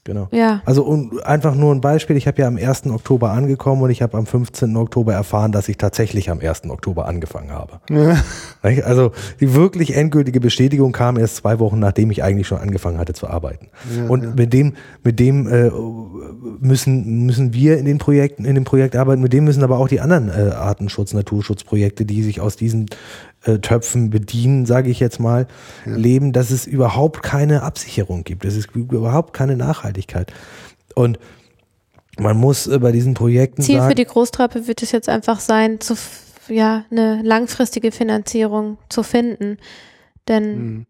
Genau. 0.05 0.29
Ja. 0.33 0.63
Also 0.65 0.83
und 0.83 1.25
einfach 1.25 1.55
nur 1.55 1.73
ein 1.73 1.81
Beispiel, 1.81 2.17
ich 2.17 2.27
habe 2.27 2.43
ja 2.43 2.49
am 2.49 2.57
1. 2.57 2.87
Oktober 2.87 3.31
angekommen 3.31 3.83
und 3.83 3.91
ich 3.91 4.03
habe 4.03 4.19
am 4.19 4.27
15. 4.27 4.77
Oktober 4.77 5.15
erfahren, 5.15 5.53
dass 5.53 5.69
ich 5.69 5.77
tatsächlich 5.77 6.29
am 6.29 6.41
1. 6.41 6.69
Oktober 6.69 7.07
angefangen 7.07 7.53
habe. 7.53 7.81
Ja. 7.93 8.85
Also 8.85 9.11
die 9.41 9.55
wirklich 9.55 9.97
endgültige 9.97 10.41
Bestätigung 10.41 10.93
kam 10.93 11.19
erst 11.19 11.37
zwei 11.37 11.59
Wochen, 11.59 11.79
nachdem 11.79 12.11
ich 12.11 12.23
eigentlich 12.23 12.47
schon 12.47 12.59
angefangen 12.59 12.99
hatte 12.99 13.13
zu 13.13 13.29
arbeiten. 13.29 13.69
Ja, 13.97 14.07
und 14.09 14.23
ja. 14.23 14.31
mit 14.37 14.53
dem, 14.53 14.75
mit 15.03 15.19
dem 15.19 15.49
äh, 15.49 15.71
müssen, 16.61 17.27
müssen 17.27 17.53
wir 17.55 17.79
in 17.79 17.85
den 17.85 17.99
Projekten, 17.99 18.45
in 18.45 18.55
dem 18.55 18.65
Projekt 18.65 18.95
arbeiten, 18.97 19.21
mit 19.21 19.33
dem 19.33 19.45
müssen 19.45 19.65
aber 19.65 19.79
auch 19.79 19.89
die 19.89 20.01
anderen 20.01 20.29
äh, 20.29 20.53
Artenschutz, 20.53 21.13
Naturschutzprojekte, 21.13 22.05
die 22.05 22.23
sich 22.23 22.41
aus 22.41 22.57
diesen 22.57 22.87
äh, 22.87 22.93
Töpfen 23.59 24.11
bedienen, 24.11 24.67
sage 24.67 24.91
ich 24.91 25.01
jetzt 25.01 25.19
mal, 25.19 25.47
ja. 25.85 25.97
leben, 25.97 26.33
dass 26.33 26.51
es 26.51 26.67
überhaupt 26.67 27.23
keine 27.23 27.63
Absicherung 27.63 28.25
gibt. 28.25 28.45
Es 28.45 28.57
ist 28.57 28.75
überhaupt 28.75 29.33
keine 29.33 29.57
Nachhaltigkeit. 29.57 30.33
Und 30.95 31.19
man 32.19 32.37
muss 32.37 32.67
äh, 32.67 32.79
bei 32.79 32.93
diesen 32.93 33.15
Projekten. 33.15 33.63
Ziel 33.63 33.79
sagen, 33.79 33.91
für 33.91 33.95
die 33.95 34.05
Großtrappe 34.05 34.67
wird 34.67 34.83
es 34.83 34.93
jetzt 34.93 35.09
einfach 35.09 35.41
sein, 35.41 35.81
zu, 35.81 35.95
ja, 36.49 36.85
eine 36.91 37.23
langfristige 37.23 37.93
Finanzierung 37.93 38.79
zu 38.89 39.03
finden. 39.03 39.59
Denn 40.29 40.59
mhm. 40.59 40.87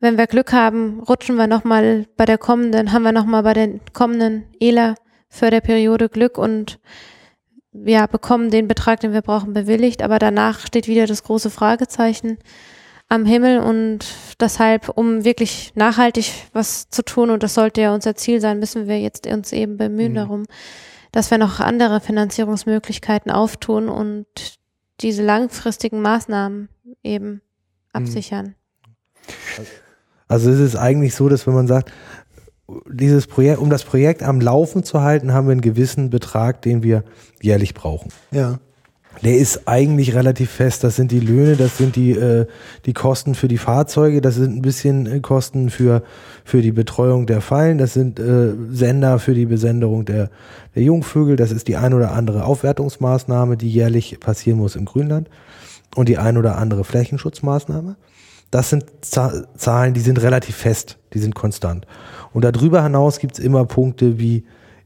wenn 0.00 0.18
wir 0.18 0.26
Glück 0.26 0.52
haben, 0.52 1.00
rutschen 1.00 1.36
wir 1.36 1.46
nochmal 1.46 2.06
bei 2.16 2.24
der 2.24 2.38
kommenden, 2.38 2.92
haben 2.92 3.02
wir 3.02 3.12
nochmal 3.12 3.42
bei 3.42 3.52
der 3.52 3.68
kommenden 3.92 4.44
ELA 4.60 4.94
Förderperiode 5.28 6.08
Glück 6.08 6.38
und 6.38 6.78
ja, 7.84 8.06
bekommen 8.06 8.50
den 8.50 8.68
Betrag, 8.68 9.00
den 9.00 9.12
wir 9.12 9.22
brauchen, 9.22 9.52
bewilligt, 9.52 10.02
aber 10.02 10.18
danach 10.18 10.60
steht 10.66 10.88
wieder 10.88 11.06
das 11.06 11.22
große 11.22 11.50
Fragezeichen 11.50 12.38
am 13.08 13.24
Himmel 13.24 13.60
und 13.60 14.04
deshalb, 14.40 14.88
um 14.88 15.24
wirklich 15.24 15.72
nachhaltig 15.74 16.32
was 16.52 16.88
zu 16.90 17.04
tun, 17.04 17.30
und 17.30 17.42
das 17.42 17.54
sollte 17.54 17.80
ja 17.80 17.94
unser 17.94 18.16
Ziel 18.16 18.40
sein, 18.40 18.58
müssen 18.58 18.88
wir 18.88 19.00
jetzt 19.00 19.26
uns 19.26 19.52
eben 19.52 19.76
bemühen 19.76 20.12
mhm. 20.12 20.16
darum, 20.16 20.44
dass 21.12 21.30
wir 21.30 21.38
noch 21.38 21.60
andere 21.60 22.00
Finanzierungsmöglichkeiten 22.00 23.30
auftun 23.30 23.88
und 23.88 24.26
diese 25.00 25.22
langfristigen 25.22 26.02
Maßnahmen 26.02 26.68
eben 27.02 27.30
mhm. 27.30 27.40
absichern. 27.92 28.54
Also 30.28 30.50
es 30.50 30.58
ist 30.58 30.76
eigentlich 30.76 31.14
so, 31.14 31.28
dass 31.28 31.46
wenn 31.46 31.54
man 31.54 31.68
sagt, 31.68 31.92
dieses 32.90 33.26
Projekt, 33.26 33.60
um 33.60 33.70
das 33.70 33.84
Projekt 33.84 34.22
am 34.22 34.40
Laufen 34.40 34.82
zu 34.82 35.02
halten, 35.02 35.32
haben 35.32 35.46
wir 35.46 35.52
einen 35.52 35.60
gewissen 35.60 36.10
Betrag, 36.10 36.62
den 36.62 36.82
wir 36.82 37.04
jährlich 37.40 37.74
brauchen. 37.74 38.10
Ja. 38.32 38.58
der 39.22 39.38
ist 39.38 39.66
eigentlich 39.66 40.14
relativ 40.14 40.50
fest. 40.50 40.84
Das 40.84 40.96
sind 40.96 41.10
die 41.10 41.20
Löhne, 41.20 41.56
das 41.56 41.78
sind 41.78 41.96
die, 41.96 42.10
äh, 42.10 42.46
die 42.84 42.92
Kosten 42.92 43.34
für 43.34 43.48
die 43.48 43.56
Fahrzeuge, 43.56 44.20
das 44.20 44.34
sind 44.34 44.56
ein 44.56 44.62
bisschen 44.62 45.06
äh, 45.06 45.20
Kosten 45.20 45.70
für, 45.70 46.02
für 46.44 46.60
die 46.60 46.72
Betreuung 46.72 47.26
der 47.26 47.40
Fallen, 47.40 47.78
das 47.78 47.94
sind 47.94 48.18
äh, 48.18 48.52
Sender 48.70 49.18
für 49.18 49.32
die 49.32 49.46
Besenderung 49.46 50.04
der, 50.04 50.30
der 50.74 50.82
Jungvögel, 50.82 51.36
das 51.36 51.52
ist 51.52 51.68
die 51.68 51.76
ein 51.76 51.94
oder 51.94 52.12
andere 52.12 52.44
Aufwertungsmaßnahme, 52.44 53.56
die 53.56 53.70
jährlich 53.70 54.18
passieren 54.20 54.58
muss 54.58 54.76
im 54.76 54.84
Grünland 54.84 55.30
und 55.94 56.08
die 56.08 56.18
ein 56.18 56.36
oder 56.36 56.58
andere 56.58 56.84
Flächenschutzmaßnahme. 56.84 57.96
Das 58.50 58.70
sind 58.70 58.84
Zahlen, 59.02 59.94
die 59.94 60.00
sind 60.00 60.22
relativ 60.22 60.56
fest, 60.56 60.98
die 61.14 61.18
sind 61.18 61.34
konstant. 61.34 61.86
Und 62.36 62.44
darüber 62.44 62.82
hinaus 62.82 63.18
gibt 63.18 63.38
es 63.38 63.42
immer 63.42 63.64
Punkte 63.64 64.18
wie 64.18 64.44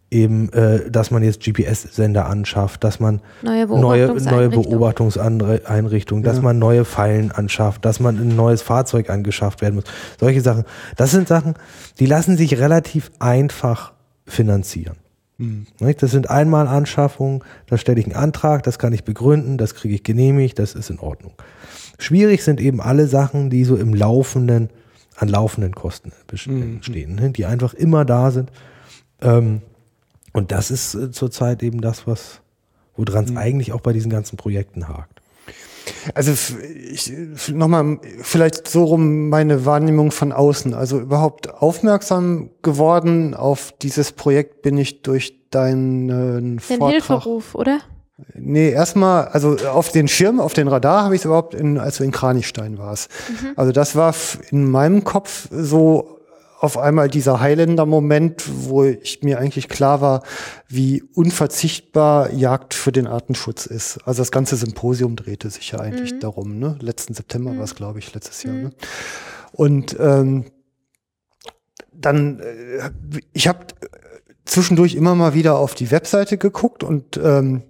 eben, 0.08 0.52
äh, 0.52 0.88
dass 0.88 1.10
man 1.10 1.24
jetzt 1.24 1.42
GPS-Sender 1.42 2.26
anschafft, 2.26 2.84
dass 2.84 3.00
man 3.00 3.20
neue, 3.42 3.66
Beobachtungs 3.66 4.24
neue, 4.24 4.48
neue 4.48 4.48
Beobachtungseinrichtungen, 4.50 6.22
dass 6.22 6.36
ja. 6.36 6.42
man 6.42 6.60
neue 6.60 6.84
Fallen 6.84 7.32
anschafft, 7.32 7.84
dass 7.84 7.98
man 7.98 8.18
ein 8.18 8.36
neues 8.36 8.62
Fahrzeug 8.62 9.10
angeschafft 9.10 9.62
werden 9.62 9.74
muss. 9.74 9.84
Solche 10.20 10.42
Sachen. 10.42 10.62
Das 10.94 11.10
sind 11.10 11.26
Sachen, 11.26 11.54
die 11.98 12.06
lassen 12.06 12.36
sich 12.36 12.56
relativ 12.56 13.10
einfach 13.18 13.94
finanzieren. 14.26 14.94
Mhm. 15.38 15.66
Das 15.98 16.12
sind 16.12 16.30
einmal 16.30 16.68
Anschaffungen, 16.68 17.42
da 17.66 17.78
stelle 17.78 17.98
ich 17.98 18.06
einen 18.06 18.14
Antrag, 18.14 18.62
das 18.62 18.78
kann 18.78 18.92
ich 18.92 19.02
begründen, 19.02 19.58
das 19.58 19.74
kriege 19.74 19.96
ich 19.96 20.04
genehmigt, 20.04 20.60
das 20.60 20.76
ist 20.76 20.88
in 20.88 21.00
Ordnung. 21.00 21.32
Schwierig 21.98 22.44
sind 22.44 22.60
eben 22.60 22.80
alle 22.80 23.08
Sachen, 23.08 23.50
die 23.50 23.64
so 23.64 23.74
im 23.74 23.92
laufenden, 23.92 24.70
an 25.20 25.28
laufenden 25.28 25.74
Kosten 25.74 26.12
mhm. 26.32 26.82
stehen, 26.82 27.16
mhm. 27.16 27.32
die 27.34 27.44
einfach 27.44 27.74
immer 27.74 28.04
da 28.06 28.30
sind. 28.30 28.50
Ähm, 29.20 29.60
und 30.32 30.50
das 30.50 30.70
ist 30.70 30.94
äh, 30.94 31.10
zurzeit 31.10 31.62
eben 31.62 31.82
das, 31.82 32.06
was, 32.06 32.40
woran 32.96 33.24
es 33.24 33.30
mhm. 33.30 33.36
eigentlich 33.36 33.72
auch 33.72 33.82
bei 33.82 33.92
diesen 33.92 34.10
ganzen 34.10 34.38
Projekten 34.38 34.88
hakt. 34.88 35.20
Also 36.14 36.32
ich 36.62 37.12
nochmal 37.48 37.98
vielleicht 38.22 38.68
so 38.68 38.84
rum 38.84 39.28
meine 39.28 39.66
Wahrnehmung 39.66 40.10
von 40.10 40.32
außen. 40.32 40.72
Also 40.72 41.00
überhaupt 41.00 41.52
aufmerksam 41.52 42.50
geworden 42.62 43.34
auf 43.34 43.74
dieses 43.82 44.12
Projekt 44.12 44.62
bin 44.62 44.78
ich 44.78 45.02
durch 45.02 45.50
deinen 45.50 46.08
Den 46.08 46.60
Vortrag. 46.60 46.90
Hilferuf, 46.90 47.54
oder? 47.54 47.80
Nee, 48.34 48.70
erstmal, 48.70 49.28
also 49.28 49.56
auf 49.68 49.90
den 49.90 50.08
Schirm, 50.08 50.40
auf 50.40 50.52
den 50.52 50.68
Radar 50.68 51.04
habe 51.04 51.14
ich 51.14 51.20
es 51.20 51.24
überhaupt 51.24 51.54
in, 51.54 51.78
als 51.78 51.98
du 51.98 52.04
in 52.04 52.10
Kranichstein 52.10 52.78
warst. 52.78 53.10
Mhm. 53.28 53.52
Also 53.56 53.72
das 53.72 53.96
war 53.96 54.14
in 54.50 54.70
meinem 54.70 55.04
Kopf 55.04 55.48
so 55.50 56.20
auf 56.60 56.76
einmal 56.76 57.08
dieser 57.08 57.40
Highlander-Moment, 57.40 58.44
wo 58.68 58.84
ich 58.84 59.22
mir 59.22 59.38
eigentlich 59.38 59.68
klar 59.68 60.02
war, 60.02 60.22
wie 60.68 61.02
unverzichtbar 61.14 62.32
Jagd 62.34 62.74
für 62.74 62.92
den 62.92 63.06
Artenschutz 63.06 63.64
ist. 63.64 63.98
Also 64.04 64.20
das 64.20 64.30
ganze 64.30 64.56
Symposium 64.56 65.16
drehte 65.16 65.48
sich 65.48 65.70
ja 65.70 65.80
eigentlich 65.80 66.12
mhm. 66.12 66.20
darum. 66.20 66.58
Ne? 66.58 66.76
Letzten 66.80 67.14
September 67.14 67.52
mhm. 67.52 67.58
war 67.58 67.64
es, 67.64 67.74
glaube 67.74 67.98
ich, 67.98 68.12
letztes 68.12 68.42
Jahr. 68.42 68.54
Mhm. 68.54 68.62
Ne? 68.62 68.72
Und 69.52 69.96
ähm, 69.98 70.44
dann, 71.92 72.40
äh, 72.40 72.90
ich 73.32 73.48
habe 73.48 73.60
zwischendurch 74.44 74.96
immer 74.96 75.14
mal 75.14 75.32
wieder 75.32 75.58
auf 75.58 75.74
die 75.74 75.90
Webseite 75.90 76.36
geguckt 76.36 76.84
und 76.84 77.18
ähm, 77.22 77.62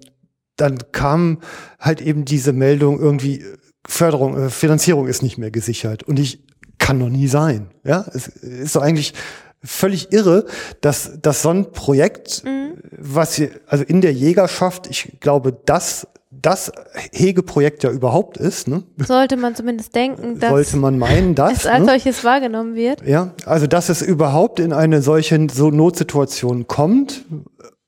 dann 0.60 0.78
kam 0.92 1.38
halt 1.78 2.00
eben 2.00 2.24
diese 2.24 2.52
Meldung 2.52 3.00
irgendwie 3.00 3.44
Förderung, 3.86 4.36
äh, 4.36 4.50
Finanzierung 4.50 5.08
ist 5.08 5.22
nicht 5.22 5.38
mehr 5.38 5.50
gesichert. 5.50 6.02
Und 6.02 6.18
ich 6.18 6.44
kann 6.78 6.98
doch 6.98 7.08
nie 7.08 7.28
sein. 7.28 7.68
Ja, 7.84 8.04
es 8.12 8.28
ist 8.28 8.76
doch 8.76 8.82
eigentlich 8.82 9.14
völlig 9.62 10.12
irre, 10.12 10.46
dass, 10.80 11.20
dass 11.20 11.42
so 11.42 11.50
ein 11.50 11.72
Projekt, 11.72 12.42
mhm. 12.44 12.74
was 12.96 13.34
hier, 13.34 13.50
also 13.66 13.84
in 13.84 14.00
der 14.00 14.12
Jägerschaft, 14.12 14.86
ich 14.88 15.20
glaube, 15.20 15.52
das 15.64 16.06
das 16.32 16.72
Hegeprojekt 17.12 17.82
ja 17.82 17.90
überhaupt 17.90 18.36
ist. 18.36 18.68
Ne? 18.68 18.84
Sollte 18.98 19.36
man 19.36 19.54
zumindest 19.54 19.94
denken, 19.94 20.38
dass 20.38 20.50
sollte 20.50 20.76
man 20.76 20.98
meinen, 20.98 21.34
dass 21.34 21.58
es 21.58 21.66
als 21.66 21.80
ne? 21.80 21.86
solches 21.86 22.24
wahrgenommen 22.24 22.76
wird. 22.76 23.06
Ja, 23.06 23.34
also 23.44 23.66
dass 23.66 23.88
es 23.88 24.00
überhaupt 24.00 24.60
in 24.60 24.72
eine 24.72 25.02
solche 25.02 25.48
so 25.52 25.70
Notsituation 25.70 26.66
kommt 26.66 27.24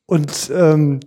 und 0.05 0.51
ähm, 0.53 0.99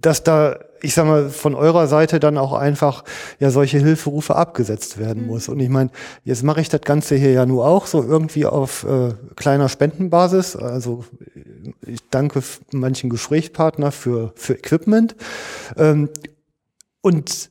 dass 0.00 0.22
da 0.22 0.56
ich 0.82 0.94
sag 0.94 1.06
mal, 1.06 1.28
von 1.28 1.54
eurer 1.54 1.86
Seite 1.86 2.20
dann 2.20 2.38
auch 2.38 2.52
einfach 2.52 3.04
ja 3.38 3.50
solche 3.50 3.78
Hilferufe 3.78 4.34
abgesetzt 4.36 4.98
werden 4.98 5.22
mhm. 5.22 5.28
muss. 5.28 5.48
Und 5.48 5.60
ich 5.60 5.68
meine, 5.68 5.90
jetzt 6.24 6.42
mache 6.42 6.60
ich 6.60 6.68
das 6.68 6.80
Ganze 6.82 7.16
hier 7.16 7.32
ja 7.32 7.46
nur 7.46 7.66
auch 7.66 7.86
so 7.86 8.02
irgendwie 8.02 8.46
auf 8.46 8.84
äh, 8.84 9.14
kleiner 9.36 9.68
Spendenbasis. 9.68 10.56
Also 10.56 11.04
ich 11.86 12.00
danke 12.10 12.42
manchen 12.72 13.10
Gesprächspartner 13.10 13.92
für, 13.92 14.32
für 14.36 14.54
Equipment. 14.54 15.16
Ähm, 15.76 16.08
und 17.02 17.50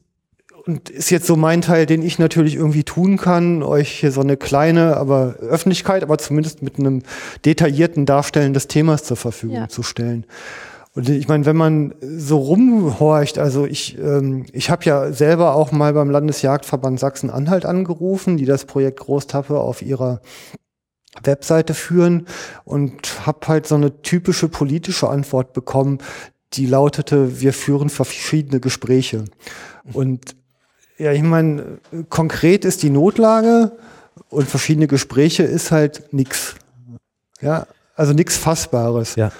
und 0.65 0.89
ist 0.91 1.09
jetzt 1.09 1.25
so 1.25 1.35
mein 1.35 1.61
Teil, 1.61 1.87
den 1.87 2.03
ich 2.03 2.19
natürlich 2.19 2.53
irgendwie 2.53 2.83
tun 2.83 3.17
kann, 3.17 3.63
euch 3.63 3.89
hier 3.89 4.11
so 4.11 4.21
eine 4.21 4.37
kleine, 4.37 4.97
aber 4.97 5.35
Öffentlichkeit, 5.39 6.03
aber 6.03 6.19
zumindest 6.19 6.61
mit 6.61 6.77
einem 6.77 7.01
detaillierten 7.43 8.05
Darstellen 8.05 8.53
des 8.53 8.67
Themas 8.67 9.03
zur 9.03 9.17
Verfügung 9.17 9.55
ja. 9.55 9.69
zu 9.69 9.81
stellen. 9.81 10.25
Und 10.95 11.07
ich 11.07 11.27
meine, 11.27 11.45
wenn 11.45 11.55
man 11.55 11.93
so 12.01 12.37
rumhorcht, 12.37 13.37
also 13.37 13.65
ich, 13.65 13.97
ähm, 13.99 14.45
ich 14.51 14.69
habe 14.69 14.85
ja 14.85 15.11
selber 15.11 15.55
auch 15.55 15.71
mal 15.71 15.93
beim 15.93 16.09
Landesjagdverband 16.09 16.99
Sachsen-Anhalt 16.99 17.65
angerufen, 17.65 18.37
die 18.37 18.45
das 18.45 18.65
Projekt 18.65 18.99
Großtappe 18.99 19.59
auf 19.59 19.81
ihrer 19.81 20.21
Webseite 21.23 21.73
führen 21.73 22.27
und 22.65 23.25
habe 23.25 23.47
halt 23.47 23.67
so 23.67 23.75
eine 23.75 24.01
typische 24.01 24.47
politische 24.47 25.09
Antwort 25.09 25.53
bekommen, 25.53 25.99
die 26.53 26.65
lautete, 26.65 27.39
wir 27.41 27.53
führen 27.53 27.89
verschiedene 27.89 28.59
Gespräche. 28.59 29.25
Und 29.93 30.35
ja, 30.97 31.11
ich 31.11 31.21
meine, 31.21 31.79
konkret 32.09 32.65
ist 32.65 32.83
die 32.83 32.89
Notlage 32.89 33.71
und 34.29 34.47
verschiedene 34.47 34.87
Gespräche 34.87 35.43
ist 35.43 35.71
halt 35.71 36.11
nix. 36.11 36.55
Ja, 37.41 37.67
also 37.95 38.13
nichts 38.13 38.37
Fassbares. 38.37 39.15
Ja. 39.15 39.31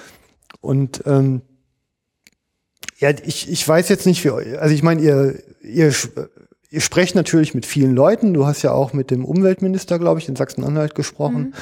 Und 0.61 1.03
ähm, 1.05 1.41
ja, 2.97 3.11
ich, 3.11 3.49
ich 3.49 3.67
weiß 3.67 3.89
jetzt 3.89 4.05
nicht, 4.05 4.23
wie, 4.25 4.29
also 4.29 4.73
ich 4.73 4.83
meine, 4.83 5.01
ihr, 5.01 5.39
ihr, 5.61 5.93
ihr 6.69 6.81
sprecht 6.81 7.15
natürlich 7.15 7.53
mit 7.53 7.65
vielen 7.65 7.95
Leuten. 7.95 8.33
Du 8.33 8.45
hast 8.45 8.61
ja 8.61 8.71
auch 8.71 8.93
mit 8.93 9.11
dem 9.11 9.25
Umweltminister, 9.25 9.99
glaube 9.99 10.19
ich, 10.19 10.27
in 10.27 10.35
Sachsen-Anhalt 10.35 10.95
gesprochen. 10.95 11.53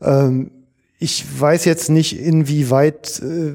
Mhm. 0.00 0.06
Ähm, 0.06 0.50
ich 0.98 1.24
weiß 1.40 1.64
jetzt 1.64 1.90
nicht, 1.90 2.18
inwieweit 2.18 3.20
äh, 3.20 3.54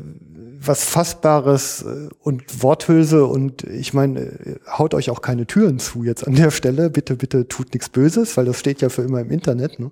was 0.62 0.84
Fassbares 0.84 1.84
äh, 1.84 2.10
und 2.20 2.62
Worthülse 2.62 3.26
und 3.26 3.64
ich 3.64 3.94
meine, 3.94 4.20
äh, 4.20 4.60
haut 4.68 4.94
euch 4.94 5.10
auch 5.10 5.22
keine 5.22 5.48
Türen 5.48 5.80
zu 5.80 6.04
jetzt 6.04 6.28
an 6.28 6.36
der 6.36 6.52
Stelle. 6.52 6.90
Bitte, 6.90 7.16
bitte 7.16 7.48
tut 7.48 7.74
nichts 7.74 7.90
Böses, 7.90 8.36
weil 8.38 8.46
das 8.46 8.60
steht 8.60 8.82
ja 8.82 8.90
für 8.90 9.04
immer 9.04 9.22
im 9.22 9.32
Internet. 9.32 9.80
Ne? 9.80 9.92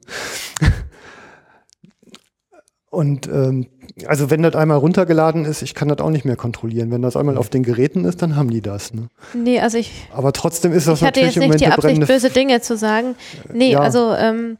Und 2.98 3.28
ähm, 3.28 3.68
also 4.08 4.32
wenn 4.32 4.42
das 4.42 4.56
einmal 4.56 4.80
runtergeladen 4.80 5.46
ist, 5.46 5.62
ich 5.62 5.76
kann 5.76 5.88
das 5.88 6.00
auch 6.00 6.10
nicht 6.10 6.26
mehr 6.26 6.36
kontrollieren. 6.36 6.90
Wenn 6.90 7.04
das 7.04 7.16
einmal 7.16 7.38
auf 7.38 7.48
den 7.48 7.62
Geräten 7.62 8.06
ist, 8.06 8.24
dann 8.24 8.36
haben 8.36 8.50
die 8.50 8.62
das. 8.62 8.92
Ne? 8.92 9.10
Nee, 9.36 9.60
also 9.60 9.78
ich. 9.78 10.08
Aber 10.12 10.34
trotzdem 10.34 10.74
ist 10.74 10.88
das 10.88 10.98
ich 10.98 11.04
natürlich 11.04 11.36
hatte 11.36 11.42
jetzt 11.42 11.50
nicht 11.52 11.62
die 11.62 11.68
Absicht, 11.68 12.08
böse 12.08 12.32
Dinge 12.32 12.60
zu 12.62 12.76
sagen. 12.76 13.14
Nee, 13.54 13.74
ja. 13.74 13.82
also 13.82 14.16
ähm, 14.16 14.58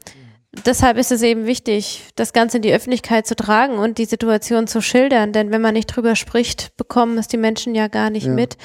deshalb 0.68 1.00
ist 1.00 1.12
es 1.12 1.24
eben 1.24 1.48
wichtig, 1.48 2.04
das 2.16 2.32
Ganze 2.32 2.58
in 2.58 2.62
die 2.62 2.72
Öffentlichkeit 2.72 3.26
zu 3.26 3.36
tragen 3.36 3.80
und 3.80 3.98
die 3.98 4.06
Situation 4.06 4.68
zu 4.68 4.84
schildern. 4.84 5.34
Denn 5.34 5.50
wenn 5.50 5.62
man 5.62 5.74
nicht 5.74 5.88
drüber 5.88 6.16
spricht, 6.16 6.78
bekommen 6.78 7.18
es 7.18 7.28
die 7.28 7.38
Menschen 7.38 7.74
ja 7.74 7.88
gar 7.88 8.12
nicht 8.12 8.28
ja. 8.28 8.34
mit. 8.34 8.58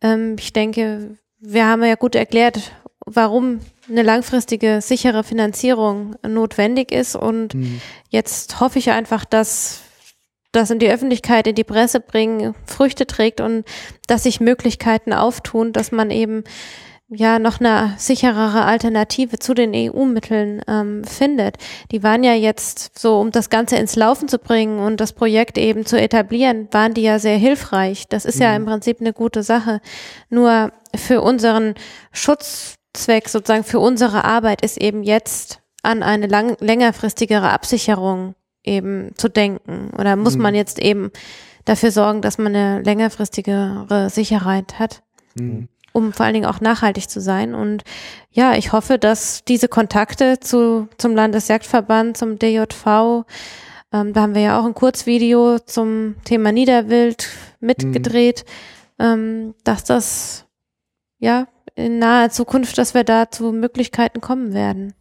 Ähm, 0.00 0.36
ich 0.38 0.52
denke, 0.52 1.16
wir 1.40 1.66
haben 1.66 1.82
ja 1.82 1.96
gut 1.96 2.14
erklärt, 2.14 2.70
warum 3.14 3.60
eine 3.88 4.02
langfristige, 4.02 4.80
sichere 4.80 5.24
Finanzierung 5.24 6.16
notwendig 6.26 6.92
ist. 6.92 7.16
Und 7.16 7.54
mhm. 7.54 7.80
jetzt 8.10 8.60
hoffe 8.60 8.78
ich 8.78 8.90
einfach, 8.90 9.24
dass 9.24 9.82
das 10.52 10.70
in 10.70 10.78
die 10.78 10.90
Öffentlichkeit, 10.90 11.46
in 11.46 11.54
die 11.54 11.64
Presse 11.64 12.00
bringen, 12.00 12.54
Früchte 12.66 13.06
trägt 13.06 13.40
und 13.40 13.64
dass 14.06 14.22
sich 14.22 14.40
Möglichkeiten 14.40 15.12
auftun, 15.12 15.72
dass 15.72 15.92
man 15.92 16.10
eben 16.10 16.44
ja 17.10 17.38
noch 17.38 17.60
eine 17.60 17.94
sicherere 17.96 18.64
Alternative 18.64 19.38
zu 19.38 19.54
den 19.54 19.72
EU-Mitteln 19.74 20.60
ähm, 20.68 21.04
findet. 21.04 21.56
Die 21.90 22.02
waren 22.02 22.22
ja 22.22 22.34
jetzt 22.34 22.98
so, 22.98 23.18
um 23.18 23.30
das 23.30 23.48
Ganze 23.48 23.76
ins 23.76 23.96
Laufen 23.96 24.28
zu 24.28 24.38
bringen 24.38 24.78
und 24.78 25.00
das 25.00 25.14
Projekt 25.14 25.56
eben 25.56 25.86
zu 25.86 25.98
etablieren, 25.98 26.68
waren 26.70 26.92
die 26.92 27.02
ja 27.02 27.18
sehr 27.18 27.38
hilfreich. 27.38 28.08
Das 28.08 28.24
ist 28.24 28.36
mhm. 28.36 28.42
ja 28.42 28.56
im 28.56 28.66
Prinzip 28.66 29.00
eine 29.00 29.14
gute 29.14 29.42
Sache. 29.42 29.80
Nur 30.28 30.72
für 30.94 31.22
unseren 31.22 31.74
Schutz 32.12 32.77
Zweck 32.92 33.28
sozusagen 33.28 33.64
für 33.64 33.80
unsere 33.80 34.24
Arbeit 34.24 34.62
ist 34.62 34.78
eben 34.78 35.02
jetzt 35.02 35.60
an 35.82 36.02
eine 36.02 36.26
lang, 36.26 36.56
längerfristigere 36.60 37.50
Absicherung 37.50 38.34
eben 38.64 39.12
zu 39.16 39.28
denken. 39.28 39.90
Oder 39.96 40.16
muss 40.16 40.36
mhm. 40.36 40.42
man 40.42 40.54
jetzt 40.54 40.78
eben 40.78 41.10
dafür 41.64 41.90
sorgen, 41.90 42.22
dass 42.22 42.38
man 42.38 42.54
eine 42.54 42.82
längerfristigere 42.82 44.10
Sicherheit 44.10 44.78
hat, 44.78 45.02
mhm. 45.34 45.68
um 45.92 46.12
vor 46.12 46.26
allen 46.26 46.34
Dingen 46.34 46.46
auch 46.46 46.60
nachhaltig 46.60 47.08
zu 47.08 47.20
sein. 47.20 47.54
Und 47.54 47.84
ja, 48.30 48.54
ich 48.54 48.72
hoffe, 48.72 48.98
dass 48.98 49.44
diese 49.44 49.68
Kontakte 49.68 50.40
zu, 50.40 50.88
zum 50.98 51.14
Landesjagdverband, 51.14 52.16
zum 52.16 52.38
DJV, 52.38 53.24
ähm, 53.92 54.12
da 54.12 54.22
haben 54.22 54.34
wir 54.34 54.42
ja 54.42 54.60
auch 54.60 54.64
ein 54.64 54.74
Kurzvideo 54.74 55.58
zum 55.60 56.16
Thema 56.24 56.52
Niederwild 56.52 57.28
mitgedreht, 57.60 58.44
mhm. 58.98 59.04
ähm, 59.04 59.54
dass 59.64 59.84
das 59.84 60.46
ja, 61.18 61.48
in 61.78 61.98
naher 61.98 62.30
Zukunft, 62.30 62.78
dass 62.78 62.94
wir 62.94 63.04
da 63.04 63.30
zu 63.30 63.52
Möglichkeiten 63.52 64.20
kommen 64.20 64.52
werden. 64.52 64.94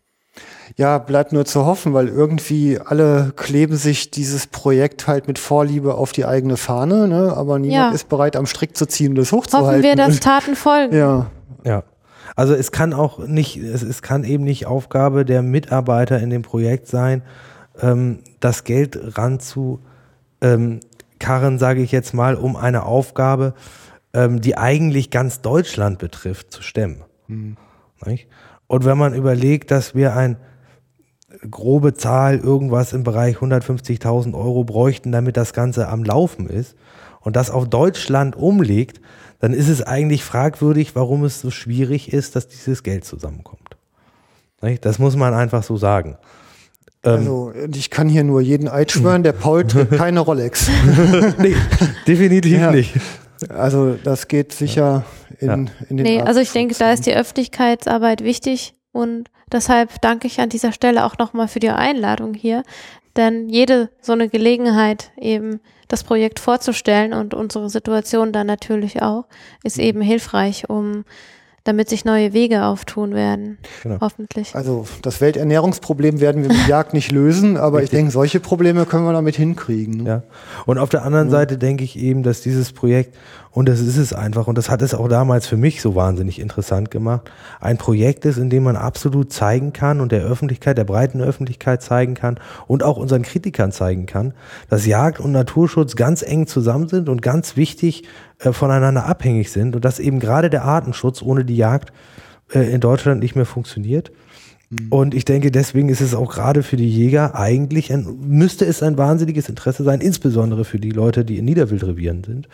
Ja, 0.75 0.99
bleibt 0.99 1.33
nur 1.33 1.45
zu 1.45 1.65
hoffen, 1.65 1.93
weil 1.93 2.07
irgendwie 2.07 2.79
alle 2.79 3.33
kleben 3.35 3.75
sich 3.75 4.11
dieses 4.11 4.45
Projekt 4.45 5.07
halt 5.07 5.27
mit 5.27 5.39
Vorliebe 5.39 5.95
auf 5.95 6.11
die 6.11 6.25
eigene 6.25 6.57
Fahne, 6.57 7.07
ne? 7.07 7.33
aber 7.35 7.57
niemand 7.57 7.89
Ja. 7.89 7.91
ist 7.91 8.09
bereit, 8.09 8.35
am 8.35 8.45
Strick 8.45 8.77
zu 8.77 8.85
ziehen 8.85 9.11
und 9.11 9.15
das 9.15 9.31
hochzuhalten. 9.31 9.83
Hoffen 9.83 9.83
wir, 9.83 9.95
dass 9.95 10.19
Taten 10.19 10.55
folgen. 10.55 10.95
ja, 10.95 11.27
Ja. 11.63 11.83
Also 12.35 12.53
es 12.53 12.71
kann 12.71 12.93
auch 12.93 13.17
nicht, 13.17 13.57
es, 13.57 13.81
es 13.81 14.03
kann 14.03 14.23
eben 14.23 14.43
nicht 14.43 14.67
Aufgabe 14.67 15.25
der 15.25 15.41
Mitarbeiter 15.41 16.19
in 16.19 16.29
dem 16.29 16.43
Projekt 16.43 16.87
sein, 16.87 17.23
ähm, 17.81 18.19
das 18.39 18.63
Geld 18.63 19.17
ranzu 19.17 19.79
ähm, 20.41 20.81
sage 21.57 21.81
ich 21.81 21.91
jetzt 21.91 22.13
mal, 22.13 22.35
um 22.35 22.55
eine 22.55 22.83
Aufgabe, 22.83 23.55
ähm, 24.13 24.41
die 24.41 24.57
eigentlich 24.57 25.09
ganz 25.09 25.41
Deutschland 25.41 25.99
betrifft, 25.99 26.51
zu 26.51 26.61
stemmen. 26.61 27.03
Nicht? 28.05 28.27
Und 28.67 28.85
wenn 28.85 28.97
man 28.97 29.13
überlegt, 29.13 29.71
dass 29.71 29.95
wir 29.95 30.15
ein 30.15 30.37
grobe 31.51 31.93
Zahl 31.93 32.37
irgendwas 32.37 32.93
im 32.93 33.03
Bereich 33.03 33.37
150.000 33.37 34.33
Euro 34.33 34.63
bräuchten, 34.63 35.11
damit 35.11 35.37
das 35.37 35.53
Ganze 35.53 35.87
am 35.89 36.03
Laufen 36.03 36.49
ist 36.49 36.75
und 37.21 37.35
das 37.35 37.49
auf 37.51 37.67
Deutschland 37.69 38.35
umlegt, 38.35 39.01
dann 39.39 39.53
ist 39.53 39.67
es 39.67 39.81
eigentlich 39.83 40.23
fragwürdig, 40.23 40.95
warum 40.95 41.23
es 41.23 41.41
so 41.41 41.51
schwierig 41.51 42.11
ist, 42.13 42.35
dass 42.35 42.47
dieses 42.47 42.81
Geld 42.83 43.05
zusammenkommt. 43.05 43.77
Das 44.81 44.97
muss 44.99 45.15
man 45.15 45.33
einfach 45.33 45.61
so 45.63 45.77
sagen. 45.77 46.17
Ähm, 47.03 47.13
also 47.13 47.51
und 47.63 47.75
ich 47.75 47.89
kann 47.91 48.09
hier 48.09 48.23
nur 48.23 48.41
jeden 48.41 48.67
Eid 48.67 48.91
schwören, 48.91 49.21
der 49.21 49.33
Paul 49.33 49.65
trägt 49.67 49.91
keine 49.97 50.21
Rolex. 50.21 50.69
nee, 51.37 51.55
definitiv 52.07 52.57
Ja. 52.57 52.71
nicht. 52.71 52.95
Also 53.49 53.93
das 54.03 54.27
geht 54.27 54.51
sicher 54.51 55.05
in, 55.39 55.69
in 55.89 55.97
den 55.97 56.05
Nee, 56.05 56.21
also 56.21 56.39
ich 56.39 56.51
denke, 56.51 56.75
da 56.75 56.91
ist 56.91 57.05
die 57.05 57.11
die 57.11 57.15
Öffentlichkeitsarbeit 57.15 58.23
wichtig 58.23 58.75
und 58.91 59.29
deshalb 59.51 60.01
danke 60.01 60.27
ich 60.27 60.39
an 60.39 60.49
dieser 60.49 60.71
Stelle 60.71 61.05
auch 61.05 61.17
nochmal 61.17 61.47
für 61.47 61.59
die 61.59 61.69
Einladung 61.69 62.33
hier. 62.33 62.63
Denn 63.15 63.49
jede 63.49 63.89
so 64.01 64.13
eine 64.13 64.29
Gelegenheit, 64.29 65.11
eben 65.17 65.59
das 65.87 66.03
Projekt 66.03 66.39
vorzustellen 66.39 67.13
und 67.13 67.33
unsere 67.33 67.69
Situation 67.69 68.31
dann 68.31 68.47
natürlich 68.47 69.01
auch, 69.01 69.25
ist 69.63 69.79
eben 69.79 70.01
hilfreich, 70.01 70.69
um 70.69 71.05
damit 71.67 71.89
sich 71.89 72.05
neue 72.05 72.33
Wege 72.33 72.65
auftun 72.65 73.13
werden. 73.13 73.57
Genau. 73.83 73.97
Hoffentlich. 74.01 74.55
Also 74.55 74.85
das 75.01 75.21
Welternährungsproblem 75.21 76.19
werden 76.19 76.41
wir 76.43 76.49
mit 76.49 76.67
Jagd 76.67 76.93
nicht 76.93 77.11
lösen, 77.11 77.57
aber 77.57 77.83
ich 77.83 77.89
denke, 77.89 78.11
solche 78.11 78.39
Probleme 78.39 78.85
können 78.85 79.05
wir 79.05 79.13
damit 79.13 79.35
hinkriegen. 79.35 80.03
Ne? 80.03 80.09
Ja. 80.09 80.23
Und 80.65 80.77
auf 80.77 80.89
der 80.89 81.03
anderen 81.03 81.29
Seite 81.29 81.57
denke 81.57 81.83
ich 81.83 81.97
eben, 81.97 82.23
dass 82.23 82.41
dieses 82.41 82.71
Projekt, 82.71 83.15
und 83.57 83.67
das 83.67 83.79
ist 83.79 83.97
es 83.97 84.13
einfach, 84.13 84.45
und 84.45 84.55
das 84.55 84.69
hat 84.69 84.83
es 84.83 84.93
auch 84.93 85.07
damals 85.07 85.47
für 85.47 85.57
mich 85.57 85.81
so 85.81 85.95
wahnsinnig 85.95 86.37
interessant 86.37 86.91
gemacht, 86.91 87.31
ein 87.59 87.79
Projekt 87.79 88.23
ist, 88.25 88.37
in 88.37 88.51
dem 88.51 88.61
man 88.61 88.75
absolut 88.75 89.33
zeigen 89.33 89.73
kann 89.73 89.99
und 89.99 90.11
der 90.11 90.21
Öffentlichkeit, 90.21 90.77
der 90.77 90.83
breiten 90.83 91.21
Öffentlichkeit 91.21 91.81
zeigen 91.81 92.13
kann 92.13 92.39
und 92.67 92.83
auch 92.83 92.97
unseren 92.97 93.23
Kritikern 93.23 93.71
zeigen 93.71 94.05
kann, 94.05 94.35
dass 94.69 94.85
Jagd 94.85 95.19
und 95.19 95.31
Naturschutz 95.31 95.95
ganz 95.95 96.21
eng 96.21 96.45
zusammen 96.45 96.87
sind 96.87 97.09
und 97.09 97.23
ganz 97.23 97.57
wichtig 97.57 98.03
äh, 98.37 98.53
voneinander 98.53 99.07
abhängig 99.07 99.51
sind 99.51 99.75
und 99.75 99.83
dass 99.83 99.97
eben 99.97 100.19
gerade 100.19 100.51
der 100.51 100.63
Artenschutz 100.63 101.23
ohne 101.23 101.43
die 101.43 101.57
Jagd 101.57 101.91
äh, 102.53 102.71
in 102.71 102.79
Deutschland 102.79 103.21
nicht 103.21 103.35
mehr 103.35 103.47
funktioniert. 103.47 104.11
Und 104.91 105.15
ich 105.15 105.25
denke, 105.25 105.49
deswegen 105.49 105.89
ist 105.89 106.01
es 106.01 106.13
auch 106.13 106.29
gerade 106.29 106.61
für 106.61 106.75
die 106.75 106.89
Jäger 106.89 107.33
eigentlich 107.33 107.91
ein, 107.91 108.17
müsste 108.19 108.65
es 108.65 108.83
ein 108.83 108.99
wahnsinniges 108.99 109.49
Interesse 109.49 109.83
sein, 109.83 110.01
insbesondere 110.01 110.63
für 110.63 110.77
die 110.77 110.91
Leute, 110.91 111.25
die 111.25 111.37
in 111.37 111.45
Niederwildrevieren 111.45 112.23
sind, 112.23 112.49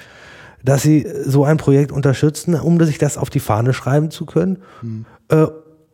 dass 0.64 0.82
sie 0.82 1.06
so 1.26 1.44
ein 1.46 1.58
Projekt 1.58 1.92
unterstützen, 1.92 2.56
um 2.56 2.82
sich 2.84 2.98
das 2.98 3.18
auf 3.18 3.30
die 3.30 3.40
Fahne 3.40 3.74
schreiben 3.74 4.12
zu 4.12 4.26
können 4.26 4.64
äh, 5.30 5.46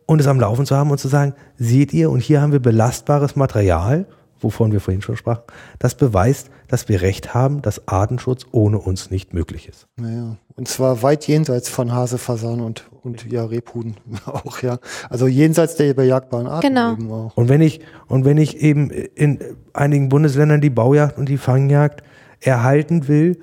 und 0.06 0.20
es 0.20 0.26
am 0.26 0.40
Laufen 0.40 0.66
zu 0.66 0.76
haben 0.76 0.90
und 0.90 0.98
zu 0.98 1.08
sagen, 1.08 1.34
seht 1.56 1.92
ihr, 1.92 2.10
und 2.10 2.20
hier 2.20 2.40
haben 2.40 2.52
wir 2.52 2.60
belastbares 2.60 3.36
Material, 3.36 4.06
wovon 4.40 4.72
wir 4.72 4.80
vorhin 4.80 5.02
schon 5.02 5.16
sprachen, 5.16 5.42
das 5.78 5.94
beweist, 5.94 6.50
dass 6.66 6.88
wir 6.88 7.02
recht 7.02 7.34
haben, 7.34 7.62
dass 7.62 7.86
Artenschutz 7.88 8.46
ohne 8.52 8.78
uns 8.78 9.10
nicht 9.10 9.34
möglich 9.34 9.68
ist. 9.68 9.86
Naja. 9.96 10.36
Und 10.56 10.66
zwar 10.66 11.02
weit 11.02 11.26
jenseits 11.26 11.68
von 11.68 11.92
Hase, 11.92 12.16
Fasan 12.16 12.60
und, 12.60 12.84
und 13.02 13.30
ja, 13.30 13.44
Rebhuhn 13.44 13.96
auch, 14.26 14.62
ja. 14.62 14.78
Also 15.10 15.26
jenseits 15.26 15.76
der 15.76 15.92
bejagbaren 15.94 16.46
Arten 16.46 16.68
Genau. 16.68 16.92
eben 16.92 17.10
auch. 17.10 17.36
Und 17.36 17.48
wenn 17.48 17.60
ich, 17.60 17.80
und 18.08 18.24
wenn 18.24 18.38
ich 18.38 18.58
eben 18.62 18.90
in 18.90 19.40
einigen 19.72 20.08
Bundesländern 20.08 20.60
die 20.60 20.70
Baujagd 20.70 21.18
und 21.18 21.28
die 21.28 21.38
Fangjagd 21.38 22.02
erhalten 22.40 23.08
will, 23.08 23.38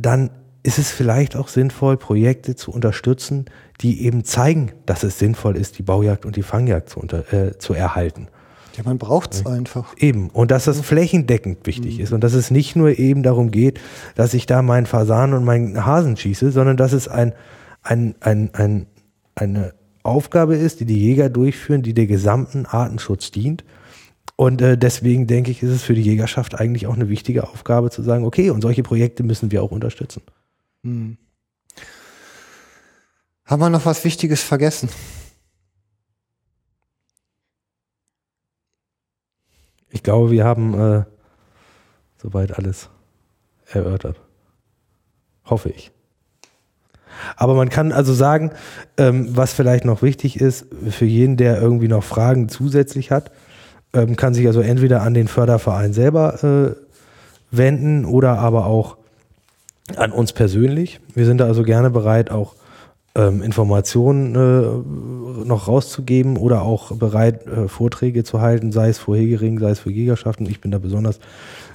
dann 0.00 0.30
ist 0.62 0.78
es 0.78 0.90
vielleicht 0.90 1.36
auch 1.36 1.48
sinnvoll, 1.48 1.96
Projekte 1.96 2.54
zu 2.54 2.70
unterstützen, 2.70 3.46
die 3.80 4.04
eben 4.04 4.24
zeigen, 4.24 4.72
dass 4.86 5.02
es 5.02 5.18
sinnvoll 5.18 5.56
ist, 5.56 5.78
die 5.78 5.82
Baujagd 5.82 6.26
und 6.26 6.36
die 6.36 6.42
Fangjagd 6.42 6.90
zu, 6.90 7.00
unter, 7.00 7.32
äh, 7.32 7.58
zu 7.58 7.72
erhalten. 7.72 8.28
Ja, 8.76 8.84
man 8.84 8.98
braucht 8.98 9.34
es 9.34 9.46
einfach. 9.46 9.94
Eben. 9.98 10.30
Und 10.30 10.50
dass 10.50 10.64
das 10.64 10.80
flächendeckend 10.80 11.66
wichtig 11.66 11.98
ist 11.98 12.12
und 12.12 12.22
dass 12.22 12.34
es 12.34 12.50
nicht 12.50 12.76
nur 12.76 12.98
eben 12.98 13.22
darum 13.22 13.50
geht, 13.50 13.80
dass 14.14 14.34
ich 14.34 14.46
da 14.46 14.62
meinen 14.62 14.86
Fasan 14.86 15.32
und 15.32 15.44
meinen 15.44 15.84
Hasen 15.84 16.16
schieße, 16.16 16.52
sondern 16.52 16.76
dass 16.76 16.92
es 16.92 17.08
ein, 17.08 17.32
ein, 17.82 18.14
ein, 18.20 18.50
ein, 18.54 18.86
eine 19.34 19.74
Aufgabe 20.02 20.56
ist, 20.56 20.80
die 20.80 20.84
die 20.84 20.98
Jäger 20.98 21.30
durchführen, 21.30 21.82
die 21.82 21.94
der 21.94 22.06
gesamten 22.06 22.64
Artenschutz 22.66 23.30
dient. 23.30 23.64
Und 24.40 24.62
äh, 24.62 24.78
deswegen 24.78 25.26
denke 25.26 25.50
ich, 25.50 25.62
ist 25.62 25.68
es 25.68 25.82
für 25.82 25.92
die 25.92 26.00
Jägerschaft 26.00 26.58
eigentlich 26.58 26.86
auch 26.86 26.94
eine 26.94 27.10
wichtige 27.10 27.46
Aufgabe 27.46 27.90
zu 27.90 28.00
sagen, 28.00 28.24
okay, 28.24 28.48
und 28.48 28.62
solche 28.62 28.82
Projekte 28.82 29.22
müssen 29.22 29.50
wir 29.50 29.62
auch 29.62 29.70
unterstützen. 29.70 30.22
Hm. 30.82 31.18
Haben 33.44 33.60
wir 33.60 33.68
noch 33.68 33.84
was 33.84 34.02
Wichtiges 34.02 34.42
vergessen? 34.42 34.88
Ich 39.90 40.02
glaube, 40.02 40.30
wir 40.30 40.46
haben 40.46 40.72
äh, 40.72 41.04
soweit 42.16 42.56
alles 42.56 42.88
erörtert. 43.66 44.22
Hoffe 45.44 45.68
ich. 45.68 45.92
Aber 47.36 47.54
man 47.54 47.68
kann 47.68 47.92
also 47.92 48.14
sagen, 48.14 48.52
ähm, 48.96 49.36
was 49.36 49.52
vielleicht 49.52 49.84
noch 49.84 50.00
wichtig 50.00 50.40
ist, 50.40 50.64
für 50.88 51.04
jeden, 51.04 51.36
der 51.36 51.60
irgendwie 51.60 51.88
noch 51.88 52.04
Fragen 52.04 52.48
zusätzlich 52.48 53.10
hat, 53.10 53.30
ähm, 53.92 54.16
kann 54.16 54.34
sich 54.34 54.46
also 54.46 54.60
entweder 54.60 55.02
an 55.02 55.14
den 55.14 55.28
Förderverein 55.28 55.92
selber 55.92 56.44
äh, 56.44 56.74
wenden 57.50 58.04
oder 58.04 58.38
aber 58.38 58.66
auch 58.66 58.96
an 59.96 60.12
uns 60.12 60.32
persönlich. 60.32 61.00
Wir 61.14 61.26
sind 61.26 61.38
da 61.38 61.46
also 61.46 61.62
gerne 61.62 61.90
bereit, 61.90 62.30
auch 62.30 62.54
ähm, 63.16 63.42
Informationen 63.42 64.34
äh, 64.36 65.44
noch 65.44 65.66
rauszugeben 65.66 66.36
oder 66.36 66.62
auch 66.62 66.92
bereit, 66.92 67.44
äh, 67.46 67.66
Vorträge 67.66 68.22
zu 68.22 68.40
halten, 68.40 68.70
sei 68.70 68.88
es 68.90 68.98
vor 68.98 69.16
Hegering, 69.16 69.58
sei 69.58 69.70
es 69.70 69.80
für 69.80 69.90
Jägerschaften. 69.90 70.46
Ich 70.46 70.60
bin 70.60 70.70
da 70.70 70.78
besonders 70.78 71.18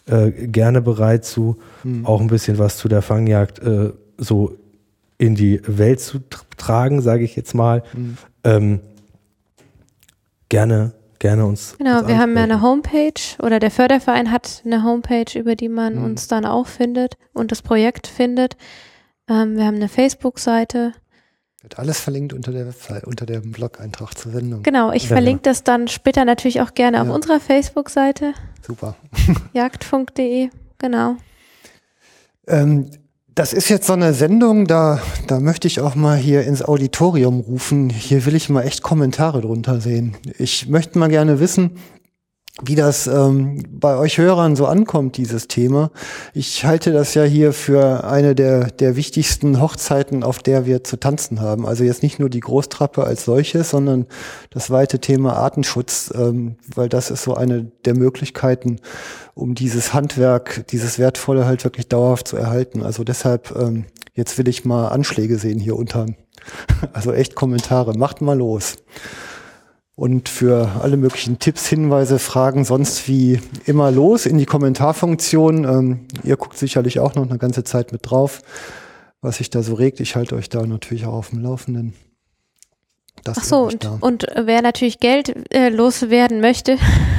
äh, 0.05 0.31
gerne 0.31 0.81
bereit 0.81 1.25
zu, 1.25 1.57
auch 2.03 2.21
ein 2.21 2.27
bisschen 2.27 2.57
was 2.57 2.77
zu 2.77 2.87
der 2.87 3.01
Fangjagd 3.01 3.59
äh, 3.59 3.91
so 4.17 4.55
in 5.17 5.35
die 5.35 5.61
Welt 5.65 5.99
zu 5.99 6.19
tr- 6.19 6.43
tragen, 6.55 7.01
sage 7.01 7.25
ich 7.25 7.35
jetzt 7.35 7.53
mal. 7.53 7.83
Ähm, 8.45 8.79
gerne, 10.47 10.93
gerne 11.25 11.45
uns. 11.45 11.75
Genau, 11.77 11.99
uns 11.99 12.07
wir 12.07 12.19
haben 12.19 12.35
ja 12.37 12.43
eine 12.43 12.61
Homepage 12.61 13.13
oder 13.41 13.59
der 13.59 13.71
Förderverein 13.71 14.31
hat 14.31 14.61
eine 14.63 14.83
Homepage, 14.83 15.37
über 15.39 15.55
die 15.55 15.69
man 15.69 15.97
uns 15.97 16.27
dann 16.27 16.45
auch 16.45 16.67
findet 16.67 17.17
und 17.33 17.51
das 17.51 17.61
Projekt 17.63 18.05
findet. 18.07 18.57
Ähm, 19.27 19.57
wir 19.57 19.65
haben 19.65 19.75
eine 19.75 19.89
Facebook-Seite. 19.89 20.93
Wird 21.61 21.79
alles 21.79 21.99
verlinkt 21.99 22.31
unter 22.33 22.51
der 22.51 22.67
Website, 22.67 23.05
unter 23.05 23.25
dem 23.25 23.51
Blog-Eintrag 23.51 24.15
zur 24.15 24.31
Sendung. 24.33 24.61
Genau, 24.61 24.91
ich 24.91 25.03
Ja, 25.03 25.15
verlinke 25.15 25.41
das 25.41 25.63
dann 25.63 25.87
später 25.87 26.23
natürlich 26.25 26.61
auch 26.61 26.75
gerne 26.75 27.01
auf 27.01 27.07
Ja. 27.07 27.13
unserer 27.15 27.39
Facebook-Seite, 27.39 28.33
Super. 28.61 28.95
jagdfunk.de. 29.53 30.49
Genau. 30.77 31.15
Ähm, 32.47 32.91
das 33.35 33.51
ist 33.51 33.67
jetzt 33.67 33.87
so 33.87 33.93
eine 33.93 34.13
Sendung, 34.13 34.65
da, 34.65 35.01
da 35.27 35.41
möchte 35.41 35.67
ich 35.67 35.81
auch 35.81 35.95
mal 35.95 36.15
hier 36.15 36.43
ins 36.45 36.63
Auditorium 36.63 37.41
rufen. 37.41 37.89
Hier 37.89 38.25
will 38.25 38.33
ich 38.33 38.47
mal 38.47 38.63
echt 38.63 38.81
Kommentare 38.81 39.41
drunter 39.41 39.81
sehen. 39.81 40.15
Ich 40.37 40.69
möchte 40.69 40.97
mal 40.97 41.09
gerne 41.09 41.41
wissen, 41.41 41.71
wie 42.63 42.75
das 42.75 43.05
ähm, 43.07 43.63
bei 43.69 43.97
euch 43.97 44.17
Hörern 44.17 44.55
so 44.55 44.65
ankommt, 44.65 45.17
dieses 45.17 45.49
Thema. 45.49 45.91
Ich 46.33 46.63
halte 46.63 46.93
das 46.93 47.13
ja 47.13 47.23
hier 47.23 47.51
für 47.51 48.05
eine 48.05 48.33
der, 48.33 48.71
der 48.71 48.95
wichtigsten 48.95 49.59
Hochzeiten, 49.59 50.23
auf 50.23 50.39
der 50.39 50.65
wir 50.65 50.81
zu 50.85 50.97
tanzen 50.97 51.41
haben. 51.41 51.65
Also 51.65 51.83
jetzt 51.83 52.01
nicht 52.01 52.17
nur 52.17 52.29
die 52.29 52.39
Großtrappe 52.39 53.03
als 53.03 53.25
solches, 53.25 53.71
sondern 53.71 54.05
das 54.51 54.71
weite 54.71 54.99
Thema 54.99 55.35
Artenschutz, 55.35 56.13
ähm, 56.15 56.55
weil 56.73 56.87
das 56.87 57.11
ist 57.11 57.23
so 57.23 57.33
eine 57.33 57.71
der 57.83 57.95
Möglichkeiten, 57.95 58.77
um 59.33 59.53
dieses 59.53 59.93
Handwerk, 59.93 60.65
dieses 60.69 60.97
Wertvolle 60.97 61.45
halt 61.45 61.65
wirklich 61.65 61.89
dauerhaft 61.89 62.29
zu 62.29 62.37
erhalten. 62.37 62.83
Also 62.83 63.03
deshalb, 63.03 63.53
ähm, 63.59 63.83
jetzt 64.13 64.37
will 64.37 64.47
ich 64.47 64.63
mal 64.63 64.87
Anschläge 64.87 65.37
sehen 65.37 65.59
hier 65.59 65.75
unter. 65.75 66.05
Also 66.93 67.11
echt 67.11 67.35
Kommentare. 67.35 67.97
Macht 67.97 68.21
mal 68.21 68.37
los. 68.37 68.75
Und 69.95 70.27
für 70.27 70.81
alle 70.81 70.97
möglichen 70.97 71.39
Tipps, 71.39 71.67
Hinweise, 71.67 72.19
Fragen, 72.19 72.65
sonst 72.65 73.07
wie 73.07 73.39
immer 73.65 73.91
los 73.91 74.25
in 74.25 74.37
die 74.37 74.45
Kommentarfunktion. 74.45 75.63
Ähm, 75.63 75.99
ihr 76.23 76.35
guckt 76.35 76.57
sicherlich 76.57 76.99
auch 76.99 77.15
noch 77.15 77.29
eine 77.29 77.37
ganze 77.37 77.63
Zeit 77.63 77.93
mit 77.93 78.01
drauf. 78.03 78.41
was 79.21 79.37
sich 79.37 79.49
da 79.49 79.63
so 79.63 79.73
regt. 79.73 79.99
Ich 80.01 80.15
halte 80.15 80.35
euch 80.35 80.49
da 80.49 80.65
natürlich 80.65 81.05
auch 81.05 81.13
auf 81.13 81.29
dem 81.29 81.39
Laufenden. 81.41 81.93
Das 83.25 83.39
Ach 83.39 83.43
so, 83.43 83.63
und, 83.63 83.85
und 84.01 84.27
wer 84.35 84.61
natürlich 84.61 84.99
Geld 84.99 85.51
äh, 85.51 85.69
loswerden 85.69 86.41
möchte, 86.41 86.77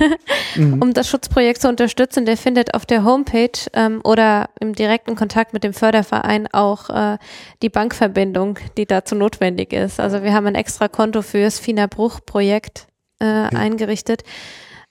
mhm. 0.54 0.80
um 0.80 0.94
das 0.94 1.08
Schutzprojekt 1.08 1.60
zu 1.60 1.68
unterstützen, 1.68 2.24
der 2.24 2.36
findet 2.36 2.74
auf 2.74 2.86
der 2.86 3.02
Homepage 3.02 3.58
ähm, 3.72 4.00
oder 4.04 4.48
im 4.60 4.76
direkten 4.76 5.16
Kontakt 5.16 5.52
mit 5.52 5.64
dem 5.64 5.74
Förderverein 5.74 6.46
auch 6.52 6.90
äh, 6.90 7.18
die 7.60 7.70
Bankverbindung, 7.70 8.60
die 8.76 8.86
dazu 8.86 9.16
notwendig 9.16 9.72
ist. 9.72 9.98
Also 9.98 10.22
wir 10.22 10.32
haben 10.32 10.46
ein 10.46 10.54
extra 10.54 10.86
Konto 10.86 11.22
für 11.22 11.42
das 11.42 11.58
Fina 11.58 11.88
Bruch 11.88 12.20
Projekt 12.24 12.86
äh, 13.20 13.24
ja. 13.26 13.48
eingerichtet, 13.48 14.22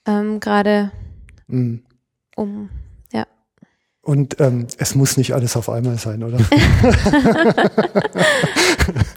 ähm, 0.06 0.38
gerade 0.38 0.92
mhm. 1.48 1.82
um 2.36 2.68
und 4.06 4.40
ähm, 4.40 4.68
es 4.78 4.94
muss 4.94 5.16
nicht 5.16 5.34
alles 5.34 5.56
auf 5.56 5.68
einmal 5.68 5.98
sein, 5.98 6.22
oder? 6.22 6.38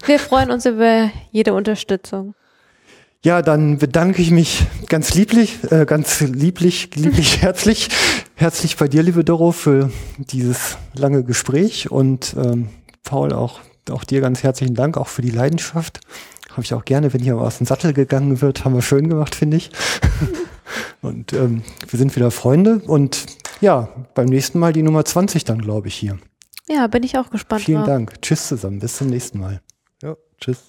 Wir 0.06 0.18
freuen 0.18 0.50
uns 0.50 0.66
über 0.66 1.12
jede 1.32 1.54
Unterstützung. 1.54 2.34
Ja, 3.24 3.44
dann 3.44 3.78
bedanke 3.78 4.20
ich 4.20 4.32
mich 4.32 4.66
ganz 4.88 5.14
lieblich, 5.14 5.60
äh, 5.70 5.86
ganz 5.86 6.22
lieblich, 6.22 6.90
lieblich 6.96 7.42
herzlich, 7.44 7.90
herzlich 8.34 8.78
bei 8.78 8.88
dir, 8.88 9.04
liebe 9.04 9.24
Doro, 9.24 9.52
für 9.52 9.92
dieses 10.18 10.78
lange 10.96 11.24
Gespräch 11.24 11.92
und 11.92 12.36
ähm, 12.36 12.70
Paul 13.04 13.32
auch, 13.32 13.60
auch 13.92 14.04
dir 14.04 14.22
ganz 14.22 14.42
herzlichen 14.42 14.74
Dank, 14.74 14.98
auch 14.98 15.08
für 15.08 15.22
die 15.22 15.30
Leidenschaft. 15.30 16.00
Habe 16.50 16.64
ich 16.64 16.74
auch 16.74 16.84
gerne, 16.84 17.14
wenn 17.14 17.22
hier 17.22 17.38
aus 17.38 17.60
dem 17.60 17.68
Sattel 17.68 17.94
gegangen 17.94 18.42
wird, 18.42 18.66
haben 18.66 18.74
wir 18.74 18.82
schön 18.82 19.08
gemacht, 19.08 19.36
finde 19.36 19.58
ich. 19.58 19.70
und 21.04 21.32
ähm, 21.34 21.62
wir 21.88 22.00
sind 22.00 22.16
wieder 22.16 22.32
Freunde 22.32 22.82
und 22.88 23.39
ja, 23.62 23.90
beim 24.14 24.26
nächsten 24.26 24.60
Mal 24.60 24.74
die 24.74 24.84
Nummer 24.84 25.06
20 25.06 25.44
dann, 25.44 25.62
glaube 25.62 25.88
ich, 25.88 25.96
hier. 25.96 26.18
Ja, 26.68 26.88
bin 26.88 27.04
ich 27.04 27.18
auch 27.18 27.30
gespannt. 27.30 27.64
Vielen 27.64 27.80
drauf. 27.80 27.88
Dank. 27.88 28.22
Tschüss 28.22 28.48
zusammen. 28.48 28.80
Bis 28.80 28.98
zum 28.98 29.08
nächsten 29.08 29.40
Mal. 29.40 29.62
Ja, 30.04 30.16
tschüss. 30.40 30.69